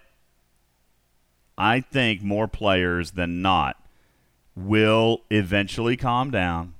I 1.57 1.83
think 1.83 2.21
more 2.21 2.49
players 2.49 3.13
than 3.13 3.43
not 3.43 3.77
will 4.57 5.23
eventually 5.31 5.97
calm 5.97 6.33
down 6.33 6.74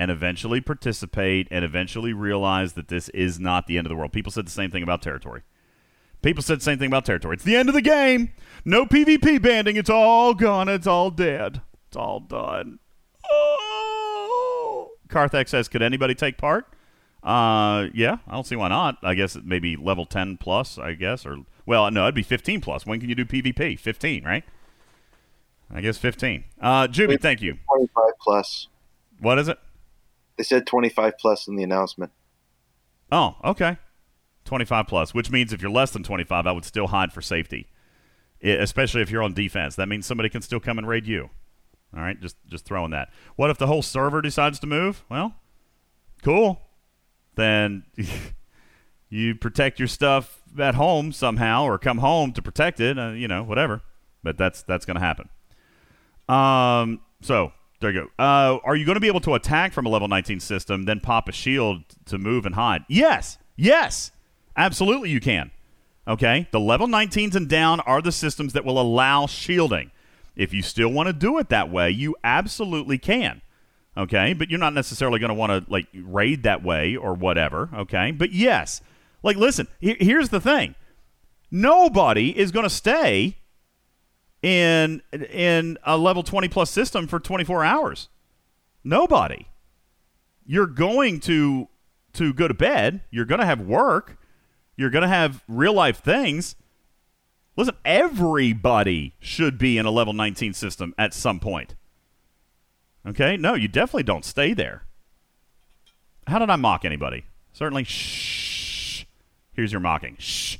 and 0.00 0.10
eventually 0.10 0.62
participate 0.62 1.46
and 1.50 1.62
eventually 1.62 2.14
realize 2.14 2.72
that 2.72 2.88
this 2.88 3.10
is 3.10 3.38
not 3.38 3.66
the 3.66 3.76
end 3.76 3.86
of 3.86 3.90
the 3.90 3.94
world. 3.94 4.14
People 4.14 4.32
said 4.32 4.46
the 4.46 4.50
same 4.50 4.70
thing 4.70 4.82
about 4.82 5.02
territory. 5.02 5.42
People 6.22 6.42
said 6.42 6.60
the 6.60 6.64
same 6.64 6.78
thing 6.78 6.86
about 6.86 7.04
territory. 7.04 7.34
It's 7.34 7.44
the 7.44 7.54
end 7.54 7.68
of 7.68 7.74
the 7.74 7.82
game. 7.82 8.32
No 8.64 8.86
PvP 8.86 9.42
banding. 9.42 9.76
It's 9.76 9.90
all 9.90 10.32
gone. 10.32 10.70
It's 10.70 10.86
all 10.86 11.10
dead. 11.10 11.60
It's 11.88 11.98
all 11.98 12.18
done. 12.18 12.78
Oh. 13.30 14.92
Karthak 15.08 15.50
says, 15.50 15.68
could 15.68 15.82
anybody 15.82 16.14
take 16.14 16.38
part? 16.38 16.64
Uh, 17.22 17.88
yeah, 17.92 18.18
I 18.26 18.32
don't 18.32 18.46
see 18.46 18.56
why 18.56 18.68
not. 18.68 18.96
I 19.02 19.12
guess 19.12 19.36
it 19.36 19.44
maybe 19.44 19.76
level 19.76 20.06
10 20.06 20.38
plus, 20.38 20.78
I 20.78 20.94
guess. 20.94 21.26
or 21.26 21.40
Well, 21.66 21.90
no, 21.90 22.04
it'd 22.04 22.14
be 22.14 22.22
15 22.22 22.62
plus. 22.62 22.86
When 22.86 23.00
can 23.00 23.10
you 23.10 23.14
do 23.14 23.26
PvP? 23.26 23.78
15, 23.78 24.24
right? 24.24 24.44
I 25.70 25.82
guess 25.82 25.98
15. 25.98 26.44
Uh, 26.58 26.86
Juby, 26.86 27.20
thank 27.20 27.42
you. 27.42 27.58
25 27.68 28.04
plus. 28.22 28.68
What 29.20 29.38
is 29.38 29.48
it? 29.48 29.58
They 30.40 30.44
said 30.44 30.66
25 30.66 31.18
plus 31.18 31.48
in 31.48 31.56
the 31.56 31.62
announcement. 31.62 32.12
Oh, 33.12 33.36
okay. 33.44 33.76
25 34.46 34.86
plus, 34.86 35.12
which 35.12 35.30
means 35.30 35.52
if 35.52 35.60
you're 35.60 35.70
less 35.70 35.90
than 35.90 36.02
25, 36.02 36.46
I 36.46 36.52
would 36.52 36.64
still 36.64 36.86
hide 36.86 37.12
for 37.12 37.20
safety, 37.20 37.68
I- 38.42 38.48
especially 38.52 39.02
if 39.02 39.10
you're 39.10 39.22
on 39.22 39.34
defense. 39.34 39.76
That 39.76 39.86
means 39.86 40.06
somebody 40.06 40.30
can 40.30 40.40
still 40.40 40.58
come 40.58 40.78
and 40.78 40.88
raid 40.88 41.06
you. 41.06 41.28
All 41.94 42.00
right, 42.00 42.18
just 42.18 42.36
just 42.46 42.64
throwing 42.64 42.90
that. 42.92 43.10
What 43.36 43.50
if 43.50 43.58
the 43.58 43.66
whole 43.66 43.82
server 43.82 44.22
decides 44.22 44.58
to 44.60 44.66
move? 44.66 45.04
Well, 45.10 45.34
cool. 46.22 46.62
Then 47.34 47.82
you 49.10 49.34
protect 49.34 49.78
your 49.78 49.88
stuff 49.88 50.40
at 50.58 50.74
home 50.74 51.12
somehow, 51.12 51.64
or 51.64 51.76
come 51.76 51.98
home 51.98 52.32
to 52.32 52.40
protect 52.40 52.80
it. 52.80 52.98
Uh, 52.98 53.10
you 53.10 53.28
know, 53.28 53.42
whatever. 53.42 53.82
But 54.22 54.38
that's 54.38 54.62
that's 54.62 54.86
going 54.86 54.94
to 54.98 55.02
happen. 55.02 55.28
Um. 56.30 57.00
So 57.20 57.52
there 57.80 57.90
you 57.90 58.00
go. 58.02 58.22
Uh, 58.22 58.58
are 58.64 58.76
you 58.76 58.84
going 58.84 58.96
to 58.96 59.00
be 59.00 59.06
able 59.08 59.20
to 59.20 59.34
attack 59.34 59.72
from 59.72 59.86
a 59.86 59.88
level 59.88 60.08
19 60.08 60.40
system, 60.40 60.84
then 60.84 61.00
pop 61.00 61.28
a 61.28 61.32
shield 61.32 61.82
to 62.06 62.18
move 62.18 62.46
and 62.46 62.54
hide? 62.54 62.84
Yes. 62.88 63.38
Yes. 63.56 64.10
Absolutely, 64.56 65.10
you 65.10 65.20
can. 65.20 65.50
Okay. 66.06 66.48
The 66.50 66.60
level 66.60 66.86
19s 66.86 67.34
and 67.34 67.48
down 67.48 67.80
are 67.80 68.02
the 68.02 68.12
systems 68.12 68.52
that 68.52 68.64
will 68.64 68.80
allow 68.80 69.26
shielding. 69.26 69.90
If 70.36 70.54
you 70.54 70.62
still 70.62 70.88
want 70.90 71.08
to 71.08 71.12
do 71.12 71.38
it 71.38 71.48
that 71.50 71.70
way, 71.70 71.90
you 71.90 72.16
absolutely 72.24 72.98
can. 72.98 73.42
Okay, 73.96 74.32
but 74.32 74.48
you're 74.48 74.60
not 74.60 74.72
necessarily 74.72 75.18
going 75.18 75.28
to 75.30 75.34
want 75.34 75.50
to 75.66 75.70
like 75.70 75.88
raid 75.92 76.44
that 76.44 76.62
way 76.62 76.94
or 76.96 77.12
whatever. 77.12 77.68
Okay, 77.74 78.12
but 78.12 78.32
yes, 78.32 78.80
like 79.22 79.36
listen, 79.36 79.66
he- 79.80 79.96
here's 79.98 80.28
the 80.28 80.40
thing: 80.40 80.76
nobody 81.50 82.38
is 82.38 82.52
going 82.52 82.62
to 82.62 82.70
stay 82.70 83.36
in 84.42 85.02
in 85.12 85.78
a 85.84 85.98
level 85.98 86.22
20 86.22 86.48
plus 86.48 86.70
system 86.70 87.06
for 87.06 87.20
24 87.20 87.64
hours. 87.64 88.08
Nobody. 88.82 89.46
You're 90.46 90.66
going 90.66 91.20
to 91.20 91.68
to 92.14 92.32
go 92.32 92.48
to 92.48 92.54
bed. 92.54 93.02
You're 93.10 93.24
going 93.24 93.40
to 93.40 93.46
have 93.46 93.60
work. 93.60 94.18
You're 94.76 94.90
going 94.90 95.02
to 95.02 95.08
have 95.08 95.44
real 95.46 95.74
life 95.74 96.02
things. 96.02 96.56
Listen, 97.56 97.76
everybody 97.84 99.14
should 99.18 99.58
be 99.58 99.76
in 99.76 99.86
a 99.86 99.90
level 99.90 100.12
19 100.12 100.54
system 100.54 100.94
at 100.96 101.12
some 101.12 101.38
point. 101.38 101.74
Okay? 103.06 103.36
No, 103.36 103.54
you 103.54 103.68
definitely 103.68 104.04
don't 104.04 104.24
stay 104.24 104.54
there. 104.54 104.84
How 106.26 106.38
did 106.38 106.50
I 106.50 106.56
mock 106.56 106.84
anybody? 106.84 107.24
Certainly, 107.52 107.84
shh. 107.84 109.04
Here's 109.52 109.72
your 109.72 109.80
mocking. 109.80 110.16
Shh. 110.18 110.58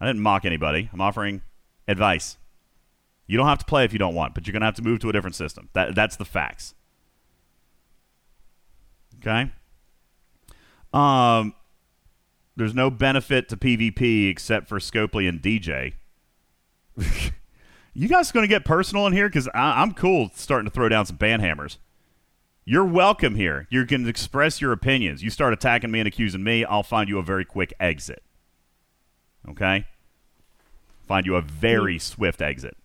I 0.00 0.06
didn't 0.06 0.22
mock 0.22 0.44
anybody. 0.44 0.90
I'm 0.92 1.00
offering 1.00 1.42
advice. 1.86 2.36
You 3.26 3.36
don't 3.36 3.46
have 3.46 3.58
to 3.58 3.64
play 3.64 3.84
if 3.84 3.92
you 3.92 3.98
don't 3.98 4.14
want, 4.14 4.34
but 4.34 4.46
you're 4.46 4.52
going 4.52 4.60
to 4.62 4.66
have 4.66 4.74
to 4.76 4.82
move 4.82 5.00
to 5.00 5.08
a 5.08 5.12
different 5.12 5.36
system. 5.36 5.68
That, 5.72 5.94
that's 5.94 6.16
the 6.16 6.24
facts. 6.24 6.74
Okay. 9.18 9.52
Um, 10.92 11.54
there's 12.56 12.74
no 12.74 12.90
benefit 12.90 13.48
to 13.48 13.56
PvP 13.56 14.28
except 14.28 14.68
for 14.68 14.78
Scopely 14.78 15.28
and 15.28 15.40
DJ. 15.40 15.94
you 17.94 18.08
guys 18.08 18.32
going 18.32 18.44
to 18.44 18.48
get 18.48 18.64
personal 18.64 19.06
in 19.06 19.12
here 19.12 19.28
because 19.28 19.48
I'm 19.54 19.94
cool 19.94 20.30
starting 20.34 20.66
to 20.66 20.70
throw 20.70 20.88
down 20.88 21.06
some 21.06 21.16
ban 21.16 21.40
hammers. 21.40 21.78
You're 22.64 22.84
welcome 22.84 23.34
here. 23.34 23.66
You 23.70 23.86
can 23.86 24.06
express 24.06 24.60
your 24.60 24.72
opinions. 24.72 25.22
You 25.22 25.30
start 25.30 25.52
attacking 25.52 25.90
me 25.90 26.00
and 26.00 26.06
accusing 26.06 26.44
me, 26.44 26.64
I'll 26.64 26.84
find 26.84 27.08
you 27.08 27.18
a 27.18 27.22
very 27.22 27.44
quick 27.44 27.72
exit. 27.80 28.22
Okay? 29.48 29.86
Find 31.08 31.26
you 31.26 31.34
a 31.36 31.42
very 31.42 31.98
swift 31.98 32.40
exit. 32.40 32.76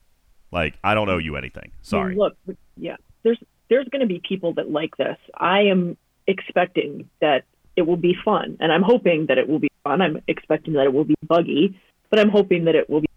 Like 0.52 0.76
I 0.84 0.94
don't 0.94 1.10
owe 1.10 1.18
you 1.18 1.36
anything. 1.36 1.72
Sorry. 1.82 2.16
Look, 2.16 2.38
yeah, 2.76 2.96
there's 3.24 3.40
there's 3.70 3.88
going 3.90 4.02
to 4.02 4.08
be 4.08 4.22
people 4.28 4.54
that 4.54 4.70
like 4.70 4.96
this. 4.98 5.18
I 5.36 5.64
am 5.64 5.98
expecting 6.26 7.10
that 7.22 7.44
it 7.76 7.84
will 7.84 7.98
be 7.98 8.16
fun, 8.24 8.58
and 8.60 8.72
I'm 8.72 8.84
hoping 8.84 9.28
that 9.28 9.38
it 9.38 9.48
will 9.48 9.60
be 9.60 9.70
fun. 9.84 10.02
I'm 10.02 10.22
expecting 10.28 10.74
that 10.74 10.86
it 10.86 10.94
will 10.94 11.04
be 11.04 11.16
buggy, 11.22 11.80
but 12.10 12.20
I'm 12.20 12.30
hoping 12.30 12.66
that 12.66 12.76
it 12.76 12.90
will 12.90 13.02
be. 13.02 13.08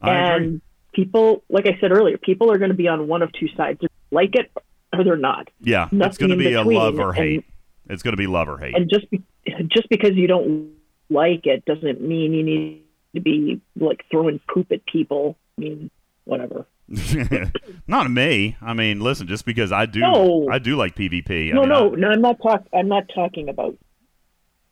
I 0.00 0.10
and 0.10 0.44
agree. 0.44 0.60
people, 0.92 1.42
like 1.48 1.66
I 1.66 1.78
said 1.80 1.90
earlier, 1.90 2.18
people 2.18 2.52
are 2.52 2.58
going 2.58 2.70
to 2.70 2.76
be 2.76 2.88
on 2.88 3.08
one 3.08 3.22
of 3.22 3.32
two 3.32 3.48
sides: 3.56 3.80
They're 3.80 3.88
like 4.10 4.34
it 4.34 4.50
or 4.92 5.04
they're 5.04 5.16
not. 5.16 5.48
Yeah, 5.60 5.88
it's 5.92 6.18
going 6.18 6.30
to 6.30 6.36
be 6.36 6.52
a 6.52 6.62
love 6.62 6.98
or 6.98 7.10
and- 7.10 7.18
hate. 7.18 7.44
It's 7.88 8.02
going 8.02 8.12
to 8.12 8.18
be 8.18 8.26
love 8.26 8.48
or 8.48 8.58
hate. 8.58 8.74
And 8.74 8.90
just 8.90 9.08
be, 9.10 9.22
just 9.68 9.88
because 9.88 10.14
you 10.14 10.26
don't 10.26 10.72
like 11.08 11.46
it 11.46 11.64
doesn't 11.64 12.00
mean 12.00 12.34
you 12.34 12.42
need 12.42 12.82
to 13.14 13.20
be 13.20 13.60
like 13.78 14.04
throwing 14.10 14.40
poop 14.52 14.72
at 14.72 14.84
people. 14.86 15.36
I 15.56 15.60
mean, 15.60 15.90
whatever. 16.26 16.66
Not 17.86 18.10
me. 18.10 18.56
I 18.60 18.74
mean, 18.74 19.00
listen, 19.00 19.26
just 19.26 19.46
because 19.46 19.72
I 19.72 19.86
do, 19.86 20.00
No. 20.00 20.48
I 20.50 20.58
do 20.58 20.76
like 20.76 20.94
PvP. 20.94 21.50
I 21.50 21.52
no, 21.52 21.60
mean, 21.62 21.68
no, 21.70 21.88
no. 21.90 22.10
I'm 22.10 22.20
not 22.20 22.40
talk. 22.42 22.64
I'm 22.72 22.88
not 22.88 23.04
talking 23.14 23.48
about. 23.48 23.76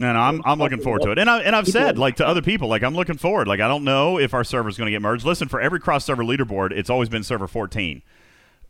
No, 0.01 0.09
I'm 0.09 0.43
I'm 0.45 0.59
looking 0.59 0.81
forward 0.81 1.03
to 1.03 1.13
it. 1.13 1.19
And 1.19 1.31
I 1.31 1.41
and 1.41 1.55
I've 1.55 1.69
said 1.69 1.99
like 1.99 2.17
to 2.17 2.27
other 2.27 2.43
people 2.43 2.69
like 2.69 2.83
I'm 2.83 2.95
looking 2.95 3.17
forward. 3.17 3.47
Like 3.47 3.61
I 3.61 3.69
don't 3.69 3.85
know 3.85 4.19
if 4.19 4.35
our 4.35 4.45
server's 4.45 4.77
going 4.77 4.87
to 4.87 4.91
get 4.91 5.01
merged. 5.01 5.25
Listen, 5.25 5.49
for 5.49 5.61
every 5.61 5.79
cross 5.81 6.05
server 6.05 6.25
leaderboard, 6.25 6.73
it's 6.73 6.91
always 6.91 7.09
been 7.09 7.23
server 7.23 7.47
14 7.47 8.03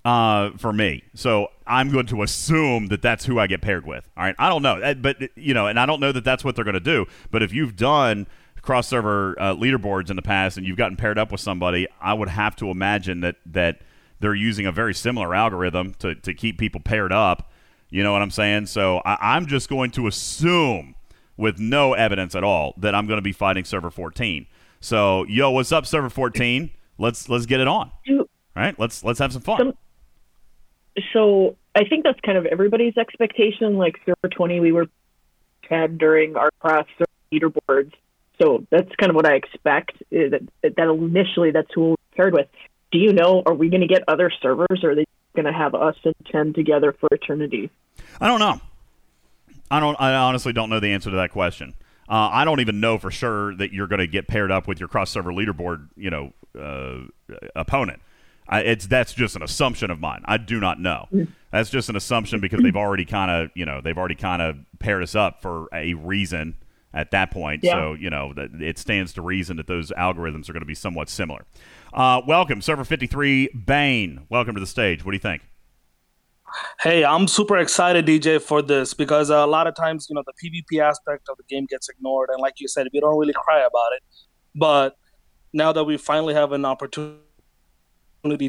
uh, 0.04 0.50
for 0.58 0.72
me. 0.72 1.02
So 1.14 1.48
I'm 1.66 1.90
going 1.90 2.06
to 2.06 2.22
assume 2.22 2.88
that 2.88 3.00
that's 3.00 3.24
who 3.24 3.38
I 3.38 3.46
get 3.46 3.62
paired 3.62 3.86
with. 3.86 4.08
All 4.16 4.24
right, 4.24 4.34
I 4.38 4.50
don't 4.50 4.62
know, 4.62 4.94
but 5.00 5.16
you 5.34 5.54
know, 5.54 5.66
and 5.66 5.80
I 5.80 5.86
don't 5.86 6.00
know 6.00 6.12
that 6.12 6.24
that's 6.24 6.44
what 6.44 6.56
they're 6.56 6.64
going 6.64 6.74
to 6.74 6.80
do. 6.80 7.06
But 7.30 7.42
if 7.42 7.52
you've 7.54 7.74
done 7.74 8.26
cross 8.64 8.88
server 8.88 9.36
uh, 9.38 9.54
leaderboards 9.54 10.10
in 10.10 10.16
the 10.16 10.22
past 10.22 10.56
and 10.56 10.66
you've 10.66 10.76
gotten 10.76 10.96
paired 10.96 11.18
up 11.18 11.30
with 11.30 11.40
somebody, 11.40 11.86
I 12.00 12.14
would 12.14 12.28
have 12.28 12.56
to 12.56 12.70
imagine 12.70 13.20
that 13.20 13.36
that 13.46 13.82
they're 14.20 14.34
using 14.34 14.66
a 14.66 14.72
very 14.72 14.94
similar 14.94 15.34
algorithm 15.34 15.94
to 16.00 16.14
to 16.14 16.34
keep 16.34 16.58
people 16.58 16.80
paired 16.80 17.12
up. 17.12 17.50
You 17.90 18.02
know 18.02 18.12
what 18.12 18.22
I'm 18.22 18.30
saying? 18.30 18.66
So 18.66 19.02
I, 19.04 19.18
I'm 19.20 19.46
just 19.46 19.68
going 19.68 19.90
to 19.92 20.06
assume, 20.06 20.96
with 21.36 21.58
no 21.60 21.92
evidence 21.92 22.34
at 22.34 22.42
all, 22.42 22.74
that 22.78 22.94
I'm 22.94 23.06
going 23.06 23.18
to 23.18 23.22
be 23.22 23.32
fighting 23.32 23.64
server 23.64 23.90
14. 23.90 24.46
So 24.80 25.24
yo, 25.24 25.50
what's 25.50 25.70
up, 25.70 25.86
server 25.86 26.10
14? 26.10 26.70
Let's 26.98 27.28
let's 27.28 27.46
get 27.46 27.60
it 27.60 27.68
on. 27.68 27.92
All 28.08 28.26
right, 28.56 28.78
let's 28.78 29.04
let's 29.04 29.18
have 29.18 29.32
some 29.32 29.42
fun. 29.42 29.74
So 31.12 31.56
I 31.74 31.84
think 31.84 32.04
that's 32.04 32.20
kind 32.20 32.38
of 32.38 32.46
everybody's 32.46 32.96
expectation. 32.96 33.76
Like 33.76 33.96
server 34.06 34.28
20, 34.34 34.60
we 34.60 34.72
were 34.72 34.86
had 35.68 35.98
during 35.98 36.36
our 36.36 36.50
cross 36.60 36.86
server 36.98 37.10
leaderboards. 37.32 37.92
So 38.40 38.66
that's 38.70 38.90
kind 38.96 39.10
of 39.10 39.16
what 39.16 39.26
I 39.26 39.34
expect. 39.34 39.92
That, 40.10 40.46
that 40.62 40.88
initially 40.88 41.50
that's 41.50 41.70
who 41.74 41.90
we're 41.90 41.96
paired 42.16 42.32
with. 42.32 42.48
Do 42.90 42.98
you 42.98 43.12
know? 43.12 43.42
Are 43.46 43.54
we 43.54 43.68
going 43.68 43.80
to 43.80 43.86
get 43.86 44.02
other 44.08 44.30
servers, 44.42 44.82
or 44.82 44.90
are 44.90 44.94
they 44.94 45.04
going 45.34 45.46
to 45.46 45.52
have 45.52 45.74
us 45.74 45.96
and 46.04 46.14
ten 46.30 46.52
together 46.52 46.92
for 46.92 47.08
eternity? 47.12 47.70
I 48.20 48.28
don't 48.28 48.40
know. 48.40 48.60
I 49.70 49.80
don't. 49.80 50.00
I 50.00 50.14
honestly 50.14 50.52
don't 50.52 50.70
know 50.70 50.80
the 50.80 50.88
answer 50.88 51.10
to 51.10 51.16
that 51.16 51.30
question. 51.30 51.74
Uh, 52.08 52.28
I 52.32 52.44
don't 52.44 52.60
even 52.60 52.80
know 52.80 52.98
for 52.98 53.10
sure 53.10 53.54
that 53.56 53.72
you're 53.72 53.86
going 53.86 54.00
to 54.00 54.06
get 54.06 54.28
paired 54.28 54.50
up 54.50 54.68
with 54.68 54.78
your 54.78 54.88
cross 54.88 55.10
server 55.10 55.32
leaderboard, 55.32 55.88
you 55.96 56.10
know, 56.10 56.32
uh, 56.58 57.34
opponent. 57.56 58.00
I, 58.46 58.60
it's 58.60 58.86
that's 58.86 59.14
just 59.14 59.36
an 59.36 59.42
assumption 59.42 59.90
of 59.90 60.00
mine. 60.00 60.22
I 60.26 60.36
do 60.36 60.60
not 60.60 60.78
know. 60.78 61.08
That's 61.50 61.70
just 61.70 61.88
an 61.88 61.96
assumption 61.96 62.40
because 62.40 62.62
they've 62.62 62.76
already 62.76 63.06
kind 63.06 63.30
of, 63.30 63.50
you 63.54 63.64
know, 63.64 63.80
they've 63.80 63.96
already 63.96 64.16
kind 64.16 64.42
of 64.42 64.58
paired 64.78 65.02
us 65.02 65.14
up 65.14 65.40
for 65.40 65.68
a 65.72 65.94
reason 65.94 66.56
at 66.94 67.10
that 67.10 67.30
point. 67.30 67.62
Yeah. 67.62 67.74
So 67.74 67.94
you 67.94 68.08
know, 68.08 68.32
it 68.36 68.78
stands 68.78 69.12
to 69.14 69.22
reason 69.22 69.56
that 69.58 69.66
those 69.66 69.90
algorithms 69.90 70.48
are 70.48 70.52
going 70.52 70.62
to 70.62 70.66
be 70.66 70.74
somewhat 70.74 71.08
similar. 71.08 71.44
Uh, 71.92 72.22
welcome, 72.26 72.62
server 72.62 72.84
53, 72.84 73.50
Bane. 73.66 74.26
Welcome 74.28 74.54
to 74.54 74.60
the 74.60 74.66
stage. 74.66 75.04
What 75.04 75.12
do 75.12 75.16
you 75.16 75.20
think? 75.20 75.42
Hey, 76.80 77.04
I'm 77.04 77.26
super 77.26 77.58
excited, 77.58 78.06
DJ, 78.06 78.40
for 78.40 78.62
this 78.62 78.94
because 78.94 79.30
uh, 79.30 79.36
a 79.36 79.46
lot 79.46 79.66
of 79.66 79.74
times, 79.74 80.06
you 80.08 80.14
know, 80.14 80.22
the 80.24 80.32
PvP 80.32 80.80
aspect 80.80 81.28
of 81.28 81.36
the 81.36 81.42
game 81.44 81.66
gets 81.68 81.88
ignored, 81.88 82.30
and 82.30 82.40
like 82.40 82.54
you 82.58 82.68
said, 82.68 82.86
we 82.92 83.00
don't 83.00 83.18
really 83.18 83.32
cry 83.32 83.58
about 83.58 83.92
it. 83.96 84.02
But 84.54 84.96
now 85.52 85.72
that 85.72 85.84
we 85.84 85.96
finally 85.96 86.34
have 86.34 86.52
an 86.52 86.64
opportunity 86.64 87.18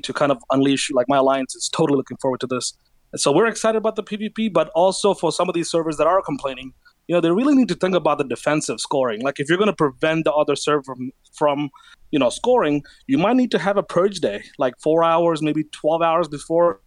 to 0.01 0.13
kind 0.13 0.31
of 0.31 0.37
unleash, 0.51 0.91
like 0.91 1.07
my 1.09 1.17
alliance 1.17 1.55
is 1.55 1.69
totally 1.69 1.97
looking 1.97 2.17
forward 2.17 2.39
to 2.41 2.47
this. 2.47 2.77
And 3.11 3.19
so 3.19 3.31
we're 3.31 3.47
excited 3.47 3.77
about 3.77 3.95
the 3.95 4.03
PvP, 4.03 4.53
but 4.53 4.69
also 4.75 5.13
for 5.13 5.31
some 5.31 5.47
of 5.49 5.55
these 5.55 5.69
servers 5.69 5.97
that 5.97 6.07
are 6.07 6.21
complaining, 6.21 6.73
you 7.07 7.15
know, 7.15 7.21
they 7.21 7.31
really 7.31 7.55
need 7.55 7.67
to 7.69 7.75
think 7.75 7.95
about 7.95 8.17
the 8.17 8.23
defensive 8.23 8.79
scoring. 8.79 9.21
Like 9.21 9.39
if 9.39 9.47
you're 9.49 9.57
going 9.57 9.69
to 9.69 9.75
prevent 9.75 10.25
the 10.25 10.33
other 10.33 10.55
server 10.55 10.83
from, 10.83 11.11
from, 11.33 11.69
you 12.11 12.19
know, 12.19 12.29
scoring, 12.29 12.83
you 13.07 13.17
might 13.17 13.35
need 13.35 13.51
to 13.51 13.59
have 13.59 13.77
a 13.77 13.83
purge 13.83 14.19
day, 14.19 14.43
like 14.57 14.73
four 14.81 15.03
hours, 15.03 15.41
maybe 15.41 15.63
12 15.65 16.01
hours 16.01 16.27
before 16.27 16.81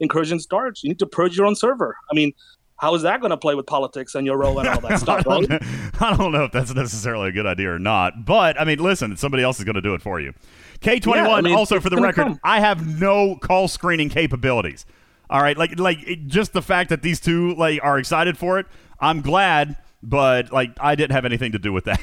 incursion 0.00 0.40
starts. 0.40 0.82
You 0.82 0.90
need 0.90 0.98
to 0.98 1.06
purge 1.06 1.36
your 1.36 1.46
own 1.46 1.54
server. 1.54 1.96
I 2.10 2.14
mean, 2.14 2.32
how 2.78 2.94
is 2.96 3.02
that 3.02 3.20
going 3.20 3.30
to 3.30 3.36
play 3.36 3.54
with 3.54 3.66
politics 3.66 4.16
and 4.16 4.26
your 4.26 4.36
role 4.36 4.58
and 4.58 4.68
all 4.68 4.80
that 4.80 4.98
stuff, 5.00 5.24
I, 5.28 5.30
right? 5.30 5.48
don't, 5.48 5.62
I 6.02 6.16
don't 6.16 6.32
know 6.32 6.44
if 6.44 6.52
that's 6.52 6.74
necessarily 6.74 7.28
a 7.28 7.32
good 7.32 7.46
idea 7.46 7.72
or 7.72 7.78
not, 7.78 8.24
but 8.24 8.60
I 8.60 8.64
mean, 8.64 8.80
listen, 8.80 9.16
somebody 9.16 9.44
else 9.44 9.58
is 9.58 9.64
going 9.64 9.76
to 9.76 9.80
do 9.80 9.94
it 9.94 10.02
for 10.02 10.18
you. 10.18 10.34
K21, 10.80 11.14
Yeah, 11.14 11.28
I 11.28 11.40
mean, 11.40 11.54
also 11.54 11.78
for 11.78 11.90
the 11.90 11.98
record, 11.98 12.24
come. 12.24 12.40
I 12.42 12.58
have 12.58 13.00
no 13.00 13.36
call 13.36 13.68
screening 13.68 14.08
capabilities. 14.08 14.84
All 15.32 15.40
right, 15.42 15.56
like 15.56 15.78
like 15.78 15.98
it, 16.06 16.26
just 16.26 16.52
the 16.52 16.60
fact 16.62 16.90
that 16.90 17.00
these 17.02 17.18
two 17.18 17.54
like 17.54 17.80
are 17.82 17.98
excited 17.98 18.36
for 18.36 18.58
it, 18.58 18.66
I'm 19.00 19.22
glad, 19.22 19.78
but 20.02 20.52
like 20.52 20.72
I 20.78 20.94
didn't 20.94 21.12
have 21.12 21.24
anything 21.24 21.52
to 21.52 21.58
do 21.58 21.72
with 21.72 21.86
that. 21.86 22.00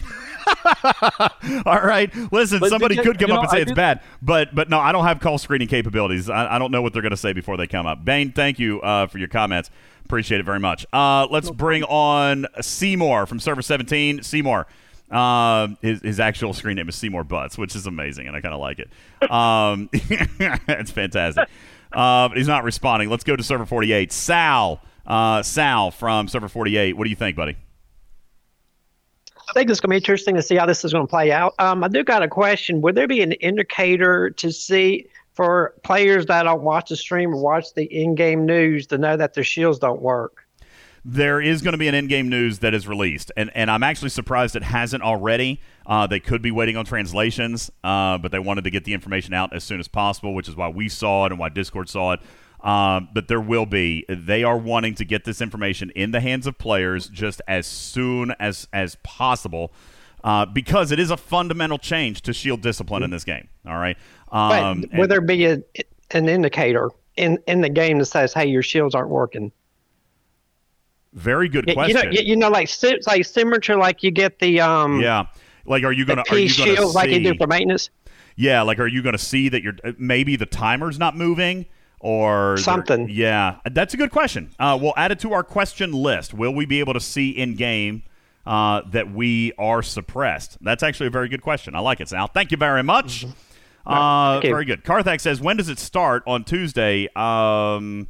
All 1.65 1.79
right, 1.79 2.13
listen, 2.31 2.59
But 2.59 2.69
somebody 2.69 2.95
could 2.95 3.19
come 3.19 3.31
up 3.31 3.35
know, 3.35 3.41
and 3.41 3.49
say 3.51 3.57
I 3.57 3.61
it's 3.61 3.69
did- 3.69 3.75
bad, 3.75 4.01
but 4.21 4.53
but 4.55 4.69
no, 4.69 4.79
I 4.79 4.91
don't 4.91 5.05
have 5.05 5.19
call 5.19 5.37
screening 5.37 5.67
capabilities. 5.67 6.29
I, 6.29 6.55
I 6.55 6.59
don't 6.59 6.71
know 6.71 6.81
what 6.81 6.91
they're 6.93 7.03
going 7.03 7.11
to 7.11 7.17
say 7.17 7.33
before 7.33 7.55
they 7.55 7.67
come 7.67 7.85
up. 7.85 8.03
Bane, 8.03 8.31
thank 8.31 8.57
you 8.57 8.81
uh, 8.81 9.05
for 9.07 9.19
your 9.19 9.27
comments. 9.27 9.69
Appreciate 10.05 10.39
it 10.39 10.43
very 10.43 10.59
much. 10.59 10.87
Uh, 10.91 11.27
let's 11.29 11.51
bring 11.51 11.83
on 11.83 12.47
Seymour 12.61 13.27
from 13.27 13.39
Server 13.39 13.61
17. 13.61 14.23
Seymour. 14.23 14.65
Um, 15.11 15.77
his, 15.81 16.01
his 16.01 16.19
actual 16.19 16.53
screen 16.53 16.77
name 16.77 16.89
is 16.89 16.95
Seymour 16.95 17.23
Butts, 17.23 17.57
which 17.59 17.75
is 17.75 17.85
amazing, 17.85 18.27
and 18.27 18.35
I 18.35 18.41
kind 18.41 18.53
of 18.55 18.59
like 18.59 18.79
it. 18.79 18.89
Um, 19.31 19.89
it's 19.93 20.89
fantastic. 20.91 21.47
Uh, 21.91 22.29
he's 22.29 22.47
not 22.47 22.63
responding. 22.63 23.09
Let's 23.09 23.23
go 23.23 23.35
to 23.35 23.43
Server 23.43 23.65
48. 23.65 24.11
Sal, 24.11 24.81
uh, 25.05 25.41
Sal 25.41 25.91
from 25.91 26.27
Server 26.27 26.47
48. 26.47 26.97
What 26.97 27.05
do 27.05 27.09
you 27.09 27.15
think, 27.15 27.35
buddy? 27.35 27.57
I 29.49 29.53
think 29.53 29.69
it's 29.69 29.79
going 29.79 29.89
to 29.89 29.93
be 29.93 29.97
interesting 29.97 30.35
to 30.35 30.43
see 30.43 30.55
how 30.55 30.67
this 30.67 30.85
is 30.85 30.93
going 30.93 31.05
to 31.05 31.09
play 31.09 31.31
out. 31.31 31.55
Um, 31.57 31.83
I 31.83 31.87
do 31.87 32.03
got 32.03 32.21
a 32.21 32.27
question. 32.27 32.81
Would 32.81 32.93
there 32.93 33.07
be 33.07 33.21
an 33.21 33.31
indicator 33.31 34.29
to 34.29 34.51
see 34.51 35.07
for 35.33 35.73
players 35.83 36.27
that 36.27 36.43
don't 36.43 36.61
watch 36.61 36.89
the 36.89 36.95
stream 36.95 37.33
or 37.33 37.41
watch 37.41 37.73
the 37.73 37.85
in-game 37.85 38.45
news 38.45 38.85
to 38.87 38.99
know 38.99 39.17
that 39.17 39.33
their 39.33 39.43
shields 39.43 39.79
don't 39.79 40.01
work? 40.01 40.38
There 41.11 41.41
is 41.41 41.63
going 41.63 41.71
to 41.71 41.77
be 41.79 41.87
an 41.87 41.95
in-game 41.95 42.29
news 42.29 42.59
that 42.59 42.75
is 42.75 42.87
released, 42.87 43.31
and 43.35 43.49
and 43.55 43.71
I'm 43.71 43.81
actually 43.81 44.09
surprised 44.09 44.55
it 44.55 44.61
hasn't 44.61 45.01
already. 45.01 45.59
Uh, 45.85 46.05
they 46.05 46.19
could 46.19 46.43
be 46.43 46.51
waiting 46.51 46.77
on 46.77 46.85
translations, 46.85 47.71
uh, 47.83 48.19
but 48.19 48.31
they 48.31 48.37
wanted 48.37 48.63
to 48.65 48.69
get 48.69 48.83
the 48.83 48.93
information 48.93 49.33
out 49.33 49.51
as 49.51 49.63
soon 49.63 49.79
as 49.79 49.87
possible, 49.87 50.35
which 50.35 50.47
is 50.47 50.55
why 50.55 50.67
we 50.67 50.87
saw 50.87 51.25
it 51.25 51.31
and 51.31 51.39
why 51.39 51.49
Discord 51.49 51.89
saw 51.89 52.11
it. 52.11 52.19
Um, 52.61 53.09
but 53.11 53.27
there 53.27 53.41
will 53.41 53.65
be. 53.65 54.05
They 54.07 54.43
are 54.43 54.57
wanting 54.57 54.93
to 54.95 55.05
get 55.05 55.23
this 55.23 55.41
information 55.41 55.89
in 55.95 56.11
the 56.11 56.19
hands 56.19 56.45
of 56.45 56.59
players 56.59 57.07
just 57.07 57.41
as 57.47 57.65
soon 57.65 58.33
as 58.39 58.67
as 58.71 58.95
possible. 59.03 59.71
Uh, 60.23 60.45
because 60.45 60.91
it 60.91 60.99
is 60.99 61.09
a 61.11 61.17
fundamental 61.17 61.77
change 61.77 62.21
to 62.21 62.33
shield 62.33 62.61
discipline 62.61 63.03
in 63.03 63.09
this 63.09 63.23
game. 63.23 63.47
All 63.65 63.77
right. 63.77 63.97
Um, 64.33 64.81
but 64.81 64.99
would 64.99 65.09
there 65.09 65.21
be 65.21 65.45
a, 65.45 65.63
an 66.11 66.27
indicator 66.27 66.89
in, 67.15 67.39
in 67.47 67.61
the 67.61 67.69
game 67.69 67.99
that 67.99 68.05
says, 68.05 68.33
"Hey, 68.33 68.47
your 68.47 68.61
shields 68.61 68.93
aren't 68.93 69.09
working"? 69.09 69.51
Very 71.13 71.49
good 71.49 71.71
question. 71.73 72.11
You 72.11 72.21
know, 72.21 72.27
you, 72.27 72.35
know, 72.35 72.49
like 72.49 72.69
like 73.07 73.25
similar 73.25 73.59
to 73.61 73.77
like 73.77 74.03
you 74.03 74.11
get 74.11 74.39
the 74.39 74.61
um 74.61 74.99
yeah. 75.01 75.25
Like, 75.65 75.83
are 75.83 75.91
you 75.91 76.05
gonna 76.05 76.23
are 76.29 76.37
you 76.37 76.55
gonna 76.55 76.75
shields 76.75 76.95
like 76.95 77.09
you 77.09 77.19
do 77.19 77.31
see- 77.31 77.37
for 77.37 77.47
maintenance. 77.47 77.89
Yeah, 78.35 78.61
like 78.61 78.79
are 78.79 78.87
you 78.87 79.01
going 79.01 79.13
to 79.13 79.19
see 79.19 79.49
that 79.49 79.61
you're 79.61 79.75
uh, 79.83 79.91
maybe 79.97 80.37
the 80.37 80.45
timer's 80.45 80.97
not 80.97 81.17
moving 81.17 81.65
or 81.99 82.55
Something. 82.55 83.09
yeah, 83.09 83.57
that's 83.69 83.93
a 83.93 83.97
good 83.97 84.11
question. 84.11 84.51
Uh, 84.57 84.79
we'll 84.81 84.93
add 84.95 85.11
it 85.11 85.19
to 85.19 85.33
our 85.33 85.43
question 85.43 85.91
list. 85.91 86.33
Will 86.33 86.55
we 86.55 86.65
be 86.65 86.79
able 86.79 86.93
to 86.93 87.01
see 87.01 87.31
in 87.31 87.55
game 87.55 88.03
uh, 88.45 88.83
that 88.91 89.11
we 89.11 89.51
are 89.59 89.83
suppressed? 89.83 90.57
That's 90.61 90.83
actually 90.83 91.07
a 91.07 91.11
very 91.11 91.27
good 91.27 91.41
question. 91.41 91.75
I 91.75 91.79
like 91.79 91.99
it, 91.99 92.07
Sal. 92.07 92.27
Thank 92.27 92.51
you 92.51 92.57
very 92.57 92.81
much. 92.81 93.25
Uh, 93.85 94.35
Thank 94.35 94.45
you. 94.45 94.49
very 94.51 94.63
good. 94.63 94.85
Carthax 94.85 95.21
says, 95.21 95.41
when 95.41 95.57
does 95.57 95.67
it 95.67 95.77
start 95.77 96.23
on 96.25 96.45
Tuesday? 96.45 97.09
Um, 97.17 98.07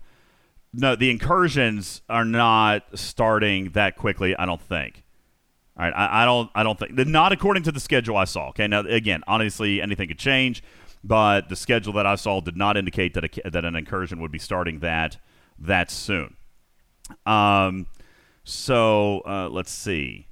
no, 0.74 0.96
the 0.96 1.10
incursions 1.10 2.02
are 2.10 2.26
not 2.26 2.84
starting 2.94 3.72
that 3.72 3.96
quickly. 3.98 4.36
I 4.36 4.46
don't 4.46 4.62
think. 4.62 5.04
All 5.78 5.86
right, 5.86 5.94
I, 5.96 6.24
I 6.24 6.26
don't. 6.26 6.50
I 6.54 6.64
don't 6.64 6.78
think. 6.78 6.94
Not 7.08 7.32
according 7.32 7.64
to 7.64 7.72
the 7.72 7.80
schedule 7.80 8.18
I 8.18 8.26
saw. 8.26 8.50
Okay, 8.50 8.68
now 8.68 8.82
again, 8.82 9.24
honestly, 9.28 9.82
anything 9.82 10.08
could 10.08 10.20
change, 10.20 10.64
but 11.04 11.50
the 11.50 11.56
schedule 11.56 11.94
that 11.94 12.06
I 12.06 12.16
saw 12.16 12.42
did 12.42 12.58
not 12.58 12.78
indicate 12.78 13.14
that 13.16 13.24
a, 13.24 13.50
that 13.50 13.66
an 13.66 13.76
incursion 13.76 14.20
would 14.22 14.32
be 14.32 14.40
starting 14.40 14.80
that 14.80 15.18
that 15.58 15.90
soon. 15.90 16.36
Um, 17.26 17.88
so 18.44 19.22
uh, 19.26 19.50
let's 19.50 19.72
see. 19.72 20.29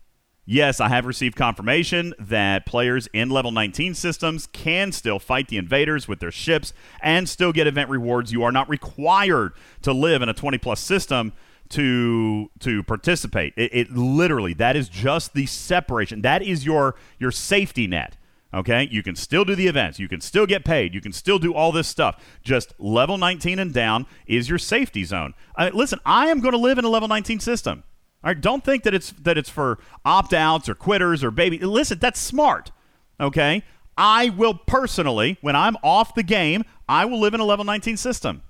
Yes, 0.49 0.79
I 0.79 0.87
have 0.87 1.05
received 1.05 1.35
confirmation 1.35 2.13
that 2.17 2.65
players 2.65 3.09
in 3.11 3.29
level 3.29 3.51
19 3.51 3.93
systems 3.93 4.47
can 4.47 4.93
still 4.93 5.19
fight 5.19 5.49
the 5.49 5.57
invaders 5.57 6.07
with 6.07 6.21
their 6.21 6.31
ships 6.31 6.71
and 7.01 7.27
still 7.27 7.51
get 7.51 7.67
event 7.67 7.89
rewards. 7.89 8.31
You 8.31 8.43
are 8.43 8.51
not 8.53 8.69
required 8.69 9.51
to 9.81 9.91
live 9.91 10.21
in 10.21 10.29
a 10.29 10.33
20 10.33 10.57
plus 10.57 10.79
system 10.79 11.33
to 11.71 12.49
to 12.59 12.81
participate. 12.83 13.55
It, 13.57 13.71
it 13.73 13.91
literally 13.91 14.53
that 14.53 14.77
is 14.77 14.87
just 14.87 15.33
the 15.33 15.47
separation. 15.47 16.21
That 16.21 16.41
is 16.41 16.65
your 16.65 16.95
your 17.19 17.31
safety 17.31 17.85
net. 17.85 18.15
Okay, 18.53 18.87
you 18.89 19.03
can 19.03 19.17
still 19.17 19.43
do 19.43 19.53
the 19.53 19.67
events. 19.67 19.99
You 19.99 20.07
can 20.07 20.21
still 20.21 20.45
get 20.45 20.63
paid. 20.63 20.93
You 20.93 21.01
can 21.01 21.11
still 21.11 21.39
do 21.39 21.53
all 21.53 21.73
this 21.73 21.89
stuff. 21.89 22.23
Just 22.41 22.73
level 22.79 23.17
19 23.17 23.59
and 23.59 23.73
down 23.73 24.05
is 24.25 24.47
your 24.47 24.59
safety 24.59 25.03
zone. 25.03 25.33
I 25.57 25.71
listen, 25.71 25.99
I 26.05 26.27
am 26.27 26.39
going 26.39 26.53
to 26.53 26.57
live 26.57 26.77
in 26.77 26.85
a 26.85 26.89
level 26.89 27.09
19 27.09 27.41
system. 27.41 27.83
All 28.27 28.33
right, 28.33 28.41
don't 28.41 28.61
think 28.61 28.83
that 28.83 28.93
it's 28.93 29.11
that 29.21 29.37
it's 29.37 29.49
for 29.49 29.79
opt 30.03 30.33
outs 30.33 30.67
or 30.67 30.75
quitters 30.75 31.23
or 31.23 31.31
baby. 31.31 31.59
Listen, 31.59 31.97
that's 31.97 32.19
smart. 32.19 32.73
Okay, 33.21 33.63
I 33.97 34.31
will 34.31 34.53
personally, 34.53 35.37
when 35.39 35.55
I'm 35.55 35.77
off 35.81 36.13
the 36.13 36.23
game, 36.23 36.65
I 36.89 37.05
will 37.05 37.21
live 37.21 37.33
in 37.33 37.39
a 37.39 37.45
level 37.45 37.63
19 37.63 37.95
system. 37.95 38.43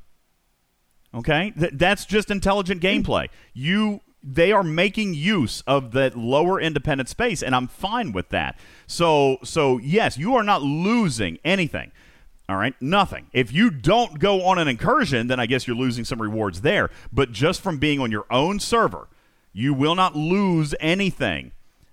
Okay, 1.13 1.51
Th- 1.51 1.73
that's 1.75 2.05
just 2.05 2.31
intelligent 2.31 2.81
hmm. 2.81 2.87
gameplay. 2.87 3.27
You 3.53 4.01
they 4.23 4.51
are 4.51 4.63
making 4.63 5.13
use 5.13 5.61
of 5.67 5.91
that 5.91 6.17
lower 6.17 6.59
independent 6.59 7.07
space, 7.07 7.43
and 7.43 7.53
I'm 7.53 7.67
fine 7.67 8.13
with 8.13 8.29
that. 8.29 8.57
So 8.87 9.37
so 9.43 9.77
yes, 9.77 10.17
you 10.17 10.35
are 10.35 10.43
not 10.43 10.63
losing 10.63 11.37
anything. 11.45 11.91
All 12.49 12.57
right, 12.57 12.73
nothing. 12.81 13.27
If 13.31 13.53
you 13.53 13.69
don't 13.69 14.17
go 14.17 14.43
on 14.43 14.57
an 14.57 14.67
incursion, 14.67 15.27
then 15.27 15.39
I 15.39 15.45
guess 15.45 15.67
you're 15.67 15.75
losing 15.77 16.03
some 16.03 16.19
rewards 16.19 16.61
there. 16.61 16.89
But 17.13 17.31
just 17.31 17.61
from 17.61 17.77
being 17.77 17.99
on 17.99 18.09
your 18.09 18.25
own 18.31 18.59
server, 18.59 19.07
you 19.53 19.73
will 19.73 19.95
not 19.95 20.15
lose 20.15 20.75
anything 20.79 21.51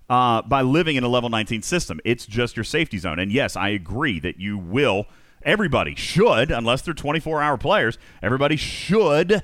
uh, 0.09 0.43
by 0.43 0.63
living 0.63 0.97
in 0.97 1.05
a 1.05 1.09
level 1.09 1.31
19 1.31 1.63
system. 1.63 2.01
It's 2.05 2.27
just 2.27 2.57
your 2.57 2.65
safety 2.65 2.99
zone. 2.99 3.19
And 3.19 3.33
yes, 3.33 3.57
I 3.57 3.71
agree 3.71 4.21
that 4.21 4.39
you 4.39 4.59
will. 4.59 5.07
Everybody 5.43 5.95
should, 5.95 6.51
unless 6.51 6.83
they're 6.83 6.95
24 6.95 7.43
hour 7.43 7.59
players, 7.59 7.99
everybody 8.23 8.57
should 8.57 9.43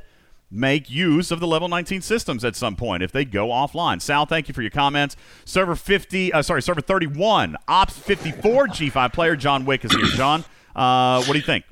make 0.50 0.90
use 0.90 1.30
of 1.30 1.38
the 1.38 1.46
level 1.46 1.68
19 1.68 2.00
systems 2.02 2.44
at 2.44 2.56
some 2.56 2.74
point 2.74 3.02
if 3.02 3.12
they 3.12 3.24
go 3.24 3.48
offline. 3.48 4.00
Sal, 4.02 4.26
thank 4.26 4.48
you 4.48 4.54
for 4.54 4.62
your 4.62 4.70
comments. 4.70 5.16
Server 5.44 5.76
50, 5.76 6.32
uh, 6.32 6.42
sorry, 6.42 6.62
server 6.62 6.80
31, 6.80 7.56
Ops 7.68 7.96
54 7.98 8.68
G5 8.68 9.12
player 9.12 9.36
John 9.36 9.64
Wick 9.64 9.84
is 9.84 9.92
here. 9.92 10.06
John, 10.16 10.44
uh, 10.74 11.22
what 11.22 11.32
do 11.32 11.38
you 11.38 11.44
think? 11.44 11.64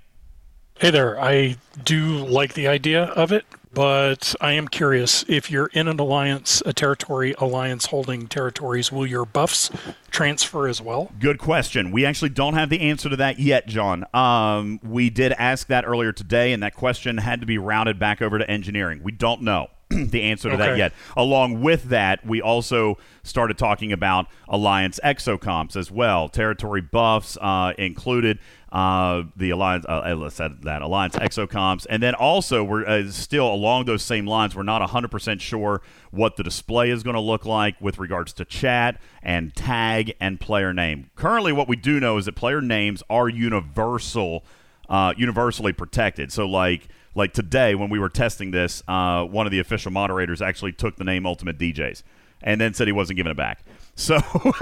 Hey 0.79 0.91
there. 0.91 1.21
I 1.21 1.57
do 1.85 2.25
like 2.25 2.55
the 2.55 2.69
idea 2.69 3.05
of 3.05 3.33
it, 3.33 3.45
but 3.73 4.35
I 4.41 4.53
am 4.53 4.69
curious 4.69 5.25
if 5.29 5.51
you're 5.51 5.71
in 5.73 5.89
an 5.89 5.99
alliance, 5.99 6.63
a 6.67 6.73
territory 6.73 7.35
alliance 7.39 7.87
holding 7.87 8.27
territories, 8.27 8.91
will 8.93 9.07
your 9.07 9.25
buffs 9.25 9.71
transfer 10.11 10.69
as 10.69 10.81
well? 10.81 11.11
Good 11.19 11.39
question. 11.39 11.91
We 11.91 12.05
actually 12.05 12.31
don't 12.31 12.55
have 12.55 12.71
the 12.71 12.81
answer 12.81 13.09
to 13.09 13.17
that 13.17 13.39
yet, 13.39 13.67
John. 13.67 14.05
Um, 14.15 14.81
we 14.83 15.11
did 15.11 15.33
ask 15.33 15.69
that 15.69 15.85
earlier 15.87 16.13
today, 16.13 16.53
and 16.53 16.63
that 16.63 16.75
question 16.75 17.19
had 17.19 17.41
to 17.41 17.47
be 17.47 17.59
routed 17.59 17.99
back 17.99 18.23
over 18.23 18.39
to 18.39 18.51
engineering. 18.51 19.03
We 19.03 19.13
don't 19.13 19.43
know. 19.43 19.69
the 19.91 20.23
answer 20.23 20.51
to 20.51 20.57
that 20.59 20.77
yet. 20.77 20.93
Along 21.17 21.63
with 21.63 21.85
that, 21.85 22.25
we 22.27 22.43
also 22.43 22.99
started 23.23 23.57
talking 23.57 23.91
about 23.91 24.27
Alliance 24.47 25.01
exocomps 25.03 25.77
as 25.77 25.91
well. 25.91 26.29
Territory 26.29 26.83
buffs 26.83 27.39
uh, 27.41 27.73
included 27.79 28.39
uh, 28.71 29.23
the 29.37 29.51
Alliance, 29.51 29.87
uh, 29.89 30.03
uh, 30.05 30.15
let's 30.15 30.37
that 30.37 30.83
Alliance 30.83 31.17
exocomps, 31.17 31.87
and 31.89 32.03
then 32.03 32.15
also 32.15 32.63
we're 32.63 32.87
uh, 32.87 33.11
still 33.11 33.53
along 33.53 33.87
those 33.87 34.03
same 34.03 34.27
lines. 34.27 34.55
We're 34.55 34.63
not 34.63 34.87
100% 34.89 35.41
sure 35.41 35.81
what 36.11 36.37
the 36.37 36.43
display 36.43 36.91
is 36.91 37.03
going 37.03 37.15
to 37.15 37.21
look 37.21 37.45
like 37.47 37.81
with 37.81 37.99
regards 37.99 38.33
to 38.35 38.45
chat 38.45 39.01
and 39.23 39.55
tag 39.55 40.15
and 40.21 40.39
player 40.39 40.73
name. 40.73 41.11
Currently, 41.17 41.53
what 41.53 41.69
we 41.69 41.77
do 41.77 41.99
know 42.01 42.19
is 42.19 42.27
that 42.27 42.37
player 42.37 42.61
names 42.61 43.03
are 43.09 43.29
universal 43.29 44.45
uh, 44.89 45.13
universally 45.17 45.73
protected. 45.73 46.33
So 46.33 46.47
like 46.47 46.89
like 47.15 47.33
today 47.33 47.75
when 47.75 47.91
we 47.91 47.99
were 47.99 48.09
testing 48.09 48.51
this, 48.53 48.83
uh, 48.89 49.25
one 49.25 49.47
of 49.47 49.53
the 49.53 49.59
official 49.59 49.91
moderators 49.91 50.41
actually 50.41 50.73
took 50.73 50.97
the 50.97 51.05
name 51.05 51.27
Ultimate 51.27 51.59
DJs 51.59 52.03
and 52.43 52.61
then 52.61 52.75
said 52.75 52.87
he 52.87 52.93
wasn't 52.93 53.17
giving 53.17 53.31
it 53.31 53.37
back. 53.37 53.65
So 53.99 54.19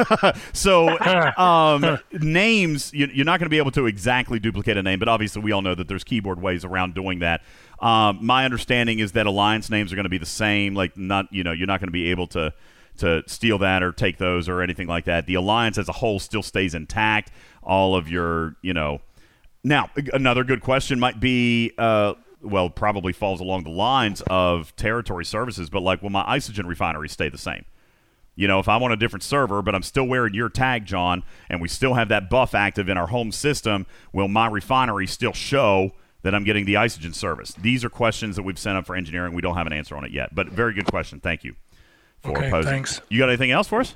so 0.53 0.89
um, 1.37 1.99
names 2.13 2.93
you, 2.93 3.09
you're 3.13 3.25
not 3.25 3.39
going 3.39 3.47
to 3.47 3.51
be 3.51 3.59
able 3.59 3.71
to 3.73 3.87
exactly 3.87 4.39
duplicate 4.39 4.77
a 4.77 4.83
name, 4.83 4.99
but 4.99 5.09
obviously 5.09 5.43
we 5.43 5.53
all 5.53 5.63
know 5.63 5.75
that 5.75 5.89
there's 5.89 6.05
keyboard 6.05 6.41
ways 6.41 6.65
around 6.65 6.95
doing 6.95 7.21
that. 7.21 7.43
Um, 7.81 8.19
my 8.23 8.45
understanding 8.45 8.99
is 8.99 9.13
that 9.13 9.27
alliance 9.27 9.69
names 9.69 9.93
are 9.93 9.97
going 9.97 10.05
to 10.05 10.11
be 10.11 10.19
the 10.19 10.27
same. 10.27 10.75
Like 10.75 10.97
not 10.97 11.33
you 11.33 11.45
know 11.45 11.53
you're 11.53 11.67
not 11.67 11.81
going 11.81 11.89
to 11.89 11.93
be 11.93 12.11
able 12.11 12.27
to 12.29 12.53
to 12.99 13.23
steal 13.27 13.59
that 13.59 13.83
or 13.83 13.93
take 13.93 14.17
those 14.17 14.49
or 14.49 14.63
anything 14.63 14.87
like 14.87 15.05
that. 15.05 15.27
The 15.27 15.35
alliance 15.35 15.77
as 15.77 15.89
a 15.89 15.93
whole 15.93 16.19
still 16.19 16.43
stays 16.43 16.75
intact. 16.75 17.31
All 17.63 17.95
of 17.95 18.09
your 18.09 18.57
you 18.63 18.73
know 18.73 19.01
now, 19.67 19.91
another 20.13 20.45
good 20.45 20.61
question 20.61 21.01
might 21.01 21.19
be, 21.19 21.73
uh, 21.77 22.15
well, 22.41 22.71
probably 22.71 23.13
falls 23.13 23.41
along 23.41 23.65
the 23.65 23.71
lines 23.71 24.23
of 24.29 24.75
territory 24.77 25.25
services, 25.25 25.69
but 25.69 25.83
like, 25.83 26.03
will 26.03 26.11
my 26.11 26.23
isogen 26.23 26.69
refinery 26.69 27.09
stay 27.09 27.29
the 27.29 27.37
same? 27.37 27.65
You 28.37 28.47
know, 28.47 28.59
if 28.61 28.69
I'm 28.69 28.83
on 28.83 28.93
a 28.93 28.97
different 28.97 29.23
server, 29.23 29.63
but 29.63 29.75
I'm 29.75 29.83
still 29.83 30.07
wearing 30.07 30.35
your 30.35 30.49
tag, 30.51 30.85
John, 30.85 31.23
and 31.49 31.61
we 31.61 31.69
still 31.69 31.95
have 31.95 32.09
that 32.11 32.29
buff 32.31 32.55
active 32.55 32.89
in 32.89 32.97
our 32.99 33.07
home 33.07 33.33
system, 33.33 33.87
will 34.13 34.29
my 34.29 34.47
refinery 34.47 35.07
still 35.07 35.33
show 35.33 35.93
that 36.23 36.35
I'm 36.35 36.45
getting 36.45 36.67
the 36.67 36.75
isogen 36.75 37.15
service? 37.15 37.53
These 37.55 37.83
are 37.85 37.89
questions 37.89 38.37
that 38.37 38.43
we've 38.43 38.59
sent 38.59 38.77
up 38.77 38.85
for 38.87 38.95
engineering. 38.95 39.33
We 39.35 39.41
don't 39.43 39.57
have 39.57 39.67
an 39.67 39.73
answer 39.73 39.97
on 39.97 40.05
it 40.05 40.11
yet, 40.13 40.35
but 40.35 40.49
very 40.49 40.75
good 40.75 40.87
question. 40.87 41.19
Thank 41.19 41.45
you 41.45 41.55
for 42.23 42.33
Okay, 42.33 42.51
posing. 42.51 42.71
thanks. 42.71 43.01
You 43.09 43.19
got 43.19 43.29
anything 43.31 43.53
else 43.53 43.69
for 43.69 43.81
us? 43.81 43.95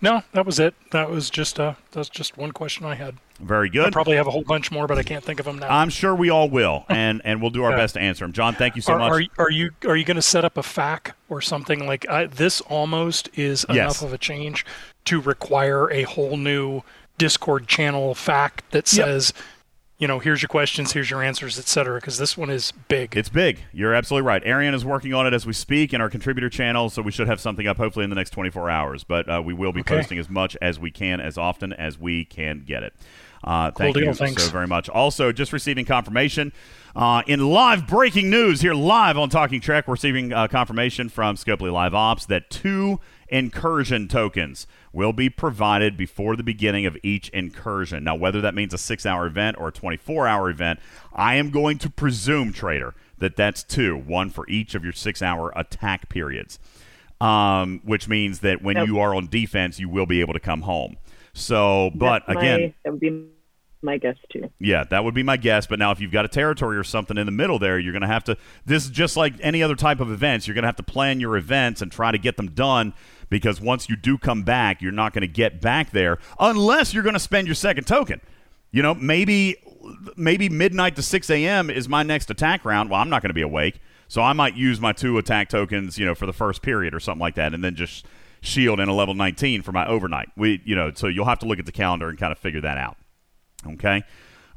No, 0.00 0.22
that 0.32 0.46
was 0.46 0.58
it. 0.58 0.74
That 0.92 1.10
was 1.10 1.30
just 1.30 1.58
uh, 1.60 1.74
that's 1.92 2.08
just 2.08 2.36
one 2.36 2.52
question 2.52 2.86
I 2.86 2.94
had. 2.94 3.16
Very 3.40 3.68
good. 3.68 3.86
I 3.86 3.90
probably 3.90 4.16
have 4.16 4.26
a 4.26 4.30
whole 4.30 4.44
bunch 4.44 4.70
more, 4.70 4.86
but 4.86 4.96
I 4.98 5.02
can't 5.02 5.24
think 5.24 5.40
of 5.40 5.46
them 5.46 5.58
now. 5.58 5.68
I'm 5.68 5.90
sure 5.90 6.14
we 6.14 6.30
all 6.30 6.48
will, 6.48 6.84
and 6.88 7.20
and 7.24 7.40
we'll 7.40 7.50
do 7.50 7.64
our 7.64 7.70
Yeah. 7.72 7.76
best 7.76 7.94
to 7.94 8.00
answer 8.00 8.24
them. 8.24 8.32
John, 8.32 8.54
thank 8.54 8.76
you 8.76 8.82
so 8.82 8.94
are, 8.94 8.98
much. 8.98 9.10
Are, 9.10 9.20
you- 9.20 9.28
are 9.38 9.50
you 9.50 9.70
are 9.86 9.96
you 9.96 10.04
going 10.04 10.16
to 10.16 10.22
set 10.22 10.44
up 10.44 10.56
a 10.56 10.62
FAQ 10.62 11.12
or 11.28 11.40
something 11.40 11.86
like 11.86 12.08
I, 12.08 12.26
this? 12.26 12.60
Almost 12.62 13.28
is 13.34 13.66
Yes. 13.68 13.76
enough 13.76 14.02
of 14.02 14.12
a 14.12 14.18
change 14.18 14.64
to 15.06 15.20
require 15.20 15.90
a 15.90 16.02
whole 16.04 16.36
new 16.36 16.82
Discord 17.18 17.66
channel 17.68 18.14
FAQ 18.14 18.60
that 18.70 18.92
Yep. 18.92 19.06
You 19.98 20.08
know, 20.08 20.18
here's 20.18 20.42
your 20.42 20.48
questions, 20.48 20.92
here's 20.92 21.08
your 21.10 21.22
answers, 21.22 21.58
etc. 21.58 21.96
Because 22.00 22.18
this 22.18 22.36
one 22.36 22.50
is 22.50 22.72
big. 22.88 23.16
It's 23.16 23.28
big. 23.28 23.60
You're 23.72 23.94
absolutely 23.94 24.26
right. 24.26 24.42
Arian 24.44 24.74
is 24.74 24.84
working 24.84 25.14
on 25.14 25.26
it 25.26 25.32
as 25.32 25.46
we 25.46 25.52
speak 25.52 25.94
in 25.94 26.00
our 26.00 26.10
contributor 26.10 26.50
channel, 26.50 26.90
so 26.90 27.00
we 27.00 27.12
should 27.12 27.28
have 27.28 27.40
something 27.40 27.66
up 27.66 27.76
hopefully 27.76 28.02
in 28.04 28.10
the 28.10 28.16
next 28.16 28.30
24 28.30 28.68
hours. 28.68 29.04
But 29.04 29.28
uh, 29.28 29.40
we 29.44 29.54
will 29.54 29.72
be 29.72 29.80
Okay. 29.80 29.96
posting 29.96 30.18
as 30.18 30.28
much 30.28 30.56
as 30.60 30.78
we 30.80 30.90
can, 30.90 31.20
as 31.20 31.38
often 31.38 31.72
as 31.72 31.98
we 31.98 32.24
can 32.24 32.64
get 32.66 32.82
it. 32.82 32.92
Uh, 33.44 33.70
Cool 33.72 33.84
thank 33.84 33.94
deal, 33.96 34.04
you 34.06 34.14
thanks. 34.14 34.42
so 34.44 34.50
very 34.50 34.66
much. 34.66 34.88
Also, 34.88 35.30
just 35.30 35.52
receiving 35.52 35.84
confirmation 35.84 36.50
uh, 36.96 37.22
in 37.26 37.46
live 37.50 37.86
breaking 37.86 38.30
news 38.30 38.62
here 38.62 38.72
live 38.74 39.18
on 39.18 39.28
Talking 39.28 39.60
Trek, 39.60 39.86
we're 39.86 39.92
receiving 39.92 40.32
uh, 40.32 40.48
confirmation 40.48 41.08
from 41.10 41.36
Scopely 41.36 41.70
Live 41.70 41.92
Ops 41.94 42.24
that 42.26 42.48
two 42.48 43.00
incursion 43.28 44.08
tokens 44.08 44.66
will 44.94 45.12
be 45.12 45.28
provided 45.28 45.96
before 45.96 46.36
the 46.36 46.42
beginning 46.42 46.86
of 46.86 46.96
each 47.02 47.28
incursion. 47.30 48.04
Now, 48.04 48.14
whether 48.14 48.40
that 48.40 48.54
means 48.54 48.72
a 48.72 48.78
six 48.78 49.04
hour 49.04 49.26
event 49.26 49.56
or 49.58 49.68
a 49.68 49.72
24 49.72 50.26
hour 50.26 50.48
event, 50.48 50.80
I 51.12 51.34
am 51.34 51.50
going 51.50 51.78
to 51.78 51.90
presume, 51.90 52.52
Trader, 52.52 52.94
that 53.18 53.36
that's 53.36 53.62
two, 53.62 53.96
one 53.96 54.30
for 54.30 54.48
each 54.48 54.74
of 54.74 54.84
your 54.84 54.92
six 54.92 55.20
hour 55.20 55.52
attack 55.56 56.08
periods, 56.08 56.58
um, 57.20 57.80
which 57.84 58.08
means 58.08 58.40
that 58.40 58.62
when 58.62 58.76
Yep. 58.76 58.86
you 58.86 58.98
are 59.00 59.14
on 59.14 59.26
defense, 59.26 59.78
you 59.78 59.88
will 59.88 60.06
be 60.06 60.20
able 60.20 60.34
to 60.34 60.40
come 60.40 60.62
home. 60.62 60.96
So, 61.32 61.90
but 61.94 62.22
That's 62.26 62.38
again, 62.38 62.74
that 62.84 62.90
would 62.92 63.00
be 63.00 63.26
my 63.82 63.98
guess 63.98 64.16
too. 64.32 64.48
yeah, 64.60 64.84
that 64.84 65.04
would 65.04 65.14
be 65.14 65.22
my 65.22 65.36
guess. 65.36 65.66
But 65.66 65.78
now, 65.78 65.90
if 65.90 66.00
you've 66.00 66.12
got 66.12 66.24
a 66.24 66.28
territory 66.28 66.76
or 66.76 66.84
something 66.84 67.18
in 67.18 67.26
the 67.26 67.32
middle 67.32 67.58
there, 67.58 67.78
you're 67.78 67.92
going 67.92 68.02
to 68.02 68.08
have 68.08 68.24
to. 68.24 68.36
This 68.64 68.84
is 68.84 68.90
just 68.90 69.16
like 69.16 69.34
any 69.40 69.62
other 69.62 69.74
type 69.74 70.00
of 70.00 70.10
events. 70.10 70.46
You're 70.46 70.54
going 70.54 70.62
to 70.62 70.68
have 70.68 70.76
to 70.76 70.82
plan 70.84 71.20
your 71.20 71.36
events 71.36 71.82
and 71.82 71.90
try 71.92 72.12
to 72.12 72.18
get 72.18 72.36
them 72.36 72.50
done 72.52 72.94
because 73.30 73.60
once 73.60 73.88
you 73.88 73.96
do 73.96 74.18
come 74.18 74.42
back, 74.42 74.82
you're 74.82 74.92
not 74.92 75.12
going 75.12 75.22
to 75.22 75.28
get 75.28 75.60
back 75.60 75.90
there 75.90 76.18
unless 76.38 76.94
you're 76.94 77.02
going 77.02 77.14
to 77.14 77.20
spend 77.20 77.46
your 77.46 77.54
second 77.54 77.86
token. 77.86 78.20
You 78.70 78.82
know, 78.82 78.94
maybe 78.94 79.56
maybe 80.16 80.48
midnight 80.48 80.96
to 80.96 81.02
6 81.02 81.30
a.m. 81.30 81.70
is 81.70 81.88
my 81.88 82.02
next 82.02 82.30
attack 82.30 82.64
round. 82.64 82.90
Well, 82.90 83.00
I'm 83.00 83.10
not 83.10 83.22
going 83.22 83.30
to 83.30 83.34
be 83.34 83.42
awake, 83.42 83.80
so 84.08 84.22
I 84.22 84.32
might 84.32 84.56
use 84.56 84.80
my 84.80 84.92
two 84.92 85.18
attack 85.18 85.48
tokens, 85.48 85.98
you 85.98 86.06
know, 86.06 86.14
for 86.14 86.26
the 86.26 86.32
first 86.32 86.62
period 86.62 86.94
or 86.94 87.00
something 87.00 87.20
like 87.20 87.34
that, 87.34 87.54
and 87.54 87.62
then 87.62 87.74
just 87.74 88.06
shield 88.40 88.80
in 88.80 88.88
a 88.88 88.94
level 88.94 89.14
19 89.14 89.62
for 89.62 89.72
my 89.72 89.86
overnight. 89.86 90.28
We, 90.36 90.60
you 90.64 90.74
know, 90.74 90.92
so 90.94 91.06
you'll 91.06 91.24
have 91.24 91.38
to 91.40 91.46
look 91.46 91.58
at 91.58 91.66
the 91.66 91.72
calendar 91.72 92.08
and 92.08 92.18
kind 92.18 92.32
of 92.32 92.38
figure 92.38 92.60
that 92.60 92.78
out. 92.78 92.96
Okay. 93.66 94.02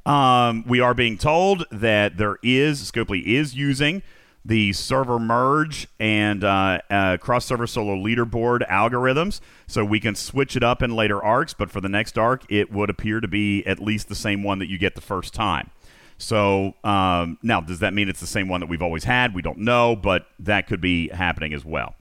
Um, 0.05 0.63
we 0.67 0.79
are 0.79 0.93
being 0.93 1.17
told 1.17 1.65
that 1.71 2.17
there 2.17 2.37
is 2.41 2.91
Scopely 2.91 3.23
is 3.23 3.55
using 3.55 4.03
the 4.47 4.71
server 4.71 5.19
merge 5.19 5.87
and 5.99 6.41
uh, 6.41 6.79
uh, 6.89 7.17
cross 7.17 7.45
server 7.45 7.67
solo 7.67 7.95
leaderboard 7.95 8.65
algorithms, 8.69 9.41
so 9.67 9.83
we 9.83 9.99
can 9.99 10.15
switch 10.15 10.55
it 10.55 10.63
up 10.63 10.81
in 10.81 10.95
later 10.95 11.21
arcs. 11.21 11.53
But 11.53 11.69
for 11.69 11.81
the 11.81 11.89
next 11.89 12.17
arc, 12.17 12.49
it 12.49 12.71
would 12.71 12.89
appear 12.89 13.19
to 13.19 13.27
be 13.27 13.65
at 13.65 13.79
least 13.79 14.07
the 14.07 14.15
same 14.15 14.43
one 14.43 14.59
that 14.59 14.69
you 14.69 14.77
get 14.77 14.95
the 14.95 15.01
first 15.01 15.33
time. 15.33 15.69
So 16.17 16.75
um, 16.85 17.37
now, 17.43 17.59
does 17.59 17.79
that 17.79 17.93
mean 17.93 18.07
it's 18.07 18.21
the 18.21 18.27
same 18.27 18.47
one 18.47 18.61
that 18.61 18.67
we've 18.69 18.81
always 18.81 19.03
had? 19.03 19.35
We 19.35 19.41
don't 19.41 19.59
know, 19.59 19.97
but 19.97 20.27
that 20.39 20.67
could 20.67 20.79
be 20.79 21.09
happening 21.09 21.53
as 21.53 21.65
well, 21.65 21.95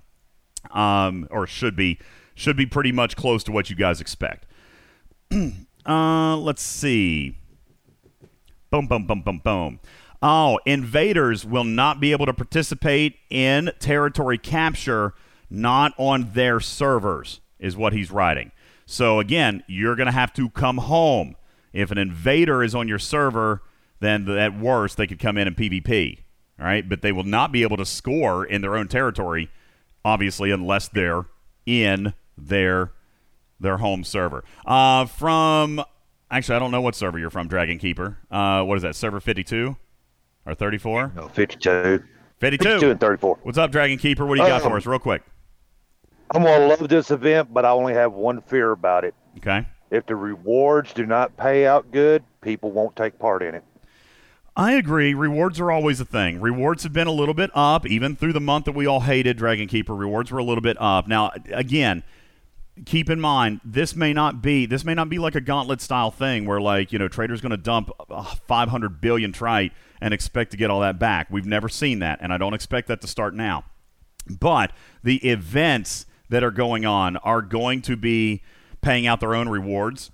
um, 0.71 1.27
or 1.33 1.49
should 1.49 1.75
be 1.75 1.99
should 2.37 2.57
be 2.57 2.67
pretty 2.67 2.93
much 2.93 3.17
close 3.17 3.43
to 3.45 3.53
what 3.53 3.71
you 3.71 3.77
guys 3.77 4.01
expect. 4.01 4.47
uh, 5.87 6.37
let's 6.37 6.63
see. 6.63 7.37
Boom, 8.71 8.87
boom, 8.87 9.05
boom, 9.07 9.23
boom, 9.23 9.41
boom. 9.43 9.81
Oh, 10.23 10.59
invaders 10.65 11.45
will 11.45 11.65
not 11.65 12.01
be 12.01 12.13
able 12.13 12.27
to 12.27 12.33
participate 12.33 13.17
in 13.31 13.71
territory 13.79 14.39
capture, 14.39 15.15
not 15.51 15.93
on 15.99 16.33
their 16.33 16.61
servers, 16.61 17.41
is 17.59 17.77
what 17.77 17.93
he's 17.93 18.11
writing. 18.11 18.53
So 18.87 19.21
again, 19.21 19.63
you're 19.67 19.97
going 19.97 20.07
to 20.07 20.13
have 20.13 20.33
to 20.35 20.49
come 20.51 20.79
home. 20.79 21.37
If 21.73 21.91
an 21.91 21.99
invader 21.99 22.63
is 22.63 22.75
on 22.75 22.89
your 22.89 22.99
server, 22.99 23.63
then 24.01 24.29
at 24.31 24.59
worst 24.59 24.97
they 24.97 25.07
could 25.07 25.19
come 25.19 25.37
in 25.37 25.47
and 25.47 25.57
PvP. 25.57 26.21
Right, 26.59 26.89
but 26.89 27.03
they 27.03 27.13
will 27.13 27.25
not 27.25 27.53
be 27.53 27.63
able 27.63 27.77
to 27.77 27.85
score 27.85 28.43
in 28.43 28.63
their 28.63 28.77
own 28.77 28.89
territory, 28.89 29.51
obviously, 30.03 30.51
unless 30.51 30.89
they're 30.89 31.27
in 31.67 32.15
their 32.39 32.93
their 33.61 33.77
home 33.77 34.05
server. 34.05 34.43
Uh, 34.65 35.05
from 35.05 35.83
actually, 36.31 36.57
I 36.57 36.59
don't 36.59 36.71
know 36.71 36.81
what 36.81 36.95
server 36.95 37.19
you're 37.19 37.29
from, 37.29 37.49
Dragon 37.49 37.79
Keeper. 37.79 38.17
Uh, 38.31 38.63
what 38.63 38.77
is 38.77 38.83
that? 38.83 38.97
Server 38.97 39.21
52 39.21 39.77
or 40.47 40.55
34? 40.55 41.13
No, 41.15 41.29
52. 41.29 42.03
52. 42.39 42.65
52 42.65 42.91
and 42.91 43.01
34. 43.01 43.39
What's 43.43 43.59
up, 43.59 43.73
Dragon 43.73 43.99
Keeper? 43.99 44.25
What 44.27 44.37
do 44.37 44.43
you 44.43 44.49
got 44.49 44.63
Um, 44.63 44.71
for 44.71 44.77
us, 44.77 44.87
real 44.87 44.99
quick? 44.99 45.23
I'm 46.33 46.43
going 46.43 46.61
to 46.61 46.67
love 46.67 46.89
this 46.89 47.11
event, 47.11 47.53
but 47.53 47.65
I 47.65 47.71
only 47.71 47.95
have 47.95 48.13
one 48.13 48.41
fear 48.43 48.73
about 48.73 49.05
it. 49.05 49.15
Okay. 49.39 49.67
If 49.91 50.07
the 50.07 50.17
rewards 50.17 50.93
do 50.93 51.07
not 51.07 51.37
pay 51.37 51.67
out 51.67 51.91
good, 51.93 52.25
people 52.41 52.73
won't 52.73 52.97
take 52.97 53.19
part 53.19 53.43
in 53.43 53.55
it. 53.55 53.65
I 54.57 54.73
agree. 54.73 55.15
Rewards 55.15 55.61
are 55.61 55.71
always 55.71 56.01
a 56.01 56.05
thing. 56.05 56.41
Rewards 56.41 56.83
have 56.83 56.93
been 56.93 57.07
a 57.07 57.13
little 57.13 57.35
bit 57.35 57.51
up, 57.55 57.87
even 57.87 58.17
through 58.17 58.33
the 58.33 58.41
month 58.41 58.65
that 58.65 58.73
we 58.73 58.87
all 58.87 59.01
hated 59.01 59.37
Dragon 59.37 59.69
Keeper. 59.69 59.95
Rewards 59.95 60.33
were 60.33 60.39
a 60.39 60.45
little 60.45 60.63
bit 60.63 60.77
up. 60.81 61.07
Now, 61.07 61.31
again, 61.53 62.03
keep 62.85 63.09
in 63.09 63.21
mind 63.21 63.61
this 63.65 63.97
may 63.97 64.13
not 64.13 64.43
be 64.43 64.67
this 64.67 64.85
may 64.85 64.93
not 64.93 65.09
be 65.09 65.19
like 65.19 65.35
a 65.35 65.41
gauntlet 65.41 65.81
style 65.81 66.11
thing 66.11 66.45
where 66.45 66.61
like 66.61 66.93
you 66.93 66.99
know 66.99 67.09
traders 67.09 67.41
going 67.41 67.51
to 67.51 67.57
dump 67.57 67.91
uh, 68.11 68.23
500 68.47 69.01
billion 69.01 69.33
trite 69.33 69.73
and 70.01 70.13
expect 70.13 70.51
to 70.51 70.57
get 70.57 70.71
all 70.71 70.81
that 70.81 70.99
back. 70.99 71.29
We've 71.31 71.47
never 71.47 71.69
seen 71.69 72.01
that, 72.01 72.19
and 72.21 72.33
I 72.33 72.39
don't 72.39 72.55
expect 72.55 72.89
that 72.89 73.01
to 73.01 73.07
start 73.07 73.35
now. 73.35 73.65
But 74.29 74.73
the 75.03 75.17
events 75.29 76.07
that 76.29 76.43
are 76.43 76.51
going 76.51 76.85
on 76.85 77.17
are 77.19 77.43
going 77.43 77.83
to 77.83 77.97
be 77.97 78.43
paying 78.81 79.07
out 79.07 79.21
their 79.21 79.35
own 79.35 79.49
rewards. 79.49 80.11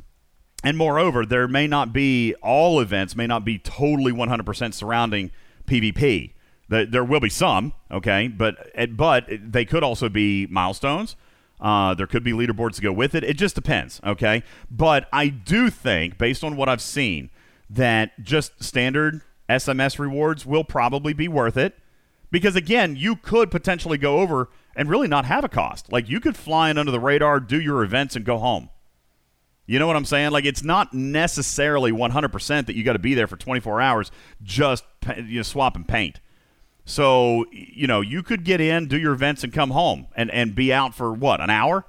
And 0.65 0.77
moreover, 0.79 1.27
there 1.27 1.49
may 1.49 1.67
not 1.67 1.93
be 1.93 2.35
all 2.43 2.79
events 2.79 3.17
may 3.17 3.27
not 3.27 3.45
be 3.45 3.59
totally 3.59 4.13
100% 4.13 4.75
surrounding 4.75 5.33
PvP. 5.67 6.35
There, 6.69 6.87
there 6.87 7.05
will 7.05 7.21
be 7.21 7.29
some, 7.29 7.73
okay, 7.91 8.29
but 8.29 8.71
but 8.97 9.29
they 9.29 9.65
could 9.65 9.83
also 9.83 10.09
be 10.09 10.47
milestones. 10.47 11.17
Uh, 11.63 11.95
there 11.95 12.09
could 12.09 12.25
be 12.25 12.33
leaderboards 12.33 12.75
to 12.75 12.83
go 12.83 12.93
with 12.93 13.15
it. 13.15 13.23
It 13.23 13.39
just 13.39 13.55
depends, 13.55 14.01
okay. 14.05 14.43
But 14.69 15.09
I 15.13 15.29
do 15.29 15.71
think, 15.71 16.19
based 16.19 16.43
on 16.43 16.57
what 16.57 16.69
I've 16.69 16.83
seen, 16.83 17.31
that 17.71 18.21
just 18.21 18.63
standard 18.63 19.23
SMS 19.49 19.99
rewards 19.99 20.45
will 20.45 20.65
probably 20.65 21.13
be 21.13 21.29
worth 21.29 21.57
it 21.57 21.79
because 22.33 22.57
again, 22.57 22.97
you 22.97 23.15
could 23.15 23.51
potentially 23.51 23.99
go 23.99 24.19
over 24.19 24.49
and 24.75 24.89
really 24.89 25.07
not 25.07 25.27
have 25.27 25.45
a 25.45 25.49
cost. 25.49 25.93
Like 25.93 26.09
you 26.09 26.19
could 26.19 26.37
fly 26.37 26.71
in 26.71 26.79
under 26.79 26.91
the 26.91 26.99
radar, 26.99 27.39
do 27.39 27.61
your 27.61 27.85
events, 27.85 28.17
and 28.17 28.25
go 28.25 28.39
home. 28.39 28.71
You 29.67 29.79
know 29.79 29.87
what 29.87 29.97
I'm 29.97 30.07
saying? 30.07 30.33
Like 30.33 30.45
it's 30.45 30.65
not 30.65 30.93
necessarily 30.93 31.93
100% 31.93 32.67
that 32.67 32.75
you 32.75 32.83
got 32.83 32.95
to 32.95 32.99
be 32.99 33.15
there 33.15 33.29
for 33.29 33.37
24 33.37 33.81
hours 33.81 34.11
just 34.43 34.85
you 35.17 35.37
know, 35.37 35.43
swap 35.43 35.77
and 35.77 35.87
paint. 35.87 36.21
So 36.85 37.47
you 37.53 37.87
know 37.87 38.01
you 38.01 38.23
could 38.23 38.45
get 38.45 38.61
in, 38.61 38.87
do 38.87 38.99
your 38.99 39.13
events, 39.13 39.45
and 39.45 39.53
come 39.53 39.71
home 39.71 40.07
and 40.17 40.31
and 40.31 40.55
be 40.55 40.73
out 40.73 40.95
for 40.95 41.13
what 41.13 41.41
an 41.41 41.51
hour. 41.51 41.85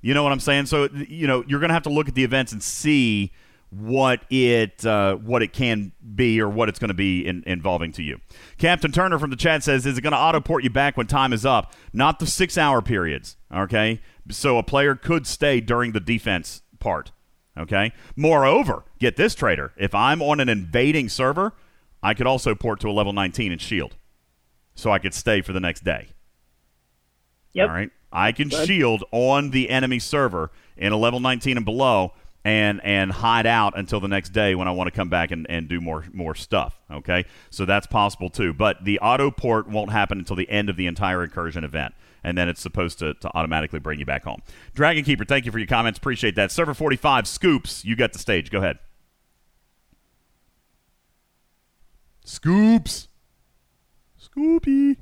You 0.00 0.14
know 0.14 0.22
what 0.22 0.32
I'm 0.32 0.40
saying? 0.40 0.66
So 0.66 0.88
you 0.92 1.26
know 1.26 1.44
you're 1.46 1.60
going 1.60 1.70
to 1.70 1.74
have 1.74 1.84
to 1.84 1.90
look 1.90 2.08
at 2.08 2.14
the 2.14 2.24
events 2.24 2.52
and 2.52 2.62
see 2.62 3.32
what 3.70 4.22
it 4.30 4.84
uh, 4.86 5.16
what 5.16 5.42
it 5.42 5.52
can 5.52 5.92
be 6.14 6.40
or 6.40 6.48
what 6.48 6.68
it's 6.68 6.78
going 6.78 6.88
to 6.88 6.94
be 6.94 7.26
in, 7.26 7.42
involving 7.46 7.92
to 7.92 8.02
you. 8.02 8.20
Captain 8.58 8.92
Turner 8.92 9.18
from 9.18 9.30
the 9.30 9.36
chat 9.36 9.62
says, 9.62 9.86
"Is 9.86 9.98
it 9.98 10.02
going 10.02 10.12
to 10.12 10.18
auto 10.18 10.40
port 10.40 10.64
you 10.64 10.70
back 10.70 10.96
when 10.96 11.06
time 11.06 11.32
is 11.32 11.44
up? 11.44 11.72
Not 11.92 12.18
the 12.18 12.26
six 12.26 12.56
hour 12.56 12.80
periods. 12.82 13.36
Okay, 13.52 14.00
so 14.30 14.58
a 14.58 14.62
player 14.62 14.94
could 14.94 15.26
stay 15.26 15.60
during 15.60 15.92
the 15.92 16.00
defense 16.00 16.62
part. 16.78 17.12
Okay. 17.58 17.92
Moreover, 18.14 18.84
get 18.98 19.16
this 19.16 19.34
trader: 19.34 19.72
if 19.76 19.94
I'm 19.94 20.22
on 20.22 20.40
an 20.40 20.48
invading 20.48 21.08
server, 21.08 21.52
I 22.02 22.14
could 22.14 22.26
also 22.26 22.54
port 22.54 22.80
to 22.80 22.88
a 22.88 22.92
level 22.92 23.12
19 23.12 23.52
and 23.52 23.60
shield, 23.60 23.96
so 24.76 24.92
I 24.92 25.00
could 25.00 25.14
stay 25.14 25.40
for 25.40 25.52
the 25.52 25.60
next 25.60 25.82
day. 25.82 26.08
Yep. 27.54 27.68
All 27.68 27.74
right. 27.74 27.90
I 28.12 28.30
can 28.32 28.48
Good. 28.48 28.66
shield 28.68 29.02
on 29.10 29.50
the 29.50 29.70
enemy 29.70 29.98
server 29.98 30.52
in 30.76 30.92
a 30.92 30.96
level 30.96 31.18
19 31.18 31.56
and 31.56 31.66
below 31.66 32.12
and 32.44 32.80
and 32.84 33.10
hide 33.10 33.46
out 33.46 33.76
until 33.76 33.98
the 33.98 34.06
next 34.06 34.28
day 34.28 34.54
when 34.54 34.68
I 34.68 34.70
want 34.70 34.86
to 34.86 34.92
come 34.92 35.08
back 35.08 35.32
and, 35.32 35.46
and 35.50 35.68
do 35.68 35.80
more 35.80 36.04
more 36.12 36.34
stuff. 36.34 36.78
Okay. 36.90 37.24
So 37.50 37.64
that's 37.64 37.86
possible 37.86 38.30
too. 38.30 38.52
But 38.52 38.84
the 38.84 39.00
auto 39.00 39.30
port 39.30 39.68
won't 39.68 39.90
happen 39.90 40.18
until 40.18 40.36
the 40.36 40.48
end 40.48 40.70
of 40.70 40.76
the 40.76 40.86
entire 40.86 41.24
incursion 41.24 41.64
event. 41.64 41.94
And 42.22 42.36
then 42.36 42.48
it's 42.48 42.60
supposed 42.60 42.98
to, 43.00 43.14
to 43.14 43.30
automatically 43.34 43.78
bring 43.78 43.98
you 43.98 44.06
back 44.06 44.24
home. 44.24 44.42
Dragon 44.74 45.04
Keeper, 45.04 45.24
thank 45.24 45.46
you 45.46 45.52
for 45.52 45.58
your 45.58 45.66
comments. 45.66 45.98
Appreciate 45.98 46.34
that. 46.34 46.50
Server 46.50 46.74
45, 46.74 47.26
Scoops, 47.26 47.84
you 47.84 47.94
got 47.94 48.12
the 48.12 48.18
stage. 48.18 48.50
Go 48.50 48.58
ahead. 48.58 48.78
Scoops. 52.24 53.06
Scoopy. 54.36 54.96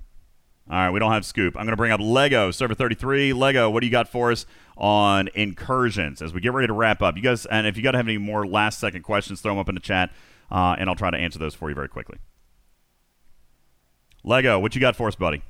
All 0.71 0.77
right, 0.77 0.91
we 0.91 0.99
don't 0.99 1.13
have 1.13 1.27
Scoop. 1.27 1.57
I'm 1.57 1.65
going 1.65 1.73
to 1.73 1.77
bring 1.77 1.93
up 1.93 2.01
Lego, 2.01 2.51
server 2.51 2.75
33. 2.75 3.33
Lego, 3.33 3.69
what 3.69 3.81
do 3.81 3.87
you 3.87 3.93
got 3.93 4.09
for 4.09 4.33
us 4.33 4.47
on 4.79 5.29
incursions 5.35 6.23
as 6.23 6.33
we 6.33 6.41
get 6.41 6.53
ready 6.55 6.69
to 6.69 6.73
wrap 6.73 7.03
up? 7.03 7.17
You 7.17 7.23
guys, 7.23 7.45
and 7.47 7.67
if 7.67 7.77
you 7.77 7.83
got 7.83 7.91
to 7.93 7.99
have 7.99 8.07
any 8.09 8.17
more 8.17 8.47
last 8.47 8.81
second 8.81 9.03
questions, 9.03 9.41
throw 9.43 9.53
them 9.53 9.59
up 9.59 9.69
in 9.69 9.75
the 9.75 9.81
chat, 9.81 10.11
uh, 10.51 10.77
and 10.79 10.89
I'll 10.89 10.97
try 10.97 11.11
to 11.11 11.19
answer 11.19 11.39
those 11.39 11.55
for 11.55 11.69
you 11.69 11.75
very 11.75 11.89
quickly. 11.89 12.19
Lego, 14.23 14.59
what 14.59 14.75
you 14.75 14.81
got 14.81 14.97
for 14.97 15.07
us, 15.07 15.17
buddy? 15.17 15.43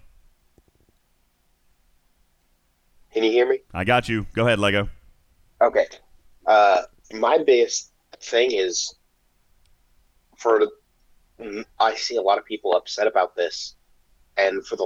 Can 3.12 3.22
you 3.22 3.30
hear 3.30 3.48
me? 3.48 3.60
I 3.72 3.84
got 3.84 4.08
you. 4.08 4.26
Go 4.34 4.44
ahead, 4.46 4.58
Lego. 4.58 4.88
Okay. 5.62 5.86
Uh, 6.44 6.82
my 7.12 7.38
biggest 7.38 7.92
thing 8.20 8.50
is 8.50 8.96
for 10.36 10.66
I 11.80 11.94
see 11.94 12.16
a 12.16 12.22
lot 12.22 12.38
of 12.38 12.44
people 12.44 12.74
upset 12.74 13.06
about 13.06 13.34
this, 13.36 13.74
and 14.36 14.64
for 14.66 14.76
the 14.76 14.84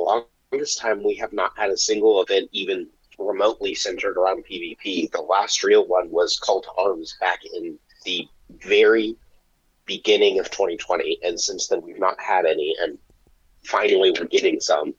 longest 0.53 0.79
time, 0.79 1.03
we 1.05 1.15
have 1.17 1.33
not 1.33 1.53
had 1.57 1.71
a 1.71 1.77
single 1.77 2.23
event 2.23 2.49
even 2.53 2.89
remotely 3.19 3.75
centered 3.75 4.17
around 4.17 4.45
PvP. 4.45 5.11
The 5.11 5.21
last 5.21 5.63
real 5.63 5.87
one 5.87 6.11
was 6.11 6.39
Cult 6.39 6.67
Arms 6.79 7.17
back 7.21 7.41
in 7.45 7.79
the 8.05 8.27
very 8.65 9.17
beginning 9.85 10.39
of 10.39 10.51
2020, 10.51 11.19
and 11.23 11.39
since 11.39 11.67
then 11.69 11.83
we've 11.83 11.99
not 11.99 12.21
had 12.21 12.47
any, 12.47 12.75
and 12.81 12.99
finally 13.65 14.13
we're 14.13 14.27
getting 14.27 14.61
some. 14.61 14.95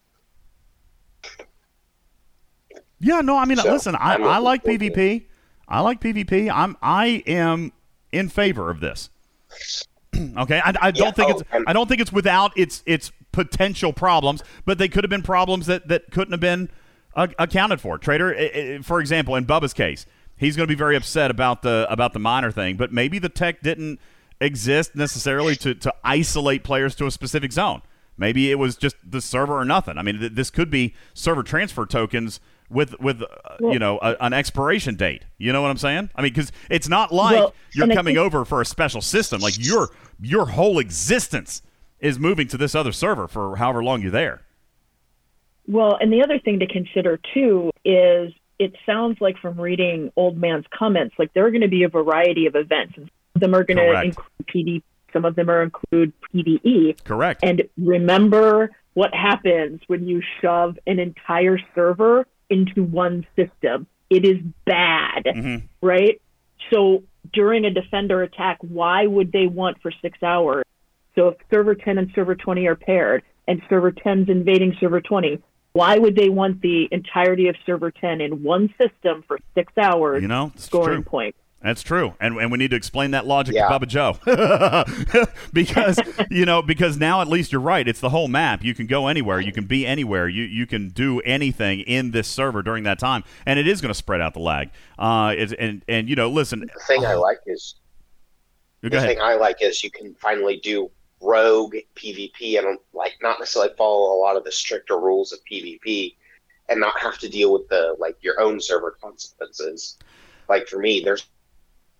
Yeah, 2.99 3.21
no, 3.21 3.37
I 3.37 3.45
mean, 3.45 3.57
So, 3.57 3.71
listen, 3.71 3.95
I, 3.95 4.15
I 4.15 4.37
like 4.39 4.63
PvP. 4.63 5.25
I 5.67 5.81
like 5.81 6.01
PvP. 6.01 6.51
I'm 6.53 6.75
I 6.81 7.23
am 7.25 7.71
in 8.11 8.27
favor 8.27 8.69
of 8.69 8.81
this. 8.81 9.09
okay, 10.37 10.59
I, 10.63 10.73
I 10.81 10.91
don't 10.91 11.07
Yeah, 11.07 11.11
think 11.11 11.29
oh, 11.29 11.39
it's 11.39 11.43
and- 11.51 11.65
I 11.67 11.73
don't 11.73 11.87
think 11.87 12.01
it's 12.01 12.11
without 12.11 12.57
its 12.57 12.83
its 12.85 13.11
potential 13.31 13.93
problems, 13.93 14.43
but 14.65 14.77
they 14.77 14.87
could 14.87 15.03
have 15.03 15.09
been 15.09 15.21
problems 15.21 15.65
that 15.67 15.87
that 15.87 16.11
couldn't 16.11 16.31
have 16.31 16.39
been 16.39 16.69
uh, 17.15 17.27
accounted 17.37 17.79
for. 17.81 17.97
Trader, 17.97 18.81
for 18.83 18.99
example, 18.99 19.35
in 19.35 19.45
Bubba's 19.45 19.73
case, 19.73 20.05
he's 20.35 20.55
going 20.55 20.67
to 20.67 20.71
be 20.71 20.77
very 20.77 20.95
upset 20.95 21.29
about 21.31 21.61
the 21.61 21.85
about 21.89 22.13
the 22.13 22.19
minor 22.19 22.51
thing, 22.51 22.75
but 22.77 22.91
maybe 22.91 23.19
the 23.19 23.29
tech 23.29 23.61
didn't 23.61 23.99
exist 24.41 24.95
necessarily 24.95 25.55
to 25.57 25.75
to 25.75 25.93
isolate 26.03 26.63
players 26.63 26.95
to 26.95 27.05
a 27.05 27.11
specific 27.11 27.51
zone. 27.51 27.81
Maybe 28.17 28.51
it 28.51 28.55
was 28.55 28.75
just 28.75 28.95
the 29.09 29.21
server 29.21 29.57
or 29.57 29.63
nothing. 29.65 29.97
I 29.97 30.01
mean, 30.01 30.19
th- 30.19 30.33
this 30.33 30.49
could 30.49 30.69
be 30.69 30.93
server 31.13 31.43
transfer 31.43 31.85
tokens 31.85 32.39
with 32.69 32.99
with 32.99 33.21
uh, 33.21 33.25
Well- 33.59 33.73
you 33.73 33.79
know 33.79 33.97
a, 34.01 34.15
an 34.21 34.33
expiration 34.33 34.95
date. 34.95 35.23
You 35.37 35.51
know 35.53 35.61
what 35.61 35.71
I'm 35.71 35.77
saying? 35.77 36.09
I 36.15 36.21
mean, 36.21 36.31
because 36.33 36.51
it's 36.69 36.87
not 36.89 37.11
like 37.13 37.35
Well, 37.35 37.53
you're 37.73 37.87
coming 37.87 38.15
think- 38.15 38.25
over 38.25 38.45
for 38.45 38.61
a 38.61 38.65
special 38.65 39.01
system. 39.01 39.41
Like 39.41 39.55
your 39.57 39.89
your 40.21 40.47
whole 40.47 40.79
existence 40.79 41.61
is 41.99 42.17
moving 42.19 42.47
to 42.47 42.57
this 42.57 42.75
other 42.75 42.91
server 42.91 43.27
for 43.27 43.57
however 43.57 43.83
long 43.83 44.01
you're 44.01 44.11
there. 44.11 44.41
Well, 45.67 45.97
and 45.99 46.11
the 46.11 46.23
other 46.23 46.39
thing 46.39 46.59
to 46.59 46.67
consider 46.67 47.19
too 47.33 47.71
is 47.85 48.33
it 48.57 48.73
sounds 48.85 49.21
like 49.21 49.37
from 49.37 49.59
reading 49.59 50.11
Old 50.15 50.37
Man's 50.37 50.65
comments, 50.73 51.15
like 51.19 51.33
there 51.33 51.45
are 51.45 51.51
going 51.51 51.61
to 51.61 51.67
be 51.67 51.83
a 51.83 51.89
variety 51.89 52.45
of 52.47 52.55
events, 52.55 52.95
some 52.95 53.09
of 53.35 53.41
them 53.41 53.53
are 53.55 53.63
going 53.63 53.77
to 53.77 54.01
include 54.01 54.25
PD, 54.47 54.81
some 55.13 55.25
of 55.25 55.35
them 55.35 55.49
are 55.49 55.61
include 55.61 56.11
PDE. 56.33 57.03
Correct. 57.03 57.41
And 57.43 57.63
remember 57.77 58.71
what 58.95 59.13
happens 59.13 59.81
when 59.87 60.07
you 60.07 60.21
shove 60.41 60.77
an 60.87 60.99
entire 60.99 61.59
server 61.75 62.25
into 62.49 62.83
one 62.83 63.25
system. 63.35 63.87
It 64.09 64.25
is 64.25 64.37
bad, 64.65 65.23
Mm-hmm. 65.25 65.65
right? 65.81 66.21
So 66.71 67.03
during 67.33 67.65
a 67.65 67.69
defender 67.71 68.21
attack, 68.23 68.57
why 68.61 69.05
would 69.05 69.31
they 69.31 69.47
want 69.47 69.81
for 69.81 69.91
six 70.01 70.21
hours? 70.23 70.63
So 71.15 71.29
if 71.29 71.35
server 71.51 71.75
10 71.75 71.97
and 71.97 72.11
server 72.15 72.35
20 72.35 72.65
are 72.67 72.75
paired 72.75 73.23
and 73.47 73.61
server 73.69 73.91
10's 73.91 74.29
invading 74.29 74.75
server 74.79 75.01
20, 75.01 75.41
why 75.73 75.97
would 75.97 76.15
they 76.15 76.29
want 76.29 76.61
the 76.61 76.87
entirety 76.91 77.47
of 77.47 77.55
server 77.65 77.91
10 77.91 78.21
in 78.21 78.43
one 78.43 78.73
system 78.77 79.23
for 79.27 79.39
six 79.55 79.71
hours 79.77 80.21
You 80.21 80.27
know, 80.27 80.51
scoring 80.55 81.03
true. 81.03 81.09
point? 81.09 81.35
That's 81.61 81.83
true, 81.83 82.13
and 82.21 82.37
and 82.37 82.51
we 82.51 82.57
need 82.57 82.71
to 82.71 82.77
explain 82.77 83.11
that 83.11 83.25
logic 83.25 83.53
to 83.55 83.61
Bubba 83.63 83.85
Joe 83.85 85.25
because 85.53 85.99
you 86.29 86.45
know 86.45 86.61
because 86.61 86.95
now 86.95 87.21
at 87.21 87.27
least 87.27 87.51
you're 87.51 87.59
right. 87.59 87.85
It's 87.85 87.99
the 87.99 88.09
whole 88.09 88.29
map. 88.29 88.63
You 88.63 88.73
can 88.73 88.87
go 88.87 89.07
anywhere. 89.07 89.41
You 89.41 89.51
can 89.51 89.65
be 89.65 89.85
anywhere. 89.85 90.29
You 90.29 90.43
you 90.43 90.65
can 90.65 90.87
do 90.87 91.19
anything 91.21 91.81
in 91.81 92.11
this 92.11 92.29
server 92.29 92.61
during 92.61 92.85
that 92.85 92.97
time, 92.97 93.25
and 93.45 93.59
it 93.59 93.67
is 93.67 93.81
going 93.81 93.89
to 93.89 93.97
spread 93.97 94.21
out 94.21 94.35
the 94.35 94.39
lag. 94.39 94.69
Uh, 94.97 95.35
it's, 95.37 95.51
and 95.51 95.83
and 95.89 96.07
you 96.07 96.15
know, 96.15 96.29
listen. 96.29 96.61
The 96.61 96.79
thing 96.87 97.05
I 97.05 97.15
like 97.15 97.39
is 97.45 97.75
the 98.81 98.95
ahead. 98.95 99.09
thing 99.09 99.21
I 99.21 99.35
like 99.35 99.57
is 99.61 99.83
you 99.83 99.91
can 99.91 100.15
finally 100.15 100.61
do 100.63 100.89
rogue 101.21 101.75
PvP 101.95 102.57
and 102.57 102.77
like 102.93 103.17
not 103.21 103.39
necessarily 103.39 103.73
follow 103.77 104.15
a 104.15 104.17
lot 104.17 104.37
of 104.37 104.45
the 104.45 104.51
stricter 104.53 104.97
rules 104.97 105.33
of 105.33 105.39
PvP 105.51 106.15
and 106.69 106.79
not 106.79 106.97
have 106.99 107.17
to 107.17 107.27
deal 107.27 107.51
with 107.51 107.67
the 107.67 107.95
like 107.99 108.15
your 108.21 108.39
own 108.39 108.61
server 108.61 108.97
consequences. 109.01 109.97
Like 110.47 110.67
for 110.67 110.79
me, 110.79 111.01
there's 111.03 111.25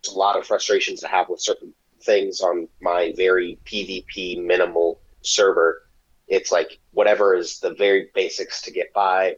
a 0.08 0.12
lot 0.12 0.38
of 0.38 0.46
frustrations 0.46 1.02
to 1.02 1.08
have 1.08 1.30
with 1.30 1.42
certain 1.42 1.74
things 2.02 2.42
on 2.42 2.68
my 2.82 3.14
very 3.18 3.60
PvP 3.66 4.44
minimal 4.44 5.00
server. 5.22 5.84
It's 6.28 6.52
like 6.52 6.80
whatever 6.92 7.36
is 7.36 7.60
the 7.60 7.74
very 7.74 8.10
basics 8.14 8.62
to 8.64 8.72
get 8.72 8.94
by, 8.94 9.36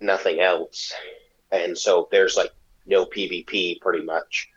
nothing 0.00 0.40
else. 0.40 0.92
And 1.52 1.76
so 1.76 2.08
there's 2.10 2.36
like 2.36 2.52
no 2.86 3.04
PvP 3.04 3.80
pretty 3.80 4.04
much. 4.04 4.48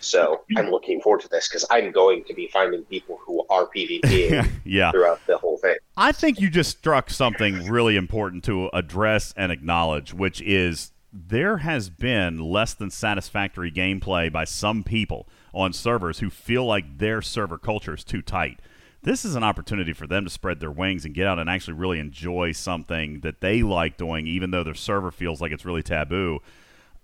So 0.00 0.44
I'm 0.56 0.70
looking 0.70 1.00
forward 1.02 1.20
to 1.20 1.28
this 1.28 1.46
because 1.46 1.66
I'm 1.70 1.92
going 1.92 2.24
to 2.24 2.32
be 2.34 2.48
finding 2.48 2.82
people 2.84 3.20
who 3.24 3.44
are 3.50 3.66
PvP 3.66 4.48
Yeah. 4.64 4.90
throughout 4.90 5.20
the 5.26 5.36
whole 5.36 5.58
thing. 5.58 5.76
I 5.96 6.12
think 6.12 6.40
you 6.40 6.48
just 6.48 6.78
struck 6.78 7.10
something 7.10 7.66
really 7.68 7.96
important 7.96 8.42
to 8.44 8.70
address 8.72 9.34
and 9.36 9.52
acknowledge, 9.52 10.14
which 10.14 10.40
is 10.40 10.92
there 11.12 11.58
has 11.58 11.90
been 11.90 12.38
less 12.38 12.74
than 12.74 12.90
satisfactory 12.90 13.70
gameplay 13.70 14.30
by 14.30 14.44
some 14.44 14.84
people 14.84 15.28
on 15.52 15.72
servers 15.72 16.20
who 16.20 16.30
feel 16.30 16.64
like 16.64 16.98
their 16.98 17.20
server 17.20 17.58
culture 17.58 17.94
is 17.94 18.04
too 18.04 18.22
tight. 18.22 18.60
This 19.02 19.24
is 19.24 19.34
an 19.34 19.42
opportunity 19.42 19.92
for 19.92 20.06
them 20.06 20.24
to 20.24 20.30
spread 20.30 20.60
their 20.60 20.70
wings 20.70 21.04
and 21.04 21.14
get 21.14 21.26
out 21.26 21.38
and 21.38 21.48
actually 21.48 21.74
really 21.74 21.98
enjoy 21.98 22.52
something 22.52 23.20
that 23.20 23.40
they 23.40 23.62
like 23.62 23.96
doing, 23.96 24.26
even 24.26 24.50
though 24.50 24.62
their 24.62 24.74
server 24.74 25.10
feels 25.10 25.40
like 25.40 25.52
it's 25.52 25.64
really 25.64 25.82
taboo. 25.82 26.40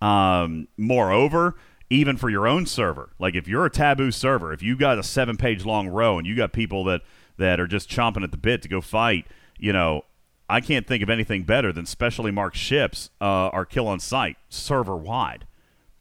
Um, 0.01 0.69
moreover, 0.77 1.57
even 1.89 2.17
for 2.17 2.29
your 2.29 2.47
own 2.47 2.67
server, 2.67 3.11
like 3.19 3.35
if 3.35 3.49
you're 3.49 3.65
a 3.65 3.71
taboo 3.71 4.11
server, 4.11 4.53
if 4.53 4.63
you 4.63 4.77
got 4.77 4.99
a 4.99 5.03
seven 5.03 5.37
page 5.37 5.65
long 5.65 5.89
ROE 5.89 6.19
and 6.19 6.27
you 6.27 6.37
got 6.37 6.53
people 6.53 6.85
that, 6.85 7.01
that 7.39 7.59
are 7.59 7.67
just 7.67 7.89
chomping 7.89 8.23
at 8.23 8.31
the 8.31 8.37
bit 8.37 8.61
to 8.63 8.69
go 8.69 8.83
fight, 8.83 9.27
you 9.59 9.73
know, 9.73 10.03
I 10.49 10.61
can't 10.61 10.87
think 10.87 11.03
of 11.03 11.11
anything 11.11 11.43
better 11.43 11.73
than 11.73 11.87
specially 11.87 12.31
marked 12.31 12.57
ships 12.57 13.11
uh, 13.21 13.25
are 13.25 13.65
kill 13.65 13.89
on 13.89 14.01
sight 14.01 14.37
server 14.49 14.97
wide. 14.97 15.47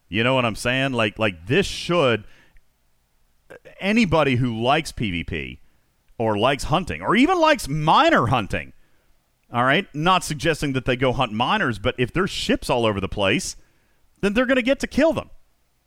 You 0.08 0.22
know 0.22 0.34
what 0.34 0.44
I'm 0.44 0.54
saying? 0.54 0.92
Like 0.92 1.18
like 1.18 1.46
this 1.46 1.66
should 1.66 2.24
anybody 3.80 4.36
who 4.36 4.60
likes 4.60 4.92
PvP 4.92 5.58
or 6.18 6.38
likes 6.38 6.64
hunting 6.64 7.02
or 7.02 7.16
even 7.16 7.38
likes 7.38 7.68
miner 7.68 8.26
hunting. 8.26 8.72
All 9.52 9.64
right, 9.64 9.86
not 9.94 10.24
suggesting 10.24 10.72
that 10.72 10.86
they 10.86 10.96
go 10.96 11.12
hunt 11.12 11.32
miners, 11.32 11.78
but 11.78 11.94
if 11.98 12.12
there's 12.12 12.30
ships 12.30 12.68
all 12.68 12.84
over 12.84 13.00
the 13.00 13.08
place, 13.08 13.56
then 14.20 14.34
they're 14.34 14.46
going 14.46 14.56
to 14.56 14.62
get 14.62 14.80
to 14.80 14.88
kill 14.88 15.12
them. 15.12 15.30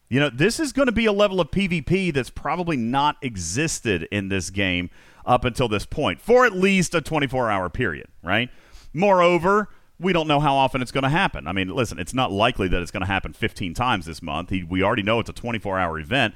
You 0.07 0.21
know, 0.21 0.29
this 0.29 0.59
is 0.59 0.71
going 0.71 0.87
to 0.87 0.93
be 0.93 1.05
a 1.05 1.11
level 1.11 1.41
of 1.41 1.51
PvP 1.51 2.13
that's 2.13 2.29
probably 2.29 2.77
not 2.77 3.17
existed 3.21 4.07
in 4.11 4.29
this 4.29 4.49
game 4.49 4.89
up 5.25 5.45
until 5.45 5.67
this 5.67 5.85
point 5.85 6.19
for 6.21 6.45
at 6.45 6.53
least 6.53 6.95
a 6.95 7.01
24 7.01 7.49
hour 7.49 7.69
period, 7.69 8.07
right? 8.23 8.49
Moreover, 8.93 9.69
we 9.99 10.13
don't 10.13 10.27
know 10.27 10.39
how 10.39 10.55
often 10.55 10.81
it's 10.81 10.91
going 10.91 11.03
to 11.03 11.09
happen. 11.09 11.47
I 11.47 11.51
mean, 11.51 11.69
listen, 11.69 11.99
it's 11.99 12.13
not 12.13 12.31
likely 12.31 12.67
that 12.69 12.81
it's 12.81 12.91
going 12.91 13.01
to 13.01 13.07
happen 13.07 13.33
15 13.33 13.73
times 13.73 14.05
this 14.05 14.21
month. 14.21 14.49
He, 14.49 14.63
we 14.63 14.81
already 14.81 15.03
know 15.03 15.19
it's 15.19 15.29
a 15.29 15.33
24 15.33 15.77
hour 15.77 15.99
event. 15.99 16.35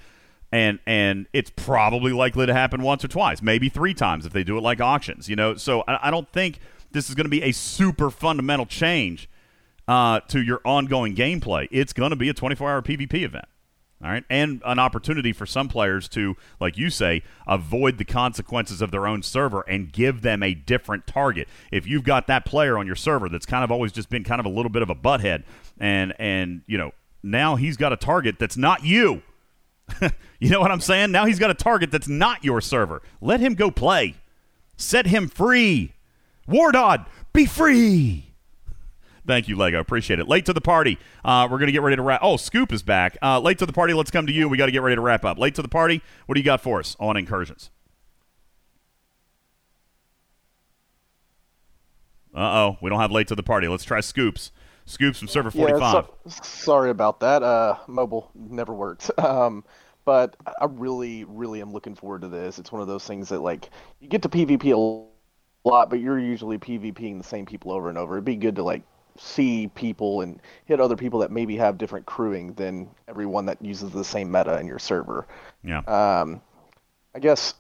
And, 0.52 0.78
and 0.86 1.26
it's 1.34 1.50
probably 1.50 2.12
likely 2.12 2.46
to 2.46 2.54
happen 2.54 2.84
once 2.84 3.04
or 3.04 3.08
twice, 3.08 3.42
maybe 3.42 3.70
three 3.70 3.96
times 3.96 4.24
if 4.24 4.34
they 4.34 4.44
do 4.44 4.56
it 4.56 4.62
like 4.62 4.80
auctions. 4.80 5.28
You 5.28 5.36
know, 5.36 5.56
so 5.56 5.84
I, 5.88 6.10
I 6.10 6.12
don't 6.12 6.32
think 6.32 6.60
this 6.92 7.10
is 7.10 7.16
going 7.16 7.26
to 7.26 7.30
be 7.30 7.42
a 7.42 7.52
super 7.52 8.12
fundamental 8.12 8.68
change 8.68 9.28
uh, 9.88 10.20
to 10.28 10.42
your 10.42 10.62
ongoing 10.64 11.16
gameplay. 11.16 11.68
It's 11.72 11.92
going 11.92 12.12
to 12.12 12.16
be 12.16 12.30
a 12.30 12.34
24 12.34 12.70
hour 12.70 12.82
PvP 12.84 13.24
event. 13.24 13.46
All 14.04 14.10
right. 14.10 14.26
And 14.30 14.62
an 14.66 14.80
opportunity 14.80 15.32
for 15.32 15.46
some 15.46 15.70
players 15.70 16.10
to, 16.10 16.36
like 16.60 16.78
you 16.78 16.90
say, 16.90 17.24
avoid 17.48 17.98
the 17.98 18.04
consequences 18.04 18.82
of 18.82 18.92
their 18.92 19.08
own 19.08 19.24
server 19.24 19.62
and 19.62 19.94
give 19.94 20.22
them 20.22 20.44
a 20.44 20.54
different 20.54 21.08
target. 21.08 21.48
If 21.72 21.88
you've 21.88 22.04
got 22.04 22.28
that 22.28 22.44
player 22.44 22.78
on 22.78 22.86
your 22.86 22.98
server 22.98 23.30
that's 23.30 23.46
kind 23.46 23.64
of 23.64 23.72
always 23.72 23.94
just 23.94 24.10
been 24.10 24.26
kind 24.26 24.42
of 24.42 24.46
a 24.46 24.50
little 24.50 24.70
bit 24.70 24.82
of 24.82 24.90
a 24.90 24.96
butthead 24.96 25.44
and 25.80 26.14
and 26.20 26.64
you 26.68 26.78
know, 26.78 26.92
now 27.24 27.56
he's 27.56 27.78
got 27.78 27.94
a 27.94 27.98
target 27.98 28.40
that's 28.40 28.58
not 28.58 28.84
you. 28.84 29.22
you 30.40 30.50
know 30.50 30.60
what 30.60 30.72
I'm 30.72 30.82
saying? 30.82 31.12
Now 31.12 31.26
he's 31.26 31.40
got 31.40 31.50
a 31.50 31.56
target 31.56 31.90
that's 31.90 32.08
not 32.08 32.44
your 32.44 32.60
server. 32.60 33.02
Let 33.22 33.40
him 33.40 33.54
go 33.54 33.72
play. 33.72 34.16
Set 34.76 35.08
him 35.08 35.30
free. 35.30 35.94
Wardod, 36.48 37.06
be 37.32 37.46
free. 37.46 38.33
Thank 39.26 39.48
you, 39.48 39.56
Lego. 39.56 39.80
Appreciate 39.80 40.20
it. 40.20 40.28
Late 40.28 40.46
to 40.48 40.54
the 40.54 40.62
party. 40.62 41.00
Uh, 41.24 41.48
we're 41.50 41.58
going 41.58 41.68
to 41.68 41.72
get 41.72 41.82
ready 41.82 41.96
to 41.96 42.02
wrap. 42.02 42.20
Oh, 42.24 42.36
Scoop 42.38 42.74
is 42.74 42.84
back. 42.84 43.18
Uh, 43.22 43.40
late 43.40 43.58
to 43.60 43.66
the 43.66 43.72
party. 43.74 43.94
Let's 43.94 44.12
come 44.12 44.28
to 44.28 44.34
you. 44.34 44.50
We 44.50 44.58
got 44.58 44.66
to 44.66 44.72
get 44.72 44.82
ready 44.82 44.96
to 44.96 45.02
wrap 45.02 45.24
up. 45.24 45.38
Late 45.40 45.56
to 45.56 45.62
the 45.62 45.70
party. 45.70 46.02
What 46.26 46.36
do 46.36 46.42
you 46.42 46.46
got 46.46 46.60
for 46.62 46.80
us 46.80 46.98
on 47.00 47.16
incursions? 47.16 47.70
Uh 52.36 52.40
oh. 52.40 52.78
We 52.82 52.90
don't 52.90 53.00
have 53.00 53.12
late 53.12 53.28
to 53.30 53.36
the 53.36 53.44
party. 53.44 53.68
Let's 53.68 53.84
try 53.84 54.00
Scoops. 54.00 54.52
Scoops 54.86 55.20
from 55.20 55.28
server 55.28 55.52
Yeah, 55.54 55.68
45. 55.78 56.06
so- 56.28 56.42
sorry 56.44 56.90
about 56.90 57.20
that. 57.22 57.44
Uh, 57.44 57.78
mobile 57.88 58.32
never 58.36 58.74
worked. 58.74 59.10
Um, 59.24 59.64
but 60.06 60.36
I 60.46 60.66
really, 60.70 61.24
really 61.24 61.62
am 61.62 61.72
looking 61.72 61.96
forward 61.96 62.24
to 62.24 62.28
this. 62.28 62.60
It's 62.60 62.74
one 62.74 62.82
of 62.82 62.90
those 62.90 63.06
things 63.08 63.30
that 63.30 63.40
like 63.40 63.70
you 64.02 64.10
get 64.10 64.22
to 64.24 64.30
PvP 64.30 64.74
a 64.74 65.70
lot, 65.70 65.90
but 65.90 66.02
you're 66.02 66.20
usually 66.20 66.58
PvPing 66.58 67.20
the 67.20 67.24
same 67.24 67.46
people 67.46 67.72
over 67.72 67.88
and 67.88 67.98
over. 67.98 68.16
It'd 68.16 68.26
be 68.26 68.36
good 68.36 68.58
to 68.58 68.64
like 68.64 68.84
see 69.18 69.68
people 69.76 70.22
and 70.22 70.40
hit 70.66 70.80
other 70.80 70.96
people 70.96 71.20
that 71.20 71.32
maybe 71.32 71.56
have 71.58 71.78
different 71.78 72.06
crewing 72.06 72.54
than 72.54 72.90
everyone 73.08 73.46
that 73.46 73.62
uses 73.62 73.92
the 73.92 74.04
same 74.04 74.32
meta 74.32 74.60
in 74.60 74.68
your 74.68 74.80
server. 74.80 75.28
Yeah. 75.64 75.80
Um, 75.80 76.42
I 77.16 77.20
guess 77.20 77.54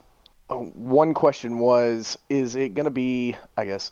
uh, 0.49 0.55
one 0.55 1.13
question 1.13 1.59
was: 1.59 2.17
Is 2.29 2.55
it 2.55 2.73
going 2.73 2.85
to 2.85 2.91
be? 2.91 3.35
I 3.55 3.65
guess 3.65 3.91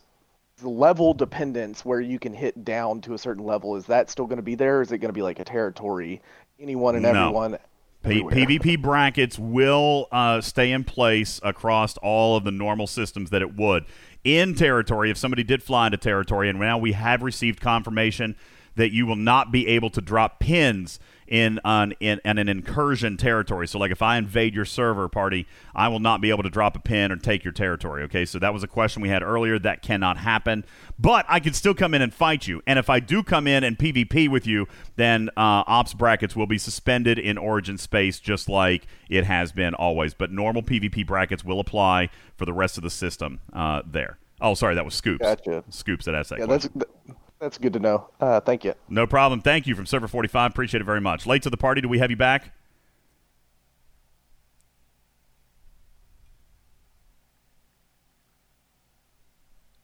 the 0.57 0.69
level 0.69 1.13
dependence 1.13 1.83
where 1.83 2.01
you 2.01 2.19
can 2.19 2.33
hit 2.33 2.63
down 2.63 3.01
to 3.01 3.13
a 3.13 3.17
certain 3.17 3.43
level 3.43 3.75
is 3.75 3.85
that 3.87 4.09
still 4.09 4.25
going 4.25 4.37
to 4.37 4.43
be 4.43 4.55
there? 4.55 4.79
Or 4.79 4.81
is 4.81 4.91
it 4.91 4.99
going 4.99 5.09
to 5.09 5.13
be 5.13 5.23
like 5.23 5.39
a 5.39 5.43
territory, 5.45 6.21
anyone 6.59 6.95
and 6.95 7.03
No. 7.03 7.09
everyone? 7.09 7.57
P- 8.03 8.23
PvP 8.23 8.81
brackets 8.81 9.37
will 9.37 10.07
uh, 10.11 10.41
stay 10.41 10.71
in 10.71 10.83
place 10.83 11.39
across 11.43 11.97
all 11.97 12.35
of 12.35 12.43
the 12.43 12.49
normal 12.49 12.87
systems 12.87 13.29
that 13.29 13.43
it 13.43 13.55
would. 13.55 13.85
In 14.23 14.53
territory, 14.53 15.09
if 15.09 15.17
somebody 15.17 15.43
did 15.43 15.63
fly 15.63 15.87
into 15.87 15.97
territory, 15.97 16.49
and 16.49 16.59
now 16.59 16.77
we 16.77 16.91
have 16.91 17.23
received 17.23 17.59
confirmation 17.59 18.35
that 18.75 18.93
you 18.93 19.05
will 19.05 19.15
not 19.15 19.51
be 19.51 19.67
able 19.67 19.89
to 19.89 20.01
drop 20.01 20.39
pins 20.39 20.99
in 21.31 21.61
an 21.63 21.93
in, 22.01 22.19
in 22.25 22.37
an 22.37 22.49
incursion 22.49 23.15
territory. 23.15 23.65
So, 23.65 23.79
like 23.79 23.89
if 23.89 24.01
I 24.01 24.17
invade 24.17 24.53
your 24.53 24.65
server 24.65 25.07
party, 25.07 25.47
I 25.73 25.87
will 25.87 26.01
not 26.01 26.19
be 26.19 26.29
able 26.29 26.43
to 26.43 26.49
drop 26.49 26.75
a 26.75 26.79
pin 26.79 27.09
or 27.09 27.15
take 27.15 27.45
your 27.45 27.53
territory. 27.53 28.03
Okay, 28.03 28.25
so 28.25 28.37
that 28.37 28.53
was 28.53 28.63
a 28.63 28.67
question 28.67 29.01
we 29.01 29.07
had 29.07 29.23
earlier. 29.23 29.57
That 29.57 29.81
cannot 29.81 30.17
happen, 30.17 30.65
but 30.99 31.25
I 31.29 31.39
can 31.39 31.53
still 31.53 31.73
come 31.73 31.93
in 31.93 32.01
and 32.01 32.13
fight 32.13 32.47
you. 32.47 32.61
And 32.67 32.77
if 32.77 32.89
I 32.89 32.99
do 32.99 33.23
come 33.23 33.47
in 33.47 33.63
and 33.63 33.77
PvP 33.77 34.29
with 34.29 34.45
you, 34.45 34.67
then 34.97 35.29
uh, 35.37 35.63
ops 35.65 35.93
brackets 35.93 36.35
will 36.35 36.47
be 36.47 36.57
suspended 36.57 37.17
in 37.17 37.37
Origin 37.37 37.77
space, 37.77 38.19
just 38.19 38.49
like 38.49 38.85
it 39.09 39.23
has 39.23 39.53
been 39.53 39.73
always. 39.73 40.13
But 40.13 40.31
normal 40.31 40.61
PvP 40.61 41.07
brackets 41.07 41.45
will 41.45 41.61
apply 41.61 42.09
for 42.35 42.45
the 42.45 42.53
rest 42.53 42.77
of 42.77 42.83
the 42.83 42.89
system 42.89 43.39
uh, 43.53 43.83
there. 43.89 44.17
Oh, 44.41 44.53
sorry, 44.53 44.75
that 44.75 44.83
was 44.83 44.95
Scoops. 44.95 45.23
Gotcha. 45.23 45.63
Scoops 45.69 46.05
that 46.05 46.15
asked 46.15 46.31
that 46.31 46.39
Yeah, 46.39 46.45
question. 46.47 46.71
that's 46.75 46.91
that's 47.41 47.57
good 47.57 47.73
to 47.73 47.79
know. 47.79 48.07
Uh, 48.21 48.39
thank 48.39 48.63
you. 48.63 48.75
No 48.87 49.07
problem. 49.07 49.41
Thank 49.41 49.67
you 49.67 49.75
from 49.75 49.87
Server 49.87 50.07
45. 50.07 50.51
Appreciate 50.51 50.79
it 50.79 50.85
very 50.85 51.01
much. 51.01 51.25
Late 51.25 51.41
to 51.41 51.49
the 51.49 51.57
party. 51.57 51.81
Do 51.81 51.89
we 51.89 51.97
have 51.97 52.11
you 52.11 52.15
back? 52.15 52.53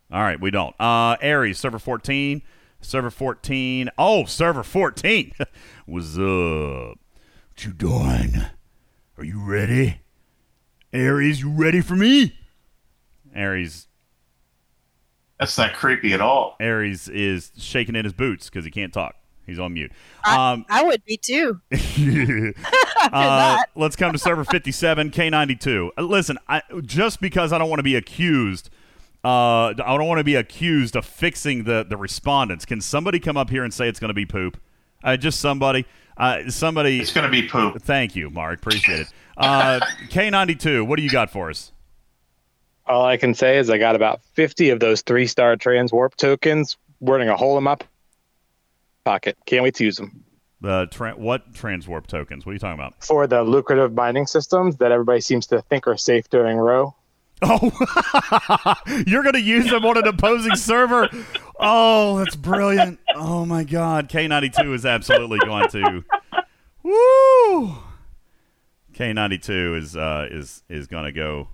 All 0.10 0.22
right, 0.22 0.40
we 0.40 0.52
don't. 0.52 0.74
Uh, 0.80 1.18
Aries, 1.20 1.60
server 1.60 1.80
14. 1.80 2.42
Server 2.80 3.10
14. 3.10 3.90
Oh, 3.98 4.24
server 4.24 4.64
14. 4.64 5.34
What's 5.86 6.16
up? 6.18 6.22
What 6.22 7.66
you 7.66 7.74
doing? 7.74 8.46
Are 9.18 9.24
you 9.26 9.44
ready? 9.44 10.00
Aries, 10.94 11.42
you 11.42 11.52
ready 11.52 11.82
for 11.82 11.96
me? 11.96 12.38
Aries 13.36 13.87
That's 15.40 15.58
not 15.58 15.74
creepy 15.74 16.14
at 16.14 16.22
all. 16.22 16.56
Aries 16.60 17.08
is 17.08 17.52
shaking 17.58 17.96
in 17.96 18.06
his 18.06 18.14
boots 18.14 18.50
because 18.50 18.66
he 18.66 18.72
can't 18.72 18.94
talk. 18.94 19.16
He's 19.46 19.60
on 19.60 19.74
mute. 19.74 19.92
I, 20.26 20.54
Um, 20.54 20.66
I 20.70 20.84
would 20.84 21.06
be 21.06 21.18
too. 21.18 21.62
uh, 23.14 23.58
let's 23.76 23.96
come 23.96 24.12
to 24.12 24.18
server 24.20 24.44
57 24.44 25.12
K92. 25.12 25.90
Uh, 25.98 26.02
Listen, 26.02 26.38
I, 26.50 26.62
just 26.82 27.22
because 27.22 27.54
I 27.54 27.58
don't 27.58 27.70
want 27.70 27.80
to 27.80 27.84
be 27.84 27.96
accused, 27.96 28.70
uh, 29.24 29.68
I 29.68 29.74
don't 29.74 30.08
want 30.08 30.20
to 30.20 30.24
be 30.24 30.36
accused 30.36 30.96
of 30.96 31.06
fixing 31.06 31.64
the 31.64 31.86
the 31.88 31.98
respondents. 31.98 32.66
Can 32.66 32.82
somebody 32.82 33.20
come 33.20 33.38
up 33.38 33.50
here 33.50 33.64
and 33.64 33.74
say 33.74 33.88
it's 33.88 34.00
going 34.00 34.10
to 34.10 34.14
be 34.14 34.26
poop? 34.26 34.60
Uh, 35.04 35.16
just 35.18 35.40
somebody. 35.40 35.86
Uh, 36.18 36.50
somebody. 36.50 37.00
It's 37.00 37.14
going 37.14 37.26
to 37.26 37.32
be 37.32 37.48
poop. 37.48 37.82
Thank 37.82 38.16
you, 38.16 38.30
Mark. 38.30 38.60
Appreciate 38.60 39.02
it. 39.02 39.08
Uh, 39.38 39.80
K92. 40.10 40.86
What 40.86 40.98
do 40.98 41.04
you 41.04 41.10
got 41.10 41.30
for 41.30 41.50
us? 41.50 41.72
All 42.88 43.06
I 43.06 43.18
can 43.18 43.34
say 43.34 43.58
is 43.58 43.70
I 43.70 43.78
got 43.78 43.96
about 43.96 44.22
50 44.34 44.70
of 44.70 44.80
those 44.80 45.02
three 45.02 45.28
star 45.28 45.56
transwarp 45.58 46.16
tokens 46.16 46.78
burning 47.02 47.30
a 47.30 47.36
hole 47.36 47.58
in 47.58 47.64
my 47.64 47.78
pocket. 49.04 49.38
Can't 49.46 49.64
wait 49.64 49.76
to 49.76 49.84
use 49.84 49.98
them. 49.98 50.24
The 50.62 50.88
tra- 50.90 51.16
what 51.16 51.54
transwarp 51.54 52.08
tokens? 52.08 52.46
What 52.46 52.52
are 52.52 52.54
you 52.54 52.60
talking 52.60 52.80
about? 52.80 53.04
For 53.04 53.28
the 53.28 53.44
lucrative 53.44 53.94
mining 53.94 54.26
systems 54.26 54.78
that 54.78 54.92
everybody 54.92 55.22
seems 55.22 55.46
to 55.48 55.62
think 55.64 55.88
are 55.88 55.98
safe 55.98 56.30
during 56.30 56.58
ROE. 56.58 56.96
Oh, 57.44 57.72
you're 59.06 59.22
going 59.22 59.34
to 59.34 59.42
use 59.42 59.70
them 59.70 59.86
on 59.86 59.98
an 59.98 60.08
opposing 60.08 60.56
server? 60.56 61.08
Oh, 61.60 62.18
that's 62.18 62.36
brilliant. 62.36 63.00
Oh 63.16 63.46
my 63.46 63.64
God. 63.64 64.10
K92 64.10 64.74
is 64.74 64.86
absolutely 64.86 65.38
going 65.40 65.70
to. 65.70 66.04
Woo! 66.82 67.76
K92 68.94 69.78
is 69.78 69.96
uh, 69.96 70.28
is 70.32 70.64
is 70.68 70.88
going 70.88 71.06
to 71.06 71.12
go 71.12 71.50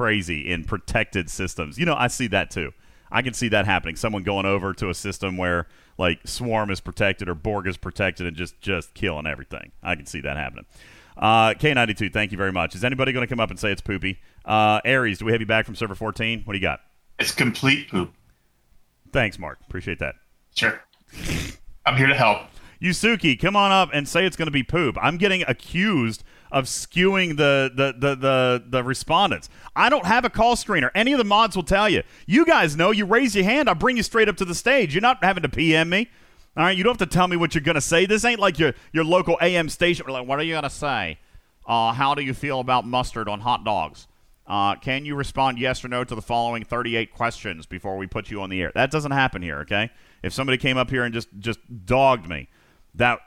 crazy 0.00 0.50
in 0.50 0.64
protected 0.64 1.28
systems. 1.28 1.78
You 1.78 1.84
know, 1.84 1.94
I 1.94 2.06
see 2.06 2.26
that 2.28 2.50
too. 2.50 2.72
I 3.12 3.20
can 3.20 3.34
see 3.34 3.48
that 3.48 3.66
happening. 3.66 3.96
Someone 3.96 4.22
going 4.22 4.46
over 4.46 4.72
to 4.72 4.88
a 4.88 4.94
system 4.94 5.36
where 5.36 5.66
like 5.98 6.26
Swarm 6.26 6.70
is 6.70 6.80
protected 6.80 7.28
or 7.28 7.34
Borg 7.34 7.66
is 7.66 7.76
protected 7.76 8.26
and 8.26 8.34
just 8.34 8.58
just 8.62 8.94
killing 8.94 9.26
everything. 9.26 9.72
I 9.82 9.96
can 9.96 10.06
see 10.06 10.22
that 10.22 10.38
happening. 10.38 10.64
Uh, 11.18 11.50
K92, 11.50 12.14
thank 12.14 12.32
you 12.32 12.38
very 12.38 12.50
much. 12.50 12.74
Is 12.74 12.82
anybody 12.82 13.12
going 13.12 13.26
to 13.26 13.28
come 13.28 13.40
up 13.40 13.50
and 13.50 13.58
say 13.58 13.72
it's 13.72 13.82
poopy? 13.82 14.18
Uh, 14.42 14.80
Aries, 14.86 15.18
do 15.18 15.26
we 15.26 15.32
have 15.32 15.40
you 15.42 15.46
back 15.46 15.66
from 15.66 15.74
server 15.74 15.94
14? 15.94 16.44
What 16.46 16.54
do 16.54 16.58
you 16.58 16.62
got? 16.62 16.80
It's 17.18 17.32
complete 17.32 17.90
poop. 17.90 18.10
Thanks, 19.12 19.38
Mark. 19.38 19.58
Appreciate 19.68 19.98
that. 19.98 20.14
Sure. 20.54 20.80
I'm 21.84 21.98
here 21.98 22.06
to 22.06 22.14
help. 22.14 22.44
Yusuke, 22.80 23.38
come 23.38 23.54
on 23.54 23.70
up 23.70 23.90
and 23.92 24.08
say 24.08 24.24
it's 24.24 24.36
going 24.36 24.46
to 24.46 24.52
be 24.52 24.62
poop. 24.62 24.96
I'm 25.02 25.18
getting 25.18 25.42
accused 25.46 26.24
of 26.50 26.64
skewing 26.64 27.36
the, 27.36 27.70
the, 27.74 27.94
the, 27.96 28.14
the, 28.16 28.64
the 28.68 28.84
respondents. 28.84 29.48
I 29.76 29.88
don't 29.88 30.06
have 30.06 30.24
a 30.24 30.30
call 30.30 30.56
screener. 30.56 30.90
Any 30.94 31.12
of 31.12 31.18
the 31.18 31.24
mods 31.24 31.56
will 31.56 31.62
tell 31.62 31.88
you. 31.88 32.02
You 32.26 32.44
guys 32.44 32.76
know. 32.76 32.90
You 32.90 33.06
raise 33.06 33.34
your 33.34 33.44
hand, 33.44 33.68
I'll 33.68 33.74
bring 33.74 33.96
you 33.96 34.02
straight 34.02 34.28
up 34.28 34.36
to 34.38 34.44
the 34.44 34.54
stage. 34.54 34.94
You're 34.94 35.02
not 35.02 35.22
having 35.22 35.42
to 35.42 35.48
PM 35.48 35.88
me. 35.88 36.08
All 36.56 36.64
right, 36.64 36.76
you 36.76 36.82
don't 36.82 36.98
have 36.98 37.08
to 37.08 37.14
tell 37.14 37.28
me 37.28 37.36
what 37.36 37.54
you're 37.54 37.62
to 37.62 37.80
say. 37.80 38.06
This 38.06 38.24
ain't 38.24 38.40
like 38.40 38.58
your, 38.58 38.74
your 38.92 39.04
local 39.04 39.38
AM 39.40 39.68
station. 39.68 40.06
Like, 40.08 40.26
what 40.26 40.40
are 40.40 40.42
you 40.42 40.60
to 40.60 40.70
say? 40.70 41.18
Uh, 41.66 41.92
how 41.92 42.14
do 42.14 42.22
you 42.22 42.34
feel 42.34 42.58
about 42.58 42.86
mustard 42.86 43.28
on 43.28 43.40
hot 43.40 43.64
dogs? 43.64 44.08
Uh, 44.50 44.74
can 44.74 45.04
you 45.04 45.14
respond 45.14 45.60
yes 45.60 45.84
or 45.84 45.88
no 45.88 46.02
to 46.02 46.14
the 46.16 46.20
following 46.20 46.64
38 46.64 47.12
questions 47.12 47.66
before 47.66 47.96
we 47.96 48.08
put 48.08 48.32
you 48.32 48.42
on 48.42 48.50
the 48.50 48.60
air? 48.60 48.72
That 48.74 48.90
doesn't 48.90 49.12
happen 49.12 49.42
here, 49.42 49.60
okay? 49.60 49.90
If 50.24 50.32
somebody 50.32 50.58
came 50.58 50.76
up 50.76 50.90
here 50.90 51.04
and 51.04 51.14
just 51.14 51.28
just 51.38 51.60
dogged 51.86 52.28
me, 52.28 52.48
that 52.96 53.20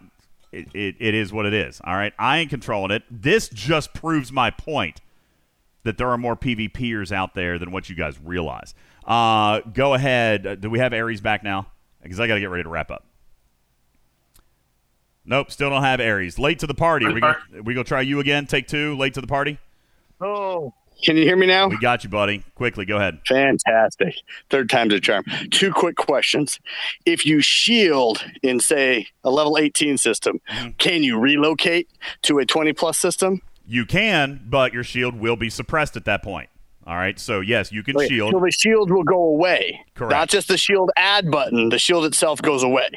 it, 0.53 0.67
it, 0.73 0.95
it 0.99 1.13
is 1.13 1.33
what 1.33 1.45
it 1.45 1.53
is. 1.53 1.81
All 1.83 1.95
right, 1.95 2.13
I 2.17 2.39
ain't 2.39 2.49
controlling 2.49 2.91
it. 2.91 3.03
This 3.09 3.49
just 3.49 3.93
proves 3.93 4.31
my 4.31 4.51
point 4.51 5.01
that 5.83 5.97
there 5.97 6.09
are 6.09 6.17
more 6.17 6.35
PvPers 6.35 7.11
out 7.11 7.35
there 7.35 7.59
than 7.59 7.71
what 7.71 7.89
you 7.89 7.95
guys 7.95 8.17
realize. 8.23 8.73
Uh, 9.05 9.59
go 9.61 9.93
ahead. 9.93 10.47
Uh, 10.47 10.55
do 10.55 10.69
we 10.69 10.79
have 10.79 10.93
Aries 10.93 11.21
back 11.21 11.43
now? 11.43 11.67
Because 12.01 12.19
I 12.19 12.27
got 12.27 12.35
to 12.35 12.39
get 12.39 12.49
ready 12.49 12.63
to 12.63 12.69
wrap 12.69 12.91
up. 12.91 13.05
Nope, 15.25 15.51
still 15.51 15.69
don't 15.69 15.83
have 15.83 15.99
Aries. 15.99 16.37
Late 16.37 16.59
to 16.59 16.67
the 16.67 16.73
party. 16.73 17.07
we 17.07 17.21
gonna, 17.21 17.37
we 17.63 17.73
gonna 17.73 17.85
try 17.85 18.01
you 18.01 18.19
again. 18.19 18.45
Take 18.45 18.67
two. 18.67 18.97
Late 18.97 19.13
to 19.13 19.21
the 19.21 19.27
party. 19.27 19.57
Oh, 20.19 20.73
can 21.03 21.17
you 21.17 21.23
hear 21.23 21.35
me 21.35 21.45
now? 21.47 21.67
We 21.67 21.77
got 21.79 22.03
you, 22.03 22.09
buddy. 22.09 22.43
Quickly, 22.55 22.85
go 22.85 22.97
ahead. 22.97 23.19
Fantastic. 23.27 24.15
Third 24.49 24.69
time's 24.69 24.93
a 24.93 24.99
charm. 24.99 25.25
Two 25.51 25.71
quick 25.71 25.95
questions. 25.95 26.59
If 27.05 27.25
you 27.25 27.41
shield 27.41 28.23
in, 28.41 28.59
say, 28.59 29.07
a 29.23 29.29
level 29.29 29.57
18 29.57 29.97
system, 29.97 30.39
Mm-hmm. 30.49 30.69
can 30.77 31.03
you 31.03 31.19
relocate 31.19 31.89
to 32.23 32.39
a 32.39 32.45
20 32.45 32.73
plus 32.73 32.97
system? 32.97 33.41
You 33.67 33.85
can, 33.85 34.41
but 34.47 34.73
your 34.73 34.83
shield 34.83 35.19
will 35.19 35.35
be 35.35 35.49
suppressed 35.49 35.95
at 35.95 36.05
that 36.05 36.21
point. 36.23 36.49
All 36.85 36.95
right. 36.95 37.17
So 37.17 37.39
yes, 37.39 37.71
you 37.71 37.81
can 37.83 37.95
Wait, 37.95 38.09
shield. 38.09 38.33
So 38.33 38.39
the 38.39 38.51
shield 38.51 38.91
will 38.91 39.03
go 39.03 39.23
away. 39.23 39.83
Correct. 39.95 40.11
Not 40.11 40.29
just 40.29 40.47
the 40.49 40.57
shield 40.57 40.91
add 40.97 41.31
button, 41.31 41.69
the 41.69 41.79
shield 41.79 42.03
itself 42.05 42.41
goes 42.41 42.61
away. 42.63 42.89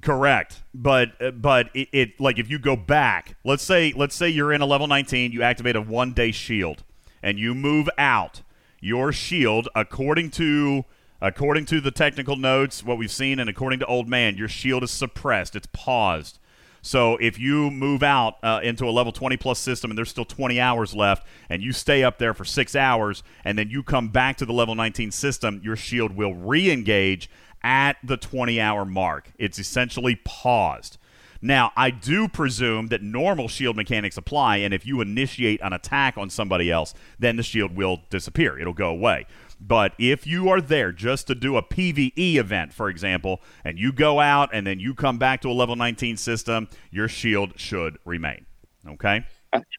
Correct, 0.00 0.62
but 0.72 1.10
uh, 1.20 1.32
but 1.32 1.70
it, 1.74 1.88
it 1.92 2.20
like 2.20 2.38
if 2.38 2.48
you 2.48 2.58
go 2.58 2.76
back, 2.76 3.36
let's 3.44 3.64
say 3.64 3.92
let's 3.96 4.14
say 4.14 4.28
you're 4.28 4.52
in 4.52 4.60
a 4.60 4.66
level 4.66 4.86
19, 4.86 5.32
you 5.32 5.42
activate 5.42 5.74
a 5.76 5.80
one 5.82 6.12
day 6.12 6.30
shield, 6.30 6.84
and 7.22 7.38
you 7.38 7.54
move 7.54 7.88
out. 7.98 8.42
Your 8.80 9.12
shield, 9.12 9.68
according 9.74 10.30
to 10.32 10.84
according 11.20 11.64
to 11.66 11.80
the 11.80 11.90
technical 11.90 12.36
notes, 12.36 12.84
what 12.84 12.96
we've 12.96 13.10
seen, 13.10 13.40
and 13.40 13.50
according 13.50 13.80
to 13.80 13.86
Old 13.86 14.08
Man, 14.08 14.36
your 14.36 14.48
shield 14.48 14.84
is 14.84 14.90
suppressed. 14.90 15.56
It's 15.56 15.68
paused. 15.72 16.38
So 16.80 17.16
if 17.16 17.38
you 17.38 17.70
move 17.70 18.02
out 18.02 18.36
uh, 18.42 18.60
into 18.62 18.88
a 18.88 18.90
level 18.90 19.12
20 19.12 19.36
plus 19.36 19.58
system 19.58 19.90
and 19.90 19.98
there's 19.98 20.10
still 20.10 20.24
20 20.24 20.60
hours 20.60 20.94
left, 20.94 21.26
and 21.50 21.62
you 21.62 21.72
stay 21.72 22.04
up 22.04 22.18
there 22.18 22.34
for 22.34 22.44
six 22.44 22.76
hours, 22.76 23.22
and 23.44 23.58
then 23.58 23.68
you 23.68 23.82
come 23.82 24.08
back 24.08 24.36
to 24.36 24.46
the 24.46 24.52
level 24.52 24.74
19 24.74 25.10
system, 25.10 25.60
your 25.64 25.76
shield 25.76 26.16
will 26.16 26.34
re-engage 26.34 27.28
at 27.62 27.96
the 28.04 28.16
20 28.16 28.60
hour 28.60 28.84
mark. 28.84 29.32
It's 29.38 29.58
essentially 29.58 30.20
paused. 30.24 30.97
Now, 31.40 31.72
I 31.76 31.90
do 31.90 32.28
presume 32.28 32.88
that 32.88 33.02
normal 33.02 33.48
shield 33.48 33.76
mechanics 33.76 34.16
apply, 34.16 34.56
and 34.58 34.74
if 34.74 34.84
you 34.84 35.00
initiate 35.00 35.60
an 35.62 35.72
attack 35.72 36.18
on 36.18 36.30
somebody 36.30 36.70
else, 36.70 36.94
then 37.18 37.36
the 37.36 37.42
shield 37.42 37.76
will 37.76 38.02
disappear. 38.10 38.58
It'll 38.58 38.72
go 38.72 38.88
away. 38.88 39.26
But 39.60 39.94
if 39.98 40.26
you 40.26 40.48
are 40.48 40.60
there 40.60 40.92
just 40.92 41.26
to 41.28 41.34
do 41.34 41.56
a 41.56 41.62
PvE 41.62 42.36
event, 42.36 42.72
for 42.72 42.88
example, 42.88 43.40
and 43.64 43.78
you 43.78 43.92
go 43.92 44.20
out 44.20 44.50
and 44.52 44.66
then 44.66 44.78
you 44.78 44.94
come 44.94 45.18
back 45.18 45.40
to 45.42 45.48
a 45.48 45.52
level 45.52 45.76
19 45.76 46.16
system, 46.16 46.68
your 46.90 47.08
shield 47.08 47.58
should 47.58 47.98
remain. 48.04 48.46
Okay? 48.88 49.24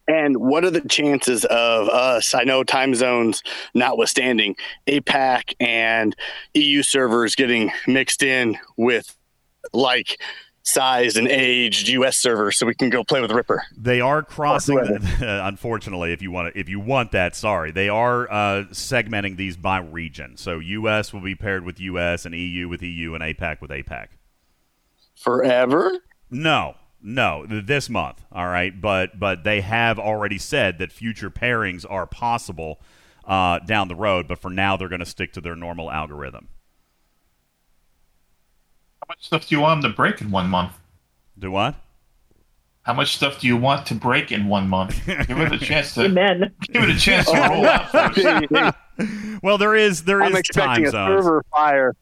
And 0.08 0.38
what 0.38 0.66
are 0.66 0.72
the 0.72 0.82
chances 0.82 1.46
of 1.46 1.88
us, 1.90 2.34
I 2.34 2.44
know 2.44 2.64
time 2.64 2.96
zones 2.96 3.44
notwithstanding, 3.74 4.56
APAC 4.88 5.54
and 5.60 6.16
EU 6.56 6.82
servers 6.82 7.36
getting 7.36 7.72
mixed 7.88 8.24
in 8.24 8.58
with 8.78 9.16
like 9.72 10.20
sized 10.64 11.18
and 11.18 11.28
aged 11.28 11.88
US 11.90 12.18
servers 12.18 12.58
so 12.58 12.66
we 12.66 12.76
can 12.76 12.90
go 12.90 13.04
play 13.04 13.22
with 13.22 13.32
Ripper? 13.32 13.64
They 13.78 14.02
are 14.02 14.24
crossing. 14.24 14.78
Or 14.78 14.86
whoever. 14.86 15.26
unfortunately, 15.48 16.14
if 16.14 16.22
you 16.22 16.32
want 16.32 16.54
to, 16.54 16.60
if 16.60 16.70
you 16.70 16.80
want 16.80 17.12
that, 17.12 17.36
sorry, 17.36 17.72
they 17.72 17.90
are 17.90 18.30
uh, 18.32 18.64
segmenting 18.72 19.38
these 19.38 19.58
by 19.58 19.80
region. 19.80 20.38
So 20.38 20.60
U.S. 20.60 21.14
will 21.14 21.22
be 21.22 21.36
paired 21.36 21.66
with 21.66 21.80
U.S. 21.80 22.26
and 22.26 22.36
EU 22.36 22.68
with 22.68 22.82
EU 22.82 23.14
and 23.14 23.24
APAC 23.24 23.62
with 23.62 23.72
APAC. 23.72 24.08
Forever? 25.16 26.00
No, 26.30 26.76
no, 27.02 27.46
this 27.46 27.90
month. 27.90 28.24
All 28.32 28.48
right, 28.48 28.80
but 28.80 29.20
but 29.20 29.44
they 29.44 29.62
have 29.62 30.00
already 30.00 30.38
said 30.38 30.80
that 30.80 30.92
future 30.92 31.30
pairings 31.30 31.86
are 31.90 32.06
possible 32.06 32.82
uh, 33.26 33.60
down 33.60 33.88
the 33.88 33.96
road. 33.96 34.28
But 34.28 34.40
for 34.40 34.50
now, 34.50 34.78
they're 34.78 34.90
going 34.90 35.00
to 35.00 35.06
stick 35.06 35.34
to 35.34 35.42
their 35.42 35.56
normal 35.56 35.92
algorithm. 35.92 36.50
How 39.10 39.14
much 39.14 39.26
stuff 39.26 39.48
do 39.48 39.56
you 39.56 39.62
want 39.62 39.82
them 39.82 39.92
to 39.92 39.96
break 39.96 40.22
in 40.22 40.30
one 40.30 40.48
month? 40.52 40.74
Do 41.40 41.50
what? 41.50 41.74
How 42.84 42.94
much 42.94 43.16
stuff 43.16 43.40
do 43.40 43.48
you 43.48 43.58
want 43.58 43.88
to 43.88 43.96
break 43.96 44.32
in 44.32 44.48
one 44.48 44.70
month? 44.70 45.04
Give 45.08 45.40
it 45.40 45.52
a 45.52 45.58
chance 45.58 45.96
to. 45.96 46.02
Amen. 46.06 46.54
Give 46.72 46.84
it 46.84 46.92
a 46.92 47.00
chance 47.00 47.26
to 47.26 47.34
roll 47.50 47.66
out 47.66 48.76
well, 49.42 49.58
there 49.58 49.76
is 49.76 50.04
there 50.04 50.22
is 50.22 50.30
I'm 50.30 50.36
expecting 50.36 50.84
time 50.84 50.86
a 50.86 50.92
zones. 50.92 51.24
server 51.24 51.44
fire 51.50 51.96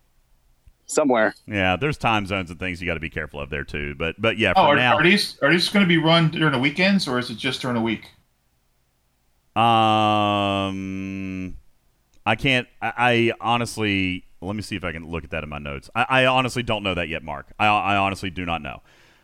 somewhere. 0.86 1.34
Yeah, 1.48 1.78
there's 1.78 1.98
time 1.98 2.26
zones 2.26 2.52
and 2.52 2.60
things 2.60 2.82
you 2.82 2.88
got 2.88 2.96
to 2.96 3.00
be 3.00 3.10
careful 3.10 3.40
of 3.40 3.50
there 3.50 3.64
too. 3.64 3.96
But 3.96 4.22
but 4.22 4.38
yeah, 4.38 4.52
for 4.52 4.60
Oh, 4.60 4.64
are, 4.64 4.76
now, 4.76 4.98
are 4.98 5.04
these 5.04 5.38
are 5.42 5.50
these 5.50 5.70
going 5.70 5.86
to 5.86 5.88
be 5.88 5.98
run 5.98 6.30
during 6.30 6.52
the 6.52 6.60
weekends 6.60 7.08
or 7.08 7.20
is 7.20 7.30
it 7.30 7.38
just 7.38 7.62
during 7.62 7.76
the 7.76 7.82
week? 7.82 8.04
Um, 9.56 11.56
I 12.26 12.36
can't. 12.36 12.68
I, 12.82 12.94
I 12.98 13.34
honestly. 13.40 14.26
Let 14.42 14.56
me 14.56 14.62
see 14.62 14.76
if 14.76 14.84
I 14.84 14.92
can 14.92 15.08
look 15.08 15.24
at 15.24 15.32
that 15.32 15.44
in 15.44 15.50
my 15.50 15.58
notes. 15.58 15.90
I, 15.96 16.06
I 16.10 16.26
honestly 16.26 16.64
don't 16.64 16.84
know 16.84 16.94
that 16.94 17.10
yet, 17.10 17.24
Mark. 17.24 17.48
I, 17.58 17.68
I 17.68 17.96
honestly 17.98 18.30
do 18.30 18.46
not 18.46 18.62
know. 18.62 18.82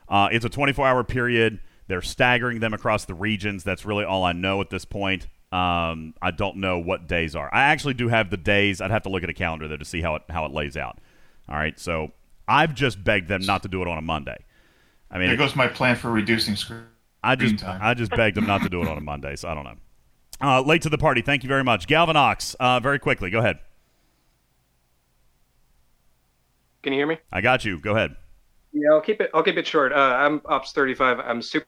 Uh, 0.10 0.30
it's 0.32 0.46
a 0.46 0.50
24-hour 0.50 1.04
period. 1.04 1.60
They're 1.88 2.02
staggering 2.02 2.60
them 2.60 2.74
across 2.74 3.06
the 3.06 3.14
regions. 3.14 3.64
That's 3.64 3.86
really 3.86 4.06
all 4.06 4.24
I 4.24 4.34
know 4.34 4.62
at 4.62 4.70
this 4.70 4.86
point. 4.86 5.28
Um, 5.52 6.16
I 6.22 6.32
don't 6.32 6.58
know 6.58 6.80
what 6.80 7.08
days 7.08 7.36
are. 7.36 7.54
I 7.54 7.62
actually 7.66 7.94
do 7.94 8.08
have 8.08 8.32
the 8.32 8.38
days. 8.38 8.82
I'd 8.82 8.90
have 8.90 9.04
to 9.04 9.10
look 9.10 9.24
at 9.24 9.30
a 9.30 9.34
calendar 9.34 9.68
though 9.68 9.78
to 9.78 9.86
see 9.86 10.02
how 10.02 10.16
it 10.16 10.24
how 10.30 10.46
it 10.46 10.52
lays 10.52 10.76
out. 10.76 10.98
All 11.48 11.56
right, 11.56 11.80
so 11.80 12.12
I've 12.48 12.74
just 12.74 13.04
begged 13.04 13.28
them 13.28 13.46
not 13.46 13.62
to 13.62 13.70
do 13.70 13.84
it 13.84 13.88
on 13.88 14.00
a 14.00 14.02
Monday. 14.02 14.38
I 15.12 15.20
mean, 15.20 15.28
there 15.28 15.36
it- 15.36 15.38
goes 15.38 15.56
my 15.56 15.68
plan 15.68 15.96
for 15.96 16.10
reducing 16.10 16.56
screen 16.56 16.86
I 17.24 17.36
just 17.36 17.60
time. 17.60 17.80
I 17.84 17.94
just 17.94 18.12
begged 18.12 18.36
them 18.36 18.48
not 18.48 18.64
to 18.64 18.70
do 18.70 18.82
it 18.82 18.88
on 18.88 18.98
a 18.98 19.02
Monday, 19.02 19.36
so 19.36 19.48
I 19.48 19.54
don't 19.54 19.64
know. 19.64 19.76
Uh, 20.42 20.62
late 20.62 20.82
to 20.82 20.90
the 20.90 20.98
party. 20.98 21.22
Thank 21.22 21.44
you 21.44 21.48
very 21.48 21.64
much, 21.64 21.88
Galvanox. 21.88 22.56
Uh, 22.60 22.80
very 22.80 22.98
quickly, 23.00 23.30
go 23.30 23.40
ahead. 23.40 23.60
Can 26.84 26.92
you 26.92 27.00
hear 27.00 27.08
me? 27.08 27.18
I 27.32 27.40
got 27.40 27.64
you. 27.64 27.80
Go 27.80 27.96
ahead. 27.96 28.16
Yeah, 28.74 28.90
I'll 28.92 29.02
keep 29.02 29.22
it. 29.22 29.32
I'll 29.34 29.44
keep 29.44 29.58
it 29.58 29.66
short. 29.66 29.94
Uh, 29.94 29.96
I'm 29.96 30.42
Ops 30.46 30.74
35. 30.74 31.20
I'm 31.22 31.42
super, 31.42 31.66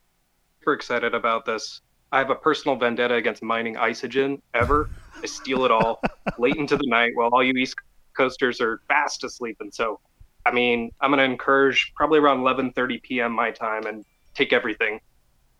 super 0.59 0.73
excited 0.73 1.15
about 1.15 1.45
this. 1.45 1.81
I 2.11 2.19
have 2.19 2.29
a 2.29 2.35
personal 2.35 2.75
vendetta 2.75 3.15
against 3.15 3.41
mining 3.41 3.75
isogen 3.75 4.41
ever. 4.53 4.89
I 5.21 5.25
steal 5.25 5.63
it 5.63 5.71
all 5.71 6.01
late 6.37 6.57
into 6.57 6.75
the 6.75 6.87
night 6.87 7.11
while 7.15 7.29
all 7.29 7.43
you 7.43 7.53
East 7.53 7.75
Coasters 8.15 8.59
are 8.59 8.81
fast 8.89 9.23
asleep. 9.23 9.57
And 9.61 9.73
so, 9.73 10.01
I 10.45 10.51
mean, 10.51 10.91
I'm 10.99 11.11
going 11.11 11.19
to 11.19 11.23
encourage 11.23 11.93
probably 11.95 12.19
around 12.19 12.39
11:30 12.39 13.01
p.m. 13.01 13.31
my 13.31 13.51
time 13.51 13.85
and 13.85 14.03
take 14.33 14.51
everything. 14.51 14.99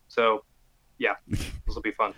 So, 0.09 0.43
yeah, 0.98 1.14
this 1.27 1.50
will 1.67 1.82
be 1.82 1.92
fun. 1.92 2.14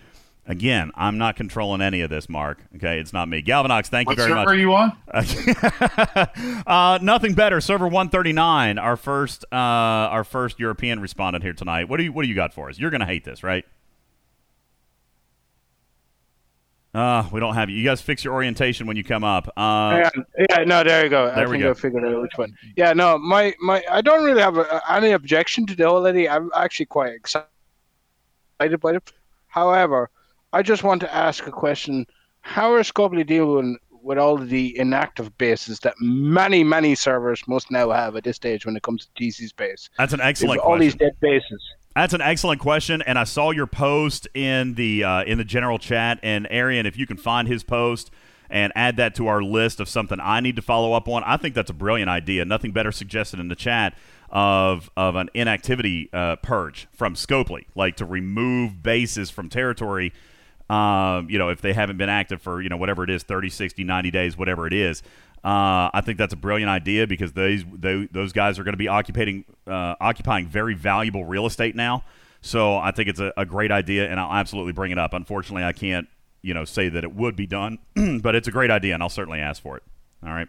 Again, 0.48 0.90
I'm 0.94 1.18
not 1.18 1.36
controlling 1.36 1.82
any 1.82 2.00
of 2.00 2.08
this, 2.08 2.26
Mark. 2.26 2.58
Okay, 2.76 2.98
it's 2.98 3.12
not 3.12 3.28
me. 3.28 3.42
Galvanox, 3.42 3.88
thank 3.88 4.08
What 4.08 4.16
you 4.16 4.24
very 4.24 4.34
much. 4.34 4.46
What 4.46 4.52
server 4.52 4.54
are 4.54 4.58
you 4.58 4.74
on? 4.74 6.64
uh, 6.66 6.98
nothing 7.02 7.34
better. 7.34 7.60
Server 7.60 7.84
139, 7.84 8.78
our 8.78 8.96
first, 8.96 9.44
uh, 9.52 9.56
our 9.56 10.24
first 10.24 10.58
European 10.58 11.00
respondent 11.00 11.44
here 11.44 11.52
tonight. 11.52 11.90
What 11.90 11.98
do 11.98 12.04
you, 12.04 12.12
what 12.12 12.22
do 12.22 12.28
you 12.28 12.34
got 12.34 12.54
for 12.54 12.70
us? 12.70 12.78
You're 12.78 12.90
gonna 12.90 13.04
hate 13.04 13.24
this, 13.24 13.42
right? 13.42 13.66
Uh, 16.94 17.28
we 17.30 17.40
don't 17.40 17.54
have 17.54 17.68
you. 17.68 17.76
You 17.76 17.84
guys 17.84 18.00
fix 18.00 18.24
your 18.24 18.32
orientation 18.32 18.86
when 18.86 18.96
you 18.96 19.04
come 19.04 19.24
up. 19.24 19.48
Uh, 19.54 20.00
yeah, 20.02 20.46
yeah, 20.48 20.64
no, 20.64 20.82
there 20.82 21.04
you 21.04 21.10
go. 21.10 21.26
There 21.26 21.40
I 21.40 21.44
we 21.44 21.52
think 21.52 21.64
go. 21.64 21.70
I 21.72 21.74
figured 21.74 22.04
out 22.06 22.22
which 22.22 22.32
one. 22.36 22.56
Yeah, 22.74 22.94
no, 22.94 23.18
my, 23.18 23.54
my 23.60 23.84
I 23.90 24.00
don't 24.00 24.24
really 24.24 24.40
have 24.40 24.56
a, 24.56 24.80
any 24.90 25.10
objection 25.10 25.66
to 25.66 25.76
the 25.76 25.86
whole 25.86 26.06
idea. 26.06 26.32
I'm 26.32 26.50
actually 26.56 26.86
quite 26.86 27.12
excited 27.12 27.46
by 28.58 28.94
it. 28.94 29.12
However, 29.48 30.10
I 30.52 30.62
just 30.62 30.82
want 30.82 31.00
to 31.02 31.14
ask 31.14 31.46
a 31.46 31.52
question: 31.52 32.06
How 32.40 32.72
are 32.72 32.80
Scopely 32.80 33.26
dealing 33.26 33.78
with 34.02 34.18
all 34.18 34.38
the 34.38 34.78
inactive 34.78 35.36
bases 35.38 35.80
that 35.80 35.94
many, 36.00 36.64
many 36.64 36.94
servers 36.94 37.42
must 37.46 37.70
now 37.70 37.90
have 37.90 38.16
at 38.16 38.24
this 38.24 38.36
stage 38.36 38.64
when 38.64 38.76
it 38.76 38.82
comes 38.82 39.06
to 39.06 39.22
DC 39.22 39.48
space? 39.48 39.90
That's 39.98 40.12
an 40.12 40.20
excellent 40.20 40.60
all 40.60 40.78
these 40.78 40.94
question. 40.94 41.08
dead 41.08 41.20
bases. 41.20 41.62
That's 41.94 42.14
an 42.14 42.20
excellent 42.20 42.60
question, 42.60 43.02
and 43.02 43.18
I 43.18 43.24
saw 43.24 43.50
your 43.50 43.66
post 43.66 44.28
in 44.34 44.74
the 44.74 45.04
uh, 45.04 45.24
in 45.24 45.38
the 45.38 45.44
general 45.44 45.78
chat. 45.78 46.20
And 46.22 46.46
Arian, 46.50 46.86
if 46.86 46.96
you 46.96 47.06
can 47.06 47.16
find 47.16 47.48
his 47.48 47.64
post 47.64 48.10
and 48.48 48.72
add 48.74 48.96
that 48.96 49.14
to 49.16 49.26
our 49.26 49.42
list 49.42 49.80
of 49.80 49.88
something 49.88 50.18
I 50.22 50.40
need 50.40 50.56
to 50.56 50.62
follow 50.62 50.94
up 50.94 51.08
on, 51.08 51.22
I 51.24 51.36
think 51.36 51.54
that's 51.54 51.70
a 51.70 51.74
brilliant 51.74 52.08
idea. 52.08 52.44
Nothing 52.44 52.72
better 52.72 52.92
suggested 52.92 53.40
in 53.40 53.48
the 53.48 53.56
chat 53.56 53.94
of 54.30 54.90
of 54.96 55.16
an 55.16 55.28
inactivity 55.34 56.08
uh, 56.12 56.36
purge 56.36 56.86
from 56.92 57.14
Scopely, 57.14 57.66
like 57.74 57.96
to 57.96 58.04
remove 58.04 58.82
bases 58.82 59.28
from 59.28 59.48
territory. 59.48 60.12
Um, 60.70 61.30
you 61.30 61.38
know, 61.38 61.48
if 61.48 61.62
they 61.62 61.72
haven't 61.72 61.96
been 61.96 62.10
active 62.10 62.42
for 62.42 62.60
you 62.60 62.68
know 62.68 62.76
whatever 62.76 63.04
it 63.04 63.10
is, 63.10 63.22
30, 63.22 63.50
60, 63.50 63.84
90 63.84 64.10
days, 64.10 64.36
whatever 64.36 64.66
it 64.66 64.72
is. 64.72 65.02
Uh, 65.44 65.88
I 65.94 66.02
think 66.04 66.18
that's 66.18 66.34
a 66.34 66.36
brilliant 66.36 66.68
idea 66.68 67.06
because 67.06 67.32
those 67.32 67.64
they, 67.72 68.08
those 68.10 68.32
guys 68.32 68.58
are 68.58 68.64
going 68.64 68.72
to 68.72 68.78
be 68.78 68.88
occupying 68.88 69.44
uh, 69.66 69.94
occupying 70.00 70.48
very 70.48 70.74
valuable 70.74 71.24
real 71.24 71.46
estate 71.46 71.76
now. 71.76 72.04
So 72.40 72.76
I 72.76 72.90
think 72.90 73.08
it's 73.08 73.20
a, 73.20 73.32
a 73.36 73.46
great 73.46 73.70
idea, 73.70 74.10
and 74.10 74.18
I'll 74.18 74.32
absolutely 74.32 74.72
bring 74.72 74.90
it 74.90 74.98
up. 74.98 75.12
Unfortunately, 75.14 75.64
I 75.64 75.72
can't 75.72 76.08
you 76.42 76.54
know 76.54 76.64
say 76.64 76.88
that 76.88 77.04
it 77.04 77.14
would 77.14 77.36
be 77.36 77.46
done, 77.46 77.78
but 78.20 78.34
it's 78.34 78.48
a 78.48 78.50
great 78.50 78.70
idea, 78.70 78.94
and 78.94 79.02
I'll 79.02 79.08
certainly 79.08 79.40
ask 79.40 79.62
for 79.62 79.76
it. 79.76 79.82
All 80.24 80.32
right. 80.32 80.48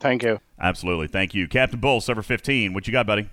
Thank 0.00 0.22
you. 0.22 0.38
Absolutely, 0.60 1.06
thank 1.08 1.34
you, 1.34 1.48
Captain 1.48 1.80
Bull, 1.80 2.00
server 2.00 2.22
fifteen. 2.22 2.74
What 2.74 2.86
you 2.86 2.92
got, 2.92 3.06
buddy? 3.06 3.28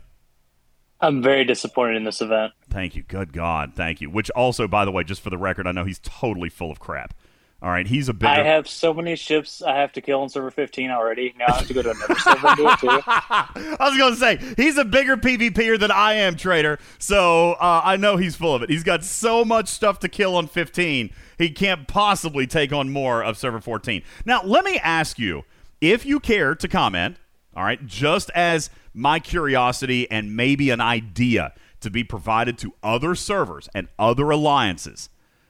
I'm 1.01 1.21
very 1.21 1.45
disappointed 1.45 1.95
in 1.95 2.03
this 2.03 2.21
event. 2.21 2.53
Thank 2.69 2.95
you. 2.95 3.03
Good 3.03 3.31
God, 3.33 3.73
thank 3.75 4.01
you. 4.01 4.09
Which 4.09 4.29
also, 4.31 4.67
by 4.67 4.85
the 4.85 4.91
way, 4.91 5.03
just 5.03 5.21
for 5.21 5.29
the 5.29 5.37
record, 5.37 5.65
I 5.67 5.71
know 5.71 5.85
he's 5.85 5.99
totally 5.99 6.49
full 6.49 6.71
of 6.71 6.79
crap. 6.79 7.13
All 7.61 7.69
right, 7.69 7.85
he's 7.85 8.07
a 8.07 8.13
bigger. 8.13 8.31
I 8.31 8.43
have 8.43 8.69
so 8.69 8.93
many 8.93 9.17
ships 9.17 9.61
I 9.61 9.75
have 9.75 9.91
to 9.93 10.01
kill 10.01 10.21
on 10.21 10.29
server 10.29 10.49
15 10.49 10.91
already. 10.91 11.33
Now 11.37 11.47
I 11.49 11.57
have 11.57 11.67
to 11.67 11.73
go 11.73 11.81
to 11.81 11.91
another 11.91 12.15
server 12.15 12.47
and 12.47 12.57
do 12.57 12.69
it 12.69 12.79
too. 12.79 12.87
I 13.05 13.75
was 13.81 13.97
going 13.97 14.13
to 14.13 14.19
say 14.19 14.39
he's 14.55 14.77
a 14.77 14.85
bigger 14.85 15.17
PvPer 15.17 15.77
than 15.77 15.91
I 15.91 16.13
am, 16.13 16.37
Trader. 16.37 16.79
So 16.99 17.53
uh, 17.53 17.81
I 17.83 17.97
know 17.97 18.15
he's 18.15 18.37
full 18.37 18.55
of 18.55 18.63
it. 18.63 18.69
He's 18.69 18.83
got 18.83 19.03
so 19.03 19.43
much 19.43 19.67
stuff 19.67 19.99
to 19.99 20.07
kill 20.07 20.35
on 20.37 20.47
15. 20.47 21.09
He 21.37 21.49
can't 21.49 21.85
possibly 21.85 22.47
take 22.47 22.71
on 22.71 22.91
more 22.91 23.21
of 23.21 23.37
server 23.37 23.59
14. 23.59 24.03
Now, 24.23 24.41
let 24.43 24.63
me 24.63 24.77
ask 24.77 25.19
you 25.19 25.43
if 25.81 26.05
you 26.05 26.21
care 26.21 26.55
to 26.55 26.67
comment. 26.69 27.17
All 27.57 27.63
right, 27.63 27.85
just 27.85 28.29
as 28.35 28.69
my 28.93 29.19
curiosity 29.19 30.09
and 30.09 30.35
maybe 30.35 30.69
an 30.69 30.81
idea 30.81 31.53
to 31.81 31.89
be 31.89 32.03
provided 32.03 32.57
to 32.59 32.73
other 32.83 33.15
servers 33.15 33.69
and 33.73 33.87
other 33.97 34.29
alliances. 34.29 35.09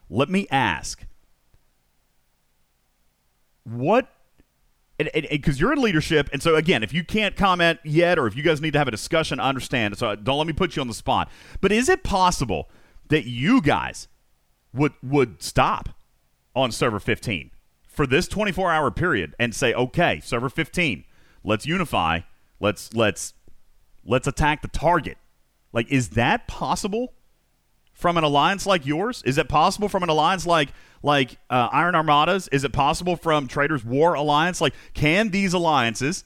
Let 0.09 0.29
me 0.29 0.47
ask 0.51 1.05
what 3.63 4.09
because 5.33 5.59
you're 5.59 5.71
in 5.71 5.81
leadership 5.81 6.29
and 6.33 6.43
so 6.43 6.55
again 6.55 6.83
if 6.83 6.93
you 6.93 7.05
can't 7.05 7.37
comment 7.37 7.79
yet 7.83 8.19
or 8.19 8.27
if 8.27 8.35
you 8.35 8.43
guys 8.43 8.59
need 8.59 8.73
to 8.73 8.79
have 8.79 8.87
a 8.87 8.91
discussion 8.91 9.39
I 9.39 9.47
understand 9.47 9.97
so 9.97 10.13
don't 10.15 10.37
let 10.37 10.47
me 10.47 10.53
put 10.53 10.75
you 10.75 10.81
on 10.81 10.89
the 10.89 10.93
spot 10.93 11.29
but 11.61 11.71
is 11.71 11.87
it 11.87 12.03
possible 12.03 12.69
that 13.07 13.25
you 13.25 13.61
guys 13.61 14.09
would 14.73 14.91
would 15.01 15.41
stop 15.41 15.89
on 16.53 16.71
server 16.71 16.99
15 16.99 17.51
for 17.87 18.05
this 18.05 18.27
24 18.27 18.71
hour 18.71 18.91
period 18.91 19.35
and 19.39 19.55
say 19.55 19.73
okay 19.73 20.19
server 20.21 20.49
15 20.49 21.05
let's 21.45 21.65
unify 21.65 22.19
let's 22.59 22.93
let's 22.93 23.33
let's 24.05 24.27
attack 24.27 24.61
the 24.61 24.67
target 24.67 25.17
like 25.71 25.91
is 25.91 26.09
that 26.09 26.47
possible 26.47 27.13
from 27.99 28.17
an 28.17 28.23
alliance 28.23 28.65
like 28.65 28.85
yours? 28.85 29.21
Is 29.25 29.37
it 29.37 29.49
possible 29.49 29.89
from 29.89 30.03
an 30.03 30.09
alliance 30.09 30.45
like 30.45 30.69
like 31.03 31.37
uh, 31.49 31.67
Iron 31.71 31.95
Armadas? 31.95 32.47
Is 32.51 32.63
it 32.63 32.71
possible 32.71 33.17
from 33.17 33.47
Traders 33.47 33.83
War 33.83 34.13
Alliance? 34.13 34.61
Like, 34.61 34.73
can 34.93 35.29
these 35.31 35.53
alliances 35.53 36.23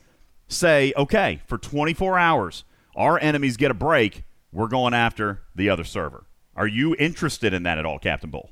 say, 0.47 0.93
okay, 0.95 1.41
for 1.47 1.57
24 1.57 2.19
hours, 2.19 2.63
our 2.95 3.19
enemies 3.19 3.57
get 3.57 3.71
a 3.71 3.73
break, 3.73 4.23
we're 4.51 4.67
going 4.67 4.93
after 4.93 5.41
the 5.55 5.69
other 5.69 5.83
server? 5.83 6.25
Are 6.55 6.67
you 6.67 6.95
interested 6.97 7.53
in 7.53 7.63
that 7.63 7.79
at 7.79 7.85
all, 7.87 7.97
Captain 7.97 8.29
Bull? 8.29 8.51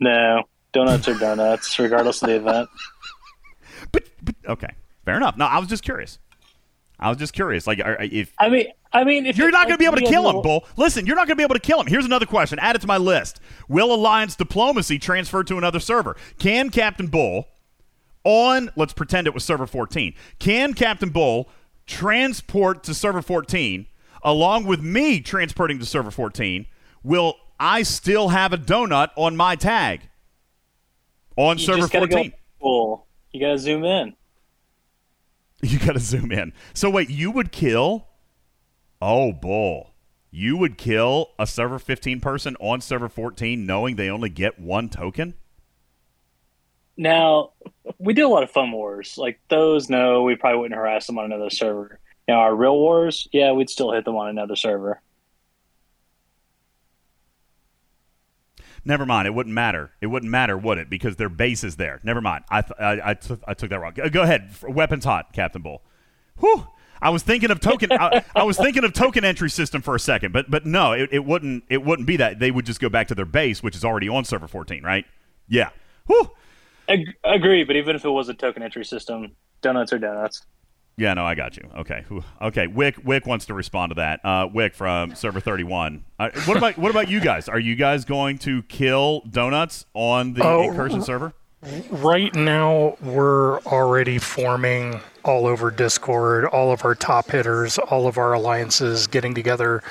No, 0.00 0.42
donuts 0.72 1.06
are 1.06 1.14
donuts, 1.14 1.78
regardless 1.78 2.22
of 2.22 2.28
the 2.28 2.36
event. 2.36 2.68
But 3.92 4.04
Okay, 4.46 4.68
fair 5.06 5.16
enough. 5.16 5.38
No, 5.38 5.46
I 5.46 5.58
was 5.58 5.68
just 5.68 5.82
curious. 5.82 6.18
I 7.00 7.08
was 7.08 7.18
just 7.18 7.32
curious. 7.32 7.66
Like, 7.66 7.80
if 7.82 8.32
I 8.38 8.48
mean, 8.50 8.66
I 8.92 9.04
mean, 9.04 9.24
if 9.24 9.38
you're 9.38 9.50
not 9.50 9.66
going 9.66 9.74
to 9.74 9.78
be 9.78 9.86
able 9.86 9.96
to 9.96 10.04
kill 10.06 10.28
him, 10.28 10.42
Bull. 10.42 10.66
Listen, 10.76 11.06
you're 11.06 11.16
not 11.16 11.26
going 11.26 11.36
to 11.36 11.40
be 11.40 11.42
able 11.42 11.54
to 11.54 11.60
kill 11.60 11.80
him. 11.80 11.86
Here's 11.86 12.04
another 12.04 12.26
question. 12.26 12.58
Add 12.58 12.76
it 12.76 12.80
to 12.82 12.86
my 12.86 12.98
list. 12.98 13.40
Will 13.68 13.92
alliance 13.94 14.36
diplomacy 14.36 14.98
transfer 14.98 15.42
to 15.44 15.56
another 15.56 15.80
server? 15.80 16.16
Can 16.38 16.70
Captain 16.70 17.06
Bull 17.06 17.48
on? 18.24 18.70
Let's 18.76 18.92
pretend 18.92 19.26
it 19.26 19.34
was 19.34 19.44
server 19.44 19.66
14. 19.66 20.14
Can 20.38 20.74
Captain 20.74 21.08
Bull 21.08 21.48
transport 21.86 22.84
to 22.84 22.94
server 22.94 23.22
14 23.22 23.86
along 24.22 24.66
with 24.66 24.82
me 24.82 25.20
transporting 25.20 25.78
to 25.78 25.86
server 25.86 26.10
14? 26.10 26.66
Will 27.02 27.34
I 27.58 27.82
still 27.82 28.28
have 28.28 28.52
a 28.52 28.58
donut 28.58 29.08
on 29.16 29.36
my 29.36 29.56
tag 29.56 30.02
on 31.36 31.58
You 31.58 31.64
server 31.64 31.78
just 31.78 31.92
gotta 31.92 32.08
14? 32.08 32.30
Go 32.30 32.36
full. 32.60 33.06
You 33.32 33.40
gotta 33.40 33.58
zoom 33.58 33.84
in. 33.84 34.14
You 35.62 35.78
got 35.78 35.92
to 35.92 35.98
zoom 35.98 36.32
in. 36.32 36.54
So 36.72 36.88
wait, 36.88 37.10
you 37.10 37.30
would 37.30 37.52
kill? 37.52 38.06
Oh, 39.02 39.32
bull. 39.32 39.92
You 40.30 40.56
would 40.56 40.78
kill 40.78 41.30
a 41.38 41.46
server 41.46 41.78
15 41.78 42.20
person 42.20 42.56
on 42.60 42.80
server 42.80 43.08
14 43.08 43.66
knowing 43.66 43.96
they 43.96 44.08
only 44.08 44.30
get 44.30 44.58
one 44.58 44.88
token? 44.88 45.34
Now, 46.96 47.52
we 47.98 48.14
do 48.14 48.26
a 48.26 48.30
lot 48.30 48.42
of 48.42 48.50
fun 48.50 48.72
wars. 48.72 49.18
Like 49.18 49.40
those, 49.48 49.88
no, 49.90 50.22
we 50.22 50.36
probably 50.36 50.60
wouldn't 50.60 50.78
harass 50.78 51.06
them 51.06 51.18
on 51.18 51.24
another 51.26 51.50
server. 51.50 51.98
Now, 52.28 52.40
our 52.40 52.54
real 52.54 52.78
wars, 52.78 53.26
yeah, 53.32 53.52
we'd 53.52 53.70
still 53.70 53.92
hit 53.92 54.04
them 54.04 54.16
on 54.16 54.28
another 54.28 54.54
server. 54.54 55.00
Never 58.84 59.04
mind. 59.04 59.26
It 59.26 59.34
wouldn't 59.34 59.54
matter. 59.54 59.90
It 60.00 60.06
wouldn't 60.06 60.30
matter, 60.30 60.56
would 60.56 60.78
it? 60.78 60.88
Because 60.88 61.16
their 61.16 61.28
base 61.28 61.64
is 61.64 61.76
there. 61.76 62.00
Never 62.02 62.20
mind. 62.20 62.44
I 62.48 62.62
th- 62.62 62.80
I, 62.80 63.10
I, 63.46 63.54
took 63.54 63.70
that 63.70 63.80
wrong. 63.80 63.92
Go- 64.10 64.22
ahead. 64.22 64.50
Weapons 64.62 65.04
hot, 65.04 65.32
Captain 65.32 65.60
Bull. 65.62 65.82
Whew. 66.38 66.66
I 67.02 67.10
was 67.10 67.22
thinking 67.22 67.50
of 67.50 67.60
token. 67.60 67.92
I, 67.92 68.24
I 68.34 68.42
was 68.42 68.56
thinking 68.56 68.84
of 68.84 68.92
token 68.92 69.24
entry 69.24 69.50
system 69.50 69.80
for 69.80 69.94
a 69.94 70.00
second, 70.00 70.32
but 70.32 70.50
but 70.50 70.66
no, 70.66 70.92
it, 70.92 71.08
it 71.12 71.24
wouldn't. 71.24 71.64
It 71.70 71.82
wouldn't 71.82 72.06
be 72.06 72.18
that. 72.18 72.38
They 72.38 72.50
would 72.50 72.66
just 72.66 72.78
go 72.80 72.90
back 72.90 73.08
to 73.08 73.14
their 73.14 73.24
base, 73.24 73.62
which 73.62 73.74
is 73.74 73.84
already 73.84 74.08
on 74.08 74.24
server 74.24 74.46
14, 74.46 74.82
right? 74.82 75.06
Yeah. 75.48 75.70
Whew. 76.06 76.30
Ag- 76.88 77.14
agree, 77.24 77.64
but 77.64 77.76
even 77.76 77.96
if 77.96 78.04
it 78.04 78.10
was 78.10 78.28
a 78.28 78.34
token 78.34 78.62
entry 78.62 78.84
system, 78.84 79.34
donuts 79.62 79.92
are 79.92 79.98
donuts. 79.98 80.44
Yeah, 81.00 81.14
no, 81.14 81.24
I 81.24 81.34
got 81.34 81.56
you. 81.56 81.66
Okay, 81.78 82.04
okay. 82.42 82.66
Wick, 82.66 82.96
Wick 83.02 83.26
wants 83.26 83.46
to 83.46 83.54
respond 83.54 83.90
to 83.92 83.94
that. 83.94 84.20
Uh, 84.22 84.48
Wick 84.52 84.74
from 84.74 85.14
server 85.14 85.40
thirty-one. 85.40 86.04
Uh, 86.18 86.28
what 86.44 86.58
about 86.58 86.76
what 86.76 86.90
about 86.90 87.08
you 87.08 87.20
guys? 87.20 87.48
Are 87.48 87.58
you 87.58 87.74
guys 87.74 88.04
going 88.04 88.36
to 88.40 88.62
kill 88.64 89.22
donuts 89.30 89.86
on 89.94 90.34
the 90.34 90.44
Oh, 90.44 90.64
incursion 90.64 91.00
server? 91.00 91.32
Right 91.90 92.34
now, 92.34 92.98
we're 93.02 93.60
already 93.60 94.18
forming 94.18 95.00
all 95.24 95.46
over 95.46 95.70
Discord, 95.70 96.44
all 96.44 96.70
of 96.70 96.84
our 96.84 96.94
top 96.94 97.30
hitters, 97.30 97.78
all 97.78 98.06
of 98.06 98.18
our 98.18 98.34
alliances 98.34 99.06
getting 99.06 99.34
together, 99.34 99.82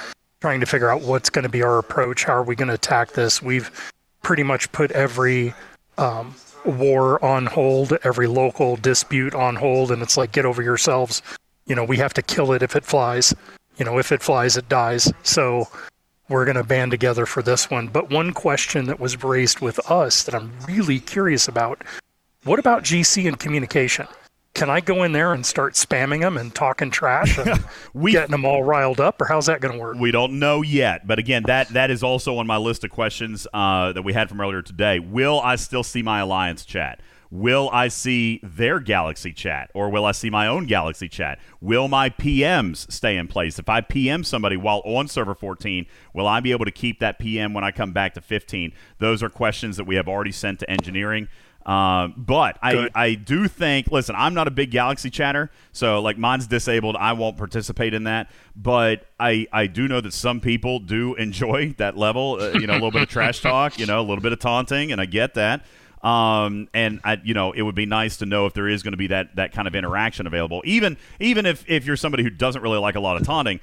trying 0.41 0.59
to 0.59 0.65
figure 0.67 0.89
out 0.91 1.01
what's 1.01 1.31
going 1.31 1.43
to 1.43 1.49
be 1.49 1.63
our 1.63 1.79
approach. 1.79 2.23
How 2.23 2.33
are 2.33 2.43
we 2.43 2.55
going 2.55 2.67
to 2.69 2.73
attack 2.75 3.13
this? 3.13 3.41
We've 3.41 3.91
pretty 4.21 4.43
much 4.43 4.71
put 4.71 4.91
every 4.91 5.53
um, 5.97 6.35
war 6.69 7.23
on 7.23 7.45
hold, 7.45 7.97
every 8.03 8.27
local 8.27 8.75
dispute 8.75 9.33
on 9.33 9.55
hold, 9.55 9.91
and 9.91 10.01
it's 10.01 10.17
like 10.17 10.31
get 10.31 10.45
over 10.45 10.61
yourselves. 10.61 11.21
You 11.65 11.75
know, 11.75 11.83
we 11.83 11.97
have 11.97 12.13
to 12.15 12.21
kill 12.21 12.51
it 12.53 12.63
if 12.63 12.75
it 12.75 12.85
flies. 12.85 13.33
You 13.77 13.85
know, 13.85 13.97
if 13.97 14.11
it 14.11 14.21
flies, 14.21 14.57
it 14.57 14.69
dies. 14.69 15.11
So 15.23 15.67
we're 16.29 16.45
going 16.45 16.57
to 16.57 16.63
band 16.63 16.91
together 16.91 17.25
for 17.25 17.41
this 17.41 17.69
one. 17.69 17.87
But 17.87 18.09
one 18.09 18.33
question 18.33 18.85
that 18.85 18.99
was 18.99 19.23
raised 19.23 19.59
with 19.59 19.79
us 19.91 20.23
that 20.23 20.35
I'm 20.35 20.51
really 20.67 20.99
curious 20.99 21.47
about: 21.47 21.83
What 22.43 22.59
about 22.59 22.83
GC 22.83 23.27
and 23.27 23.39
communication? 23.39 24.07
Can 24.53 24.69
I 24.69 24.81
go 24.81 25.03
in 25.03 25.13
there 25.13 25.33
and 25.33 25.45
start 25.45 25.75
spamming 25.75 26.21
them 26.21 26.37
and 26.37 26.53
talking 26.53 26.91
trash 26.91 27.37
and 27.37 27.63
getting 28.05 28.31
them 28.31 28.45
all 28.45 28.63
riled 28.63 28.99
up, 28.99 29.21
or 29.21 29.25
how's 29.25 29.45
that 29.45 29.61
going 29.61 29.73
to 29.73 29.79
work? 29.79 29.97
We 29.97 30.11
don't 30.11 30.39
know 30.39 30.61
yet, 30.61 31.07
but 31.07 31.19
again, 31.19 31.43
that 31.43 31.69
that 31.69 31.91
is 31.91 32.03
also 32.03 32.37
on 32.37 32.47
my 32.47 32.57
list 32.57 32.83
of 32.83 32.89
questions 32.89 33.47
uh, 33.53 33.93
that 33.93 34.01
we 34.01 34.13
had 34.13 34.27
from 34.27 34.41
earlier 34.41 34.61
today. 34.61 34.99
Will 34.99 35.39
I 35.39 35.55
still 35.55 35.83
see 35.83 36.01
my 36.01 36.19
alliance 36.19 36.65
chat? 36.65 36.99
Will 37.31 37.69
I 37.71 37.89
see 37.89 38.39
their 38.41 38.79
Galaxy 38.79 39.31
chat, 39.31 39.69
or 39.75 39.89
will 39.89 40.03
I 40.03 40.13
see 40.13 40.31
my 40.31 40.47
own 40.47 40.65
Galaxy 40.65 41.07
chat? 41.07 41.37
Will 41.61 41.87
my 41.87 42.09
PMs 42.09 42.91
stay 42.91 43.17
in 43.17 43.27
place? 43.27 43.59
If 43.59 43.69
I 43.69 43.81
PM 43.81 44.23
somebody 44.23 44.57
while 44.57 44.81
on 44.83 45.07
server 45.07 45.35
14, 45.35 45.85
will 46.11 46.25
I 46.25 46.39
be 46.39 46.51
able 46.51 46.65
to 46.65 46.71
keep 46.71 46.99
that 46.99 47.19
PM 47.19 47.53
when 47.53 47.63
I 47.63 47.69
come 47.69 47.91
back 47.91 48.15
to 48.15 48.21
15? 48.21 48.73
Those 48.97 49.21
are 49.21 49.29
questions 49.29 49.77
that 49.77 49.83
we 49.83 49.95
have 49.95 50.07
already 50.07 50.31
sent 50.31 50.59
to 50.59 50.69
engineering. 50.69 51.27
Um, 51.65 52.15
but 52.17 52.57
I, 52.63 52.89
I 52.95 53.13
do 53.13 53.47
think, 53.47 53.91
listen, 53.91 54.15
I'm 54.17 54.33
not 54.33 54.47
a 54.47 54.51
big 54.51 54.71
Galaxy 54.71 55.09
chatter, 55.09 55.51
so 55.71 56.01
like 56.01 56.17
mine's 56.17 56.47
disabled. 56.47 56.95
I 56.97 57.13
won't 57.13 57.37
participate 57.37 57.93
in 57.93 58.05
that. 58.05 58.31
But 58.55 59.05
I, 59.19 59.47
I 59.51 59.67
do 59.67 59.87
know 59.87 60.01
that 60.01 60.13
some 60.13 60.39
people 60.39 60.79
do 60.79 61.15
enjoy 61.19 61.75
that 61.77 61.97
level, 61.97 62.37
uh, 62.39 62.51
you 62.53 62.65
know, 62.67 62.73
a 62.73 62.75
little 62.75 62.91
bit 62.91 63.03
of 63.03 63.09
trash 63.09 63.41
talk, 63.41 63.77
you 63.77 63.85
know, 63.85 63.99
a 63.99 64.01
little 64.01 64.21
bit 64.21 64.31
of 64.31 64.39
taunting, 64.39 64.91
and 64.91 64.99
I 64.99 65.05
get 65.05 65.35
that. 65.35 65.65
Um, 66.01 66.69
and 66.73 67.01
I, 67.03 67.19
you 67.23 67.33
know, 67.33 67.51
it 67.51 67.61
would 67.61 67.75
be 67.75 67.85
nice 67.85 68.17
to 68.17 68.25
know 68.25 68.45
if 68.45 68.53
there 68.53 68.69
is 68.69 68.83
going 68.83 68.93
to 68.93 68.97
be 68.97 69.07
that, 69.07 69.35
that 69.35 69.51
kind 69.51 69.67
of 69.67 69.75
interaction 69.75 70.27
available. 70.27 70.61
Even 70.65 70.95
even 71.19 71.45
if, 71.45 71.69
if 71.69 71.85
you're 71.85 71.97
somebody 71.97 72.23
who 72.23 72.29
doesn't 72.29 72.61
really 72.61 72.77
like 72.77 72.95
a 72.95 73.01
lot 73.01 73.17
of 73.17 73.27
taunting, 73.27 73.59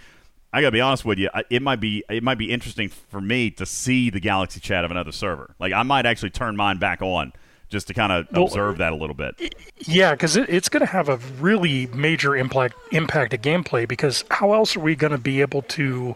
I 0.53 0.61
gotta 0.61 0.73
be 0.73 0.81
honest 0.81 1.05
with 1.05 1.19
you. 1.19 1.29
It 1.51 1.61
might 1.61 1.81
be 1.81 2.05
it 2.09 2.23
might 2.23 2.39
be 2.39 2.51
interesting 2.51 2.89
for 2.89 3.21
me 3.21 3.51
to 3.53 3.67
see 3.67 4.11
the 4.11 4.21
Galaxy 4.21 4.61
chat 4.61 4.85
of 4.85 4.91
another 4.91 5.13
server. 5.13 5.55
Like 5.59 5.73
I 5.73 5.83
might 5.83 6.07
actually 6.07 6.31
turn 6.31 6.57
mine 6.57 6.79
back 6.79 7.03
on 7.03 7.33
just 7.69 7.89
to 7.89 7.95
kind 7.95 8.13
of 8.13 8.27
Well, 8.33 8.45
observe 8.45 8.79
that 8.79 8.93
a 8.93 8.97
little 8.97 9.15
bit. 9.15 9.55
Yeah, 9.79 10.13
because 10.13 10.37
it, 10.37 10.49
it's 10.49 10.69
going 10.69 10.81
to 10.81 10.93
have 10.93 11.09
a 11.09 11.17
really 11.41 11.87
major 11.89 12.37
impact 12.37 12.77
impact 12.93 13.33
to 13.33 13.39
gameplay. 13.39 13.87
Because 13.87 14.25
how 14.31 14.53
else 14.53 14.77
are 14.77 14.81
we 14.81 14.95
going 14.95 15.13
to 15.13 15.19
be 15.19 15.41
able 15.41 15.63
to 15.63 16.15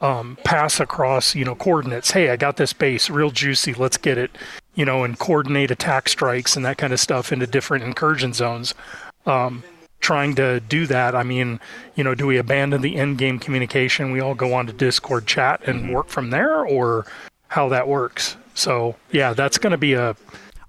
um, 0.00 0.38
pass 0.44 0.80
across, 0.80 1.34
you 1.34 1.44
know, 1.44 1.54
coordinates? 1.54 2.10
Hey, 2.10 2.30
I 2.30 2.36
got 2.36 2.56
this 2.56 2.72
base, 2.72 3.10
real 3.10 3.30
juicy. 3.30 3.74
Let's 3.74 3.96
get 3.96 4.18
it, 4.18 4.30
you 4.74 4.84
know, 4.84 5.04
and 5.04 5.18
coordinate 5.18 5.70
attack 5.70 6.08
strikes 6.08 6.56
and 6.56 6.64
that 6.64 6.78
kind 6.78 6.92
of 6.92 7.00
stuff 7.00 7.32
into 7.32 7.46
different 7.46 7.84
incursion 7.84 8.32
zones. 8.32 8.74
Um, 9.26 9.64
trying 10.00 10.34
to 10.34 10.60
do 10.60 10.86
that, 10.86 11.14
I 11.14 11.22
mean, 11.22 11.58
you 11.94 12.04
know, 12.04 12.14
do 12.14 12.26
we 12.26 12.36
abandon 12.36 12.82
the 12.82 12.94
in-game 12.94 13.38
communication? 13.38 14.12
We 14.12 14.20
all 14.20 14.34
go 14.34 14.52
on 14.52 14.66
to 14.66 14.72
Discord 14.72 15.26
chat 15.26 15.66
and 15.66 15.94
work 15.94 16.08
from 16.08 16.28
there, 16.28 16.62
or 16.66 17.06
how 17.48 17.68
that 17.70 17.88
works? 17.88 18.36
So 18.54 18.96
yeah, 19.12 19.32
that's 19.32 19.58
going 19.58 19.70
to 19.70 19.78
be 19.78 19.94
a 19.94 20.16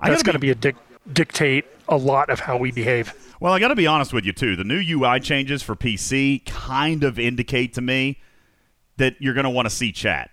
that's 0.01 0.23
going 0.23 0.33
to 0.33 0.39
be 0.39 0.51
a 0.51 0.55
dic- 0.55 0.75
dictate 1.11 1.65
a 1.87 1.97
lot 1.97 2.29
of 2.29 2.39
how 2.39 2.57
we 2.57 2.71
behave. 2.71 3.13
Well, 3.39 3.53
I 3.53 3.59
got 3.59 3.67
to 3.69 3.75
be 3.75 3.87
honest 3.87 4.13
with 4.13 4.25
you 4.25 4.33
too. 4.33 4.55
The 4.55 4.63
new 4.63 4.79
UI 4.79 5.19
changes 5.19 5.61
for 5.61 5.75
PC 5.75 6.45
kind 6.45 7.03
of 7.03 7.19
indicate 7.19 7.73
to 7.75 7.81
me 7.81 8.19
that 8.97 9.15
you're 9.19 9.33
going 9.33 9.45
to 9.45 9.49
want 9.49 9.67
to 9.67 9.75
see 9.75 9.91
chat. 9.91 10.31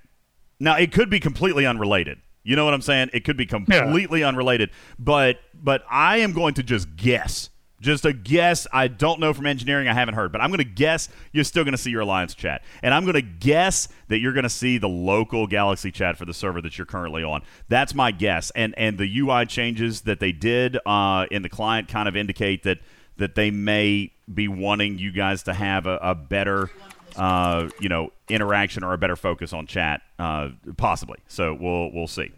Now, 0.60 0.76
it 0.76 0.92
could 0.92 1.10
be 1.10 1.20
completely 1.20 1.66
unrelated. 1.66 2.20
You 2.44 2.56
know 2.56 2.64
what 2.64 2.74
I'm 2.74 2.82
saying? 2.82 3.10
It 3.12 3.24
could 3.24 3.36
be 3.36 3.46
completely 3.46 4.24
unrelated, 4.24 4.70
but 4.98 5.38
but 5.54 5.84
I 5.88 6.18
am 6.18 6.32
going 6.32 6.54
to 6.54 6.62
just 6.62 6.96
guess. 6.96 7.50
Just 7.82 8.06
a 8.06 8.12
guess. 8.12 8.66
I 8.72 8.88
don't 8.88 9.20
know 9.20 9.34
from 9.34 9.46
engineering. 9.46 9.88
I 9.88 9.92
haven't 9.92 10.14
heard, 10.14 10.32
but 10.32 10.40
I'm 10.40 10.50
going 10.50 10.58
to 10.58 10.64
guess 10.64 11.08
you're 11.32 11.44
still 11.44 11.64
going 11.64 11.72
to 11.72 11.78
see 11.78 11.90
your 11.90 12.02
alliance 12.02 12.34
chat, 12.34 12.62
and 12.82 12.94
I'm 12.94 13.02
going 13.02 13.14
to 13.14 13.22
guess 13.22 13.88
that 14.08 14.18
you're 14.18 14.32
going 14.32 14.44
to 14.44 14.48
see 14.48 14.78
the 14.78 14.88
local 14.88 15.46
Galaxy 15.46 15.90
chat 15.90 16.16
for 16.16 16.24
the 16.24 16.32
server 16.32 16.62
that 16.62 16.78
you're 16.78 16.86
currently 16.86 17.24
on. 17.24 17.42
That's 17.68 17.94
my 17.94 18.12
guess. 18.12 18.50
And 18.54 18.74
and 18.78 18.96
the 18.96 19.18
UI 19.18 19.46
changes 19.46 20.02
that 20.02 20.20
they 20.20 20.32
did 20.32 20.78
uh, 20.86 21.26
in 21.30 21.42
the 21.42 21.48
client 21.48 21.88
kind 21.88 22.08
of 22.08 22.16
indicate 22.16 22.62
that 22.62 22.78
that 23.16 23.34
they 23.34 23.50
may 23.50 24.12
be 24.32 24.48
wanting 24.48 24.98
you 24.98 25.12
guys 25.12 25.42
to 25.44 25.52
have 25.52 25.86
a, 25.86 25.98
a 26.02 26.14
better 26.14 26.70
uh, 27.16 27.68
you 27.80 27.88
know 27.88 28.12
interaction 28.28 28.84
or 28.84 28.92
a 28.92 28.98
better 28.98 29.16
focus 29.16 29.52
on 29.52 29.66
chat 29.66 30.02
uh, 30.18 30.48
possibly 30.76 31.18
so 31.26 31.52
we'll 31.52 31.90
we'll 31.92 32.06
see 32.06 32.30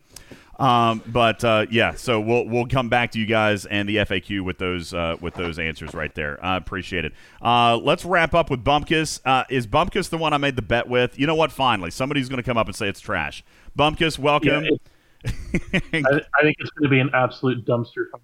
um, 0.60 1.02
but 1.06 1.42
uh, 1.44 1.66
yeah 1.70 1.94
so 1.94 2.20
we'll 2.20 2.46
we'll 2.46 2.66
come 2.66 2.88
back 2.88 3.10
to 3.12 3.18
you 3.18 3.26
guys 3.26 3.66
and 3.66 3.88
the 3.88 3.96
FAQ 3.96 4.42
with 4.44 4.58
those 4.58 4.94
uh, 4.94 5.16
with 5.20 5.34
those 5.34 5.58
answers 5.58 5.92
right 5.94 6.14
there 6.14 6.38
I 6.44 6.56
appreciate 6.56 7.04
it 7.04 7.12
uh, 7.42 7.76
let's 7.76 8.04
wrap 8.04 8.34
up 8.34 8.50
with 8.50 8.62
Bumpkus 8.64 9.20
uh, 9.24 9.44
is 9.50 9.66
Bumpkus 9.66 10.08
the 10.10 10.18
one 10.18 10.32
I 10.32 10.38
made 10.38 10.56
the 10.56 10.62
bet 10.62 10.88
with 10.88 11.18
you 11.18 11.26
know 11.26 11.34
what 11.34 11.50
finally 11.52 11.90
somebody's 11.90 12.28
going 12.28 12.36
to 12.36 12.42
come 12.42 12.56
up 12.56 12.66
and 12.66 12.76
say 12.76 12.88
it's 12.88 13.00
trash 13.00 13.42
Bumpkus 13.78 14.18
welcome 14.18 14.64
Yeah, 14.64 15.30
I, 15.72 16.20
I 16.38 16.42
think 16.42 16.56
it's 16.58 16.70
going 16.70 16.84
to 16.84 16.88
be 16.88 17.00
an 17.00 17.10
absolute 17.14 17.64
dumpster 17.66 18.10
fire. 18.12 18.20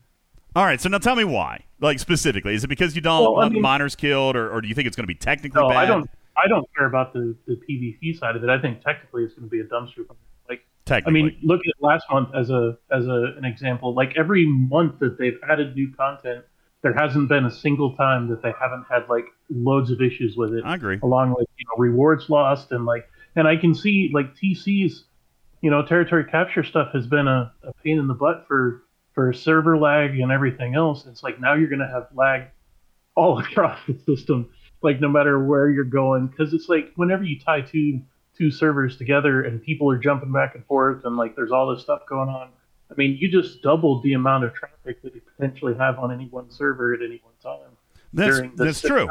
all 0.54 0.64
right 0.64 0.80
so 0.80 0.88
now 0.88 0.98
tell 0.98 1.16
me 1.16 1.24
why 1.24 1.64
like 1.80 1.98
specifically 1.98 2.54
is 2.54 2.62
it 2.64 2.68
because 2.68 2.94
you 2.94 3.00
don't 3.00 3.22
Well, 3.22 3.36
I 3.36 3.38
want 3.44 3.54
mean- 3.54 3.62
miners 3.62 3.96
killed 3.96 4.36
or, 4.36 4.50
or 4.52 4.60
do 4.60 4.68
you 4.68 4.74
think 4.74 4.86
it's 4.86 4.96
going 4.96 5.04
to 5.04 5.12
be 5.12 5.14
technically 5.14 5.60
No, 5.62 5.68
bad 5.68 5.78
I 5.78 5.86
don't. 5.86 6.10
I 6.36 6.46
don't 6.48 6.66
care 6.74 6.86
about 6.86 7.12
the, 7.12 7.36
the 7.46 7.56
PvP 7.68 8.18
side 8.18 8.34
of 8.36 8.42
it. 8.44 8.48
I 8.48 8.58
think 8.58 8.82
technically 8.82 9.24
it's 9.24 9.34
going 9.34 9.46
to 9.46 9.50
be 9.50 9.60
a 9.60 9.64
dumpster 9.64 10.06
fire. 10.06 10.16
I 10.88 11.10
mean, 11.10 11.36
look 11.42 11.60
at 11.60 11.82
last 11.82 12.04
month 12.10 12.30
as 12.34 12.50
a 12.50 12.76
as 12.90 13.06
a, 13.06 13.34
an 13.36 13.44
example. 13.44 13.94
Like 13.94 14.14
every 14.16 14.46
month 14.46 14.98
that 15.00 15.18
they've 15.18 15.38
added 15.48 15.76
new 15.76 15.92
content, 15.94 16.44
there 16.82 16.94
hasn't 16.94 17.28
been 17.28 17.44
a 17.44 17.50
single 17.50 17.94
time 17.96 18.28
that 18.28 18.42
they 18.42 18.52
haven't 18.58 18.86
had 18.90 19.08
like 19.08 19.26
loads 19.50 19.90
of 19.90 20.00
issues 20.00 20.36
with 20.36 20.54
it. 20.54 20.64
I 20.64 20.74
agree. 20.74 20.98
Along 21.02 21.30
with 21.30 21.46
you 21.56 21.64
know 21.66 21.78
rewards 21.78 22.28
lost 22.28 22.72
and 22.72 22.86
like, 22.86 23.08
and 23.36 23.46
I 23.46 23.56
can 23.56 23.74
see 23.74 24.10
like 24.12 24.34
TC's, 24.34 25.04
you 25.60 25.70
know, 25.70 25.84
territory 25.84 26.24
capture 26.24 26.64
stuff 26.64 26.88
has 26.92 27.06
been 27.06 27.28
a, 27.28 27.52
a 27.62 27.72
pain 27.84 27.98
in 27.98 28.08
the 28.08 28.14
butt 28.14 28.46
for 28.48 28.82
for 29.12 29.32
server 29.32 29.78
lag 29.78 30.18
and 30.18 30.32
everything 30.32 30.74
else. 30.74 31.06
It's 31.06 31.22
like 31.22 31.40
now 31.40 31.54
you're 31.54 31.68
going 31.68 31.80
to 31.80 31.88
have 31.88 32.08
lag 32.14 32.48
all 33.14 33.38
across 33.44 33.78
the 33.86 33.98
system, 34.06 34.50
like 34.82 35.00
no 35.00 35.08
matter 35.08 35.42
where 35.44 35.68
you're 35.68 35.84
going, 35.84 36.28
because 36.28 36.54
it's 36.54 36.68
like 36.68 36.92
whenever 36.96 37.24
you 37.24 37.38
tie 37.38 37.60
two 37.60 38.00
two 38.40 38.50
servers 38.50 38.96
together 38.96 39.42
and 39.42 39.62
people 39.62 39.90
are 39.90 39.98
jumping 39.98 40.32
back 40.32 40.54
and 40.54 40.64
forth 40.64 41.04
and 41.04 41.16
like 41.16 41.36
there's 41.36 41.52
all 41.52 41.72
this 41.74 41.82
stuff 41.82 42.00
going 42.08 42.28
on. 42.30 42.48
I 42.90 42.94
mean, 42.96 43.18
you 43.20 43.30
just 43.30 43.62
doubled 43.62 44.02
the 44.02 44.14
amount 44.14 44.44
of 44.44 44.54
traffic 44.54 45.02
that 45.02 45.14
you 45.14 45.20
potentially 45.36 45.74
have 45.74 45.98
on 45.98 46.10
any 46.10 46.26
one 46.28 46.50
server 46.50 46.94
at 46.94 47.00
any 47.02 47.20
one 47.22 47.34
time. 47.42 47.70
That's 48.12 48.40
that's 48.56 48.80
true. 48.80 49.08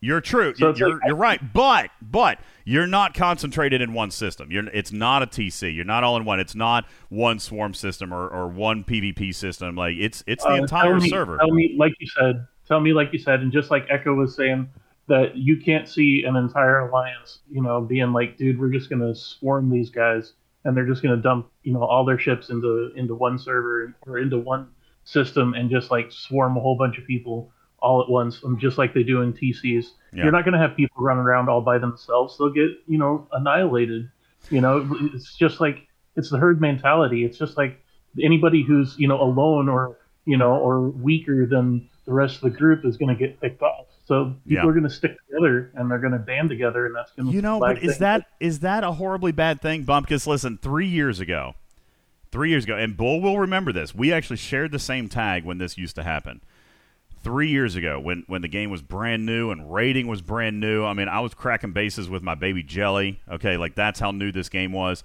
You're 0.00 0.22
true. 0.22 0.54
So 0.56 0.74
you're, 0.74 0.94
like- 0.94 1.00
you're 1.06 1.16
right. 1.16 1.52
But 1.52 1.90
but 2.00 2.38
you're 2.64 2.86
not 2.86 3.12
concentrated 3.12 3.82
in 3.82 3.92
one 3.92 4.10
system. 4.10 4.50
You're 4.50 4.68
it's 4.68 4.92
not 4.92 5.22
a 5.22 5.26
TC. 5.26 5.74
You're 5.74 5.84
not 5.84 6.02
all 6.04 6.16
in 6.16 6.24
one. 6.24 6.40
It's 6.40 6.54
not 6.54 6.86
one 7.10 7.38
swarm 7.38 7.74
system 7.74 8.14
or, 8.14 8.26
or 8.28 8.48
one 8.48 8.84
PvP 8.84 9.34
system. 9.34 9.74
Like 9.74 9.96
it's 9.98 10.24
it's 10.26 10.44
the 10.44 10.50
Uh, 10.52 10.56
entire 10.56 10.92
tell 10.92 11.00
me, 11.00 11.10
server. 11.10 11.36
Tell 11.36 11.50
me, 11.52 11.74
like 11.78 11.92
you 12.00 12.06
said, 12.06 12.46
tell 12.66 12.80
me, 12.80 12.94
like 12.94 13.12
you 13.12 13.18
said, 13.18 13.40
and 13.40 13.52
just 13.52 13.70
like 13.70 13.84
Echo 13.90 14.14
was 14.14 14.34
saying, 14.34 14.66
that 15.12 15.36
you 15.36 15.58
can't 15.58 15.86
see 15.86 16.24
an 16.26 16.36
entire 16.36 16.88
alliance, 16.88 17.40
you 17.50 17.62
know, 17.62 17.82
being 17.82 18.14
like, 18.14 18.38
dude, 18.38 18.58
we're 18.58 18.70
just 18.70 18.88
gonna 18.88 19.14
swarm 19.14 19.68
these 19.68 19.90
guys, 19.90 20.32
and 20.64 20.74
they're 20.74 20.86
just 20.86 21.02
gonna 21.02 21.18
dump, 21.18 21.50
you 21.64 21.74
know, 21.74 21.84
all 21.84 22.06
their 22.06 22.18
ships 22.18 22.48
into 22.48 22.90
into 22.96 23.14
one 23.14 23.38
server 23.38 23.94
or 24.06 24.18
into 24.18 24.38
one 24.38 24.70
system, 25.04 25.52
and 25.52 25.68
just 25.68 25.90
like 25.90 26.10
swarm 26.10 26.56
a 26.56 26.60
whole 26.60 26.78
bunch 26.78 26.96
of 26.96 27.06
people 27.06 27.52
all 27.78 28.00
at 28.00 28.08
once, 28.08 28.42
um, 28.42 28.58
just 28.58 28.78
like 28.78 28.94
they 28.94 29.02
do 29.02 29.20
in 29.20 29.34
TCs. 29.34 29.84
Yeah. 30.14 30.22
You're 30.22 30.32
not 30.32 30.46
gonna 30.46 30.58
have 30.58 30.74
people 30.78 31.04
running 31.04 31.24
around 31.24 31.50
all 31.50 31.60
by 31.60 31.76
themselves; 31.76 32.38
they'll 32.38 32.48
get, 32.48 32.70
you 32.86 32.96
know, 32.96 33.28
annihilated. 33.32 34.10
You 34.48 34.62
know, 34.62 34.88
it's 35.12 35.36
just 35.36 35.60
like 35.60 35.88
it's 36.16 36.30
the 36.30 36.38
herd 36.38 36.58
mentality. 36.58 37.22
It's 37.22 37.36
just 37.36 37.58
like 37.58 37.78
anybody 38.22 38.64
who's 38.66 38.98
you 38.98 39.08
know 39.08 39.20
alone 39.20 39.68
or 39.68 39.98
you 40.24 40.38
know 40.38 40.54
or 40.54 40.88
weaker 40.88 41.44
than 41.44 41.90
the 42.06 42.14
rest 42.14 42.36
of 42.36 42.40
the 42.50 42.58
group 42.58 42.86
is 42.86 42.96
going 42.96 43.14
to 43.14 43.14
get 43.14 43.38
picked 43.42 43.60
off. 43.60 43.86
So 44.12 44.24
people 44.26 44.40
Yeah. 44.52 44.66
are 44.66 44.72
going 44.72 44.82
to 44.82 44.90
stick 44.90 45.16
together 45.26 45.70
and 45.74 45.90
they're 45.90 45.98
going 45.98 46.12
to 46.12 46.18
band 46.18 46.50
together, 46.50 46.84
and 46.84 46.94
that's 46.94 47.12
going 47.12 47.28
to 47.28 47.32
You 47.32 47.40
know, 47.40 47.58
but 47.58 47.82
is 47.82 47.96
that 47.98 48.26
is 48.40 48.60
that 48.60 48.84
a 48.84 48.92
horribly 48.92 49.32
bad 49.32 49.62
thing, 49.62 49.86
Bumpkus? 49.86 50.26
Listen, 50.26 50.58
three 50.58 50.86
years 50.86 51.18
ago, 51.18 51.54
three 52.30 52.50
years 52.50 52.64
ago, 52.64 52.76
and 52.76 52.94
Bull 52.94 53.22
will 53.22 53.38
remember 53.38 53.72
this. 53.72 53.94
We 53.94 54.12
actually 54.12 54.36
shared 54.36 54.70
the 54.70 54.78
same 54.78 55.08
tag 55.08 55.44
when 55.44 55.56
this 55.56 55.78
used 55.78 55.96
to 55.96 56.02
happen. 56.02 56.42
Three 57.22 57.48
years 57.48 57.74
ago, 57.74 57.98
when 57.98 58.24
when 58.26 58.42
the 58.42 58.48
game 58.48 58.68
was 58.70 58.82
brand 58.82 59.24
new 59.24 59.50
and 59.50 59.72
raiding 59.72 60.08
was 60.08 60.20
brand 60.20 60.60
new. 60.60 60.84
I 60.84 60.92
mean, 60.92 61.08
I 61.08 61.20
was 61.20 61.32
cracking 61.32 61.72
bases 61.72 62.10
with 62.10 62.22
my 62.22 62.34
baby 62.34 62.62
Jelly. 62.62 63.18
Okay, 63.30 63.56
like 63.56 63.74
that's 63.74 63.98
how 63.98 64.10
new 64.10 64.30
this 64.30 64.50
game 64.50 64.72
was. 64.72 65.04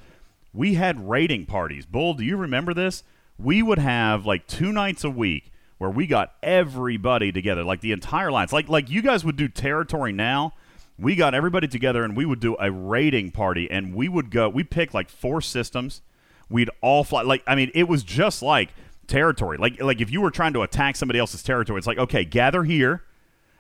We 0.54 0.74
had 0.74 1.08
raiding 1.08 1.46
parties. 1.46 1.86
Bull, 1.86 2.14
do 2.14 2.26
you 2.26 2.36
remember 2.36 2.74
this? 2.74 3.04
We 3.40 3.64
would 3.64 3.80
have 3.80 4.26
like 4.26 4.48
two 4.48 4.74
nights 4.74 5.06
a 5.06 5.10
week 5.10 5.52
where 5.78 5.90
we 5.90 6.08
got 6.08 6.34
everybody 6.42 7.32
together, 7.32 7.64
like 7.64 7.82
the 7.82 7.92
entire 7.92 8.32
lines. 8.32 8.52
Like 8.52 8.70
like 8.70 8.90
you 8.90 9.02
guys 9.02 9.24
would 9.24 9.36
do 9.36 9.48
territory 9.48 10.12
now. 10.12 10.54
We 11.00 11.16
got 11.16 11.36
everybody 11.36 11.68
together 11.68 12.04
and 12.04 12.18
we 12.18 12.26
would 12.26 12.40
do 12.40 12.56
a 12.60 12.72
raiding 12.72 13.32
party 13.32 13.70
and 13.70 13.94
we 13.94 14.10
would 14.10 14.32
go 14.32 14.50
we 14.50 14.64
picked 14.64 14.94
like 14.94 15.10
four 15.10 15.42
systems. 15.42 16.02
We'd 16.50 16.70
all 16.82 17.04
fly 17.04 17.22
like 17.22 17.44
I 17.46 17.56
mean, 17.56 17.72
it 17.76 17.88
was 17.88 18.04
just 18.04 18.42
like 18.42 18.70
territory. 19.08 19.58
Like 19.58 19.82
like 19.82 20.02
if 20.02 20.12
you 20.12 20.22
were 20.22 20.32
trying 20.32 20.54
to 20.54 20.62
attack 20.62 20.96
somebody 20.96 21.20
else's 21.20 21.44
territory, 21.44 21.78
it's 21.78 21.88
like 21.88 22.00
okay, 22.00 22.26
gather 22.26 22.64
here, 22.64 23.04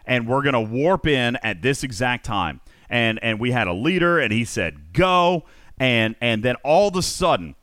and 0.06 0.28
we're 0.28 0.42
gonna 0.42 0.62
warp 0.62 1.06
in 1.06 1.38
at 1.44 1.62
this 1.62 1.84
exact 1.84 2.26
time. 2.26 2.62
And 2.90 3.20
and 3.22 3.40
we 3.40 3.52
had 3.52 3.68
a 3.68 3.74
leader, 3.74 4.18
and 4.20 4.32
he 4.32 4.46
said 4.46 4.94
go, 4.94 5.44
and 5.80 6.16
and 6.22 6.42
then 6.44 6.56
all 6.64 6.88
of 6.88 6.96
a 6.96 7.02
sudden. 7.02 7.56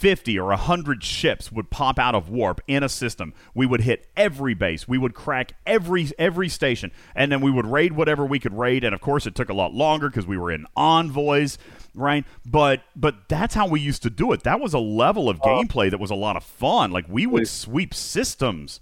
50 0.00 0.38
or 0.38 0.46
100 0.46 1.04
ships 1.04 1.52
would 1.52 1.68
pop 1.68 1.98
out 1.98 2.14
of 2.14 2.30
warp 2.30 2.62
in 2.66 2.82
a 2.82 2.88
system. 2.88 3.34
We 3.54 3.66
would 3.66 3.82
hit 3.82 4.08
every 4.16 4.54
base. 4.54 4.88
We 4.88 4.96
would 4.96 5.14
crack 5.14 5.52
every 5.66 6.10
every 6.18 6.48
station. 6.48 6.90
And 7.14 7.30
then 7.30 7.42
we 7.42 7.50
would 7.50 7.66
raid 7.66 7.92
whatever 7.92 8.24
we 8.24 8.38
could 8.38 8.56
raid. 8.56 8.82
And 8.82 8.94
of 8.94 9.02
course, 9.02 9.26
it 9.26 9.34
took 9.34 9.50
a 9.50 9.54
lot 9.54 9.74
longer 9.74 10.08
because 10.08 10.26
we 10.26 10.38
were 10.38 10.50
in 10.50 10.64
envoys, 10.74 11.58
right? 11.94 12.24
But 12.46 12.80
but 12.96 13.28
that's 13.28 13.54
how 13.54 13.68
we 13.68 13.78
used 13.78 14.02
to 14.04 14.10
do 14.10 14.32
it. 14.32 14.42
That 14.42 14.58
was 14.58 14.72
a 14.72 14.78
level 14.78 15.28
of 15.28 15.38
uh, 15.42 15.44
gameplay 15.44 15.90
that 15.90 16.00
was 16.00 16.10
a 16.10 16.14
lot 16.14 16.34
of 16.34 16.44
fun. 16.44 16.92
Like 16.92 17.04
we 17.06 17.26
would 17.26 17.46
sweep 17.46 17.92
systems. 17.92 18.80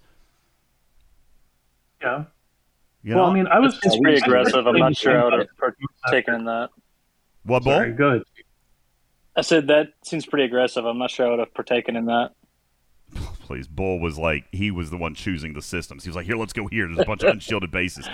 Yeah. 2.01 2.27
You 3.03 3.17
well, 3.17 3.25
know? 3.25 3.31
I 3.33 3.35
mean, 3.35 3.47
I 3.49 3.59
was 3.59 3.77
It's 3.83 3.99
pretty 3.99 4.19
aggressive. 4.19 4.69
I'm 4.69 4.79
not 4.79 4.97
sure 4.97 5.21
I 5.21 5.25
would 5.25 5.33
have 5.33 5.75
partaken 6.05 6.35
in 6.35 6.45
that. 6.45 6.71
What, 7.43 7.65
Bull? 7.65 7.73
Sorry, 7.73 7.93
good. 7.93 8.23
I 9.39 9.42
said 9.42 9.68
that 9.68 9.92
seems 10.02 10.26
pretty 10.26 10.44
aggressive. 10.44 10.84
I'm 10.84 10.99
not 10.99 11.12
sure 11.12 11.28
I 11.28 11.31
would 11.31 11.39
have 11.39 11.55
partaken 11.55 11.94
in 11.94 12.07
that. 12.07 12.33
Please, 13.41 13.68
Bull 13.68 14.00
was 14.00 14.18
like 14.18 14.47
he 14.50 14.73
was 14.73 14.91
the 14.91 14.97
one 14.97 15.15
choosing 15.15 15.52
the 15.52 15.62
systems. 15.62 16.02
He 16.02 16.10
was 16.10 16.17
like, 16.17 16.26
"Here, 16.26 16.36
let's 16.36 16.52
go 16.52 16.67
here." 16.67 16.89
There's 16.89 16.99
a 16.99 17.05
bunch 17.05 17.23
of 17.23 17.31
unshielded 17.31 17.70
bases. 17.70 18.08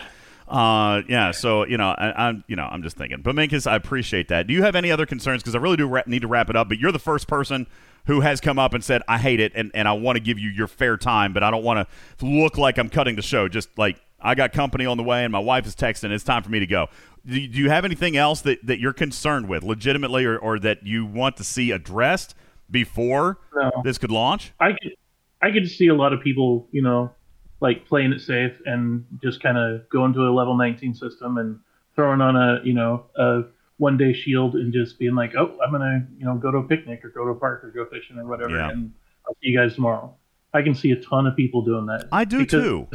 Uh, 0.46 1.00
yeah. 1.08 1.30
So 1.30 1.66
you 1.66 1.78
know, 1.78 1.88
I, 1.88 2.28
I'm 2.28 2.44
you 2.46 2.56
know, 2.56 2.68
I'm 2.70 2.82
just 2.82 2.98
thinking. 2.98 3.22
But 3.22 3.34
Minkus, 3.34 3.66
I 3.66 3.74
appreciate 3.74 4.28
that. 4.28 4.46
Do 4.46 4.52
you 4.52 4.62
have 4.62 4.76
any 4.76 4.92
other 4.92 5.06
concerns? 5.06 5.42
Because 5.42 5.54
I 5.54 5.58
really 5.58 5.78
do 5.78 5.88
ra- 5.88 6.02
need 6.06 6.20
to 6.20 6.28
wrap 6.28 6.50
it 6.50 6.56
up. 6.56 6.68
But 6.68 6.78
you're 6.78 6.92
the 6.92 6.98
first 6.98 7.26
person 7.26 7.66
who 8.06 8.20
has 8.20 8.42
come 8.42 8.58
up 8.58 8.74
and 8.74 8.84
said, 8.84 9.00
"I 9.08 9.16
hate 9.16 9.40
it," 9.40 9.52
and 9.54 9.70
and 9.74 9.88
I 9.88 9.92
want 9.92 10.16
to 10.16 10.20
give 10.20 10.38
you 10.38 10.50
your 10.50 10.68
fair 10.68 10.98
time, 10.98 11.32
but 11.32 11.42
I 11.42 11.50
don't 11.50 11.64
want 11.64 11.88
to 12.18 12.26
look 12.26 12.58
like 12.58 12.76
I'm 12.76 12.90
cutting 12.90 13.16
the 13.16 13.22
show. 13.22 13.48
Just 13.48 13.70
like 13.78 13.98
I 14.20 14.34
got 14.34 14.52
company 14.52 14.84
on 14.84 14.98
the 14.98 15.02
way, 15.02 15.24
and 15.24 15.32
my 15.32 15.38
wife 15.38 15.66
is 15.66 15.74
texting. 15.74 16.10
It's 16.10 16.22
time 16.22 16.42
for 16.42 16.50
me 16.50 16.60
to 16.60 16.66
go. 16.66 16.88
Do 17.26 17.40
you, 17.40 17.48
do 17.48 17.58
you 17.58 17.70
have 17.70 17.84
anything 17.84 18.16
else 18.16 18.40
that, 18.42 18.64
that 18.66 18.78
you're 18.80 18.92
concerned 18.92 19.48
with, 19.48 19.62
legitimately, 19.62 20.24
or, 20.26 20.36
or 20.38 20.58
that 20.60 20.86
you 20.86 21.06
want 21.06 21.36
to 21.38 21.44
see 21.44 21.70
addressed 21.70 22.34
before 22.70 23.38
No. 23.54 23.70
this 23.82 23.98
could 23.98 24.10
launch? 24.10 24.52
I 24.60 24.72
could, 24.72 24.92
I 25.40 25.50
could 25.50 25.68
see 25.68 25.88
a 25.88 25.94
lot 25.94 26.12
of 26.12 26.20
people, 26.20 26.68
you 26.70 26.82
know, 26.82 27.12
like 27.60 27.86
playing 27.86 28.12
it 28.12 28.20
safe 28.20 28.52
and 28.66 29.04
just 29.22 29.42
kind 29.42 29.56
of 29.56 29.88
going 29.88 30.12
to 30.14 30.20
a 30.28 30.32
level 30.32 30.56
19 30.56 30.94
system 30.94 31.38
and 31.38 31.58
throwing 31.94 32.20
on 32.20 32.36
a, 32.36 32.60
you 32.64 32.74
know, 32.74 33.06
a 33.16 33.42
one 33.78 33.96
day 33.96 34.12
shield 34.12 34.54
and 34.54 34.72
just 34.72 34.98
being 34.98 35.14
like, 35.14 35.34
oh, 35.36 35.56
I'm 35.64 35.72
gonna, 35.72 36.06
you 36.18 36.24
know, 36.26 36.34
go 36.36 36.50
to 36.50 36.58
a 36.58 36.62
picnic 36.64 37.04
or 37.04 37.08
go 37.08 37.24
to 37.24 37.30
a 37.30 37.34
park 37.34 37.64
or 37.64 37.70
go 37.70 37.86
fishing 37.86 38.18
or 38.18 38.26
whatever, 38.26 38.56
Yeah. 38.56 38.70
and 38.70 38.92
I'll 39.26 39.34
see 39.42 39.48
you 39.48 39.58
guys 39.58 39.74
tomorrow. 39.74 40.14
I 40.52 40.62
can 40.62 40.74
see 40.74 40.90
a 40.92 40.96
ton 41.00 41.26
of 41.26 41.34
people 41.36 41.62
doing 41.62 41.86
that. 41.86 42.06
I 42.12 42.24
do 42.24 42.44
too. 42.44 42.88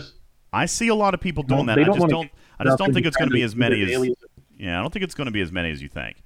I 0.53 0.65
see 0.65 0.87
a 0.87 0.95
lot 0.95 1.13
of 1.13 1.19
people 1.19 1.43
Well, 1.47 1.57
doing 1.57 1.67
that. 1.67 1.75
they 1.75 1.83
I 1.83 1.85
just 1.95 2.07
don't. 2.07 2.29
I 2.59 2.63
just 2.65 2.77
don't 2.77 2.93
think 2.93 3.05
it's 3.05 3.17
going 3.17 3.29
to 3.29 3.33
be 3.33 3.41
as 3.43 3.55
many 3.55 3.81
as. 3.83 4.09
Yeah, 4.57 4.77
I 4.79 4.81
don't 4.81 4.91
think 4.91 5.03
it's 5.03 5.15
going 5.15 5.25
to 5.25 5.31
be 5.31 5.41
as 5.41 5.51
many 5.51 5.71
as 5.71 5.81
you 5.81 5.87
think. 5.87 6.17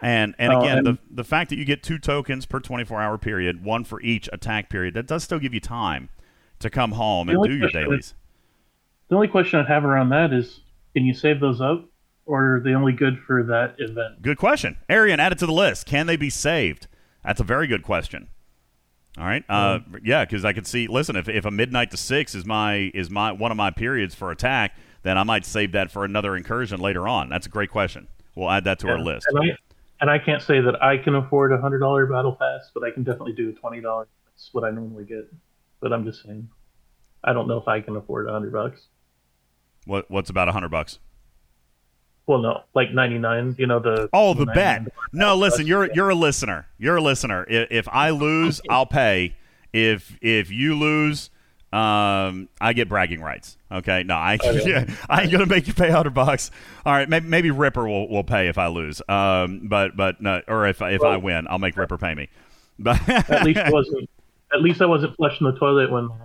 And 0.00 0.34
and 0.38 0.52
Oh, 0.52 0.60
again, 0.60 0.78
and- 0.78 0.86
the 0.86 0.98
the 1.10 1.24
fact 1.24 1.50
that 1.50 1.56
you 1.56 1.64
get 1.64 1.82
two 1.82 1.98
tokens 1.98 2.46
per 2.46 2.60
24 2.60 3.00
hour 3.00 3.18
period, 3.18 3.62
one 3.64 3.84
for 3.84 4.00
each 4.00 4.28
attack 4.32 4.68
period, 4.70 4.94
that 4.94 5.06
does 5.06 5.22
still 5.24 5.38
give 5.38 5.54
you 5.54 5.60
time 5.60 6.08
to 6.60 6.70
come 6.70 6.92
home 6.92 7.28
and 7.28 7.42
do 7.44 7.52
your 7.54 7.70
dailies. 7.70 8.14
The 9.08 9.14
only 9.16 9.28
question 9.28 9.60
I'd 9.60 9.66
have 9.66 9.84
around 9.84 10.08
that 10.10 10.32
is, 10.32 10.60
can 10.94 11.04
you 11.04 11.12
save 11.14 11.38
those 11.40 11.60
up, 11.60 11.84
or 12.26 12.56
are 12.56 12.60
they 12.60 12.74
only 12.74 12.92
good 12.92 13.18
for 13.26 13.42
that 13.44 13.76
event? 13.78 14.22
Good 14.22 14.38
question. 14.38 14.78
Arian, 14.88 15.20
add 15.20 15.32
it 15.32 15.38
to 15.40 15.46
the 15.46 15.52
list. 15.52 15.86
Can 15.86 16.06
they 16.06 16.16
be 16.16 16.30
saved? 16.30 16.86
That's 17.22 17.40
a 17.40 17.44
very 17.44 17.66
good 17.66 17.82
question. 17.82 18.28
All 19.16 19.24
right. 19.24 19.44
Uh, 19.48 19.80
yeah, 20.02 20.24
because 20.24 20.44
I 20.44 20.52
could 20.52 20.66
see. 20.66 20.88
Listen, 20.88 21.16
if, 21.16 21.28
if 21.28 21.44
a 21.44 21.50
midnight 21.50 21.90
to 21.92 21.96
six 21.96 22.34
is 22.34 22.44
my 22.44 22.90
is 22.94 23.10
my 23.10 23.30
one 23.30 23.50
of 23.52 23.56
my 23.56 23.70
periods 23.70 24.14
for 24.14 24.30
attack, 24.32 24.74
then 25.04 25.16
I 25.16 25.22
might 25.22 25.44
save 25.44 25.72
that 25.72 25.90
for 25.90 26.04
another 26.04 26.34
incursion 26.36 26.80
later 26.80 27.06
on. 27.06 27.28
That's 27.28 27.46
a 27.46 27.50
great 27.50 27.70
question. 27.70 28.08
We'll 28.34 28.50
add 28.50 28.64
that 28.64 28.80
to 28.80 28.88
our 28.88 28.98
list. 28.98 29.26
And 29.30 29.38
I, 29.38 29.56
and 30.00 30.10
I 30.10 30.18
can't 30.18 30.42
say 30.42 30.60
that 30.60 30.82
I 30.82 30.98
can 30.98 31.14
afford 31.14 31.52
a 31.52 31.58
hundred 31.58 31.78
dollar 31.78 32.06
battle 32.06 32.32
pass, 32.32 32.70
but 32.74 32.82
I 32.82 32.90
can 32.90 33.04
definitely 33.04 33.34
do 33.34 33.50
a 33.50 33.52
twenty 33.52 33.80
dollars. 33.80 34.08
That's 34.26 34.48
what 34.52 34.64
I 34.64 34.70
normally 34.70 35.04
get. 35.04 35.32
But 35.80 35.92
I'm 35.92 36.04
just 36.04 36.24
saying, 36.24 36.48
I 37.22 37.32
don't 37.32 37.46
know 37.46 37.58
if 37.58 37.68
I 37.68 37.80
can 37.80 37.94
afford 37.94 38.28
a 38.28 38.32
hundred 38.32 38.52
bucks. 38.52 38.88
What 39.86 40.10
what's 40.10 40.30
about 40.30 40.48
a 40.48 40.52
hundred 40.52 40.70
bucks? 40.70 40.98
Well, 42.26 42.38
no, 42.38 42.62
like 42.74 42.92
ninety 42.92 43.18
nine. 43.18 43.54
You 43.58 43.66
know 43.66 43.78
the 43.78 44.08
Oh, 44.12 44.32
the 44.34 44.46
99 44.46 44.84
bet. 44.84 44.92
No, 45.12 45.36
listen, 45.36 45.66
you're 45.66 45.92
you're 45.92 46.10
a 46.10 46.14
listener. 46.14 46.66
You're 46.78 46.96
a 46.96 47.02
listener. 47.02 47.46
If, 47.48 47.68
if 47.70 47.88
I 47.88 48.10
lose, 48.10 48.60
I'll 48.68 48.86
pay. 48.86 49.36
If 49.72 50.16
if 50.22 50.50
you 50.50 50.74
lose, 50.74 51.30
um, 51.74 52.48
I 52.60 52.72
get 52.72 52.88
bragging 52.88 53.20
rights. 53.20 53.56
Okay, 53.72 54.04
no, 54.04 54.14
I 54.14 54.34
Okay. 54.34 54.62
yeah, 54.64 54.94
I 55.10 55.22
ain't 55.22 55.32
gonna 55.32 55.46
make 55.46 55.66
you 55.66 55.74
pay 55.74 55.90
hundred 55.90 56.14
bucks. 56.14 56.52
All 56.86 56.92
right, 56.92 57.08
maybe, 57.08 57.26
maybe 57.26 57.50
Ripper 57.50 57.88
will, 57.88 58.08
will 58.08 58.22
pay 58.22 58.46
if 58.46 58.58
I 58.58 58.68
lose. 58.68 59.02
Um, 59.08 59.66
but 59.66 59.96
but 59.96 60.20
no, 60.20 60.40
or 60.46 60.66
if 60.68 60.80
if 60.80 61.02
I 61.02 61.16
win, 61.16 61.48
I'll 61.50 61.58
make 61.58 61.76
Ripper 61.76 61.98
pay 61.98 62.14
me. 62.14 62.28
But 62.78 63.08
At 63.08 63.44
least 63.44 63.58
I 63.58 63.70
wasn't. 63.70 64.08
At 64.52 64.62
least 64.62 64.80
I 64.82 64.86
wasn't 64.86 65.16
flushing 65.16 65.50
the 65.50 65.58
toilet 65.58 65.90
when. 65.90 66.10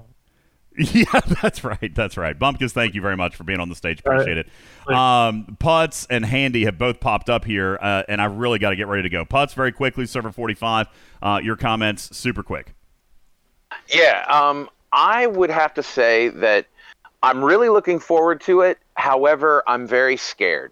Yeah, 0.77 1.19
that's 1.41 1.65
right. 1.65 1.93
That's 1.93 2.15
right. 2.15 2.37
Bumpkus, 2.37 2.71
thank 2.71 2.93
you 2.93 3.01
very 3.01 3.17
much 3.17 3.35
for 3.35 3.43
being 3.43 3.59
on 3.59 3.67
the 3.67 3.75
stage. 3.75 4.01
All 4.05 4.13
right. 4.13 4.21
Appreciate 4.21 4.45
it. 4.87 4.93
Um, 4.95 5.57
Putz 5.59 6.07
and 6.09 6.23
Handy 6.23 6.63
have 6.65 6.77
both 6.77 7.01
popped 7.01 7.29
up 7.29 7.43
here, 7.43 7.77
uh, 7.81 8.03
and 8.07 8.21
I 8.21 8.25
really 8.25 8.59
got 8.59 8.69
to 8.69 8.77
get 8.77 8.87
ready 8.87 9.03
to 9.03 9.09
go. 9.09 9.25
Putz, 9.25 9.53
very 9.53 9.73
quickly, 9.73 10.05
server 10.05 10.31
45. 10.31 10.87
Uh, 11.21 11.41
your 11.43 11.57
comments, 11.57 12.15
super 12.15 12.43
quick. 12.43 12.75
Yeah, 13.93 14.25
um, 14.29 14.69
I 14.91 15.27
would 15.27 15.49
have 15.49 15.73
to 15.75 15.83
say 15.83 16.29
that 16.29 16.65
I'm 17.21 17.43
really 17.43 17.69
looking 17.69 17.99
forward 17.99 18.41
to 18.41 18.61
it. 18.61 18.79
However, 18.95 19.63
I'm 19.67 19.87
very 19.87 20.17
scared 20.17 20.71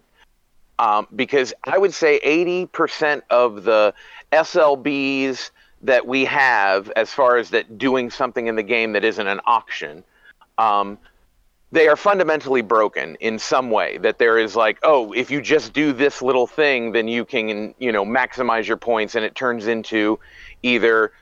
um, 0.78 1.06
because 1.14 1.52
I 1.64 1.78
would 1.78 1.94
say 1.94 2.20
80% 2.20 3.22
of 3.30 3.64
the 3.64 3.94
SLBs 4.32 5.50
that 5.82 6.06
we 6.06 6.24
have, 6.24 6.90
as 6.90 7.12
far 7.12 7.36
as 7.36 7.50
that 7.50 7.78
doing 7.78 8.10
something 8.10 8.46
in 8.46 8.56
the 8.56 8.62
game 8.62 8.92
that 8.92 9.04
isn't 9.04 9.26
an 9.26 9.40
auction, 9.46 10.02
um, 10.56 10.98
they 11.70 11.86
are 11.86 11.96
fundamentally 11.96 12.62
broken 12.62 13.16
in 13.16 13.38
some 13.38 13.70
way. 13.70 13.98
That 13.98 14.18
there 14.18 14.38
is 14.38 14.56
like, 14.56 14.78
oh, 14.82 15.12
if 15.12 15.30
you 15.30 15.40
just 15.40 15.72
do 15.72 15.92
this 15.92 16.22
little 16.22 16.46
thing, 16.46 16.92
then 16.92 17.08
you 17.08 17.24
can, 17.24 17.74
you 17.78 17.92
know, 17.92 18.04
maximize 18.04 18.66
your 18.66 18.78
points, 18.78 19.14
and 19.14 19.24
it 19.24 19.34
turns 19.34 19.66
into 19.66 20.18
either 20.62 21.12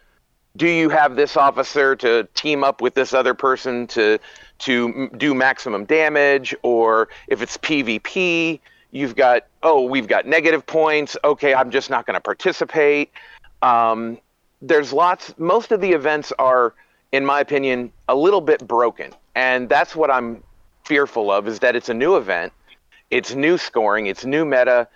do 0.57 0.69
you 0.69 0.89
have 0.89 1.17
this 1.17 1.37
officer 1.37 1.95
to 1.97 2.25
team 2.35 2.65
up 2.65 2.81
with 2.81 2.95
this 2.95 3.13
other 3.13 3.35
person 3.35 3.87
to 3.89 4.19
to 4.61 5.09
do 5.17 5.35
maximum 5.35 5.85
damage? 5.85 6.55
Or 6.63 7.09
if 7.29 7.43
it's 7.43 7.57
pvp 7.59 8.61
you've 8.91 9.17
got 9.17 9.47
oh 9.63 9.83
we've 9.83 10.09
got 10.09 10.27
negative 10.27 10.67
points. 10.67 11.17
Okay 11.25 11.55
i'm 11.55 11.71
just 11.71 11.91
not 11.91 12.07
going 12.07 12.15
to 12.15 12.21
participate. 12.21 13.11
Um, 13.63 14.19
there's 14.63 14.93
lots 14.93 15.35
most 15.39 15.73
of 15.73 15.81
the 15.81 15.93
events 15.93 16.33
are 16.39 16.75
in 17.13 17.25
my 17.25 17.41
opinion 17.41 17.93
a 18.09 18.15
little 18.15 18.41
bit 18.41 18.67
broken. 18.67 19.13
And 19.35 19.69
that's 19.69 19.95
what 19.95 20.11
i'm 20.11 20.43
fearful 20.85 21.31
of 21.31 21.49
is 21.49 21.59
that 21.61 21.77
it's 21.77 21.89
a 21.89 21.95
new 21.95 22.17
event. 22.17 22.53
It's 23.11 23.35
new 23.35 23.59
scoring. 23.59 24.07
It's 24.07 24.25
new 24.25 24.45
meta. 24.45 24.89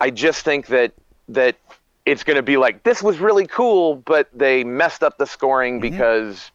I 0.00 0.10
just 0.10 0.44
think 0.44 0.66
that 0.68 0.92
that 1.28 1.56
it's 2.06 2.22
going 2.22 2.36
to 2.36 2.42
be 2.42 2.56
like 2.56 2.82
this 2.82 3.02
was 3.02 3.18
really 3.18 3.46
cool, 3.46 3.96
but 3.96 4.28
they 4.34 4.64
messed 4.64 5.02
up 5.02 5.18
the 5.18 5.26
scoring 5.26 5.80
because 5.80 6.50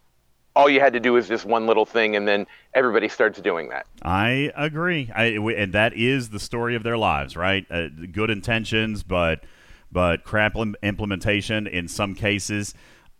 all 0.56 0.70
you 0.70 0.80
had 0.80 0.94
to 0.94 1.00
do 1.00 1.14
was 1.14 1.28
this 1.28 1.46
one 1.46 1.68
little 1.68 1.86
thing, 1.86 2.16
and 2.16 2.28
then 2.28 2.46
everybody 2.74 3.08
starts 3.08 3.40
doing 3.40 3.70
that. 3.70 3.86
I 4.04 4.52
agree. 4.56 5.10
I, 5.16 5.26
and 5.26 5.74
that 5.74 5.94
is 5.94 6.30
the 6.30 6.40
story 6.40 6.76
of 6.76 6.84
their 6.84 6.98
lives, 6.98 7.36
right? 7.36 7.66
Uh, 7.70 7.88
good 8.12 8.30
intentions, 8.30 9.04
but 9.04 9.44
but 9.92 10.24
crap 10.24 10.56
implementation 10.84 11.66
in 11.66 11.88
some 11.88 12.14
cases. 12.14 12.74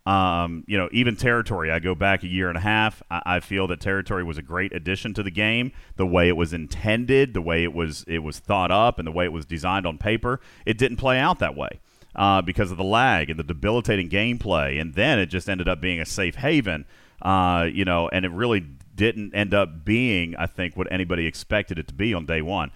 Um, 0.06 0.64
you 0.66 0.78
know, 0.78 0.88
even 0.92 1.16
territory. 1.16 1.70
I 1.70 1.78
go 1.78 1.94
back 1.94 2.22
a 2.22 2.26
year 2.26 2.48
and 2.48 2.56
a 2.56 2.60
half. 2.60 3.02
I, 3.10 3.22
I 3.26 3.40
feel 3.40 3.66
that 3.68 3.80
territory 3.80 4.24
was 4.24 4.38
a 4.38 4.42
great 4.42 4.72
addition 4.72 5.14
to 5.14 5.22
the 5.22 5.30
game. 5.30 5.72
The 5.96 6.06
way 6.06 6.28
it 6.28 6.36
was 6.36 6.52
intended, 6.52 7.34
the 7.34 7.42
way 7.42 7.64
it 7.64 7.72
was 7.72 8.04
it 8.06 8.20
was 8.20 8.38
thought 8.38 8.70
up, 8.70 8.98
and 8.98 9.06
the 9.06 9.12
way 9.12 9.24
it 9.24 9.32
was 9.32 9.46
designed 9.46 9.86
on 9.86 9.98
paper, 9.98 10.40
it 10.64 10.78
didn't 10.78 10.98
play 10.98 11.18
out 11.18 11.38
that 11.40 11.56
way 11.56 11.80
uh, 12.16 12.42
because 12.42 12.70
of 12.70 12.76
the 12.76 12.84
lag 12.84 13.30
and 13.30 13.38
the 13.38 13.44
debilitating 13.44 14.08
gameplay. 14.08 14.80
And 14.80 14.94
then 14.94 15.18
it 15.18 15.26
just 15.26 15.48
ended 15.48 15.68
up 15.68 15.80
being 15.80 16.00
a 16.00 16.06
safe 16.06 16.36
haven. 16.36 16.86
Uh, 17.22 17.68
you 17.70 17.84
know, 17.84 18.08
and 18.08 18.24
it 18.24 18.30
really 18.30 18.64
didn't 18.94 19.34
end 19.34 19.54
up 19.54 19.84
being, 19.84 20.34
I 20.36 20.46
think, 20.46 20.76
what 20.76 20.90
anybody 20.90 21.26
expected 21.26 21.78
it 21.78 21.88
to 21.88 21.94
be 21.94 22.14
on 22.14 22.26
day 22.26 22.42
one. 22.42 22.70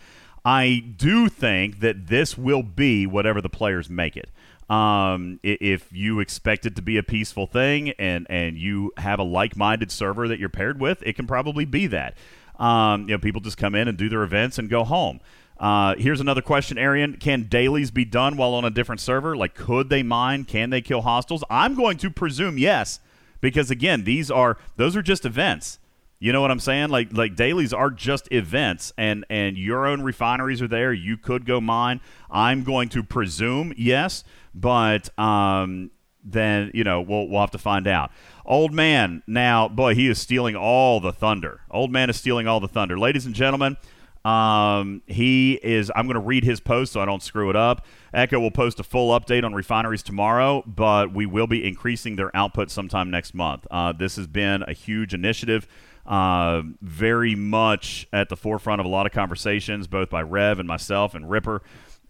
I 0.45 0.85
do 0.97 1.29
think 1.29 1.81
that 1.81 2.09
this 2.09 2.37
will 2.37 2.63
be 2.63 3.07
whatever 3.07 3.41
the 3.41 3.49
players 3.49 3.89
make 3.89 4.17
it. 4.17 4.31
Um, 4.69 5.41
if 5.43 5.93
you 5.93 6.21
expect 6.21 6.65
it 6.65 6.77
to 6.77 6.83
be 6.83 6.97
a 6.97 7.03
peaceful 7.03 7.47
thing 7.47 7.91
and, 7.99 8.27
and 8.31 8.57
you 8.57 8.93
have 8.97 9.19
a 9.19 9.23
like 9.23 9.57
minded 9.57 9.91
server 9.91 10.29
that 10.29 10.39
you're 10.39 10.49
paired 10.49 10.81
with, 10.81 11.03
it 11.03 11.15
can 11.15 11.27
probably 11.27 11.65
be 11.65 11.87
that. 11.89 12.17
Um, 12.59 13.03
you 13.03 13.15
know, 13.15 13.19
people 13.19 13.41
just 13.41 13.59
come 13.59 13.75
in 13.75 13.89
and 13.89 13.99
do 13.99 14.09
their 14.09 14.23
events 14.23 14.59
and 14.59 14.71
go 14.71 14.85
home. 14.85 15.21
Uh, 15.59 15.95
here's 15.97 16.21
another 16.21 16.43
question, 16.43 16.79
Arian. 16.79 17.17
Can 17.17 17.45
dailies 17.45 17.91
be 17.91 18.05
done 18.05 18.37
while 18.37 18.55
on 18.55 18.65
a 18.65 18.71
different 18.71 19.01
server? 19.01 19.37
Like, 19.37 19.55
could 19.55 19.89
they 19.89 20.03
mine? 20.03 20.45
Can 20.45 20.71
they 20.71 20.81
kill 20.81 21.03
hostiles? 21.03 21.45
I'm 21.49 21.75
going 21.75 21.97
to 21.99 22.11
presume 22.11 22.59
yes, 22.59 23.01
because 23.41 23.71
again, 23.71 24.05
these 24.05 24.31
are 24.31 24.59
those 24.77 24.97
are 24.97 25.03
just 25.03 25.25
events. 25.25 25.79
You 26.19 26.33
know 26.33 26.41
what 26.41 26.51
I'm 26.51 26.61
saying? 26.61 26.89
Like 26.89 27.13
like 27.13 27.37
dailies 27.37 27.73
are 27.73 27.91
just 27.91 28.33
events, 28.33 28.93
and 28.97 29.27
and 29.29 29.59
your 29.59 29.87
own 29.87 30.03
refineries 30.03 30.63
are 30.63 30.69
there. 30.69 30.93
You 30.93 31.17
could 31.17 31.45
go 31.45 31.61
mine. 31.61 32.01
I'm 32.31 32.65
going 32.65 32.89
to 32.91 33.03
presume 33.03 33.75
yes, 33.77 34.25
but 34.55 35.17
um, 35.19 35.91
then 36.25 36.71
you 36.73 36.83
know 36.83 37.01
we'll 37.03 37.29
we'll 37.29 37.41
have 37.41 37.51
to 37.51 37.59
find 37.59 37.87
out. 37.87 38.11
Old 38.47 38.73
man, 38.73 39.23
now 39.27 39.69
boy, 39.69 39.95
he 39.95 40.09
is 40.09 40.19
stealing 40.19 40.57
all 40.57 40.99
the 40.99 41.13
thunder. 41.13 41.61
Old 41.71 41.93
man 41.93 42.09
is 42.11 42.17
stealing 42.17 42.49
all 42.49 42.59
the 42.61 42.69
thunder, 42.69 42.99
ladies 42.99 43.27
and 43.27 43.35
gentlemen. 43.35 43.77
Um, 44.25 45.03
he 45.07 45.55
is. 45.63 45.91
I'm 45.95 46.07
going 46.07 46.15
to 46.15 46.21
read 46.21 46.45
his 46.45 46.61
post 46.61 46.93
so 46.93 47.01
I 47.01 47.05
don't 47.05 47.23
screw 47.23 47.51
it 47.51 47.57
up. 47.57 47.85
Echo 48.13 48.41
will 48.41 48.51
post 48.51 48.81
a 48.81 48.83
full 48.83 49.19
update 49.19 49.45
on 49.45 49.53
refineries 49.53 50.03
tomorrow, 50.03 50.63
but 50.67 51.13
we 51.13 51.27
will 51.27 51.47
be 51.47 51.67
increasing 51.67 52.17
their 52.17 52.35
output 52.35 52.71
sometime 52.71 53.11
next 53.11 53.35
month. 53.35 53.67
Uh, 53.71 53.93
this 53.93 54.17
has 54.17 54.27
been 54.27 54.63
a 54.63 54.73
huge 54.73 55.13
initiative, 55.13 55.67
uh, 56.07 56.63
very 56.81 57.35
much 57.35 58.07
at 58.13 58.29
the 58.29 58.37
forefront 58.37 58.81
of 58.81 58.87
a 58.87 58.89
lot 58.89 59.05
of 59.05 59.13
conversations, 59.13 59.87
both 59.87 60.09
by 60.09 60.23
Rev 60.23 60.59
and 60.59 60.69
myself 60.69 61.15
and 61.15 61.29
Ripper. 61.29 61.63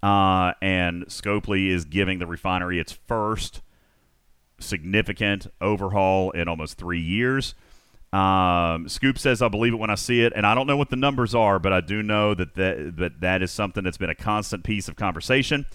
Uh, 0.03 0.53
and 0.61 1.07
Scopely 1.07 1.69
is 1.69 1.85
giving 1.87 2.19
the 2.19 2.27
refinery 2.27 2.79
its 2.79 2.93
first 2.93 3.63
significant 4.61 5.47
overhaul 5.61 6.31
in 6.33 6.47
almost 6.47 6.77
three 6.79 7.01
years. 7.01 7.55
Um, 8.15 8.89
Scoop 8.89 9.19
says, 9.19 9.43
"I 9.43 9.49
believe 9.49 9.73
it 9.73 9.77
when 9.77 9.91
I 9.91 9.97
see 9.97 10.23
it," 10.23 10.33
and 10.37 10.47
I 10.47 10.55
don't 10.55 10.67
know 10.67 10.77
what 10.77 10.91
the 10.91 10.97
numbers 10.97 11.35
are, 11.35 11.59
but 11.59 11.73
I 11.73 11.81
do 11.81 12.03
know 12.03 12.35
that 12.35 12.55
that, 12.55 12.97
that, 12.97 13.21
that 13.21 13.43
is 13.43 13.51
something 13.51 13.83
that's 13.83 13.97
been 13.99 14.11
a 14.11 14.15
constant 14.15 14.63
piece 14.63 14.89
of 14.89 14.95
conversation 14.97 15.67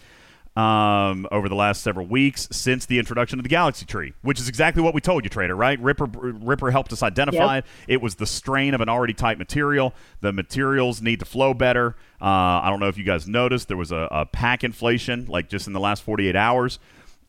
um, 0.56 1.28
over 1.32 1.48
the 1.50 1.56
last 1.56 1.84
several 1.84 2.06
weeks 2.08 2.48
since 2.52 2.86
the 2.86 2.98
introduction 2.98 3.40
of 3.40 3.44
the 3.44 3.50
Galaxy 3.50 3.86
Tree, 3.86 4.14
which 4.22 4.40
is 4.40 4.48
exactly 4.48 4.82
what 4.82 4.94
we 4.94 5.02
told 5.02 5.24
you, 5.26 5.30
Trader. 5.30 5.56
Right? 5.56 5.80
Ripper 5.82 6.06
Ripper 6.06 6.72
helped 6.72 6.94
us 6.94 7.04
identify 7.04 7.56
Yep. 7.56 7.66
it. 7.88 7.94
It 7.96 8.02
was 8.02 8.16
the 8.16 8.26
strain 8.26 8.74
of 8.74 8.80
an 8.82 8.88
already 8.90 9.14
tight 9.14 9.38
material. 9.38 9.94
The 10.22 10.32
materials 10.32 11.02
need 11.02 11.20
to 11.20 11.26
flow 11.26 11.54
better. 11.54 11.96
Uh, 12.22 12.26
I 12.64 12.70
don't 12.70 12.80
know 12.80 12.88
if 12.88 12.98
you 12.98 13.04
guys 13.04 13.28
noticed 13.28 13.68
there 13.68 13.78
was 13.78 13.92
a, 13.92 14.08
a 14.12 14.26
pack 14.26 14.64
inflation, 14.64 15.26
like 15.28 15.50
just 15.50 15.68
in 15.68 15.74
the 15.74 15.80
last 15.80 16.04
48 16.04 16.36
hours 16.36 16.80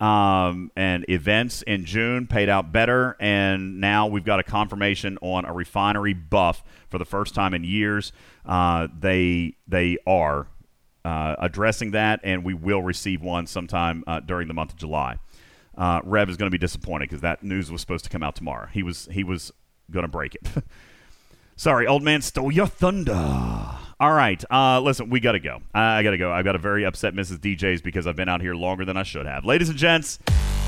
um, 0.01 0.71
and 0.77 1.05
events 1.09 1.63
in 1.63 1.85
June 1.85 2.27
paid 2.27 2.49
out 2.49 2.73
better, 2.73 3.17
and 3.21 3.81
now 3.81 4.07
we've 4.07 4.25
got 4.25 4.41
a 4.41 4.43
confirmation 4.43 5.19
on 5.21 5.45
a 5.45 5.53
refinery 5.53 6.15
buff 6.15 6.65
for 6.89 6.99
the 6.99 7.05
first 7.05 7.35
time 7.35 7.53
in 7.53 7.65
years. 7.65 8.13
Uh, 8.47 8.89
they 8.99 9.57
they 9.69 9.99
are 10.07 10.49
uh, 11.05 11.37
addressing 11.39 11.91
that, 11.91 12.21
and 12.25 12.45
we 12.45 12.55
will 12.55 12.83
receive 12.83 13.23
one 13.23 13.47
sometime 13.47 14.03
uh, 14.07 14.21
during 14.21 14.49
the 14.49 14.55
month 14.55 14.73
of 14.73 14.79
July. 14.79 15.19
Uh, 15.77 16.01
Rev 16.05 16.29
is 16.31 16.37
going 16.37 16.51
to 16.51 16.55
be 16.55 16.59
disappointed 16.59 17.09
because 17.09 17.21
that 17.21 17.43
news 17.43 17.71
was 17.71 17.81
supposed 17.81 18.05
to 18.05 18.11
come 18.11 18.23
out 18.23 18.37
tomorrow. 18.37 18.69
He 18.73 18.83
was 18.83 19.07
he 19.11 19.23
was 19.23 19.53
going 19.91 20.05
to 20.05 20.09
break 20.09 20.35
it. 20.35 20.49
Sorry, 21.57 21.87
old 21.87 22.03
man 22.03 22.23
stole 22.23 22.51
your 22.51 22.67
thunder. 22.67 23.77
All 24.01 24.13
right, 24.15 24.43
uh, 24.51 24.81
listen, 24.81 25.11
we 25.11 25.21
got 25.21 25.33
to 25.33 25.41
go. 25.41 25.61
I, 25.75 26.03
got 26.03 26.13
to 26.13 26.17
go. 26.17 26.33
I've 26.33 26.47
got 26.47 26.55
a 26.55 26.59
very 26.59 26.87
upset 26.87 27.13
Mrs. 27.13 27.37
DJs 27.37 27.83
because 27.83 28.07
I've 28.07 28.17
been 28.17 28.31
out 28.31 28.41
here 28.41 28.55
longer 28.55 28.87
than 28.87 28.97
I 28.97 29.03
should 29.03 29.27
have. 29.27 29.45
Ladies 29.45 29.69
and 29.69 29.77
gents, 29.77 30.19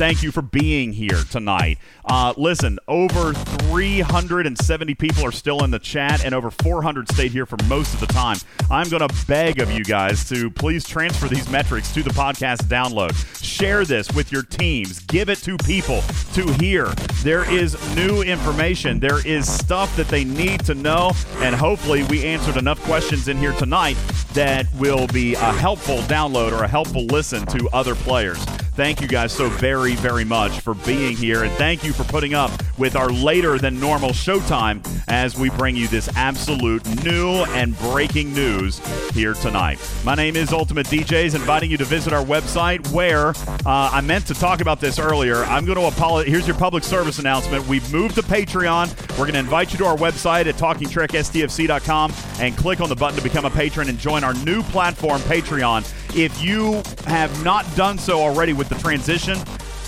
thank 0.03 0.21
you 0.21 0.33
for 0.33 0.43
being 0.43 0.93
here 0.93 1.23
tonight. 1.31 1.79
Uh, 2.05 2.35
listen, 2.37 2.77
over 2.89 3.33
370 3.33 4.97
people 4.97 5.25
are 5.25 5.31
still 5.31 5.63
in 5.63 5.71
the 5.71 5.79
chat, 5.79 6.25
and 6.25 6.35
over 6.35 6.51
400 6.51 7.09
stayed 7.09 7.31
here 7.31 7.47
for 7.47 7.57
most 7.69 7.95
of 7.95 8.01
the 8.01 8.09
time. 8.09 8.37
I'm 8.69 8.89
going 8.89 9.07
to 9.07 9.27
beg 9.29 9.61
of 9.61 9.71
you 9.71 9.85
guys 9.85 10.29
to 10.31 10.51
please 10.51 10.85
transfer 10.85 11.29
these 11.29 11.49
metrics 11.49 11.95
to 11.95 12.03
the 12.03 12.11
podcast 12.11 12.63
download. 12.65 13.15
Share 13.41 13.85
this 13.85 14.11
with 14.11 14.33
your 14.33 14.43
teams. 14.43 14.99
Give 15.07 15.29
it 15.29 15.39
to 15.43 15.57
people 15.59 16.03
to 16.35 16.53
hear. 16.55 16.87
There 17.23 17.49
is 17.49 17.77
new 17.95 18.23
information. 18.23 18.99
There 18.99 19.25
is 19.25 19.49
stuff 19.49 19.95
that 19.95 20.09
they 20.09 20.25
need 20.25 20.65
to 20.65 20.75
know, 20.75 21.13
and 21.37 21.55
hopefully, 21.55 22.03
we 22.05 22.25
answered 22.25 22.57
enough 22.57 22.83
questions 22.83 23.29
in 23.29 23.37
here 23.37 23.53
tonight 23.53 23.97
that 24.33 24.67
will 24.75 25.07
be 25.09 25.35
a 25.35 25.53
helpful 25.53 25.99
download 25.99 26.51
or 26.51 26.65
a 26.65 26.69
helpful 26.69 27.05
listen 27.07 27.47
to 27.47 27.69
other 27.73 27.95
players. 27.95 28.45
Thank 28.75 29.03
you 29.03 29.07
guys 29.07 29.33
so 29.33 29.51
very, 29.51 29.92
very 29.97 30.25
much 30.25 30.61
for 30.61 30.75
being 30.75 31.17
here, 31.17 31.45
and 31.45 31.53
thank 31.55 31.85
you 31.85 31.93
for 31.93 32.05
putting 32.05 32.35
up 32.35 32.51
with 32.79 32.97
our 32.97 33.11
later 33.11 33.59
than 33.59 33.79
normal 33.79 34.11
showtime 34.11 34.83
as 35.09 35.39
we 35.39 35.51
bring 35.51 35.77
you 35.77 35.89
this 35.89 36.09
absolute 36.17 36.85
new 37.05 37.31
and 37.31 37.79
breaking 37.79 38.33
news 38.33 38.79
here 39.11 39.35
tonight. 39.35 39.79
My 40.05 40.15
name 40.15 40.37
is 40.37 40.53
Ultimate 40.53 40.87
DJs, 40.87 41.35
inviting 41.35 41.71
you 41.71 41.77
to 41.77 41.85
visit 41.85 42.13
our 42.13 42.25
website 42.25 42.91
where 42.93 43.29
uh, 43.29 43.91
I 43.93 44.01
meant 44.01 44.27
to 44.27 44.35
talk 44.35 44.61
about 44.61 44.81
this 44.81 44.99
earlier. 44.99 45.45
I'm 45.45 45.65
going 45.65 45.79
to 45.79 45.87
apologize. 45.87 46.31
Here's 46.31 46.47
your 46.47 46.57
public 46.57 46.85
service 46.85 47.19
announcement. 47.19 47.67
We've 47.67 47.93
moved 47.93 48.15
to 48.17 48.23
Patreon. 48.23 48.91
We're 49.13 49.25
going 49.25 49.35
to 49.35 49.41
invite 49.41 49.73
you 49.73 49.79
to 49.79 49.87
our 49.87 49.97
website 49.97 50.47
at 50.47 50.57
talkingtrekstfc.com 50.57 52.13
and 52.41 52.57
click 52.57 52.81
on 52.81 52.89
the 52.89 52.97
button 52.97 53.17
to 53.17 53.23
become 53.23 53.45
a 53.45 53.51
patron 53.51 53.89
and 53.89 53.99
join 53.99 54.25
our 54.25 54.35
new 54.35 54.63
platform, 54.65 55.21
Patreon. 55.23 55.83
If 56.17 56.43
you 56.43 56.83
have 57.07 57.45
not 57.45 57.65
done 57.75 57.99
so 57.99 58.21
already 58.21 58.53
with 58.53 58.69
the 58.69 58.75
transition, 58.77 59.39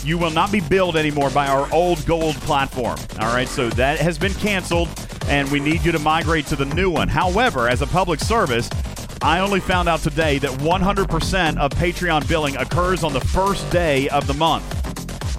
you 0.04 0.18
will 0.18 0.30
not 0.30 0.52
be 0.52 0.60
billed 0.60 0.96
anymore 0.96 1.30
by 1.30 1.46
our 1.46 1.72
old 1.72 2.04
gold 2.06 2.36
platform. 2.36 2.98
All 3.20 3.34
right, 3.34 3.48
so 3.48 3.70
that 3.70 3.98
has 3.98 4.18
been 4.18 4.34
canceled, 4.34 4.88
and 5.26 5.50
we 5.50 5.60
need 5.60 5.84
you 5.84 5.92
to 5.92 5.98
migrate 5.98 6.46
to 6.46 6.56
the 6.56 6.66
new 6.66 6.90
one. 6.90 7.08
However, 7.08 7.68
as 7.68 7.80
a 7.80 7.86
public 7.86 8.20
service, 8.20 8.68
I 9.22 9.40
only 9.40 9.60
found 9.60 9.88
out 9.88 10.00
today 10.00 10.38
that 10.38 10.50
100% 10.60 11.56
of 11.56 11.70
Patreon 11.70 12.28
billing 12.28 12.56
occurs 12.56 13.02
on 13.02 13.14
the 13.14 13.20
first 13.20 13.68
day 13.70 14.08
of 14.10 14.26
the 14.26 14.34
month. 14.34 14.83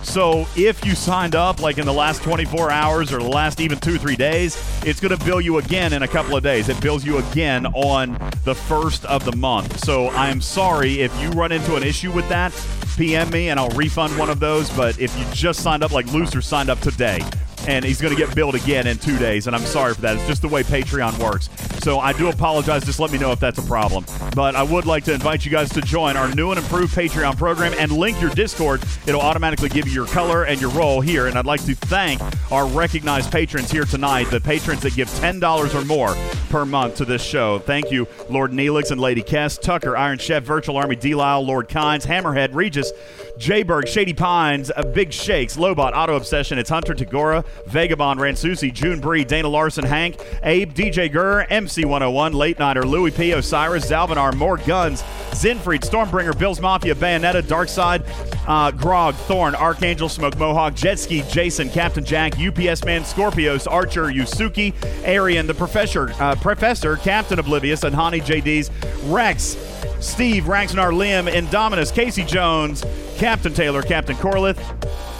So 0.05 0.47
if 0.55 0.85
you 0.85 0.95
signed 0.95 1.35
up 1.35 1.59
like 1.59 1.77
in 1.77 1.85
the 1.85 1.93
last 1.93 2.21
24 2.23 2.71
hours 2.71 3.11
or 3.11 3.19
the 3.19 3.27
last 3.27 3.59
even 3.59 3.79
two, 3.79 3.97
three 3.97 4.15
days, 4.15 4.55
it's 4.85 4.99
going 4.99 5.17
to 5.17 5.25
bill 5.25 5.41
you 5.41 5.57
again 5.57 5.91
in 5.93 6.03
a 6.03 6.07
couple 6.07 6.37
of 6.37 6.43
days. 6.43 6.69
It 6.69 6.79
bills 6.79 7.03
you 7.03 7.17
again 7.17 7.65
on 7.67 8.17
the 8.45 8.55
first 8.55 9.03
of 9.05 9.25
the 9.25 9.35
month. 9.35 9.83
So 9.83 10.09
I'm 10.11 10.39
sorry 10.39 11.01
if 11.01 11.21
you 11.21 11.29
run 11.31 11.51
into 11.51 11.75
an 11.75 11.83
issue 11.83 12.11
with 12.11 12.29
that. 12.29 12.53
PM 12.95 13.29
me 13.31 13.49
and 13.49 13.59
I'll 13.59 13.69
refund 13.71 14.17
one 14.17 14.29
of 14.29 14.39
those. 14.39 14.69
But 14.69 14.99
if 14.99 15.17
you 15.19 15.25
just 15.33 15.61
signed 15.61 15.83
up 15.83 15.91
like 15.91 16.05
Looser 16.13 16.41
signed 16.41 16.69
up 16.69 16.79
today, 16.79 17.19
and 17.67 17.83
he's 17.83 18.01
going 18.01 18.15
to 18.15 18.19
get 18.19 18.33
billed 18.35 18.55
again 18.55 18.87
in 18.87 18.97
two 18.97 19.17
days. 19.17 19.47
And 19.47 19.55
I'm 19.55 19.63
sorry 19.63 19.93
for 19.93 20.01
that. 20.01 20.15
It's 20.15 20.27
just 20.27 20.41
the 20.41 20.47
way 20.47 20.63
Patreon 20.63 21.17
works. 21.19 21.49
So 21.83 21.99
I 21.99 22.13
do 22.13 22.29
apologize. 22.29 22.83
Just 22.83 22.99
let 22.99 23.11
me 23.11 23.17
know 23.17 23.31
if 23.31 23.39
that's 23.39 23.59
a 23.59 23.63
problem. 23.63 24.05
But 24.35 24.55
I 24.55 24.63
would 24.63 24.85
like 24.85 25.03
to 25.05 25.13
invite 25.13 25.45
you 25.45 25.51
guys 25.51 25.69
to 25.69 25.81
join 25.81 26.17
our 26.17 26.33
new 26.33 26.51
and 26.51 26.59
improved 26.59 26.95
Patreon 26.95 27.37
program 27.37 27.73
and 27.77 27.91
link 27.91 28.19
your 28.19 28.31
Discord. 28.31 28.83
It'll 29.05 29.21
automatically 29.21 29.69
give 29.69 29.87
you 29.87 29.93
your 29.93 30.07
color 30.07 30.45
and 30.45 30.59
your 30.59 30.71
role 30.71 31.01
here. 31.01 31.27
And 31.27 31.37
I'd 31.37 31.45
like 31.45 31.63
to 31.65 31.75
thank 31.75 32.21
our 32.51 32.65
recognized 32.67 33.31
patrons 33.31 33.71
here 33.71 33.85
tonight, 33.85 34.25
the 34.31 34.41
patrons 34.41 34.81
that 34.81 34.95
give 34.95 35.09
$10 35.09 35.75
or 35.75 35.85
more 35.85 36.15
per 36.49 36.65
month 36.65 36.95
to 36.95 37.05
this 37.05 37.21
show. 37.23 37.59
Thank 37.59 37.91
you, 37.91 38.07
Lord 38.29 38.51
Neelix 38.51 38.91
and 38.91 38.99
Lady 38.99 39.21
Kess, 39.21 39.61
Tucker, 39.61 39.95
Iron 39.95 40.17
Chef, 40.17 40.43
Virtual 40.43 40.77
Army, 40.77 40.95
D. 40.95 41.15
Lyle, 41.15 41.45
Lord 41.45 41.69
Kynes, 41.69 42.05
Hammerhead, 42.05 42.53
Regis, 42.53 42.91
Jayberg, 43.37 43.87
Shady 43.87 44.13
Pines, 44.13 44.71
uh, 44.75 44.83
Big 44.83 45.11
Shakes, 45.11 45.57
Lobot, 45.57 45.91
Auto 45.93 46.15
Obsession, 46.15 46.57
It's 46.57 46.69
Hunter 46.69 46.93
Tagora, 46.93 47.45
Vagabond, 47.67 48.19
Ransusi, 48.19 48.73
June 48.73 48.99
Bree, 48.99 49.23
Dana 49.23 49.47
Larson, 49.49 49.83
Hank, 49.83 50.17
Abe, 50.43 50.73
DJ 50.73 51.11
Gurr, 51.11 51.45
MC101, 51.49 52.33
Late 52.33 52.59
Nighter, 52.59 52.83
Louis 52.83 53.11
P. 53.11 53.31
Osiris, 53.31 53.89
Zalvinar, 53.89 54.33
More 54.35 54.57
Guns, 54.57 55.03
Zinfried, 55.31 55.81
Stormbringer, 55.81 56.37
Bill's 56.37 56.61
Mafia, 56.61 56.95
Bayonetta, 56.95 57.41
Darkside, 57.41 58.03
uh, 58.47 58.71
Grog, 58.71 59.15
Thorn, 59.15 59.53
Archangel, 59.55 60.07
Smoke 60.07 60.37
Mohawk, 60.37 60.73
Jetski, 60.73 61.29
Jason, 61.29 61.69
Captain 61.69 62.05
Jack, 62.05 62.39
UPS 62.39 62.85
Man, 62.85 63.01
Scorpios, 63.03 63.69
Archer, 63.69 64.05
Yusuki, 64.05 64.73
Arian, 65.05 65.45
the 65.45 65.53
Professor, 65.53 66.13
uh, 66.19 66.35
Professor, 66.35 66.95
Captain 66.97 67.39
Oblivious, 67.39 67.83
and 67.83 67.95
Hani 67.95 68.21
JD's, 68.21 68.71
Rex, 69.05 69.55
Steve, 69.99 70.43
Raxnar, 70.43 70.91
Liam, 70.91 71.31
Indominus, 71.31 71.93
Casey 71.93 72.23
Jones, 72.23 72.83
Captain 73.17 73.53
Taylor, 73.53 73.81
Captain 73.81 74.15
Corlith, 74.15 74.57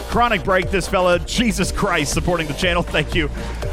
Chronic 0.10 0.44
Break, 0.44 0.72
this 0.72 0.88
fella, 0.88 1.20
Jesus 1.20 1.72
Christ, 1.72 2.14
supporting 2.14 2.48
the 2.48 2.54
channel. 2.54 2.84
Thank 2.84 3.16
you. 3.16 3.26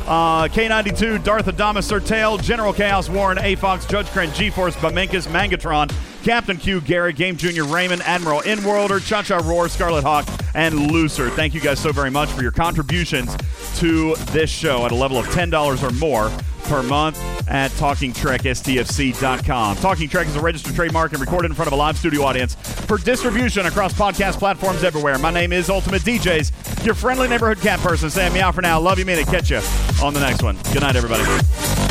Uh, 0.07 0.49
K92, 0.49 1.23
Darth 1.23 1.47
Adamas, 1.47 1.91
Sertail, 1.91 2.43
General 2.43 2.73
Chaos, 2.73 3.09
Warren, 3.09 3.39
A 3.39 3.55
Fox, 3.55 3.87
Judge 3.87 4.07
Kren, 4.07 4.35
G-Force, 4.35 4.75
Bamenkus, 4.77 5.29
Mangatron, 5.29 5.91
Captain 6.23 6.57
Q, 6.57 6.81
Garrett, 6.81 7.17
Game 7.17 7.37
Junior, 7.37 7.65
Raymond, 7.65 8.03
Admiral, 8.03 8.41
Inworlder, 8.43 9.05
Cha 9.05 9.23
Cha 9.23 9.39
Roar, 9.39 9.69
Scarlet 9.69 10.05
Hawk, 10.05 10.29
and 10.55 10.93
Looser. 10.93 11.31
Thank 11.31 11.55
you 11.55 11.61
guys 11.61 11.81
so 11.81 11.93
very 11.93 12.11
much 12.11 12.31
for 12.31 12.43
your 12.43 12.53
contributions 12.53 13.35
to 13.77 14.15
this 14.31 14.51
show 14.51 14.85
at 14.85 14.93
a 14.93 14.95
level 14.95 15.19
of 15.19 15.27
$10 15.27 15.83
or 15.83 15.91
more 15.95 16.31
per 16.65 16.83
month 16.83 17.19
at 17.49 17.71
TalkingTrekSTFC.com. 17.73 19.77
Talking 19.77 20.09
Trek 20.09 20.29
is 20.29 20.37
a 20.37 20.41
registered 20.41 20.75
trademark 20.75 21.13
and 21.13 21.21
recorded 21.21 21.51
in 21.51 21.55
front 21.55 21.67
of 21.67 21.73
a 21.73 21.77
live 21.77 21.99
studio 21.99 22.23
audience 22.23 22.55
for 22.55 22.99
distribution 22.99 23.67
across 23.67 23.93
podcast 23.93 24.39
platforms 24.39 24.85
everywhere. 24.85 25.19
My 25.19 25.31
name 25.31 25.53
is 25.53 25.69
Ultimate 25.69 26.03
DJs, 26.03 26.87
your 26.87 26.95
friendly 26.95 27.29
neighborhood 27.29 27.61
cat 27.61 27.81
person. 27.81 28.11
Saying 28.11 28.33
meow 28.33 28.53
for 28.53 28.63
now. 28.63 28.81
Love 28.81 28.99
you, 28.99 29.05
mean 29.05 29.19
it. 29.19 29.27
Catch 29.27 29.51
you 29.51 29.61
on 30.03 30.15
the 30.15 30.21
next 30.21 30.43
one. 30.43 30.57
Good 30.73 30.83
night, 30.83 30.97
everybody. 30.97 31.82